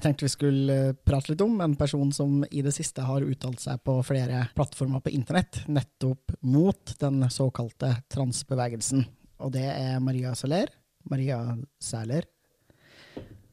Jeg 0.00 0.06
tenkte 0.06 0.24
vi 0.24 0.32
skulle 0.32 0.74
eh, 0.80 0.94
prate 1.04 1.28
litt 1.28 1.42
om 1.44 1.58
en 1.60 1.74
person 1.76 2.08
som 2.16 2.38
i 2.48 2.62
det 2.64 2.70
siste 2.72 3.04
har 3.04 3.20
uttalt 3.20 3.60
seg 3.60 3.82
på 3.84 3.98
flere 4.00 4.46
plattformer 4.56 5.02
på 5.04 5.12
internett, 5.12 5.58
nettopp 5.68 6.32
mot 6.40 6.94
den 7.02 7.26
såkalte 7.28 7.90
transbevegelsen. 8.08 9.04
Og 9.44 9.52
det 9.52 9.66
er 9.68 10.00
Maria 10.00 10.32
Saler. 10.32 10.72
Maria 11.04 11.42
Sæler. 11.84 12.24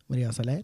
Maria 0.08 0.32
Saler. 0.32 0.64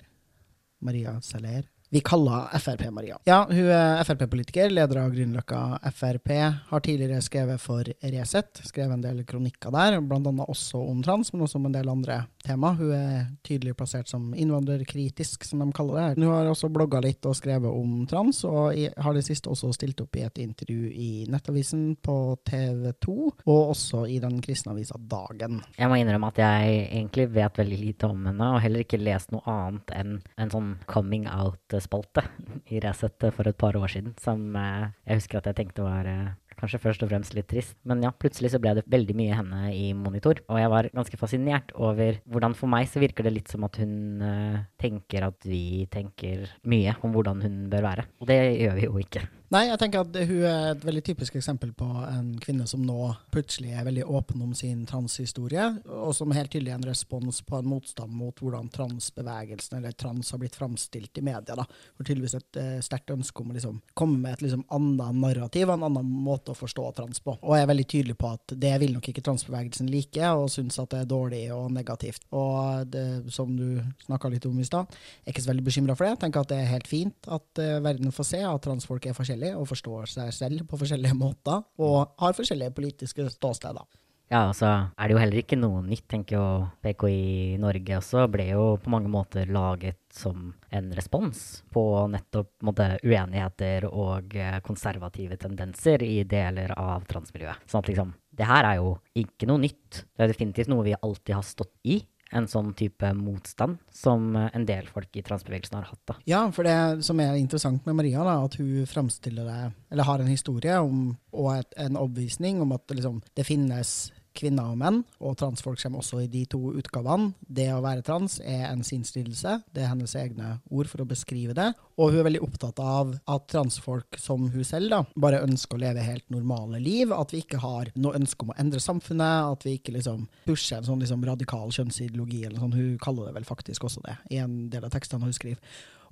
Maria 0.79 1.17
Saler. 1.19 1.67
Vi 1.91 1.99
kaller 1.99 2.47
Frp-Maria. 2.63 3.19
Ja, 3.27 3.43
hun 3.51 3.67
er 3.67 3.99
Frp-politiker, 4.07 4.71
leder 4.71 5.03
av 5.03 5.11
Grünerløkka 5.11 5.91
Frp. 5.91 6.31
Har 6.71 6.81
tidligere 6.87 7.19
skrevet 7.21 7.61
for 7.61 7.91
Resett, 8.15 8.63
skrevet 8.65 8.95
en 8.95 9.03
del 9.03 9.19
kronikker 9.27 9.75
der, 9.75 9.99
bl.a. 9.99 10.31
også 10.47 10.79
om 10.79 11.03
trans, 11.03 11.29
men 11.35 11.43
også 11.43 11.59
om 11.59 11.67
en 11.67 11.75
del 11.75 11.91
andre 11.91 12.23
tema. 12.43 12.73
Hun 12.77 12.91
er 12.95 13.25
tydelig 13.45 13.75
plassert 13.77 14.09
som 14.11 14.33
innvandrerkritisk, 14.35 15.45
som 15.47 15.63
de 15.63 15.69
kaller 15.75 15.99
det. 15.99 16.21
Hun 16.21 16.31
har 16.33 16.49
også 16.51 16.69
blogga 16.73 17.01
litt 17.03 17.25
og 17.29 17.37
skrevet 17.37 17.71
om 17.71 18.03
trans, 18.09 18.43
og 18.49 18.75
har 18.75 19.15
det 19.15 19.25
siste 19.25 19.51
også 19.51 19.71
stilt 19.75 20.01
opp 20.03 20.19
i 20.19 20.25
et 20.27 20.41
intervju 20.43 20.91
i 20.91 21.09
Nettavisen 21.31 21.95
på 22.03 22.17
TV 22.47 22.91
2, 23.03 23.17
og 23.45 23.73
også 23.73 24.05
i 24.11 24.19
den 24.23 24.39
kristne 24.43 24.75
avisa 24.75 24.99
Dagen. 24.99 25.61
Jeg 25.77 25.89
må 25.91 25.97
innrømme 25.99 26.31
at 26.33 26.41
jeg 26.41 26.77
egentlig 26.85 27.27
vet 27.33 27.59
veldig 27.59 27.79
lite 27.79 28.11
om 28.11 28.27
henne, 28.29 28.51
og 28.55 28.61
heller 28.63 28.85
ikke 28.85 29.01
lest 29.01 29.33
noe 29.33 29.43
annet 29.49 29.93
enn 29.95 30.15
en 30.37 30.53
sånn 30.53 30.71
coming 30.89 31.27
out-spalte 31.31 32.25
i 32.71 32.81
Resett 32.83 33.27
for 33.35 33.47
et 33.49 33.59
par 33.59 33.77
år 33.79 33.91
siden, 33.91 34.15
som 34.21 34.55
eh, 34.59 34.89
jeg 35.07 35.21
husker 35.21 35.39
at 35.39 35.51
jeg 35.51 35.59
tenkte 35.61 35.85
var 35.85 36.07
eh, 36.09 36.33
kanskje 36.63 36.81
først 36.81 37.03
og 37.03 37.11
fremst 37.11 37.35
litt 37.35 37.49
trist. 37.51 37.75
Men 37.87 38.03
ja, 38.05 38.13
plutselig 38.15 38.53
så 38.53 38.61
ble 38.63 38.77
det 38.79 38.87
veldig 38.91 39.17
mye 39.19 39.37
henne 39.37 39.61
i 39.75 39.91
monitor, 39.97 40.39
og 40.47 40.61
jeg 40.61 40.71
var 40.71 40.89
ganske 40.95 41.19
fascinert 41.19 41.73
over 41.75 42.19
hvordan 42.31 42.57
for 42.57 42.71
meg 42.71 42.87
så 42.89 43.03
virker 43.03 43.27
det 43.27 43.35
litt 43.35 43.51
som 43.51 43.67
at 43.67 43.79
hun 43.81 44.23
uh, 44.23 44.63
tenker 44.81 45.27
at 45.27 45.47
vi 45.47 45.85
tenker 45.93 46.47
mye 46.69 46.95
om 47.03 47.15
hvordan 47.15 47.43
hun 47.43 47.63
bør 47.71 47.89
være. 47.91 48.07
Og 48.23 48.29
det 48.31 48.39
gjør 48.63 48.79
vi 48.79 48.87
jo 48.87 48.99
ikke. 49.03 49.25
Nei, 49.53 49.67
jeg 49.67 49.77
tenker 49.77 50.01
at 50.01 50.15
hun 50.17 50.45
er 50.49 50.71
et 50.71 50.81
veldig 50.81 51.01
typisk 51.05 51.35
eksempel 51.37 51.75
på 51.77 51.85
en 51.85 52.31
kvinne 52.41 52.65
som 52.65 52.81
nå 52.81 53.11
plutselig 53.29 53.75
er 53.77 53.83
veldig 53.85 54.07
åpen 54.09 54.41
om 54.41 54.53
sin 54.57 54.79
transhistorie, 54.89 55.67
og 55.93 56.15
som 56.17 56.31
helt 56.33 56.49
tydelig 56.49 56.71
er 56.71 56.79
en 56.79 56.87
respons 56.87 57.43
på 57.45 57.59
en 57.59 57.67
motstand 57.69 58.15
mot 58.17 58.41
hvordan 58.41 58.71
transbevegelsen 58.73 59.77
eller 59.77 59.93
trans 59.93 60.33
har 60.33 60.41
blitt 60.41 60.57
framstilt 60.57 61.21
i 61.21 61.25
media. 61.27 61.57
da. 61.59 61.67
For 61.93 62.01
tydeligvis 62.01 62.33
et 62.39 62.57
uh, 62.57 62.79
sterkt 62.81 63.13
ønske 63.13 63.43
om 63.43 63.51
å 63.51 63.57
liksom 63.59 63.75
komme 63.93 64.23
med 64.23 64.39
et 64.39 64.47
liksom 64.47 64.63
annet 64.73 65.19
narrativ 65.21 65.67
og 65.67 65.75
en 65.75 65.85
annen 65.91 66.09
måte 66.25 66.55
å 66.55 66.57
forstå 66.57 66.87
trans 66.97 67.21
på. 67.21 67.37
Og 67.43 67.53
er 67.59 67.69
veldig 67.69 67.85
tydelig 67.93 68.17
på 68.17 68.33
at 68.33 68.55
det 68.57 68.73
vil 68.81 68.97
nok 68.97 69.11
ikke 69.13 69.25
transbevegelsen 69.29 69.93
like, 69.93 70.33
og 70.33 70.49
syns 70.55 70.81
at 70.81 70.95
det 70.95 71.03
er 71.03 71.13
dårlig 71.13 71.43
og 71.53 71.69
negativt. 71.77 72.25
Og 72.33 72.89
det, 72.89 73.05
som 73.37 73.53
du 73.53 73.77
snakka 74.07 74.33
litt 74.33 74.49
om 74.49 74.57
i 74.57 74.65
stad, 74.65 74.97
er 75.21 75.37
ikke 75.37 75.45
så 75.45 75.53
veldig 75.53 75.69
bekymra 75.69 75.93
for 75.93 76.09
det. 76.09 76.15
Jeg 76.15 76.23
tenker 76.25 76.41
at 76.41 76.55
det 76.55 76.61
er 76.63 76.73
helt 76.73 76.89
fint 76.89 77.31
at 77.37 77.61
uh, 77.61 77.77
verden 77.85 78.17
får 78.17 78.31
se 78.33 78.43
at 78.49 78.65
transfolk 78.65 79.05
er 79.05 79.13
forskjellige 79.21 79.42
og 79.51 79.67
forstår 79.69 80.07
seg 80.09 80.31
selv 80.35 80.63
på 80.69 80.79
forskjellige 80.79 81.17
måter, 81.19 81.65
og 81.83 82.15
har 82.21 82.37
forskjellige 82.37 82.75
politiske 82.77 83.27
ståsteder. 83.33 83.85
Ja, 84.31 84.47
altså 84.47 84.69
er 84.97 85.09
det 85.09 85.13
jo 85.13 85.19
heller 85.19 85.39
ikke 85.43 85.57
noe 85.59 85.81
nytt, 85.85 86.05
tenker 86.09 86.37
jo 86.39 86.45
PKI 86.81 87.57
Norge 87.61 87.97
også, 87.99 88.23
ble 88.33 88.47
jo 88.49 88.63
på 88.81 88.89
mange 88.89 89.11
måter 89.11 89.49
laget 89.51 89.99
som 90.13 90.47
en 90.73 90.87
respons 90.97 91.61
på 91.73 91.83
nettopp 92.09 92.49
måte, 92.65 92.87
uenigheter 93.03 93.85
og 93.91 94.33
eh, 94.39 94.57
konservative 94.65 95.37
tendenser 95.41 96.01
i 96.07 96.23
deler 96.25 96.73
av 96.79 97.05
transmiljøet. 97.09 97.67
Sånn 97.69 97.83
at 97.83 97.91
liksom, 97.91 98.15
det 98.33 98.49
her 98.49 98.71
er 98.71 98.79
jo 98.79 98.95
ikke 99.21 99.49
noe 99.51 99.61
nytt. 99.67 100.01
Det 100.15 100.25
er 100.25 100.33
definitivt 100.33 100.71
noe 100.71 100.87
vi 100.87 100.97
alltid 100.97 101.35
har 101.37 101.45
stått 101.45 101.75
i. 101.85 101.99
En 102.33 102.47
sånn 102.49 102.71
type 102.77 103.11
motstand 103.17 103.79
som 103.93 104.31
eh, 104.39 104.49
en 104.57 104.65
del 104.69 104.89
folk 104.91 105.13
i 105.19 105.23
transbevegelsen 105.25 105.77
har 105.79 105.91
hatt. 105.91 106.01
da. 106.09 106.17
Ja, 106.29 106.41
for 106.55 106.67
det 106.67 107.05
som 107.07 107.21
er 107.23 107.37
interessant 107.39 107.85
med 107.85 107.97
Maria, 107.99 108.25
da, 108.25 108.39
at 108.45 108.57
hun 108.59 108.87
framstiller 108.89 109.47
det, 109.49 109.61
eller 109.93 110.09
har 110.09 110.23
en 110.23 110.33
historie 110.33 110.79
om, 110.81 111.05
og 111.33 111.53
et, 111.57 111.79
en 111.85 111.99
oppvisning 111.99 112.61
om 112.63 112.75
at 112.75 112.93
liksom, 112.93 113.21
det 113.37 113.47
finnes 113.47 114.11
kvinner 114.37 114.71
og 114.73 114.79
menn, 114.81 114.99
og 115.23 115.37
transfolk 115.39 115.81
kommer 115.81 116.01
også 116.01 116.23
i 116.23 116.29
de 116.31 116.43
to 116.49 116.59
utgavene. 116.73 117.31
Det 117.43 117.69
å 117.73 117.81
være 117.83 118.03
trans 118.05 118.39
er 118.41 118.65
en 118.69 118.83
sinnslidelse. 118.85 119.59
Det 119.73 119.83
er 119.83 119.91
hennes 119.91 120.15
egne 120.19 120.57
ord 120.73 120.89
for 120.91 121.03
å 121.03 121.07
beskrive 121.09 121.55
det. 121.57 121.69
Og 122.01 122.13
hun 122.13 122.21
er 122.21 122.27
veldig 122.29 122.43
opptatt 122.45 122.81
av 122.81 123.15
at 123.29 123.47
transfolk 123.53 124.17
som 124.21 124.47
hun 124.53 124.67
selv 124.67 124.93
da, 124.93 125.01
bare 125.15 125.43
ønsker 125.45 125.77
å 125.77 125.83
leve 125.85 126.05
helt 126.05 126.25
normale 126.33 126.81
liv. 126.83 127.13
At 127.13 127.33
vi 127.33 127.43
ikke 127.43 127.61
har 127.63 127.93
noe 127.95 128.17
ønske 128.17 128.45
om 128.45 128.53
å 128.53 128.59
endre 128.61 128.81
samfunnet. 128.83 129.53
At 129.53 129.67
vi 129.67 129.77
ikke 129.77 129.95
liksom 129.97 130.27
pusher 130.47 130.79
en 130.79 130.87
sånn 130.89 131.03
liksom 131.03 131.25
radikal 131.27 131.73
kjønnsideologi 131.73 132.43
eller 132.47 132.61
sånn. 132.61 132.77
Hun 132.77 133.01
kaller 133.01 133.29
det 133.29 133.37
vel 133.39 133.49
faktisk 133.49 133.85
også 133.89 134.05
det 134.07 134.17
i 134.33 134.41
en 134.41 134.63
del 134.73 134.87
av 134.87 134.93
tekstene 134.93 135.29
hun 135.29 135.35
skriver. 135.35 135.61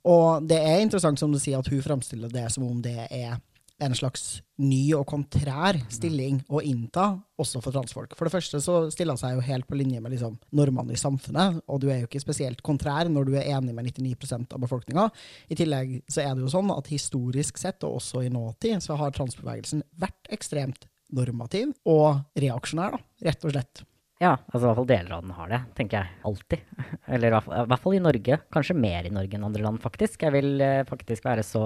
Og 0.07 0.47
det 0.49 0.57
er 0.57 0.81
interessant 0.81 1.19
som 1.21 1.33
du 1.33 1.37
sier 1.41 1.61
at 1.61 1.69
hun 1.69 1.81
fremstiller 1.85 2.31
det 2.33 2.47
som 2.53 2.65
om 2.65 2.79
det 2.81 3.05
er 3.05 3.37
en 3.81 3.95
slags 3.97 4.41
ny 4.61 4.93
og 4.93 5.07
kontrær 5.09 5.79
stilling 5.91 6.39
å 6.53 6.61
innta, 6.65 7.15
også 7.41 7.63
for 7.63 7.73
transfolk. 7.73 8.13
For 8.17 8.27
det 8.27 8.33
første 8.35 8.61
så 8.61 8.77
stiller 8.93 9.17
han 9.17 9.21
seg 9.21 9.35
jo 9.35 9.45
helt 9.47 9.67
på 9.69 9.77
linje 9.79 10.01
med 10.03 10.13
liksom, 10.13 10.37
normene 10.57 10.93
i 10.93 11.01
samfunnet, 11.01 11.63
og 11.65 11.81
du 11.81 11.89
er 11.89 12.03
jo 12.03 12.09
ikke 12.09 12.21
spesielt 12.21 12.61
kontrær 12.65 13.09
når 13.09 13.29
du 13.29 13.35
er 13.39 13.49
enig 13.55 13.73
med 13.77 13.89
99% 13.89 14.53
av 14.53 14.61
befolkninga. 14.61 15.07
I 15.49 15.57
tillegg 15.57 15.97
så 16.11 16.23
er 16.25 16.35
det 16.35 16.45
jo 16.45 16.53
sånn 16.53 16.73
at 16.75 16.91
historisk 16.93 17.61
sett, 17.61 17.81
og 17.87 17.99
også 18.01 18.25
i 18.25 18.33
nåtid, 18.33 18.83
så 18.85 18.99
har 19.01 19.15
transbevegelsen 19.17 19.85
vært 20.01 20.29
ekstremt 20.33 20.85
normativ 21.11 21.73
og 21.89 22.21
reaksjonær, 22.39 22.95
da, 22.95 23.07
rett 23.27 23.47
og 23.47 23.55
slett. 23.55 23.87
Ja, 24.21 24.35
altså 24.37 24.61
i 24.61 24.67
hvert 24.67 24.77
fall 24.77 24.89
deler 24.91 25.15
av 25.15 25.23
den 25.25 25.33
har 25.33 25.49
det, 25.49 25.59
tenker 25.77 25.97
jeg. 25.97 26.17
Alltid. 26.29 26.65
Eller 27.15 27.31
i 27.31 27.39
hvert 27.41 27.81
fall 27.81 27.95
i 27.97 28.03
Norge. 28.03 28.37
Kanskje 28.53 28.77
mer 28.77 29.07
i 29.09 29.13
Norge 29.13 29.37
enn 29.37 29.47
andre 29.47 29.63
land, 29.65 29.81
faktisk. 29.81 30.21
Jeg 30.27 30.35
vil 30.35 30.61
eh, 30.61 30.83
faktisk 30.85 31.25
være 31.25 31.45
så 31.45 31.63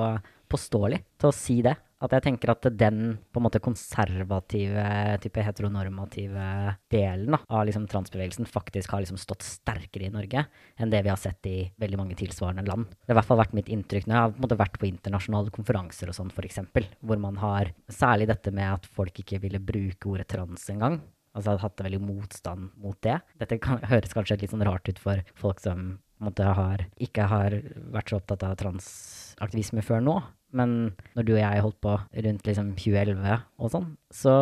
påståelig 0.51 1.01
til 1.19 1.27
å 1.27 1.35
si 1.35 1.57
det. 1.65 1.75
At 2.03 2.11
jeg 2.11 2.25
tenker 2.25 2.51
at 2.51 2.65
den 2.75 3.15
på 3.31 3.39
en 3.39 3.45
måte 3.45 3.61
konservative, 3.63 4.83
type 5.23 5.43
heteronormative 5.47 6.47
delen 6.91 7.37
da, 7.37 7.39
av 7.47 7.63
liksom 7.69 7.87
transbevegelsen 7.91 8.49
faktisk 8.49 8.91
har 8.91 9.05
liksom 9.05 9.19
stått 9.21 9.45
sterkere 9.47 10.09
i 10.09 10.11
Norge 10.13 10.43
enn 10.75 10.91
det 10.91 11.01
vi 11.05 11.11
har 11.13 11.19
sett 11.21 11.47
i 11.47 11.57
veldig 11.79 12.01
mange 12.01 12.19
tilsvarende 12.19 12.65
land. 12.67 12.91
Det 12.91 13.13
har 13.13 13.15
i 13.15 13.19
hvert 13.21 13.31
fall 13.31 13.41
vært 13.45 13.55
mitt 13.55 13.71
inntrykk 13.71 14.09
når 14.09 14.15
jeg 14.15 14.25
har 14.25 14.33
på 14.33 14.41
en 14.41 14.47
måte 14.47 14.59
vært 14.59 14.79
på 14.81 14.89
internasjonale 14.89 15.55
konferanser 15.55 16.11
og 16.11 16.19
sånn, 16.19 16.33
f.eks., 16.35 16.61
hvor 16.99 17.21
man 17.21 17.39
har 17.39 17.71
særlig 17.87 18.27
dette 18.33 18.51
med 18.55 18.75
at 18.75 18.89
folk 18.91 19.23
ikke 19.23 19.39
ville 19.43 19.63
bruke 19.63 20.11
ordet 20.11 20.27
trans 20.35 20.67
engang. 20.73 20.99
Altså 21.35 21.51
hadde 21.51 21.65
hatt 21.65 21.83
veldig 21.83 21.99
motstand 22.03 22.75
mot 22.79 22.99
det. 23.03 23.19
Dette 23.39 23.59
kan, 23.63 23.79
høres 23.91 24.15
kanskje 24.15 24.41
litt 24.43 24.51
sånn 24.51 24.67
rart 24.67 24.91
ut 24.91 24.99
for 24.99 25.23
folk 25.39 25.63
som 25.63 25.95
måte 26.23 26.47
har, 26.57 26.85
ikke 27.01 27.25
har 27.27 27.57
vært 27.91 28.11
så 28.11 28.19
opptatt 28.21 28.45
av 28.47 28.55
transaktivisme 28.61 29.83
før 29.83 30.03
nå. 30.03 30.15
Men 30.55 30.75
når 31.17 31.27
du 31.27 31.33
og 31.35 31.41
jeg 31.41 31.63
holdt 31.65 31.79
på 31.83 31.93
rundt 32.25 32.47
liksom 32.47 32.71
2011 32.79 33.35
og 33.59 33.71
sånn, 33.73 33.87
så 34.13 34.35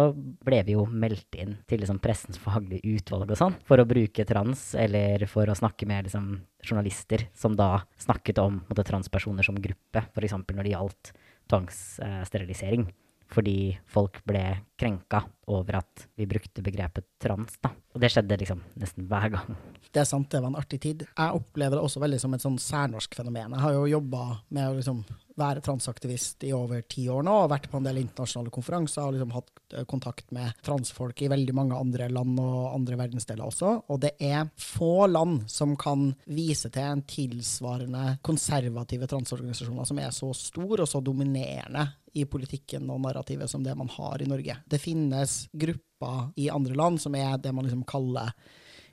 ble 0.45 0.61
vi 0.67 0.75
jo 0.75 0.85
meldt 0.89 1.39
inn 1.41 1.55
til 1.69 1.81
liksom 1.81 2.01
pressens 2.03 2.39
faglige 2.41 2.85
utvalg 2.93 3.33
og 3.33 3.39
sånn, 3.39 3.57
for 3.65 3.81
å 3.81 3.87
bruke 3.89 4.27
trans, 4.29 4.71
eller 4.79 5.25
for 5.31 5.49
å 5.49 5.57
snakke 5.57 5.89
med 5.89 6.09
liksom 6.09 6.35
journalister 6.63 7.27
som 7.37 7.57
da 7.59 7.83
snakket 7.99 8.41
om 8.43 8.61
måtte, 8.67 8.85
transpersoner 8.87 9.45
som 9.45 9.57
gruppe, 9.57 10.05
f.eks. 10.13 10.37
når 10.53 10.63
det 10.63 10.75
gjaldt 10.75 11.15
tvangssterilisering 11.51 12.91
fordi 13.33 13.73
folk 13.89 14.19
ble 14.27 14.43
krenka 14.79 15.23
over 15.51 15.79
at 15.81 16.05
vi 16.19 16.27
brukte 16.29 16.63
begrepet 16.63 17.05
trans. 17.21 17.57
da. 17.63 17.71
Og 17.93 18.01
det 18.01 18.11
skjedde 18.13 18.37
liksom 18.39 18.61
nesten 18.79 19.07
hver 19.09 19.33
gang. 19.33 19.55
Det 19.93 20.01
er 20.01 20.07
sant, 20.09 20.29
det 20.31 20.41
var 20.41 20.51
en 20.51 20.59
artig 20.59 20.79
tid. 20.83 21.05
Jeg 21.09 21.39
opplever 21.39 21.77
det 21.77 21.83
også 21.85 22.01
veldig 22.03 22.19
som 22.21 22.35
et 22.35 22.45
sånn 22.45 22.59
særnorsk 22.61 23.17
fenomen. 23.17 23.55
Jeg 23.55 23.63
har 23.65 23.75
jo 23.75 23.85
jobba 23.91 24.23
med 24.53 24.69
å 24.69 24.77
liksom 24.77 25.03
være 25.39 25.63
transaktivist 25.65 26.43
i 26.47 26.51
over 26.55 26.83
ti 26.89 27.05
år 27.11 27.23
nå, 27.25 27.35
og 27.43 27.51
vært 27.51 27.69
på 27.71 27.79
en 27.79 27.87
del 27.87 28.01
internasjonale 28.03 28.53
konferanser 28.53 29.05
og 29.05 29.15
liksom 29.15 29.33
hatt 29.35 29.75
eh, 29.77 29.85
kontakt 29.89 30.29
med 30.35 30.59
transfolk 30.65 31.23
i 31.23 31.29
veldig 31.31 31.55
mange 31.57 31.79
andre 31.79 32.09
land 32.13 32.39
og 32.43 32.73
andre 32.73 32.99
verdensdeler 32.99 33.45
også. 33.47 33.73
Og 33.93 34.01
det 34.03 34.13
er 34.23 34.49
få 34.59 35.07
land 35.09 35.43
som 35.51 35.75
kan 35.79 36.11
vise 36.25 36.71
til 36.73 36.85
en 36.85 37.05
tilsvarende 37.09 38.17
konservative 38.25 39.09
transorganisasjoner 39.09 39.89
som 39.89 40.01
er 40.03 40.13
så 40.15 40.31
stor 40.37 40.83
og 40.85 40.89
så 40.89 41.01
dominerende 41.03 41.87
i 42.13 42.27
politikken 42.29 42.89
og 42.93 43.01
narrativet 43.01 43.49
som 43.49 43.63
det 43.65 43.73
man 43.77 43.89
har 43.95 44.21
i 44.21 44.29
Norge. 44.29 44.59
Det 44.69 44.81
finnes 44.81 45.47
grupper 45.49 46.29
i 46.37 46.51
andre 46.53 46.77
land 46.77 47.01
som 47.01 47.15
er 47.17 47.39
det 47.41 47.53
man 47.55 47.65
liksom 47.65 47.87
kaller 47.89 48.33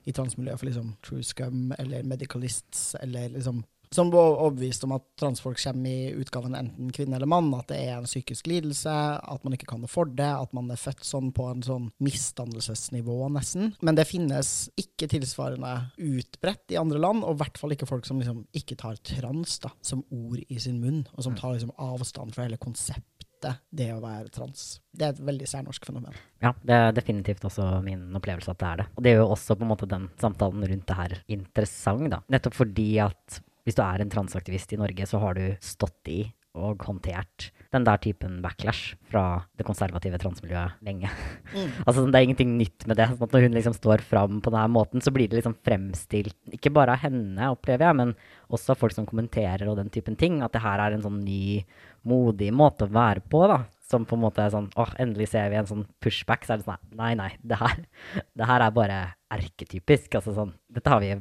i 0.09 0.13
transmiljøet 0.15 0.57
for 0.57 0.69
liksom 0.69 0.95
true 1.05 1.25
scum 1.25 1.75
eller 1.77 2.07
medicalists, 2.07 2.95
eller 3.01 3.29
liksom 3.35 3.61
som 3.95 4.11
var 4.13 4.37
overbevist 4.39 4.85
om 4.87 4.93
at 4.95 5.03
transfolk 5.19 5.59
kommer 5.59 5.91
i 5.91 6.13
utgaven 6.15 6.55
enten 6.55 6.91
kvinne 6.95 7.17
eller 7.17 7.29
mann, 7.29 7.49
at 7.57 7.67
det 7.71 7.79
er 7.83 7.97
en 7.97 8.07
psykisk 8.07 8.47
lidelse, 8.47 8.91
at 8.91 9.43
man 9.43 9.57
ikke 9.57 9.67
kan 9.73 9.83
det 9.83 9.91
for 9.91 10.07
det, 10.07 10.29
at 10.31 10.53
man 10.55 10.71
er 10.71 10.79
født 10.79 11.03
sånn 11.07 11.31
på 11.35 11.49
en 11.51 11.63
sånn 11.65 11.89
misdannelsesnivå, 12.03 13.17
nesten. 13.35 13.73
Men 13.83 13.99
det 13.99 14.07
finnes 14.07 14.69
ikke 14.79 15.09
tilsvarende 15.11 15.73
utbredt 15.99 16.71
i 16.71 16.79
andre 16.79 17.03
land, 17.03 17.25
og 17.27 17.35
i 17.35 17.43
hvert 17.43 17.59
fall 17.59 17.75
ikke 17.75 17.89
folk 17.89 18.07
som 18.07 18.21
liksom 18.23 18.45
ikke 18.55 18.79
tar 18.79 19.01
trans 19.03 19.59
da, 19.63 19.73
som 19.83 20.05
ord 20.07 20.39
i 20.47 20.61
sin 20.61 20.79
munn, 20.79 21.03
og 21.11 21.27
som 21.27 21.35
tar 21.35 21.57
liksom 21.57 21.75
avstand 21.75 22.35
fra 22.35 22.47
hele 22.47 22.61
konseptet 22.61 23.11
det 23.73 23.87
å 23.89 24.01
være 24.03 24.29
trans. 24.33 24.79
Det 24.93 25.05
er 25.05 25.15
et 25.15 25.21
veldig 25.25 25.47
særnorsk 25.49 25.85
fenomen. 25.87 26.17
Ja, 26.43 26.53
det 26.61 26.75
er 26.77 26.91
definitivt 26.93 27.45
også 27.47 27.79
min 27.85 28.11
opplevelse 28.17 28.53
at 28.53 28.59
det 28.61 28.67
er 28.67 28.81
det. 28.83 28.89
Og 28.95 29.03
det 29.03 29.13
gjør 29.13 29.23
jo 29.23 29.31
også 29.35 29.57
på 29.57 29.65
en 29.65 29.71
måte 29.71 29.89
den 29.89 30.09
samtalen 30.21 30.67
rundt 30.69 30.91
det 30.91 30.99
her 30.99 31.15
interessant, 31.37 32.11
da. 32.13 32.21
Nettopp 32.31 32.59
fordi 32.59 32.91
at 33.01 33.41
hvis 33.65 33.77
du 33.77 33.83
er 33.85 34.03
en 34.03 34.11
transaktivist 34.13 34.73
i 34.73 34.79
Norge, 34.81 35.07
så 35.09 35.21
har 35.21 35.37
du 35.37 35.45
stått 35.63 36.11
i 36.11 36.21
og 36.51 36.83
håndtert 36.83 37.45
den 37.71 37.85
der 37.87 37.99
typen 38.03 38.41
backlash 38.43 38.97
fra 39.07 39.45
det 39.55 39.63
konservative 39.63 40.19
transmiljøet 40.19 40.81
lenge. 40.83 41.07
Mm. 41.53 41.69
altså, 41.85 42.03
det 42.03 42.19
er 42.19 42.25
ingenting 42.27 42.57
nytt 42.59 42.83
med 42.89 42.99
det. 42.99 43.07
Sånn 43.13 43.23
at 43.29 43.35
når 43.37 43.45
hun 43.45 43.55
liksom 43.55 43.75
står 43.77 44.03
fram 44.03 44.41
på 44.43 44.51
denne 44.51 44.67
måten, 44.73 45.03
så 45.03 45.13
blir 45.15 45.31
det 45.31 45.39
liksom 45.39 45.55
fremstilt, 45.63 46.35
ikke 46.51 46.73
bare 46.75 46.97
av 46.97 47.05
henne, 47.05 47.53
opplever 47.53 47.87
jeg, 47.87 47.99
men 48.01 48.11
også 48.51 48.75
av 48.75 48.81
folk 48.81 48.97
som 48.97 49.07
kommenterer 49.07 49.63
og 49.71 49.79
den 49.79 49.93
typen 49.93 50.19
ting, 50.19 50.41
at 50.43 50.51
det 50.51 50.65
her 50.65 50.83
er 50.83 50.97
en 50.97 51.05
sånn 51.05 51.21
ny, 51.23 51.61
modig 52.03 52.51
måte 52.51 52.89
å 52.89 52.91
være 52.91 53.23
på, 53.31 53.45
da 53.47 53.61
som 53.91 54.05
på 54.07 54.17
en 54.17 54.23
måte 54.23 54.43
er 54.43 54.53
sånn 54.53 54.69
åh, 54.79 54.91
endelig 55.01 55.31
ser 55.33 55.51
vi 55.51 55.59
en 55.59 55.69
sånn 55.69 55.87
pushback. 56.03 56.45
Så 56.47 56.55
er 56.55 56.61
det 56.61 56.67
sånn 56.67 56.99
nei, 56.99 57.13
nei, 57.19 57.31
det 57.43 57.59
her, 57.61 57.83
det 58.37 58.47
her 58.49 58.65
er 58.65 58.75
bare 58.75 58.99
erketypisk. 59.31 60.17
Altså 60.19 60.33
sånn, 60.35 60.53
dette 60.71 60.91
har 60.91 61.03
vi 61.03 61.13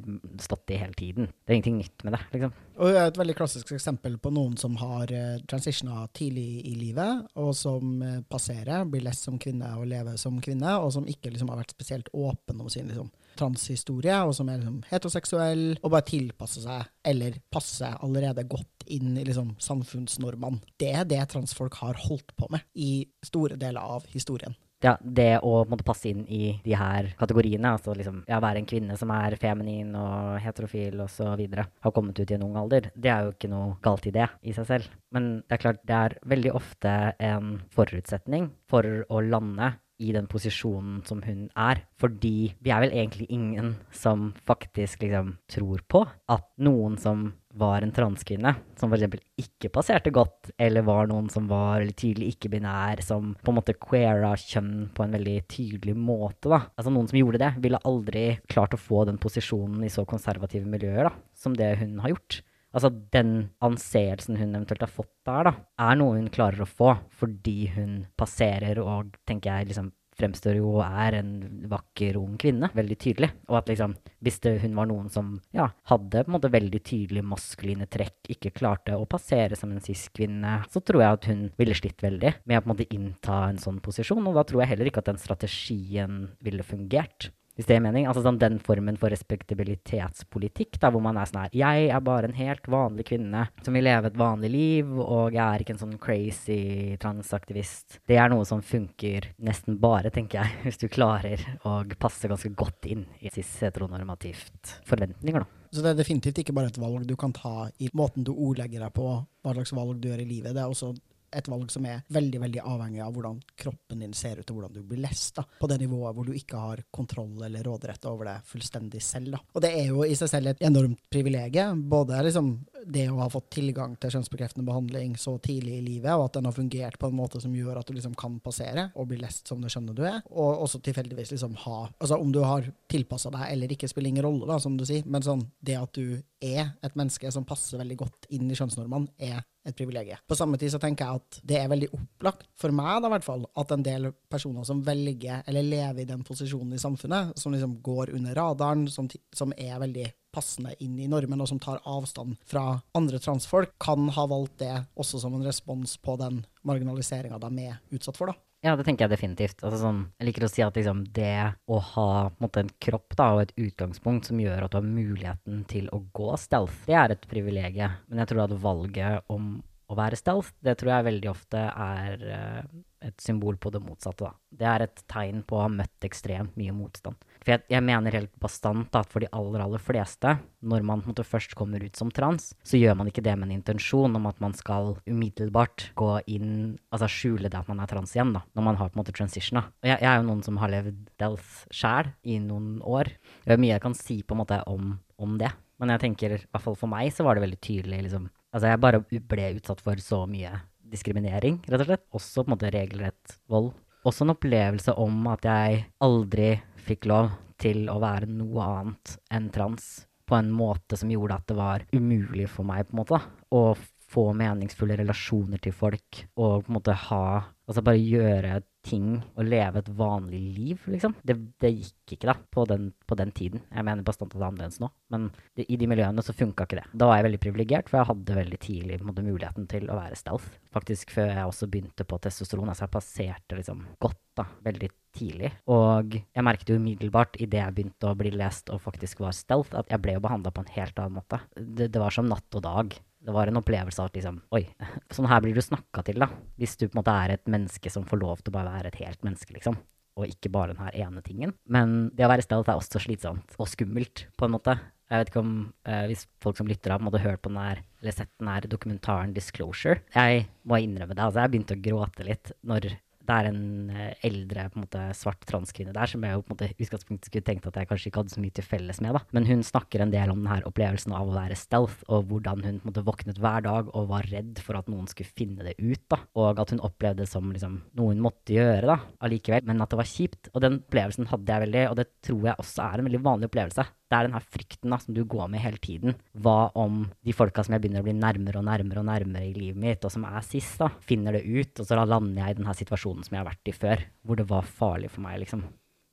stått 0.43 0.73
i 0.75 0.81
hele 0.81 0.97
tiden. 0.99 1.31
Det 1.31 1.53
er 1.53 1.59
ingenting 1.59 1.81
nytt 1.81 2.05
med 2.07 2.17
det, 2.17 2.23
liksom. 2.35 2.55
Og 2.81 2.97
Et 3.01 3.19
veldig 3.21 3.37
klassisk 3.37 3.73
eksempel 3.77 4.17
på 4.23 4.33
noen 4.35 4.57
som 4.61 4.77
har 4.81 5.11
uh, 5.13 5.41
transitiona 5.51 6.07
tidlig 6.17 6.65
i 6.71 6.75
livet, 6.79 7.27
og 7.39 7.53
som 7.57 8.01
uh, 8.03 8.21
passerer, 8.31 8.87
blir 8.89 9.05
lest 9.05 9.29
som 9.29 9.39
kvinne 9.43 9.69
og 9.77 9.89
lever 9.91 10.17
som 10.21 10.41
kvinne, 10.43 10.79
og 10.81 10.95
som 10.97 11.09
ikke 11.09 11.33
liksom, 11.35 11.53
har 11.53 11.61
vært 11.61 11.77
spesielt 11.77 12.11
åpen 12.17 12.63
om 12.63 12.73
sin 12.73 12.89
liksom, 12.91 13.11
transhistorie, 13.41 14.21
og 14.23 14.35
som 14.37 14.51
er 14.53 14.61
liksom, 14.61 14.81
heteroseksuell, 14.91 15.67
og 15.81 15.93
bare 15.97 16.09
tilpasser 16.13 16.67
seg, 16.67 16.89
eller 17.13 17.41
passer 17.53 17.99
allerede 18.05 18.47
godt 18.51 18.89
inn 18.91 19.15
i 19.17 19.27
liksom, 19.27 19.55
samfunnsnormene. 19.63 20.63
Det 20.81 20.95
er 21.03 21.09
det 21.09 21.25
transfolk 21.33 21.81
har 21.83 22.01
holdt 22.09 22.37
på 22.37 22.51
med 22.53 22.67
i 22.75 23.07
store 23.27 23.59
deler 23.61 23.97
av 23.99 24.09
historien 24.15 24.57
ja, 24.85 24.95
det 25.01 25.41
å 25.45 25.65
måtte 25.69 25.85
passe 25.87 26.09
inn 26.11 26.23
i 26.25 26.55
de 26.65 26.75
her 26.79 27.11
kategoriene, 27.21 27.75
altså 27.77 27.95
liksom 27.97 28.23
ja, 28.29 28.41
være 28.43 28.63
en 28.63 28.69
kvinne 28.69 28.97
som 29.01 29.13
er 29.15 29.37
feminin 29.41 29.93
og 29.99 30.39
heterofil 30.43 31.03
osv., 31.05 31.45
har 31.61 31.95
kommet 31.97 32.21
ut 32.21 32.31
i 32.31 32.37
en 32.37 32.47
ung 32.49 32.57
alder, 32.61 32.91
det 32.95 33.13
er 33.13 33.27
jo 33.27 33.35
ikke 33.35 33.53
noe 33.53 33.77
galt 33.85 34.09
i 34.09 34.15
det 34.15 34.29
i 34.41 34.57
seg 34.57 34.69
selv. 34.69 34.97
Men 35.15 35.31
det 35.45 35.57
er 35.57 35.65
klart, 35.67 35.85
det 35.87 36.01
er 36.01 36.17
veldig 36.33 36.55
ofte 36.57 36.97
en 37.19 37.55
forutsetning 37.75 38.51
for 38.71 39.05
å 39.09 39.23
lande 39.25 39.75
i 40.01 40.13
den 40.17 40.29
posisjonen 40.31 41.03
som 41.07 41.21
hun 41.27 41.47
er. 41.55 41.85
Fordi 42.01 42.53
vi 42.59 42.73
er 42.73 42.87
vel 42.87 42.97
egentlig 42.97 43.29
ingen 43.31 43.75
som 43.93 44.31
faktisk 44.49 45.05
liksom 45.05 45.37
tror 45.51 45.85
på 45.89 46.05
at 46.33 46.49
noen 46.65 46.97
som 47.01 47.31
var 47.59 47.83
en 47.83 47.93
transkvinne, 47.93 48.53
som 48.79 48.93
f.eks. 48.93 49.17
ikke 49.43 49.73
passerte 49.75 50.13
godt, 50.15 50.53
eller 50.61 50.85
var 50.87 51.09
noen 51.11 51.27
som 51.33 51.49
var 51.51 51.81
veldig 51.81 51.97
tydelig 51.99 52.29
ikke-binær, 52.37 53.03
som 53.03 53.33
på 53.43 53.51
en 53.51 53.59
måte 53.59 53.75
queera 53.75 54.31
kjønn 54.39 54.91
på 54.95 55.03
en 55.05 55.17
veldig 55.19 55.39
tydelig 55.51 55.97
måte, 55.99 56.47
da. 56.47 56.61
Altså 56.79 56.93
noen 56.95 57.11
som 57.11 57.19
gjorde 57.19 57.43
det, 57.43 57.51
ville 57.65 57.83
aldri 57.91 58.25
klart 58.51 58.77
å 58.77 58.81
få 58.81 59.03
den 59.09 59.19
posisjonen 59.23 59.83
i 59.87 59.91
så 59.91 60.07
konservative 60.09 60.69
miljøer, 60.71 61.11
da, 61.11 61.17
som 61.35 61.57
det 61.59 61.73
hun 61.83 61.99
har 62.05 62.15
gjort. 62.15 62.41
Altså 62.71 62.93
den 63.13 63.51
anseelsen 63.65 64.39
hun 64.39 64.55
eventuelt 64.55 64.85
har 64.85 64.93
fått 64.93 65.13
der, 65.27 65.51
da, 65.51 65.55
er 65.83 65.97
noe 65.99 66.19
hun 66.19 66.31
klarer 66.33 66.63
å 66.63 66.69
få 66.71 66.95
fordi 67.19 67.73
hun 67.75 68.05
passerer 68.21 68.79
og, 68.83 69.17
tenker 69.27 69.51
jeg, 69.51 69.73
liksom 69.73 69.91
fremstår 70.21 70.59
jo 70.59 70.75
og 70.77 70.85
er 70.85 71.19
en 71.21 71.33
vakker, 71.71 72.19
ung 72.21 72.37
kvinne. 72.41 72.71
Veldig 72.77 72.99
tydelig. 73.01 73.31
Og 73.49 73.59
at 73.61 73.71
liksom, 73.73 73.95
hvis 74.25 74.41
det, 74.45 74.57
hun 74.65 74.77
var 74.79 74.91
noen 74.91 75.09
som 75.13 75.33
ja, 75.57 75.71
hadde 75.91 76.25
på 76.25 76.31
en 76.31 76.37
måte 76.37 76.53
veldig 76.53 76.83
tydelige 76.87 77.27
maskuline 77.27 77.89
trekk, 77.91 78.19
ikke 78.37 78.55
klarte 78.57 78.99
å 78.99 79.09
passere 79.11 79.59
som 79.59 79.73
en 79.73 79.83
cis-kvinne, 79.85 80.59
så 80.71 80.85
tror 80.85 81.05
jeg 81.05 81.19
at 81.19 81.29
hun 81.31 81.45
ville 81.61 81.77
slitt 81.79 82.05
veldig 82.05 82.35
med 82.45 82.61
å 82.61 82.65
på 82.65 82.69
en 82.69 82.75
måte 82.75 82.89
innta 82.97 83.43
en 83.49 83.61
sånn 83.63 83.81
posisjon. 83.85 84.27
Og 84.29 84.37
da 84.39 84.47
tror 84.47 84.65
jeg 84.65 84.75
heller 84.75 84.91
ikke 84.91 85.05
at 85.05 85.13
den 85.13 85.23
strategien 85.23 86.25
ville 86.45 86.67
fungert. 86.67 87.31
Hvis 87.61 87.69
det 87.69 87.75
er 87.77 87.83
mening. 87.85 88.07
Altså 88.09 88.23
sånn 88.25 88.39
den 88.41 88.55
formen 88.65 88.97
for 88.97 89.13
respektabilitetspolitikk, 89.13 90.79
da, 90.81 90.89
hvor 90.89 91.03
man 91.05 91.19
er 91.21 91.29
sånn 91.29 91.43
her 91.43 91.57
Jeg 91.61 91.91
er 91.93 92.05
bare 92.07 92.31
en 92.31 92.39
helt 92.39 92.65
vanlig 92.73 93.05
kvinne 93.11 93.43
som 93.61 93.77
vil 93.77 93.85
leve 93.85 94.09
et 94.09 94.17
vanlig 94.17 94.51
liv, 94.55 94.95
og 94.97 95.37
jeg 95.37 95.43
er 95.45 95.61
ikke 95.61 95.75
en 95.77 95.83
sånn 95.83 95.99
crazy 96.01 96.97
transaktivist. 97.03 97.99
Det 98.09 98.17
er 98.17 98.33
noe 98.33 98.47
som 98.49 98.65
funker 98.65 99.29
nesten 99.45 99.77
bare, 99.83 100.09
tenker 100.15 100.41
jeg, 100.41 100.57
hvis 100.65 100.81
du 100.81 100.89
klarer 100.89 101.45
å 101.69 101.83
passe 102.01 102.33
ganske 102.33 102.49
godt 102.57 102.89
inn 102.89 103.05
i 103.21 103.29
cis-heteronormativt 103.29 104.79
forventninger, 104.89 105.45
da. 105.45 105.57
Så 105.71 105.85
det 105.85 105.93
er 105.93 106.01
definitivt 106.01 106.41
ikke 106.41 106.57
bare 106.57 106.73
et 106.73 106.81
valg 106.81 107.05
du 107.07 107.13
kan 107.21 107.37
ta 107.37 107.69
i 107.79 107.93
måten 107.95 108.25
du 108.25 108.33
ordlegger 108.33 108.87
deg 108.87 108.97
på, 108.97 109.13
hva 109.21 109.53
slags 109.53 109.77
valg 109.77 110.01
du 110.01 110.09
gjør 110.09 110.25
i 110.25 110.31
livet. 110.33 110.57
Det 110.57 110.65
er 110.65 110.73
også 110.73 110.95
et 111.33 111.49
valg 111.51 111.71
som 111.73 111.87
er 111.87 112.03
veldig 112.13 112.41
veldig 112.43 112.63
avhengig 112.65 113.03
av 113.05 113.13
hvordan 113.15 113.39
kroppen 113.61 114.03
din 114.05 114.15
ser 114.17 114.41
ut, 114.41 114.51
og 114.51 114.59
hvordan 114.59 114.75
du 114.75 114.83
blir 114.87 115.03
lest. 115.05 115.35
da, 115.37 115.45
På 115.61 115.69
det 115.71 115.81
nivået 115.83 116.17
hvor 116.17 116.27
du 116.27 116.35
ikke 116.37 116.61
har 116.61 116.83
kontroll 116.91 117.43
eller 117.47 117.65
råderett 117.67 118.05
over 118.11 118.31
det 118.31 118.37
fullstendig 118.51 119.03
selv. 119.03 119.33
da. 119.37 119.43
Og 119.55 119.63
det 119.65 119.73
er 119.79 119.87
jo 119.93 120.05
i 120.05 120.17
seg 120.19 120.33
selv 120.33 120.53
et 120.53 120.63
enormt 120.67 121.01
privilegium. 121.11 121.85
Både 121.91 122.23
liksom 122.27 122.53
det 122.87 123.07
å 123.11 123.21
ha 123.21 123.29
fått 123.31 123.51
tilgang 123.59 123.97
til 124.01 124.15
kjønnsbekreftende 124.15 124.67
behandling 124.67 125.17
så 125.21 125.37
tidlig 125.43 125.79
i 125.79 125.85
livet, 125.85 126.13
og 126.15 126.27
at 126.29 126.39
den 126.39 126.49
har 126.49 126.57
fungert 126.57 126.99
på 127.01 127.11
en 127.11 127.19
måte 127.19 127.41
som 127.43 127.55
gjør 127.55 127.81
at 127.81 127.89
du 127.89 127.95
liksom 127.97 128.17
kan 128.19 128.39
passere 128.43 128.89
og 128.95 129.11
bli 129.11 129.21
lest 129.21 129.51
som 129.51 129.61
det 129.61 129.73
skjønner 129.73 129.97
du 129.97 130.05
er, 130.09 130.21
og 130.31 130.65
også 130.65 130.81
tilfeldigvis 130.85 131.35
liksom 131.35 131.57
ha 131.67 131.81
Altså 132.01 132.17
om 132.21 132.33
du 132.33 132.41
har 132.45 132.65
tilpassa 132.91 133.31
deg 133.33 133.47
eller 133.53 133.73
ikke, 133.73 133.89
spiller 133.89 134.11
ingen 134.11 134.25
rolle, 134.25 134.47
da, 134.49 134.59
som 134.63 134.77
du 134.79 134.85
sier, 134.89 135.05
men 135.07 135.25
sånn 135.25 135.43
det 135.65 135.77
at 135.79 135.93
du 135.97 136.21
er 136.41 136.73
et 136.83 136.97
menneske 136.97 137.31
som 137.33 137.47
passer 137.49 137.81
veldig 137.81 137.99
godt 138.01 138.29
inn 138.35 138.51
i 138.51 138.57
kjønnsnormene, 138.57 139.13
er 139.21 139.43
et 139.67 139.77
privilegium. 139.77 140.19
På 140.29 140.37
samme 140.37 140.59
tid 140.59 140.73
så 140.73 140.81
tenker 140.81 141.07
jeg 141.07 141.21
at 141.21 141.41
det 141.47 141.59
er 141.61 141.69
veldig 141.71 141.91
opplagt, 141.97 142.47
for 142.59 142.75
meg 142.75 143.03
da 143.03 143.11
i 143.11 143.15
hvert 143.15 143.27
fall, 143.27 143.45
at 143.61 143.75
en 143.75 143.85
del 143.85 144.11
personer 144.33 144.65
som 144.67 144.83
velger 144.87 145.45
eller 145.51 145.67
lever 145.67 146.05
i 146.05 146.09
den 146.09 146.25
posisjonen 146.27 146.77
i 146.77 146.81
samfunnet, 146.81 147.35
som 147.39 147.53
liksom 147.55 147.77
går 147.85 148.15
under 148.17 148.37
radaren, 148.39 148.87
som, 148.93 149.09
som 149.37 149.55
er 149.57 149.81
veldig 149.83 150.09
passende 150.33 150.77
inn 150.85 150.99
i 151.03 151.09
normen, 151.11 151.43
og 151.43 151.51
som 151.51 151.61
tar 151.63 151.83
avstand 151.89 152.39
fra 152.49 152.81
andre 152.97 153.21
transfolk, 153.23 153.75
kan 153.83 154.09
ha 154.15 154.27
valgt 154.31 154.61
det 154.63 154.77
også 155.01 155.21
som 155.23 155.35
en 155.37 155.47
respons 155.47 155.97
på 156.01 156.17
den 156.21 156.45
marginaliseringa 156.67 157.41
de 157.43 157.67
er 157.67 157.81
utsatt 157.91 158.21
for. 158.21 158.31
da. 158.31 158.50
Ja, 158.61 158.75
det 158.77 158.85
tenker 158.85 159.07
jeg 159.07 159.15
definitivt. 159.15 159.63
Altså, 159.65 159.79
sånn, 159.81 160.01
jeg 160.21 160.29
liker 160.29 160.45
å 160.45 160.51
si 160.53 160.61
at 160.61 160.77
liksom, 160.77 161.01
det 161.17 161.33
å 161.65 161.79
ha 161.95 162.11
måte, 162.43 162.67
en 162.67 162.73
kropp 162.85 163.17
da, 163.17 163.31
og 163.33 163.47
et 163.47 163.55
utgangspunkt 163.57 164.29
som 164.29 164.43
gjør 164.43 164.67
at 164.67 164.75
du 164.75 164.77
har 164.77 164.85
muligheten 164.85 165.63
til 165.71 165.89
å 165.97 166.03
gå 166.17 166.29
stealth, 166.41 166.83
det 166.91 166.99
er 167.01 167.15
et 167.15 167.25
privilegium. 167.31 167.97
Men 168.11 168.21
jeg 168.21 168.33
tror 168.33 168.45
at 168.45 168.57
valget 168.61 169.33
om 169.33 169.55
å 169.91 169.97
være 169.99 170.19
stealth, 170.21 170.53
det 170.63 170.77
tror 170.79 170.93
jeg 170.93 171.09
veldig 171.09 171.31
ofte 171.33 171.65
er 171.71 172.27
uh, 172.29 172.61
et 173.09 173.25
symbol 173.25 173.57
på 173.59 173.73
det 173.75 173.81
motsatte. 173.83 174.29
Da. 174.29 174.59
Det 174.61 174.69
er 174.75 174.85
et 174.87 175.03
tegn 175.11 175.41
på 175.49 175.57
å 175.57 175.65
ha 175.65 175.73
møtt 175.73 176.07
ekstremt 176.07 176.61
mye 176.61 176.77
motstand. 176.77 177.17
For 177.41 177.55
jeg, 177.55 177.65
jeg 177.73 177.85
mener 177.85 178.15
helt 178.15 178.33
bastant 178.43 178.97
at 178.99 179.09
for 179.13 179.25
de 179.25 179.31
aller, 179.37 179.63
aller 179.65 179.83
fleste, 179.83 180.35
når 180.61 180.85
man 180.87 181.05
måte, 181.07 181.25
først 181.25 181.55
kommer 181.59 181.83
ut 181.83 181.97
som 181.97 182.11
trans, 182.13 182.51
så 182.67 182.81
gjør 182.81 182.99
man 183.01 183.09
ikke 183.11 183.25
det 183.25 183.37
med 183.39 183.49
en 183.49 183.57
intensjon 183.59 184.17
om 184.17 184.29
at 184.29 184.41
man 184.45 184.53
skal 184.57 184.95
umiddelbart 185.09 185.91
gå 185.99 186.13
inn 186.31 186.51
Altså 186.91 187.07
skjule 187.11 187.49
det 187.49 187.57
at 187.57 187.69
man 187.71 187.81
er 187.83 187.89
trans 187.89 188.13
igjen, 188.15 188.33
da, 188.35 188.43
når 188.57 188.65
man 188.67 188.79
har 188.81 188.91
på 188.91 188.99
en 188.99 189.01
måte 189.03 189.15
transitiona. 189.15 189.63
Og 189.81 189.89
jeg, 189.89 189.97
jeg, 190.03 190.11
er 190.11 190.19
jo 190.19 190.27
noen 190.27 190.43
som 190.45 190.59
har 190.61 190.73
levd 190.73 190.99
delth 191.23 191.53
sjæl 191.75 192.11
i 192.27 192.37
noen 192.43 192.81
år. 192.85 193.13
Det 193.45 193.55
er 193.55 193.63
mye 193.63 193.75
jeg 193.75 193.85
kan 193.85 193.97
si 193.97 194.21
på 194.23 194.37
en 194.37 194.43
måte 194.43 194.59
om, 194.71 194.97
om 195.23 195.39
det. 195.41 195.53
Men 195.81 195.95
jeg 195.95 196.03
tenker, 196.03 196.35
i 196.37 196.51
hvert 196.51 196.65
fall 196.65 196.77
for 196.77 196.91
meg, 196.93 197.09
så 197.15 197.25
var 197.25 197.39
det 197.39 197.47
veldig 197.47 197.61
tydelig, 197.65 198.03
liksom 198.09 198.29
Altså, 198.51 198.67
jeg 198.67 198.81
bare 198.83 198.99
ble 199.07 199.45
utsatt 199.61 199.83
for 199.85 200.01
så 200.03 200.25
mye 200.27 200.57
diskriminering, 200.91 201.61
rett 201.71 201.85
og 201.85 201.87
slett. 201.87 202.03
Også 202.19 202.43
på 202.43 202.51
en 202.51 202.55
måte 202.57 202.73
regelrett 202.75 203.37
vold. 203.51 203.71
Også 204.09 204.25
en 204.25 204.33
opplevelse 204.33 204.95
om 204.99 205.27
at 205.31 205.45
jeg 205.47 205.85
aldri 206.03 206.55
fikk 206.91 207.09
lov 207.11 207.33
til 207.61 207.89
å 207.93 207.99
være 208.03 208.29
noe 208.31 208.67
annet 208.67 209.17
enn 209.35 209.51
trans 209.55 209.91
på 210.31 210.39
en 210.39 210.51
måte 210.55 210.99
som 210.99 211.11
gjorde 211.11 211.41
at 211.41 211.49
det 211.51 211.57
var 211.59 211.87
umulig 211.95 212.49
for 212.51 212.67
meg 212.67 212.87
på 212.87 212.95
en 212.95 213.03
måte 213.03 213.21
å 213.55 213.63
få 214.11 214.31
meningsfulle 214.35 214.97
relasjoner 214.99 215.63
til 215.63 215.75
folk 215.75 216.25
og 216.35 216.65
på 216.65 216.71
en 216.71 216.77
måte 216.79 216.97
ha 217.07 217.25
Altså 217.71 217.85
bare 217.87 218.01
gjøre 218.03 218.57
ting 218.83 219.21
og 219.39 219.45
leve 219.47 219.79
et 219.79 219.89
vanlig 219.95 220.41
liv, 220.57 220.87
liksom. 220.91 221.13
Det, 221.23 221.37
det 221.63 221.71
gikk 221.71 222.15
ikke, 222.17 222.31
da, 222.33 222.35
på 222.51 222.65
den, 222.67 222.89
på 223.07 223.17
den, 223.19 223.31
tiden. 223.37 223.63
Jeg 223.71 223.87
mener 223.87 224.03
bastant 224.07 224.33
at 224.33 224.39
det 224.39 224.43
er 224.43 224.49
annerledes 224.49 224.81
nå, 224.83 224.89
men 225.15 225.29
det, 225.55 225.69
i 225.71 225.79
de 225.79 225.87
miljøene 225.91 226.25
så 226.25 226.35
funka 226.35 226.67
ikke 226.67 226.81
det. 226.81 226.87
Da 226.99 227.07
var 227.07 227.21
jeg 227.21 227.29
veldig 227.29 227.43
privilegert, 227.45 227.91
for 227.91 228.01
jeg 228.01 228.09
hadde 228.09 228.39
veldig 228.41 228.61
tidlig 228.65 228.99
måte, 229.07 229.23
muligheten 229.27 229.69
til 229.71 229.87
å 229.87 229.99
være 230.01 230.19
stealth. 230.19 230.49
Faktisk 230.75 231.15
før 231.15 231.31
jeg 231.31 231.53
også 231.53 231.69
begynte 231.71 232.09
på 232.09 232.19
testosteron. 232.25 232.73
Altså 232.73 232.89
jeg 232.89 232.95
passerte 232.97 233.61
liksom 233.61 233.85
godt, 234.03 234.19
da, 234.41 234.49
veldig 234.67 234.91
tidlig. 235.15 235.53
Og 235.71 236.17
jeg 236.19 236.47
merket 236.47 236.73
jo 236.73 236.81
umiddelbart 236.81 237.39
idet 237.39 237.63
jeg 237.63 237.77
begynte 237.77 238.11
å 238.11 238.19
bli 238.19 238.35
lest 238.35 238.73
og 238.75 238.83
faktisk 238.83 239.23
var 239.23 239.37
stealth, 239.37 239.77
at 239.79 239.93
jeg 239.93 240.03
ble 240.03 240.17
jo 240.17 240.25
behandla 240.27 240.51
på 240.55 240.65
en 240.65 240.75
helt 240.75 240.99
annen 240.99 241.21
måte. 241.21 241.39
Det, 241.55 241.93
det 241.93 242.03
var 242.03 242.19
som 242.19 242.27
natt 242.31 242.59
og 242.59 242.67
dag 242.67 242.99
det 243.21 243.35
var 243.35 243.51
en 243.51 243.61
opplevelse 243.61 244.01
av 244.01 244.11
at 244.11 244.19
liksom 244.19 244.41
Oi, 244.57 244.63
sånn 245.15 245.29
her 245.31 245.43
blir 245.45 245.57
du 245.57 245.63
snakka 245.65 246.05
til, 246.07 246.21
da. 246.23 246.31
Hvis 246.61 246.77
du 246.81 246.87
på 246.87 246.95
en 246.95 247.03
måte 247.03 247.17
er 247.25 247.37
et 247.37 247.51
menneske 247.51 247.93
som 247.93 248.07
får 248.09 248.23
lov 248.23 248.41
til 248.41 248.53
å 248.53 248.59
bare 248.59 248.77
være 248.79 248.93
et 248.93 249.03
helt 249.05 249.27
menneske, 249.27 249.55
liksom. 249.57 249.77
Og 250.19 250.27
ikke 250.29 250.53
bare 250.53 250.75
den 250.75 250.83
her 250.83 250.97
ene 251.07 251.23
tingen. 251.25 251.53
Men 251.71 252.11
det 252.17 252.27
å 252.27 252.31
være 252.33 252.45
stealth 252.45 252.73
er 252.73 252.81
også 252.81 253.03
slitsomt 253.05 253.55
og 253.61 253.69
skummelt, 253.71 254.27
på 254.37 254.49
en 254.49 254.57
måte. 254.57 254.75
Jeg 255.11 255.23
vet 255.23 255.31
ikke 255.33 255.43
om 255.43 255.55
eh, 255.91 256.05
hvis 256.11 256.27
folk 256.43 256.59
som 256.59 256.69
lytter 256.71 256.95
av, 256.95 257.03
hadde 257.07 257.23
hørt 257.25 257.43
på 257.43 257.51
den 257.51 257.61
her, 257.61 257.81
eller 258.01 258.15
sett 258.15 258.31
den 258.39 258.51
her 258.51 258.67
dokumentaren 258.71 259.33
Disclosure. 259.35 260.03
Jeg 260.15 260.45
må 260.69 260.79
innrømme 260.83 261.17
det, 261.17 261.25
altså 261.25 261.43
jeg 261.43 261.55
begynte 261.55 261.79
å 261.79 261.85
gråte 261.87 262.27
litt 262.27 262.53
når 262.67 262.93
det 263.29 263.37
er 263.37 263.49
en 263.51 263.91
eh, 263.93 264.15
eldre 264.27 264.67
på 264.71 264.79
en 264.79 264.85
måte, 264.85 265.03
svart 265.17 265.45
transkvinne 265.49 265.95
der 265.95 266.11
som 266.11 266.25
jeg 266.25 266.41
på 266.41 266.51
en 266.51 266.55
måte 266.55 266.71
utgangspunktet 266.73 267.29
skulle 267.29 267.47
tenkt 267.47 267.69
at 267.69 267.79
jeg 267.79 267.91
kanskje 267.91 268.11
ikke 268.11 268.23
hadde 268.23 268.35
så 268.35 268.43
mye 268.45 268.57
til 268.57 268.67
felles 268.67 269.01
med. 269.05 269.17
da. 269.17 269.23
Men 269.37 269.49
hun 269.49 269.65
snakker 269.67 270.05
en 270.05 270.15
del 270.15 270.33
om 270.33 270.41
denne 270.41 270.61
opplevelsen 270.69 271.15
av 271.17 271.31
å 271.31 271.37
være 271.37 271.59
stealth, 271.59 272.01
og 272.09 272.31
hvordan 272.31 272.65
hun 272.67 272.81
på 272.81 272.89
en 272.89 272.93
måte 272.93 273.07
våknet 273.07 273.41
hver 273.43 273.67
dag 273.67 273.93
og 273.93 274.11
var 274.11 274.29
redd 274.33 274.63
for 274.65 274.81
at 274.81 274.91
noen 274.91 275.09
skulle 275.11 275.31
finne 275.31 275.67
det 275.67 275.77
ut. 275.79 276.03
da. 276.11 276.23
Og 276.41 276.61
at 276.63 276.75
hun 276.75 276.83
opplevde 276.87 277.25
det 277.25 277.31
som 277.31 277.53
liksom, 277.53 277.81
noe 277.99 278.15
hun 278.15 278.25
måtte 278.25 278.57
gjøre 278.57 278.89
da, 278.89 278.99
allikevel, 279.27 279.67
men 279.69 279.85
at 279.85 279.93
det 279.93 280.01
var 280.01 280.11
kjipt. 280.11 280.53
Og 280.55 280.65
den 280.65 280.81
opplevelsen 280.81 281.31
hadde 281.31 281.55
jeg 281.55 281.67
veldig, 281.67 281.87
og 281.91 281.97
det 282.01 282.11
tror 282.27 282.51
jeg 282.51 282.63
også 282.65 282.87
er 282.87 283.01
en 283.01 283.11
veldig 283.11 283.25
vanlig 283.27 283.51
opplevelse 283.51 283.91
det 284.11 284.19
er 284.19 284.27
den 284.27 284.35
her 284.35 284.43
frykten 284.43 284.91
da, 284.91 284.99
som 284.99 285.15
du 285.15 285.23
går 285.23 285.47
med 285.53 285.63
hele 285.63 285.79
tiden. 285.79 286.17
Hva 286.43 286.73
om 286.79 287.05
de 287.27 287.35
folka 287.35 287.63
som 287.63 287.77
jeg 287.77 287.85
begynner 287.85 288.03
å 288.03 288.09
bli 288.09 288.17
nærmere 288.19 288.59
og 288.59 288.67
nærmere 288.67 289.05
og 289.05 289.07
nærmere 289.07 289.47
i 289.47 289.55
livet 289.55 289.79
mitt, 289.79 290.07
og 290.07 290.11
som 290.11 290.25
er 290.27 290.43
sist, 290.47 290.81
da, 290.83 290.89
finner 291.07 291.39
det 291.39 291.45
ut, 291.47 291.79
og 291.79 291.87
så 291.87 291.99
lander 292.01 292.43
jeg 292.43 292.57
i 292.57 292.59
den 292.59 292.67
her 292.67 292.79
situasjonen 293.11 293.25
som 293.25 293.35
jeg 293.35 293.43
har 293.43 293.51
vært 293.51 293.71
i 293.71 293.75
før, 293.75 294.05
hvor 294.25 294.37
det 294.37 294.49
var 294.49 294.67
farlig 294.67 295.11
for 295.11 295.23
meg, 295.25 295.41
liksom. 295.41 295.65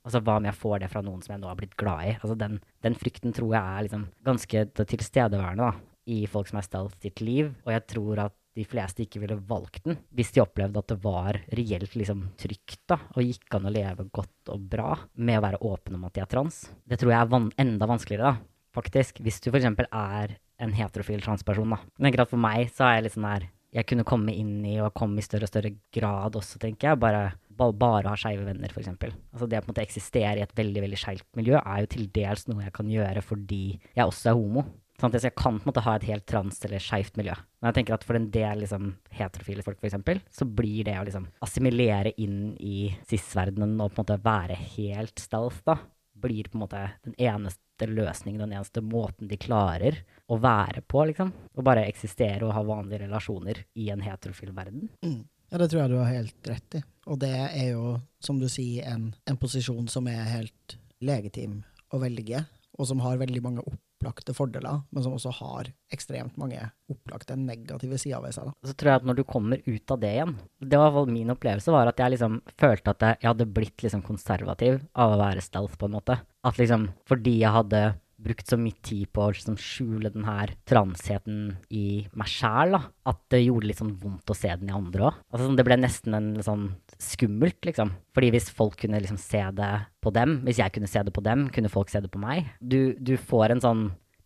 Altså, 0.04 0.22
Hva 0.22 0.38
om 0.38 0.46
jeg 0.46 0.56
får 0.56 0.80
det 0.80 0.90
fra 0.90 1.02
noen 1.02 1.22
som 1.22 1.34
jeg 1.34 1.40
nå 1.42 1.48
har 1.48 1.56
blitt 1.56 1.76
glad 1.76 2.06
i? 2.06 2.16
Altså, 2.22 2.36
Den, 2.36 2.60
den 2.82 2.94
frykten 2.94 3.32
tror 3.34 3.54
jeg 3.54 3.62
er 3.62 3.82
liksom 3.84 4.08
ganske 4.24 4.64
tilstedeværende 4.78 5.68
da, 5.68 5.72
i 6.08 6.26
folk 6.26 6.48
som 6.48 6.58
er 6.58 6.64
stealth 6.64 6.96
sitt 7.02 7.20
liv, 7.20 7.52
og 7.66 7.72
jeg 7.72 7.86
tror 7.86 8.18
at 8.28 8.34
de 8.56 8.64
fleste 8.64 9.04
ikke 9.04 9.20
ville 9.22 9.36
valgt 9.46 9.84
den 9.84 9.98
hvis 10.16 10.32
de 10.34 10.40
opplevde 10.42 10.80
at 10.80 10.88
det 10.90 10.96
var 11.04 11.36
reelt 11.54 11.92
liksom 11.94 12.24
trygt 12.40 12.80
da, 12.88 12.96
og 13.14 13.22
gikk 13.22 13.54
an 13.54 13.68
å 13.68 13.74
leve 13.74 14.08
godt 14.10 14.50
og 14.50 14.64
bra 14.72 14.96
med 15.14 15.38
å 15.38 15.44
være 15.44 15.60
åpen 15.68 15.98
om 15.98 16.08
at 16.08 16.16
de 16.16 16.24
er 16.24 16.30
trans. 16.32 16.64
Det 16.88 16.98
tror 16.98 17.12
jeg 17.12 17.20
er 17.20 17.30
van 17.34 17.52
enda 17.60 17.90
vanskeligere, 17.90 18.32
da, 18.32 18.72
faktisk, 18.74 19.20
hvis 19.22 19.42
du 19.44 19.52
f.eks. 19.52 19.68
er 19.92 20.38
en 20.58 20.74
heterofil 20.74 21.22
transperson. 21.22 21.76
da. 21.76 21.78
Men 21.98 22.10
akkurat 22.10 22.32
for 22.32 22.40
meg 22.40 22.72
så 22.74 22.88
er 22.88 22.96
jeg 22.96 23.06
litt 23.06 23.18
sånn 23.18 23.28
her 23.28 23.46
Jeg 23.74 23.84
kunne 23.88 24.06
komme 24.08 24.32
inn 24.32 24.62
i 24.64 24.78
og 24.80 24.94
komme 24.96 25.20
i 25.20 25.26
større 25.26 25.44
og 25.44 25.52
større 25.52 25.74
grad 25.94 26.36
også, 26.38 26.60
tenker 26.62 26.90
jeg. 26.90 27.00
Bare, 27.02 27.22
bare 27.58 28.08
ha 28.08 28.16
skeive 28.16 28.46
venner, 28.46 28.72
f.eks. 28.72 28.88
Altså 28.88 29.48
det 29.48 29.60
å 29.60 29.64
på 29.64 29.68
en 29.68 29.74
måte 29.74 29.84
eksistere 29.84 30.40
i 30.40 30.44
et 30.46 30.54
veldig 30.56 30.84
veldig 30.86 31.00
skeivt 31.00 31.28
miljø 31.38 31.58
er 31.60 31.84
jo 31.84 31.90
til 31.94 32.08
dels 32.14 32.46
noe 32.48 32.64
jeg 32.64 32.76
kan 32.78 32.92
gjøre 32.92 33.24
fordi 33.24 33.62
jeg 33.76 34.04
også 34.06 34.32
er 34.32 34.38
homo. 34.38 34.64
Sånn 34.98 35.14
jeg 35.14 35.36
kan 35.38 35.60
på 35.60 35.62
en 35.62 35.70
måte 35.70 35.84
ha 35.84 35.92
et 35.94 36.08
helt 36.08 36.24
trans- 36.26 36.64
eller 36.66 36.82
skeivt 36.82 37.20
miljø. 37.20 37.36
Men 37.60 37.68
jeg 37.70 37.76
tenker 37.76 37.94
at 37.94 38.06
for 38.06 38.18
en 38.18 38.30
del 38.34 38.64
liksom, 38.64 38.88
heterofile 39.14 39.62
folk, 39.62 39.78
f.eks., 39.78 40.24
så 40.40 40.48
blir 40.48 40.88
det 40.88 40.96
å 40.98 41.04
liksom 41.06 41.28
assimilere 41.44 42.16
inn 42.18 42.56
i 42.58 42.88
cis-verdenen 43.06 43.76
og 43.78 43.92
på 43.92 44.00
en 44.00 44.02
måte 44.02 44.18
være 44.24 44.56
helt 44.74 45.22
stealth, 45.22 45.60
da, 45.68 45.76
blir 46.20 46.50
på 46.50 46.58
en 46.58 46.64
måte 46.64 46.84
den 47.06 47.16
eneste 47.18 47.88
løsningen, 47.88 48.42
den 48.42 48.56
eneste 48.58 48.82
måten 48.84 49.30
de 49.30 49.38
klarer 49.40 50.00
å 50.28 50.38
være 50.42 50.82
på, 50.82 51.04
liksom. 51.10 51.32
Å 51.54 51.64
bare 51.64 51.86
eksistere 51.88 52.46
og 52.46 52.54
ha 52.56 52.64
vanlige 52.66 53.06
relasjoner 53.06 53.64
i 53.78 53.88
en 53.94 54.04
heterofil 54.04 54.52
verden. 54.56 54.88
Mm. 55.04 55.22
Ja, 55.48 55.58
det 55.60 55.70
tror 55.70 55.82
jeg 55.82 55.92
du 55.94 55.98
har 56.00 56.12
helt 56.12 56.50
rett 56.50 56.76
i. 56.76 56.84
Og 57.08 57.20
det 57.22 57.32
er 57.32 57.70
jo, 57.70 57.96
som 58.20 58.40
du 58.40 58.48
sier, 58.52 58.84
en, 58.90 59.10
en 59.24 59.40
posisjon 59.40 59.88
som 59.88 60.08
er 60.10 60.26
helt 60.28 60.78
legitim 61.00 61.62
å 61.94 62.00
velge, 62.02 62.42
og 62.76 62.90
som 62.90 63.00
har 63.00 63.20
veldig 63.22 63.42
mange 63.44 63.64
opp 63.64 63.80
opplagte 63.98 64.34
fordeler, 64.36 64.82
men 64.94 65.02
som 65.02 65.16
også 65.16 65.32
har 65.40 65.70
ekstremt 65.92 66.38
mange 66.38 66.60
opplagte 66.88 67.36
negative 67.36 67.98
sider 67.98 68.22
ved 68.22 68.36
seg. 68.36 68.48
Da. 68.48 68.70
Så 68.70 68.76
tror 68.78 68.92
jeg 68.92 69.02
at 69.02 69.08
når 69.10 69.18
du 69.18 69.24
kommer 69.26 69.62
ut 69.66 69.94
av 69.94 70.00
det 70.02 70.12
igjen 70.14 70.34
Det 70.62 70.78
var 70.78 70.98
min 71.10 71.34
opplevelse, 71.34 71.72
var 71.74 71.90
at 71.90 71.98
jeg 71.98 72.14
liksom 72.14 72.40
følte 72.60 72.94
at 72.94 73.06
jeg 73.18 73.28
hadde 73.28 73.50
blitt 73.58 73.82
liksom 73.82 74.04
konservativ 74.06 74.82
av 74.94 75.14
å 75.14 75.20
være 75.20 75.42
stealth, 75.44 75.78
på 75.78 75.88
en 75.88 75.96
måte. 75.98 76.20
At 76.46 76.60
liksom 76.60 76.88
fordi 77.08 77.40
jeg 77.42 77.54
hadde 77.54 77.82
brukt 78.18 78.50
så 78.50 78.58
mye 78.58 78.74
tid 78.82 79.06
på 79.14 79.22
å 79.22 79.30
liksom 79.30 79.58
skjule 79.62 80.10
den 80.10 80.26
her 80.26 80.52
transheten 80.68 81.52
i 81.70 82.02
meg 82.18 82.30
sjæl, 82.30 82.74
at 82.78 83.20
det 83.30 83.44
gjorde 83.44 83.70
litt 83.70 83.78
sånn 83.78 83.94
vondt 84.00 84.32
å 84.32 84.36
se 84.36 84.50
den 84.50 84.72
i 84.72 84.74
andre 84.74 85.10
òg. 85.10 85.20
Altså, 85.30 85.44
sånn, 85.46 85.58
det 85.58 85.66
ble 85.68 85.78
nesten 85.78 86.18
en 86.18 86.30
sånn 86.44 86.64
skummelt, 86.98 87.60
liksom. 87.66 87.92
Fordi 88.14 88.32
hvis 88.34 88.50
folk 88.54 88.76
kunne 88.82 89.00
liksom 89.02 89.20
se 89.22 89.40
det 89.54 89.72
på 90.02 90.12
dem, 90.14 90.40
hvis 90.46 90.60
jeg 90.62 90.74
kunne 90.74 90.90
se 90.90 91.02
det 91.06 91.14
på 91.14 91.24
dem, 91.24 91.46
kunne 91.54 91.70
folk 91.72 91.92
se 91.92 92.02
det 92.04 92.10
på 92.12 92.22
meg. 92.22 92.50
Du, 92.60 92.94
du 92.98 93.16
får 93.16 93.54
en 93.54 93.64
sånn 93.64 93.84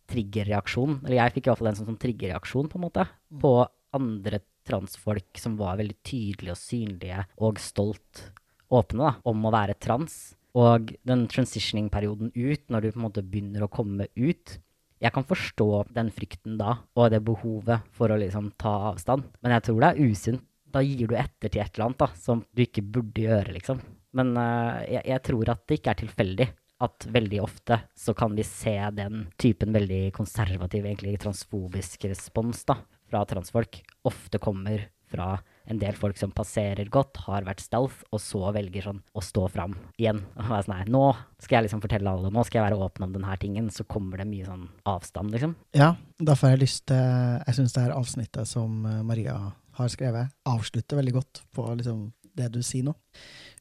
triggerreaksjon, 0.09 0.99
eller 1.03 1.19
jeg 1.19 1.35
fikk 1.37 1.47
i 1.47 1.51
hvert 1.51 1.61
fall 1.61 1.71
en 1.71 1.77
sånn, 1.79 1.91
sånn 1.93 2.01
triggerreaksjon, 2.01 2.69
på 2.71 2.79
en 2.79 2.85
måte, 2.85 3.05
mm. 3.07 3.39
på 3.43 3.53
andre 3.93 4.41
transfolk 4.67 5.39
som 5.39 5.57
var 5.59 5.79
veldig 5.79 5.97
tydelige 6.05 6.55
og 6.55 6.59
synlige 6.59 7.25
og 7.43 7.59
stolt 7.61 8.27
åpne 8.73 9.05
da, 9.05 9.13
om 9.29 9.45
å 9.45 9.53
være 9.53 9.77
trans. 9.81 10.33
Og 10.57 10.93
den 11.07 11.25
transitioning-perioden 11.31 12.29
ut, 12.35 12.63
når 12.69 12.83
du 12.83 12.91
på 12.91 12.99
en 12.99 13.07
måte 13.07 13.25
begynner 13.25 13.65
å 13.65 13.71
komme 13.73 14.09
ut 14.13 14.59
Jeg 15.03 15.11
kan 15.11 15.25
forstå 15.27 15.65
den 15.91 16.07
frykten 16.15 16.53
da, 16.55 16.77
og 16.95 17.09
det 17.11 17.19
behovet 17.27 17.83
for 17.91 18.07
å 18.13 18.15
liksom 18.21 18.53
ta 18.55 18.71
avstand. 18.93 19.25
Men 19.43 19.51
jeg 19.57 19.65
tror 19.65 19.81
det 19.81 19.89
er 19.89 20.11
usunt. 20.13 20.45
Da 20.73 20.81
gir 20.85 21.09
du 21.09 21.15
etter 21.17 21.51
til 21.51 21.61
et 21.61 21.75
eller 21.75 21.91
annet 21.91 22.01
da, 22.03 22.09
som 22.19 22.43
du 22.51 22.63
ikke 22.65 22.85
burde 22.85 23.25
gjøre, 23.27 23.53
liksom. 23.59 23.81
Men 24.17 24.35
uh, 24.37 24.81
jeg, 24.85 25.03
jeg 25.09 25.25
tror 25.29 25.53
at 25.53 25.63
det 25.69 25.79
ikke 25.79 25.93
er 25.93 26.01
tilfeldig 26.03 26.49
at 26.83 27.05
veldig 27.13 27.39
ofte 27.43 27.77
så 27.95 28.15
kan 28.17 28.33
vi 28.35 28.43
se 28.47 28.75
den 28.97 29.27
typen 29.39 29.71
veldig 29.75 30.09
konservativ, 30.15 30.85
egentlig 30.85 31.15
transfobisk 31.21 32.09
respons 32.11 32.65
da, 32.67 32.77
fra 33.09 33.23
transfolk 33.29 33.79
ofte 34.09 34.41
kommer 34.41 34.89
fra 35.13 35.37
en 35.69 35.79
del 35.79 35.95
folk 35.95 36.17
som 36.19 36.31
passerer 36.35 36.89
godt, 36.91 37.21
har 37.27 37.45
vært 37.47 37.61
stealth, 37.63 38.01
og 38.11 38.19
så 38.19 38.49
velger 38.55 38.87
sånn 38.87 38.99
å 39.13 39.21
stå 39.23 39.45
fram 39.53 39.75
igjen. 40.01 40.23
Og 40.39 40.49
være 40.49 40.65
sånn, 40.65 40.73
nei, 40.73 40.87
nå 40.91 41.03
skal 41.37 41.59
jeg 41.59 41.67
liksom 41.67 41.83
fortelle 41.83 42.13
alle, 42.13 42.31
nå 42.33 42.43
skal 42.47 42.59
jeg 42.59 42.65
være 42.67 42.87
åpen 42.87 43.07
om 43.07 43.13
denne 43.15 43.37
tingen. 43.39 43.69
Så 43.71 43.85
kommer 43.87 44.19
det 44.19 44.27
mye 44.27 44.47
sånn 44.47 44.65
avstand, 44.89 45.31
liksom. 45.35 45.55
Ja, 45.77 45.93
derfor 46.19 46.49
har 46.49 46.57
jeg 46.57 46.65
lyst 46.65 46.87
til 46.91 46.99
Jeg 46.99 47.59
syns 47.59 47.75
det 47.75 47.85
her 47.85 47.95
avsnittet 47.95 48.49
som 48.49 48.83
eh, 48.89 49.03
Maria 49.07 49.37
har 49.77 49.89
skrevet, 49.91 50.33
avslutter 50.49 50.99
veldig 50.99 51.13
godt 51.15 51.41
på 51.55 51.67
liksom 51.79 52.11
det 52.37 52.49
du 52.53 52.61
sier 52.65 52.85
nå. 52.87 52.93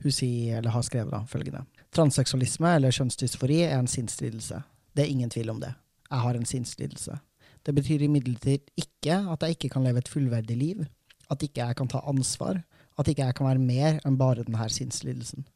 Hun 0.02 0.14
sier, 0.14 0.59
eller 0.59 0.74
har 0.74 0.84
skrevet 0.86 1.12
da, 1.12 1.22
følgende. 1.28 1.64
Transseksualisme 1.93 2.72
eller 2.78 2.94
kjønnsdysfori 2.94 3.60
er 3.66 3.76
en 3.78 3.90
sinnslidelse. 3.90 4.62
Det 4.97 5.05
er 5.05 5.12
ingen 5.12 5.32
tvil 5.32 5.52
om 5.52 5.60
det. 5.60 5.74
Jeg 6.09 6.24
har 6.24 6.36
en 6.36 6.48
sinnslidelse. 6.48 7.18
Det 7.62 7.74
betyr 7.76 8.05
imidlertid 8.06 8.72
ikke 8.78 9.18
at 9.32 9.44
jeg 9.44 9.56
ikke 9.56 9.72
kan 9.76 9.84
leve 9.86 10.02
et 10.02 10.10
fullverdig 10.10 10.56
liv, 10.59 10.84
at 11.30 11.44
ikke 11.44 11.62
jeg 11.62 11.78
kan 11.78 11.89
ta 11.89 12.02
ansvar, 12.09 12.62
at 12.98 13.09
ikke 13.09 13.28
jeg 13.28 13.36
kan 13.39 13.48
være 13.48 13.62
mer 13.62 14.01
enn 14.06 14.18
bare 14.20 14.44
denne 14.44 14.68
sinnslidelsen. 14.68 15.47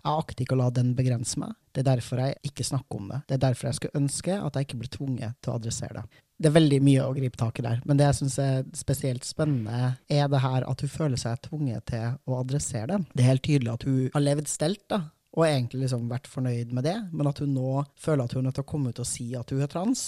Jeg 0.00 0.16
akter 0.16 0.46
ikke 0.46 0.56
å 0.56 0.62
la 0.62 0.70
den 0.72 0.94
begrense 0.96 1.38
meg. 1.42 1.52
Det 1.74 1.82
er 1.82 1.90
derfor 1.90 2.22
jeg 2.22 2.38
ikke 2.48 2.64
snakker 2.64 3.02
om 3.02 3.10
det. 3.12 3.20
Det 3.28 3.36
er 3.36 3.44
derfor 3.44 3.68
jeg 3.68 3.78
skulle 3.78 4.00
ønske 4.00 4.38
at 4.40 4.56
jeg 4.56 4.66
ikke 4.66 4.80
blir 4.80 4.92
tvunget 4.96 5.36
til 5.42 5.52
å 5.52 5.58
adressere 5.60 6.00
det. 6.00 6.22
Det 6.40 6.48
er 6.48 6.56
veldig 6.56 6.78
mye 6.80 7.04
å 7.04 7.12
gripe 7.12 7.36
tak 7.36 7.58
i 7.60 7.64
der, 7.66 7.80
men 7.84 7.98
det 8.00 8.06
jeg 8.06 8.16
syns 8.22 8.38
er 8.40 8.62
spesielt 8.76 9.26
spennende, 9.28 9.94
er 10.08 10.28
det 10.32 10.40
her 10.40 10.64
at 10.64 10.80
hun 10.80 10.92
føler 10.92 11.20
seg 11.20 11.42
tvunget 11.44 11.84
til 11.92 12.14
å 12.24 12.38
adressere 12.40 12.94
det. 12.94 13.00
Det 13.12 13.24
er 13.24 13.28
helt 13.34 13.44
tydelig 13.44 13.74
at 13.74 13.84
hun 13.84 13.98
har 14.14 14.24
levd 14.24 14.48
stelt, 14.48 14.86
da, 14.88 15.02
og 15.36 15.44
egentlig 15.46 15.84
liksom 15.84 16.08
vært 16.10 16.30
fornøyd 16.32 16.72
med 16.74 16.88
det, 16.88 16.96
men 17.12 17.28
at 17.28 17.42
hun 17.44 17.52
nå 17.54 17.84
føler 18.00 18.24
at 18.24 18.32
hun 18.32 18.40
er 18.40 18.48
nødt 18.48 18.56
til 18.56 18.64
å 18.64 18.70
komme 18.72 18.94
ut 18.94 19.02
og 19.04 19.10
si 19.10 19.28
at 19.36 19.52
hun 19.52 19.60
er 19.66 19.70
trans, 19.70 20.06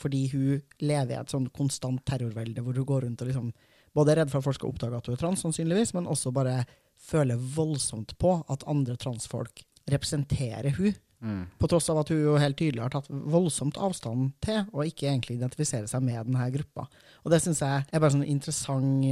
fordi 0.00 0.24
hun 0.32 0.64
lever 0.82 1.12
i 1.12 1.20
et 1.20 1.36
sånn 1.36 1.50
konstant 1.54 2.02
terrorvelde 2.08 2.64
hvor 2.64 2.80
hun 2.80 2.88
går 2.88 3.04
rundt 3.06 3.22
og 3.22 3.30
liksom 3.30 3.52
både 3.94 4.10
er 4.10 4.22
redd 4.22 4.32
for 4.32 4.40
at 4.40 4.48
folk 4.48 4.58
skal 4.58 4.72
oppdage 4.72 4.98
at 4.98 5.08
hun 5.08 5.14
er 5.14 5.20
trans, 5.20 5.44
sannsynligvis, 5.44 5.94
men 5.94 6.08
også 6.10 6.32
bare 6.34 6.64
føler 7.04 7.38
voldsomt 7.54 8.16
på 8.18 8.38
at 8.50 8.64
andre 8.70 8.96
transfolk 8.98 9.62
representerer 9.90 10.74
hun. 10.78 10.96
Mm. 11.24 11.44
På 11.60 11.68
tross 11.72 11.88
av 11.88 12.02
at 12.02 12.10
hun 12.12 12.20
jo 12.20 12.36
helt 12.40 12.58
tydelig 12.60 12.82
har 12.84 12.92
tatt 12.92 13.08
voldsomt 13.08 13.78
avstand 13.80 14.34
til, 14.44 14.62
og 14.74 14.90
ikke 14.90 15.08
egentlig 15.08 15.38
identifiserer 15.38 15.88
seg 15.90 16.04
med 16.04 16.20
denne 16.28 16.48
gruppa. 16.58 16.86
Og 17.24 17.32
det 17.32 17.40
syns 17.44 17.62
jeg 17.64 17.84
er 17.88 18.02
bare 18.02 18.12
sånn 18.12 18.26
interessant 18.28 19.06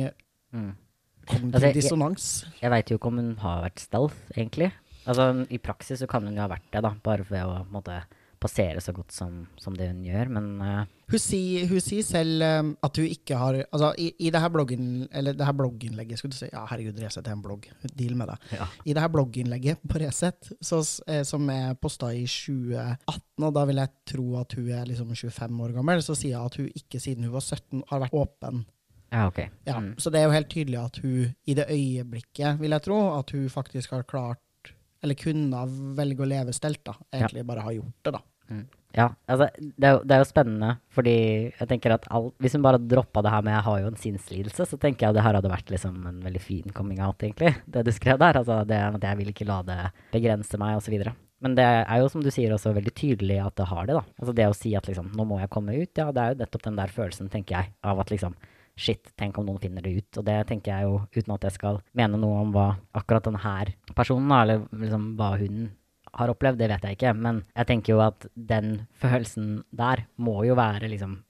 mm. 0.53 0.73
altså, 1.49 1.73
dissonans. 1.79 2.31
Jeg, 2.45 2.59
jeg 2.67 2.75
veit 2.77 2.93
jo 2.93 3.01
ikke 3.01 3.13
om 3.13 3.23
hun 3.23 3.33
har 3.41 3.65
vært 3.65 3.85
stealth, 3.85 4.19
egentlig. 4.37 4.73
Altså, 5.09 5.31
I 5.51 5.63
praksis 5.63 6.03
så 6.03 6.11
kan 6.11 6.29
hun 6.29 6.37
jo 6.37 6.45
ha 6.45 6.51
vært 6.53 6.69
det, 6.69 6.85
da, 6.85 6.93
bare 7.03 7.27
ved 7.31 7.49
å 7.49 7.63
måtte, 7.73 8.03
passere 8.43 8.83
så 8.83 8.91
godt 8.95 9.15
som, 9.15 9.45
som 9.61 9.75
det 9.79 9.87
hun 9.93 10.03
gjør, 10.03 10.31
men 10.35 10.47
uh, 10.59 10.81
hun, 11.13 11.21
sier, 11.23 11.69
hun, 11.71 11.83
sier, 11.85 12.07
selv 12.07 12.45
um, 12.45 12.73
at 12.83 13.01
hun 13.01 13.09
ikke 13.13 13.39
har 13.39 13.61
Altså, 13.63 13.93
i, 14.01 14.11
i 14.27 14.33
det 14.33 14.41
her 14.43 14.53
bloggen, 14.53 14.87
eller 15.13 15.37
det 15.37 15.47
her 15.47 15.57
blogginnlegget 15.57 16.21
skulle 16.21 16.35
du 16.35 16.39
si, 16.39 16.51
Ja, 16.53 16.65
herregud, 16.71 16.99
Resett 17.03 17.29
er 17.29 17.37
en 17.37 17.45
blogg. 17.45 17.69
Deal 17.93 18.17
med 18.19 18.33
det. 18.33 18.39
Ja. 18.59 18.69
I 18.85 18.97
det 18.97 19.05
her 19.05 19.13
blogginnlegget 19.13 19.83
på 19.89 20.03
Resett, 20.03 20.53
eh, 20.59 21.23
som 21.29 21.51
er 21.53 21.77
posta 21.81 22.13
i 22.17 22.25
2018, 22.27 23.47
og 23.47 23.57
da 23.57 23.67
vil 23.69 23.83
jeg 23.83 23.95
tro 24.15 24.29
at 24.41 24.59
hun 24.59 24.71
er 24.81 24.89
liksom 24.91 25.15
25 25.15 25.65
år 25.67 25.77
gammel, 25.79 26.05
så 26.05 26.17
sier 26.19 26.41
hun 26.41 26.53
at 26.53 26.61
hun 26.61 26.71
ikke 26.83 27.01
siden 27.03 27.29
hun 27.29 27.37
var 27.37 27.45
17 27.45 27.85
har 27.91 28.07
vært 28.07 28.23
åpen 28.23 28.65
ja, 29.13 29.27
ok. 29.29 29.39
Ja, 29.65 29.81
mm. 29.81 29.95
Så 30.01 30.11
det 30.11 30.23
er 30.23 30.25
jo 30.25 30.33
helt 30.33 30.49
tydelig 30.49 30.79
at 30.81 30.99
hun 31.03 31.35
i 31.45 31.55
det 31.55 31.67
øyeblikket, 31.69 32.61
vil 32.61 32.73
jeg 32.73 32.85
tro, 32.87 33.01
at 33.19 33.31
hun 33.37 33.51
faktisk 33.53 33.93
har 33.93 34.07
klart 34.09 34.41
eller 35.03 35.19
kunne 35.19 35.65
velge 35.99 36.23
å 36.25 36.29
leve 36.31 36.55
stelt, 36.57 36.81
da. 36.87 36.95
Egentlig 37.11 37.43
ja. 37.43 37.49
bare 37.51 37.65
har 37.67 37.75
gjort 37.77 38.07
det, 38.07 38.13
da. 38.15 38.23
Mm. 38.53 38.63
Ja, 38.93 39.09
altså, 39.31 39.49
det 39.57 39.87
er, 39.89 39.95
jo, 39.95 40.01
det 40.05 40.15
er, 40.15 40.21
jo, 40.21 40.29
spennende, 40.29 40.71
fordi 40.93 41.17
jeg 41.49 41.69
tenker 41.71 41.95
at 41.95 42.07
alt, 42.13 42.35
hvis 42.43 42.57
hun 42.59 42.65
bare 42.65 42.81
droppa 42.81 43.23
det 43.25 43.33
her 43.33 43.43
med 43.43 43.55
'jeg 43.55 43.67
har 43.69 43.81
jo 43.81 43.87
en 43.87 44.03
sinnslidelse', 44.03 44.69
så 44.69 44.79
tenker 44.79 45.07
jeg 45.07 45.11
at 45.11 45.17
det 45.17 45.25
her 45.25 45.35
hadde 45.35 45.53
vært 45.53 45.71
liksom 45.71 46.07
en 46.07 46.21
veldig 46.21 46.41
fin 46.41 46.73
coming 46.77 47.01
out, 47.01 47.19
egentlig. 47.23 47.57
Det 47.67 47.85
du 47.85 47.93
skrev 47.93 48.19
der. 48.19 48.37
Altså 48.37 48.67
det 48.67 48.77
at 48.77 49.03
jeg 49.03 49.19
vil 49.19 49.33
ikke 49.33 49.49
la 49.49 49.63
det 49.63 49.93
begrense 50.13 50.59
meg, 50.59 50.77
osv. 50.77 51.13
Men 51.41 51.55
det 51.57 51.65
er 51.65 51.99
jo, 51.99 52.09
som 52.09 52.23
du 52.23 52.31
sier, 52.31 52.53
også 52.53 52.75
veldig 52.75 52.95
tydelig 52.95 53.41
at 53.45 53.57
det 53.57 53.67
har 53.67 53.87
det, 53.87 53.95
da. 53.97 54.05
Altså 54.21 54.35
det 54.35 54.47
å 54.47 54.55
si 54.55 54.75
at 54.77 54.87
liksom 54.87 55.11
'nå 55.13 55.25
må 55.25 55.41
jeg 55.41 55.51
komme 55.51 55.73
ut', 55.73 55.97
ja, 55.97 56.13
det 56.13 56.21
er 56.21 56.35
jo 56.35 56.45
nettopp 56.45 56.63
den 56.63 56.77
der 56.77 56.89
følelsen, 56.89 57.31
tenker 57.31 57.57
jeg, 57.57 57.73
av 57.83 57.99
at 57.99 58.11
liksom 58.11 58.35
Shit, 58.75 59.11
tenk 59.21 59.37
om 59.37 59.45
noen 59.45 59.61
finner 59.61 59.83
det 59.83 59.91
ut. 59.99 60.19
Og 60.19 60.25
det 60.25 60.47
tenker 60.49 60.73
jeg 60.73 60.89
jo, 60.89 61.07
uten 61.13 61.35
at 61.35 61.43
jeg 61.43 61.53
skal 61.59 61.83
mene 61.93 62.17
noe 62.17 62.41
om 62.41 62.53
hva 62.55 62.79
akkurat 62.97 63.27
denne 63.29 63.75
personen, 63.95 64.33
eller 64.33 64.65
liksom 64.73 65.11
hva 65.19 65.37
hun 65.37 65.71
har 66.19 66.33
opplevd, 66.33 66.61
det 66.61 66.71
vet 66.73 66.87
jeg 66.87 66.99
ikke. 66.99 67.13
Men 67.19 67.43
jeg 67.57 67.69
tenker 67.69 67.95
jo 67.95 68.03
at 68.05 68.27
den 68.35 68.83
følelsen 69.01 69.63
der 69.73 70.07
må 70.21 70.43
jo 70.47 70.57
være 70.59 70.91
liksom 70.93 71.21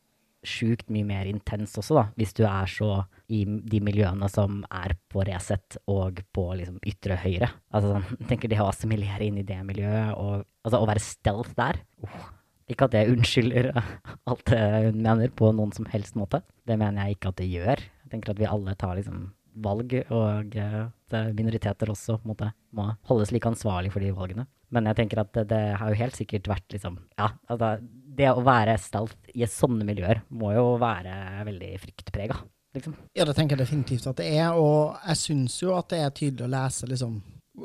sjukt 0.43 0.89
mye 0.91 1.07
mer 1.07 1.29
intens 1.31 1.77
også, 1.79 1.97
da. 2.01 2.05
Hvis 2.19 2.35
du 2.35 2.43
er 2.49 2.71
så 2.71 2.91
i 3.33 3.45
de 3.47 3.81
miljøene 3.85 4.27
som 4.31 4.63
er 4.75 4.97
på 5.13 5.23
Resett 5.27 5.79
og 5.91 6.19
på 6.35 6.49
liksom 6.59 6.81
ytre 6.89 7.19
høyre. 7.23 7.49
Altså 7.71 7.95
sånn, 7.95 8.07
tenker 8.31 8.51
det 8.51 8.61
å 8.63 8.69
assimilere 8.71 9.29
inn 9.29 9.39
i 9.41 9.47
det 9.47 9.61
miljøet 9.67 10.17
og 10.19 10.43
altså 10.67 10.83
å 10.83 10.89
være 10.91 11.05
stealth 11.05 11.55
der. 11.59 11.79
oh. 12.03 12.25
ikke 12.71 12.89
at 12.89 12.97
det 12.97 13.05
unnskylder 13.13 13.71
alt 14.31 14.45
det 14.51 14.63
hun 14.89 14.99
mener 15.07 15.31
på 15.39 15.53
noen 15.55 15.75
som 15.77 15.87
helst 15.93 16.19
måte. 16.19 16.43
Det 16.67 16.79
mener 16.79 17.07
jeg 17.07 17.19
ikke 17.19 17.33
at 17.33 17.39
det 17.39 17.53
gjør. 17.53 17.87
Jeg 18.03 18.15
tenker 18.17 18.35
at 18.35 18.43
vi 18.43 18.51
alle 18.51 18.75
tar 18.79 18.99
liksom 18.99 19.31
valg, 19.63 19.95
og 20.09 20.57
at 20.57 21.15
eh, 21.19 21.33
minoriteter 21.37 21.91
også 21.93 22.19
måte, 22.25 22.49
må 22.73 22.89
holdes 23.11 23.33
like 23.35 23.49
ansvarlig 23.51 23.93
for 23.93 24.01
de 24.01 24.13
valgene. 24.17 24.47
Men 24.73 24.89
jeg 24.89 24.99
tenker 25.03 25.23
at 25.23 25.33
det, 25.37 25.47
det 25.53 25.63
har 25.81 25.93
jo 25.93 26.01
helt 26.01 26.17
sikkert 26.17 26.49
vært 26.51 26.75
liksom 26.75 26.97
Ja, 27.19 27.33
altså, 27.47 27.77
det 28.13 28.31
å 28.33 28.45
være 28.45 28.79
stalt 28.81 29.33
i 29.33 29.47
sånne 29.49 29.87
miljøer 29.89 30.25
må 30.33 30.53
jo 30.57 30.75
være 30.81 31.45
veldig 31.49 31.71
fryktprega. 31.81 32.37
Liksom. 32.73 32.97
Ja, 33.17 33.27
det 33.29 33.37
tenker 33.37 33.57
jeg 33.57 33.67
definitivt 33.67 34.09
at 34.09 34.21
det 34.21 34.31
er, 34.33 34.57
og 34.57 34.97
jeg 35.05 35.21
syns 35.21 35.59
jo 35.61 35.75
at 35.77 35.93
det 35.93 36.01
er 36.01 36.13
tydelig 36.17 36.47
å 36.47 36.53
lese 36.55 36.89
liksom 36.89 37.21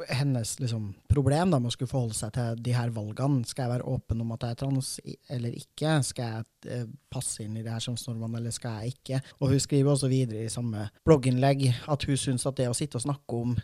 hennes 0.09 0.59
liksom, 0.59 0.89
problem 1.07 1.51
da, 1.51 1.59
med 1.59 1.71
å 1.71 1.73
skulle 1.73 1.91
forholde 1.91 2.17
seg 2.17 2.34
til 2.35 2.59
de 2.63 2.73
her 2.75 2.91
valgene. 2.95 3.45
Skal 3.47 3.65
jeg 3.65 3.73
være 3.77 3.93
åpen 3.93 4.23
om 4.23 4.34
at 4.35 4.43
jeg 4.43 4.55
er 4.55 4.59
trans 4.59 4.89
eller 5.31 5.55
ikke? 5.55 5.93
Skal 6.03 6.34
jeg 6.34 6.75
eh, 6.75 6.85
passe 7.13 7.45
inn 7.45 7.55
i 7.55 7.63
det 7.63 7.71
her 7.71 7.85
kjønnsnormene, 7.85 8.41
eller 8.41 8.55
skal 8.55 8.81
jeg 8.81 8.97
ikke? 8.97 9.21
Og 9.39 9.53
hun 9.53 9.63
skriver 9.63 9.93
også 9.93 10.11
videre 10.11 10.43
i 10.43 10.51
samme 10.51 10.89
blogginnlegg 11.07 11.69
at 11.88 12.07
hun 12.07 12.19
syns 12.19 12.47
at 12.49 12.59
det 12.59 12.67
å 12.69 12.75
sitte 12.77 12.99
og 12.99 13.07
snakke 13.07 13.41
om 13.41 13.55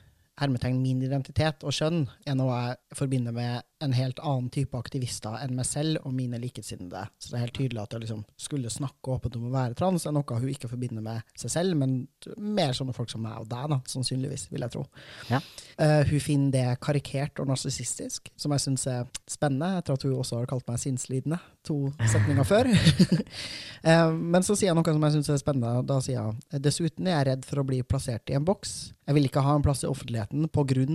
hermetegn 0.42 0.80
min 0.82 1.02
identitet 1.06 1.62
og 1.68 1.76
kjønn 1.76 2.08
er 2.26 2.38
noe 2.38 2.56
jeg 2.56 2.98
forbinder 2.98 3.36
med 3.36 3.62
en 3.84 3.94
helt 3.94 4.22
annen 4.24 4.50
type 4.54 4.78
aktivister 4.80 5.36
enn 5.44 5.54
meg 5.58 5.68
selv 5.68 6.02
og 6.08 6.16
mine 6.16 6.40
likesinnede. 6.42 7.04
Så 7.20 7.30
det 7.30 7.38
er 7.38 7.44
helt 7.46 7.58
tydelig 7.58 7.82
at 7.84 7.94
jeg 7.94 8.06
liksom 8.06 8.24
skulle 8.40 8.72
snakke 8.74 9.14
åpent 9.14 9.38
om 9.38 9.50
å 9.50 9.54
være 9.54 9.78
trans, 9.78 10.08
er 10.08 10.16
noe 10.16 10.40
hun 10.40 10.50
ikke 10.50 10.72
forbinder 10.72 11.06
med 11.06 11.36
seg 11.38 11.54
selv, 11.54 11.78
men 11.78 12.00
mer 12.38 12.74
sånne 12.74 12.96
folk 12.98 13.12
som 13.14 13.26
meg 13.26 13.44
og 13.44 13.50
deg, 13.52 13.70
da, 13.76 13.80
sannsynligvis, 13.94 14.48
vil 14.54 14.66
jeg 14.66 14.76
tro. 14.78 14.86
Ja. 15.30 15.42
Uh, 15.78 16.02
hun 16.10 16.24
finner 16.24 16.56
det 16.56 16.68
karikert 16.84 17.44
og 17.44 17.52
narsissistisk, 17.52 18.32
som 18.40 18.56
jeg 18.56 18.66
syns 18.66 18.88
er 18.90 19.06
spennende, 19.30 19.76
etter 19.82 19.98
at 19.98 20.08
hun 20.08 20.18
også 20.18 20.42
har 20.42 20.50
kalt 20.50 20.66
meg 20.70 20.82
sinnslidende 20.82 21.42
to 21.68 21.78
setninger 22.00 22.48
før. 22.48 22.70
uh, 22.72 24.14
men 24.34 24.46
så 24.46 24.56
sier 24.56 24.72
jeg 24.72 24.80
noe 24.80 24.96
som 24.96 25.08
jeg 25.08 25.18
syns 25.18 25.32
er 25.34 25.42
spennende. 25.42 25.84
Da 25.90 26.00
sier 26.04 26.22
jeg 26.22 26.64
dessuten 26.64 27.10
er 27.10 27.18
jeg 27.18 27.30
redd 27.32 27.48
for 27.50 27.64
å 27.64 27.68
bli 27.68 27.82
plassert 27.84 28.32
i 28.32 28.38
en 28.40 28.48
boks. 28.48 28.94
Jeg 29.04 29.18
vil 29.18 29.28
ikke 29.28 29.44
ha 29.44 29.58
en 29.58 29.66
plass 29.66 29.84
i 29.84 29.92
offentligheten 29.92 30.48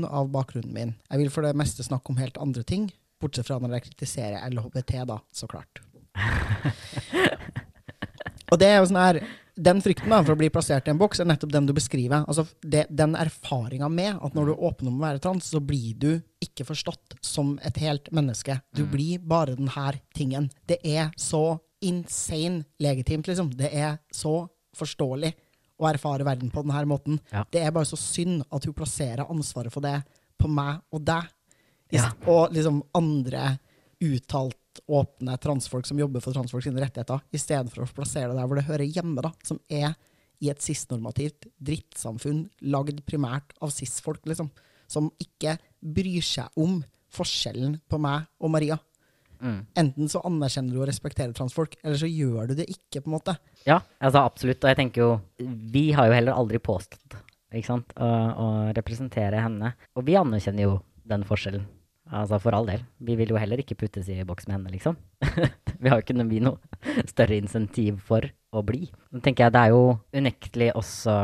av 0.08 0.32
bakgrunnen 0.32 0.72
min. 0.72 0.96
Jeg 1.10 1.20
vil 1.20 1.34
for 1.34 1.44
det 1.44 1.56
meste 1.58 1.84
snakke 1.84 2.14
om 2.14 2.22
helt 2.22 2.40
andre 2.40 2.64
ting 2.64 2.78
ting, 2.78 2.94
bortsett 3.20 3.48
fra 3.48 3.58
når 3.62 3.78
jeg 3.78 3.86
kritiserer 3.88 4.50
LHBT, 4.52 4.94
da, 5.08 5.18
så 5.32 5.48
klart. 5.50 5.82
Og 8.50 8.60
det 8.60 8.70
er 8.70 8.78
jo 8.78 8.88
sånn 8.88 9.02
her 9.02 9.20
Den 9.58 9.80
frykten 9.82 10.12
da, 10.12 10.20
for 10.22 10.36
å 10.36 10.38
bli 10.38 10.50
plassert 10.54 10.86
i 10.86 10.92
en 10.92 11.00
boks 11.00 11.18
er 11.18 11.26
nettopp 11.26 11.50
den 11.50 11.66
du 11.66 11.72
beskriver. 11.74 12.22
Altså 12.30 12.44
det, 12.62 12.86
Den 12.94 13.16
erfaringa 13.18 13.88
med 13.90 14.20
at 14.22 14.36
når 14.36 14.52
du 14.52 14.54
åpner 14.54 14.92
om 14.92 15.00
å 15.00 15.06
være 15.06 15.22
trans, 15.24 15.48
så 15.50 15.60
blir 15.60 15.96
du 15.98 16.10
ikke 16.44 16.66
forstått 16.68 17.16
som 17.24 17.56
et 17.66 17.80
helt 17.82 18.10
menneske. 18.14 18.60
Du 18.70 18.84
mm. 18.86 18.92
blir 18.92 19.24
bare 19.34 19.56
den 19.58 19.72
her 19.74 19.98
tingen. 20.14 20.50
Det 20.68 20.78
er 20.86 21.10
så 21.18 21.58
insane 21.82 22.64
legitimt, 22.82 23.26
liksom. 23.26 23.50
Det 23.58 23.70
er 23.74 23.98
så 24.14 24.44
forståelig 24.78 25.32
å 25.78 25.88
erfare 25.90 26.26
verden 26.26 26.50
på 26.54 26.62
denne 26.62 26.84
måten. 26.90 27.18
Ja. 27.32 27.44
Det 27.50 27.62
er 27.62 27.74
bare 27.74 27.88
så 27.88 27.98
synd 27.98 28.44
at 28.54 28.66
hun 28.66 28.76
plasserer 28.78 29.26
ansvaret 29.26 29.74
for 29.74 29.84
det 29.84 30.00
på 30.38 30.50
meg 30.50 30.82
og 30.94 31.02
deg. 31.06 31.26
Ja. 31.94 32.10
Og 32.28 32.54
liksom 32.54 32.82
andre 32.94 33.56
åpne 34.86 35.36
transfolk 35.42 35.88
som 35.88 35.98
jobber 36.00 36.22
for 36.24 36.36
transfolk 36.36 36.64
sine 36.66 36.82
rettigheter, 36.82 37.22
i 37.34 37.40
stedet 37.40 37.72
for 37.72 37.84
å 37.84 37.90
plassere 37.96 38.30
det 38.32 38.38
der 38.38 38.48
hvor 38.48 38.60
det 38.60 38.68
hører 38.68 38.86
hjemme, 38.86 39.24
da, 39.24 39.32
som 39.46 39.60
er 39.68 39.96
i 40.38 40.50
et 40.52 40.62
cis-normativt 40.62 41.48
drittsamfunn 41.58 42.44
lagd 42.70 43.02
primært 43.08 43.56
av 43.64 43.72
cis-folk, 43.74 44.22
liksom, 44.30 44.52
som 44.88 45.10
ikke 45.22 45.56
bryr 45.80 46.24
seg 46.24 46.60
om 46.60 46.78
forskjellen 47.14 47.78
på 47.88 48.00
meg 48.02 48.28
og 48.42 48.52
Maria. 48.54 48.78
Mm. 49.38 49.60
Enten 49.78 50.10
så 50.10 50.22
anerkjenner 50.26 50.74
du 50.74 50.82
og 50.82 50.88
respekterer 50.90 51.34
transfolk, 51.36 51.76
eller 51.82 51.98
så 52.00 52.10
gjør 52.10 52.50
du 52.50 52.56
det 52.58 52.68
ikke. 52.72 53.00
på 53.00 53.06
en 53.06 53.16
måte. 53.16 53.36
Ja, 53.66 53.80
altså 53.98 54.24
absolutt. 54.24 54.62
Og 54.62 54.70
jeg 54.72 54.78
tenker 54.80 55.04
jo 55.04 55.10
Vi 55.38 55.92
har 55.94 56.08
jo 56.08 56.16
heller 56.16 56.34
aldri 56.34 56.58
påstått 56.58 57.18
ikke 57.54 57.70
sant, 57.70 57.92
å, 57.96 58.04
å 58.04 58.46
representere 58.76 59.40
henne. 59.40 59.72
Og 59.96 60.04
vi 60.04 60.18
anerkjenner 60.20 60.66
jo 60.66 60.74
den 61.08 61.24
forskjellen. 61.24 61.64
Altså 62.08 62.38
For 62.40 62.56
all 62.56 62.68
del. 62.68 62.84
Vi 63.04 63.16
vil 63.18 63.34
jo 63.34 63.40
heller 63.40 63.60
ikke 63.60 63.76
puttes 63.78 64.08
i 64.08 64.22
boks 64.26 64.48
med 64.48 64.58
henne, 64.58 64.72
liksom. 64.72 64.96
vi 65.80 65.90
har 65.90 65.98
jo 65.98 66.06
ikke 66.06 66.16
noe, 66.16 66.40
noe 66.44 67.04
større 67.08 67.36
insentiv 67.36 68.00
for 68.08 68.24
å 68.52 68.64
bli. 68.64 68.86
Nå 69.12 69.20
tenker 69.24 69.46
jeg 69.46 69.54
det 69.54 69.64
er 69.66 69.74
jo 69.74 69.82
unektelig 70.16 70.70
også 70.78 71.16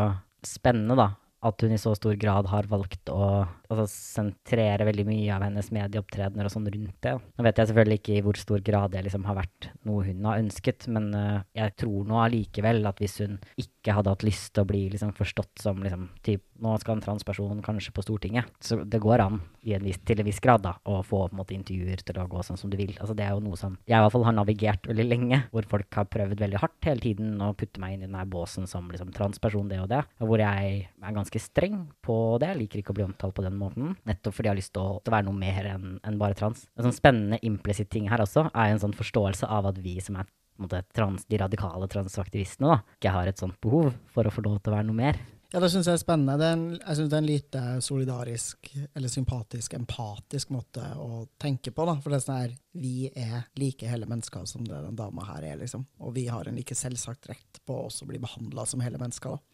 spennende, 0.45 0.97
da, 0.99 1.09
at 1.45 1.65
hun 1.65 1.75
i 1.75 1.81
så 1.81 1.93
stor 1.97 2.17
grad 2.21 2.49
har 2.51 2.69
valgt 2.71 3.11
å 3.13 3.45
altså, 3.69 3.87
sentrere 3.91 4.87
veldig 4.89 5.07
mye 5.09 5.35
av 5.35 5.45
hennes 5.47 5.71
medieopptredener 5.75 6.49
og 6.49 6.55
sånn 6.55 6.69
rundt 6.71 6.97
det. 7.05 7.15
Nå 7.21 7.47
vet 7.47 7.61
jeg 7.61 7.71
selvfølgelig 7.71 8.01
ikke 8.01 8.17
i 8.17 8.25
hvor 8.25 8.41
stor 8.41 8.65
grad 8.65 8.95
det 8.95 9.05
liksom 9.07 9.27
har 9.29 9.39
vært 9.41 9.71
noe 9.89 10.07
hun 10.09 10.29
har 10.29 10.41
ønsket, 10.43 10.89
men 10.95 11.11
uh, 11.17 11.43
jeg 11.57 11.77
tror 11.81 12.09
nå 12.09 12.21
allikevel 12.23 12.85
at 12.89 13.03
hvis 13.03 13.19
hun 13.25 13.39
ikke 13.61 13.97
hadde 13.99 14.15
hatt 14.15 14.27
lyst 14.27 14.53
til 14.55 14.65
å 14.65 14.69
bli 14.69 14.87
liksom, 14.93 15.13
forstått 15.17 15.65
som 15.65 15.83
liksom, 15.85 16.09
typ, 16.25 16.45
nå 16.65 16.77
skal 16.81 16.97
en 16.97 17.05
transperson 17.05 17.63
kanskje 17.65 17.93
på 17.95 18.05
Stortinget, 18.05 18.49
så 18.65 18.81
det 18.81 19.03
går 19.03 19.25
an 19.25 19.41
en 19.65 19.87
vis, 19.87 19.99
til 20.05 20.21
en 20.21 20.29
viss 20.29 20.41
grad 20.45 20.65
da, 20.65 20.77
å 20.89 21.01
få 21.05 21.25
på 21.25 21.35
en 21.35 21.41
måte, 21.41 21.57
intervjuer 21.57 22.03
til 22.05 22.19
å 22.21 22.27
gå 22.31 22.43
sånn 22.45 22.59
som 22.61 22.73
du 22.73 22.77
vil. 22.79 22.93
Altså, 22.99 23.17
det 23.17 23.27
er 23.27 23.33
jo 23.37 23.43
noe 23.45 23.59
som 23.59 23.77
jeg 23.89 23.97
i 23.97 24.03
hvert 24.03 24.13
fall 24.15 24.27
har 24.27 24.37
navigert 24.37 24.89
veldig 24.89 25.07
lenge, 25.07 25.41
hvor 25.53 25.69
folk 25.71 25.99
har 25.99 26.09
prøvd 26.13 26.41
veldig 26.41 26.61
hardt 26.63 26.89
hele 26.89 27.05
tiden 27.05 27.41
å 27.45 27.53
putte 27.57 27.81
meg 27.83 27.97
inn 27.97 28.05
i 28.05 28.09
denne 28.09 28.25
båsen 28.31 28.69
som 28.71 28.91
liksom, 28.93 29.13
transperson, 29.17 29.71
det 29.71 29.81
og 29.83 29.91
det, 29.93 30.03
og 30.21 30.31
hvor 30.31 30.43
jeg 30.43 30.75
er 30.85 31.17
ganske 31.17 31.34
streng 31.43 31.81
på 32.05 32.17
det. 32.43 32.53
Jeg 32.53 32.61
liker 32.63 32.81
ikke 32.81 32.95
å 32.95 32.99
bli 32.99 33.07
omtalt 33.07 33.35
på 33.37 33.45
den 33.45 33.59
måten, 33.59 33.97
nettopp 34.09 34.37
fordi 34.37 34.51
jeg 34.51 34.55
har 34.55 34.61
lyst 34.61 34.75
til 34.77 34.85
å, 34.85 34.97
til 35.01 35.13
å 35.13 35.17
være 35.17 35.29
noe 35.29 35.41
mer 35.41 35.69
enn 35.75 35.99
en 35.99 36.21
bare 36.21 36.39
trans. 36.39 36.67
En 36.79 36.89
sånn 36.89 36.97
spennende 36.97 37.41
implisitt 37.47 37.91
ting 37.95 38.09
her 38.13 38.23
også 38.25 38.49
er 38.51 38.73
en 38.73 38.83
sånn 38.83 38.97
forståelse 38.97 39.51
av 39.51 39.71
at 39.73 39.81
vi 39.85 39.99
som 40.05 40.21
er 40.21 40.31
måte, 40.63 40.83
trans, 40.95 41.27
de 41.27 41.39
radikale 41.41 41.89
transaktivistene, 41.91 42.71
da, 42.71 42.99
ikke 42.99 43.15
har 43.15 43.31
et 43.31 43.41
sånt 43.41 43.59
behov 43.65 43.95
for 44.15 44.27
å 44.27 44.35
få 44.35 44.45
lov 44.47 44.61
til 44.61 44.73
å 44.73 44.77
være 44.79 44.89
noe 44.91 45.01
mer. 45.03 45.19
Ja, 45.55 45.61
det 45.63 45.69
syns 45.71 45.87
jeg 45.87 45.95
er 45.95 46.01
spennende. 46.03 46.35
Det 46.41 46.47
er 46.49 46.55
en, 46.57 46.63
jeg 46.81 46.99
synes 46.99 47.11
det 47.13 47.15
er 47.15 47.21
en 47.23 47.29
lite 47.29 47.61
solidarisk, 47.87 48.71
eller 48.99 49.13
sympatisk, 49.13 49.77
empatisk 49.79 50.51
måte 50.51 50.83
å 50.99 51.21
tenke 51.39 51.71
på. 51.71 51.85
da. 51.87 51.95
For 52.03 52.11
det 52.11 52.19
er 52.19 52.25
sånn 52.25 52.41
her, 52.41 52.57
vi 52.83 52.95
er 53.15 53.45
like 53.63 53.87
hele 53.87 54.09
mennesker 54.11 54.49
som 54.51 54.65
det 54.67 54.81
den 54.89 54.99
dama 54.99 55.29
her 55.29 55.47
er, 55.53 55.61
liksom. 55.61 55.85
Og 56.03 56.17
vi 56.17 56.27
har 56.27 56.51
en 56.51 56.59
like 56.59 56.75
selvsagt 56.75 57.31
rett 57.31 57.61
på 57.63 57.77
å 57.77 57.85
også 57.87 58.09
bli 58.09 58.19
behandla 58.19 58.67
som 58.67 58.83
hele 58.83 58.99
mennesker. 58.99 59.37
da. 59.37 59.54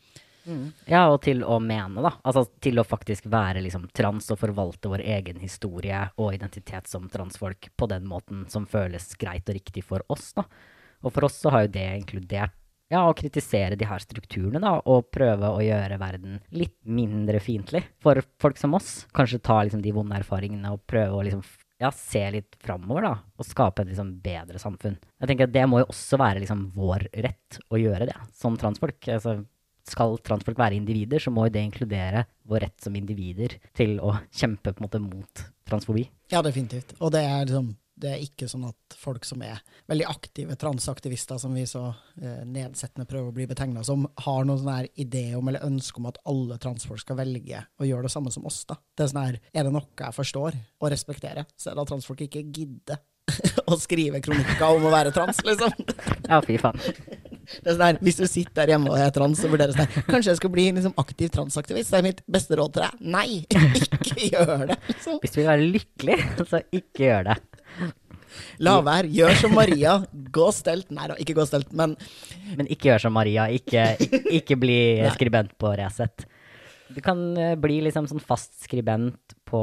Ja, 0.89 1.05
og 1.12 1.20
til 1.27 1.43
å 1.44 1.59
mene, 1.62 2.02
da. 2.05 2.15
Altså 2.25 2.47
til 2.62 2.81
å 2.81 2.86
faktisk 2.86 3.28
være 3.31 3.62
liksom 3.65 3.89
trans 3.97 4.31
og 4.33 4.41
forvalte 4.41 4.91
vår 4.93 5.05
egen 5.19 5.41
historie 5.43 6.02
og 6.17 6.35
identitet 6.36 6.89
som 6.91 7.09
transfolk 7.12 7.70
på 7.77 7.91
den 7.91 8.09
måten 8.09 8.47
som 8.52 8.69
føles 8.70 9.12
greit 9.20 9.49
og 9.49 9.59
riktig 9.59 9.85
for 9.86 10.05
oss, 10.12 10.33
da. 10.39 10.47
Og 11.01 11.15
for 11.15 11.28
oss 11.28 11.39
så 11.41 11.52
har 11.55 11.65
jo 11.65 11.75
det 11.77 11.86
inkludert 12.02 12.57
ja, 12.91 13.05
å 13.07 13.15
kritisere 13.15 13.78
de 13.78 13.86
her 13.86 14.02
strukturene, 14.02 14.59
da, 14.59 14.73
og 14.91 15.12
prøve 15.15 15.52
å 15.55 15.62
gjøre 15.62 15.99
verden 16.01 16.41
litt 16.51 16.75
mindre 16.83 17.39
fiendtlig 17.43 17.85
for 18.02 18.19
folk 18.43 18.59
som 18.59 18.75
oss. 18.75 19.05
Kanskje 19.15 19.39
ta 19.47 19.60
liksom 19.62 19.83
de 19.85 19.93
vonde 19.94 20.19
erfaringene 20.19 20.73
og 20.75 20.83
prøve 20.91 21.20
å 21.20 21.23
liksom 21.27 21.44
ja, 21.81 21.93
se 21.94 22.25
litt 22.35 22.59
framover, 22.60 23.07
da, 23.07 23.12
og 23.39 23.47
skape 23.47 23.85
et 23.85 23.93
liksom 23.93 24.10
bedre 24.25 24.60
samfunn. 24.60 24.99
Jeg 25.23 25.31
tenker 25.31 25.49
at 25.49 25.55
det 25.55 25.65
må 25.70 25.81
jo 25.81 25.89
også 25.93 26.19
være 26.20 26.43
liksom 26.43 26.67
vår 26.75 27.07
rett 27.25 27.60
å 27.70 27.81
gjøre 27.81 28.10
det, 28.10 28.19
som 28.36 28.59
transfolk. 28.60 28.99
Altså, 29.07 29.39
skal 29.93 30.17
transfolk 30.27 30.59
være 30.60 30.78
individer, 30.78 31.23
så 31.23 31.33
må 31.35 31.49
jo 31.49 31.55
det 31.55 31.67
inkludere 31.67 32.25
vår 32.49 32.67
rett 32.67 32.86
som 32.86 32.97
individer 32.99 33.59
til 33.77 33.99
å 34.02 34.17
kjempe 34.31 34.73
på 34.73 34.81
en 34.81 34.86
måte 34.89 35.02
mot 35.02 35.44
transfobi. 35.69 36.07
Ja, 36.33 36.43
definitivt. 36.47 36.97
Og 37.01 37.12
det 37.15 37.25
er 37.27 37.47
liksom 37.47 37.75
det 38.01 38.10
er 38.15 38.23
ikke 38.25 38.49
sånn 38.49 38.65
at 38.69 38.97
folk 38.97 39.27
som 39.28 39.43
er 39.44 39.60
veldig 39.91 40.07
aktive 40.09 40.57
transaktivister, 40.60 41.36
som 41.41 41.55
vi 41.57 41.67
så 41.69 41.91
eh, 42.20 42.43
nedsettende 42.49 43.05
prøver 43.09 43.28
å 43.28 43.36
bli 43.36 43.47
betegna 43.51 43.85
som, 43.86 44.07
har 44.25 44.47
noen 44.47 44.62
sånn 44.62 44.73
her 44.73 44.89
idé 45.01 45.25
om 45.36 45.51
eller 45.51 45.67
ønske 45.67 46.01
om 46.01 46.09
at 46.10 46.20
alle 46.31 46.59
transfolk 46.62 47.02
skal 47.02 47.19
velge 47.20 47.60
å 47.60 47.89
gjøre 47.89 48.09
det 48.09 48.15
samme 48.15 48.33
som 48.35 48.47
oss. 48.49 48.62
da. 48.69 48.78
Det 48.97 49.05
Er 49.05 49.12
sånn 49.12 49.23
her, 49.23 49.41
er 49.52 49.69
det 49.69 49.75
noe 49.75 49.85
jeg 50.01 50.17
forstår 50.17 50.57
og 50.57 50.93
respekterer, 50.94 51.49
så 51.57 51.70
er 51.70 51.77
det 51.77 51.85
at 51.85 51.93
transfolk 51.93 52.25
ikke 52.27 52.47
gidder 52.49 53.02
å 53.70 53.78
skrive 53.81 54.23
kronikker 54.25 54.65
om 54.70 54.89
å 54.89 54.94
være 54.94 55.12
trans, 55.15 55.44
liksom. 55.47 55.77
Ja, 56.25 56.41
fy 56.47 56.57
faen. 56.60 56.81
Det 57.65 57.75
sånn 57.77 57.99
Hvis 58.05 58.19
du 58.20 58.27
sitter 58.31 58.62
der 58.62 58.75
hjemme 58.75 58.91
og 58.93 58.99
er 59.01 59.12
trans, 59.15 59.41
så 59.41 59.51
vurderer 59.51 59.75
sånn 59.75 59.89
her 59.89 60.07
Kanskje 60.09 60.33
jeg 60.33 60.41
skal 60.41 60.52
bli 60.55 60.67
liksom 60.77 60.94
aktiv 61.01 61.31
transaktivist? 61.35 61.93
Det 61.93 61.99
er 62.01 62.07
mitt 62.07 62.20
beste 62.31 62.59
råd 62.60 62.75
til 62.77 62.85
deg. 62.86 63.01
Nei, 63.17 63.28
ikke 63.51 64.28
gjør 64.33 64.67
det. 64.73 64.78
Liksom. 64.91 65.20
Hvis 65.23 65.35
du 65.35 65.41
vil 65.41 65.49
være 65.51 65.70
lykkelig, 65.77 66.19
så 66.51 66.62
ikke 66.81 67.07
gjør 67.07 67.31
det. 67.31 67.39
La 68.62 68.77
være. 68.86 69.10
Gjør 69.10 69.35
som 69.41 69.55
Maria. 69.57 69.97
Gå 70.33 70.51
stelt. 70.55 70.91
Nei 70.94 71.09
da, 71.10 71.17
ikke 71.20 71.35
gå 71.39 71.47
stelt, 71.49 71.73
men 71.77 71.97
Men 72.57 72.69
ikke 72.70 72.93
gjør 72.93 73.07
som 73.07 73.17
Maria. 73.17 73.49
Ikke, 73.51 73.89
ikke, 73.99 74.23
ikke 74.41 74.59
bli 74.62 74.78
skribent 75.17 75.57
på 75.60 75.73
Resett. 75.81 76.27
Du 76.91 76.99
kan 77.05 77.19
eh, 77.39 77.57
bli 77.60 77.81
liksom 77.86 78.09
sånn 78.10 78.23
fast 78.23 78.57
skribent 78.65 79.36
på 79.47 79.60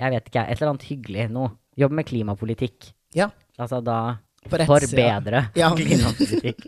Jeg 0.00 0.14
vet 0.16 0.30
ikke, 0.30 0.42
et 0.46 0.58
eller 0.58 0.72
annet 0.72 0.88
hyggelig 0.88 1.28
noe. 1.34 1.52
Jobb 1.78 1.94
med 1.96 2.08
klimapolitikk. 2.10 2.92
ja. 3.16 3.30
Altså 3.60 3.82
da. 3.84 4.16
Forbedre 4.48 5.50
Ja. 5.58 5.70
klimapolitikk. 5.76 6.64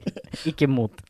Ikke 0.50 0.68
mot. 0.68 1.00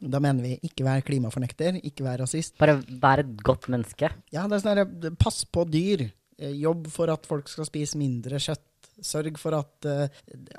Da 0.00 0.20
mener 0.22 0.44
vi 0.44 0.56
ikke 0.68 0.84
vær 0.84 1.04
klimafornekter, 1.06 1.78
ikke 1.84 2.04
vær 2.06 2.20
rasist. 2.24 2.56
Bare 2.60 2.78
vær 3.00 3.22
et 3.22 3.32
godt 3.44 3.68
menneske. 3.72 4.10
Ja, 4.34 4.44
det 4.48 4.58
er 4.58 4.64
sånn 4.64 4.80
her, 4.82 5.14
pass 5.20 5.42
på 5.48 5.64
dyr. 5.68 6.06
Eh, 6.38 6.52
Jobb 6.60 6.88
for 6.92 7.12
at 7.12 7.26
folk 7.28 7.48
skal 7.52 7.68
spise 7.68 8.00
mindre 8.00 8.40
kjøtt. 8.42 8.66
Sørg 9.02 9.38
for 9.40 9.56
at 9.56 9.86
uh, 9.88 10.04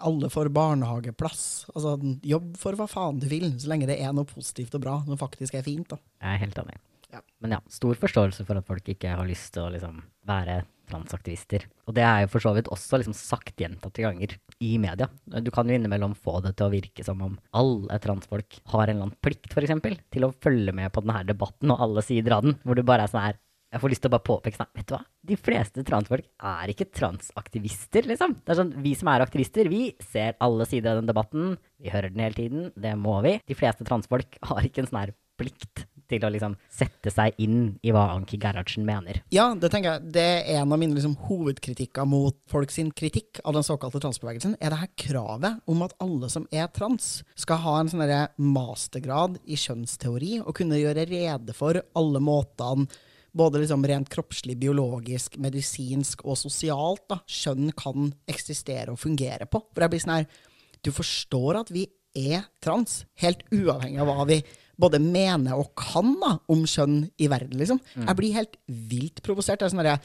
alle 0.03 0.27
får 0.33 0.49
barnehageplass. 0.51 1.43
Altså, 1.71 1.93
jobb 2.27 2.57
for 2.59 2.75
hva 2.75 2.87
faen 2.91 3.19
du 3.21 3.27
vil, 3.31 3.45
så 3.61 3.69
lenge 3.71 3.87
det 3.87 3.99
er 4.03 4.11
noe 4.15 4.27
positivt 4.27 4.73
og 4.75 4.81
bra, 4.83 4.95
som 5.05 5.19
faktisk 5.21 5.55
er 5.55 5.63
fint. 5.63 5.85
da. 5.93 5.99
Jeg 6.19 6.33
er 6.33 6.41
helt 6.41 6.57
enig. 6.63 6.75
Ja. 7.13 7.21
Men 7.45 7.53
ja, 7.55 7.59
stor 7.71 7.95
forståelse 8.01 8.43
for 8.47 8.59
at 8.59 8.67
folk 8.67 8.89
ikke 8.89 9.13
har 9.15 9.29
lyst 9.29 9.53
til 9.55 9.63
å 9.67 9.69
liksom 9.71 10.01
være 10.27 10.57
transaktivister. 10.89 11.67
Og 11.87 11.95
det 11.97 12.03
er 12.07 12.23
jo 12.23 12.31
for 12.33 12.43
så 12.43 12.53
vidt 12.55 12.71
også 12.73 12.99
liksom 12.99 13.15
sagt 13.17 13.59
gjentatte 13.59 14.03
ganger 14.03 14.35
i 14.63 14.73
media. 14.81 15.09
Du 15.43 15.51
kan 15.53 15.69
jo 15.69 15.77
innimellom 15.77 16.15
få 16.17 16.39
det 16.43 16.55
til 16.57 16.67
å 16.67 16.73
virke 16.73 17.05
som 17.05 17.21
om 17.25 17.37
alle 17.55 17.99
transfolk 18.03 18.59
har 18.73 18.87
en 18.87 18.95
eller 18.95 19.09
annen 19.09 19.23
plikt, 19.23 19.51
f.eks., 19.53 20.03
til 20.13 20.27
å 20.27 20.33
følge 20.43 20.75
med 20.75 20.93
på 20.93 21.03
denne 21.05 21.23
debatten 21.27 21.73
og 21.73 21.81
alle 21.87 22.05
sider 22.05 22.37
av 22.37 22.47
den, 22.47 22.59
hvor 22.63 22.77
du 22.77 22.85
bare 22.87 23.07
er 23.07 23.13
sånn 23.13 23.27
her 23.27 23.41
jeg 23.73 23.81
får 23.81 23.89
lyst 23.89 24.03
til 24.05 24.11
å 24.11 24.13
bare 24.13 24.27
påpeke 24.27 24.57
sånn, 24.59 24.69
vet 24.77 24.85
du 24.85 24.93
hva? 24.93 24.99
De 25.25 25.35
fleste 25.39 25.83
transfolk 25.87 26.27
er 26.45 26.69
ikke 26.69 26.85
transaktivister, 26.93 28.05
liksom. 28.05 28.35
Det 28.45 28.53
er 28.53 28.59
sånn, 28.59 28.73
Vi 28.85 28.91
som 28.99 29.09
er 29.09 29.23
aktivister, 29.25 29.69
vi 29.71 29.95
ser 30.11 30.37
alle 30.45 30.67
sider 30.69 30.91
av 30.91 31.01
den 31.01 31.09
debatten. 31.09 31.55
Vi 31.81 31.89
hører 31.89 32.13
den 32.13 32.21
hele 32.21 32.37
tiden. 32.37 32.67
Det 32.77 32.93
må 33.01 33.17
vi. 33.25 33.39
De 33.49 33.57
fleste 33.57 33.87
transfolk 33.87 34.37
har 34.45 34.61
ikke 34.61 34.83
en 34.83 34.91
sånn 34.91 35.01
her 35.01 35.15
plikt 35.41 35.87
til 36.19 36.29
å 36.29 36.33
liksom 36.33 36.57
sette 36.71 37.13
seg 37.13 37.39
inn 37.43 37.75
i 37.83 37.93
hva 37.93 38.09
Anki 38.13 38.39
Gerhardsen 38.41 38.85
mener. 38.87 39.21
Ja, 39.33 39.51
det 39.57 39.71
tenker 39.73 39.95
jeg. 39.95 40.13
Det 40.15 40.25
er 40.43 40.61
en 40.61 40.73
av 40.73 40.81
mine 40.81 40.97
liksom, 40.97 41.15
hovedkritikker 41.27 42.07
mot 42.09 42.37
folk 42.51 42.73
sin 42.73 42.91
kritikk 42.95 43.41
av 43.43 43.57
den 43.57 43.65
såkalte 43.65 44.01
transbevegelsen, 44.03 44.57
er 44.59 44.73
det 44.73 44.81
her 44.83 44.91
kravet 45.05 45.63
om 45.69 45.85
at 45.85 45.95
alle 46.03 46.29
som 46.31 46.47
er 46.53 46.69
trans, 46.73 47.21
skal 47.39 47.61
ha 47.63 47.79
en 47.79 47.89
sånn 47.91 48.03
mastergrad 48.53 49.39
i 49.45 49.57
kjønnsteori 49.59 50.37
og 50.43 50.53
kunne 50.57 50.79
gjøre 50.81 51.07
rede 51.09 51.55
for 51.57 51.79
alle 51.97 52.21
måtene 52.23 52.87
både 53.33 53.63
liksom 53.63 53.85
rent 53.89 54.09
kroppslig, 54.13 54.55
biologisk, 54.61 55.37
medisinsk 55.41 56.21
og 56.25 56.37
sosialt 56.37 57.07
da, 57.09 57.19
kjønn 57.25 57.71
kan 57.77 58.11
eksistere 58.29 58.93
og 58.93 59.01
fungere 59.01 59.47
på. 59.49 59.63
For 59.73 59.85
jeg 59.85 59.93
blir 59.93 60.03
sånn 60.03 60.15
her, 60.19 60.27
du 60.83 60.91
forstår 60.93 61.63
at 61.63 61.71
vi 61.73 61.87
er 62.13 62.45
trans, 62.61 63.03
helt 63.23 63.41
uavhengig 63.49 64.01
av 64.03 64.11
hva 64.11 64.27
vi 64.29 64.43
både 64.79 64.99
mener 65.01 65.57
og 65.59 65.73
kan 65.79 66.13
da, 66.21 66.35
om 66.51 66.63
kjønn 66.69 67.03
i 67.21 67.29
verden, 67.31 67.57
liksom. 67.59 67.81
Jeg 67.95 68.19
blir 68.19 68.37
helt 68.37 68.55
vilt 68.67 69.21
provosert. 69.25 69.61
Jeg, 69.61 69.73
sånn 69.73 69.85
jeg, 69.85 70.01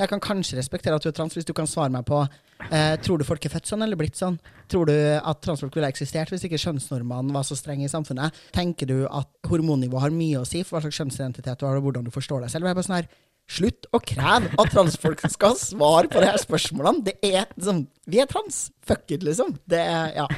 jeg 0.00 0.10
kan 0.10 0.22
kanskje 0.24 0.58
respektere 0.58 0.96
at 0.98 1.04
du 1.04 1.10
er 1.10 1.16
trans, 1.16 1.36
hvis 1.36 1.46
du 1.46 1.54
kan 1.56 1.68
svare 1.70 1.92
meg 1.94 2.06
på 2.08 2.22
eh, 2.24 2.96
tror 3.04 3.20
du 3.20 3.26
folk 3.28 3.44
er 3.46 3.52
født 3.52 3.70
sånn 3.70 3.84
eller 3.86 3.98
blitt 4.00 4.18
sånn. 4.18 4.38
Tror 4.70 4.90
du 4.90 4.94
at 4.96 5.42
transfolk 5.44 5.76
ville 5.76 5.90
eksistert 5.92 6.32
hvis 6.32 6.46
ikke 6.48 6.60
kjønnsnormene 6.60 7.34
var 7.36 7.46
så 7.46 7.58
strenge 7.58 7.86
i 7.86 7.92
samfunnet? 7.92 8.36
Tenker 8.56 8.90
du 8.90 8.98
at 9.06 9.30
hormonnivå 9.50 10.02
har 10.02 10.14
mye 10.14 10.42
å 10.42 10.48
si 10.48 10.64
for 10.64 10.78
hva 10.78 10.86
slags 10.86 11.02
kjønnsidentitet 11.02 11.60
du 11.60 11.68
har, 11.68 11.78
og 11.78 11.88
hvordan 11.88 12.06
du 12.08 12.14
forstår 12.14 12.46
deg 12.46 12.54
selv? 12.54 12.66
Jeg 12.66 12.74
er 12.74 12.80
bare 12.80 12.88
sånn 12.90 13.00
her, 13.00 13.12
Slutt 13.50 13.88
å 13.90 13.98
kreve 13.98 14.52
at 14.62 14.70
transfolk 14.70 15.24
skal 15.26 15.56
ha 15.56 15.58
svar 15.58 16.06
på 16.10 16.20
de 16.22 16.28
her 16.28 16.38
spørsmålene. 16.38 17.02
Det 17.08 17.16
er 17.18 17.48
liksom 17.56 17.80
Vi 18.06 18.20
er 18.22 18.28
trans. 18.30 18.68
Fuck 18.86 19.10
it, 19.10 19.24
liksom. 19.26 19.56
Det 19.66 19.80
er, 19.80 20.12
ja. 20.20 20.28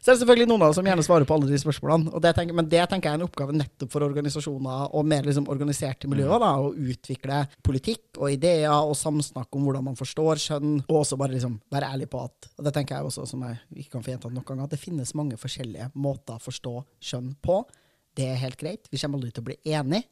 Så 0.00 0.08
er 0.08 0.16
det 0.16 0.22
selvfølgelig 0.22 0.48
noen 0.48 0.62
av 0.64 0.70
oss 0.72 0.78
som 0.78 0.86
gjerne 0.88 1.02
svarer 1.04 1.26
på 1.28 1.36
alle 1.36 1.48
de 1.50 1.58
spørsmålene. 1.60 2.20
Det 2.24 2.30
tenker, 2.36 2.56
men 2.56 2.68
det 2.72 2.80
tenker 2.88 3.10
jeg 3.10 3.18
er 3.18 3.20
en 3.20 3.26
oppgave 3.26 3.52
nettopp 3.52 3.90
for 3.92 4.06
organisasjoner 4.06 4.94
og 4.96 5.10
mer 5.12 5.26
liksom 5.28 5.50
organiserte 5.52 6.08
miljøer. 6.08 6.40
da, 6.40 6.54
Å 6.56 6.70
utvikle 6.72 7.42
politikk 7.66 8.16
og 8.16 8.32
ideer 8.32 8.72
og 8.72 8.96
samsnakk 8.96 9.58
om 9.58 9.66
hvordan 9.68 9.84
man 9.90 9.98
forstår 10.00 10.40
kjønn. 10.40 10.78
Og 10.86 11.02
også 11.02 11.20
bare 11.20 11.36
liksom 11.36 11.58
være 11.72 11.92
ærlig 11.92 12.08
på 12.14 12.22
at 12.24 12.48
og 12.56 12.64
det 12.64 12.72
tenker 12.76 12.96
jeg 12.96 13.10
også, 13.10 13.26
som 13.28 13.44
jeg 13.44 13.60
ikke 13.76 13.98
kan 13.98 14.06
få 14.06 14.14
gjentatt 14.14 14.34
nok 14.36 14.48
ganger, 14.48 14.70
at 14.70 14.72
det 14.72 14.80
finnes 14.80 15.12
mange 15.16 15.36
forskjellige 15.40 15.90
måter 16.00 16.40
å 16.40 16.44
forstå 16.48 16.74
kjønn 17.10 17.34
på. 17.44 17.60
Det 18.16 18.26
er 18.32 18.40
helt 18.40 18.58
greit. 18.60 18.88
Vi 18.88 18.98
kommer 19.00 19.20
aldri 19.20 19.34
til 19.36 19.44
å 19.44 19.50
bli 19.50 19.60
enige. 19.68 20.08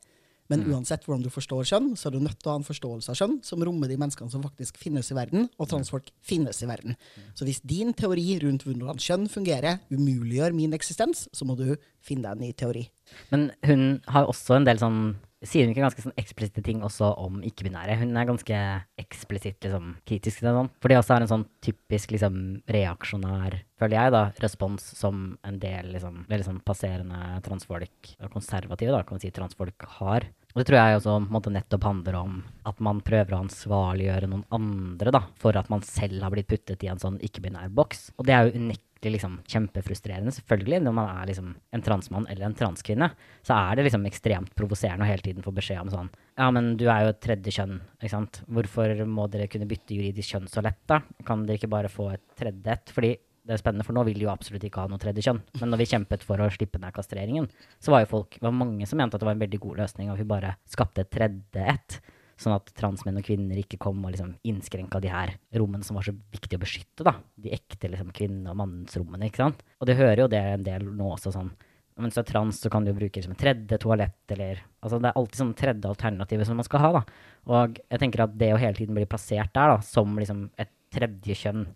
Men 0.48 0.64
uansett 0.72 1.04
hvordan 1.04 1.24
du 1.24 1.28
forstår 1.32 1.66
kjønn, 1.68 1.90
så 1.98 2.08
er 2.08 2.16
du 2.16 2.22
nødt 2.24 2.38
til 2.40 2.48
å 2.48 2.54
ha 2.54 2.60
en 2.60 2.66
forståelse 2.66 3.12
av 3.12 3.18
kjønn 3.20 3.36
som 3.44 3.62
rommer 3.64 3.90
de 3.90 3.98
menneskene 4.00 4.32
som 4.32 4.44
faktisk 4.44 4.80
finnes 4.80 5.10
i 5.12 5.16
verden, 5.18 5.48
og 5.60 5.68
transfolk 5.68 6.08
finnes 6.24 6.62
i 6.64 6.68
verden. 6.70 6.96
Så 7.36 7.44
hvis 7.48 7.60
din 7.60 7.92
teori 7.96 8.38
rundt 8.42 8.64
hvordan 8.64 9.00
kjønn 9.02 9.28
fungerer, 9.32 9.82
umuliggjør 9.92 10.56
min 10.56 10.76
eksistens, 10.76 11.26
så 11.36 11.48
må 11.48 11.58
du 11.58 11.74
finne 12.04 12.24
deg 12.24 12.38
en 12.38 12.46
ny 12.46 12.52
teori. 12.56 12.86
Men 13.32 13.50
hun 13.68 13.88
har 14.08 14.28
også 14.28 14.56
en 14.56 14.68
del 14.68 14.80
sånn 14.80 15.02
Sier 15.46 15.62
hun 15.66 15.70
ikke 15.70 15.84
ganske 15.84 16.02
sånn 16.02 16.16
eksplisitte 16.18 16.62
ting 16.66 16.80
også 16.82 17.12
om 17.22 17.36
ikke-binære? 17.46 17.94
Hun 18.00 18.16
er 18.18 18.26
ganske 18.26 18.62
eksplisitt 18.98 19.62
liksom, 19.62 19.92
kritisk 20.08 20.40
til 20.40 20.48
det. 20.48 20.54
Sånn. 20.56 20.70
For 20.82 20.90
det 20.90 20.98
også 20.98 21.14
er 21.14 21.24
en 21.24 21.30
sånn 21.30 21.44
typisk 21.62 22.14
liksom, 22.14 22.40
reaksjonær, 22.74 23.60
føler 23.78 23.98
jeg, 24.00 24.14
da, 24.16 24.24
respons 24.42 24.88
som 24.98 25.28
en 25.46 25.60
del 25.62 25.92
liksom, 25.94 26.24
veldig 26.30 26.48
sånn 26.48 26.58
passerende 26.66 27.38
transfolk, 27.46 28.16
konservative, 28.34 28.96
da, 28.96 29.04
kan 29.06 29.18
man 29.18 29.22
si, 29.22 29.30
transfolk 29.34 29.86
har. 30.00 30.26
Og 30.54 30.62
det 30.62 30.66
tror 30.72 30.78
jeg 30.80 30.98
også 30.98 31.14
måte, 31.30 31.52
nettopp 31.54 31.84
handler 31.86 32.16
om 32.18 32.38
at 32.66 32.80
man 32.82 32.98
prøver 33.06 33.36
å 33.36 33.42
ansvarliggjøre 33.44 34.30
noen 34.32 34.46
andre 34.54 35.12
da, 35.14 35.20
for 35.38 35.54
at 35.60 35.68
man 35.70 35.84
selv 35.86 36.24
har 36.24 36.34
blitt 36.34 36.48
puttet 36.50 36.82
i 36.82 36.90
en 36.90 36.98
sånn 36.98 37.20
ikke-binær 37.22 37.70
boks. 37.78 38.08
Og 38.18 38.26
det 38.26 38.34
er 38.34 38.48
jo 38.48 38.58
unektelig 38.58 38.87
liksom 39.06 39.36
kjempefrustrerende, 39.46 40.32
selvfølgelig, 40.34 40.80
når 40.84 40.94
man 40.96 41.10
er 41.12 41.30
liksom 41.30 41.52
en 41.54 41.84
transmann 41.86 42.26
eller 42.30 42.48
en 42.48 42.56
transkvinne. 42.58 43.10
Så 43.46 43.54
er 43.54 43.78
det 43.78 43.86
liksom 43.86 44.08
ekstremt 44.10 44.54
provoserende 44.58 45.06
å 45.06 45.10
hele 45.10 45.22
tiden 45.24 45.46
få 45.46 45.54
beskjed 45.54 45.84
om 45.84 45.92
sånn 45.92 46.10
Ja, 46.38 46.50
men 46.54 46.74
du 46.80 46.88
er 46.90 47.04
jo 47.04 47.12
et 47.14 47.22
tredje 47.22 47.54
kjønn, 47.54 47.78
ikke 48.00 48.12
sant. 48.12 48.42
Hvorfor 48.50 49.04
må 49.06 49.28
dere 49.30 49.48
kunne 49.50 49.68
bytte 49.70 49.94
juridisk 49.94 50.34
kjønn 50.34 50.50
så 50.50 50.62
lett, 50.66 50.82
da? 50.90 51.00
Kan 51.26 51.46
dere 51.46 51.60
ikke 51.60 51.70
bare 51.70 51.90
få 51.92 52.10
et 52.16 52.26
tredje 52.38 52.74
et? 52.74 52.92
Fordi 52.94 53.14
det 53.48 53.56
er 53.56 53.62
spennende, 53.62 53.86
for 53.86 53.96
nå 53.96 54.02
vil 54.04 54.18
de 54.20 54.26
jo 54.26 54.32
absolutt 54.32 54.66
ikke 54.68 54.82
ha 54.84 54.90
noe 54.92 55.00
tredje 55.00 55.24
kjønn. 55.24 55.40
Men 55.62 55.70
når 55.72 55.80
vi 55.80 55.88
kjempet 55.94 56.24
for 56.26 56.42
å 56.44 56.50
slippe 56.52 56.80
ned 56.82 56.92
kastreringen, 56.92 57.46
så 57.80 57.94
var 57.94 58.04
jo 58.04 58.10
folk, 58.10 58.36
var 58.44 58.52
mange 58.52 58.84
som 58.86 59.00
mente 59.00 59.16
at 59.16 59.22
det 59.22 59.28
var 59.30 59.38
en 59.38 59.44
veldig 59.46 59.60
god 59.62 59.80
løsning 59.80 60.10
at 60.12 60.20
vi 60.20 60.26
bare 60.28 60.50
skapte 60.68 61.06
et 61.06 61.12
tredje 61.14 61.64
ett. 61.72 61.96
Sånn 62.38 62.54
at 62.54 62.70
transmenn 62.78 63.18
og 63.18 63.26
kvinner 63.26 63.58
ikke 63.58 63.80
kom 63.82 64.04
og 64.04 64.12
liksom 64.14 64.36
innskrenka 64.46 65.00
de 65.02 65.10
her 65.10 65.32
rommene 65.58 65.86
som 65.86 65.98
var 65.98 66.06
så 66.06 66.14
viktig 66.14 66.54
å 66.54 66.62
beskytte. 66.62 67.06
da. 67.06 67.16
De 67.34 67.50
ekte 67.50 67.90
liksom 67.90 68.12
kvinne- 68.14 68.50
og 68.50 68.60
mannsrommene. 68.60 69.26
ikke 69.26 69.42
sant? 69.42 69.64
Og 69.80 69.86
det 69.86 69.98
hører 69.98 70.22
jo 70.22 70.28
det 70.28 70.38
en 70.38 70.62
del 70.62 70.84
nå 70.84 71.14
også 71.16 71.34
sånn 71.34 71.50
Mens 71.98 72.14
du 72.14 72.20
er 72.20 72.28
trans, 72.28 72.60
så 72.62 72.70
kan 72.70 72.84
du 72.84 72.92
jo 72.92 72.94
bruke 72.94 73.18
liksom 73.18 73.34
tredje 73.34 73.76
toalett 73.82 74.30
eller 74.30 74.60
Altså 74.84 75.00
det 75.02 75.08
er 75.10 75.16
alltid 75.18 75.34
sånn 75.40 75.54
tredje 75.58 75.90
alternativet 75.90 76.46
som 76.46 76.54
man 76.54 76.62
skal 76.62 76.78
ha, 76.78 76.92
da. 76.92 77.02
Og 77.50 77.80
jeg 77.90 77.98
tenker 77.98 78.22
at 78.22 78.38
det 78.38 78.52
å 78.54 78.60
hele 78.62 78.78
tiden 78.78 78.94
bli 78.94 79.04
plassert 79.04 79.50
der 79.52 79.74
da, 79.74 79.80
som 79.82 80.14
liksom 80.14 80.44
et 80.56 80.70
tredje 80.94 81.34
kjønn 81.34 81.66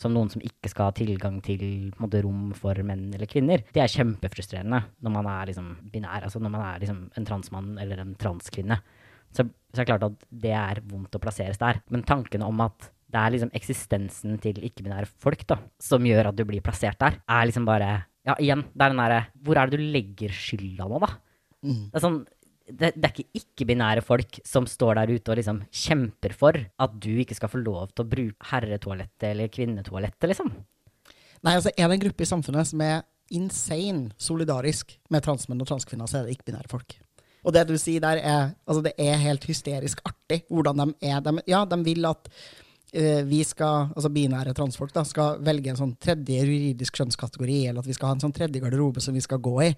som 0.00 0.14
noen 0.14 0.30
som 0.32 0.40
ikke 0.44 0.70
skal 0.72 0.88
ha 0.88 0.94
tilgang 0.96 1.40
til 1.44 1.92
måte, 2.00 2.22
rom 2.24 2.54
for 2.56 2.78
menn 2.86 3.10
eller 3.12 3.28
kvinner. 3.28 3.64
Det 3.72 3.82
er 3.82 3.92
kjempefrustrerende 3.92 4.80
når 5.04 5.14
man 5.16 5.28
er 5.28 5.50
liksom 5.50 5.74
binær, 5.92 6.24
altså 6.24 6.40
når 6.40 6.54
man 6.54 6.64
er 6.64 6.80
liksom 6.84 7.02
en 7.16 7.28
transmann 7.28 7.74
eller 7.82 8.00
en 8.00 8.14
transkvinne. 8.20 8.80
Så, 9.30 9.46
så 9.46 9.80
er 9.80 9.84
det 9.84 9.90
klart 9.92 10.06
at 10.08 10.24
det 10.46 10.54
er 10.56 10.82
vondt 10.90 11.16
å 11.16 11.22
plasseres 11.22 11.60
der. 11.60 11.82
Men 11.92 12.06
tanken 12.06 12.44
om 12.46 12.64
at 12.64 12.90
det 13.10 13.18
er 13.18 13.34
liksom 13.34 13.50
eksistensen 13.56 14.36
til 14.42 14.60
ikke-binære 14.66 15.08
folk 15.22 15.42
da, 15.50 15.58
som 15.82 16.04
gjør 16.06 16.30
at 16.30 16.38
du 16.38 16.44
blir 16.46 16.62
plassert 16.64 17.00
der, 17.00 17.20
er 17.26 17.48
liksom 17.48 17.66
bare 17.68 17.90
Ja, 18.28 18.34
igjen, 18.36 18.66
det 18.76 18.84
er 18.84 18.92
den 18.92 19.00
derre 19.00 19.20
Hvor 19.40 19.56
er 19.56 19.70
det 19.70 19.78
du 19.80 19.86
legger 19.94 20.34
skylda 20.34 20.86
nå, 20.86 21.00
da? 21.02 21.08
Mm. 21.64 21.88
Det 21.88 21.98
er 21.98 22.04
sånn 22.04 22.20
det, 22.70 22.92
det 22.94 23.08
er 23.08 23.14
ikke 23.14 23.40
ikke-binære 23.40 24.02
folk 24.06 24.36
som 24.46 24.66
står 24.68 25.00
der 25.00 25.10
ute 25.16 25.32
og 25.32 25.40
liksom 25.40 25.62
kjemper 25.74 26.34
for 26.38 26.54
at 26.54 26.92
du 27.02 27.10
ikke 27.18 27.34
skal 27.34 27.50
få 27.50 27.62
lov 27.64 27.90
til 27.90 28.04
å 28.04 28.10
bruke 28.12 28.50
herretoalettet 28.52 29.26
eller 29.32 29.50
kvinnetoalettet, 29.50 30.28
liksom. 30.30 30.52
Nei, 31.42 31.56
altså 31.56 31.72
er 31.72 31.88
det 31.88 31.96
en 31.96 32.04
gruppe 32.04 32.22
i 32.22 32.30
samfunnet 32.30 32.70
som 32.70 32.84
er 32.84 33.02
insane 33.34 34.10
solidarisk 34.20 34.94
med 35.10 35.24
transmenn 35.24 35.62
og 35.62 35.70
transkvinner, 35.70 36.10
så 36.10 36.20
er 36.20 36.28
det 36.28 36.36
ikke-binære 36.36 36.70
folk. 36.70 36.94
Og 37.44 37.54
det 37.56 37.66
du 37.68 37.76
sier 37.80 38.02
der, 38.04 38.20
er 38.20 38.50
altså 38.66 38.82
det 38.84 38.94
er 39.00 39.20
helt 39.22 39.46
hysterisk 39.48 40.02
artig 40.06 40.42
hvordan 40.50 40.82
de 40.82 41.10
er. 41.10 41.20
De, 41.24 41.36
ja, 41.48 41.62
de 41.68 41.78
vil 41.86 42.08
at 42.08 42.28
uh, 42.30 43.22
vi 43.28 43.40
skal, 43.46 43.90
altså 43.94 44.12
binære 44.12 44.54
transfolk 44.56 44.92
da, 44.96 45.04
skal 45.08 45.40
velge 45.46 45.72
en 45.72 45.80
sånn 45.80 45.96
tredje 46.02 46.42
juridisk 46.42 47.00
kjønnskategori, 47.00 47.62
eller 47.70 47.84
at 47.84 47.90
vi 47.90 47.96
skal 47.96 48.12
ha 48.12 48.18
en 48.18 48.24
sånn 48.26 48.36
tredje 48.36 48.62
garderobe 48.62 49.02
som 49.04 49.16
vi 49.16 49.24
skal 49.24 49.42
gå 49.42 49.56
i. 49.68 49.72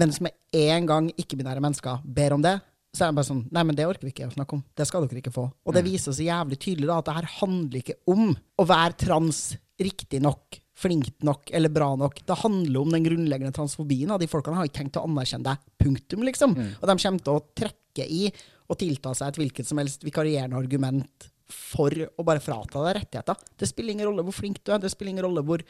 Men 0.00 0.12
som 0.12 0.28
med 0.28 0.36
en 0.56 0.86
gang 0.88 1.08
ikke-binære 1.20 1.64
mennesker 1.64 2.04
ber 2.04 2.36
om 2.36 2.44
det, 2.44 2.58
så 2.92 3.06
er 3.06 3.12
de 3.12 3.16
bare 3.16 3.28
sånn 3.28 3.44
Nei, 3.52 3.64
men 3.64 3.76
det 3.76 3.86
orker 3.88 4.04
vi 4.04 4.12
ikke 4.12 4.28
å 4.28 4.34
snakke 4.34 4.58
om. 4.58 4.64
Det 4.76 4.84
skal 4.88 5.06
dere 5.06 5.22
ikke 5.22 5.32
få. 5.32 5.46
Og 5.48 5.76
det 5.76 5.84
viser 5.86 6.12
så 6.12 6.24
jævlig 6.24 6.58
tydelig 6.60 6.90
da, 6.90 6.98
at 7.00 7.08
det 7.08 7.16
her 7.20 7.30
handler 7.38 7.80
ikke 7.80 8.00
om 8.12 8.32
å 8.32 8.66
være 8.68 8.98
trans 9.00 9.40
riktig 9.80 10.20
nok, 10.24 10.60
flink 10.82 11.12
nok 11.26 11.52
eller 11.54 11.72
bra 11.72 11.92
nok. 11.98 12.22
Det 12.26 12.38
handler 12.42 12.80
om 12.80 12.94
den 12.94 13.04
grunnleggende 13.06 13.54
transfobien. 13.56 14.10
Og 14.10 14.22
de 14.22 14.30
folkene 14.30 14.58
har 14.58 14.68
ikke 14.68 14.80
tenkt 14.82 14.98
å 15.00 15.04
anerkjenne 15.08 15.46
deg. 15.52 15.68
Punktum, 15.82 16.24
liksom. 16.26 16.56
Og 16.80 16.88
de 16.90 16.96
kommer 17.04 17.26
til 17.26 17.38
å 17.38 17.44
trekke 17.62 18.08
i 18.08 18.24
og 18.72 18.78
tilta 18.80 19.12
seg 19.16 19.32
et 19.32 19.40
hvilket 19.42 19.68
som 19.68 19.80
helst 19.82 20.04
vikarierende 20.06 20.58
argument 20.58 21.28
for 21.52 21.92
å 21.92 22.24
bare 22.24 22.42
frata 22.42 22.80
deg 22.86 22.98
rettigheter. 23.00 23.40
Det 23.60 23.68
spiller 23.68 23.94
ingen 23.94 24.08
rolle 24.08 24.24
hvor 24.26 24.36
flink 24.36 24.62
du 24.64 24.72
er. 24.72 24.80
Det 24.82 24.90
spiller 24.92 25.14
ingen 25.14 25.28
rolle 25.28 25.44
hvor 25.46 25.64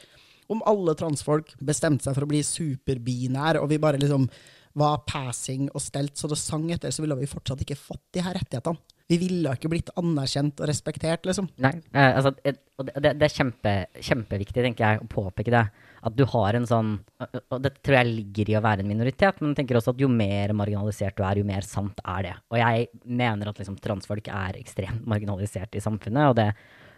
Om 0.50 0.58
alle 0.68 0.92
transfolk 0.98 1.52
bestemte 1.62 2.04
seg 2.04 2.16
for 2.16 2.26
å 2.26 2.28
bli 2.28 2.40
superbinær, 2.44 3.60
og 3.62 3.68
vi 3.70 3.78
bare 3.80 3.96
liksom 3.96 4.26
var 4.74 5.04
passing 5.06 5.68
og 5.70 5.80
stelt 5.80 6.18
så 6.18 6.28
det 6.28 6.36
sang 6.40 6.66
etter, 6.74 6.90
så 6.92 7.04
ville 7.04 7.16
vi 7.16 7.28
fortsatt 7.30 7.62
ikke 7.62 7.78
fått 7.78 8.02
de 8.12 8.24
her 8.26 8.34
rettighetene. 8.36 8.80
Vi 9.12 9.18
ville 9.20 9.52
ikke 9.52 9.68
blitt 9.68 9.90
anerkjent 10.00 10.60
og 10.62 10.68
respektert, 10.70 11.26
liksom. 11.28 11.50
Nei, 11.60 11.74
eh, 11.92 12.14
altså, 12.16 12.32
og 12.80 12.88
det, 12.88 13.12
det 13.20 13.26
er 13.26 13.34
kjempe, 13.34 13.72
kjempeviktig, 13.98 14.62
tenker 14.64 14.86
jeg, 14.86 15.02
å 15.02 15.10
påpeke 15.10 15.52
det. 15.52 15.64
At 16.02 16.16
du 16.18 16.24
har 16.26 16.56
en 16.58 16.64
sånn 16.66 16.94
Og 17.22 17.58
det 17.62 17.76
tror 17.78 17.94
jeg 18.00 18.08
ligger 18.08 18.48
i 18.50 18.56
å 18.58 18.62
være 18.64 18.82
en 18.82 18.88
minoritet, 18.90 19.38
men 19.38 19.52
jeg 19.52 19.60
tenker 19.60 19.78
også 19.78 19.92
at 19.92 20.00
jo 20.02 20.08
mer 20.10 20.54
marginalisert 20.56 21.18
du 21.18 21.22
er, 21.22 21.38
jo 21.38 21.46
mer 21.46 21.66
sant 21.66 22.00
er 22.02 22.24
det. 22.26 22.32
Og 22.50 22.58
jeg 22.58 22.88
mener 23.20 23.50
at 23.50 23.60
liksom, 23.60 23.76
transfolk 23.84 24.30
er 24.32 24.58
ekstremt 24.58 25.04
marginalisert 25.08 25.76
i 25.76 25.84
samfunnet, 25.84 26.32
og 26.32 26.38
det 26.40 26.48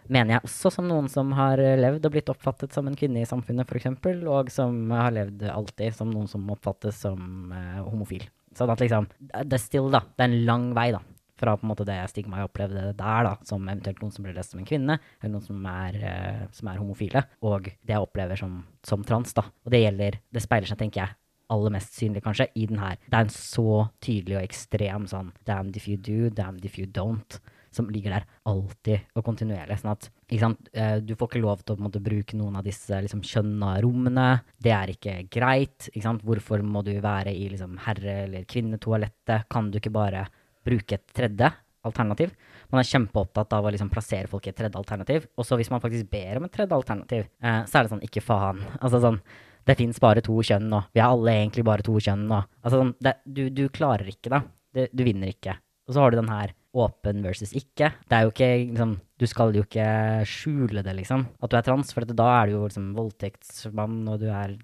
mener 0.07 0.37
jeg 0.37 0.47
også 0.47 0.71
som 0.73 0.87
noen 0.87 1.09
som 1.11 1.33
har 1.35 1.61
eh, 1.61 1.75
levd 1.81 2.07
og 2.07 2.15
blitt 2.15 2.31
oppfattet 2.31 2.73
som 2.73 2.87
en 2.87 2.97
kvinne 2.97 3.21
i 3.21 3.29
samfunnet, 3.29 3.67
f.eks., 3.67 3.91
og 4.29 4.53
som 4.53 4.95
har 4.95 5.13
levd 5.13 5.43
alltid 5.51 5.97
som 5.97 6.13
noen 6.13 6.29
som 6.31 6.47
oppfattes 6.53 7.03
som 7.07 7.51
eh, 7.51 7.81
homofil. 7.83 8.23
Sånn 8.55 8.71
at 8.71 8.79
liksom 8.79 9.09
Det 9.19 9.57
er 9.57 9.59
still, 9.59 9.89
da. 9.91 10.05
Det 10.15 10.23
er 10.23 10.31
en 10.31 10.45
lang 10.47 10.69
vei, 10.77 10.93
da 10.95 11.01
fra 11.39 11.57
på 11.57 11.65
en 11.65 11.71
måte 11.73 11.85
det 11.87 11.97
stigmaet 12.11 12.43
jeg 12.43 12.49
opplevde 12.51 12.85
der, 12.95 13.27
da, 13.27 13.33
som 13.43 13.65
eventuelt 13.67 14.01
noen 14.01 14.11
som 14.15 14.23
blir 14.23 14.35
lest 14.37 14.51
som 14.55 14.61
en 14.61 14.67
kvinne, 14.69 14.99
eller 15.21 15.33
noen 15.33 15.45
som 15.45 15.65
er, 15.71 15.99
eh, 15.99 16.45
som 16.55 16.67
er 16.71 16.79
homofile, 16.81 17.25
og 17.43 17.69
det 17.83 17.95
jeg 17.95 18.05
opplever 18.07 18.39
som, 18.39 18.61
som 18.83 19.03
trans. 19.03 19.33
da. 19.35 19.43
Og 19.65 19.71
det 19.75 19.83
gjelder, 19.83 20.19
det 20.31 20.43
speiler 20.45 20.67
seg, 20.71 20.79
tenker 20.79 21.03
jeg, 21.05 21.15
aller 21.53 21.69
mest 21.75 21.93
synlig 21.93 22.23
kanskje, 22.25 22.47
i 22.57 22.65
den 22.65 22.79
her. 22.81 22.95
Det 23.05 23.13
er 23.19 23.27
en 23.27 23.35
så 23.35 23.89
tydelig 24.01 24.39
og 24.39 24.45
ekstrem 24.47 25.03
sånn 25.11 25.33
damned 25.45 25.75
if 25.77 25.85
you 25.87 25.97
do, 25.97 26.29
damned 26.33 26.65
if 26.65 26.79
you 26.79 26.87
don't, 26.89 27.37
som 27.75 27.89
ligger 27.91 28.13
der 28.15 28.25
alltid 28.47 29.03
og 29.19 29.25
kontinuerlig. 29.27 29.75
sånn 29.81 29.91
at 29.91 30.07
ikke 30.31 30.39
sant, 30.39 30.69
eh, 30.73 30.99
Du 31.01 31.13
får 31.13 31.27
ikke 31.29 31.41
lov 31.43 31.61
til 31.61 31.75
å 31.75 31.77
på 31.77 31.83
en 31.83 31.89
måte, 31.91 32.01
bruke 32.01 32.37
noen 32.39 32.55
av 32.55 32.63
disse 32.63 32.89
liksom, 32.89 33.21
kjønna 33.21 33.75
rommene. 33.83 34.41
Det 34.57 34.71
er 34.71 34.87
ikke 34.95 35.29
greit. 35.29 35.89
ikke 35.91 36.01
sant? 36.07 36.23
Hvorfor 36.23 36.63
må 36.63 36.81
du 36.87 36.93
være 37.03 37.35
i 37.35 37.49
liksom, 37.51 37.77
herre- 37.83 38.23
eller 38.23 38.45
kvinnetoalettet? 38.45 39.49
Kan 39.49 39.69
du 39.71 39.77
ikke 39.79 39.91
bare 39.91 40.27
bruke 40.65 40.97
et 40.97 41.05
tredje 41.15 41.51
alternativ? 41.85 42.33
Man 42.71 42.81
er 42.81 42.89
kjempeopptatt 42.89 43.53
av 43.55 43.65
å 43.65 43.73
liksom, 43.73 43.91
plassere 43.93 44.29
folk 44.31 44.47
i 44.47 44.51
et 44.53 44.57
tredje 44.57 44.79
alternativ. 44.79 45.27
Og 45.37 45.47
så 45.47 45.57
hvis 45.59 45.71
man 45.73 45.83
faktisk 45.83 46.09
ber 46.11 46.39
om 46.39 46.47
et 46.47 46.55
tredje 46.55 46.77
alternativ, 46.77 47.27
eh, 47.41 47.61
så 47.69 47.79
er 47.79 47.85
det 47.85 47.93
sånn 47.93 48.07
ikke 48.07 48.25
faen. 48.25 48.63
Altså 48.83 49.03
sånn 49.03 49.21
det 49.65 49.77
fins 49.79 49.97
bare 50.01 50.21
to 50.21 50.35
kjønn 50.45 50.67
nå. 50.69 50.83
Vi 50.93 51.01
er 51.01 51.09
alle 51.09 51.39
egentlig 51.39 51.63
bare 51.65 51.85
to 51.85 51.95
kjønn 51.97 52.27
nå. 52.29 52.43
Altså, 52.61 52.77
sånn, 52.83 52.91
det, 53.01 53.15
du, 53.25 53.47
du 53.49 53.63
klarer 53.73 54.11
ikke 54.11 54.29
da. 54.33 54.43
Du, 54.75 54.83
Du 54.93 55.01
vinner 55.07 55.31
ikke. 55.31 55.55
Og 55.85 55.95
så 55.95 56.01
har 56.01 56.13
du 56.13 56.19
den 56.19 56.29
her 56.29 56.53
åpen 56.75 57.23
versus 57.25 57.53
ikke. 57.55 57.91
Det 58.09 58.17
er 58.17 58.25
jo 58.25 58.33
ikke 58.33 58.51
liksom 58.59 58.95
Du 59.21 59.25
skal 59.31 59.55
jo 59.55 59.63
ikke 59.63 59.87
skjule 60.27 60.83
det, 60.83 60.93
liksom. 60.97 61.25
At 61.39 61.53
du 61.53 61.57
er 61.57 61.65
trans, 61.65 61.93
for 61.95 62.05
da 62.09 62.29
er 62.41 62.49
du 62.49 62.57
jo 62.57 62.63
liksom 62.65 62.89
voldtektsmann, 62.97 64.01
og 64.11 64.19
du 64.19 64.27
er 64.27 64.57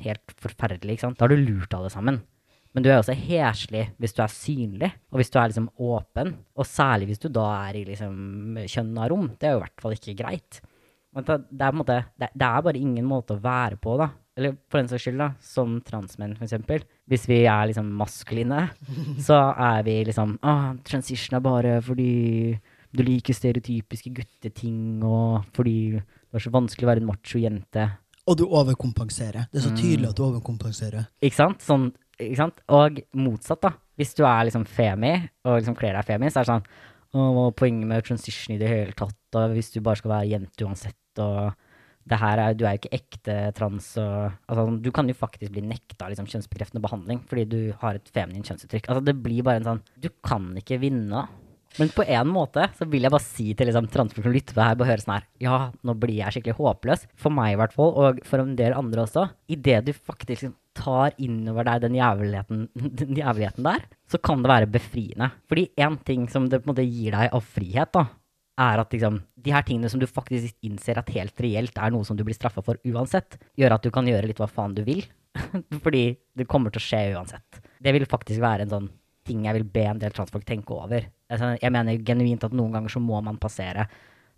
helt 0.00 0.34
forferdelig, 0.40 0.96
ikke 0.96 1.04
sant. 1.04 1.18
Da 1.20 1.26
har 1.26 1.34
du 1.34 1.42
lurt 1.42 1.74
alle 1.76 1.90
sammen. 1.92 2.22
Men 2.74 2.84
du 2.84 2.90
er 2.90 3.00
også 3.00 3.16
heslig 3.18 3.88
hvis 3.98 4.14
du 4.14 4.20
er 4.22 4.32
synlig, 4.32 4.90
og 5.10 5.20
hvis 5.20 5.32
du 5.32 5.38
er 5.40 5.50
liksom 5.50 5.70
åpen. 5.74 6.34
Og 6.54 6.68
særlig 6.68 7.10
hvis 7.10 7.22
du 7.22 7.28
da 7.34 7.46
er 7.66 7.80
i 7.80 7.86
liksom 7.88 8.60
kjønna 8.62 9.08
rom. 9.10 9.32
Det 9.34 9.48
er 9.48 9.56
jo 9.56 9.62
i 9.62 9.64
hvert 9.64 9.82
fall 9.82 9.96
ikke 9.96 10.18
greit. 10.22 10.60
Men 11.10 11.26
det, 11.26 11.64
er 11.66 11.74
måte, 11.74 11.96
det, 12.22 12.30
det 12.38 12.46
er 12.46 12.66
bare 12.66 12.78
ingen 12.78 13.06
måte 13.10 13.34
å 13.34 13.42
være 13.42 13.80
på, 13.82 13.96
da. 13.98 14.12
Eller 14.38 14.54
for 14.70 14.78
den 14.78 14.88
saks 14.88 15.02
skyld, 15.04 15.18
da, 15.18 15.32
som 15.42 15.80
transmenn, 15.84 16.36
eksempel. 16.40 16.84
Hvis 17.10 17.26
vi 17.28 17.40
er 17.50 17.66
liksom 17.68 17.88
maskuline, 17.98 18.68
så 19.26 19.40
er 19.50 19.82
vi 19.86 19.96
liksom 20.06 20.36
ah, 20.46 20.70
Transition 20.86 21.40
er 21.40 21.42
bare 21.44 21.80
fordi 21.84 22.12
du 22.90 23.02
liker 23.06 23.34
stereotypiske 23.36 24.12
gutteting, 24.14 25.02
og 25.06 25.50
fordi 25.54 25.98
det 25.98 26.38
er 26.38 26.46
så 26.46 26.54
vanskelig 26.54 26.86
å 26.86 26.90
være 26.90 27.02
en 27.02 27.10
macho 27.10 27.42
jente. 27.42 27.88
Og 28.30 28.38
du 28.38 28.44
overkompenserer. 28.46 29.50
Det 29.50 29.60
er 29.60 29.66
så 29.66 29.74
tydelig 29.74 30.10
at 30.10 30.18
du 30.18 30.24
overkompenserer. 30.26 31.10
Ikke 31.26 31.38
sant? 31.38 31.62
Sånn, 31.66 31.88
ikke 32.26 32.40
sant? 32.42 32.62
Og 32.76 33.00
motsatt, 33.16 33.62
da. 33.64 33.74
Hvis 34.00 34.14
du 34.16 34.22
er 34.24 34.46
liksom 34.48 34.64
femi, 34.68 35.14
og 35.44 35.58
liksom 35.58 35.76
kler 35.78 35.98
deg 35.98 36.08
femi, 36.08 36.30
så 36.30 36.40
er 36.40 36.46
det 36.46 36.54
sånn 36.54 36.70
hva 37.10 37.48
er 37.48 37.56
poenget 37.58 37.88
med 37.90 38.04
transition 38.06 38.54
i 38.54 38.60
det 38.60 38.68
hele 38.70 38.94
tatt? 38.94 39.16
Og 39.34 39.56
hvis 39.56 39.72
du 39.74 39.80
bare 39.82 39.98
skal 39.98 40.12
være 40.12 40.30
jente 40.30 40.66
uansett, 40.66 41.18
og 41.18 41.50
det 42.10 42.18
her 42.18 42.40
er, 42.42 42.54
Du 42.54 42.64
er 42.64 42.74
jo 42.74 42.80
ikke 42.80 42.96
ekte 42.96 43.34
trans 43.54 43.92
og 44.00 44.32
Altså, 44.48 44.64
du 44.82 44.90
kan 44.94 45.08
jo 45.08 45.14
faktisk 45.14 45.52
bli 45.52 45.62
nekta 45.66 46.08
liksom, 46.08 46.26
kjønnsbekreftende 46.30 46.82
behandling 46.82 47.20
fordi 47.28 47.44
du 47.50 47.60
har 47.82 47.98
et 47.98 48.08
feminint 48.14 48.46
kjønnsuttrykk. 48.46 48.88
Altså, 48.88 49.04
det 49.04 49.16
blir 49.22 49.44
bare 49.46 49.60
en 49.60 49.68
sånn 49.68 49.82
Du 50.00 50.08
kan 50.24 50.48
ikke 50.58 50.80
vinne. 50.82 51.26
Men 51.78 51.92
på 51.94 52.02
en 52.02 52.30
måte 52.32 52.64
så 52.74 52.86
vil 52.90 53.04
jeg 53.06 53.12
bare 53.14 53.22
si 53.22 53.52
til 53.54 53.68
liksom, 53.70 53.86
transfolk 53.92 54.26
som 54.26 54.34
lytter 54.34 54.56
på 54.56 54.64
her, 54.64 54.78
bare 54.78 54.90
høre 54.90 55.04
sånn 55.04 55.14
her 55.14 55.26
Ja, 55.44 55.58
nå 55.86 55.94
blir 56.02 56.16
jeg 56.18 56.34
skikkelig 56.34 56.58
håpløs. 56.58 57.04
For 57.20 57.34
meg 57.34 57.54
i 57.54 57.58
hvert 57.60 57.76
fall, 57.76 57.92
og 57.94 58.22
for 58.26 58.42
en 58.42 58.56
del 58.58 58.74
andre 58.76 59.04
også. 59.04 59.28
Idet 59.54 59.84
du 59.86 59.92
faktisk 59.94 60.32
liksom, 60.34 60.56
tar 60.76 61.14
innover 61.22 61.66
deg 61.68 61.84
den 61.84 61.98
jævligheten, 61.98 62.64
den 63.02 63.20
jævligheten 63.20 63.66
der, 63.66 63.84
så 64.10 64.18
kan 64.22 64.42
det 64.42 64.50
være 64.50 64.72
befriende. 64.78 65.30
Fordi 65.50 65.68
én 65.78 66.00
ting 66.06 66.26
som 66.32 66.48
det 66.50 66.62
på 66.62 66.68
en 66.68 66.74
måte 66.74 66.88
gir 66.88 67.14
deg 67.16 67.36
av 67.36 67.46
frihet, 67.46 67.94
da, 67.94 68.08
er 68.60 68.82
at 68.82 68.92
liksom, 68.92 69.22
de 69.40 69.54
her 69.54 69.64
tingene 69.66 69.88
som 69.92 70.02
du 70.02 70.08
faktisk 70.10 70.56
innser 70.66 70.98
at 71.00 71.10
helt 71.14 71.38
reelt 71.40 71.78
er 71.80 71.94
noe 71.94 72.04
som 72.04 72.18
du 72.18 72.26
blir 72.26 72.36
straffa 72.36 72.64
for 72.66 72.80
uansett, 72.84 73.38
gjør 73.58 73.78
at 73.78 73.86
du 73.86 73.94
kan 73.94 74.08
gjøre 74.10 74.28
litt 74.28 74.42
hva 74.42 74.50
faen 74.50 74.74
du 74.76 74.82
vil. 74.86 75.04
Fordi 75.84 76.04
det 76.36 76.48
kommer 76.50 76.74
til 76.74 76.82
å 76.82 76.88
skje 76.88 77.04
uansett. 77.14 77.62
Det 77.80 77.94
vil 77.94 78.08
faktisk 78.10 78.42
være 78.42 78.66
en 78.66 78.74
sånn 78.74 78.90
ting 79.30 79.46
jeg 79.46 79.60
vil 79.60 79.68
be 79.78 79.86
en 79.86 80.02
del 80.02 80.14
transfolk 80.14 80.44
tenke 80.48 80.74
over. 80.76 81.06
Jeg 81.30 81.72
mener 81.72 82.02
genuint 82.06 82.46
at 82.46 82.56
noen 82.56 82.74
ganger 82.74 82.92
så 82.92 83.02
må 83.02 83.22
man 83.24 83.38
passere. 83.40 83.86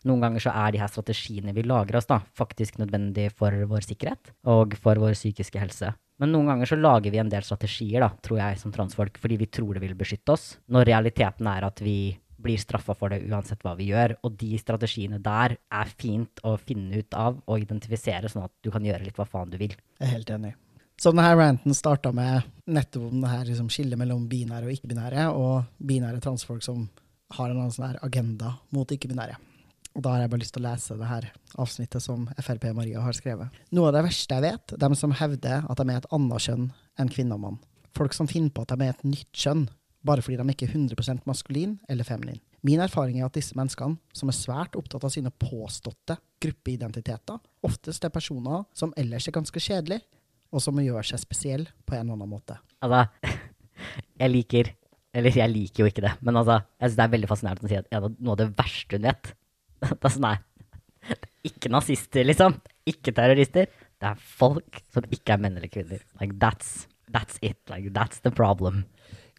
Noen 0.08 0.22
ganger 0.24 0.42
så 0.42 0.52
er 0.64 0.74
de 0.74 0.80
her 0.82 0.90
strategiene 0.90 1.54
vi 1.54 1.64
lager 1.64 1.98
oss, 1.98 2.08
da, 2.10 2.18
faktisk 2.38 2.80
nødvendig 2.80 3.28
for 3.38 3.54
vår 3.70 3.86
sikkerhet 3.86 4.32
og 4.50 4.74
for 4.82 4.98
vår 4.98 5.14
psykiske 5.14 5.60
helse. 5.62 5.92
Men 6.22 6.34
noen 6.34 6.50
ganger 6.50 6.70
så 6.70 6.78
lager 6.78 7.14
vi 7.14 7.20
en 7.22 7.30
del 7.30 7.46
strategier, 7.46 8.02
da, 8.02 8.10
tror 8.22 8.40
jeg, 8.40 8.58
som 8.60 8.74
transfolk, 8.74 9.16
fordi 9.22 9.38
vi 9.40 9.48
tror 9.50 9.78
det 9.78 9.84
vil 9.84 9.94
beskytte 9.98 10.34
oss, 10.34 10.48
når 10.70 10.90
realiteten 10.90 11.48
er 11.50 11.66
at 11.66 11.82
vi 11.82 11.96
blir 12.42 12.58
straffa 12.58 12.96
for 12.98 13.14
det 13.14 13.22
uansett 13.30 13.62
hva 13.62 13.76
vi 13.78 13.92
gjør. 13.92 14.16
Og 14.26 14.34
de 14.40 14.58
strategiene 14.58 15.20
der 15.22 15.56
er 15.62 15.94
fint 15.94 16.42
å 16.46 16.56
finne 16.58 16.98
ut 16.98 17.14
av 17.18 17.38
og 17.46 17.62
identifisere, 17.62 18.30
sånn 18.30 18.48
at 18.48 18.54
du 18.62 18.72
kan 18.74 18.86
gjøre 18.86 19.06
litt 19.06 19.18
hva 19.18 19.28
faen 19.28 19.52
du 19.52 19.58
vil. 19.62 19.76
Jeg 20.00 20.08
er 20.08 20.14
helt 20.16 20.34
enig. 20.34 20.56
Så 21.00 21.10
denne 21.10 21.30
ranten 21.34 21.74
starta 21.74 22.12
med 22.14 22.42
nettopp 22.70 23.08
om 23.08 23.22
det 23.22 23.30
her 23.32 23.46
liksom, 23.48 23.70
skillet 23.72 23.98
mellom 23.98 24.26
binære 24.30 24.68
og 24.68 24.74
ikke-binære, 24.76 25.28
og 25.34 25.64
binære 25.82 26.20
transfolk 26.22 26.62
som 26.64 26.84
har 27.36 27.50
en 27.50 27.58
annen 27.62 27.74
sånn 27.74 27.96
agenda 28.04 28.56
mot 28.74 28.92
ikke-binære. 28.92 29.38
Og 29.92 30.04
da 30.04 30.14
har 30.14 30.22
jeg 30.22 30.32
bare 30.32 30.40
lyst 30.40 30.54
til 30.56 30.62
å 30.62 30.70
lese 30.70 30.96
det 30.96 31.08
her 31.08 31.26
avsnittet 31.60 32.04
som 32.04 32.24
Frp 32.40 32.70
Maria 32.76 33.02
har 33.04 33.16
skrevet. 33.16 33.52
Noe 33.76 33.90
av 33.90 33.96
det 33.98 34.06
verste 34.06 34.38
jeg 34.38 34.46
vet, 34.46 34.74
dem 34.80 34.96
som 34.96 35.12
hevder 35.18 35.66
at 35.68 35.80
de 35.80 35.88
er 35.88 36.00
et 36.00 36.08
annet 36.16 36.46
kjønn 36.46 36.70
enn 37.00 37.12
kvinne 37.12 37.36
og 37.36 37.42
mann. 37.44 37.58
Folk 37.96 38.16
som 38.16 38.30
finner 38.30 38.52
på 38.54 38.64
at 38.64 38.72
de 38.72 38.86
er 38.86 38.94
et 38.94 39.04
nytt 39.04 39.28
kjønn, 39.36 39.66
bare 40.02 40.24
fordi 40.24 40.38
de 40.40 40.54
ikke 40.54 40.66
er 40.70 40.78
100% 40.78 41.28
maskulin 41.28 41.76
eller 41.92 42.08
feminin. 42.08 42.40
Min 42.62 42.80
erfaring 42.80 43.18
er 43.18 43.26
at 43.26 43.36
disse 43.36 43.56
menneskene, 43.58 43.98
som 44.14 44.30
er 44.30 44.38
svært 44.38 44.78
opptatt 44.78 45.04
av 45.04 45.12
sine 45.12 45.32
påståtte 45.34 46.16
gruppeidentiteter, 46.42 47.40
oftest 47.66 48.06
er 48.06 48.14
personer 48.14 48.64
som 48.74 48.94
ellers 48.98 49.26
er 49.28 49.34
ganske 49.34 49.60
kjedelige, 49.62 50.06
og 50.52 50.62
som 50.62 50.78
gjør 50.82 51.06
seg 51.08 51.20
spesiell 51.22 51.66
på 51.88 51.96
en 51.96 52.04
eller 52.04 52.18
annen 52.18 52.30
måte. 52.30 52.58
Altså, 52.84 53.06
jeg 54.22 54.32
liker 54.32 54.72
Eller 55.12 55.34
jeg 55.36 55.52
liker 55.52 55.82
jo 55.82 55.90
ikke 55.90 56.04
det, 56.04 56.14
men 56.24 56.38
altså, 56.40 56.62
jeg 56.80 56.88
synes 56.88 56.98
det 56.98 57.04
er 57.04 57.14
veldig 57.14 57.28
fascinerende 57.28 57.68
å 57.68 57.70
si 57.72 57.78
at 57.80 57.88
ja, 57.92 58.00
noe 58.00 58.32
av 58.32 58.38
det 58.40 58.46
verste 58.56 58.96
hun 58.96 59.08
vet 59.10 59.32
Det 59.82 59.98
er 59.98 60.14
sånn, 60.14 60.24
nei. 60.24 61.16
Ikke 61.48 61.72
nazister, 61.74 62.24
liksom. 62.24 62.54
Ikke 62.86 63.12
terrorister. 63.16 63.66
Det 63.98 64.08
er 64.12 64.20
folk 64.38 64.78
som 64.94 65.08
ikke 65.10 65.34
er 65.34 65.42
menn 65.42 65.58
eller 65.58 65.70
kvinner. 65.72 66.04
Like, 66.20 66.38
that's, 66.38 66.86
that's 67.10 67.40
it. 67.42 67.58
Like, 67.70 67.90
that's 67.96 68.22
the 68.22 68.30
problem. 68.30 68.84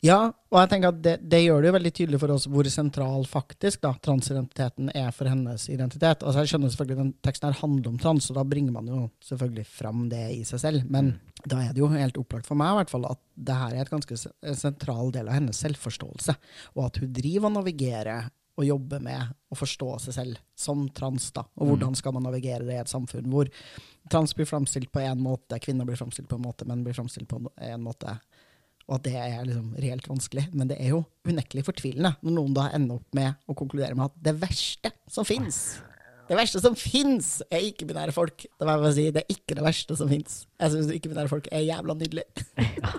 Ja, 0.03 0.17
og 0.51 0.57
jeg 0.59 0.69
tenker 0.73 0.91
at 0.91 0.97
det, 0.99 1.13
det 1.31 1.39
gjør 1.45 1.61
det 1.63 1.69
jo 1.69 1.75
veldig 1.77 1.91
tydelig 1.95 2.19
for 2.19 2.33
oss 2.33 2.45
hvor 2.51 2.67
sentral 2.67 3.23
faktisk 3.29 3.85
da, 3.85 3.93
transidentiteten 4.03 4.89
er 4.91 5.13
for 5.15 5.31
hennes 5.31 5.69
identitet. 5.71 6.25
Altså 6.25 6.43
Jeg 6.43 6.51
skjønner 6.51 6.73
selvfølgelig 6.73 6.97
at 6.97 7.03
den 7.05 7.13
teksten 7.23 7.47
her 7.47 7.59
handler 7.61 7.93
om 7.93 8.01
trans, 8.01 8.27
og 8.27 8.35
da 8.35 8.43
bringer 8.47 8.75
man 8.75 8.89
jo 8.91 8.99
selvfølgelig 9.23 9.65
fram 9.71 10.03
det 10.11 10.25
i 10.35 10.41
seg 10.47 10.59
selv. 10.65 10.91
Men 10.91 11.13
da 11.47 11.61
er 11.63 11.71
det 11.71 11.79
jo 11.79 11.87
helt 11.93 12.19
opplagt 12.19 12.49
for 12.49 12.59
meg 12.59 12.73
i 12.73 12.81
hvert 12.81 12.91
fall 12.91 13.07
at 13.13 13.23
det 13.47 13.57
her 13.61 13.77
er 13.77 13.85
et 13.85 13.93
ganske 13.95 14.19
sentral 14.59 15.15
del 15.15 15.31
av 15.31 15.39
hennes 15.39 15.63
selvforståelse. 15.63 16.35
Og 16.75 16.85
at 16.89 16.99
hun 16.99 17.15
driver 17.15 17.47
og 17.47 17.57
navigerer 17.61 18.27
og 18.59 18.67
jobber 18.67 19.01
med 19.01 19.31
å 19.49 19.57
forstå 19.57 19.89
seg 20.03 20.17
selv 20.19 20.41
som 20.59 20.83
trans. 20.93 21.31
da, 21.33 21.45
Og 21.57 21.71
hvordan 21.71 21.95
skal 21.97 22.13
man 22.13 22.27
navigere 22.27 22.67
det 22.67 22.75
i 22.75 22.81
et 22.83 22.91
samfunn 22.91 23.31
hvor 23.31 23.49
trans 24.11 24.35
blir 24.35 24.45
framstilt 24.45 24.91
på 24.93 25.01
én 25.01 25.23
måte, 25.23 25.57
kvinner 25.63 25.87
blir 25.87 25.97
framstilt 25.97 26.27
på 26.29 26.37
en 26.37 26.45
måte, 26.45 26.67
menn 26.69 26.83
blir 26.85 26.93
framstilt 26.93 27.31
på 27.31 27.39
en 27.39 27.85
måte 27.87 28.19
og 28.89 28.97
at 28.97 29.07
det 29.07 29.15
er 29.15 29.47
liksom 29.47 29.71
reelt 29.79 30.09
vanskelig. 30.09 30.47
Men 30.51 30.69
det 30.71 30.77
er 30.81 30.93
jo 30.95 31.03
unektelig 31.27 31.65
fortvilende 31.67 32.15
når 32.21 32.37
noen 32.37 32.57
da 32.57 32.67
ender 32.75 32.99
opp 32.99 33.17
med 33.17 33.39
å 33.47 33.55
konkludere 33.57 33.95
med 33.95 34.09
at 34.09 34.21
det 34.27 34.37
verste 34.41 34.93
som 35.11 35.27
fins 35.27 35.63
det 36.29 36.37
verste 36.39 36.61
som 36.63 36.75
fins, 36.79 37.41
er 37.51 37.65
ikke-binære 37.67 38.13
folk. 38.15 38.45
Det, 38.47 38.65
var 38.67 38.83
si, 38.95 39.09
det 39.11 39.25
er 39.25 39.33
ikke 39.33 39.57
det 39.57 39.65
verste 39.65 39.97
som 39.99 40.07
fins. 40.11 40.43
Jeg 40.61 40.71
syns 40.71 40.91
ikke-binære 40.95 41.31
folk 41.31 41.49
er 41.51 41.65
jævla 41.65 41.95
nydelig. 41.99 42.23
ja, 42.57 42.93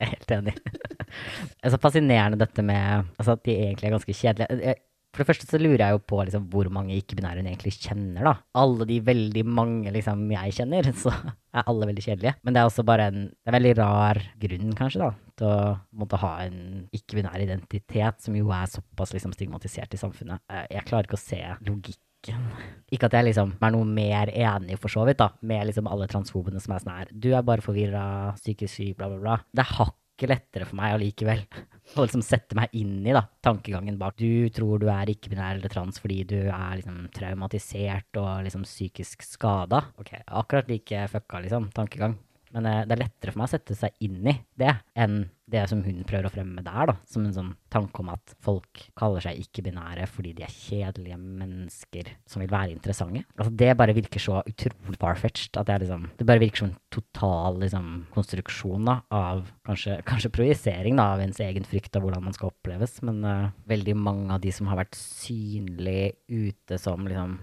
jeg 0.00 0.06
er 0.06 0.12
helt 0.14 0.36
enig. 0.38 0.56
Det 1.10 1.66
er 1.66 1.72
så 1.74 1.78
fascinerende 1.82 2.38
dette 2.38 2.62
med 2.62 3.08
altså, 3.18 3.34
at 3.34 3.40
de 3.44 3.50
egentlig 3.50 3.88
er 3.88 3.92
ganske 3.96 4.14
kjedelige. 4.14 4.74
For 5.10 5.22
det 5.22 5.28
første 5.32 5.48
så 5.50 5.58
lurer 5.58 5.82
jeg 5.82 5.96
jo 5.96 6.02
på 6.06 6.20
liksom, 6.22 6.44
hvor 6.52 6.68
mange 6.70 6.94
ikke-binære 6.94 7.42
hun 7.42 7.48
egentlig 7.50 7.72
kjenner, 7.80 8.22
da. 8.28 8.34
Alle 8.60 8.86
de 8.86 9.00
veldig 9.06 9.42
mange 9.46 9.90
liksom, 9.94 10.22
jeg 10.36 10.54
kjenner, 10.60 10.90
så 11.02 11.10
er 11.10 11.64
alle 11.64 11.88
veldig 11.90 12.04
kjedelige. 12.04 12.36
Men 12.46 12.54
det 12.54 12.62
er 12.62 12.70
også 12.70 12.84
bare 12.86 13.08
en, 13.10 13.24
en 13.46 13.56
veldig 13.56 13.72
rar 13.80 14.20
grunn, 14.44 14.76
kanskje, 14.78 15.02
da, 15.02 15.32
til 15.40 15.50
å 15.50 15.72
måtte 16.02 16.20
ha 16.22 16.36
en 16.44 16.60
ikke-binær 16.94 17.42
identitet, 17.42 18.22
som 18.22 18.38
jo 18.38 18.52
er 18.54 18.70
såpass 18.70 19.16
liksom, 19.16 19.34
stigmatisert 19.34 19.98
i 19.98 20.00
samfunnet. 20.00 20.44
Jeg 20.70 20.86
klarer 20.86 21.10
ikke 21.10 21.18
å 21.18 21.24
se 21.24 21.42
logikk 21.66 21.98
ikke 22.20 23.08
at 23.08 23.14
jeg 23.16 23.26
liksom 23.30 23.54
er 23.64 23.72
noe 23.72 23.86
mer 23.88 24.28
enig, 24.28 24.76
for 24.80 24.92
så 24.92 25.06
vidt, 25.08 25.20
da, 25.22 25.30
med 25.46 25.70
liksom 25.70 25.88
alle 25.88 26.08
transfobene 26.10 26.60
som 26.60 26.74
er 26.74 26.82
sånn 26.82 26.92
her 26.92 27.12
Du 27.16 27.30
er 27.32 27.46
bare 27.46 27.64
forvirra, 27.64 28.02
psykisk 28.36 28.74
syk, 28.74 28.96
bla, 28.98 29.08
bla, 29.08 29.20
bla. 29.22 29.36
Det 29.48 29.64
er 29.64 29.72
hakket 29.78 30.32
lettere 30.34 30.68
for 30.68 30.76
meg 30.80 30.98
allikevel 30.98 31.40
å 31.96 32.04
liksom 32.06 32.22
sette 32.24 32.56
meg 32.58 32.72
inn 32.78 33.00
i 33.02 33.14
da, 33.14 33.24
tankegangen 33.44 33.98
bak. 34.00 34.16
Du 34.20 34.48
tror 34.54 34.80
du 34.82 34.88
er 34.92 35.10
ikke-binær 35.10 35.58
eller 35.58 35.72
trans 35.72 35.98
fordi 36.02 36.22
du 36.30 36.38
er 36.46 36.78
liksom 36.78 37.02
traumatisert 37.16 38.20
og 38.20 38.46
liksom 38.46 38.66
psykisk 38.68 39.24
skada. 39.26 39.84
Ok, 40.00 40.14
akkurat 40.26 40.70
like 40.70 41.06
fucka, 41.12 41.42
liksom, 41.46 41.70
tankegang. 41.76 42.18
Men 42.54 42.66
eh, 42.66 42.86
det 42.86 42.96
er 42.96 43.04
lettere 43.04 43.32
for 43.32 43.42
meg 43.42 43.50
å 43.50 43.54
sette 43.54 43.76
seg 43.78 44.06
inn 44.06 44.24
i 44.26 44.34
det 44.58 44.72
enn 44.98 45.22
det 45.50 45.64
som 45.66 45.80
hun 45.82 46.04
prøver 46.06 46.28
å 46.28 46.32
fremme 46.32 46.62
der, 46.62 46.90
da. 46.92 46.94
Som 47.10 47.24
en 47.26 47.34
sånn 47.34 47.50
tanke 47.72 48.02
om 48.02 48.12
at 48.12 48.34
folk 48.42 48.84
kaller 48.98 49.24
seg 49.24 49.40
ikke-binære 49.42 50.06
fordi 50.10 50.32
de 50.38 50.44
er 50.46 50.54
kjedelige 50.54 51.18
mennesker 51.18 52.12
som 52.30 52.44
vil 52.44 52.52
være 52.52 52.76
interessante. 52.76 53.24
Altså, 53.34 53.54
det 53.62 53.72
bare 53.78 53.96
virker 53.96 54.22
så 54.22 54.40
utrolig 54.44 55.00
far-fetched 55.00 55.58
at 55.60 55.72
jeg 55.72 55.84
liksom 55.84 56.08
Det 56.20 56.26
bare 56.28 56.42
virker 56.42 56.62
som 56.62 56.70
en 56.70 56.78
total 56.94 57.60
liksom, 57.64 57.90
konstruksjon 58.14 58.86
da, 58.86 58.96
av 59.14 59.44
kanskje, 59.66 60.00
kanskje 60.06 60.32
projisering 60.38 60.98
da, 61.00 61.10
av 61.16 61.24
ens 61.24 61.42
egen 61.42 61.66
frykt 61.66 61.98
av 61.98 62.06
hvordan 62.06 62.28
man 62.28 62.36
skal 62.36 62.52
oppleves. 62.52 63.00
Men 63.06 63.22
uh, 63.26 63.52
veldig 63.70 63.96
mange 63.98 64.34
av 64.34 64.42
de 64.44 64.54
som 64.54 64.70
har 64.70 64.78
vært 64.84 64.98
synlig 64.98 66.14
ute 66.30 66.78
som 66.78 67.06
liksom 67.10 67.40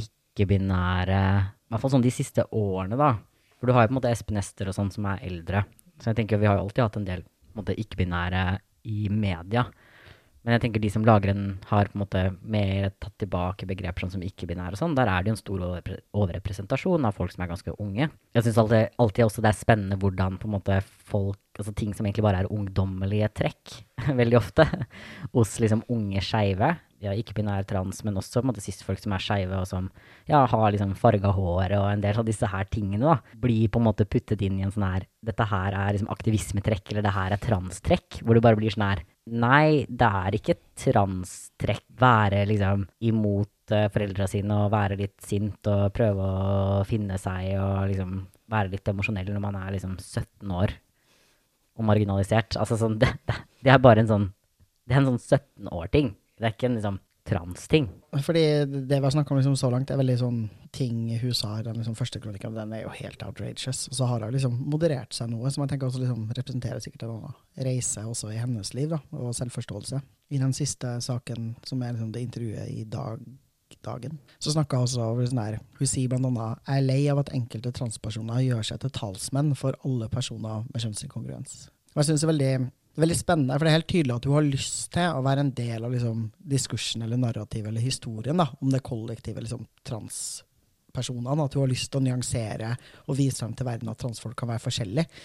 ikke-binære, 0.00 1.24
i 1.44 1.74
hvert 1.74 1.82
fall 1.82 1.92
sånn 1.92 2.06
de 2.06 2.14
siste 2.14 2.46
årene, 2.56 2.96
da 2.96 3.18
for 3.60 3.68
du 3.68 3.76
har 3.76 3.84
jo 3.84 3.92
på 3.92 3.94
en 3.94 4.00
måte 4.00 4.10
Espen 4.10 4.40
Ester 4.40 4.70
og 4.70 4.76
sånn 4.76 4.90
som 4.94 5.06
er 5.12 5.22
eldre. 5.28 5.66
Så 6.00 6.10
jeg 6.10 6.22
tenker 6.22 6.40
vi 6.40 6.48
har 6.48 6.56
jo 6.58 6.64
alltid 6.66 6.86
hatt 6.86 6.98
en 6.98 7.08
del 7.08 7.26
ikke-binære 7.60 8.44
i 8.88 9.10
media. 9.12 9.66
Men 10.40 10.54
jeg 10.54 10.62
tenker 10.62 10.80
de 10.80 10.88
som 10.88 11.04
lager 11.04 11.34
en, 11.34 11.58
har 11.68 11.90
på 11.90 11.98
en 11.98 12.00
måte 12.00 12.20
mer 12.40 12.86
tatt 12.96 13.12
tilbake 13.20 13.66
begreper 13.68 14.06
sånn 14.06 14.14
som 14.14 14.22
ikke-binære 14.24 14.72
og 14.72 14.80
sånn, 14.80 14.94
der 14.96 15.10
er 15.12 15.20
det 15.20 15.28
jo 15.28 15.34
en 15.34 15.40
stor 15.42 15.64
overrepresentasjon 16.16 17.04
av 17.04 17.18
folk 17.18 17.34
som 17.34 17.44
er 17.44 17.50
ganske 17.50 17.74
unge. 17.76 18.08
Jeg 18.32 18.46
syns 18.46 18.60
alltid, 18.62 18.94
alltid, 19.04 19.24
også 19.26 19.44
det 19.44 19.50
er 19.50 19.58
spennende 19.58 19.98
hvordan 20.00 20.38
på 20.40 20.48
en 20.48 20.56
måte 20.56 20.80
folk 21.10 21.38
Altså 21.60 21.74
ting 21.76 21.90
som 21.92 22.06
egentlig 22.06 22.22
bare 22.24 22.38
er 22.40 22.52
ungdommelige 22.54 23.26
trekk, 23.36 23.72
veldig 24.20 24.36
ofte, 24.38 24.64
hos 25.34 25.50
liksom 25.60 25.82
unge 25.92 26.22
skeive, 26.24 26.70
ja, 27.00 27.14
ikke-binær 27.16 27.64
trans, 27.68 28.02
men 28.04 28.18
også 28.20 28.42
på 28.44 28.54
cis-folk 28.60 29.00
som 29.00 29.14
er 29.16 29.24
skeive, 29.24 29.56
og 29.56 29.68
som 29.68 29.88
ja, 30.28 30.42
har 30.50 30.66
liksom 30.74 30.92
farga 31.00 31.32
hår 31.32 31.76
og 31.78 31.86
en 31.88 32.02
del 32.04 32.18
av 32.20 32.26
disse 32.28 32.48
her 32.50 32.68
tingene, 32.68 33.00
da, 33.06 33.36
blir 33.40 33.70
på 33.72 33.80
en 33.80 33.88
måte 33.88 34.08
puttet 34.08 34.42
inn 34.44 34.58
i 34.60 34.66
en 34.66 34.74
sånn 34.74 34.88
her 34.88 35.08
Dette 35.24 35.44
her 35.44 35.74
er 35.76 35.92
liksom 35.92 36.08
aktivismetrekk, 36.12 36.92
eller 36.92 37.04
det 37.04 37.12
her 37.12 37.34
er 37.34 37.40
transtrekk, 37.42 38.20
hvor 38.24 38.36
det 38.36 38.44
bare 38.44 38.60
blir 38.60 38.72
sånn 38.72 38.86
her 38.88 39.02
Nei, 39.30 39.84
det 39.86 40.08
er 40.08 40.34
ikke 40.34 40.56
transtrekk. 40.80 41.84
Være 42.00 42.40
liksom 42.48 42.86
imot 43.06 43.70
uh, 43.74 43.86
foreldra 43.92 44.26
sine 44.30 44.56
og 44.64 44.72
være 44.72 44.96
litt 44.98 45.20
sint 45.22 45.68
og 45.70 45.92
prøve 45.94 46.24
å 46.24 46.80
finne 46.88 47.18
seg 47.20 47.52
og 47.60 47.92
liksom 47.92 48.16
være 48.50 48.72
litt 48.72 48.90
emosjonell 48.90 49.30
når 49.30 49.44
man 49.44 49.58
er 49.60 49.76
liksom 49.76 49.98
17 50.00 50.54
år 50.56 50.74
og 51.78 51.86
marginalisert. 51.92 52.58
Altså 52.58 52.80
sånn, 52.80 52.98
det, 53.02 53.12
det, 53.28 53.36
det 53.62 53.74
er 53.74 53.82
bare 53.82 54.02
en 54.04 54.10
sånn 54.10 54.28
Det 54.88 54.96
er 54.96 55.04
en 55.04 55.12
sånn 55.12 55.22
17 55.22 55.70
år-ting. 55.70 56.14
Det 56.40 56.48
er 56.48 56.56
ikke 56.56 56.70
en 56.70 56.78
liksom 56.78 56.98
trans-ting. 57.28 57.88
Fordi 58.24 58.42
det 58.64 58.96
vi 58.96 59.04
har 59.04 59.10
snakka 59.10 59.34
om 59.34 59.38
liksom 59.38 59.56
så 59.56 59.70
langt, 59.70 59.90
er 59.90 60.00
veldig 60.00 60.16
sånn 60.18 60.38
ting 60.74 61.02
hun 61.20 61.34
sa 61.36 61.52
i 61.58 61.66
den 61.66 61.76
liksom 61.78 61.96
første 61.98 62.20
kronikken, 62.22 62.56
den 62.56 62.72
er 62.74 62.84
jo 62.84 62.94
helt 62.94 63.22
outrageous. 63.26 63.84
Og 63.90 63.98
så 63.98 64.08
har 64.08 64.24
hun 64.24 64.34
liksom 64.34 64.56
moderert 64.72 65.14
seg 65.14 65.30
noe, 65.30 65.50
som 65.52 65.64
jeg 65.64 65.74
tenker 65.74 65.90
også 65.90 66.02
liksom 66.02 66.24
representerer 66.38 66.82
sikkert 66.82 67.06
en 67.06 67.14
annen 67.18 67.66
reise 67.68 68.06
også 68.06 68.32
i 68.32 68.40
hennes 68.40 68.72
liv, 68.74 68.90
da, 68.94 69.02
og 69.18 69.36
selvforståelse. 69.36 70.00
I 70.30 70.40
den 70.42 70.56
siste 70.56 70.96
saken, 71.04 71.54
som 71.66 71.82
er 71.82 71.94
liksom 71.94 72.10
det 72.14 72.24
intervjuet 72.24 72.72
i 72.72 72.86
dag, 72.88 73.22
dagen, 73.86 74.18
så 74.42 74.54
snakka 74.54 74.80
hun 74.80 74.88
også 74.88 75.04
over 75.04 75.28
sånn 75.30 75.38
her 75.40 75.60
Hun 75.78 75.88
sier 75.88 76.10
blant 76.10 76.26
annet 76.26 76.58
jeg 76.66 76.80
er 76.80 76.86
lei 76.88 77.00
av 77.12 77.20
at 77.22 77.30
enkelte 77.36 77.70
transpersoner 77.76 78.42
gjør 78.42 78.66
seg 78.66 78.80
til 78.82 78.92
talsmenn 78.96 79.52
for 79.58 79.78
alle 79.86 80.08
personer 80.10 80.64
med 80.66 80.82
kjønnsinkongruens. 80.82 81.68
Og 81.94 82.02
jeg 82.02 82.10
synes 82.10 82.24
det 82.24 82.26
er 82.26 82.32
veldig 82.32 82.52
det 82.90 82.98
er 82.98 83.04
veldig 83.04 83.16
spennende, 83.20 83.54
for 83.54 83.64
det 83.64 83.70
er 83.70 83.78
helt 83.78 83.90
tydelig 83.92 84.14
at 84.16 84.24
du 84.26 84.32
har 84.34 84.46
lyst 84.46 84.88
til 84.96 85.14
å 85.14 85.22
være 85.22 85.44
en 85.44 85.52
del 85.54 85.84
av 85.86 85.92
liksom, 85.94 86.22
diskursen 86.52 87.04
eller 87.06 87.20
narrativet 87.22 87.70
eller 87.70 87.84
historien 87.84 88.40
da, 88.42 88.48
om 88.58 88.70
det 88.72 88.80
kollektive 88.82 89.44
liksom, 89.44 89.62
transpersonene. 89.86 91.46
At 91.46 91.54
du 91.54 91.60
har 91.62 91.70
lyst 91.70 91.86
til 91.92 92.00
å 92.00 92.04
nyansere 92.08 92.72
og 93.06 93.18
vise 93.20 93.38
frem 93.38 93.54
til 93.54 93.68
verden 93.68 93.92
at 93.92 94.00
transfolk 94.02 94.34
kan 94.40 94.50
være 94.50 94.64
forskjellige. 94.64 95.22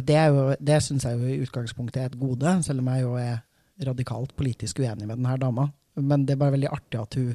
Det, 0.00 0.16
er 0.16 0.56
det 0.64 0.78
syns 0.80 1.04
jeg 1.04 1.20
jo 1.20 1.28
i 1.28 1.42
utgangspunktet 1.44 2.00
er 2.00 2.08
et 2.08 2.20
gode, 2.20 2.54
selv 2.64 2.80
om 2.80 2.88
jeg 2.94 3.04
jo 3.04 3.18
er 3.20 3.42
radikalt 3.84 4.32
politisk 4.38 4.80
uenig 4.80 5.04
med 5.04 5.18
denne 5.18 5.34
dama. 5.42 5.66
Men 6.00 6.24
det 6.24 6.34
er 6.34 6.40
bare 6.40 6.54
veldig 6.56 6.70
artig 6.72 7.02
at 7.02 7.18
hun, 7.20 7.34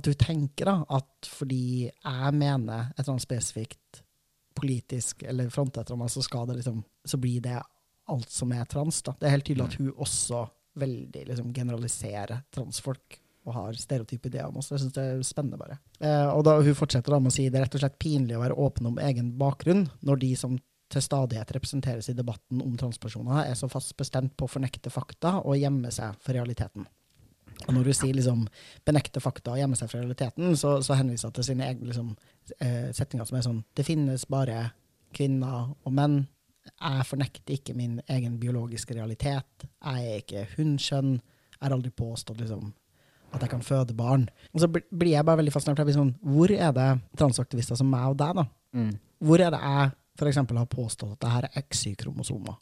at 0.00 0.08
hun 0.08 0.16
tenker 0.24 0.70
da, 0.70 0.78
at 0.96 1.28
fordi 1.28 1.66
jeg 1.84 2.32
mener 2.38 2.88
et 2.88 3.02
eller 3.02 3.12
annet 3.12 3.26
spesifikt 3.26 4.00
politisk 4.56 5.22
eller 5.28 5.52
frontetter 5.52 6.00
meg, 6.00 6.10
så, 6.10 6.24
liksom, 6.48 6.80
så 7.04 7.20
blir 7.20 7.44
det 7.44 7.60
alt 8.10 8.30
som 8.32 8.52
er 8.54 8.68
trans. 8.70 9.02
Da. 9.06 9.14
Det 9.18 9.28
er 9.28 9.36
helt 9.36 9.48
tydelig 9.48 9.66
at 9.68 9.80
hun 9.80 9.90
også 9.96 10.44
veldig 10.80 11.26
liksom, 11.32 11.50
generaliserer 11.54 12.44
transfolk 12.54 13.18
og 13.48 13.54
har 13.56 13.78
stereotype 13.80 14.28
ideer 14.28 14.50
om 14.50 14.58
oss. 14.60 14.68
Jeg 14.70 14.82
syns 14.82 14.94
det 14.96 15.04
er 15.04 15.22
spennende, 15.26 15.58
bare. 15.60 15.78
Eh, 15.98 16.28
og 16.28 16.44
da, 16.46 16.58
hun 16.60 16.76
fortsetter 16.76 17.14
da 17.14 17.20
med 17.22 17.32
å 17.32 17.34
si 17.34 17.48
det 17.48 17.58
er 17.58 17.66
rett 17.66 17.78
og 17.78 17.82
slett 17.82 17.98
pinlig 18.02 18.36
å 18.36 18.42
være 18.42 18.58
åpen 18.66 18.90
om 18.92 19.00
egen 19.00 19.32
bakgrunn 19.40 19.86
når 20.06 20.20
de 20.24 20.34
som 20.38 20.58
til 20.90 21.04
stadighet 21.04 21.52
representeres 21.54 22.08
i 22.10 22.16
debatten 22.18 22.62
om 22.64 22.74
transpersoner, 22.78 23.44
er 23.44 23.58
så 23.58 23.68
fast 23.70 23.94
bestemt 23.98 24.34
på 24.36 24.46
å 24.46 24.50
fornekte 24.50 24.90
fakta 24.90 25.36
og 25.44 25.58
gjemme 25.58 25.92
seg 25.94 26.18
for 26.18 26.34
realiteten. 26.34 26.88
Og 27.68 27.74
når 27.76 27.90
du 27.90 27.92
sier 27.94 28.16
liksom, 28.16 28.46
benekte 28.88 29.22
fakta 29.22 29.54
og 29.54 29.60
gjemme 29.60 29.78
seg 29.78 29.90
for 29.90 30.00
realiteten, 30.00 30.56
så, 30.58 30.78
så 30.82 30.96
henviser 30.98 31.30
hun 31.30 31.36
til 31.36 31.46
sine 31.46 31.68
egne 31.68 31.90
liksom, 31.92 32.10
eh, 32.58 32.90
setninger 32.96 33.28
som 33.28 33.38
er 33.38 33.46
sånn 33.46 33.62
Det 33.76 33.86
finnes 33.86 34.26
bare 34.30 34.70
kvinner 35.14 35.74
og 35.84 35.94
menn 35.94 36.22
jeg 36.68 37.06
fornekter 37.08 37.56
ikke 37.56 37.74
min 37.76 37.98
egen 38.08 38.38
biologiske 38.40 38.94
realitet. 38.96 39.66
Jeg 39.66 40.06
er 40.10 40.22
ikke 40.22 40.46
hundskjønn. 40.56 41.16
Jeg 41.56 41.62
har 41.62 41.74
aldri 41.76 41.92
påstått 41.92 42.40
liksom, 42.40 42.72
at 43.34 43.44
jeg 43.44 43.52
kan 43.52 43.64
føde 43.64 43.96
barn. 43.96 44.28
Og 44.54 44.62
så 44.62 44.68
blir 44.70 45.12
jeg 45.12 45.26
bare 45.28 45.40
veldig 45.42 45.54
fascinert. 45.54 45.92
Sånn, 45.96 46.14
hvor 46.24 46.52
er 46.52 46.72
det 46.76 46.88
transaktivister 47.20 47.78
som 47.78 47.90
meg 47.92 48.12
og 48.12 48.18
deg, 48.20 48.40
da? 48.40 48.46
Mm. 48.76 48.92
Hvor 49.24 49.44
er 49.44 49.54
det 49.54 49.60
jeg 49.60 49.94
f.eks. 50.20 50.40
har 50.40 50.68
påstått 50.70 51.14
at 51.16 51.22
det 51.24 51.32
her 51.34 51.48
er 51.48 51.64
XY-kromosomer? 51.68 52.58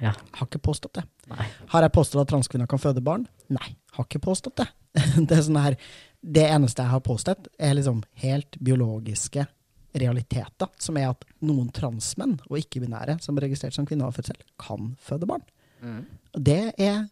Ja. 0.00 0.14
Har 0.38 0.48
ikke 0.48 0.62
påstått 0.64 0.96
det. 0.96 1.04
Nei. 1.28 1.46
Har 1.72 1.84
jeg 1.84 1.92
påstått 1.92 2.22
at 2.22 2.32
transkvinner 2.32 2.68
kan 2.70 2.80
føde 2.80 3.02
barn? 3.04 3.26
Nei, 3.52 3.74
har 3.96 4.06
ikke 4.08 4.22
påstått 4.24 4.62
det. 4.62 4.68
det, 5.28 5.42
sånn 5.44 5.60
her, 5.60 5.76
det 6.20 6.46
eneste 6.48 6.86
jeg 6.86 6.94
har 6.94 7.02
påstått, 7.04 7.50
er 7.60 7.76
liksom 7.76 8.00
helt 8.22 8.56
biologiske 8.64 9.44
realiteter, 9.92 10.70
som 10.78 10.98
er 11.00 11.10
at 11.10 11.24
noen 11.46 11.70
transmenn 11.74 12.36
og 12.48 12.58
ikke-binære 12.60 13.18
som 13.24 13.38
er 13.38 13.48
registrert 13.48 13.76
som 13.76 13.88
kvinner 13.88 14.10
av 14.10 14.18
fødsel, 14.18 14.38
kan 14.60 14.94
føde 15.02 15.28
barn. 15.30 15.44
Mm. 15.80 16.04
Det 16.36 16.62
er 16.78 17.02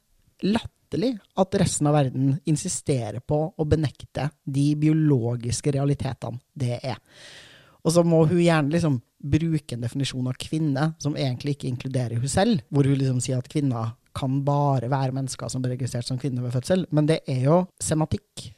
latterlig 0.47 1.17
at 1.39 1.59
resten 1.61 1.91
av 1.91 1.99
verden 1.99 2.33
insisterer 2.49 3.21
på 3.21 3.41
å 3.51 3.69
benekte 3.69 4.29
de 4.45 4.71
biologiske 4.79 5.75
realitetene 5.75 6.41
det 6.55 6.79
er. 6.83 6.99
Og 7.85 7.95
så 7.95 8.05
må 8.05 8.25
hun 8.29 8.41
gjerne 8.43 8.75
liksom 8.75 8.99
bruke 9.19 9.75
en 9.75 9.83
definisjon 9.83 10.29
av 10.31 10.37
kvinne 10.39 10.93
som 11.03 11.17
egentlig 11.19 11.57
ikke 11.57 11.71
inkluderer 11.71 12.21
hun 12.21 12.31
selv, 12.31 12.63
hvor 12.69 12.87
hun 12.87 12.99
liksom 13.01 13.23
sier 13.25 13.41
at 13.41 13.51
kvinner 13.51 13.95
kan 14.19 14.41
bare 14.47 14.91
være 14.91 15.15
mennesker 15.15 15.51
som 15.51 15.63
blir 15.63 15.77
registrert 15.77 16.07
som 16.09 16.19
kvinner 16.19 16.45
ved 16.45 16.55
fødsel. 16.57 16.87
Men 16.95 17.09
det 17.11 17.23
er 17.31 17.45
jo 17.47 17.63
sematikk. 17.83 18.49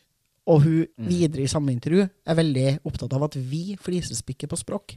Og 0.49 0.63
hun 0.65 0.87
videre 0.97 1.45
i 1.45 1.51
samme 1.51 1.71
intervju 1.75 2.07
er 2.09 2.35
veldig 2.39 2.81
opptatt 2.89 3.13
av 3.13 3.27
at 3.29 3.35
vi 3.37 3.77
flisespikker 3.81 4.49
på 4.49 4.57
språk. 4.59 4.97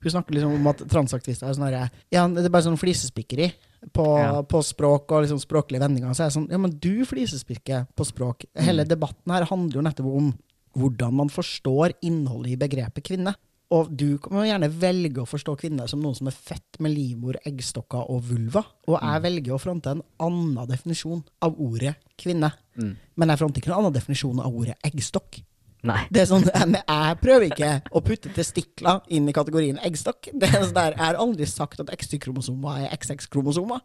Hun 0.00 0.10
snakker 0.12 0.36
liksom 0.36 0.54
om 0.54 0.66
at 0.70 0.84
transaktivister 0.88 1.48
er 1.48 1.56
sånn 1.56 1.66
herre 1.66 1.90
Ja, 2.12 2.26
det 2.28 2.44
er 2.44 2.52
bare 2.54 2.62
sånn 2.68 2.78
flisespikkeri 2.78 3.52
på, 3.92 4.06
Ja. 4.20 4.42
på 4.42 4.62
språk 4.62 5.10
og 5.12 5.24
liksom 5.24 5.40
språklige 5.42 5.80
vendinger. 5.80 6.14
Så 6.14 6.24
er 6.24 6.28
det 6.30 6.36
sånn 6.38 6.50
Ja, 6.50 6.58
men 6.58 6.70
du 6.78 7.04
flisespikker 7.04 7.88
på 7.96 8.04
språk. 8.06 8.44
Hele 8.56 8.84
debatten 8.84 9.32
her 9.32 9.44
handler 9.44 9.74
jo 9.80 9.82
nettopp 9.82 10.06
om 10.16 10.34
hvordan 10.76 11.12
man 11.12 11.28
forstår 11.28 11.92
innholdet 12.02 12.52
i 12.52 12.56
begrepet 12.56 13.04
kvinne. 13.04 13.34
Og 13.74 13.88
du 13.90 14.06
jo 14.14 14.44
gjerne 14.46 14.68
velge 14.70 15.22
å 15.22 15.28
forstå 15.28 15.56
kvinner 15.58 15.88
som 15.90 16.02
noen 16.02 16.16
som 16.16 16.28
er 16.30 16.36
født 16.36 16.78
med 16.84 16.94
livmor, 16.94 17.38
eggstokker 17.48 18.10
og 18.12 18.22
vulva. 18.28 18.62
Og 18.86 18.98
jeg 19.00 19.24
velger 19.24 19.56
å 19.56 19.62
fronte 19.62 19.96
en 19.96 20.04
annen 20.22 20.68
definisjon 20.70 21.24
av 21.44 21.58
ordet 21.62 21.96
kvinne. 22.20 22.52
Mm. 22.78 22.94
Men 23.18 23.32
jeg 23.32 23.42
fronter 23.42 23.62
ikke 23.62 23.72
en 23.72 23.80
annen 23.80 23.96
definisjon 23.96 24.42
av 24.44 24.54
ordet 24.54 24.76
eggstokk. 24.86 25.40
Nei. 25.84 25.98
Det 26.08 26.22
er 26.22 26.28
sånn, 26.30 26.46
jeg, 26.48 26.80
jeg 26.80 27.16
prøver 27.20 27.46
ikke 27.50 27.72
å 27.92 28.00
putte 28.04 28.30
testikler 28.32 29.02
inn 29.12 29.26
i 29.28 29.34
kategorien 29.36 29.80
eggstokk. 29.84 30.30
Det 30.32 30.48
er 30.48 30.62
sånn 30.62 30.76
der, 30.76 30.96
Jeg 30.96 31.02
har 31.02 31.18
aldri 31.20 31.48
sagt 31.50 31.82
at 31.82 31.92
XY-kromosomer 31.92 32.86
er 32.86 32.94
XX-kromosomer. 32.96 33.82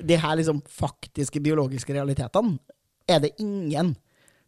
De 0.00 0.16
her 0.22 0.38
liksom 0.40 0.62
faktiske 0.80 1.42
biologiske 1.44 1.92
realitetene 1.92 2.56
er 3.10 3.20
det 3.24 3.34
ingen 3.42 3.96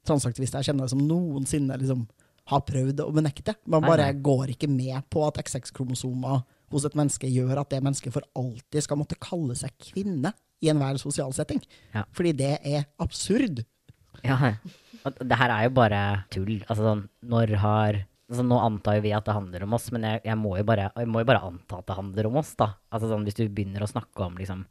transaktivister 0.09 0.61
jeg 0.63 0.73
kjenner 0.73 0.89
som 0.89 1.03
noensinne 1.05 1.77
liksom 1.81 2.07
har 2.51 2.65
prøvd 2.69 3.03
å 3.05 3.11
benekte. 3.15 3.57
Man 3.71 3.85
bare 3.85 4.11
nei. 4.11 4.21
går 4.25 4.55
ikke 4.55 4.69
med 4.71 5.07
på 5.13 5.23
at 5.27 5.41
XX-kromosomer 5.41 6.43
hos 6.75 6.87
et 6.89 6.97
menneske 6.99 7.29
gjør 7.31 7.63
at 7.63 7.71
det 7.73 7.83
mennesket 7.85 8.15
for 8.15 8.27
alltid 8.37 8.85
skal 8.85 9.01
måtte 9.01 9.21
kalle 9.23 9.57
seg 9.59 9.73
kvinne 9.81 10.35
i 10.65 10.71
enhver 10.73 10.99
sosial 11.01 11.33
setting. 11.37 11.63
Ja. 11.95 12.05
Fordi 12.15 12.35
det 12.37 12.57
er 12.61 12.89
absurd. 13.03 13.63
Ja, 14.25 14.39
og 15.05 15.17
det 15.21 15.39
her 15.39 15.53
er 15.53 15.67
jo 15.67 15.75
bare 15.77 16.01
tull. 16.33 16.57
Altså 16.65 16.83
sånn, 16.87 17.07
når 17.29 17.57
har 17.63 18.05
altså 18.25 18.41
Nå 18.47 18.57
antar 18.57 18.97
jo 18.97 19.03
vi 19.05 19.11
at 19.13 19.27
det 19.29 19.35
handler 19.37 19.67
om 19.67 19.75
oss, 19.77 19.91
men 19.93 20.07
jeg, 20.09 20.23
jeg, 20.25 20.37
må 20.41 20.55
jo 20.57 20.65
bare, 20.67 20.87
jeg 20.97 21.09
må 21.13 21.21
jo 21.21 21.29
bare 21.29 21.43
anta 21.45 21.77
at 21.83 21.91
det 21.91 21.97
handler 21.99 22.29
om 22.31 22.39
oss, 22.41 22.55
da. 22.57 22.71
Altså 22.89 23.11
sånn, 23.11 23.27
hvis 23.29 23.37
du 23.37 23.43
begynner 23.53 23.85
å 23.85 23.91
snakke 23.91 24.25
om 24.25 24.39
liksom 24.41 24.63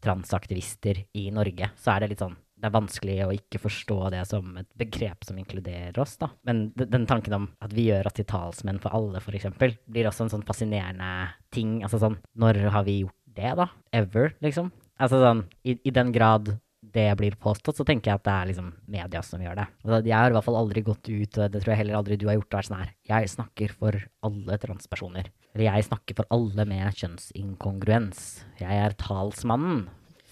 transaktivister 0.00 1.02
i 1.18 1.26
Norge, 1.34 1.72
så 1.76 1.90
er 1.92 2.04
det 2.04 2.12
litt 2.12 2.22
sånn 2.22 2.38
det 2.60 2.68
er 2.68 2.74
vanskelig 2.74 3.16
å 3.24 3.32
ikke 3.34 3.62
forstå 3.62 3.98
det 4.14 4.22
som 4.28 4.52
et 4.60 4.68
begrep 4.78 5.24
som 5.26 5.38
inkluderer 5.40 5.96
oss, 6.02 6.16
da. 6.20 6.30
Men 6.46 6.68
den 6.76 7.06
tanken 7.08 7.36
om 7.36 7.48
at 7.64 7.72
vi 7.76 7.88
gjør 7.88 8.10
oss 8.10 8.18
til 8.18 8.28
talsmenn 8.28 8.80
for 8.82 8.92
alle, 8.96 9.22
eksempel, 9.32 9.76
blir 9.88 10.08
også 10.10 10.26
en 10.26 10.34
sånn 10.36 10.46
fascinerende 10.46 11.30
ting. 11.54 11.78
Altså 11.86 12.02
sånn, 12.02 12.18
når 12.36 12.66
har 12.74 12.84
vi 12.88 13.00
gjort 13.02 13.16
det, 13.30 13.54
da? 13.62 13.70
Ever, 13.96 14.34
liksom? 14.44 14.72
Altså 15.00 15.22
sånn, 15.22 15.46
i, 15.64 15.78
i 15.88 15.94
den 15.94 16.12
grad 16.12 16.52
det 16.90 17.06
blir 17.18 17.36
påstått, 17.38 17.78
så 17.78 17.84
tenker 17.86 18.10
jeg 18.10 18.18
at 18.18 18.24
det 18.26 18.32
er 18.34 18.48
liksom 18.50 18.70
media 18.90 19.20
som 19.22 19.42
gjør 19.42 19.58
det. 19.60 19.66
Altså, 19.84 20.00
jeg 20.08 20.16
har 20.16 20.32
i 20.32 20.36
hvert 20.36 20.46
fall 20.46 20.58
aldri 20.58 20.82
gått 20.84 21.10
ut, 21.10 21.38
og 21.38 21.52
det 21.52 21.60
tror 21.60 21.72
jeg 21.72 21.80
heller 21.82 21.98
aldri 22.00 22.18
du 22.18 22.26
har 22.26 22.38
gjort, 22.38 22.48
og 22.50 22.58
vært 22.58 22.70
sånn 22.70 22.80
her. 22.80 22.92
Jeg 23.10 23.32
snakker 23.34 23.74
for 23.76 23.98
alle 24.26 24.58
transpersoner. 24.64 25.30
Eller 25.54 25.66
jeg 25.68 25.86
snakker 25.86 26.18
for 26.18 26.34
alle 26.34 26.66
med 26.68 27.00
kjønnsinkongruens. 27.00 28.24
Jeg 28.62 28.82
er 28.86 28.96
talsmannen 28.98 29.84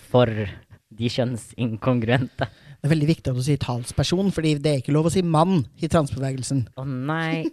for 0.08 0.32
de 0.88 1.10
kjønnsinkongruente. 1.12 2.48
Det 2.48 2.86
er 2.86 2.92
veldig 2.94 3.10
viktig 3.10 3.32
at 3.32 3.38
du 3.38 3.44
sier 3.44 3.60
talsperson, 3.60 4.32
fordi 4.34 4.56
det 4.62 4.72
er 4.72 4.82
ikke 4.82 4.94
lov 4.94 5.10
å 5.10 5.12
si 5.12 5.22
mann 5.26 5.62
i 5.82 5.90
transbevegelsen. 5.90 6.64
Å 6.78 6.84
nei, 6.88 7.44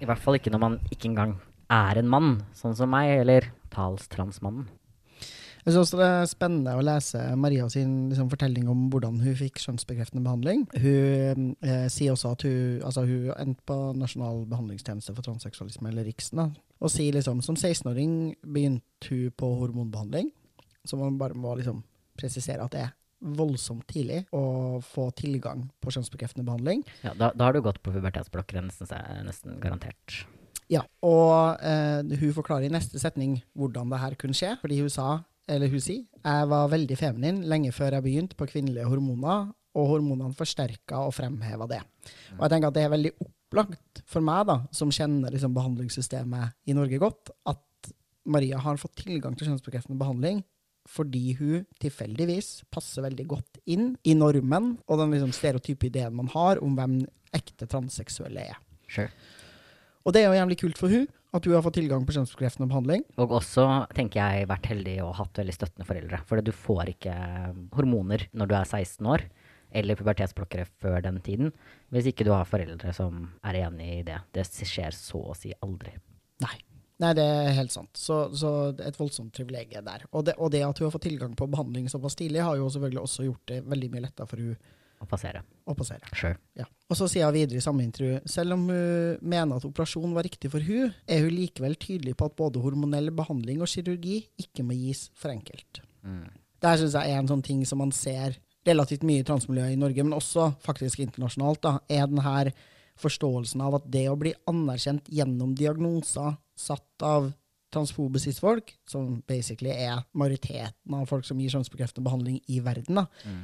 i 0.00 0.08
hvert 0.08 0.22
fall 0.22 0.38
ikke 0.38 0.52
når 0.54 0.62
man 0.62 0.80
ikke 0.92 1.10
engang 1.10 1.36
er 1.72 1.98
en 1.98 2.10
mann, 2.10 2.34
sånn 2.54 2.76
som 2.78 2.92
meg, 2.92 3.16
eller 3.22 3.48
talstransmannen. 3.74 4.68
Jeg 5.66 5.74
synes 5.74 5.88
også 5.88 5.98
det 5.98 6.06
er 6.06 6.28
spennende 6.30 6.72
å 6.78 6.82
lese 6.86 7.20
Maria 7.42 7.64
sin 7.72 7.94
liksom, 8.12 8.28
fortelling 8.30 8.68
om 8.70 8.84
hvordan 8.92 9.16
hun 9.18 9.34
fikk 9.34 9.58
kjønnsbekreftende 9.64 10.22
behandling. 10.22 10.62
Hun 10.78 11.48
eh, 11.58 11.88
sier 11.90 12.14
også 12.14 12.36
at 12.36 12.44
hun, 12.46 12.84
altså, 12.86 13.02
hun 13.08 13.32
endte 13.34 13.66
på 13.66 13.80
Nasjonal 13.98 14.44
behandlingstjeneste 14.46 15.16
for 15.16 15.26
transseksualisme, 15.26 15.90
eller 15.90 16.06
Riksen, 16.06 16.38
da, 16.38 16.46
og 16.78 16.92
sier 16.94 17.18
liksom 17.18 17.42
som 17.42 17.58
16-åring 17.58 18.36
begynte 18.46 19.10
hun 19.10 19.34
på 19.34 19.50
hormonbehandling, 19.64 20.30
man 20.94 21.18
bare 21.18 21.34
må 21.34 21.56
liksom 21.58 21.82
presisere 22.18 22.64
at 22.64 22.74
det 22.74 22.84
er 22.86 22.94
voldsomt 23.36 23.86
tidlig 23.88 24.22
å 24.36 24.78
få 24.84 25.08
tilgang 25.16 25.64
på 25.80 25.92
kjønnsbekreftende 25.94 26.44
behandling. 26.46 26.82
Ja, 27.04 27.14
da, 27.16 27.30
da 27.32 27.48
har 27.48 27.56
du 27.56 27.62
gått 27.64 27.80
på 27.84 27.94
pubertetsblokkere, 27.94 28.64
nesten, 28.66 28.90
nesten 29.24 29.60
garantert. 29.62 30.24
Ja, 30.72 30.82
og 31.06 31.62
eh, 31.62 32.02
hun 32.20 32.34
forklarer 32.34 32.66
i 32.66 32.74
neste 32.74 33.00
setning 33.00 33.38
hvordan 33.56 33.92
det 33.92 34.02
her 34.02 34.16
kunne 34.20 34.36
skje, 34.36 34.56
fordi 34.60 34.80
hun 34.82 34.92
sa, 34.92 35.20
eller 35.48 35.70
hun 35.70 35.82
sier, 35.82 36.02
jeg 36.18 36.50
var 36.50 36.72
veldig 36.72 36.98
feminin 36.98 37.44
lenge 37.48 37.70
før 37.74 37.96
jeg 37.96 38.06
begynte 38.06 38.38
på 38.38 38.48
kvinnelige 38.50 38.88
hormoner, 38.90 39.52
og 39.76 39.90
hormonene 39.90 40.32
forsterka 40.36 41.02
og 41.04 41.12
fremheva 41.12 41.68
det. 41.68 41.82
Og 42.38 42.46
jeg 42.46 42.52
tenker 42.52 42.70
at 42.70 42.76
det 42.78 42.84
er 42.86 42.92
veldig 42.94 43.12
opplagt 43.20 44.02
for 44.08 44.24
meg, 44.24 44.46
da, 44.48 44.58
som 44.74 44.92
kjenner 44.92 45.34
liksom 45.34 45.54
behandlingssystemet 45.56 46.56
i 46.66 46.76
Norge 46.76 47.00
godt, 47.02 47.32
at 47.52 47.92
Maria 48.26 48.58
har 48.58 48.80
fått 48.80 49.04
tilgang 49.04 49.36
til 49.36 49.50
kjønnsbekreftende 49.50 50.00
behandling 50.00 50.40
fordi 50.90 51.36
hun 51.38 51.66
tilfeldigvis 51.82 52.64
passer 52.72 53.04
veldig 53.06 53.26
godt 53.30 53.60
inn 53.66 53.92
i 54.06 54.14
normen 54.18 54.74
og 54.86 55.00
den 55.02 55.14
liksom 55.14 55.34
stereotype 55.36 55.88
ideen 55.90 56.16
man 56.16 56.30
har 56.34 56.62
om 56.64 56.76
hvem 56.78 57.00
ekte 57.36 57.68
transseksuelle 57.70 58.46
er. 58.52 58.60
Sure. 58.88 59.10
Og 60.06 60.14
det 60.14 60.22
er 60.22 60.30
jo 60.30 60.38
jævlig 60.38 60.58
kult 60.60 60.78
for 60.78 60.92
hun 60.92 61.08
at 61.36 61.44
hun 61.44 61.56
har 61.56 61.64
fått 61.66 61.76
tilgang 61.80 62.04
på 62.06 62.14
kjønnsbekreftende 62.16 62.68
behandling. 62.70 63.02
Og 63.20 63.34
også 63.40 63.66
tenker 63.96 64.22
jeg 64.22 64.48
vært 64.48 64.68
heldig 64.70 64.94
og 65.04 65.16
hatt 65.18 65.40
veldig 65.42 65.56
støttende 65.56 65.88
foreldre. 65.88 66.20
For 66.28 66.40
du 66.40 66.52
får 66.54 66.94
ikke 66.94 67.16
hormoner 67.76 68.24
når 68.32 68.50
du 68.50 68.54
er 68.56 68.70
16 68.70 69.10
år, 69.12 69.26
eller 69.76 69.98
pubertetsblokkere 69.98 70.68
før 70.80 71.02
den 71.04 71.18
tiden, 71.26 71.50
hvis 71.92 72.08
ikke 72.08 72.24
du 72.24 72.32
har 72.32 72.48
foreldre 72.48 72.94
som 72.96 73.26
er 73.44 73.60
enig 73.66 73.90
i 73.98 74.06
det. 74.06 74.22
Det 74.32 74.46
skjer 74.46 74.94
så 74.96 75.20
å 75.34 75.36
si 75.36 75.52
aldri. 75.66 75.92
Nei. 76.44 76.56
Nei, 77.02 77.10
det 77.16 77.24
er 77.24 77.50
helt 77.58 77.74
sant. 77.74 77.92
Så, 78.00 78.22
så 78.32 78.50
et 78.80 78.96
voldsomt 78.96 79.34
privilegium 79.36 79.84
der. 79.84 80.06
Og 80.16 80.24
det, 80.24 80.36
og 80.40 80.48
det 80.54 80.62
at 80.64 80.78
hun 80.80 80.86
har 80.88 80.94
fått 80.94 81.04
tilgang 81.10 81.34
på 81.36 81.48
behandling 81.52 81.90
såpass 81.92 82.16
tidlig, 82.16 82.40
har 82.44 82.56
jo 82.56 82.70
selvfølgelig 82.72 83.02
også 83.02 83.26
gjort 83.26 83.52
det 83.52 83.58
veldig 83.68 83.90
mye 83.92 84.04
lettere 84.06 84.30
for 84.30 84.40
hun 84.40 84.56
Å 85.04 85.08
passere. 85.10 85.42
å 85.68 85.74
passere. 85.76 86.08
Sure. 86.16 86.38
Ja. 86.56 86.64
Og 86.88 86.96
så 86.96 87.08
sier 87.12 87.28
hun 87.28 87.36
videre 87.36 87.60
i 87.60 87.64
samme 87.64 87.84
intervju 87.84 88.22
selv 88.32 88.56
om 88.56 88.64
hun 88.70 89.18
mener 89.20 89.58
at 89.60 89.66
operasjon 89.68 90.16
var 90.16 90.24
riktig 90.24 90.48
for 90.54 90.64
hun, 90.64 90.94
er 91.04 91.20
hun 91.26 91.36
likevel 91.36 91.76
tydelig 91.76 92.16
på 92.16 92.30
at 92.30 92.38
både 92.38 92.62
hormonell 92.64 93.12
behandling 93.12 93.60
og 93.60 93.68
kirurgi 93.68 94.22
ikke 94.40 94.64
må 94.64 94.78
gis 94.78 95.10
for 95.12 95.34
enkelt. 95.34 95.82
Mm. 96.00 96.30
Det 96.32 96.70
her 96.72 96.80
syns 96.80 96.96
jeg 96.96 97.12
er 97.12 97.20
en 97.20 97.28
sånn 97.28 97.44
ting 97.44 97.60
som 97.68 97.82
man 97.84 97.92
ser 97.92 98.38
relativt 98.66 99.04
mye 99.06 99.20
i 99.20 99.26
transmiljøet 99.26 99.76
i 99.76 99.78
Norge, 99.78 100.02
men 100.02 100.16
også 100.16 100.48
faktisk 100.64 101.04
internasjonalt, 101.04 101.60
da, 101.62 101.76
er 101.92 102.08
den 102.08 102.24
her 102.24 102.50
forståelsen 103.00 103.60
av 103.64 103.74
at 103.80 103.90
det 103.90 104.06
å 104.10 104.16
bli 104.18 104.34
anerkjent 104.48 105.08
gjennom 105.12 105.54
diagnoser 105.56 106.36
satt 106.56 107.02
av 107.02 107.32
transfobe 107.74 108.20
cis-folk, 108.22 108.70
som 108.88 109.22
basically 109.28 109.70
er 109.74 110.04
majoriteten 110.16 110.94
av 110.94 111.06
folk 111.10 111.26
som 111.28 111.38
gir 111.42 111.50
kjønnsbekreftende 111.52 112.06
behandling 112.06 112.40
i 112.48 112.60
verden, 112.64 112.94
da, 113.02 113.06
Mm. 113.26 113.42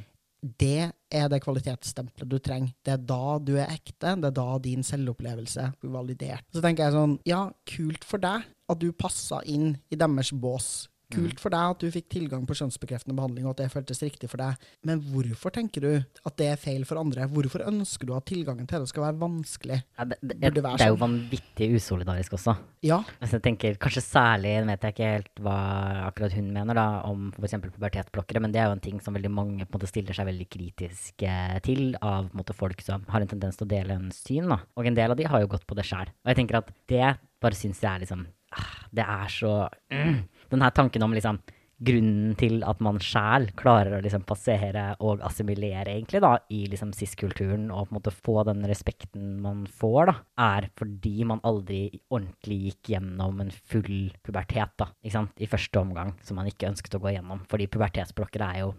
det 0.57 0.91
er 1.11 1.29
det 1.29 1.41
kvalitetsstempelet 1.43 2.29
du 2.29 2.39
trenger. 2.39 2.73
Det 2.83 2.93
er 2.93 2.97
da 2.97 3.37
du 3.39 3.53
er 3.57 3.67
ekte, 3.67 4.15
det 4.19 4.25
er 4.25 4.31
da 4.31 4.57
din 4.59 4.81
selvopplevelse 4.83 5.73
blir 5.79 5.91
validert. 5.91 6.43
Så 6.53 6.61
tenker 6.61 6.85
jeg 6.85 6.93
sånn, 6.93 7.19
ja, 7.25 7.51
kult 7.65 8.03
for 8.03 8.17
deg 8.17 8.43
at 8.69 8.79
du 8.79 8.91
passa 8.91 9.41
inn 9.45 9.77
i 9.91 9.95
deres 9.95 10.31
bås. 10.31 10.87
Kult 11.13 11.41
for 11.43 11.53
deg 11.53 11.75
at 11.75 11.83
du 11.83 11.93
fikk 11.93 12.09
tilgang 12.11 12.45
på 12.49 12.57
skjønnsbekreftende 12.57 13.15
behandling, 13.17 13.47
og 13.47 13.55
at 13.55 13.63
det 13.63 13.71
føltes 13.73 14.03
riktig 14.03 14.29
for 14.31 14.41
deg. 14.41 14.67
Men 14.87 15.01
hvorfor 15.11 15.53
tenker 15.55 15.85
du 15.85 15.91
at 15.93 16.37
det 16.39 16.49
er 16.51 16.61
feil 16.61 16.85
for 16.89 17.01
andre? 17.01 17.27
Hvorfor 17.31 17.65
ønsker 17.69 18.09
du 18.09 18.15
at 18.17 18.27
tilgangen 18.29 18.67
til 18.69 18.83
det 18.83 18.91
skal 18.91 19.07
være 19.07 19.19
vanskelig? 19.21 19.79
Ja, 19.97 20.07
det, 20.09 20.19
det, 20.21 20.53
det, 20.57 20.63
være 20.65 20.87
er 20.87 20.93
jo 20.93 20.97
sånn. 20.97 21.05
vanvittig 21.05 21.69
usolidarisk 21.77 22.37
også. 22.39 22.57
Ja, 22.83 22.99
Altså, 23.23 23.37
jeg 23.37 23.43
tenker 23.45 23.77
Kanskje 23.81 24.03
særlig 24.03 24.53
vet 24.67 24.85
jeg 24.85 24.93
ikke 24.95 25.09
helt 25.13 25.41
hva 25.43 25.57
akkurat 26.07 26.35
hun 26.35 26.49
mener 26.55 26.77
da, 26.77 26.85
om 27.07 27.29
f.eks. 27.35 27.55
pubertetsblokkere, 27.63 28.41
men 28.43 28.53
det 28.53 28.61
er 28.61 28.69
jo 28.69 28.77
en 28.77 28.83
ting 28.83 28.99
som 29.03 29.15
veldig 29.15 29.31
mange 29.33 29.67
måte 29.71 29.89
stiller 29.89 30.15
seg 30.15 30.27
veldig 30.29 30.47
kritisk 30.51 31.25
til 31.65 31.83
av 32.03 32.29
måte, 32.35 32.55
folk 32.57 32.81
som 32.83 33.05
har 33.11 33.23
en 33.23 33.31
tendens 33.31 33.59
til 33.59 33.67
å 33.67 33.73
dele 33.73 33.97
en 33.97 34.09
syn. 34.15 34.49
Da. 34.51 34.59
Og 34.77 34.89
en 34.89 34.97
del 34.97 35.13
av 35.13 35.19
de 35.19 35.27
har 35.29 35.43
jo 35.43 35.51
gått 35.51 35.67
på 35.69 35.77
det 35.77 35.85
sjæl. 35.87 36.11
Og 36.23 36.33
jeg 36.33 36.41
tenker 36.41 36.59
at 36.59 36.71
det 36.91 37.15
bare 37.43 37.59
syns 37.59 37.81
jeg 37.83 37.91
er 37.91 38.03
liksom 38.05 38.25
ah, 38.55 38.75
Det 38.95 39.03
er 39.03 39.31
så 39.33 39.53
mm, 39.91 40.19
Den 40.53 40.63
her 40.63 40.73
tanken 40.75 41.03
om 41.05 41.15
liksom 41.15 41.41
grunnen 41.83 42.35
til 42.39 42.61
at 42.67 42.79
man 42.83 42.99
sjæl 43.01 43.49
klarer 43.59 43.97
å 43.97 44.01
liksom 44.03 44.23
passere 44.27 44.85
og 45.03 45.23
assimilere 45.25 45.95
egentlig 45.95 46.21
da, 46.23 46.35
i 46.53 46.63
liksom 46.71 46.93
cis-kulturen 46.95 47.69
og 47.73 47.87
på 47.87 47.93
en 47.93 47.97
måte 47.97 48.13
få 48.13 48.37
den 48.47 48.63
respekten 48.69 49.35
man 49.43 49.65
får, 49.67 50.11
da, 50.11 50.15
er 50.45 50.69
fordi 50.79 51.27
man 51.27 51.43
aldri 51.47 51.87
ordentlig 52.13 52.59
gikk 52.69 52.93
gjennom 52.95 53.43
en 53.43 53.51
full 53.51 54.13
pubertet 54.23 54.77
da, 54.79 54.89
i 55.03 55.49
første 55.49 55.81
omgang, 55.81 56.15
som 56.23 56.39
man 56.39 56.49
ikke 56.51 56.69
ønsket 56.71 56.97
å 56.97 57.03
gå 57.03 57.15
gjennom. 57.17 57.43
Fordi 57.51 57.69
pubertetsblokker 57.73 58.45
er 58.47 58.63
jo 58.63 58.73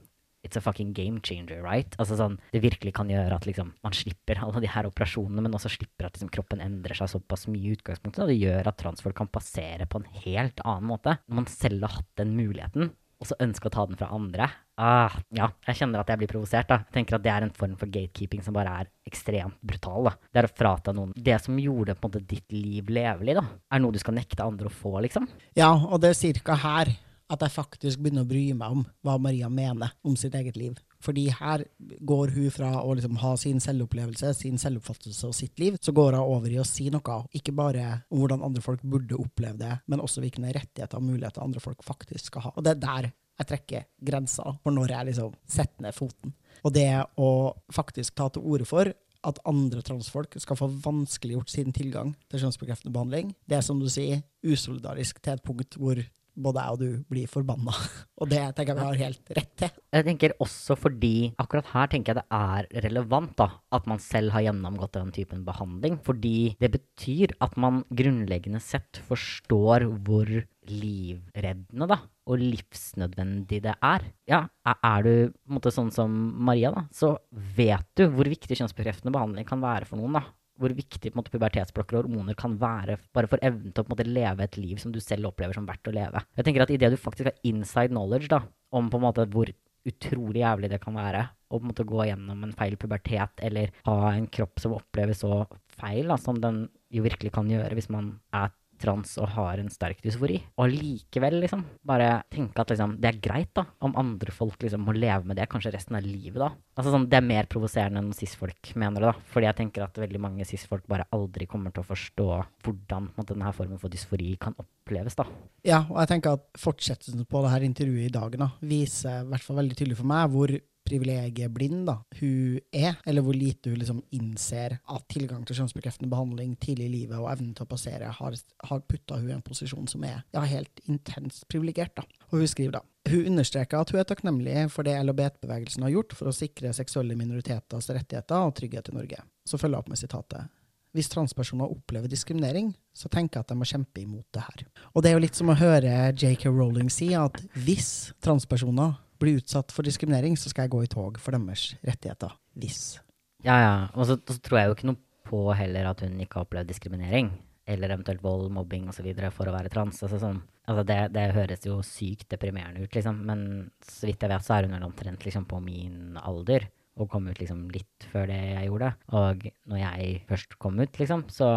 it's 0.45 0.57
a 0.61 0.63
fucking 0.63 0.93
game 0.95 1.21
changer, 1.25 1.63
right? 1.65 1.97
Altså 1.99 2.19
sånn, 2.21 2.39
Det 2.53 2.63
virkelig 2.63 2.93
kan 2.95 3.09
gjøre 3.11 3.35
at 3.35 3.47
liksom, 3.49 3.73
man 3.83 3.97
slipper 3.97 4.43
alle 4.45 4.61
de 4.63 4.71
her 4.71 4.87
operasjonene, 4.91 5.43
men 5.43 5.57
også 5.57 5.73
slipper 5.73 6.07
at 6.09 6.19
liksom, 6.19 6.31
kroppen 6.35 6.61
endrer 6.65 6.95
seg 6.99 7.11
såpass 7.17 7.49
mye 7.49 7.73
i 7.73 7.77
utgangspunktet. 7.79 8.23
Og 8.27 8.29
det 8.33 8.39
gjør 8.43 8.69
at 8.71 8.79
transfolk 8.81 9.17
kan 9.17 9.33
passere 9.33 9.89
på 9.89 10.03
en 10.03 10.11
helt 10.27 10.61
annen 10.65 10.91
måte. 10.93 11.17
Når 11.29 11.41
man 11.43 11.51
selv 11.51 11.89
har 11.89 11.99
hatt 11.99 12.13
den 12.21 12.37
muligheten, 12.37 12.93
og 13.23 13.29
så 13.31 13.37
ønsker 13.41 13.71
å 13.71 13.73
ta 13.73 13.85
den 13.89 13.97
fra 13.97 14.11
andre. 14.13 14.51
Ah, 14.77 15.15
ja, 15.33 15.47
jeg 15.69 15.79
kjenner 15.79 16.03
at 16.03 16.11
jeg 16.11 16.21
blir 16.21 16.29
provosert. 16.29 16.69
da. 16.69 16.83
Jeg 16.83 16.93
tenker 16.99 17.17
at 17.17 17.23
Det 17.23 17.31
er 17.33 17.47
en 17.47 17.55
form 17.57 17.77
for 17.81 17.87
gatekeeping 17.87 18.43
som 18.43 18.53
bare 18.53 18.83
er 18.83 18.91
ekstremt 19.09 19.57
brutal. 19.63 20.11
da. 20.11 20.13
Det 20.33 20.43
er 20.43 20.49
å 20.49 20.57
frata 20.59 20.93
noen 20.93 21.15
det 21.17 21.41
som 21.41 21.57
gjorde 21.57 21.95
på 21.95 22.05
en 22.05 22.11
måte 22.11 22.27
ditt 22.27 22.53
liv 22.53 22.85
levelig, 22.87 23.37
da. 23.39 23.47
Er 23.73 23.81
noe 23.81 23.93
du 23.93 23.99
skal 23.99 24.15
nekte 24.19 24.45
andre 24.45 24.69
å 24.69 24.75
få, 24.75 25.01
liksom. 25.01 25.29
Ja, 25.57 25.73
og 25.73 26.01
det 26.03 26.11
er 26.11 26.21
cirka 26.21 26.59
her 26.59 26.91
at 27.35 27.45
jeg 27.45 27.55
faktisk 27.55 28.03
begynner 28.03 28.25
å 28.25 28.31
bry 28.31 28.45
meg 28.57 28.77
om 28.77 28.85
hva 29.05 29.17
Maria 29.21 29.51
mener 29.53 29.95
om 30.07 30.17
sitt 30.19 30.35
eget 30.39 30.59
liv. 30.59 30.79
Fordi 31.05 31.27
her 31.37 31.67
går 32.01 32.33
hun 32.37 32.53
fra 32.55 32.71
å 32.81 32.95
liksom 32.97 33.19
ha 33.21 33.35
sin 33.41 33.61
selvopplevelse, 33.61 34.33
sin 34.39 34.61
selvoppfattelse 34.61 35.29
og 35.29 35.37
sitt 35.37 35.61
liv, 35.61 35.77
så 35.81 35.93
går 35.93 36.17
hun 36.17 36.23
over 36.37 36.53
i 36.53 36.61
å 36.63 36.69
si 36.69 36.89
noe, 36.93 37.19
ikke 37.37 37.53
bare 37.57 37.89
om 38.09 38.23
hvordan 38.23 38.45
andre 38.47 38.65
folk 38.65 38.83
burde 38.83 39.19
oppleve 39.21 39.61
det, 39.61 39.75
men 39.91 40.03
også 40.05 40.25
hvilke 40.25 40.41
rettigheter 40.45 41.01
og 41.01 41.07
muligheter 41.11 41.45
andre 41.45 41.63
folk 41.63 41.85
faktisk 41.85 42.33
skal 42.33 42.49
ha. 42.49 42.55
Og 42.57 42.65
det 42.65 42.77
er 42.77 42.83
der 42.87 43.13
jeg 43.35 43.51
trekker 43.51 43.87
grensa 43.99 44.53
for 44.63 44.75
når 44.75 44.93
jeg 44.95 45.11
liksom 45.11 45.33
setter 45.51 45.83
ned 45.83 45.97
foten. 45.97 46.35
Og 46.65 46.75
det 46.75 46.89
å 47.21 47.31
faktisk 47.75 48.15
ta 48.17 48.29
til 48.33 48.47
orde 48.47 48.69
for 48.69 48.91
at 49.25 49.41
andre 49.49 49.81
transfolk 49.85 50.37
skal 50.41 50.59
få 50.59 50.69
vanskeliggjort 50.85 51.51
sin 51.51 51.73
tilgang 51.75 52.13
til 52.29 52.45
kjønnsbekreftende 52.45 52.93
behandling, 52.95 53.33
det 53.49 53.59
er 53.59 53.65
som 53.65 53.81
du 53.81 53.89
sier, 53.91 54.23
usolidarisk 54.45 55.23
til 55.25 55.39
et 55.39 55.45
punkt 55.45 55.79
hvor 55.81 56.01
både 56.35 56.63
jeg 56.63 56.75
og 56.75 56.81
du 56.81 57.05
blir 57.11 57.31
forbanna. 57.31 57.75
Og 58.23 58.31
det 58.31 58.41
tenker 58.55 58.73
jeg 58.73 58.79
vi 58.79 58.87
har 58.87 59.01
helt 59.01 59.33
rett 59.37 59.53
til. 59.59 59.71
Jeg 59.95 60.07
tenker 60.07 60.35
også 60.43 60.77
fordi 60.79 61.15
akkurat 61.43 61.71
her 61.73 61.89
tenker 61.91 62.13
jeg 62.15 62.21
det 62.21 62.39
er 62.39 62.85
relevant 62.87 63.33
da, 63.41 63.49
at 63.75 63.89
man 63.91 64.03
selv 64.03 64.35
har 64.35 64.45
gjennomgått 64.47 64.95
den 64.97 65.11
typen 65.15 65.43
behandling. 65.47 65.99
Fordi 66.07 66.55
det 66.63 66.71
betyr 66.77 67.35
at 67.45 67.57
man 67.61 67.83
grunnleggende 67.91 68.63
sett 68.63 69.03
forstår 69.09 69.89
hvor 70.07 70.31
livreddende 70.65 71.89
da, 71.91 71.99
og 72.31 72.41
livsnødvendig 72.41 73.61
det 73.67 73.75
er. 73.75 74.07
Ja, 74.31 74.45
er 74.75 75.05
du 75.05 75.13
på 75.35 75.51
en 75.51 75.59
måte 75.59 75.75
sånn 75.75 75.91
som 75.95 76.15
Maria, 76.47 76.71
da, 76.73 76.87
så 76.95 77.17
vet 77.59 77.91
du 77.99 78.07
hvor 78.15 78.31
viktig 78.31 78.57
kjønnsbekreftende 78.63 79.13
behandling 79.15 79.49
kan 79.49 79.63
være 79.65 79.91
for 79.91 80.01
noen. 80.01 80.21
da 80.21 80.25
hvor 80.61 80.75
viktig 80.77 81.13
måte, 81.17 81.33
pubertetsblokker 81.35 81.99
og 81.99 82.07
hormoner 82.07 82.37
kan 82.39 82.57
være 82.61 82.99
bare 83.15 83.31
for 83.31 83.43
evnen 83.45 83.75
til 83.75 83.85
å 83.85 83.91
måte, 83.91 84.07
leve 84.07 84.47
et 84.47 84.59
liv 84.61 84.81
som 84.83 84.93
du 84.95 85.01
selv 85.03 85.31
opplever 85.33 85.57
som 85.57 85.67
verdt 85.69 85.91
å 85.91 85.95
leve. 85.95 86.23
Jeg 86.39 86.47
tenker 86.47 86.65
at 86.65 86.75
Idet 86.75 86.93
du 86.95 86.99
faktisk 87.01 87.31
har 87.31 87.39
inside 87.49 87.93
knowledge 87.95 88.31
da, 88.33 88.45
om 88.75 88.91
på 88.91 89.01
en 89.01 89.07
måte 89.09 89.27
hvor 89.33 89.51
utrolig 89.85 90.41
jævlig 90.41 90.71
det 90.73 90.81
kan 90.81 90.97
være 90.97 91.27
å 91.51 91.59
på 91.59 91.63
en 91.63 91.71
måte 91.71 91.87
gå 91.87 92.07
gjennom 92.09 92.47
en 92.47 92.55
feil 92.57 92.77
pubertet 92.81 93.43
eller 93.45 93.75
ha 93.87 93.99
en 94.15 94.27
kropp 94.33 94.63
som 94.63 94.75
oppleves 94.77 95.21
så 95.23 95.45
feil 95.77 96.09
da, 96.11 96.17
som 96.21 96.39
den 96.41 96.65
jo 96.95 97.05
virkelig 97.05 97.35
kan 97.35 97.51
gjøre 97.51 97.77
hvis 97.77 97.91
man 97.93 98.15
er 98.35 98.53
trans 98.81 99.17
og 99.21 99.31
har 99.37 99.61
en 99.61 99.71
sterk 99.73 100.03
dysfori. 100.05 100.41
Og 100.61 100.73
likevel, 100.73 101.39
liksom, 101.45 101.65
bare 101.87 102.23
tenke 102.33 102.63
at 102.63 102.73
liksom, 102.75 102.97
det 103.03 103.11
er 103.11 103.21
greit, 103.25 103.53
da, 103.57 103.67
om 103.85 103.97
andre 104.01 104.35
folk 104.35 104.63
liksom 104.65 104.85
må 104.87 104.95
leve 104.97 105.29
med 105.29 105.39
det 105.41 105.49
kanskje 105.53 105.75
resten 105.75 105.99
av 105.99 106.07
livet, 106.07 106.41
da. 106.43 106.51
Altså 106.75 106.95
sånn, 106.95 107.09
Det 107.11 107.21
er 107.21 107.27
mer 107.27 107.47
provoserende 107.51 108.03
enn 108.03 108.13
cis-folk 108.17 108.73
mener 108.81 109.05
det, 109.05 109.13
da. 109.13 109.29
Fordi 109.33 109.49
jeg 109.49 109.59
tenker 109.61 109.87
at 109.87 110.01
veldig 110.03 110.21
mange 110.23 110.47
cis-folk 110.49 110.87
bare 110.91 111.07
aldri 111.15 111.47
kommer 111.51 111.75
til 111.75 111.85
å 111.85 111.91
forstå 111.93 112.29
hvordan 112.65 113.11
måtte, 113.15 113.33
denne 113.35 113.55
formen 113.57 113.81
for 113.81 113.93
dysfori 113.93 114.35
kan 114.41 114.57
oppleves, 114.61 115.17
da. 115.19 115.27
Ja, 115.67 115.85
og 115.89 115.99
jeg 116.03 116.13
tenker 116.13 116.39
at 116.39 116.47
fortsettelsen 116.61 117.27
på 117.31 117.43
det 117.45 117.55
her 117.55 117.67
intervjuet 117.67 118.09
i 118.09 118.15
dag 118.15 118.39
da, 118.41 118.53
viser 118.65 119.23
i 119.23 119.29
hvert 119.33 119.45
fall 119.45 119.61
veldig 119.63 119.79
tydelig 119.79 119.99
for 120.01 120.11
meg 120.11 120.33
hvor 120.35 120.53
privilegieblind 120.85 121.85
da, 121.89 121.99
hun 122.21 122.59
er, 122.73 122.99
eller 123.07 123.25
hvor 123.25 123.37
lite 123.37 123.73
hun 123.73 123.81
liksom 123.81 124.03
innser 124.15 124.79
at 124.79 125.07
tilgang 125.13 125.45
til 125.47 125.59
kjønnsbekreftende 125.61 126.11
behandling 126.13 126.57
tidlig 126.63 126.89
i 126.89 126.95
livet 126.95 127.21
og 127.21 127.31
evnen 127.33 127.55
til 127.57 127.67
å 127.67 127.71
passere 127.71 128.11
har, 128.19 128.37
har 128.69 128.83
putta 128.89 129.21
hun 129.21 129.31
i 129.31 129.37
en 129.37 129.45
posisjon 129.45 129.89
som 129.91 130.05
er 130.07 130.21
ja, 130.35 130.45
helt 130.45 130.85
intenst 130.85 131.49
privilegert. 131.51 131.97
da. 131.97 132.05
Og 132.31 132.43
hun 132.43 132.51
skriver 132.51 132.79
da 132.79 132.85
hun 133.11 133.27
understreker 133.35 133.81
at 133.81 133.91
hun 133.93 134.01
er 134.01 134.09
takknemlig 134.09 134.67
for 134.73 134.87
det 134.87 134.97
LHBT-bevegelsen 134.97 135.85
har 135.85 135.93
gjort 135.93 136.15
for 136.17 136.31
å 136.31 136.37
sikre 136.37 136.73
seksuelle 136.77 137.17
minoriteters 137.19 137.91
rettigheter 137.93 138.47
og 138.47 138.55
trygghet 138.57 138.89
i 138.89 138.97
Norge. 138.97 139.25
Så 139.45 139.61
følger 139.61 139.77
jeg 139.77 139.85
opp 139.85 139.91
med 139.93 140.01
sitatet. 140.01 140.53
Hvis 140.95 141.11
transpersoner 141.11 141.69
opplever 141.69 142.09
diskriminering, 142.09 142.71
så 142.95 143.11
tenker 143.11 143.41
jeg 143.41 143.45
at 143.45 143.51
de 143.51 143.59
må 143.59 143.67
kjempe 143.67 144.01
imot 144.01 144.27
det 144.33 144.45
her. 144.47 144.61
Og 144.95 145.03
det 145.03 145.11
er 145.11 145.17
jo 145.17 145.25
litt 145.25 145.37
som 145.37 145.51
å 145.51 145.59
høre 145.59 146.13
JK 146.15 146.47
Rowling 146.53 146.93
si 146.93 147.11
at 147.19 147.41
hvis 147.67 148.15
transpersoner 148.23 148.95
blir 149.21 149.41
utsatt 149.41 149.73
for 149.75 149.87
diskriminering, 149.87 150.37
så 150.39 150.51
skal 150.51 150.67
jeg 150.67 150.75
gå 150.75 150.85
i 150.85 150.91
tog 150.91 151.19
for 151.23 151.37
deres 151.37 151.73
rettigheter. 151.87 152.35
Hvis. 152.59 152.99
Ja, 153.45 153.57
ja. 153.61 153.75
Og 153.95 154.09
så, 154.09 154.19
så 154.19 154.39
tror 154.43 154.61
jeg 154.61 154.71
jo 154.71 154.77
ikke 154.79 154.91
noe 154.91 155.01
på 155.25 155.41
heller 155.57 155.89
at 155.91 156.05
hun 156.05 156.17
ikke 156.21 156.41
har 156.41 156.49
opplevd 156.49 156.71
diskriminering. 156.71 157.31
Eller 157.65 157.95
eventuelt 157.95 158.21
vold, 158.25 158.51
mobbing 158.53 158.91
osv. 158.93 159.07
for 159.33 159.49
å 159.49 159.55
være 159.55 159.73
trans. 159.73 160.03
Altså, 160.05 160.21
sånn, 160.21 160.43
altså 160.69 160.85
det, 160.89 160.99
det, 161.15 161.29
høres 161.37 161.65
jo 161.65 161.79
sykt 161.87 162.29
deprimerende 162.35 162.85
ut, 162.85 162.93
liksom. 162.93 163.23
Men 163.29 163.47
så 163.89 164.11
vidt 164.11 164.25
jeg 164.25 164.33
vet, 164.35 164.45
så 164.45 164.59
er 164.59 164.69
hun 164.69 164.77
vel 164.77 164.89
omtrent 164.89 165.25
liksom, 165.25 165.47
på 165.49 165.61
min 165.65 166.19
alder. 166.21 166.69
Og 167.01 167.09
kom 167.11 167.25
ut 167.27 167.41
liksom 167.41 167.65
litt 167.75 168.07
før 168.13 168.29
det 168.31 168.39
jeg 168.39 168.69
gjorde. 168.69 168.93
Og 169.19 169.49
når 169.73 169.81
jeg 169.81 170.21
først 170.29 170.59
kom 170.63 170.77
ut, 170.79 171.01
liksom, 171.01 171.25
så 171.33 171.49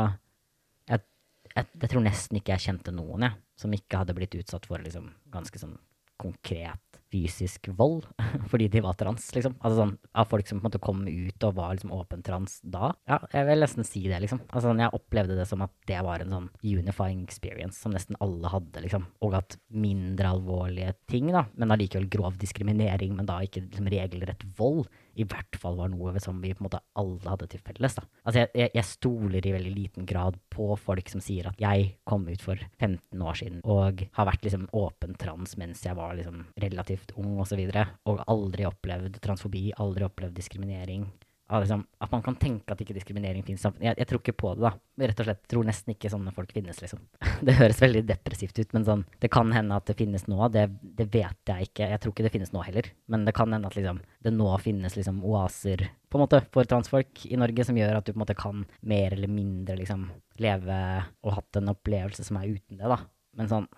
jeg, 0.87 1.03
jeg, 1.51 1.67
jeg 1.83 1.91
tror 1.91 2.07
nesten 2.07 2.39
ikke 2.39 2.55
jeg 2.55 2.69
kjente 2.69 2.95
noen, 2.95 3.27
jeg, 3.27 3.37
som 3.59 3.75
ikke 3.75 4.01
hadde 4.01 4.15
blitt 4.17 4.39
utsatt 4.39 4.65
for 4.69 4.81
liksom 4.81 5.11
ganske 5.33 5.61
sånn 5.61 5.75
konkret 6.17 6.86
fysisk 7.17 7.69
vold 7.77 8.05
fordi 8.51 8.69
de 8.71 8.83
var 8.85 8.97
trans, 8.99 9.29
liksom. 9.35 9.57
Altså 9.61 9.81
sånn 9.81 9.95
av 10.17 10.29
folk 10.29 10.47
som 10.47 10.59
på 10.59 10.65
en 10.65 10.69
måte 10.69 10.81
kom 10.83 11.03
ut 11.07 11.47
og 11.47 11.57
var 11.57 11.73
liksom 11.75 11.93
åpen 11.95 12.23
trans 12.25 12.59
da. 12.63 12.91
Ja, 13.09 13.19
jeg 13.33 13.49
vil 13.49 13.63
nesten 13.63 13.87
si 13.87 14.03
det, 14.05 14.19
liksom. 14.23 14.43
Altså 14.51 14.69
sånn, 14.69 14.83
jeg 14.83 14.95
opplevde 14.97 15.37
det 15.39 15.47
som 15.49 15.63
at 15.65 15.73
det 15.89 15.99
var 16.05 16.23
en 16.23 16.35
sånn 16.35 16.49
unifying 16.63 17.23
experience 17.25 17.81
som 17.81 17.95
nesten 17.95 18.19
alle 18.23 18.51
hadde, 18.51 18.83
liksom. 18.85 19.07
Og 19.25 19.37
at 19.39 19.57
mindre 19.73 20.33
alvorlige 20.37 20.93
ting, 21.09 21.31
da, 21.33 21.47
men 21.57 21.73
allikevel 21.73 22.09
grov 22.11 22.37
diskriminering, 22.41 23.15
men 23.17 23.29
da 23.29 23.39
ikke 23.45 23.65
liksom 23.67 23.91
regelrett 23.91 24.45
vold, 24.59 24.87
i 25.17 25.25
hvert 25.27 25.57
fall 25.59 25.77
var 25.79 25.91
noe 25.91 26.13
som 26.23 26.39
vi 26.43 26.53
på 26.53 26.61
en 26.61 26.67
måte 26.67 26.81
alle 26.99 27.21
hadde 27.25 27.49
til 27.51 27.61
felles. 27.65 27.97
da. 27.97 28.05
Altså 28.23 28.43
jeg, 28.43 28.51
jeg, 28.61 28.71
jeg, 28.77 28.87
stoler 28.87 29.47
i 29.47 29.53
veldig 29.55 29.73
liten 29.73 30.07
grad 30.09 30.37
på 30.53 30.69
folk 30.79 31.11
som 31.11 31.23
sier 31.23 31.49
at 31.49 31.61
jeg 31.61 31.91
kom 32.07 32.27
ut 32.29 32.43
for 32.43 32.61
15 32.79 33.25
år 33.29 33.39
siden 33.41 33.61
og 33.67 34.03
har 34.17 34.29
vært 34.29 34.45
liksom 34.45 34.67
åpen 34.77 35.17
trans 35.19 35.57
mens 35.59 35.83
jeg 35.85 35.97
var 35.97 36.15
liksom 36.17 36.45
relativt 36.63 37.15
ung 37.17 37.35
osv. 37.37 37.47
Og, 37.47 37.49
så 37.49 37.55
videre, 37.55 37.85
og 38.11 38.19
aldri 38.27 38.65
opplevd 38.67 39.21
transfobi, 39.23 39.69
aldri 39.79 40.03
opplevd 40.03 40.35
diskriminering 40.35 41.05
liksom, 41.49 41.85
at 42.03 42.11
man 42.11 42.23
kan 42.25 42.35
tenke 42.35 42.73
at 42.73 42.81
ikke 42.83 42.95
diskriminering 42.97 43.43
finnes. 43.45 43.63
Jeg, 43.79 43.95
jeg, 43.95 44.07
tror 44.09 44.19
ikke 44.19 44.35
på 44.35 44.53
det, 44.55 44.65
da. 44.65 44.71
Rett 45.07 45.21
og 45.21 45.27
slett 45.29 45.43
tror 45.47 45.67
nesten 45.67 45.93
ikke 45.93 46.11
sånne 46.11 46.33
folk 46.35 46.51
finnes, 46.55 46.81
liksom. 46.83 47.03
Det 47.47 47.55
høres 47.59 47.79
veldig 47.81 48.03
depressivt 48.09 48.59
ut, 48.59 48.73
men 48.75 48.87
sånn, 48.87 49.03
det 49.23 49.31
kan 49.31 49.53
hende 49.55 49.77
at 49.77 49.87
det 49.87 49.95
finnes 49.99 50.27
nå. 50.27 50.39
Det, 50.53 50.65
det, 50.81 51.07
vet 51.13 51.51
jeg 51.53 51.69
ikke. 51.69 51.87
Jeg 51.93 52.01
tror 52.03 52.15
ikke 52.15 52.25
det 52.27 52.33
finnes 52.35 52.51
nå 52.55 52.63
heller. 52.67 52.89
Men 53.07 53.23
det 53.27 53.35
kan 53.37 53.53
hende 53.55 53.71
at 53.71 53.77
liksom, 53.79 54.01
det 54.27 54.33
nå 54.35 54.49
finnes 54.63 54.97
liksom, 54.99 55.21
oaser 55.27 55.87
på 56.07 56.19
en 56.19 56.23
måte, 56.23 56.41
for 56.55 56.67
transfolk 56.67 57.25
i 57.27 57.39
Norge 57.39 57.67
som 57.67 57.77
gjør 57.79 57.99
at 57.99 58.07
du 58.07 58.13
på 58.13 58.17
en 58.17 58.23
måte 58.23 58.37
kan 58.39 58.63
mer 58.87 59.15
eller 59.15 59.31
mindre 59.31 59.75
liksom, 59.79 60.07
leve 60.43 60.81
og 61.23 61.33
hatt 61.35 61.59
en 61.59 61.71
opplevelse 61.73 62.27
som 62.27 62.39
er 62.39 62.51
uten 62.57 62.79
det. 62.79 62.91
da. 62.91 62.99
Men 63.37 63.51
sånn 63.51 63.71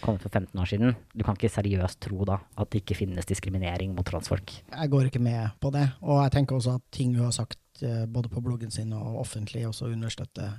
kommet 0.00 0.24
for 0.24 0.32
15 0.32 0.60
år 0.60 0.70
siden. 0.70 0.96
Du 1.12 1.24
kan 1.26 1.38
ikke 1.38 1.52
seriøst 1.52 2.00
tro 2.06 2.26
da 2.28 2.40
at 2.56 2.70
det 2.72 2.82
ikke 2.82 2.98
finnes 3.02 3.28
diskriminering 3.28 3.94
mot 3.96 4.06
transfolk. 4.08 4.54
Jeg 4.70 4.92
går 4.92 5.10
ikke 5.10 5.22
med 5.22 5.58
på 5.60 5.72
det, 5.74 5.88
og 6.00 6.22
jeg 6.24 6.36
tenker 6.38 6.58
også 6.58 6.78
at 6.80 6.86
ting 6.94 7.16
hun 7.16 7.26
har 7.28 7.36
sagt 7.36 7.82
eh, 7.82 8.04
både 8.06 8.32
på 8.32 8.42
bloggen 8.44 8.70
sin 8.70 8.92
og 8.96 9.20
offentlig, 9.22 9.66
også 9.68 9.90
understøtter 9.92 10.58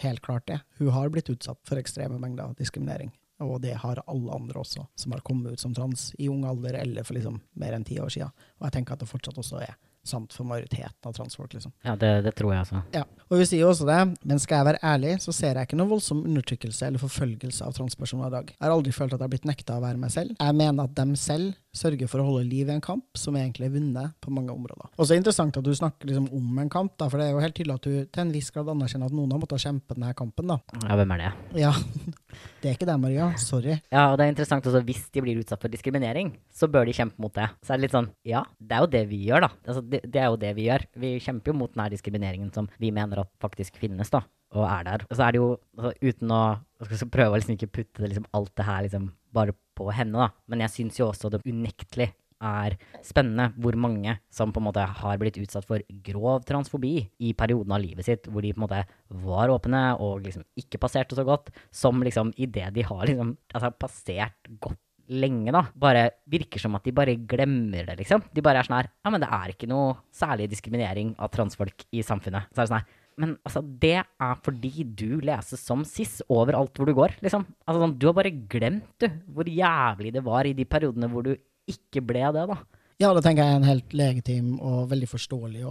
helt 0.00 0.22
klart 0.22 0.46
det. 0.48 0.60
Hun 0.78 0.92
har 0.94 1.10
blitt 1.12 1.30
utsatt 1.32 1.60
for 1.68 1.80
ekstreme 1.80 2.18
mengder 2.20 2.54
diskriminering. 2.58 3.12
Og 3.40 3.60
det 3.64 3.78
har 3.80 4.02
alle 4.04 4.34
andre 4.36 4.60
også, 4.60 4.84
som 5.00 5.14
har 5.14 5.22
kommet 5.24 5.54
ut 5.54 5.62
som 5.62 5.74
trans 5.74 6.10
i 6.20 6.28
ung 6.28 6.44
alder 6.44 6.76
eller 6.82 7.06
for 7.08 7.16
liksom 7.16 7.38
mer 7.60 7.76
enn 7.76 7.86
ti 7.88 7.96
år 8.00 8.12
siden. 8.12 8.34
Og 8.60 8.66
jeg 8.68 8.76
tenker 8.76 8.94
at 8.96 9.00
det 9.04 9.08
fortsatt 9.08 9.40
også 9.40 9.62
er 9.64 9.78
sant 10.06 10.32
for 10.32 10.48
majoriteten 10.48 11.08
av 11.08 11.12
transfolk. 11.16 11.52
liksom. 11.54 11.72
Ja, 11.84 11.96
det, 11.96 12.10
det 12.24 12.32
tror 12.38 12.54
jeg 12.54 12.64
altså. 12.64 12.82
Ja, 12.96 13.04
og 13.28 13.40
vi 13.40 13.46
sier 13.48 13.64
jo 13.64 13.70
også 13.72 13.86
det, 13.88 13.98
men 14.24 14.40
skal 14.42 14.60
jeg 14.60 14.68
være 14.70 14.82
ærlig, 14.92 15.16
så 15.24 15.34
ser 15.36 15.58
jeg 15.58 15.68
ikke 15.68 15.78
noe 15.80 15.92
voldsom 15.92 16.22
undertrykkelse 16.24 16.88
eller 16.88 17.02
forfølgelse 17.02 17.66
av 17.66 17.76
transpersoner 17.76 18.30
i 18.30 18.34
dag. 18.38 18.54
Jeg 18.54 18.64
har 18.64 18.74
aldri 18.74 18.94
følt 18.96 19.12
at 19.12 19.18
jeg 19.18 19.26
har 19.28 19.34
blitt 19.34 19.50
nekta 19.50 19.76
å 19.76 19.84
være 19.84 20.00
meg 20.00 20.14
selv. 20.14 20.36
Jeg 20.40 20.58
mener 20.62 20.88
at 20.88 20.96
dem 20.96 21.12
selv 21.20 21.52
sørger 21.76 22.10
for 22.10 22.22
å 22.22 22.26
holde 22.26 22.48
liv 22.48 22.68
i 22.68 22.74
en 22.74 22.82
kamp 22.84 23.18
som 23.18 23.36
egentlig 23.38 23.68
er 23.68 23.74
vunnet 23.76 24.16
på 24.22 24.32
mange 24.34 24.52
områder. 24.54 24.90
Og 24.96 25.04
så 25.04 25.12
er 25.12 25.18
det 25.18 25.22
interessant 25.24 25.58
at 25.60 25.66
du 25.66 25.72
snakker 25.76 26.10
liksom 26.10 26.28
om 26.36 26.58
en 26.62 26.72
kamp, 26.72 26.96
da, 26.98 27.08
for 27.10 27.20
det 27.20 27.28
er 27.28 27.34
jo 27.36 27.42
helt 27.44 27.56
tydelig 27.56 27.76
at 27.76 27.86
du 27.86 27.92
til 28.04 28.24
en 28.24 28.32
viss 28.34 28.50
grad 28.54 28.70
anerkjenner 28.72 29.10
at 29.10 29.16
noen 29.16 29.34
har 29.34 29.42
måttet 29.42 29.64
kjempe 29.64 29.96
denne 29.96 30.12
kampen. 30.18 30.50
da. 30.50 30.58
Ja, 30.86 30.96
hvem 30.98 31.14
er 31.16 31.24
det? 31.24 31.30
Ja, 31.62 31.74
Det 32.60 32.68
er 32.68 32.76
ikke 32.76 32.86
deg, 32.86 32.98
Maria. 33.02 33.30
Sorry. 33.40 33.78
Ja, 33.90 34.10
og 34.10 34.18
det 34.20 34.26
er 34.26 34.32
interessant 34.34 34.66
også, 34.68 34.82
hvis 34.86 35.06
de 35.14 35.22
blir 35.24 35.40
utsatt 35.40 35.62
for 35.62 35.72
diskriminering, 35.72 36.34
så 36.54 36.68
bør 36.70 36.86
de 36.86 36.94
kjempe 36.96 37.22
mot 37.22 37.32
det. 37.34 37.48
Så 37.64 37.72
er 37.72 37.80
det 37.80 37.88
litt 37.88 37.96
sånn, 37.96 38.10
ja, 38.28 38.44
det 38.60 38.76
er 38.76 38.84
jo 38.84 38.90
det 38.92 39.04
vi 39.10 39.22
gjør, 39.26 39.46
da. 39.46 39.50
Altså, 39.64 39.82
det, 39.82 40.02
det 40.06 40.20
er 40.22 40.28
jo 40.28 40.42
det 40.44 40.52
vi 40.58 40.68
gjør. 40.68 40.84
Vi 41.02 41.14
kjemper 41.24 41.52
jo 41.52 41.56
mot 41.62 41.72
denne 41.74 41.88
diskrimineringen 41.94 42.52
som 42.54 42.68
vi 42.82 42.92
mener 42.94 43.24
at 43.24 43.32
faktisk 43.42 43.80
finnes, 43.80 44.12
da 44.12 44.22
og 44.56 44.64
er 44.66 44.86
der. 44.86 45.04
Og 45.08 45.16
så 45.16 45.26
er 45.26 45.34
det 45.34 45.40
jo, 45.42 45.50
altså, 45.78 45.92
uten 46.02 46.34
å 46.34 46.42
skal 46.88 47.12
prøve 47.12 47.34
å 47.34 47.40
liksom 47.40 47.56
ikke 47.56 47.72
putte 47.80 48.02
det, 48.02 48.12
liksom, 48.12 48.26
alt 48.36 48.54
det 48.58 48.66
her 48.66 48.86
liksom, 48.86 49.10
bare 49.36 49.54
på 49.78 49.90
henne, 49.94 50.16
da. 50.16 50.44
Men 50.50 50.64
jeg 50.64 50.74
syns 50.76 50.98
jo 51.00 51.10
også 51.10 51.30
det 51.32 51.44
unektelig 51.46 52.10
er 52.40 52.76
spennende 53.04 53.50
hvor 53.60 53.76
mange 53.76 54.14
som 54.32 54.52
på 54.52 54.62
en 54.62 54.66
måte 54.70 54.84
har 55.02 55.18
blitt 55.20 55.36
utsatt 55.42 55.66
for 55.68 55.84
grov 56.06 56.46
transfobi 56.48 56.94
i 57.20 57.34
perioden 57.36 57.74
av 57.76 57.82
livet 57.82 58.06
sitt, 58.06 58.30
hvor 58.32 58.44
de 58.44 58.54
på 58.54 58.62
en 58.62 58.64
måte 58.64 58.84
var 59.26 59.52
åpne 59.52 59.82
og 60.00 60.24
liksom 60.24 60.46
ikke 60.60 60.80
passerte 60.80 61.18
så 61.18 61.26
godt, 61.28 61.52
som 61.68 62.00
liksom 62.00 62.32
idet 62.40 62.72
de 62.76 62.86
har 62.86 63.04
liksom 63.04 63.34
altså, 63.52 63.74
passert 63.76 64.54
godt 64.56 64.80
lenge, 65.10 65.50
da, 65.50 65.64
bare 65.74 66.04
virker 66.30 66.62
som 66.62 66.76
at 66.78 66.84
de 66.86 66.94
bare 66.94 67.16
glemmer 67.28 67.88
det, 67.88 67.96
liksom. 67.98 68.22
De 68.30 68.44
bare 68.46 68.62
er 68.62 68.68
sånn 68.68 68.78
her 68.78 68.88
Ja, 69.02 69.10
men 69.10 69.22
det 69.22 69.30
er 69.34 69.52
ikke 69.52 69.68
noe 69.70 69.96
særlig 70.14 70.46
diskriminering 70.52 71.16
av 71.18 71.32
transfolk 71.34 71.82
i 71.90 72.04
samfunnet. 72.06 72.46
Så 72.54 72.62
er 72.62 72.62
det 72.62 72.70
sånn 72.70 72.78
her 72.78 72.99
men 73.20 73.36
altså, 73.44 73.60
det 73.82 73.98
er 74.00 74.42
fordi 74.44 74.84
du 74.96 75.20
leses 75.24 75.60
som 75.60 75.84
siss 75.88 76.20
overalt 76.32 76.78
hvor 76.78 76.88
du 76.88 76.96
går, 76.96 77.18
liksom. 77.24 77.44
Altså, 77.66 77.84
sånn, 77.84 77.96
du 78.00 78.08
har 78.08 78.16
bare 78.16 78.32
glemt, 78.32 78.90
du, 79.02 79.08
hvor 79.36 79.48
jævlig 79.50 80.14
det 80.16 80.24
var 80.26 80.48
i 80.48 80.54
de 80.56 80.66
periodene 80.68 81.10
hvor 81.12 81.26
du 81.28 81.34
ikke 81.70 82.02
ble 82.06 82.24
det, 82.34 82.46
da. 82.50 82.58
Ja, 83.00 83.14
det 83.16 83.22
tenker 83.24 83.46
jeg 83.46 83.54
er 83.54 83.60
en 83.62 83.64
helt 83.64 83.94
legitim 83.96 84.48
og 84.60 84.90
veldig 84.90 85.06
forståelig 85.08 85.62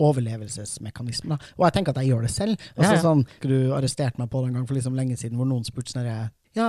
overlevelsesmekanisme. 0.00 1.36
Da. 1.36 1.50
Og 1.58 1.66
jeg 1.66 1.74
tenker 1.76 1.92
at 1.92 2.00
jeg 2.00 2.14
gjør 2.14 2.24
det 2.24 2.32
selv. 2.32 2.62
Altså, 2.72 2.92
ja, 2.92 2.94
ja. 2.96 3.02
Sånn, 3.04 3.24
du 3.44 3.56
arresterte 3.76 4.22
meg 4.22 4.30
på 4.32 4.40
det 4.40 4.48
en 4.50 4.56
gang 4.60 4.68
for 4.68 4.78
liksom 4.78 4.96
lenge 4.96 5.18
siden 5.20 5.36
hvor 5.36 5.48
noen 5.50 5.66
spurte 5.68 5.92
sånn 5.92 6.08
ja, 6.56 6.68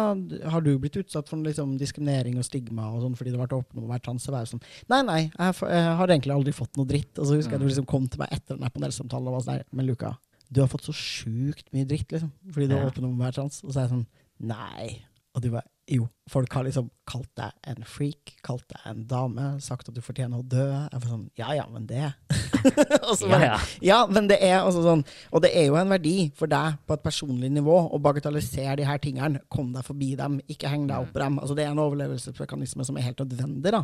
har 0.52 0.64
du 0.66 0.74
blitt 0.82 0.98
utsatt 1.00 1.30
for 1.30 1.40
liksom, 1.46 1.78
diskriminering 1.80 2.38
og 2.40 2.46
stigma 2.46 2.90
og 2.92 3.06
sånn 3.06 3.16
fordi 3.18 3.32
du 3.32 3.38
har 3.38 3.46
vært 3.46 3.58
åpen 3.58 3.80
om 3.80 3.88
å 3.88 3.94
være 3.94 4.04
trans? 4.08 4.28
Og 4.28 4.36
være 4.36 4.52
sånn, 4.52 4.64
nei, 4.92 5.02
nei, 5.08 5.20
jeg, 5.30 5.58
jeg, 5.64 5.94
har 6.02 6.14
egentlig 6.14 6.36
aldri 6.36 6.56
fått 6.56 6.80
noe 6.80 6.90
dritt. 6.90 7.14
Og 7.16 7.30
så 7.30 7.40
husker 7.40 7.56
jeg 7.56 7.64
du 7.64 7.68
mm. 7.68 7.72
liksom 7.72 7.90
kom 7.90 8.10
til 8.12 8.24
meg 8.24 8.34
etter 8.36 8.60
den 8.60 8.76
panelsamtalen 8.76 9.32
og 9.32 9.40
var 9.40 9.48
sånn 9.48 9.64
Men 9.80 9.88
Luka, 9.88 10.14
du 10.52 10.62
har 10.64 10.70
fått 10.72 10.88
så 10.90 10.96
sjukt 10.96 11.72
mye 11.76 11.88
dritt 11.88 12.12
liksom, 12.14 12.32
fordi 12.52 12.70
du 12.70 12.78
er 12.78 12.88
åpen 12.90 13.08
om 13.08 13.16
å 13.16 13.26
være 13.26 13.40
trans. 13.40 13.64
Og 13.64 13.72
så 13.72 13.80
er 13.80 13.88
jeg 13.88 13.96
sånn 13.96 14.08
Nei. 14.48 14.92
Og 15.34 15.42
du 15.42 15.50
bare 15.54 15.66
Jo, 15.88 16.04
folk 16.28 16.52
har 16.52 16.66
liksom 16.68 16.90
kalt 17.08 17.30
deg 17.40 17.54
en 17.72 17.86
freak, 17.88 18.34
kalt 18.44 18.66
deg 18.74 18.88
en 18.90 19.06
dame, 19.08 19.46
sagt 19.64 19.88
at 19.88 19.96
du 19.96 20.02
fortjener 20.04 20.42
å 20.42 20.44
dø. 20.44 20.66
Jeg 20.68 21.00
var 21.00 21.08
sånn 21.14 21.28
Ja 21.40 21.54
ja, 21.56 21.64
men 21.72 21.86
det 21.88 22.02
bare, 22.58 23.40
ja, 23.40 23.54
ja. 23.54 23.60
ja, 23.86 24.00
men 24.12 24.28
det 24.28 24.40
er 24.44 24.58
altså 24.58 24.82
sånn 24.84 25.04
Og 25.32 25.44
det 25.46 25.52
er 25.56 25.68
jo 25.70 25.78
en 25.80 25.94
verdi 25.94 26.16
for 26.36 26.50
deg 26.52 26.76
på 26.84 26.98
et 26.98 27.06
personlig 27.06 27.52
nivå 27.56 27.78
å 27.94 28.00
bagatellisere 28.04 28.76
de 28.82 28.88
her 28.90 29.00
tingene. 29.04 29.40
Kom 29.54 29.72
deg 29.76 29.88
forbi 29.88 30.12
dem, 30.20 30.42
ikke 30.52 30.72
heng 30.74 30.90
deg 30.90 31.06
opp 31.06 31.14
på 31.16 31.24
dem. 31.24 31.40
Altså, 31.40 31.56
det 31.56 31.66
er 31.66 31.72
en 31.72 31.84
overlevelsesmekanisme 31.86 32.88
som 32.88 33.00
er 33.00 33.08
helt 33.08 33.24
nødvendig, 33.24 33.76
da. 33.78 33.84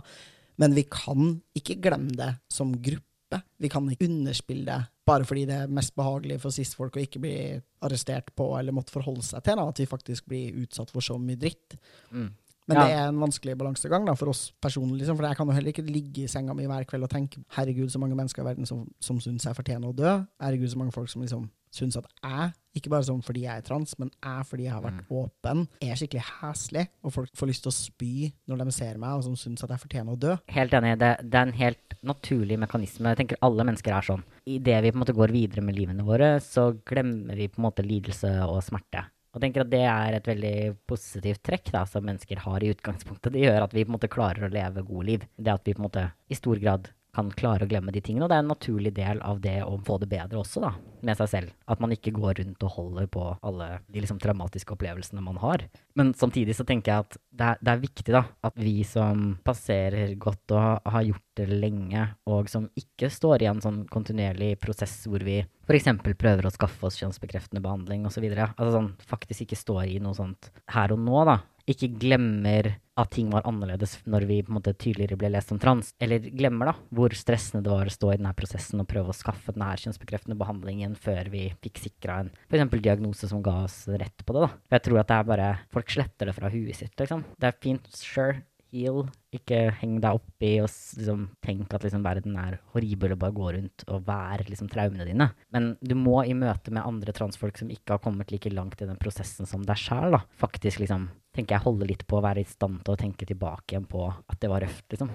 Men 0.60 0.76
vi 0.76 0.84
kan 0.92 1.38
ikke 1.58 1.80
glemme 1.82 2.14
det 2.18 2.34
som 2.52 2.76
gruppe. 2.76 3.40
Vi 3.64 3.72
kan 3.72 3.88
ikke 3.90 4.10
underspille 4.12 4.68
det 4.68 4.82
bare 5.08 5.28
fordi 5.28 5.48
det 5.50 5.58
er 5.64 5.74
mest 5.74 5.96
behagelig 6.00 6.40
for 6.44 6.56
cis-folk 6.56 6.96
å 6.96 7.04
ikke 7.04 7.22
bli 7.24 7.36
arrestert 7.84 8.32
på 8.38 8.48
eller 8.60 8.76
måtte 8.76 8.94
forholde 8.96 9.26
seg 9.26 9.44
til 9.44 9.60
da, 9.60 9.68
at 9.68 9.82
vi 9.82 9.90
faktisk 9.90 10.30
blir 10.32 10.62
utsatt 10.64 10.94
for 10.94 11.04
så 11.04 11.18
mye 11.20 11.40
dritt. 11.40 11.76
Mm. 12.12 12.30
Men 12.72 12.80
ja. 12.80 12.84
det 12.84 12.96
er 12.96 13.10
en 13.10 13.20
vanskelig 13.20 13.58
balansegang 13.60 14.06
da, 14.08 14.14
for 14.16 14.32
oss 14.32 14.46
personlig. 14.64 15.02
Liksom, 15.02 15.18
for 15.20 15.28
jeg 15.28 15.40
kan 15.40 15.50
jo 15.50 15.56
heller 15.58 15.74
ikke 15.74 15.84
ligge 15.84 16.24
i 16.24 16.32
senga 16.32 16.56
mi 16.56 16.68
hver 16.70 16.88
kveld 16.88 17.08
og 17.10 17.12
tenke 17.12 17.44
herregud, 17.58 17.92
så 17.92 18.00
mange 18.00 18.16
mennesker 18.16 18.44
i 18.44 18.48
verden 18.48 18.70
som, 18.70 18.86
som 19.04 19.20
syns 19.24 19.44
jeg 19.50 19.58
fortjener 19.58 19.92
å 19.92 19.98
dø. 19.98 20.14
Herregud, 20.44 20.72
så 20.72 20.80
mange 20.80 20.96
folk 20.96 21.12
som 21.12 21.26
liksom 21.26 21.50
syns 21.74 21.98
at 22.00 22.10
jeg, 22.22 22.52
ikke 22.78 22.92
bare 22.94 23.06
sånn 23.06 23.22
fordi 23.26 23.46
jeg 23.46 23.62
er 23.62 23.66
trans, 23.66 23.96
men 24.02 24.12
jeg 24.14 24.48
fordi 24.50 24.68
jeg 24.68 24.74
har 24.76 24.84
vært 24.84 25.02
mm. 25.04 25.14
åpen, 25.20 25.64
er 25.84 26.00
skikkelig 26.00 26.26
heslig, 26.42 26.86
og 27.06 27.16
folk 27.16 27.34
får 27.38 27.50
lyst 27.50 27.66
til 27.66 27.74
å 27.74 27.76
spy 27.78 28.14
når 28.50 28.64
de 28.64 28.76
ser 28.76 29.00
meg, 29.02 29.18
og 29.18 29.26
som 29.28 29.38
syns 29.40 29.66
at 29.66 29.74
jeg 29.74 29.84
fortjener 29.84 30.16
å 30.16 30.22
dø. 30.22 30.36
Helt 30.54 30.78
enig. 30.78 30.96
Det, 31.02 31.12
det, 31.26 31.40
er 31.40 31.50
en 31.50 31.58
helt 31.60 31.98
naturlig 32.06 32.60
mekanisme. 32.62 33.14
Jeg 33.14 33.22
tenker 33.22 33.42
alle 33.46 33.68
mennesker 33.70 33.96
er 33.96 34.10
sånn. 34.10 34.26
Idet 34.50 34.80
vi 34.86 34.94
på 34.94 35.00
en 35.00 35.06
måte 35.06 35.18
går 35.18 35.34
videre 35.34 35.66
med 35.66 35.78
livene 35.78 36.06
våre, 36.08 36.36
så 36.44 36.72
glemmer 36.88 37.38
vi 37.40 37.50
på 37.52 37.62
en 37.62 37.68
måte 37.70 37.86
lidelse 37.86 38.36
og 38.48 38.62
smerte. 38.66 39.08
Og 39.34 39.42
tenker 39.42 39.64
at 39.64 39.72
det 39.72 39.86
er 39.90 40.16
et 40.18 40.28
veldig 40.30 40.58
positivt 40.90 41.42
trekk 41.46 41.72
da, 41.74 41.88
som 41.90 42.06
mennesker 42.06 42.42
har 42.44 42.62
i 42.62 42.70
utgangspunktet. 42.74 43.34
Det 43.34 43.42
gjør 43.42 43.64
at 43.66 43.72
vi 43.74 43.86
på 43.86 43.90
en 43.90 43.96
måte 43.96 44.12
klarer 44.14 44.46
å 44.46 44.52
leve 44.54 44.86
gode 44.86 45.08
liv. 45.08 45.24
Det 45.34 45.56
at 45.56 45.66
vi 45.66 45.74
på 45.74 45.82
en 45.82 45.88
måte 45.88 46.04
i 46.30 46.38
stor 46.38 46.62
grad 46.62 46.92
kan 47.16 47.30
klare 47.38 47.66
å 47.66 47.70
glemme 47.70 47.94
de 47.94 48.02
tingene. 48.04 48.26
Og 48.26 48.32
det 48.32 48.38
er 48.38 48.44
en 48.44 48.52
naturlig 48.52 48.94
del 48.98 49.22
av 49.26 49.42
det 49.44 49.60
å 49.66 49.76
få 49.86 50.00
det 50.02 50.10
bedre 50.12 50.42
også, 50.42 50.64
da, 50.64 50.72
med 51.06 51.20
seg 51.20 51.30
selv. 51.30 51.54
At 51.70 51.82
man 51.84 51.94
ikke 51.94 52.14
går 52.16 52.40
rundt 52.42 52.66
og 52.66 52.76
holder 52.78 53.10
på 53.14 53.26
alle 53.46 53.70
de 53.88 54.04
liksom 54.04 54.20
traumatiske 54.24 54.74
opplevelsene 54.76 55.24
man 55.24 55.38
har. 55.44 55.68
Men 56.00 56.14
samtidig 56.18 56.58
så 56.58 56.66
tenker 56.68 56.92
jeg 56.94 57.06
at 57.06 57.20
det 57.34 57.52
er, 57.52 57.62
det 57.62 57.74
er 57.74 57.84
viktig, 57.84 58.10
da, 58.16 58.24
at 58.50 58.58
vi 58.60 58.76
som 58.88 59.38
passerer 59.46 60.16
godt 60.22 60.56
og 60.58 60.92
har 60.96 61.08
gjort 61.08 61.30
det 61.38 61.48
lenge, 61.50 62.08
og 62.30 62.50
som 62.52 62.68
ikke 62.78 63.10
står 63.14 63.44
i 63.44 63.50
en 63.50 63.62
sånn 63.64 63.84
kontinuerlig 63.94 64.54
prosess 64.62 65.00
hvor 65.10 65.24
vi 65.26 65.40
f.eks. 65.42 65.90
prøver 66.20 66.46
å 66.46 66.54
skaffe 66.54 66.90
oss 66.90 67.00
kjønnsbekreftende 67.02 67.64
behandling 67.64 68.06
osv. 68.10 68.26
Altså 68.36 68.74
sånn 68.76 68.94
faktisk 69.10 69.48
ikke 69.48 69.58
står 69.58 69.88
i 69.96 69.98
noe 70.04 70.18
sånt 70.18 70.52
her 70.74 70.94
og 70.94 71.02
nå, 71.02 71.24
da 71.30 71.40
ikke 71.70 71.94
glemmer 72.00 72.74
at 73.00 73.12
ting 73.14 73.32
var 73.34 73.46
annerledes 73.50 73.98
når 74.10 74.28
vi 74.30 74.40
på 74.46 74.52
en 74.54 74.60
måte 74.60 74.76
tydeligere 74.78 75.18
ble 75.20 75.32
lest 75.34 75.50
som 75.50 75.60
trans, 75.62 75.94
eller 76.04 76.24
glemmer 76.34 76.72
da 76.72 76.76
hvor 76.94 77.16
stressende 77.18 77.64
det 77.66 77.74
var 77.74 77.90
å 77.90 77.96
stå 77.96 78.14
i 78.14 78.20
denne 78.20 78.34
prosessen 78.38 78.84
og 78.84 78.90
prøve 78.90 79.14
å 79.14 79.18
skaffe 79.18 79.56
denne 79.56 79.72
kjønnsbekreftende 79.82 80.38
behandlingen 80.40 80.96
før 81.00 81.32
vi 81.34 81.48
fikk 81.64 81.84
sikra 81.88 82.22
en 82.24 82.32
f.eks. 82.48 82.78
diagnose 82.78 83.30
som 83.30 83.44
ga 83.46 83.64
oss 83.66 83.84
rett 83.90 84.26
på 84.26 84.38
det. 84.38 84.46
da. 84.46 84.52
Jeg 84.78 84.88
tror 84.88 85.02
at 85.02 85.12
det 85.12 85.20
er 85.20 85.30
bare 85.34 85.52
Folk 85.74 85.90
sletter 85.90 86.30
det 86.30 86.36
fra 86.38 86.50
huet 86.54 86.78
sitt, 86.78 86.94
liksom. 87.00 87.24
Det 87.40 87.50
er 87.50 87.62
fint, 87.64 87.88
sure, 87.98 88.42
heal. 88.74 89.04
Ikke 89.34 89.66
heng 89.80 90.00
deg 90.04 90.20
opp 90.20 90.46
i 90.46 90.56
og 90.64 90.68
liksom, 90.68 91.28
tenk 91.46 91.74
at 91.74 91.86
liksom, 91.86 92.04
verden 92.06 92.38
er 92.42 92.60
horribel 92.74 93.16
og 93.16 93.24
bare 93.24 93.38
gå 93.38 93.50
rundt 93.58 93.88
og 93.88 94.06
være 94.08 94.50
liksom, 94.50 94.70
traumene 94.74 95.08
dine. 95.10 95.30
Men 95.56 95.74
du 95.82 95.96
må 96.00 96.20
i 96.26 96.36
møte 96.38 96.74
med 96.74 96.86
andre 96.86 97.16
transfolk 97.16 97.62
som 97.62 97.72
ikke 97.74 97.96
har 97.96 98.04
kommet 98.04 98.34
like 98.34 98.52
langt 98.54 98.82
i 98.82 98.90
den 98.90 99.00
prosessen 99.02 99.50
som 99.50 99.66
deg 99.68 99.80
sjæl, 99.80 100.20
faktisk 100.42 100.84
liksom 100.84 101.12
tenker 101.34 101.58
jeg 101.58 101.66
holde 101.66 101.88
litt 101.90 102.04
på 102.06 102.20
å 102.20 102.24
være 102.24 102.44
i 102.44 102.48
stand 102.48 102.84
til 102.86 102.94
å 102.94 103.00
tenke 103.00 103.26
tilbake 103.26 103.74
igjen 103.74 103.88
på 103.90 104.06
at 104.06 104.38
det 104.42 104.52
var 104.52 104.62
røft, 104.62 104.86
liksom. 104.94 105.10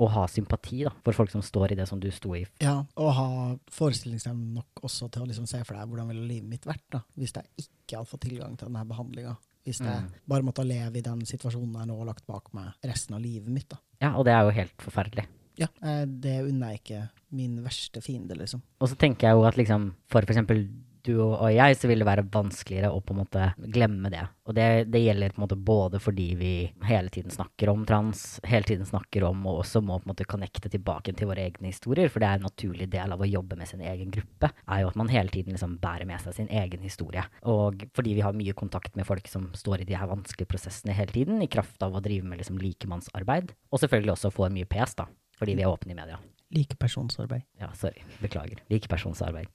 Og 0.00 0.08
ha 0.14 0.24
sympati 0.30 0.80
da, 0.86 0.92
for 1.04 1.14
folk 1.14 1.30
som 1.30 1.44
står 1.44 1.74
i 1.74 1.78
det 1.78 1.86
som 1.90 2.00
du 2.02 2.08
sto 2.14 2.32
i. 2.34 2.42
Ja, 2.62 2.80
og 2.98 3.10
ha 3.14 3.28
forestillingsevne 3.74 4.56
nok 4.56 4.82
også 4.88 5.10
til 5.14 5.22
å 5.22 5.28
liksom 5.28 5.46
se 5.50 5.60
for 5.62 5.78
deg 5.78 5.90
hvordan 5.90 6.10
ville 6.10 6.26
livet 6.26 6.50
mitt 6.50 6.66
vært 6.66 6.86
da, 6.94 7.04
hvis 7.18 7.36
jeg 7.36 7.68
ikke 7.68 8.00
hadde 8.00 8.10
fått 8.10 8.24
tilgang 8.26 8.58
til 8.58 8.70
denne 8.70 8.82
behandlinga. 8.88 9.36
Hvis 9.68 9.82
jeg 9.84 10.04
mm. 10.04 10.12
bare 10.32 10.46
måtte 10.46 10.64
leve 10.66 11.00
i 11.00 11.04
den 11.04 11.24
situasjonen 11.28 11.76
jeg 11.82 11.90
nå 11.90 11.98
har 12.00 12.08
lagt 12.08 12.26
bak 12.28 12.48
meg 12.56 12.88
resten 12.88 13.18
av 13.18 13.24
livet 13.24 13.52
mitt. 13.52 13.68
da. 13.70 13.80
Ja, 14.00 14.14
og 14.16 14.24
det 14.28 14.34
er 14.34 14.46
jo 14.46 14.56
helt 14.56 14.84
forferdelig. 14.84 15.26
Ja, 15.58 15.68
eh, 15.82 16.04
det 16.06 16.36
unner 16.46 16.72
jeg 16.72 16.82
ikke 16.82 17.00
min 17.34 17.58
verste 17.64 18.00
fiende, 18.02 18.36
liksom. 18.38 18.62
Og 18.80 18.90
så 18.90 18.98
tenker 18.98 19.28
jeg 19.28 19.38
jo 19.38 19.46
at 19.48 19.58
liksom, 19.58 19.90
for 20.10 20.24
eksempel 20.24 20.68
du 21.06 21.14
og 21.22 21.48
jeg, 21.52 21.76
så 21.78 21.88
vil 21.90 22.02
det 22.02 22.08
være 22.08 22.26
vanskeligere 22.32 22.90
å 22.92 23.00
på 23.04 23.14
en 23.14 23.20
måte 23.22 23.48
glemme 23.74 24.10
det. 24.12 24.24
Og 24.48 24.56
det, 24.56 24.66
det, 24.92 25.02
gjelder 25.04 25.34
på 25.34 25.40
en 25.40 25.44
måte 25.44 25.58
både 25.60 26.00
fordi 26.00 26.28
vi 26.38 26.52
hele 26.88 27.12
tiden 27.12 27.32
snakker 27.32 27.70
om 27.72 27.84
trans, 27.88 28.38
hele 28.48 28.68
tiden 28.68 28.88
snakker 28.88 29.26
om 29.28 29.42
og 29.48 29.62
også 29.62 29.82
må 29.84 29.98
på 29.98 30.08
en 30.08 30.12
måte 30.14 30.28
connecte 30.28 30.70
tilbake 30.72 31.12
til 31.16 31.30
våre 31.30 31.44
egne 31.44 31.72
historier, 31.72 32.08
for 32.12 32.24
det 32.24 32.30
er 32.30 32.40
en 32.40 32.48
naturlig 32.48 32.88
del 32.92 33.12
av 33.14 33.22
å 33.22 33.28
jobbe 33.28 33.58
med 33.60 33.70
sin 33.70 33.84
egen 33.84 34.14
gruppe, 34.14 34.50
er 34.68 34.82
jo 34.82 34.92
at 34.92 34.98
man 35.00 35.12
hele 35.12 35.34
tiden 35.34 35.56
liksom 35.56 35.76
bærer 35.82 36.08
med 36.08 36.24
seg 36.24 36.38
sin 36.38 36.50
egen 36.62 36.84
historie. 36.84 37.26
Og 37.48 37.84
fordi 37.96 38.16
vi 38.16 38.24
har 38.24 38.36
mye 38.36 38.56
kontakt 38.56 38.96
med 38.98 39.08
folk 39.08 39.28
som 39.30 39.50
står 39.58 39.84
i 39.84 39.90
de 39.90 39.98
her 39.98 40.10
vanskelige 40.10 40.50
prosessene 40.50 40.96
hele 40.96 41.14
tiden, 41.14 41.42
i 41.44 41.50
kraft 41.52 41.82
av 41.84 41.96
å 41.96 42.04
drive 42.04 42.28
med 42.28 42.40
liksom 42.40 42.60
likemannsarbeid, 42.62 43.52
og 43.72 43.84
selvfølgelig 43.84 44.16
også 44.16 44.32
får 44.34 44.56
mye 44.56 44.68
PS, 44.70 44.98
da, 45.02 45.08
fordi 45.38 45.58
vi 45.58 45.66
er 45.66 45.72
åpne 45.72 45.94
i 45.94 46.00
media. 46.00 46.18
Likepersonsarbeid. 46.56 47.44
Ja, 47.60 47.68
sorry. 47.76 48.02
Beklager. 48.22 48.62
Likepersonsarbeid. 48.72 49.52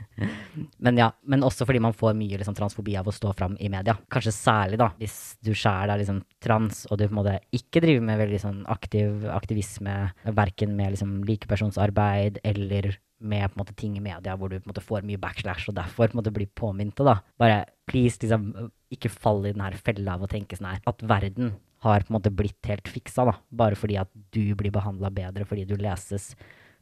men 0.84 0.98
ja, 1.00 1.10
men 1.28 1.44
også 1.46 1.66
fordi 1.66 1.82
man 1.82 1.96
får 1.96 2.16
mye 2.18 2.38
liksom, 2.40 2.56
transfobi 2.56 2.96
av 3.00 3.08
å 3.08 3.14
stå 3.14 3.32
fram 3.36 3.56
i 3.60 3.70
media. 3.72 3.96
Kanskje 4.12 4.34
særlig 4.36 4.80
da, 4.80 4.90
hvis 5.00 5.18
du 5.44 5.52
sjæl 5.56 5.92
er 5.92 6.00
liksom, 6.02 6.22
trans, 6.44 6.84
og 6.90 7.00
du 7.00 7.06
på 7.06 7.12
en 7.12 7.20
måte 7.20 7.38
ikke 7.56 7.82
driver 7.84 8.06
med 8.08 8.20
veldig 8.22 8.42
sånn 8.42 8.60
aktiv 8.70 9.26
aktivisme, 9.34 9.96
verken 10.36 10.76
med 10.78 10.94
liksom, 10.94 11.18
likepersonsarbeid 11.28 12.40
eller 12.44 12.94
med 13.24 13.48
på 13.48 13.56
en 13.56 13.62
måte, 13.62 13.76
ting 13.78 13.94
i 13.96 14.02
media 14.04 14.34
hvor 14.36 14.50
du 14.50 14.58
på 14.58 14.66
en 14.66 14.72
måte 14.72 14.84
får 14.84 15.04
mye 15.06 15.20
backslash 15.20 15.70
og 15.70 15.78
derfor 15.78 16.10
på 16.10 16.16
en 16.16 16.20
måte 16.20 16.34
blir 16.34 16.50
påminnet. 16.58 16.98
da. 16.98 17.20
Bare 17.40 17.62
please, 17.88 18.18
liksom, 18.22 18.72
ikke 18.92 19.12
fall 19.12 19.44
i 19.46 19.54
den 19.54 19.64
her 19.64 19.76
fella 19.80 20.18
av 20.18 20.26
å 20.26 20.30
tenke 20.30 20.58
sånn 20.58 20.72
her 20.72 20.82
at 20.90 21.06
verden 21.08 21.54
har 21.84 22.04
på 22.04 22.12
en 22.12 22.16
måte 22.18 22.32
blitt 22.32 22.70
helt 22.70 22.88
fiksa, 22.88 23.26
da. 23.28 23.36
Bare 23.52 23.78
fordi 23.78 23.98
at 24.00 24.10
du 24.34 24.54
blir 24.58 24.72
behandla 24.74 25.12
bedre 25.14 25.46
fordi 25.48 25.66
du 25.68 25.76
leses 25.80 26.32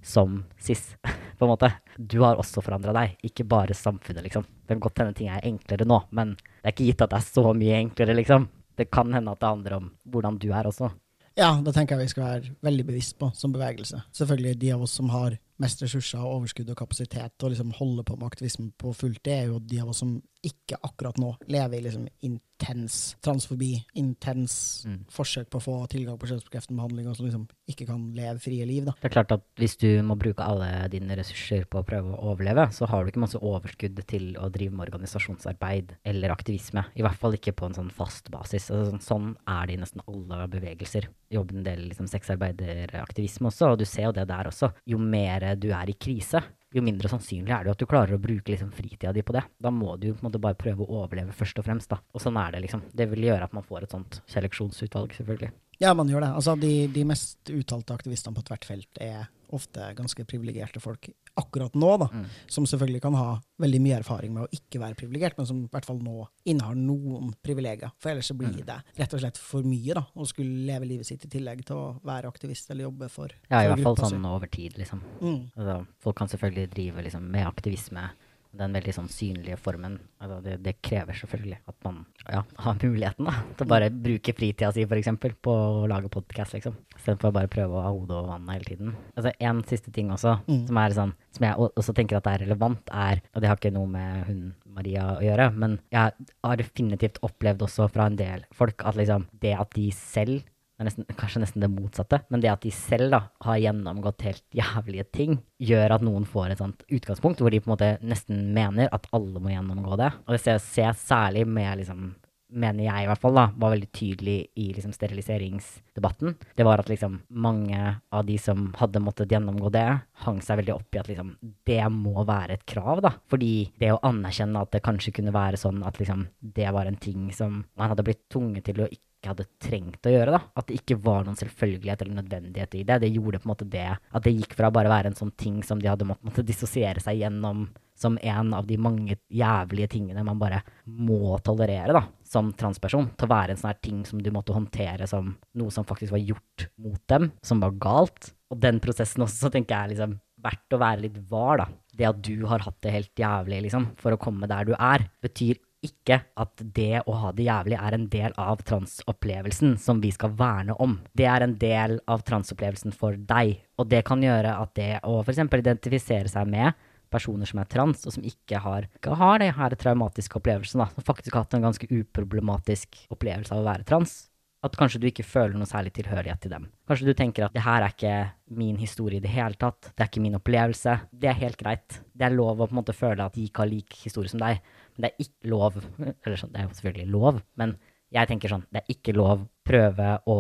som 0.03 0.43
cis, 0.61 0.97
på 1.39 1.47
en 1.47 1.53
måte. 1.53 1.73
Du 1.97 2.21
har 2.23 2.41
også 2.41 2.65
forandra 2.65 2.95
deg, 2.97 3.17
ikke 3.27 3.47
bare 3.49 3.77
samfunnet, 3.77 4.25
liksom. 4.27 4.45
Det 4.45 4.75
kan 4.75 4.83
godt 4.89 5.03
hende 5.03 5.17
ting 5.19 5.31
er 5.33 5.47
enklere 5.49 5.87
nå, 5.89 6.03
men 6.11 6.35
det 6.37 6.67
er 6.67 6.75
ikke 6.75 6.91
gitt 6.91 7.07
at 7.07 7.15
det 7.15 7.21
er 7.21 7.31
så 7.31 7.55
mye 7.57 7.79
enklere, 7.79 8.19
liksom. 8.19 8.49
Det 8.79 8.91
kan 8.91 9.13
hende 9.15 9.33
at 9.33 9.41
det 9.41 9.51
handler 9.51 9.79
om 9.79 9.89
hvordan 10.09 10.39
du 10.41 10.51
er 10.51 10.69
også. 10.71 10.91
Ja, 11.39 11.55
det 11.65 11.73
tenker 11.73 11.97
jeg 11.97 12.11
vi 12.11 12.13
skal 12.13 12.27
være 12.27 12.51
veldig 12.65 12.85
bevisst 12.91 13.17
på 13.21 13.31
som 13.37 13.55
bevegelse. 13.55 14.03
Selvfølgelig 14.13 14.59
de 14.61 14.73
av 14.75 14.83
oss 14.85 14.97
som 14.99 15.09
har 15.13 15.39
mest 15.63 15.81
ressurser, 15.85 16.21
og 16.21 16.43
overskudd 16.43 16.73
og 16.75 16.77
kapasitet 16.77 17.45
og 17.45 17.53
liksom 17.55 17.73
holder 17.79 18.05
på 18.09 18.19
med 18.19 18.29
aktivisme 18.29 18.69
på 18.81 18.93
fullt, 18.97 19.23
det 19.25 19.39
er 19.39 19.49
jo 19.49 19.61
de 19.61 19.81
av 19.81 19.93
oss 19.93 20.03
som 20.05 20.19
ikke 20.43 20.77
akkurat 20.83 21.19
nå 21.23 21.37
lever 21.47 21.79
i 21.79 21.83
liksom 21.85 22.09
intens 22.27 23.17
transfobi, 23.23 23.85
intens 23.95 24.85
Mm. 24.87 25.05
forsøk 25.11 25.49
på 25.51 25.59
å 25.59 25.63
få 25.63 25.75
tilgang 25.89 26.19
på 26.19 26.27
kjønnsbekreftende 26.27 26.79
behandling, 26.79 27.07
og 27.09 27.17
som 27.17 27.27
liksom 27.27 27.49
ikke 27.71 27.87
kan 27.87 28.13
leve 28.15 28.39
frie 28.41 28.67
liv. 28.67 28.85
da. 28.85 28.93
Det 29.01 29.05
er 29.11 29.15
klart 29.23 29.33
at 29.33 29.43
hvis 29.57 29.77
du 29.79 30.03
må 30.03 30.17
bruke 30.19 30.43
alle 30.43 30.89
dine 30.91 31.15
ressurser 31.17 31.65
på 31.71 31.79
å 31.83 31.87
prøve 31.87 32.15
å 32.17 32.33
overleve, 32.35 32.69
så 32.73 32.87
har 32.89 33.05
du 33.05 33.11
ikke 33.11 33.21
masse 33.23 33.39
overskudd 33.39 34.05
til 34.07 34.35
å 34.35 34.51
drive 34.51 34.73
med 34.73 34.89
organisasjonsarbeid 34.91 35.97
eller 36.05 36.31
aktivisme. 36.35 36.85
I 36.97 37.03
hvert 37.03 37.19
fall 37.19 37.33
ikke 37.35 37.55
på 37.55 37.67
en 37.67 37.75
sånn 37.75 37.93
fast 37.93 38.31
basis. 38.31 38.71
Altså, 38.71 38.93
sånn, 38.99 39.03
sånn 39.03 39.37
er 39.47 39.67
det 39.67 39.75
i 39.75 39.81
nesten 39.83 40.03
alle 40.09 40.49
bevegelser. 40.49 41.07
Jobber 41.31 41.55
en 41.57 41.63
del 41.65 41.89
liksom, 41.91 42.09
sexarbeideraktivisme 42.09 43.47
også, 43.51 43.73
og 43.73 43.79
du 43.79 43.85
ser 43.89 44.09
jo 44.09 44.13
det 44.17 44.27
der 44.29 44.51
også. 44.51 44.73
Jo 44.87 44.99
mer 44.99 45.55
du 45.57 45.71
er 45.73 45.89
i 45.91 45.95
krise, 45.95 46.43
jo 46.73 46.83
mindre 46.85 47.11
sannsynlig 47.13 47.53
er 47.53 47.65
det 47.65 47.71
jo 47.71 47.75
at 47.77 47.83
du 47.83 47.89
klarer 47.89 48.17
å 48.17 48.23
bruke 48.23 48.53
liksom, 48.53 48.73
fritida 48.75 49.13
di 49.13 49.25
på 49.27 49.35
det. 49.37 49.45
Da 49.61 49.73
må 49.75 49.97
du 50.01 50.13
måte 50.25 50.41
bare 50.43 50.59
prøve 50.59 50.85
å 50.85 51.03
overleve 51.03 51.35
først 51.37 51.61
og 51.61 51.67
fremst. 51.67 51.91
da. 51.93 52.01
Og 52.13 52.25
sånn 52.25 52.39
er 52.41 52.55
det, 52.55 52.63
liksom. 52.67 52.87
Det 52.93 53.09
vil 53.13 53.29
gjøre 53.29 53.49
at 53.49 53.57
man 53.57 53.67
får 53.67 53.87
et 53.87 53.97
sånt 53.97 54.21
seleksjonsutvalg, 54.33 55.15
selvfølgelig. 55.19 55.53
Ja, 55.83 55.93
man 55.99 56.11
gjør 56.11 56.23
det. 56.23 56.33
Altså, 56.39 56.57
de, 56.59 56.73
de 56.95 57.07
mest 57.09 57.51
uttalte 57.51 57.97
aktivistene 57.97 58.39
på 58.39 58.45
tvert 58.47 58.67
felt 58.69 59.01
er 59.03 59.27
ofte 59.53 59.91
ganske 59.97 60.25
privilegerte 60.25 60.81
folk 60.81 61.11
akkurat 61.35 61.75
nå, 61.75 61.91
da. 62.01 62.09
Mm. 62.13 62.25
Som 62.49 62.67
selvfølgelig 62.69 63.03
kan 63.05 63.17
ha 63.17 63.27
veldig 63.63 63.81
mye 63.85 63.99
erfaring 64.01 64.33
med 64.35 64.47
å 64.47 64.57
ikke 64.57 64.81
være 64.83 64.97
privilegert, 64.99 65.37
men 65.39 65.49
som 65.49 65.63
i 65.65 65.69
hvert 65.73 65.87
fall 65.89 66.01
nå 66.05 66.27
innehar 66.49 66.77
noen 66.77 67.33
privilegier. 67.45 67.93
For 68.01 68.13
ellers 68.13 68.31
så 68.33 68.37
blir 68.39 68.53
det 68.53 68.79
rett 68.99 69.17
og 69.17 69.23
slett 69.23 69.41
for 69.41 69.67
mye 69.69 69.97
da, 69.97 70.05
å 70.13 70.29
skulle 70.29 70.67
leve 70.69 70.89
livet 70.89 71.09
sitt 71.09 71.25
i 71.29 71.31
tillegg 71.33 71.65
til 71.69 71.79
å 71.79 71.87
være 72.05 72.31
aktivist 72.33 72.73
eller 72.73 72.89
jobbe 72.89 73.09
for, 73.13 73.33
Ja, 73.49 73.63
i 73.65 73.71
hvert 73.73 73.85
fall 73.85 74.01
sånn 74.05 74.29
over 74.29 74.51
tid, 74.53 74.77
liksom. 74.81 75.05
Mm. 75.21 75.41
Altså, 75.57 75.79
folk 76.05 76.21
kan 76.21 76.33
selvfølgelig 76.33 76.73
drive 76.77 77.07
liksom, 77.09 77.29
med 77.33 77.49
aktivisme, 77.49 78.09
den 78.53 78.75
veldig 78.77 78.93
sånn 78.95 79.09
synlige 79.09 79.57
formen. 79.61 79.95
Altså, 80.21 80.39
det, 80.45 80.59
det 80.65 80.75
krever 80.85 81.17
selvfølgelig 81.17 81.59
at 81.71 81.77
man 81.87 82.03
ja, 82.27 82.43
har 82.65 82.77
muligheten 82.83 83.29
da, 83.29 83.35
til 83.57 83.67
å 83.67 83.71
bare 83.71 83.89
bruke 83.95 84.35
fritida 84.37 84.73
si 84.75 84.85
eksempel, 85.01 85.35
på 85.41 85.55
å 85.55 85.87
lage 85.91 86.11
podkast, 86.13 86.57
liksom. 86.59 86.77
Istedenfor 86.99 87.33
bare 87.33 87.51
prøve 87.53 87.79
å 87.79 87.85
ha 87.87 87.93
hodet 87.95 88.17
over 88.19 88.35
vannet 88.35 88.59
hele 88.59 88.69
tiden. 88.69 88.95
Altså, 89.17 89.33
en 89.41 89.63
siste 89.69 89.93
ting 89.95 90.13
også, 90.13 90.39
Mm. 90.43 90.67
som 90.67 90.77
sånn, 90.97 91.13
som 91.33 91.45
jeg 91.47 91.57
også 91.57 91.95
tenker 91.95 92.17
at 92.19 92.27
er 92.27 92.43
relevant, 92.45 92.83
er 92.93 93.21
Og 93.35 93.41
det 93.41 93.49
har 93.49 93.57
ikke 93.57 93.73
noe 93.73 93.87
med 93.87 94.27
hun 94.27 94.55
Maria 94.67 95.03
å 95.17 95.23
gjøre, 95.23 95.51
men 95.55 95.79
jeg 95.93 96.13
har 96.45 96.57
definitivt 96.57 97.21
opplevd 97.23 97.63
også 97.67 97.91
fra 97.93 98.07
en 98.07 98.17
del 98.17 98.45
folk 98.53 98.83
at 98.85 98.97
liksom 98.97 99.27
det 99.41 99.53
at 99.59 99.71
de 99.77 99.91
selv 99.93 100.43
nesten, 100.81 101.07
kanskje 101.19 101.43
nesten 101.45 101.65
det 101.65 101.71
motsatte, 101.73 102.23
men 102.33 102.43
det 102.43 102.51
at 102.53 102.65
de 102.65 102.73
selv 102.75 103.13
da 103.13 103.21
har 103.45 103.61
gjennomgått 103.63 104.25
helt 104.27 104.45
jævlige 104.57 105.07
ting, 105.15 105.37
gjør 105.63 105.99
at 105.99 106.07
noen 106.07 106.27
får 106.29 106.55
et 106.55 106.63
sånt 106.63 106.83
utgangspunkt 106.89 107.43
hvor 107.43 107.53
de 107.53 107.61
på 107.63 107.71
en 107.71 107.75
måte 107.77 107.93
nesten 108.03 108.49
mener 108.57 108.91
at 108.95 109.07
alle 109.15 109.43
må 109.43 109.53
gjennomgå 109.53 110.01
det. 110.01 110.11
Og 110.27 110.35
det 110.35 110.43
ser 110.43 110.89
jeg 110.89 111.03
særlig 111.05 111.47
med 111.47 111.83
liksom 111.83 112.13
mener 112.53 112.85
jeg 112.85 113.05
i 113.05 113.09
hvert 113.09 113.21
fall 113.23 113.37
da, 113.37 113.45
var 113.57 113.73
veldig 113.75 113.89
tydelig 113.97 114.37
i 114.61 114.69
liksom 114.77 114.93
steriliseringsdebatten. 114.95 116.35
Det 116.57 116.67
var 116.67 116.83
at 116.83 116.91
liksom 116.91 117.19
mange 117.43 117.79
av 118.13 118.27
de 118.29 118.37
som 118.41 118.69
hadde 118.79 119.03
måttet 119.03 119.33
gjennomgå 119.33 119.73
det, 119.73 119.87
hang 120.27 120.43
seg 120.45 120.61
veldig 120.61 120.75
opp 120.75 120.97
i 120.97 121.01
at 121.01 121.09
liksom 121.11 121.33
det 121.69 121.81
må 121.95 122.27
være 122.29 122.59
et 122.59 122.67
krav, 122.69 123.03
da. 123.05 123.15
Fordi 123.33 123.55
det 123.81 123.95
å 123.95 124.03
anerkjenne 124.09 124.65
at 124.65 124.75
det 124.75 124.85
kanskje 124.85 125.15
kunne 125.19 125.35
være 125.35 125.61
sånn 125.61 125.81
at 125.87 126.01
liksom 126.01 126.27
det 126.59 126.69
var 126.75 126.89
en 126.89 127.01
ting 127.01 127.31
som 127.37 127.63
man 127.79 127.93
hadde 127.93 128.07
blitt 128.07 128.27
tvunget 128.33 128.69
til 128.69 128.85
å 128.85 128.91
ikke 128.91 129.12
hadde 129.31 129.47
trengt 129.63 130.09
å 130.09 130.13
gjøre, 130.13 130.35
da. 130.35 130.41
At 130.59 130.67
det 130.69 130.81
ikke 130.81 130.99
var 131.05 131.23
noen 131.27 131.39
selvfølgelighet 131.39 132.03
eller 132.03 132.19
nødvendighet 132.19 132.75
i 132.81 132.83
det. 132.89 132.99
Det 133.05 133.13
gjorde 133.13 133.43
på 133.43 133.47
en 133.47 133.53
måte 133.53 133.69
det 133.71 133.87
at 133.95 134.27
det 134.27 134.35
gikk 134.35 134.57
fra 134.59 134.73
bare 134.75 134.91
å 134.91 134.95
være 134.97 135.13
en 135.13 135.19
sånn 135.19 135.33
ting 135.39 135.63
som 135.67 135.79
de 135.83 135.91
hadde 135.91 136.09
måttet 136.09 136.27
måtte 136.27 136.47
dissosiere 136.47 137.03
seg 137.03 137.21
gjennom 137.23 137.67
som 138.03 138.17
en 138.23 138.55
av 138.57 138.67
de 138.67 138.77
mange 138.81 139.17
jævlige 139.31 139.93
tingene 139.95 140.25
man 140.27 140.41
bare 140.41 140.63
må 140.87 141.37
tolerere, 141.45 141.95
da, 141.95 142.03
som 142.27 142.51
transperson, 142.59 143.13
til 143.15 143.29
å 143.29 143.31
være 143.31 143.55
en 143.55 143.61
sånn 143.61 143.71
her 143.71 143.81
ting 143.85 144.03
som 144.09 144.23
du 144.23 144.31
måtte 144.35 144.57
håndtere 144.57 145.07
som 145.11 145.35
noe 145.61 145.75
som 145.75 145.87
faktisk 145.87 146.17
var 146.17 146.25
gjort 146.25 146.67
mot 146.83 147.01
dem, 147.13 147.31
som 147.47 147.63
var 147.63 147.77
galt. 147.83 148.33
Og 148.51 148.59
den 148.63 148.81
prosessen 148.83 149.23
også, 149.25 149.47
så 149.47 149.53
tenker 149.55 149.77
jeg 149.77 149.95
liksom 149.95 150.17
verdt 150.43 150.75
å 150.75 150.81
være 150.83 151.05
litt 151.05 151.21
var, 151.31 151.63
da. 151.63 151.69
Det 151.93 152.09
at 152.09 152.23
du 152.25 152.47
har 152.51 152.65
hatt 152.65 152.81
det 152.83 152.95
helt 152.97 153.23
jævlig, 153.23 153.61
liksom, 153.69 153.93
for 154.01 154.15
å 154.15 154.21
komme 154.21 154.49
der 154.51 154.67
du 154.67 154.75
er, 154.75 155.07
betyr 155.23 155.61
ikke 155.83 156.21
at 156.39 156.63
det 156.77 157.03
å 157.11 157.17
ha 157.25 157.33
det 157.35 157.49
jævlig 157.49 157.79
er 157.79 157.97
en 157.97 158.07
del 158.13 158.35
av 158.39 158.63
transopplevelsen 158.67 159.75
som 159.83 160.01
vi 160.03 160.13
skal 160.15 160.35
verne 160.39 160.77
om. 160.83 161.01
Det 161.13 161.27
er 161.27 161.45
en 161.45 161.57
del 161.59 161.99
av 162.11 162.23
transopplevelsen 162.27 162.95
for 162.95 163.19
deg, 163.19 163.57
og 163.79 163.91
det 163.91 164.05
kan 164.07 164.23
gjøre 164.23 164.55
at 164.63 164.75
det 164.79 164.91
å 165.09 165.19
f.eks. 165.25 165.43
identifisere 165.43 166.31
seg 166.31 166.51
med 166.51 166.79
personer 167.13 167.49
som 167.49 167.61
er 167.61 167.69
trans, 167.69 168.07
og 168.07 168.15
som 168.15 168.25
ikke 168.25 168.61
har, 168.65 168.89
ikke 168.97 169.19
har 169.21 169.43
det 169.43 169.81
traumatiske 169.83 170.39
opplevelsen, 170.39 170.81
da, 170.81 170.89
som 170.95 171.05
faktisk 171.05 171.35
har 171.37 171.45
hatt 171.45 171.59
en 171.59 171.67
ganske 171.67 171.89
uproblematisk 171.91 173.03
opplevelse 173.13 173.53
av 173.53 173.61
å 173.61 173.67
være 173.67 173.89
trans, 173.89 174.15
at 174.63 174.77
kanskje 174.79 175.01
du 175.03 175.09
ikke 175.09 175.27
føler 175.27 175.59
noe 175.59 175.67
særlig 175.67 175.91
tilhørighet 175.97 176.45
til 176.45 176.53
dem. 176.55 176.69
Kanskje 176.89 177.09
du 177.09 177.17
tenker 177.19 177.45
at 177.45 177.55
det 177.57 177.65
her 177.67 177.83
er 177.83 177.95
ikke 177.95 178.15
min 178.55 178.79
historie 178.79 179.19
i 179.19 179.25
det 179.25 179.33
hele 179.35 179.59
tatt, 179.59 179.91
det 179.91 180.05
er 180.05 180.11
ikke 180.11 180.23
min 180.23 180.39
opplevelse. 180.39 180.95
Det 181.11 181.33
er 181.33 181.41
helt 181.41 181.59
greit. 181.59 181.99
Det 182.15 182.29
er 182.29 182.37
lov 182.37 182.61
å 182.61 182.69
på 182.69 182.77
en 182.77 182.79
måte 182.79 182.95
føle 182.95 183.27
at 183.27 183.35
de 183.35 183.49
ikke 183.49 183.65
har 183.65 183.73
lik 183.73 183.99
historie 184.05 184.31
som 184.31 184.43
deg, 184.43 184.63
men 184.95 185.07
det 185.07 185.11
er 185.13 185.25
ikke 185.27 185.51
lov 185.53 185.79
Eller 186.25 186.39
sånn, 186.41 186.53
det 186.53 186.61
er 186.61 186.69
jo 186.69 186.77
selvfølgelig 186.79 187.15
lov, 187.15 187.41
men 187.61 187.77
jeg 188.13 188.29
tenker 188.29 188.53
sånn, 188.53 188.67
det 188.69 188.83
er 188.83 188.93
ikke 188.93 189.15
lov 189.17 189.47
prøve 189.65 190.09
å 190.29 190.39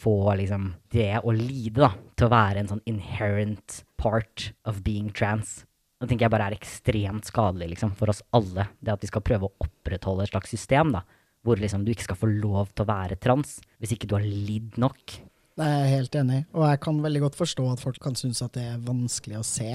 få 0.00 0.34
liksom 0.38 0.68
det 0.94 1.16
å 1.24 1.32
lide, 1.34 1.80
da, 1.82 1.90
til 2.14 2.28
å 2.28 2.32
være 2.32 2.62
en 2.62 2.70
sånn 2.70 2.84
inherent 2.90 3.80
part 4.00 4.50
of 4.68 4.82
being 4.86 5.10
trans. 5.16 5.64
Det 6.00 6.08
tenker 6.08 6.28
jeg 6.28 6.32
bare 6.32 6.50
er 6.50 6.56
ekstremt 6.56 7.26
skadelig 7.28 7.72
liksom, 7.74 7.96
for 7.98 8.12
oss 8.12 8.22
alle. 8.36 8.68
Det 8.80 8.94
at 8.94 9.02
vi 9.02 9.10
skal 9.10 9.24
prøve 9.26 9.48
å 9.48 9.66
opprettholde 9.66 10.24
et 10.24 10.32
slags 10.32 10.54
system 10.54 10.94
da, 10.94 11.02
hvor 11.44 11.60
liksom, 11.60 11.82
du 11.84 11.92
ikke 11.92 12.06
skal 12.06 12.20
få 12.20 12.30
lov 12.30 12.70
til 12.72 12.86
å 12.86 12.90
være 12.92 13.18
trans 13.20 13.58
hvis 13.80 13.96
ikke 13.96 14.08
du 14.08 14.16
har 14.16 14.24
lidd 14.24 14.78
nok. 14.80 15.18
Det 15.60 15.66
er 15.66 15.80
jeg 15.82 15.96
helt 15.98 16.20
enig 16.22 16.38
i, 16.38 16.44
og 16.56 16.68
jeg 16.70 16.80
kan 16.86 17.02
veldig 17.04 17.24
godt 17.26 17.40
forstå 17.40 17.66
at 17.72 17.82
folk 17.82 17.98
kan 18.00 18.14
synes 18.16 18.40
at 18.44 18.54
det 18.54 18.64
er 18.70 18.84
vanskelig 18.86 19.40
å 19.40 19.44
se 19.44 19.72